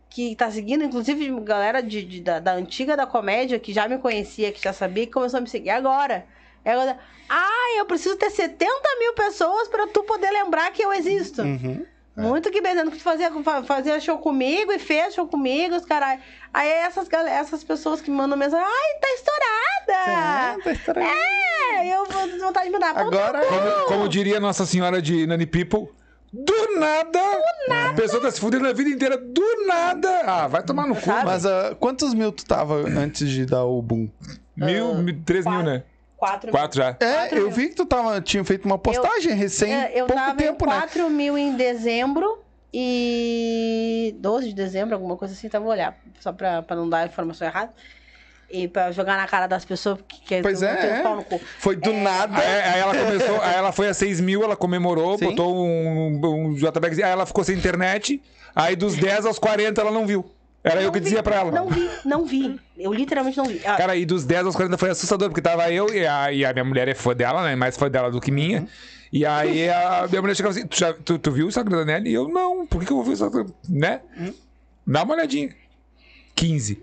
que 0.08 0.34
tá 0.36 0.50
seguindo, 0.50 0.84
inclusive 0.84 1.28
galera 1.40 1.82
de, 1.82 2.02
de- 2.02 2.20
da, 2.20 2.38
da 2.38 2.52
antiga 2.54 2.96
da 2.96 3.06
comédia, 3.06 3.58
que 3.58 3.72
já 3.72 3.86
me 3.88 3.98
conhecia, 3.98 4.50
que 4.52 4.62
já 4.62 4.72
sabia, 4.72 5.06
que 5.06 5.12
começou 5.12 5.38
a 5.38 5.40
me 5.40 5.48
seguir 5.48 5.70
agora. 5.70 6.24
É 6.64 6.72
agora, 6.72 6.98
ah, 7.28 7.74
eu 7.78 7.84
preciso 7.86 8.16
ter 8.16 8.30
70 8.30 8.66
mil 8.98 9.12
pessoas 9.14 9.68
pra 9.68 9.86
tu 9.88 10.02
poder 10.04 10.30
lembrar 10.30 10.70
que 10.72 10.82
eu 10.82 10.92
existo. 10.92 11.42
Uhum. 11.42 11.84
Muito 12.16 12.50
que 12.50 12.62
beleza, 12.62 12.90
que 12.90 12.96
tu 12.96 13.02
fazia, 13.02 13.30
fa- 13.42 13.62
fazia 13.62 14.00
show 14.00 14.16
comigo 14.18 14.72
e 14.72 14.78
fez 14.78 15.12
show 15.14 15.26
comigo, 15.28 15.76
os 15.76 15.84
caras. 15.84 16.18
Aí 16.52 16.66
essas, 16.66 17.06
essas 17.12 17.62
pessoas 17.62 18.00
que 18.00 18.10
me 18.10 18.16
mandam 18.16 18.38
mensagem, 18.38 18.64
ai, 18.66 18.98
tá 19.00 19.08
estourada! 19.14 20.56
É, 20.58 20.62
tá 20.64 20.72
estranho. 20.72 21.06
É, 21.08 21.86
eu 21.94 22.06
vou 22.06 22.26
ter 22.28 22.38
vontade 22.38 22.66
de 22.66 22.72
mandar. 22.72 22.96
Agora. 22.98 23.44
Como, 23.44 23.86
como 23.86 24.08
diria 24.08 24.40
Nossa 24.40 24.64
Senhora 24.64 25.02
de 25.02 25.26
Nani 25.26 25.44
People, 25.46 25.88
do 26.44 26.78
nada, 26.80 27.20
a 27.90 27.94
pessoa 27.94 28.20
tá 28.22 28.30
se 28.30 28.40
fudendo 28.40 28.66
a 28.68 28.72
vida 28.72 28.90
inteira, 28.90 29.16
do 29.16 29.66
nada. 29.66 30.08
Ah, 30.26 30.46
vai 30.48 30.62
tomar 30.62 30.86
no 30.86 30.94
cu. 30.94 31.00
Sabe? 31.02 31.24
Mas 31.24 31.46
ah, 31.46 31.74
quantos 31.80 32.12
mil 32.14 32.30
tu 32.32 32.44
tava 32.44 32.74
antes 32.88 33.28
de 33.28 33.46
dar 33.46 33.64
o 33.64 33.80
boom? 33.80 34.08
Mil, 34.56 34.94
mil, 34.96 35.22
três 35.24 35.44
mil, 35.46 35.62
né? 35.62 35.82
Quatro, 36.16 36.50
Quatro 36.50 36.78
já. 36.78 36.96
É, 37.00 37.12
Quatro 37.14 37.38
eu 37.38 37.42
mil. 37.44 37.50
vi 37.52 37.68
que 37.68 37.74
tu 37.74 37.84
tava, 37.86 38.20
tinha 38.20 38.42
feito 38.44 38.64
uma 38.64 38.78
postagem 38.78 39.34
recém, 39.34 39.72
É, 39.72 39.92
eu 39.94 40.06
pouco 40.06 40.14
tava 40.22 40.34
tempo, 40.36 40.64
em 40.64 40.68
né? 40.68 40.74
4 40.80 41.10
mil 41.10 41.36
em 41.36 41.54
dezembro 41.56 42.38
e 42.72 44.14
12 44.18 44.48
de 44.48 44.54
dezembro, 44.54 44.94
alguma 44.94 45.16
coisa 45.16 45.34
assim, 45.34 45.48
tá? 45.48 45.58
Vou 45.58 45.70
olhar, 45.70 45.96
só 46.20 46.32
pra, 46.32 46.62
pra 46.62 46.74
não 46.76 46.88
dar 46.88 46.98
a 47.00 47.06
informação 47.06 47.46
errada. 47.46 47.72
E 48.50 48.68
pra 48.68 48.92
jogar 48.92 49.16
na 49.16 49.26
cara 49.26 49.46
das 49.46 49.64
pessoas 49.64 49.98
que 50.06 50.20
querem 50.20 50.42
Pois 50.42 50.62
eu 50.62 50.68
é, 50.68 51.00
é. 51.00 51.40
Foi 51.58 51.74
do 51.74 51.92
nada. 51.92 52.38
Aí, 52.38 52.62
aí 52.74 52.80
ela 52.80 52.94
começou, 52.96 53.40
aí 53.42 53.54
ela 53.56 53.72
foi 53.72 53.88
a 53.88 53.94
6 53.94 54.20
mil, 54.20 54.44
ela 54.44 54.56
comemorou, 54.56 55.18
Sim. 55.18 55.26
botou 55.26 55.66
um, 55.66 56.20
um 56.24 56.54
JPEG, 56.54 57.02
aí 57.02 57.10
ela 57.10 57.26
ficou 57.26 57.42
sem 57.42 57.56
internet, 57.56 58.22
aí 58.54 58.76
dos 58.76 58.94
10 58.96 59.26
aos 59.26 59.38
40 59.38 59.80
ela 59.80 59.90
não 59.90 60.06
viu. 60.06 60.24
Era 60.62 60.80
eu 60.80 60.86
Não 60.86 60.92
que 60.92 60.98
vi, 60.98 61.04
dizia 61.04 61.22
pra 61.22 61.36
ela. 61.36 61.52
Não 61.52 61.68
vi, 61.68 61.88
não 62.04 62.24
vi. 62.26 62.60
Eu 62.76 62.92
literalmente 62.92 63.36
não 63.38 63.44
vi. 63.46 63.60
Ah, 63.64 63.76
Cara, 63.76 63.94
e 63.94 64.04
dos 64.04 64.24
10 64.24 64.46
aos 64.46 64.56
40 64.56 64.76
foi 64.76 64.90
assustador, 64.90 65.28
porque 65.28 65.40
tava 65.40 65.70
eu 65.70 65.92
e 65.94 66.04
a, 66.06 66.32
e 66.32 66.44
a 66.44 66.52
minha 66.52 66.64
mulher 66.64 66.88
é 66.88 66.94
fã 66.94 67.14
dela, 67.14 67.44
né? 67.44 67.54
Mais 67.54 67.76
fã 67.76 67.88
dela 67.88 68.10
do 68.10 68.20
que 68.20 68.32
minha. 68.32 68.60
Uhum. 68.62 68.68
E 69.12 69.24
aí 69.24 69.70
a 69.70 70.06
minha 70.08 70.20
mulher 70.20 70.34
chegava 70.34 70.52
assim: 70.56 70.66
tu, 70.66 70.76
já- 70.76 70.92
tu, 70.92 71.18
tu 71.20 71.30
viu 71.30 71.46
o 71.46 71.48
Instagram 71.48 71.78
da 71.78 71.84
Nelly? 71.84 72.10
E 72.10 72.14
eu, 72.14 72.26
não, 72.28 72.66
por 72.66 72.80
que, 72.80 72.86
que 72.86 72.92
eu 72.92 72.96
vou 72.96 73.04
ver 73.04 73.10
o 73.10 73.12
Instagram? 73.12 73.46
Né? 73.68 74.00
Uhum. 74.18 74.34
Dá 74.84 75.04
uma 75.04 75.14
olhadinha. 75.14 75.50
15. 76.34 76.82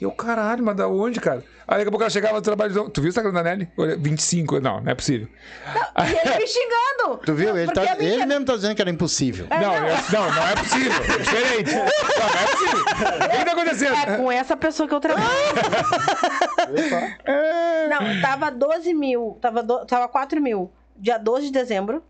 E 0.00 0.04
eu, 0.04 0.12
caralho, 0.12 0.64
mas 0.64 0.76
da 0.76 0.86
onde, 0.86 1.18
cara? 1.20 1.42
Aí 1.66 1.78
daqui 1.78 1.88
a 1.88 1.90
pouco 1.90 2.04
ela 2.04 2.10
chegava 2.10 2.34
no 2.36 2.40
trabalho 2.42 2.86
e 2.86 2.90
tu 2.90 3.00
viu 3.00 3.06
o 3.06 3.08
Instagram 3.08 3.32
da 3.32 3.42
Nelly? 3.42 3.68
Olha, 3.76 3.96
25. 3.96 4.60
Não, 4.60 4.80
não 4.80 4.92
é 4.92 4.94
possível. 4.94 5.26
E 5.26 6.28
ele 6.28 6.38
me 6.38 6.46
xingando. 6.46 7.18
Tu 7.26 7.34
viu? 7.34 7.58
Ele, 7.58 7.72
tá, 7.72 7.80
minha- 7.96 8.14
ele 8.14 8.24
mesmo 8.26 8.44
tá 8.44 8.54
dizendo 8.54 8.76
que 8.76 8.80
era 8.80 8.90
impossível. 8.90 9.48
Não, 9.50 9.74
eu- 9.74 9.96
não, 10.12 10.30
não 10.34 10.48
é 10.48 10.54
possível. 10.54 10.92
É 11.02 11.18
diferente. 11.18 11.74
Não, 11.74 11.84
não 11.84 12.40
é 12.40 12.46
possível. 12.46 12.80
O 12.80 13.28
que 13.30 13.36
que 13.38 13.44
tá 13.44 13.52
acontecendo? 13.52 13.94
É 13.96 14.16
com 14.16 14.30
essa 14.32 14.56
pessoa 14.56 14.88
que 14.88 14.94
eu 14.94 15.00
trabalho. 15.00 15.26
Não, 17.90 18.20
tava 18.22 18.50
12 18.50 18.94
mil. 18.94 19.38
Tava, 19.40 19.62
do, 19.62 19.84
tava 19.86 20.08
4 20.08 20.40
mil. 20.40 20.70
Dia 20.96 21.18
12 21.18 21.46
de 21.46 21.52
dezembro. 21.52 22.02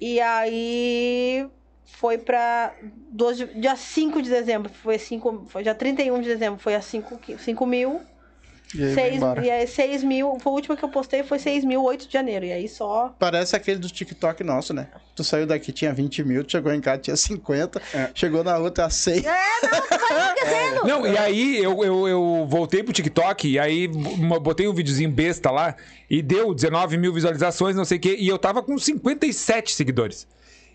E 0.00 0.20
aí 0.20 1.46
foi 1.84 2.18
pra 2.18 2.74
12, 3.10 3.44
de- 3.46 3.60
dia 3.60 3.76
5 3.76 4.20
de 4.22 4.30
dezembro. 4.30 4.70
Foi 4.82 4.98
5. 4.98 5.46
Foi 5.48 5.62
dia 5.62 5.74
31 5.74 6.20
de 6.20 6.28
dezembro. 6.28 6.58
Foi 6.60 6.74
a 6.74 6.80
5, 6.82 7.16
que- 7.18 7.36
5 7.38 7.64
mil. 7.66 8.00
E 8.74 8.82
aí, 8.82 8.94
vai 8.94 9.04
6, 9.04 9.16
embora. 9.16 9.46
e 9.46 9.50
aí 9.50 9.66
6 9.68 10.02
mil. 10.02 10.36
Foi 10.40 10.50
a 10.50 10.54
última 10.54 10.76
que 10.76 10.84
eu 10.84 10.88
postei, 10.88 11.22
foi 11.22 11.38
6 11.38 11.64
mil, 11.64 11.82
8 11.84 12.08
de 12.08 12.12
janeiro. 12.12 12.44
E 12.44 12.50
aí 12.52 12.68
só. 12.68 13.14
Parece 13.18 13.54
aquele 13.54 13.78
do 13.78 13.88
TikTok 13.88 14.42
nosso, 14.42 14.72
né? 14.74 14.88
Tu 15.14 15.22
saiu 15.22 15.46
daqui, 15.46 15.70
tinha 15.70 15.92
20 15.92 16.24
mil, 16.24 16.42
tu 16.42 16.50
chegou 16.52 16.72
em 16.72 16.80
casa, 16.80 16.98
tinha 16.98 17.16
50, 17.16 17.80
chegou 18.14 18.42
na 18.42 18.58
outra, 18.58 18.90
100. 18.90 19.22
Não, 20.84 21.06
e 21.06 21.16
aí 21.16 21.58
eu, 21.62 21.84
eu, 21.84 22.08
eu 22.08 22.46
voltei 22.48 22.82
pro 22.82 22.92
TikTok 22.92 23.48
e 23.48 23.58
aí 23.58 23.86
botei 23.88 24.66
um 24.68 24.74
videozinho 24.74 25.10
besta 25.10 25.50
lá 25.50 25.76
e 26.10 26.20
deu 26.20 26.52
19 26.54 26.96
mil 26.96 27.12
visualizações, 27.12 27.76
não 27.76 27.84
sei 27.84 27.98
o 27.98 28.00
quê, 28.00 28.16
e 28.18 28.28
eu 28.28 28.38
tava 28.38 28.62
com 28.62 28.76
57 28.76 29.72
seguidores. 29.72 30.26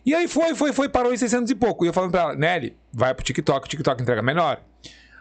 E 0.06 0.14
aí 0.16 0.28
foi, 0.28 0.56
foi, 0.56 0.74
foi, 0.74 0.90
parou 0.90 1.14
em 1.14 1.18
600 1.18 1.52
e 1.52 1.56
pouco. 1.56 1.86
E 1.86 1.88
eu 1.88 1.94
falando 1.94 2.12
pra 2.12 2.22
ela, 2.22 2.36
Nelly, 2.36 2.76
vai 2.92 3.14
pro 3.14 3.24
TikTok, 3.24 3.66
o 3.66 3.70
TikTok 3.70 4.02
entrega 4.02 4.22
melhor. 4.22 4.62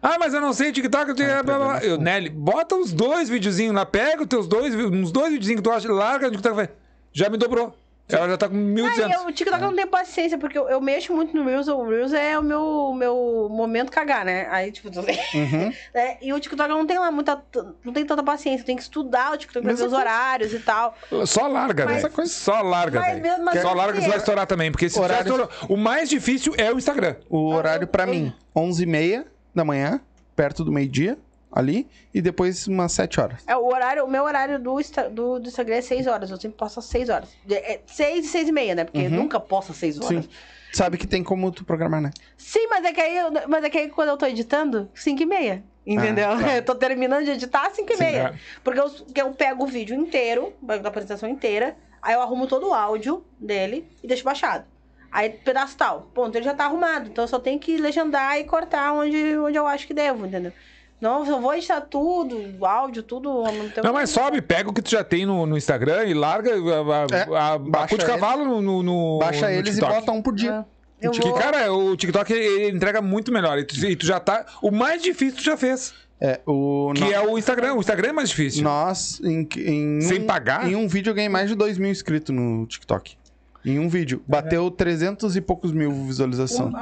Ah, 0.01 0.17
mas 0.19 0.33
eu 0.33 0.41
não 0.41 0.53
sei, 0.53 0.71
TikTok... 0.71 1.11
Eu, 1.11 1.15
tenho... 1.17 1.45
blá, 1.45 1.59
blá. 1.59 1.79
eu 1.85 1.99
Nelly, 1.99 2.31
bota 2.31 2.77
uns 2.77 2.93
dois 2.93 3.29
videozinhos 3.29 3.75
lá, 3.75 3.85
pega 3.85 4.23
os 4.23 4.29
teus 4.29 4.47
dois, 4.47 4.75
uns 4.75 5.11
dois 5.11 5.33
videozinhos 5.33 5.61
que 5.61 5.69
tu 5.69 5.73
acha, 5.73 5.93
larga 5.93 6.27
no 6.27 6.37
TikTok. 6.37 6.69
Já 7.13 7.29
me 7.29 7.37
dobrou. 7.37 7.77
Ela 8.11 8.29
já 8.29 8.37
tá 8.39 8.49
com 8.49 8.55
Aí 8.55 8.63
1.200. 8.63 9.11
eu, 9.13 9.27
o 9.27 9.33
TikTok 9.33 9.63
eu 9.63 9.69
não 9.69 9.77
tenho 9.77 9.89
paciência, 9.89 10.39
porque 10.39 10.59
eu, 10.59 10.69
eu 10.69 10.81
mexo 10.81 11.13
muito 11.15 11.37
no 11.37 11.45
Reels. 11.45 11.69
O 11.69 11.85
Reels 11.87 12.13
é 12.15 12.39
o 12.39 12.43
meu, 12.43 12.95
meu 12.97 13.49
momento 13.51 13.91
cagar, 13.91 14.25
né? 14.25 14.47
Aí, 14.51 14.73
tipo, 14.73 14.91
tu... 14.91 15.01
Uhum. 15.01 15.73
né? 15.95 16.17
E 16.23 16.33
o 16.33 16.41
TikTok 16.41 16.71
eu 16.71 16.77
não 16.79 16.87
tenho 16.87 17.01
lá 17.01 17.11
muita. 17.11 17.43
Não 17.85 17.93
tem 17.93 18.07
tanta 18.07 18.23
paciência. 18.23 18.65
Tem 18.65 18.77
que 18.77 18.83
estudar 18.83 19.33
o 19.33 19.37
TikTok 19.37 19.63
pra 19.63 19.73
ver 19.73 19.79
Mesma 19.81 19.87
os 19.87 19.93
coisa. 19.93 19.97
horários 20.11 20.53
e 20.55 20.59
tal. 20.61 20.97
Só 21.27 21.47
larga, 21.47 21.85
Mas- 21.85 22.03
velho. 22.03 22.27
Só 22.29 22.63
larga, 22.63 23.01
Mas 23.01 23.21
mas 23.45 23.61
Só 23.61 23.69
assim, 23.69 23.77
larga 23.77 23.93
que 23.95 24.01
você 24.01 24.09
vai 24.09 24.17
é- 24.17 24.21
estourar 24.21 24.47
também. 24.47 24.71
Porque 24.73 24.89
se 24.89 24.99
Horários- 24.99 25.27
estourou, 25.27 25.49
o 25.69 25.77
mais 25.77 26.09
difícil 26.09 26.55
é 26.57 26.73
o 26.73 26.79
Instagram. 26.79 27.17
O 27.29 27.49
horário 27.53 27.87
pra 27.87 28.05
eu- 28.05 28.09
mim, 28.11 28.33
11h30 28.57 29.25
da 29.55 29.65
manhã, 29.65 30.01
perto 30.35 30.65
do 30.65 30.73
meio-dia, 30.73 31.19
ali, 31.51 31.89
e 32.13 32.21
depois 32.21 32.67
umas 32.67 32.93
7 32.93 33.21
horas. 33.21 33.43
É, 33.47 33.57
o 33.57 33.67
horário, 33.67 34.05
o 34.05 34.11
meu 34.11 34.25
horário 34.25 34.59
do, 34.59 34.77
do, 35.11 35.39
do 35.41 35.49
Instagram 35.49 35.77
é 35.77 35.81
6 35.81 36.07
horas. 36.07 36.31
Eu 36.31 36.37
sempre 36.37 36.57
posto 36.59 36.79
às 36.79 36.85
6 36.87 37.09
horas. 37.09 37.29
É 37.51 37.81
6 37.87 38.27
e 38.27 38.29
6 38.29 38.49
e 38.49 38.53
meia, 38.53 38.75
né? 38.75 38.85
Porque 38.85 38.99
eu 39.01 39.11
nunca 39.11 39.41
posto 39.41 39.73
às 39.73 39.79
6 39.79 39.99
horas. 40.01 40.25
Sim. 40.25 40.31
Sabe 40.73 40.99
que 40.99 41.07
tem 41.07 41.25
como 41.25 41.51
tu 41.51 41.65
programar, 41.65 42.01
né? 42.01 42.11
Sim, 42.37 42.67
mas 42.69 42.85
é 42.85 42.93
que 42.93 43.01
aí, 43.01 43.17
eu- 43.17 43.33
mas 43.49 43.65
é 43.65 43.71
que 43.71 43.79
aí 43.79 43.89
quando 43.89 44.11
eu 44.11 44.17
tô 44.19 44.27
editando, 44.27 44.89
5 44.95 45.23
e 45.23 45.27
meia. 45.27 45.65
Entendeu? 45.87 46.31
Ah, 46.31 46.39
tá. 46.39 46.57
Eu 46.59 46.63
tô 46.63 46.75
terminando 46.75 47.25
de 47.25 47.31
editar 47.31 47.71
5 47.71 47.91
e 47.91 47.97
Sim, 47.97 48.05
meia. 48.05 48.35
é. 48.35 48.39
Porque 48.63 48.79
eu, 48.79 48.91
eu 49.17 49.31
pego 49.33 49.65
o 49.65 49.67
vídeo 49.67 49.97
inteiro, 49.97 50.53
da 50.61 50.75
apresentação 50.75 51.27
inteira, 51.27 51.75
aí 52.03 52.13
eu 52.13 52.21
arrumo 52.21 52.47
todo 52.47 52.69
o 52.69 52.75
áudio 52.75 53.25
dele 53.41 53.89
e 54.03 54.07
deixo 54.07 54.23
baixado. 54.23 54.67
Aí, 55.11 55.31
pedaço 55.31 55.75
tal. 55.79 56.03
Ponto, 56.15 56.37
ele 56.37 56.45
já 56.45 56.53
tá 56.53 56.67
arrumado. 56.67 57.09
Então 57.09 57.25
eu 57.25 57.29
só 57.29 57.39
tenho 57.39 57.59
que 57.59 57.79
legendar 57.79 58.39
e 58.39 58.45
cortar 58.45 58.93
onde, 58.93 59.39
onde 59.39 59.57
eu 59.57 59.67
acho 59.67 59.87
que 59.87 59.95
devo, 59.95 60.27
entendeu? 60.27 60.53
Não, 61.01 61.25
eu 61.25 61.41
vou 61.41 61.55
editar 61.55 61.81
tudo, 61.81 62.37
o 62.59 62.67
áudio, 62.67 63.03
tudo 63.03 63.45
tempo. 63.75 63.87
Não, 63.87 63.93
mas 63.93 64.11
sobe, 64.11 64.43
pega 64.43 64.69
o 64.69 64.73
que 64.73 64.83
tu 64.83 64.91
já 64.91 65.05
tem 65.05 65.25
no, 65.25 65.47
no 65.47 65.57
Instagram 65.57 66.05
e 66.07 66.15
larga 66.15 66.51
a, 66.55 67.37
a, 67.37 67.39
a, 67.39 67.55
a 67.55 67.59
baixa 67.59 67.95
cu 67.95 67.99
de 67.99 68.05
cavalo 68.07 68.45
no, 68.45 68.61
no, 68.61 68.83
no- 68.83 69.19
Baixa 69.21 69.47
no 69.47 69.53
eles 69.53 69.75
TikTok. 69.77 69.93
e 69.93 70.01
bota 70.01 70.13
um 70.13 70.21
por 70.23 70.35
dia. 70.35 70.67
Eu 71.01 71.13
Porque, 71.13 71.29
vou... 71.29 71.39
cara, 71.39 71.73
o 71.73 71.97
TikTok 71.97 72.33
ele, 72.33 72.77
entrega 72.77 73.01
muito 73.01 73.31
melhor. 73.31 73.57
E 73.59 73.65
tu, 73.65 73.77
e 73.87 73.95
tu 73.95 74.05
já 74.05 74.19
tá. 74.19 74.45
O 74.61 74.73
mais 74.73 75.01
difícil 75.01 75.37
tu 75.39 75.45
já 75.45 75.57
fez. 75.57 75.95
É, 76.21 76.41
o. 76.45 76.93
Que 76.97 77.03
no- 77.05 77.13
é 77.13 77.21
o 77.21 77.39
Instagram. 77.39 77.75
O 77.75 77.79
Instagram 77.81 78.09
é 78.09 78.13
mais 78.13 78.29
difícil. 78.31 78.65
Nós, 78.65 79.21
em, 79.23 79.49
em 79.57 80.01
Sem 80.01 80.23
um, 80.23 80.27
pagar? 80.27 80.69
Em 80.69 80.75
um 80.75 80.89
vídeo, 80.89 81.11
eu 81.11 81.15
ganhei 81.15 81.29
mais 81.29 81.49
de 81.49 81.55
2 81.55 81.79
mil 81.79 81.91
inscritos 81.93 82.35
no 82.35 82.67
TikTok. 82.67 83.17
Em 83.65 83.79
um 83.79 83.89
vídeo. 83.89 84.23
Bateu 84.27 84.71
300 84.71 85.37
e 85.37 85.41
poucos 85.41 85.73
mil 85.73 85.91
visualizações. 86.05 86.73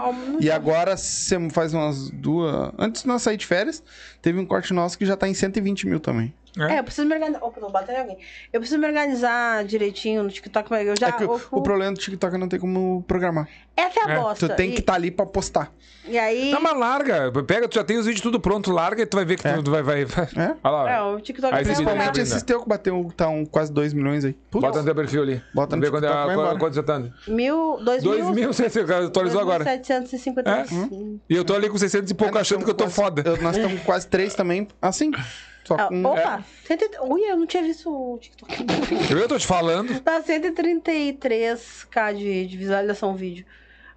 E 0.40 0.50
agora, 0.50 0.96
se 0.96 1.34
faz 1.50 1.72
umas 1.72 2.10
duas. 2.10 2.72
Antes 2.78 3.02
de 3.02 3.08
nós 3.08 3.22
sair 3.22 3.36
de 3.36 3.46
férias, 3.46 3.82
teve 4.20 4.38
um 4.38 4.46
corte 4.46 4.72
nosso 4.72 4.96
que 4.98 5.06
já 5.06 5.16
tá 5.16 5.28
em 5.28 5.34
120 5.34 5.86
mil 5.86 6.00
também. 6.00 6.34
É, 6.58 6.78
eu 6.78 6.84
preciso 6.84 7.06
me 7.06 7.14
organizar. 7.14 7.42
Opa, 7.42 7.60
tô 7.60 7.68
batendo 7.70 7.98
alguém. 7.98 8.18
Eu 8.52 8.60
preciso 8.60 8.80
me 8.80 8.86
organizar 8.86 9.64
direitinho 9.64 10.22
no 10.22 10.30
TikTok, 10.30 10.70
mas 10.70 10.86
eu 10.86 10.94
já. 10.98 11.08
é 11.08 11.12
que 11.12 11.24
o, 11.24 11.32
ocupo- 11.34 11.56
o 11.58 11.62
problema 11.62 11.92
do 11.92 11.98
TikTok 12.00 12.34
é 12.34 12.38
não 12.38 12.48
tem 12.48 12.58
como 12.58 13.04
programar. 13.06 13.48
Essa 13.76 14.00
é 14.00 14.04
a 14.04 14.10
É, 14.12 14.18
bosta. 14.20 14.48
Tu 14.48 14.56
tem 14.56 14.70
que 14.70 14.76
E- 14.76 14.80
estar 14.80 14.94
ali 14.94 15.10
pra 15.10 15.26
postar. 15.26 15.70
E 16.08 16.18
aí. 16.18 16.50
Não, 16.50 16.60
mas 16.62 16.78
larga. 16.78 17.30
Pega, 17.42 17.68
tu 17.68 17.74
já 17.74 17.84
tem 17.84 17.98
os 17.98 18.06
vídeos 18.06 18.22
tudo 18.22 18.40
pronto, 18.40 18.70
larga 18.72 19.02
e 19.02 19.06
tu 19.06 19.16
vai 19.16 19.24
ver 19.26 19.38
que 19.38 19.46
É. 19.46 19.60
tu 19.60 19.70
vai. 19.70 19.82
vai... 19.82 20.02
É? 20.02 20.06
Olha 20.64 20.70
lá. 20.70 20.90
É, 20.90 21.02
o 21.02 21.20
TikTok 21.20 21.52
Aí 21.54 21.60
esse. 21.62 21.72
Principalmente 21.72 22.20
esses 22.20 22.42
teus 22.42 22.62
que 22.62 22.68
bateu 22.68 23.12
tá 23.14 23.28
um, 23.28 23.44
quase 23.44 23.70
2 23.72 23.92
milhões 23.92 24.24
aí. 24.24 24.32
Putz. 24.50 24.62
Bota 24.64 24.78
no 24.78 24.84
teu 24.86 24.94
perfil 24.94 25.22
ali. 25.24 25.42
Bota 25.54 25.76
no 25.76 25.82
ver 25.82 25.90
quando, 25.90 26.04
TikTok, 26.04 26.36
vai 26.36 26.54
é, 26.54 26.58
quando 26.58 26.74
você 26.74 26.82
tá. 26.82 27.02
Mil, 27.28 27.78
dois, 27.82 28.02
Dois 28.02 28.24
mil, 28.24 28.32
mil, 28.32 28.52
você 28.54 28.66
atualizou 29.04 29.40
agora. 29.42 29.62
755. 29.64 31.20
E 31.28 31.34
eu 31.36 31.44
tô 31.44 31.54
ali 31.54 31.68
com 31.68 31.76
600 31.76 32.10
e 32.10 32.14
pouco 32.14 32.38
É, 32.38 32.40
achando 32.40 32.64
que 32.64 32.70
eu 32.70 32.74
tô 32.74 32.88
foda. 32.88 33.22
nós 33.42 33.56
estamos 33.56 33.82
quase 33.82 34.06
3 34.06 34.34
também, 34.34 34.66
assim. 34.80 35.10
Só 35.66 35.74
Ah, 35.74 35.88
com. 35.88 36.04
opa! 36.04 36.44
cento 36.64 36.82
e- 36.84 36.98
Ui, 37.00 37.20
eu 37.22 37.36
não 37.36 37.46
tinha 37.46 37.62
visto 37.62 37.90
o 37.90 38.18
TikTok. 38.18 38.54
Eu 39.10 39.28
tô 39.28 39.38
te 39.38 39.46
falando. 39.46 39.98
Tá 40.00 40.20
133k 40.22 42.14
de, 42.14 42.46
de 42.46 42.56
visualização 42.56 43.12
o 43.12 43.14
vídeo. 43.14 43.44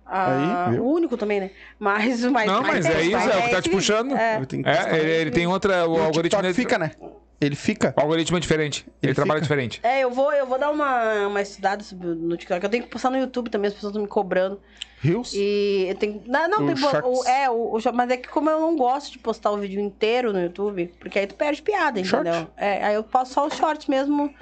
Ah, 0.06 0.70
Aí, 0.72 0.80
o 0.80 0.86
único 0.86 1.16
também, 1.16 1.40
né? 1.40 1.52
Mas, 1.78 2.24
mas, 2.26 2.48
Não, 2.48 2.64
mas 2.64 2.84
é 2.86 3.04
isso, 3.04 3.16
é 3.16 3.38
o 3.38 3.44
que 3.44 3.50
tá 3.52 3.62
te 3.62 3.70
puxando. 3.70 4.16
É. 4.16 4.42
É, 4.66 5.00
ele, 5.00 5.12
ele 5.12 5.32
tem 5.32 5.46
outra. 5.46 5.88
O 5.88 5.94
o 5.94 6.02
algoritmo 6.02 6.22
TikTok 6.24 6.42
dele- 6.42 6.54
fica, 6.54 6.78
né? 6.80 6.92
Ele 7.40 7.56
fica. 7.56 7.94
O 7.96 8.02
algoritmo 8.02 8.36
é 8.36 8.40
diferente. 8.40 8.86
Ele, 9.02 9.12
Ele 9.12 9.14
trabalha 9.14 9.40
diferente. 9.40 9.80
É, 9.84 10.02
eu 10.04 10.10
vou, 10.12 10.34
eu 10.34 10.46
vou 10.48 10.58
dar 10.60 10.72
uma, 10.72 11.28
uma 11.28 11.42
estudada 11.42 11.86
no 12.02 12.36
TikTok. 12.36 12.64
Eu 12.64 12.70
tenho 12.70 12.84
que 12.84 12.90
postar 12.90 13.12
no 13.12 13.18
YouTube 13.18 13.50
também, 13.52 13.68
as 13.68 13.74
pessoas 13.76 13.92
estão 13.92 14.02
me 14.02 14.08
cobrando. 14.10 14.60
Rios? 15.02 15.32
E 15.34 15.96
tenho. 16.00 16.22
Não, 16.26 16.50
não 16.50 16.64
O 16.64 16.66
tem 16.76 16.76
o, 17.04 17.26
É, 17.28 17.50
o, 17.50 17.74
o 17.74 17.80
short- 17.80 17.96
mas 17.96 18.10
é 18.12 18.18
que 18.18 18.28
como 18.28 18.50
eu 18.50 18.60
não 18.60 18.76
gosto 18.76 19.12
de 19.14 19.20
postar 19.20 19.52
o 19.52 19.58
vídeo 19.58 19.80
inteiro 19.80 20.34
no 20.34 20.42
YouTube, 20.42 20.92
porque 21.00 21.20
aí 21.20 21.28
tu 21.28 21.36
perde 21.36 21.62
piada, 21.62 22.04
Short? 22.04 22.28
entendeu? 22.28 22.48
É, 22.58 22.84
aí 22.86 22.96
eu 22.96 23.04
posto 23.04 23.34
só 23.34 23.48
os 23.48 23.54
shorts 23.56 23.88
mesmo. 23.88 24.34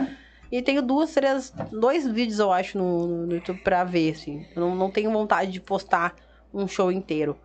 E 0.51 0.61
tenho 0.61 0.81
duas, 0.81 1.13
três, 1.13 1.53
dois 1.71 2.07
vídeos, 2.07 2.39
eu 2.39 2.51
acho, 2.53 2.77
no, 2.77 3.25
no 3.27 3.33
YouTube 3.35 3.59
pra 3.61 3.83
ver, 3.83 4.13
assim. 4.13 4.45
Eu 4.55 4.61
não, 4.61 4.75
não 4.75 4.89
tenho 4.89 5.11
vontade 5.11 5.51
de 5.51 5.59
postar 5.59 6.15
um 6.53 6.67
show 6.67 6.89
inteiro. 6.91 7.37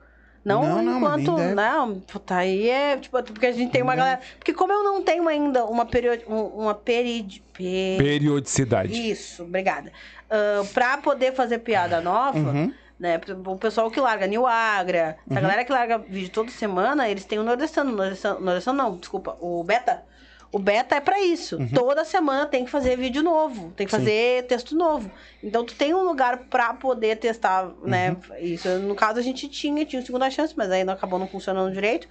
Não, 0.44 0.62
Não, 0.62 0.82
não, 0.82 0.96
enquanto. 0.98 1.36
deve. 1.36 1.54
Não, 1.54 2.00
puta, 2.00 2.36
aí 2.36 2.68
é. 2.68 2.96
Tipo, 2.96 3.22
porque 3.24 3.46
a 3.46 3.52
gente 3.52 3.70
tem 3.72 3.82
uma 3.82 3.94
galera. 3.94 4.20
Porque 4.38 4.52
como 4.52 4.72
eu 4.72 4.82
não 4.82 5.02
tenho 5.02 5.26
ainda 5.28 5.64
uma 5.66 5.84
period, 5.86 6.24
um- 6.28 6.46
uma 6.62 6.74
perid, 6.74 7.40
pe- 7.52 7.96
Periodicidade. 7.98 8.92
Isso, 9.10 9.42
obrigada. 9.44 9.92
Ah, 10.30 10.62
pra 10.72 10.96
poder 10.98 11.32
fazer 11.34 11.58
piada 11.58 12.00
nova, 12.00 12.38
Uhum. 12.38 12.72
Né? 13.02 13.20
O 13.44 13.56
pessoal 13.56 13.90
que 13.90 14.00
larga 14.00 14.28
New 14.28 14.46
Agra, 14.46 15.18
essa 15.28 15.40
galera 15.40 15.64
que 15.64 15.72
larga 15.72 15.98
vídeo 15.98 16.30
toda 16.30 16.52
semana, 16.52 17.08
eles 17.08 17.24
têm 17.24 17.36
o 17.36 17.42
Nordestano. 17.42 17.90
Nordestano, 17.90 18.38
Nordestano 18.38 18.78
não, 18.78 18.96
desculpa, 18.96 19.36
o 19.40 19.64
Beta. 19.64 20.04
O 20.52 20.58
Beta 20.58 20.94
é 20.94 21.00
pra 21.00 21.20
isso. 21.20 21.58
Toda 21.74 22.04
semana 22.04 22.46
tem 22.46 22.64
que 22.64 22.70
fazer 22.70 22.96
vídeo 22.96 23.20
novo, 23.20 23.72
tem 23.72 23.86
que 23.86 23.90
Sim. 23.90 23.98
fazer 23.98 24.46
texto 24.46 24.76
novo. 24.76 25.10
Então 25.42 25.64
tu 25.64 25.74
tem 25.74 25.92
um 25.92 26.04
lugar 26.04 26.44
pra 26.48 26.74
poder 26.74 27.16
testar, 27.16 27.72
né? 27.82 28.16
Isso. 28.38 28.68
No 28.78 28.94
caso 28.94 29.18
a 29.18 29.22
gente 29.22 29.48
tinha, 29.48 29.84
tinha 29.84 30.00
segunda 30.02 30.30
chance, 30.30 30.54
mas 30.56 30.70
aí 30.70 30.84
não 30.84 30.94
acabou 30.94 31.18
não 31.18 31.26
funcionando 31.26 31.72
direito. 31.72 32.06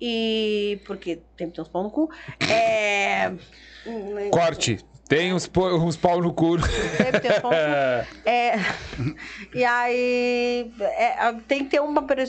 E 0.00 0.80
porque 0.84 1.20
tem 1.36 1.48
que 1.48 1.54
ter 1.54 1.60
uns 1.60 1.68
pau 1.68 1.84
no 1.84 1.90
cu. 1.90 2.10
É. 2.50 3.32
Corte. 4.32 4.84
Tem 5.08 5.34
uns, 5.34 5.50
uns 5.80 5.96
pau 5.96 6.20
no 6.20 6.32
cu. 6.32 6.58
Sempre 6.60 7.20
tem 7.20 7.30
uns 7.30 7.38
pau 7.40 7.50
no 7.50 7.56
cu. 7.56 7.64
É, 8.24 8.54
e 9.54 9.64
aí 9.64 10.72
é, 10.80 11.32
tem 11.46 11.64
que 11.64 11.70
ter 11.70 11.80
uma 11.80 12.02
pra 12.02 12.24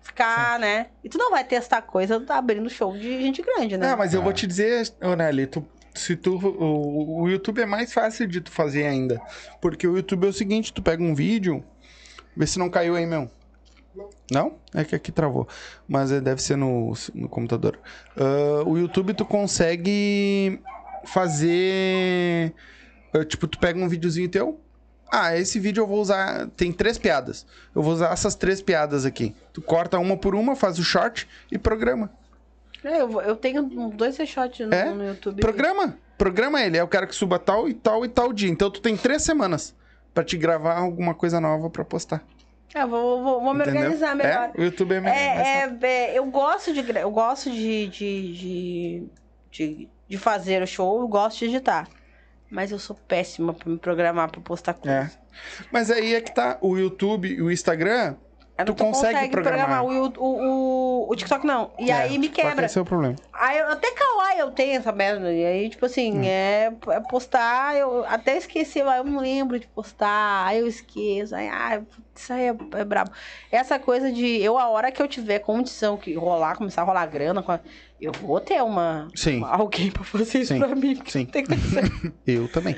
ficar, 0.00 0.58
né? 0.58 0.86
E 1.02 1.08
tu 1.08 1.18
não 1.18 1.30
vai 1.30 1.44
testar 1.44 1.82
coisa 1.82 2.24
abrindo 2.28 2.68
show 2.70 2.96
de 2.96 3.20
gente 3.20 3.42
grande, 3.42 3.76
né? 3.76 3.90
É, 3.90 3.96
mas 3.96 4.14
eu 4.14 4.22
vou 4.22 4.32
te 4.32 4.46
dizer, 4.46 4.90
ô 5.02 5.14
Nelly, 5.14 5.46
tu, 5.46 5.66
se 5.94 6.16
tu, 6.16 6.36
o, 6.36 7.22
o 7.22 7.28
YouTube 7.28 7.60
é 7.60 7.66
mais 7.66 7.92
fácil 7.92 8.26
de 8.26 8.40
tu 8.40 8.50
fazer 8.50 8.86
ainda. 8.86 9.20
Porque 9.60 9.86
o 9.86 9.96
YouTube 9.96 10.26
é 10.26 10.30
o 10.30 10.32
seguinte, 10.32 10.72
tu 10.72 10.82
pega 10.82 11.02
um 11.02 11.14
vídeo, 11.14 11.62
vê 12.36 12.46
se 12.46 12.58
não 12.58 12.70
caiu 12.70 12.94
aí, 12.94 13.06
meu. 13.06 13.30
Não? 14.30 14.56
É 14.74 14.84
que 14.84 14.94
aqui 14.94 15.10
travou. 15.10 15.48
Mas 15.88 16.12
é, 16.12 16.20
deve 16.20 16.42
ser 16.42 16.56
no, 16.56 16.92
no 17.14 17.28
computador. 17.28 17.78
Ah, 18.16 18.62
o 18.66 18.76
YouTube 18.76 19.14
tu 19.14 19.24
consegue 19.24 20.60
fazer... 21.06 22.52
ah, 23.12 23.24
tipo, 23.24 23.46
tu 23.46 23.58
pega 23.58 23.78
um 23.78 23.88
videozinho 23.88 24.28
teu, 24.28 24.60
ah, 25.10 25.36
esse 25.36 25.58
vídeo 25.58 25.82
eu 25.82 25.86
vou 25.86 26.00
usar. 26.00 26.48
Tem 26.56 26.72
três 26.72 26.98
piadas. 26.98 27.46
Eu 27.74 27.82
vou 27.82 27.92
usar 27.92 28.12
essas 28.12 28.34
três 28.34 28.60
piadas 28.60 29.04
aqui. 29.04 29.34
Tu 29.52 29.62
corta 29.62 29.98
uma 29.98 30.16
por 30.16 30.34
uma, 30.34 30.56
faz 30.56 30.78
o 30.78 30.84
short 30.84 31.28
e 31.50 31.58
programa. 31.58 32.10
É, 32.84 33.00
eu, 33.00 33.20
eu 33.20 33.36
tenho 33.36 33.62
dois 33.90 34.16
headshots 34.16 34.66
no, 34.66 34.74
É? 34.74 34.90
no 34.90 35.06
YouTube. 35.06 35.40
Programa. 35.40 35.96
Programa 36.18 36.62
ele. 36.62 36.78
Eu 36.78 36.88
quero 36.88 37.06
que 37.06 37.14
suba 37.14 37.38
tal 37.38 37.68
e 37.68 37.74
tal 37.74 38.04
e 38.04 38.08
tal 38.08 38.32
dia. 38.32 38.50
Então 38.50 38.70
tu 38.70 38.80
tem 38.80 38.96
três 38.96 39.22
semanas 39.22 39.74
pra 40.14 40.24
te 40.24 40.36
gravar 40.36 40.76
alguma 40.78 41.14
coisa 41.14 41.40
nova 41.40 41.68
pra 41.70 41.84
postar. 41.84 42.24
É, 42.74 42.82
eu 42.82 42.88
vou, 42.88 43.22
vou, 43.22 43.40
vou 43.42 43.54
me 43.54 43.62
Entendeu? 43.62 43.82
organizar 43.82 44.14
melhor. 44.14 44.50
É, 44.54 44.60
o 44.60 44.64
YouTube 44.64 44.94
é 44.94 45.00
melhor. 45.00 45.16
É, 45.16 45.60
rápido. 45.62 45.84
é, 45.84 45.88
é, 45.88 46.18
eu 46.18 46.24
gosto 46.26 46.72
de 46.72 46.98
eu 46.98 47.10
gosto 47.10 47.50
de 47.50 47.86
de, 47.88 48.32
de, 48.32 49.04
de, 49.50 49.88
de 50.08 50.18
fazer 50.18 50.62
o 50.62 50.66
show, 50.66 51.00
eu 51.00 51.08
gosto 51.08 51.38
de 51.40 51.46
editar. 51.46 51.88
Mas 52.50 52.70
eu 52.70 52.78
sou 52.78 52.94
péssima 53.08 53.52
pra 53.52 53.68
me 53.68 53.76
programar 53.78 54.30
pra 54.30 54.40
postar 54.40 54.74
coisa. 54.74 54.96
É. 54.96 55.10
Mas 55.72 55.90
aí 55.90 56.14
é 56.14 56.20
que 56.20 56.32
tá. 56.32 56.58
O 56.60 56.76
YouTube 56.76 57.28
e 57.28 57.42
o 57.42 57.50
Instagram. 57.50 58.14
Aí 58.58 58.64
Tu 58.64 58.74
consegue 58.74 59.28
programar. 59.30 59.84
O, 59.84 59.92
Yu- 59.92 60.14
o, 60.16 61.04
o, 61.06 61.10
o 61.10 61.16
TikTok 61.16 61.44
não. 61.46 61.72
E 61.78 61.90
aí 61.90 62.16
me 62.16 62.28
quebra. 62.30 62.64
Esse 62.64 62.78
é 62.78 62.80
o 62.80 62.84
problema. 62.86 63.16
Aí 63.32 63.58
até 63.58 63.90
Kawaii 63.90 64.38
eu 64.38 64.50
tenho 64.52 64.78
essa 64.78 64.92
merda. 64.92 65.30
E 65.30 65.44
aí, 65.44 65.68
tipo 65.68 65.84
assim, 65.84 66.26
é, 66.26 66.72
é 66.88 67.00
postar, 67.00 67.76
eu 67.76 68.02
até 68.06 68.36
esqueci, 68.38 68.80
aí 68.80 68.98
eu 68.98 69.04
não 69.04 69.20
lembro 69.20 69.60
de 69.60 69.66
postar, 69.66 70.46
aí 70.46 70.60
eu 70.60 70.66
esqueço, 70.66 71.34
aí, 71.34 71.48
ah, 71.48 71.82
isso 72.14 72.32
aí 72.32 72.44
é, 72.44 72.56
é 72.78 72.84
brabo. 72.84 73.10
Essa 73.52 73.78
coisa 73.78 74.10
de 74.10 74.40
eu, 74.42 74.56
a 74.56 74.68
hora 74.68 74.90
que 74.90 75.02
eu 75.02 75.08
tiver 75.08 75.40
condição 75.40 75.98
que 75.98 76.14
rolar, 76.14 76.56
começar 76.56 76.80
a 76.80 76.84
rolar 76.86 77.04
grana, 77.06 77.42
eu 78.00 78.12
vou 78.12 78.38
ter 78.40 78.62
uma, 78.62 79.08
Sim. 79.14 79.38
uma- 79.38 79.50
alguém 79.56 79.90
pra 79.90 80.04
fazer 80.04 80.38
isso 80.40 80.52
Sim. 80.52 80.58
pra 80.58 80.74
mim. 80.74 81.00
Sim. 81.06 81.24
Tem 81.26 81.44
que 81.44 81.48
ter 81.54 81.58
certeza. 81.60 82.12
Eu 82.26 82.48
também. 82.48 82.76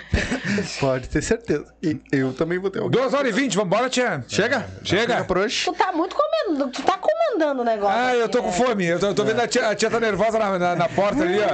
Pode 0.80 1.08
ter 1.08 1.22
certeza. 1.22 1.66
E 1.82 2.00
eu 2.12 2.32
também 2.32 2.58
vou 2.58 2.70
ter 2.70 2.80
alguém. 2.80 3.00
2 3.00 3.14
horas 3.14 3.30
e 3.30 3.32
20, 3.34 3.56
vambora, 3.56 3.88
tia. 3.88 4.24
Chega? 4.28 4.66
Chega. 4.84 5.00
Chega 5.14 5.24
por 5.24 5.38
hoje. 5.38 5.64
tu 5.64 5.72
tá 5.72 5.92
muito 5.92 6.14
comendo, 6.16 6.70
tu 6.70 6.82
tá 6.82 6.98
comandando 6.98 7.62
o 7.62 7.64
negócio. 7.64 7.98
Ah, 7.98 8.14
eu 8.14 8.28
tô 8.28 8.40
com 8.42 8.48
né? 8.50 8.52
fome. 8.52 8.84
Eu 8.86 8.98
tô, 9.00 9.06
eu 9.06 9.14
tô 9.14 9.24
vendo 9.24 9.40
a 9.40 9.47
tia, 9.48 9.68
a 9.68 9.74
tia 9.74 9.90
tá 9.90 9.98
nervosa 10.00 10.38
na, 10.38 10.58
na, 10.58 10.76
na 10.76 10.88
porta 10.88 11.22
ali, 11.22 11.38
ó. 11.38 11.44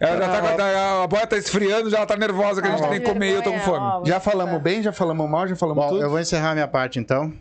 Ela 0.00 0.16
já 0.20 0.28
tá, 0.28 0.40
com 0.56 0.62
a- 0.62 1.04
a 1.04 1.06
boia 1.06 1.26
tá 1.26 1.36
esfriando, 1.36 1.88
já 1.90 1.98
ela 1.98 2.06
tá 2.06 2.16
nervosa 2.16 2.60
que 2.60 2.68
a 2.68 2.70
gente 2.72 2.84
Ah, 2.84 2.88
tem 2.88 3.00
que 3.00 3.06
comer 3.06 3.30
e 3.30 3.34
eu 3.34 3.42
tô 3.42 3.52
com 3.52 3.60
fome. 3.60 3.78
ó, 3.78 4.04
Já 4.04 4.20
falamos 4.20 4.54
tá- 4.54 4.60
bem, 4.60 4.82
já 4.82 4.92
falamos 4.92 5.28
mal, 5.30 5.46
já 5.48 5.56
falamos 5.56 5.82
Bom, 5.84 5.90
tudo. 5.90 6.02
eu 6.02 6.10
vou 6.10 6.20
encerrar 6.20 6.52
minha 6.54 6.68
parte 6.68 6.98
então. 6.98 7.32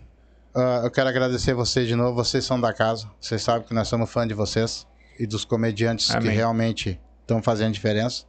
Ah, 0.54 0.82
eu 0.86 0.92
quero 0.92 1.10
agradecer 1.10 1.54
vocês 1.54 1.88
de 1.88 1.96
novo. 1.96 2.16
Vocês 2.16 2.46
são 2.46 2.60
da 2.62 2.72
casa. 2.72 3.08
Vocês 3.20 3.42
sabem 3.44 3.68
que 3.68 3.74
nós 3.74 3.88
somos 3.88 4.10
fã 4.10 4.26
de 4.28 4.34
vocês 4.34 4.86
e 5.20 5.26
dos 5.26 5.46
comediantes 5.46 6.10
que 6.12 6.18
Amém. 6.18 6.36
realmente 6.36 7.00
estão 7.22 7.42
fazendo 7.42 7.74
diferença. 7.74 8.24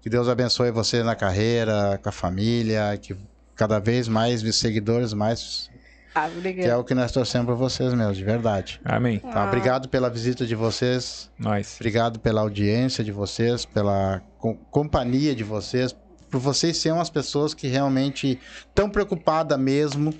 Que 0.00 0.08
Deus 0.08 0.28
abençoe 0.28 0.70
você 0.70 1.02
na 1.02 1.14
carreira, 1.14 1.98
com 2.02 2.08
a 2.08 2.12
família, 2.12 2.96
que 3.00 3.14
cada 3.54 3.78
vez 3.78 4.08
mais 4.08 4.40
seguidores, 4.56 5.12
mais. 5.12 5.68
Ah, 6.14 6.28
Que 6.28 6.62
é 6.62 6.74
o 6.74 6.82
que 6.82 6.94
nós 6.94 7.12
torcemos 7.12 7.46
por 7.46 7.54
vocês 7.56 7.92
mesmo, 7.94 8.14
de 8.14 8.24
verdade. 8.24 8.80
Amém. 8.84 9.18
Tá? 9.20 9.42
Ah. 9.44 9.46
Obrigado 9.46 9.88
pela 9.88 10.08
visita 10.10 10.44
de 10.46 10.54
vocês. 10.54 11.30
Nós. 11.38 11.76
Obrigado 11.76 12.18
pela 12.18 12.40
audiência 12.40 13.04
de 13.04 13.12
vocês, 13.12 13.64
pela 13.64 14.20
co- 14.38 14.56
companhia 14.70 15.34
de 15.36 15.44
vocês, 15.44 15.94
por 16.30 16.40
vocês 16.40 16.78
serem 16.78 16.96
umas 16.98 17.10
pessoas 17.10 17.54
que 17.54 17.68
realmente 17.68 18.40
estão 18.68 18.88
preocupadas 18.90 19.58
mesmo 19.58 20.12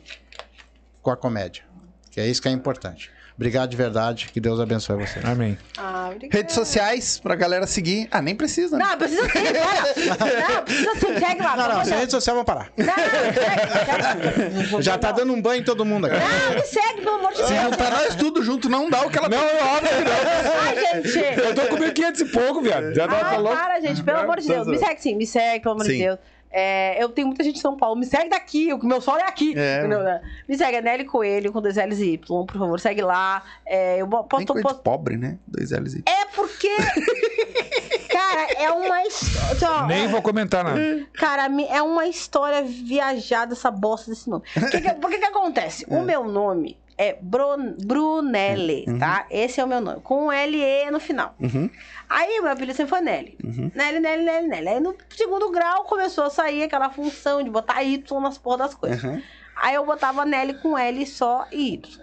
com 1.03 1.11
a 1.11 1.17
comédia. 1.17 1.65
Que 2.11 2.21
é 2.21 2.27
isso 2.29 2.43
que 2.43 2.49
é 2.49 2.53
importante. 2.53 3.11
Obrigado 3.41 3.71
de 3.71 3.77
verdade, 3.79 4.29
que 4.31 4.39
Deus 4.39 4.61
abençoe 4.61 4.99
vocês. 4.99 5.25
Amém. 5.25 5.57
Ah. 5.79 6.11
Redes 6.31 6.55
sociais 6.55 7.19
pra 7.19 7.35
galera 7.35 7.67
seguir. 7.67 8.07
Ah, 8.11 8.21
nem 8.21 8.37
precisa, 8.37 8.77
né? 8.77 8.85
Não, 8.85 8.99
precisa 8.99 9.23
sim, 9.31 9.39
bora. 9.45 10.53
Não, 10.53 10.63
precisa 10.63 10.95
sim, 10.97 11.19
segue 11.19 11.43
lá. 11.43 11.57
Não, 11.57 11.69
não, 11.71 11.81
amor 11.81 11.95
rede 11.95 12.11
social 12.11 12.37
vão 12.37 12.45
parar. 12.45 12.71
Não, 12.77 12.85
segue, 12.85 14.67
segue. 14.67 14.83
Já 14.85 14.99
tá 14.99 15.11
dando 15.13 15.33
um 15.33 15.41
banho 15.41 15.63
em 15.63 15.65
todo 15.65 15.87
mundo 15.87 16.05
aqui. 16.07 16.17
Não, 16.17 16.55
me 16.55 16.63
segue, 16.67 17.01
pelo 17.01 17.17
amor 17.17 17.31
de 17.31 17.39
Se 17.39 17.45
Deus. 17.45 17.63
juntar 17.63 17.91
nós 17.91 18.15
tudo 18.15 18.43
junto, 18.43 18.69
não 18.69 18.91
dá 18.91 19.07
o 19.07 19.11
que 19.11 19.17
ela 19.17 19.31
Não, 19.31 19.39
óbvio 19.39 19.89
que 19.89 20.05
não. 20.05 20.53
Ai, 20.61 21.03
gente. 21.03 21.41
Eu 21.41 21.55
tô 21.55 21.63
com 21.63 21.77
1.500 21.77 22.21
e 22.21 22.25
pouco, 22.27 22.61
viado. 22.61 22.93
Já 22.93 23.09
tá, 23.09 23.21
tá 23.21 23.29
Ai, 23.31 23.39
louco. 23.39 23.57
para, 23.57 23.81
gente, 23.81 24.03
pelo 24.03 24.19
amor 24.19 24.39
de 24.39 24.49
Deus. 24.49 24.67
Me 24.67 24.77
segue 24.77 25.01
sim, 25.01 25.17
me 25.17 25.27
segue, 25.27 25.63
pelo 25.63 25.77
amor 25.77 25.87
de. 25.87 25.97
Deus. 25.97 26.19
É, 26.51 27.03
eu 27.03 27.09
tenho 27.09 27.29
muita 27.29 27.45
gente 27.45 27.55
de 27.55 27.61
São 27.61 27.77
Paulo. 27.77 27.97
Me 27.97 28.05
segue 28.07 28.29
daqui, 28.29 28.73
o 28.73 28.85
meu 28.85 29.01
solo 29.01 29.19
é 29.21 29.29
aqui. 29.29 29.55
É. 29.57 29.79
entendeu, 29.79 30.03
né? 30.03 30.21
Me 30.49 30.57
segue, 30.57 30.77
é 30.77 30.83
Nelly 30.83 31.05
Coelho 31.05 31.53
com 31.53 31.61
dois 31.63 31.77
L's 31.77 31.99
e 32.01 32.15
Y, 32.15 32.47
por 32.47 32.59
favor, 32.59 32.81
segue 32.81 33.03
lá. 33.03 33.43
É, 33.65 33.99
eu 33.99 34.09
posto, 34.09 34.55
posto- 34.61 34.83
pobre, 34.83 35.17
né? 35.17 35.39
Dois 35.47 35.71
L's 35.71 35.95
e... 35.95 36.03
É 36.07 36.25
porque. 36.35 36.69
cara, 38.11 38.53
é 38.59 38.71
uma 38.73 39.03
história. 39.05 39.87
Nem 39.87 40.09
vou 40.09 40.23
comentar 40.23 40.65
nada. 40.65 40.81
Cara, 41.15 41.49
é 41.69 41.83
uma 41.83 42.07
história 42.07 42.63
viajada 42.63 43.53
essa 43.53 43.71
bosta 43.71 44.11
desse 44.11 44.29
nome. 44.29 44.43
O 44.57 44.71
que 44.71 44.81
que, 44.81 44.93
por 44.95 45.11
que 45.11 45.19
que 45.19 45.25
acontece? 45.27 45.87
O 45.89 46.01
meu 46.03 46.25
nome 46.25 46.77
é 47.01 47.17
Bron, 47.19 47.77
Brunelli, 47.83 48.85
tá? 48.99 49.27
Esse 49.31 49.59
é 49.59 49.65
o 49.65 49.67
meu 49.67 49.81
nome. 49.81 50.03
Com 50.03 50.27
um 50.27 50.33
L-E 50.33 50.91
no 50.91 51.01
final. 51.01 51.35
Uhum. 51.41 51.71
Aí 52.07 52.43
meu 52.43 52.53
apelido 52.53 52.77
sempre 52.77 52.91
foi 52.91 53.01
Nelly. 53.01 53.39
Nelly, 53.75 54.01
Nelly, 54.01 54.23
Nelly, 54.23 54.49
Nelly. 54.49 54.69
Aí 54.69 54.81
no 54.81 54.95
segundo 55.09 55.51
grau 55.51 55.85
começou 55.85 56.25
a 56.25 56.31
sair 56.31 56.63
aquela 56.63 56.91
função 56.91 57.43
de 57.43 57.49
botar 57.49 57.83
Y 57.83 58.21
nas 58.21 58.37
porra 58.37 58.59
das 58.59 58.75
coisas. 58.75 59.03
Uhum. 59.03 59.23
Aí 59.57 59.77
eu 59.77 59.87
botava 59.87 60.27
Nelly 60.27 60.61
com 60.61 60.77
L 60.77 61.07
só 61.07 61.47
e 61.51 61.73
Y. 61.73 62.01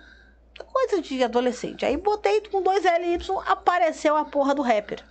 Coisa 0.65 0.99
de 0.99 1.23
adolescente. 1.23 1.85
Aí 1.85 1.95
botei 1.95 2.41
com 2.49 2.63
dois 2.63 2.83
L 2.83 3.05
e 3.05 3.13
Y, 3.13 3.43
apareceu 3.45 4.17
a 4.17 4.25
porra 4.25 4.55
do 4.55 4.63
rapper. 4.63 5.05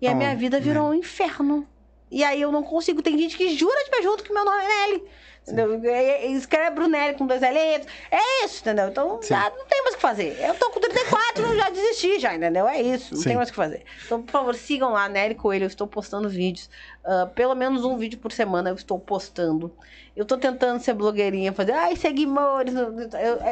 E 0.00 0.06
a 0.06 0.14
minha 0.14 0.36
vida 0.36 0.60
virou 0.60 0.90
um 0.90 0.94
inferno. 0.94 1.66
E 2.12 2.22
aí 2.22 2.42
eu 2.42 2.52
não 2.52 2.62
consigo. 2.62 3.02
Tem 3.02 3.18
gente 3.18 3.36
que 3.36 3.56
jura 3.56 3.84
de 3.84 3.90
pé 3.90 4.02
junto 4.02 4.22
que 4.22 4.32
meu 4.32 4.44
nome 4.44 4.62
é 4.62 4.68
Nelly. 4.68 5.04
Entendeu? 5.46 5.78
E- 5.84 6.26
e 6.26 6.32
Escreve 6.36 6.70
Brunelli 6.74 7.14
com 7.16 7.26
dois 7.26 7.40
e 7.40 7.46
Y. 7.46 7.86
É 8.10 8.44
isso, 8.44 8.60
entendeu? 8.62 8.88
Então 8.88 9.20
já 9.22 9.48
não 9.50 9.64
tem 9.66 9.82
mais 9.82 9.94
o 9.94 9.96
que 9.96 10.02
fazer. 10.02 10.36
Eu 10.40 10.54
tô 10.54 10.70
com 10.70 10.80
34, 10.80 11.44
eu 11.44 11.56
já 11.56 11.70
desisti 11.70 12.18
já, 12.18 12.34
entendeu? 12.34 12.66
É 12.66 12.80
isso, 12.82 13.14
não 13.14 13.22
Sim. 13.22 13.28
tem 13.28 13.36
mais 13.36 13.48
o 13.48 13.52
que 13.52 13.56
fazer. 13.56 13.84
Então, 14.04 14.22
por 14.22 14.32
favor, 14.32 14.54
sigam 14.56 14.92
lá, 14.92 15.08
Nelly 15.08 15.36
Coelho. 15.36 15.64
Eu 15.64 15.68
estou 15.68 15.86
postando 15.86 16.28
vídeos. 16.28 16.68
Ah, 17.08 17.28
pelo 17.32 17.54
menos 17.54 17.84
um 17.84 17.96
vídeo 17.96 18.18
por 18.18 18.32
semana 18.32 18.70
eu 18.70 18.74
estou 18.74 18.98
postando. 18.98 19.72
Eu 20.16 20.24
tô 20.24 20.36
tentando 20.36 20.80
ser 20.80 20.92
blogueirinha, 20.94 21.52
fazer, 21.52 21.70
ai, 21.72 21.94
seguimores. 21.94 22.74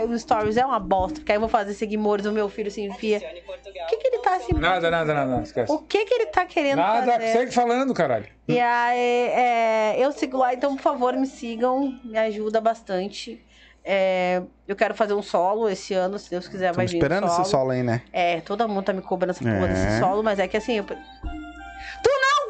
Os 0.08 0.23
stories 0.23 0.57
é 0.57 0.66
uma 0.66 0.81
bosta, 0.81 1.20
porque 1.20 1.31
aí 1.31 1.36
eu 1.36 1.41
vou 1.41 1.49
fazer 1.49 1.73
seguimores, 1.74 2.26
o 2.26 2.33
meu 2.33 2.49
filho 2.49 2.70
se 2.70 2.81
enfia. 2.83 3.18
O 3.18 3.86
que 3.86 3.97
que 3.99 4.07
ele 4.08 4.18
tá 4.18 4.41
se. 4.41 4.52
Nada, 4.55 4.91
nada, 4.91 5.15
nada. 5.15 5.42
Esquece. 5.42 5.70
O 5.70 5.78
que 5.78 6.05
que 6.05 6.15
ele 6.15 6.26
tá 6.26 6.44
querendo 6.47 6.78
Nada, 6.78 7.12
fazer? 7.12 7.33
segue 7.33 7.52
falando, 7.52 7.94
caralho. 7.94 8.26
E 8.49 8.58
aí, 8.58 8.99
é, 8.99 9.94
eu 9.99 10.10
sigo 10.10 10.39
lá, 10.39 10.52
então, 10.52 10.74
por 10.74 10.83
favor, 10.83 11.12
me 11.15 11.26
sigam, 11.26 11.97
me 12.02 12.18
ajuda 12.18 12.60
bastante. 12.60 13.44
É, 13.84 14.42
eu 14.66 14.74
quero 14.74 14.94
fazer 14.94 15.12
um 15.15 15.23
solo 15.23 15.68
esse 15.68 15.92
ano, 15.94 16.18
se 16.18 16.31
Deus 16.31 16.49
quiser, 16.49 16.73
vai 16.73 16.86
Estamos 16.86 16.91
vir 16.92 16.97
esperando 16.97 17.24
um 17.24 17.28
solo. 17.28 17.42
esse 17.42 17.50
solo 17.50 17.70
aí, 17.70 17.83
né? 17.83 18.02
É, 18.12 18.41
todo 18.41 18.66
mundo 18.68 18.83
tá 18.84 18.92
me 18.94 19.02
cobrando 19.02 19.31
essa 19.33 19.44
porra 19.44 19.66
É. 19.66 19.68
desse 19.68 19.99
solo, 20.00 20.23
mas 20.24 20.39
é 20.39 20.49
que 20.49 20.57
assim. 20.57 20.78
Eu... 20.78 20.86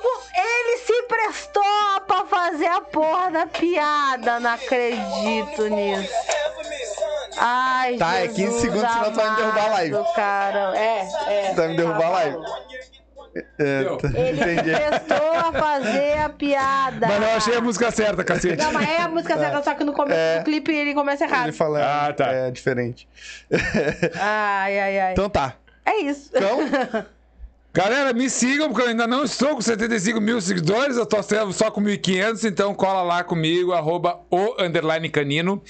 Tu 0.04 0.08
co- 0.08 0.22
Ele 0.36 0.78
se 0.78 1.02
prestou 1.04 2.00
pra 2.06 2.24
fazer 2.26 2.66
a 2.66 2.80
porra 2.82 3.30
da 3.30 3.46
piada, 3.46 4.38
não 4.40 4.50
acredito 4.52 5.66
nisso. 5.68 6.12
Ai, 7.38 7.96
Tá, 7.96 8.16
é 8.18 8.28
Jesus 8.28 8.36
15 8.36 8.60
segundos, 8.60 8.92
senão 8.92 9.10
tu 9.10 9.16
vai 9.16 9.30
me 9.30 9.36
derrubar 9.36 9.64
a 9.64 9.68
live. 9.70 9.94
amado, 9.96 10.14
Cara. 10.14 10.76
É, 10.78 11.08
é. 11.28 11.54
Vai 11.54 11.68
me 11.68 11.76
derrubar 11.76 12.06
a 12.06 12.10
live. 12.10 12.36
É, 13.58 13.84
tá, 13.84 14.08
Ele 14.18 14.40
entendi. 14.52 14.70
prestou 14.70 15.32
a 15.32 15.52
fazer 15.52 16.18
a 16.18 16.28
piada. 16.28 17.06
Mas 17.08 17.22
eu 17.22 17.36
achei 17.36 17.56
a 17.56 17.60
música 17.60 17.90
certa, 17.90 18.22
cacete. 18.22 18.62
Não, 18.62 18.72
mas 18.72 18.88
é 18.88 18.98
a 19.00 19.08
música 19.08 19.36
certa, 19.36 19.62
só 19.62 19.74
que 19.74 19.82
no 19.84 19.92
começo 19.92 20.20
É. 20.20 20.38
do 20.38 20.44
clipe 20.44 20.70
ele 20.72 20.94
começa 20.94 21.24
errado. 21.24 21.44
Ele 21.46 21.52
falando. 21.52 21.82
Ah, 21.82 22.12
tá. 22.16 22.26
É 22.30 22.50
diferente. 22.52 23.08
Ai, 24.20 24.78
ai, 24.78 25.00
ai. 25.00 25.12
Então 25.12 25.28
tá. 25.28 25.54
É 25.84 25.96
isso. 25.96 26.30
Então, 26.34 26.58
Galera, 27.76 28.12
me 28.12 28.30
sigam, 28.30 28.68
porque 28.68 28.82
eu 28.82 28.90
ainda 28.90 29.04
não 29.04 29.24
estou 29.24 29.48
com 29.56 29.60
75 29.60 30.20
mil 30.20 30.40
seguidores, 30.40 30.96
eu 30.96 31.08
sendo 31.24 31.52
só 31.52 31.72
com 31.72 31.80
1.500, 31.82 32.48
então 32.48 32.72
cola 32.72 33.02
lá 33.02 33.24
comigo, 33.24 33.72
arroba 33.72 34.20
o 34.30 34.54
underline 34.62 35.08
canino. 35.08 35.60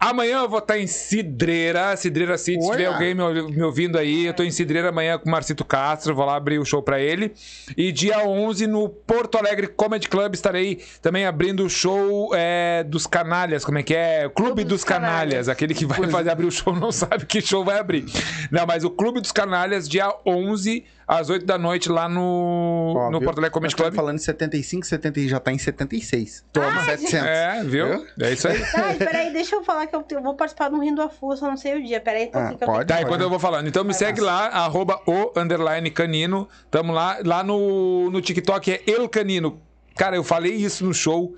Amanhã 0.00 0.38
eu 0.38 0.48
vou 0.48 0.58
estar 0.58 0.76
em 0.76 0.88
Cidreira, 0.88 1.94
Cidreira 1.96 2.36
City, 2.36 2.60
se 2.60 2.68
Olha. 2.68 2.76
tiver 2.78 2.92
alguém 2.92 3.14
me, 3.14 3.22
ouvi- 3.22 3.52
me 3.52 3.62
ouvindo 3.62 3.96
aí, 3.96 4.26
eu 4.26 4.34
tô 4.34 4.42
em 4.42 4.50
Cidreira 4.50 4.88
amanhã 4.88 5.16
com 5.20 5.28
o 5.28 5.30
Marcito 5.30 5.64
Castro, 5.64 6.16
vou 6.16 6.24
lá 6.24 6.34
abrir 6.34 6.58
o 6.58 6.64
show 6.64 6.82
pra 6.82 7.00
ele. 7.00 7.32
E 7.76 7.92
dia 7.92 8.18
11 8.26 8.66
no 8.66 8.88
Porto 8.88 9.38
Alegre 9.38 9.68
Comedy 9.68 10.08
Club 10.08 10.34
estarei 10.34 10.82
também 11.00 11.26
abrindo 11.26 11.64
o 11.64 11.70
show 11.70 12.30
é, 12.34 12.82
dos 12.82 13.06
canalhas, 13.06 13.64
como 13.64 13.78
é 13.78 13.84
que 13.84 13.94
é? 13.94 14.28
Clube, 14.28 14.64
dos, 14.64 14.80
dos 14.80 14.84
canalhas. 14.84 15.12
Canalhas. 15.12 15.48
Aquele 15.48 15.74
que 15.74 15.86
vai 15.86 16.08
fazer 16.10 16.30
abrir 16.30 16.46
o 16.46 16.50
show 16.50 16.74
não 16.74 16.90
sabe 16.90 17.24
que 17.24 17.40
show 17.40 17.64
vai 17.64 17.78
abrir. 17.78 18.04
Não, 18.50 18.66
mas 18.66 18.82
o 18.82 18.90
Clube 18.90 19.20
dos 19.20 19.30
Canalhas, 19.30 19.88
dia 19.88 20.12
11, 20.26 20.84
às 21.18 21.28
8 21.28 21.44
da 21.44 21.58
noite, 21.58 21.88
lá 21.90 22.08
no, 22.08 22.94
ó, 22.96 23.10
no 23.10 23.18
viu? 23.18 23.26
Porto 23.26 23.38
Alegre 23.38 23.52
Comedy 23.52 23.76
Club. 23.76 23.94
falando 23.94 24.16
de 24.16 24.24
75, 24.24 24.86
70 24.86 25.20
já 25.28 25.38
tá 25.38 25.52
em 25.52 25.58
76. 25.58 26.44
Toma 26.52 26.84
700. 26.84 27.26
É, 27.26 27.64
viu? 27.64 27.86
Viu? 27.86 28.06
É 28.20 28.32
isso 28.32 28.48
aí. 28.48 28.62
Ai, 28.74 28.96
peraí, 28.96 29.32
deixa 29.32 29.56
eu 29.56 29.62
falar 29.62 29.86
que 29.86 29.94
eu, 29.94 30.04
eu 30.10 30.22
vou 30.22 30.34
participar 30.34 30.70
de 30.70 30.76
um 30.76 30.80
Rindo 30.80 31.02
a 31.02 31.10
eu 31.22 31.36
só 31.36 31.48
não 31.48 31.56
sei 31.56 31.78
o 31.78 31.82
dia. 31.82 32.00
Peraí, 32.00 32.24
então 32.24 32.40
Ah, 32.40 32.48
que 32.48 32.54
eu 32.54 32.66
pode. 32.66 32.86
Tá, 32.86 32.96
tenho 32.96 33.06
enquanto 33.06 33.20
eu 33.20 33.30
vou 33.30 33.38
falando. 33.38 33.68
Então 33.68 33.84
me 33.84 33.94
segue 33.94 34.20
lá, 34.20 34.48
arroba 34.48 35.00
o 35.06 35.32
underline 35.36 35.90
canino. 35.90 36.48
Tamo 36.70 36.92
lá. 36.92 37.18
Lá 37.24 37.44
no, 37.44 38.10
no 38.10 38.20
TikTok 38.20 38.72
é 38.72 38.82
El 38.86 39.08
Canino. 39.08 39.60
Cara, 39.94 40.16
eu 40.16 40.24
falei 40.24 40.54
isso 40.54 40.84
no 40.84 40.94
show. 40.94 41.34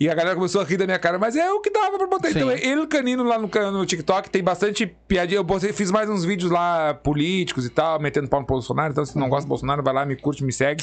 E 0.00 0.08
a 0.08 0.14
galera 0.14 0.34
começou 0.34 0.62
a 0.62 0.64
rir 0.64 0.78
da 0.78 0.86
minha 0.86 0.98
cara, 0.98 1.18
mas 1.18 1.36
é 1.36 1.52
o 1.52 1.60
que 1.60 1.68
dava 1.70 1.98
pra 1.98 2.06
botar. 2.06 2.30
Então 2.30 2.48
Sim. 2.48 2.54
é 2.54 2.66
El 2.68 2.88
Canino 2.88 3.22
lá 3.22 3.38
no, 3.38 3.48
no 3.70 3.84
TikTok. 3.84 4.30
Tem 4.30 4.42
bastante 4.42 4.86
piadinha. 4.86 5.38
Eu 5.38 5.44
botei- 5.44 5.74
fiz 5.74 5.90
mais 5.90 6.08
uns 6.08 6.24
vídeos 6.24 6.50
lá 6.50 6.94
políticos 6.94 7.66
e 7.66 7.68
tal, 7.68 8.00
metendo 8.00 8.26
pau 8.26 8.40
no 8.40 8.46
Bolsonaro. 8.46 8.92
Então, 8.92 9.04
se 9.04 9.18
não 9.18 9.28
gosta 9.28 9.44
do 9.44 9.48
Bolsonaro, 9.50 9.82
vai 9.82 9.92
lá, 9.92 10.06
me 10.06 10.16
curte, 10.16 10.42
me 10.42 10.52
segue. 10.54 10.82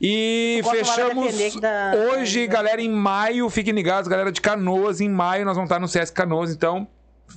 E 0.00 0.62
fechamos 0.70 1.56
dá- 1.60 1.92
hoje, 2.12 2.46
galera, 2.46 2.80
em 2.80 2.88
maio. 2.88 3.50
Fiquem 3.50 3.74
ligados, 3.74 4.08
galera 4.08 4.32
de 4.32 4.40
Canoas. 4.40 5.00
Em 5.02 5.08
maio 5.10 5.44
nós 5.44 5.56
vamos 5.56 5.68
estar 5.68 5.78
no 5.80 5.88
CS 5.88 6.10
Canoas. 6.10 6.50
Então, 6.50 6.88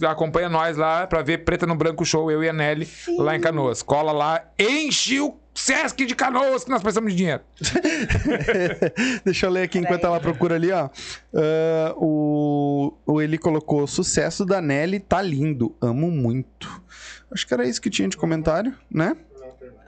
acompanha 0.07 0.47
nós 0.47 0.77
lá 0.77 1.05
pra 1.07 1.21
ver 1.21 1.39
Preta 1.39 1.65
no 1.67 1.75
Branco 1.75 2.05
Show, 2.05 2.31
eu 2.31 2.41
e 2.43 2.47
a 2.47 2.53
Nelly, 2.53 2.87
lá 3.17 3.35
em 3.35 3.41
Canoas. 3.41 3.81
Cola 3.83 4.11
lá, 4.13 4.43
enche 4.57 5.19
o 5.19 5.35
Sesc 5.53 6.05
de 6.05 6.15
Canoas 6.15 6.63
que 6.63 6.69
nós 6.69 6.81
precisamos 6.81 7.11
de 7.11 7.17
dinheiro. 7.17 7.41
Deixa 9.25 9.45
eu 9.45 9.49
ler 9.51 9.63
aqui 9.63 9.77
enquanto 9.79 10.05
ela 10.05 10.19
procura 10.19 10.55
ali, 10.55 10.71
ó. 10.71 10.89
Ah, 11.33 11.93
o, 11.97 12.93
o 13.05 13.21
Eli 13.21 13.37
colocou: 13.37 13.85
sucesso 13.85 14.45
da 14.45 14.61
Nelly 14.61 14.99
tá 14.99 15.21
lindo, 15.21 15.75
amo 15.81 16.09
muito. 16.09 16.81
Acho 17.29 17.45
que 17.47 17.53
era 17.53 17.67
isso 17.67 17.81
que 17.81 17.89
tinha 17.89 18.07
de 18.07 18.15
comentário, 18.17 18.73
né? 18.89 19.15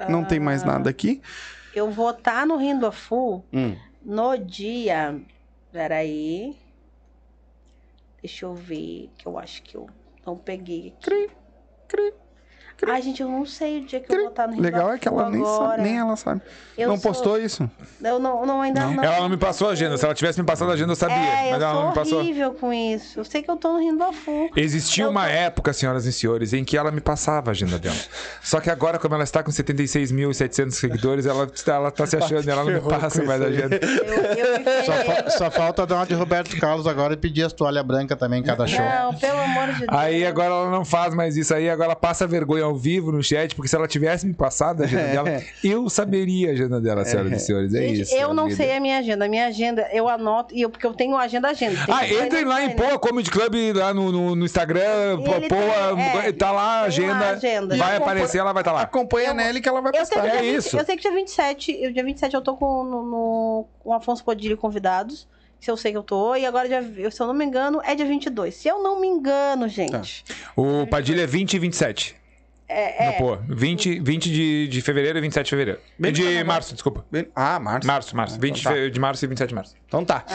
Não 0.10 0.24
tem 0.26 0.40
mais 0.40 0.64
nada 0.64 0.90
aqui. 0.90 1.22
Eu 1.74 1.90
vou 1.90 2.12
estar 2.12 2.46
no 2.46 2.58
Rindo 2.58 2.86
a 2.86 2.92
Full 2.92 3.44
Hum. 3.54 3.76
no 4.04 4.38
dia. 4.38 5.20
Peraí. 5.72 6.56
Deixa 8.22 8.46
eu 8.46 8.54
ver, 8.54 9.10
que 9.18 9.26
eu 9.26 9.38
acho 9.40 9.64
que 9.64 9.76
eu 9.76 9.90
não 10.26 10.38
peguei 10.38 10.94
aqui. 11.02 11.30
Ai, 12.88 13.02
gente, 13.02 13.22
eu 13.22 13.28
não 13.30 13.46
sei 13.46 13.80
o 13.80 13.86
dia 13.86 14.00
que 14.00 14.12
eu 14.14 14.20
vou 14.20 14.30
estar 14.30 14.48
no 14.48 14.54
Rindo 14.54 14.64
Legal 14.64 14.92
é 14.94 14.98
que 14.98 15.08
ela 15.08 15.30
nem 15.30 15.42
agora. 15.42 15.70
sabe, 15.78 15.82
nem 15.84 15.98
ela 15.98 16.16
sabe. 16.16 16.42
Eu 16.78 16.88
não 16.90 16.98
sou- 16.98 17.12
postou 17.12 17.40
isso? 17.40 17.70
Eu 18.04 18.20
não, 18.20 18.46
não 18.46 18.62
ainda 18.62 18.86
não. 18.88 19.04
Ela 19.04 19.20
não 19.22 19.30
me 19.30 19.38
passou 19.38 19.70
a 19.70 19.72
agenda. 19.72 19.96
Se 19.98 20.04
ela 20.06 20.14
tivesse 20.16 20.40
me 20.40 20.46
passado 20.46 20.72
a 20.72 20.74
agenda, 20.74 20.92
eu 20.92 20.96
sabia. 20.96 21.16
É, 21.16 21.48
eu 21.48 21.52
mas 21.52 21.62
ela 21.62 21.72
sou 21.74 21.82
não 21.82 21.90
me 21.90 21.96
passou. 21.96 22.20
horrível 22.20 22.54
com 22.54 22.74
isso. 22.74 23.20
Eu 23.20 23.24
sei 23.24 23.42
que 23.44 23.50
eu 23.52 23.56
tô 23.58 23.74
no 23.74 23.80
Rindo 23.80 24.04
a 24.04 24.12
Full. 24.12 24.50
Existiu 24.56 25.06
Eu 25.06 25.12
uma 25.12 25.24
tô- 25.24 25.28
época, 25.30 25.72
senhoras 25.74 26.06
e 26.06 26.12
senhores, 26.14 26.52
em 26.54 26.64
que 26.66 26.76
ela 26.76 26.92
me 26.92 27.00
passava 27.02 27.50
a 27.50 27.52
agenda 27.52 27.78
dela. 27.78 27.96
Só 28.42 28.60
que 28.60 28.70
agora, 28.70 28.98
como 29.00 29.14
ela 29.16 29.24
está 29.24 29.44
com 29.44 29.52
76.700 29.52 30.72
seguidores, 30.72 31.26
ela, 31.26 31.48
ela 31.68 31.92
tá 31.92 32.06
se 32.06 32.18
achando, 32.18 32.48
ela 32.50 32.64
não 32.64 32.72
me 32.72 32.80
ferrou 32.80 33.00
passa 33.00 33.24
mais 33.24 33.42
a 33.42 33.46
aí. 33.46 33.56
agenda. 33.58 33.76
Eu, 33.82 33.90
eu 34.24 34.60
me 34.60 34.86
Só, 34.86 34.92
ferrei. 34.94 35.16
fa- 35.24 35.30
só 35.30 35.52
falta 35.52 35.86
dar 35.86 35.96
uma 35.96 36.06
de 36.06 36.14
Roberto 36.14 36.58
Carlos 36.60 36.88
agora 36.88 37.14
e 37.14 37.18
pedir 37.18 37.44
as 37.44 37.54
toalhas 37.54 37.84
brancas 37.86 38.18
também 38.18 38.40
em 38.40 38.44
cada 38.44 38.66
show. 38.68 38.84
Não, 38.84 39.14
pelo 39.14 39.40
amor 39.40 39.68
de 39.74 39.80
Deus. 39.86 39.90
Aí 39.90 40.26
agora 40.26 40.48
ela 40.48 40.70
não 40.72 40.84
faz 40.84 41.14
mais 41.14 41.38
isso 41.38 41.54
aí, 41.54 41.70
agora 41.70 41.90
ela 41.90 41.96
passa 41.96 42.26
vergonha 42.28 42.64
ao 42.64 42.73
vivo 42.76 43.12
no 43.12 43.22
chat, 43.24 43.56
porque 43.56 43.68
se 43.70 43.76
ela 43.76 43.88
tivesse 43.88 44.26
me 44.26 44.34
passado 44.34 44.82
a 44.82 44.86
agenda 44.86 45.08
dela, 45.12 45.42
eu 45.64 45.90
saberia 45.90 46.50
a 46.50 46.52
agenda 46.54 46.80
dela, 46.82 47.06
senhoras 47.06 47.32
e 47.32 47.40
senhores. 47.46 47.74
É 47.74 47.82
Gente, 47.82 48.02
isso. 48.02 48.16
eu 48.16 48.34
não 48.34 48.46
vida. 48.46 48.58
sei 48.58 48.76
a 48.76 48.80
minha 48.80 48.98
agenda. 49.00 49.26
A 49.26 49.30
minha 49.30 49.48
agenda, 49.48 49.88
eu 49.92 50.08
anoto, 50.10 50.54
e 50.56 50.62
eu, 50.62 50.70
porque 50.70 50.86
eu 50.86 50.94
tenho 50.94 51.16
agenda 51.18 51.50
agenda. 51.50 51.86
Tem 51.86 51.94
Ah, 51.96 52.08
entrem 52.26 52.46
lá 52.46 52.64
em. 52.64 52.72
Poa 52.76 52.98
Comedy 53.00 53.30
Club 53.30 53.54
lá 53.76 53.94
no, 53.94 54.12
no, 54.12 54.36
no 54.36 54.46
Instagram, 54.46 55.22
Poa, 55.24 55.40
tem- 55.42 56.28
é, 56.28 56.32
tá 56.32 56.52
lá 56.52 56.64
a 56.64 56.82
lá 56.82 56.82
agenda, 56.84 57.30
agenda. 57.30 57.76
vai 57.78 57.96
aparecer, 57.98 58.38
ela 58.40 58.54
vai 58.54 58.62
estar 58.62 58.72
lá. 58.72 58.82
Acompanha 58.82 59.32
a 59.32 59.34
Nelly 59.34 59.62
que 59.62 59.70
ela 59.70 59.82
vai 59.82 59.92
Eu 59.94 60.00
postar. 60.00 60.26
É 60.26 60.32
dia 60.32 60.42
20 60.42 60.56
isso. 60.58 60.78
eu 60.78 60.86
sei 60.86 60.96
que 60.96 61.02
dia 61.02 61.12
27, 61.14 61.72
eu, 61.82 61.92
dia 61.92 62.04
27 62.04 62.34
eu 62.36 62.42
tô 62.42 62.56
com, 62.56 62.84
no, 62.84 63.04
no, 63.06 63.66
com 63.80 63.90
o 63.90 63.94
Afonso 63.94 64.24
Podilho 64.24 64.58
convidados. 64.58 65.28
Se 65.60 65.72
eu 65.72 65.78
sei 65.78 65.92
que 65.94 65.98
eu 65.98 66.04
tô. 66.04 66.36
E 66.36 66.46
agora, 66.46 66.68
dia, 66.68 67.10
se 67.10 67.22
eu 67.22 67.26
não 67.28 67.34
me 67.34 67.46
engano, 67.46 67.82
é 67.86 67.96
dia 67.96 68.06
22. 68.06 68.54
Se 68.54 68.68
eu 68.68 68.84
não 68.84 69.00
me 69.00 69.08
engano, 69.08 69.68
gente. 69.70 70.26
O 70.58 70.86
Padilha 70.88 71.22
é 71.24 71.26
20 71.26 71.54
e 71.54 71.60
27. 71.60 72.16
É, 72.68 73.08
No 73.12 73.18
Poa. 73.18 73.44
20, 73.48 74.00
20 74.00 74.32
de, 74.32 74.68
de 74.68 74.82
fevereiro 74.82 75.18
e 75.18 75.22
27 75.22 75.46
de 75.46 75.50
fevereiro. 75.50 75.80
Bem 76.00 76.12
de 76.12 76.22
carnaval. 76.24 76.46
março, 76.46 76.74
desculpa. 76.74 77.06
Bem- 77.12 77.28
Ah, 77.36 77.60
março. 77.60 77.88
Março, 77.88 78.16
março. 78.16 78.40
20 78.40 78.60
Então 78.62 78.74
tá. 78.74 78.90
de 78.90 79.00
março 79.00 79.26
e 79.26 79.28
27 79.28 79.50
de 79.50 79.56
março. 79.56 79.76
Então 79.88 80.04
tá. 80.06 80.26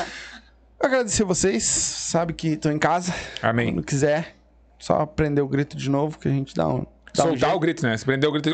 Agradecer 0.81 1.25
vocês. 1.25 1.65
Sabe 1.65 2.33
que 2.33 2.49
estão 2.51 2.71
em 2.71 2.79
casa. 2.79 3.13
Amém. 3.43 3.73
Quando 3.75 3.85
quiser, 3.85 4.37
só 4.79 5.05
prender 5.07 5.43
o 5.43 5.49
grito 5.49 5.77
de 5.77 5.91
novo 5.91 6.19
que 6.19 6.29
a 6.29 6.31
gente 6.31 6.55
dá 6.55 6.69
um. 6.69 6.87
Dá 7.19 7.25
um 7.25 7.29
Soltar 7.29 7.55
o 7.55 7.59
grito, 7.59 7.83
né? 7.87 7.97
Se 7.97 8.05
prender 8.05 8.29
o 8.29 8.33
grito. 8.33 8.49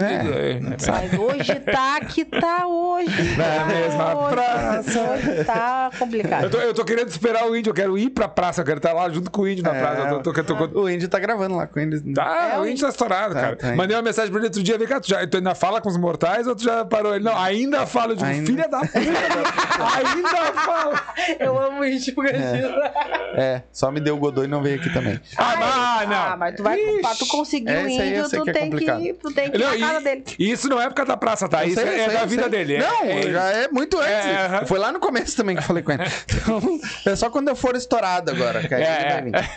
É, 0.00 0.56
É, 0.56 0.60
Mas 0.60 0.86
hoje 1.18 1.54
tá 1.60 2.00
que 2.00 2.24
tá 2.24 2.66
hoje. 2.66 2.80
hoje. 3.10 3.36
Na 3.36 3.64
mesma 3.66 4.14
Hoje- 4.16 4.34
praça. 4.34 5.00
Hoje 5.00 5.44
tá 5.44 5.90
complicado. 5.98 6.44
Eu 6.44 6.50
tô, 6.50 6.58
eu 6.58 6.74
tô 6.74 6.84
querendo 6.84 7.08
esperar 7.08 7.46
o 7.48 7.56
índio, 7.56 7.70
eu 7.70 7.74
quero 7.74 7.96
ir 7.96 8.10
pra 8.10 8.28
praça, 8.28 8.60
eu 8.60 8.64
quero 8.64 8.78
estar 8.78 8.92
lá 8.92 9.08
junto 9.08 9.30
com 9.30 9.42
o 9.42 9.48
índio 9.48 9.62
na 9.64 9.74
É. 9.74 9.80
praça. 9.80 10.00
Eu 10.08 10.22
tô, 10.22 10.32
tô, 10.32 10.44
tô, 10.44 10.68
tô- 10.68 10.80
O 10.80 10.90
Índio 10.90 11.08
tá 11.08 11.18
gravando 11.18 11.56
lá 11.56 11.66
com 11.66 11.78
eles. 11.80 12.02
Tá, 12.14 12.50
É, 12.54 12.58
o 12.58 12.62
o 12.62 12.68
índio 12.68 12.82
tá 12.82 12.88
estourado, 12.90 13.34
Tá, 13.34 13.40
cara. 13.40 13.56
tá. 13.56 13.72
Mandei 13.74 13.96
uma 13.96 14.02
mensagem 14.02 14.30
pra 14.30 14.38
ele 14.40 14.46
outro 14.48 14.62
dia, 14.62 14.76
vem 14.76 14.86
cá, 14.88 15.00
tu, 15.00 15.08
já, 15.08 15.26
tu 15.26 15.36
ainda 15.36 15.54
fala 15.54 15.80
com 15.80 15.88
os 15.88 15.96
mortais 15.96 16.46
ou 16.46 16.54
tu 16.56 16.62
já 16.64 16.84
parou? 16.84 17.14
Ele, 17.14 17.24
não, 17.24 17.36
ainda 17.38 17.86
fala. 17.86 18.12
Eu 18.12 18.16
digo, 18.16 18.28
Ainda. 18.28 18.46
filha 18.46 18.68
da 18.68 18.80
puta, 18.80 18.98
ainda 18.98 20.52
fala. 20.54 21.02
Eu 21.38 21.58
amo 21.58 21.84
isso, 21.84 22.12
porque 22.14 22.32
É, 23.34 23.62
só 23.72 23.90
me 23.90 24.00
deu 24.00 24.16
o 24.16 24.18
Godoy 24.18 24.44
e 24.46 24.48
não 24.48 24.62
veio 24.62 24.76
aqui 24.76 24.92
também. 24.92 25.20
Ah, 25.36 25.54
mas, 25.58 26.08
não. 26.08 26.16
Ah, 26.16 26.36
mas 26.38 26.54
tu 26.56 26.62
vai, 26.62 26.78
tu 27.18 27.26
conseguir 27.28 27.70
É, 27.70 27.82
eu 28.08 28.28
sei 28.28 28.40
que 28.42 28.50
é 28.50 28.52
tem 28.52 28.62
complicado. 28.70 29.00
que, 29.02 29.12
tu 29.14 29.32
tem 29.32 29.50
que 29.50 29.56
ir 29.56 29.60
Não, 29.60 29.78
na 29.78 29.86
casa 29.86 30.00
e- 30.00 30.04
dele. 30.04 30.24
e 30.38 30.50
isso 30.50 30.68
não 30.68 30.80
é 30.80 30.88
por 30.88 30.94
causa 30.94 31.08
da 31.12 31.16
praça, 31.16 31.48
tá? 31.48 31.64
Eu 31.64 31.68
Isso 31.68 31.80
sei, 31.80 31.88
é, 32.00 32.04
sei, 32.08 32.18
da 32.18 32.24
vida 32.24 32.42
sei. 32.42 32.50
dele. 32.50 32.74
é- 32.74 32.78
Não, 32.80 33.04
é, 33.04 33.22
já 33.30 33.42
é 33.50 33.68
muito 33.68 33.98
antes. 33.98 34.10
É, 34.10 34.36
aham. 34.46 34.66
Foi 34.66 34.78
lá 34.78 34.92
no 34.92 35.00
começo 35.00 35.36
também 35.36 35.56
que 35.56 35.62
eu 35.62 35.66
falei 35.66 35.82
com 35.82 35.92
ele. 35.92 36.02
Então, 36.40 36.80
é 37.12 37.16
só 37.16 37.28
quando 37.30 37.48
eu 37.48 37.56
for 37.56 37.76
estourado 37.76 38.30
agora, 38.30 38.66
que 38.66 38.74
aí 38.74 38.82
É, 38.82 39.18
ele 39.18 39.30
vai 39.30 39.42
vir. 39.42 39.50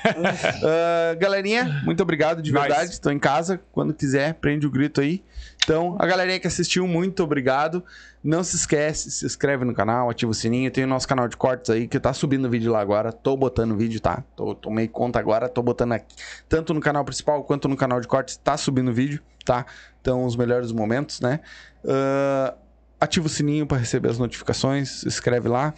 Ah, 0.65 1.15
galerinha, 1.15 1.81
muito 1.83 2.01
obrigado 2.03 2.41
de 2.41 2.51
Nice. 2.51 2.61
verdade. 2.67 2.91
Estou 2.91 3.11
em 3.11 3.19
casa. 3.19 3.59
Quando 3.71 3.93
quiser, 3.93 4.33
prende 4.35 4.65
o 4.67 4.69
grito 4.71 5.01
aí. 5.01 5.23
Então, 5.63 5.95
a 5.97 6.05
galerinha 6.05 6.39
que 6.39 6.47
assistiu, 6.47 6.85
muito 6.85 7.23
obrigado. 7.23 7.83
Não 8.21 8.43
se 8.43 8.57
esquece, 8.57 9.09
se 9.09 9.25
inscreve 9.25 9.63
no 9.63 9.73
canal, 9.73 10.09
ativa 10.09 10.29
o 10.29 10.33
sininho. 10.33 10.69
Tem 10.69 10.83
o 10.83 10.87
nosso 10.87 11.07
canal 11.07 11.27
de 11.27 11.37
cortes 11.37 11.69
aí, 11.69 11.87
que 11.87 11.99
tá 11.99 12.11
subindo 12.11 12.49
vídeo 12.49 12.71
lá 12.71 12.81
agora. 12.81 13.13
Tô 13.13 13.37
botando 13.37 13.75
vídeo, 13.75 14.01
tá? 14.01 14.23
Tô, 14.35 14.53
tomei 14.53 14.89
conta 14.89 15.19
agora, 15.19 15.47
tô 15.47 15.61
botando 15.61 15.93
aqui. 15.93 16.15
Tanto 16.49 16.73
no 16.73 16.81
canal 16.81 17.05
principal 17.05 17.43
quanto 17.43 17.69
no 17.69 17.77
canal 17.77 18.01
de 18.01 18.07
cortes, 18.07 18.35
tá 18.35 18.57
subindo 18.57 18.93
vídeo, 18.93 19.21
tá? 19.45 19.65
Então, 20.01 20.25
os 20.25 20.35
melhores 20.35 20.71
momentos, 20.73 21.21
né? 21.21 21.39
Ah, 21.87 22.55
ativa 22.99 23.27
o 23.27 23.29
sininho 23.29 23.65
para 23.65 23.77
receber 23.77 24.09
as 24.09 24.17
notificações, 24.17 24.99
se 24.99 25.07
inscreve 25.07 25.47
lá. 25.47 25.73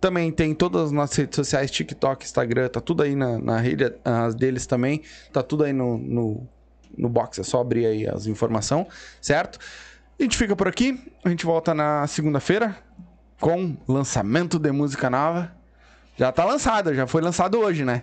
Também 0.00 0.30
tem 0.32 0.54
todas 0.54 0.86
as 0.86 0.92
nossas 0.92 1.16
redes 1.16 1.36
sociais, 1.36 1.70
TikTok, 1.70 2.24
Instagram, 2.24 2.68
tá 2.68 2.80
tudo 2.80 3.02
aí 3.02 3.16
na, 3.16 3.38
na 3.38 3.58
rede 3.58 3.92
as 4.04 4.34
deles 4.34 4.66
também. 4.66 5.02
Tá 5.32 5.42
tudo 5.42 5.64
aí 5.64 5.72
no, 5.72 5.98
no, 5.98 6.48
no 6.98 7.08
box, 7.08 7.40
é 7.40 7.42
só 7.44 7.60
abrir 7.60 7.86
aí 7.86 8.08
as 8.08 8.26
informações, 8.26 8.86
certo? 9.20 9.58
A 10.18 10.22
gente 10.22 10.36
fica 10.36 10.56
por 10.56 10.66
aqui, 10.68 11.00
a 11.24 11.28
gente 11.28 11.46
volta 11.46 11.72
na 11.72 12.06
segunda-feira 12.06 12.76
com 13.40 13.76
lançamento 13.86 14.58
de 14.58 14.72
música 14.72 15.08
nova. 15.08 15.52
Já 16.16 16.32
tá 16.32 16.44
lançada, 16.44 16.92
já 16.94 17.06
foi 17.06 17.22
lançado 17.22 17.58
hoje, 17.60 17.84
né? 17.84 18.02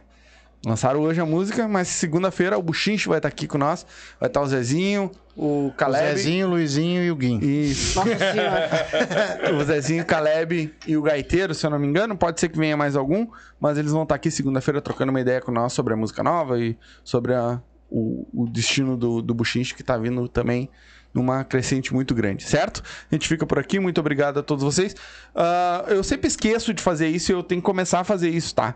Lançaram 0.65 1.01
hoje 1.01 1.19
a 1.21 1.25
música, 1.25 1.67
mas 1.67 1.87
segunda-feira 1.89 2.57
o 2.57 2.63
Buchinche 2.63 3.07
vai 3.07 3.19
estar 3.19 3.27
aqui 3.27 3.45
com 3.45 3.57
nós. 3.57 3.85
Vai 4.19 4.27
estar 4.27 4.41
o 4.41 4.47
Zezinho, 4.47 5.11
o 5.35 5.67
O 5.67 5.73
Caleb. 5.73 6.07
Zezinho, 6.17 6.47
o 6.47 6.49
Luizinho 6.51 7.03
e 7.03 7.11
o 7.11 7.15
Guim. 7.15 7.37
Isso. 7.39 7.99
Nossa 7.99 8.17
senhora. 8.17 8.69
o 9.59 9.63
Zezinho, 9.63 10.01
o 10.01 10.05
Caleb 10.07 10.73
e 10.87 10.97
o 10.97 11.01
Gaiteiro, 11.03 11.53
se 11.53 11.65
eu 11.65 11.69
não 11.69 11.77
me 11.77 11.85
engano. 11.85 12.17
Pode 12.17 12.39
ser 12.39 12.49
que 12.49 12.57
venha 12.57 12.75
mais 12.75 12.95
algum, 12.95 13.27
mas 13.59 13.77
eles 13.77 13.91
vão 13.91 14.03
estar 14.03 14.15
aqui 14.15 14.31
segunda-feira 14.31 14.81
trocando 14.81 15.11
uma 15.11 15.21
ideia 15.21 15.39
com 15.39 15.51
nós 15.51 15.71
sobre 15.73 15.93
a 15.93 15.97
música 15.97 16.23
nova 16.23 16.57
e 16.59 16.75
sobre 17.03 17.35
a- 17.35 17.61
o, 17.89 18.27
o 18.33 18.47
destino 18.47 18.97
do, 18.97 19.21
do 19.21 19.33
Buchinche, 19.33 19.73
que 19.73 19.83
tá 19.83 19.97
vindo 19.97 20.27
também 20.27 20.69
numa 21.15 21.45
crescente 21.45 21.93
muito 21.93 22.13
grande, 22.13 22.43
certo? 22.43 22.83
A 23.09 23.15
gente 23.15 23.27
fica 23.27 23.45
por 23.45 23.57
aqui, 23.57 23.79
muito 23.79 23.99
obrigado 23.99 24.37
a 24.37 24.43
todos 24.43 24.63
vocês. 24.63 24.93
Ah, 25.33 25.85
eu 25.87 26.03
sempre 26.03 26.27
esqueço 26.27 26.73
de 26.73 26.83
fazer 26.83 27.07
isso 27.07 27.31
e 27.31 27.33
eu 27.33 27.41
tenho 27.41 27.61
que 27.61 27.65
começar 27.65 28.01
a 28.01 28.03
fazer 28.03 28.29
isso, 28.29 28.53
tá? 28.53 28.75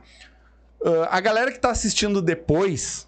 Ah, 0.83 1.17
a 1.17 1.19
galera 1.19 1.51
que 1.51 1.59
tá 1.59 1.69
assistindo 1.69 2.21
depois, 2.21 3.05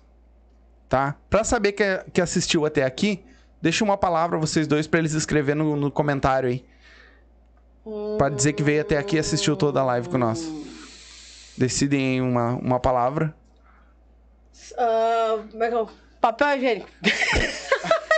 tá? 0.90 1.16
Pra 1.30 1.46
saber 1.46 1.72
que, 1.72 1.84
que 2.12 2.20
assistiu 2.20 2.66
até 2.66 2.84
aqui, 2.84 3.24
deixa 3.62 3.86
uma 3.86 3.96
palavra 3.96 4.38
vocês 4.38 4.68
dois 4.68 4.86
pra 4.86 5.00
eles 5.00 5.14
escreverem 5.14 5.64
no, 5.64 5.78
no 5.78 5.90
comentário 5.90 6.50
aí. 6.50 6.66
Pra 8.18 8.30
dizer 8.30 8.54
que 8.54 8.62
veio 8.62 8.82
até 8.82 8.98
aqui 8.98 9.16
e 9.16 9.20
assistiu 9.20 9.56
toda 9.56 9.80
a 9.80 9.84
live 9.86 10.10
com 10.10 10.18
nós. 10.18 10.46
Decidem 11.58 12.22
uma, 12.22 12.52
uma 12.56 12.80
palavra. 12.80 13.34
Ah, 14.78 15.40
como 15.52 15.64
é 15.64 15.70
que 15.70 15.76
eu... 15.76 15.90
Papel 16.20 16.58
higiênico. 16.58 16.90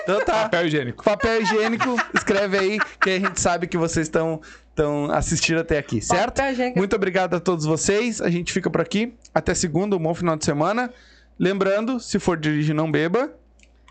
Então 0.03 0.19
tá. 0.19 0.43
Papel 0.43 0.67
higiênico. 0.67 1.03
Papel 1.03 1.41
higiênico, 1.41 1.95
escreve 2.13 2.57
aí 2.57 2.80
que 3.01 3.09
a 3.09 3.19
gente 3.19 3.39
sabe 3.39 3.67
que 3.67 3.77
vocês 3.77 4.07
estão 4.07 4.41
estão 4.69 5.09
assistindo 5.11 5.59
até 5.59 5.77
aqui, 5.77 6.01
certo? 6.01 6.35
Papel 6.35 6.51
higiênico. 6.51 6.77
Muito 6.77 6.95
obrigado 6.95 7.35
a 7.35 7.39
todos 7.39 7.65
vocês. 7.65 8.19
A 8.22 8.30
gente 8.30 8.51
fica 8.51 8.69
por 8.69 8.81
aqui. 8.81 9.13
Até 9.33 9.53
segunda, 9.53 9.95
um 9.95 9.99
bom 9.99 10.13
final 10.13 10.35
de 10.35 10.43
semana. 10.43 10.91
Lembrando, 11.39 11.99
se 11.99 12.19
for 12.19 12.38
dirigir, 12.38 12.75
não 12.75 12.91
beba. 12.91 13.31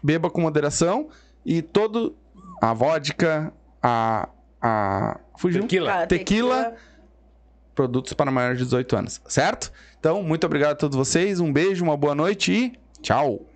Beba 0.02 0.28
com 0.28 0.40
moderação. 0.40 1.08
E 1.44 1.62
todo. 1.62 2.14
A 2.60 2.72
vodka, 2.72 3.52
a. 3.82 4.28
a 4.60 5.18
fugiu? 5.39 5.62
Tequila. 5.62 5.90
Cara, 5.90 6.06
Tequila. 6.06 6.74
Produtos 7.74 8.12
para 8.12 8.31
maiores 8.31 8.58
de 8.58 8.64
18 8.64 8.97
anos, 8.97 9.20
certo? 9.26 9.72
Então, 10.02 10.20
muito 10.20 10.44
obrigado 10.44 10.72
a 10.72 10.74
todos 10.74 10.97
vocês. 10.97 11.39
Um 11.39 11.52
beijo, 11.52 11.84
uma 11.84 11.97
boa 11.97 12.12
noite 12.12 12.52
e 12.52 12.72
tchau. 13.00 13.51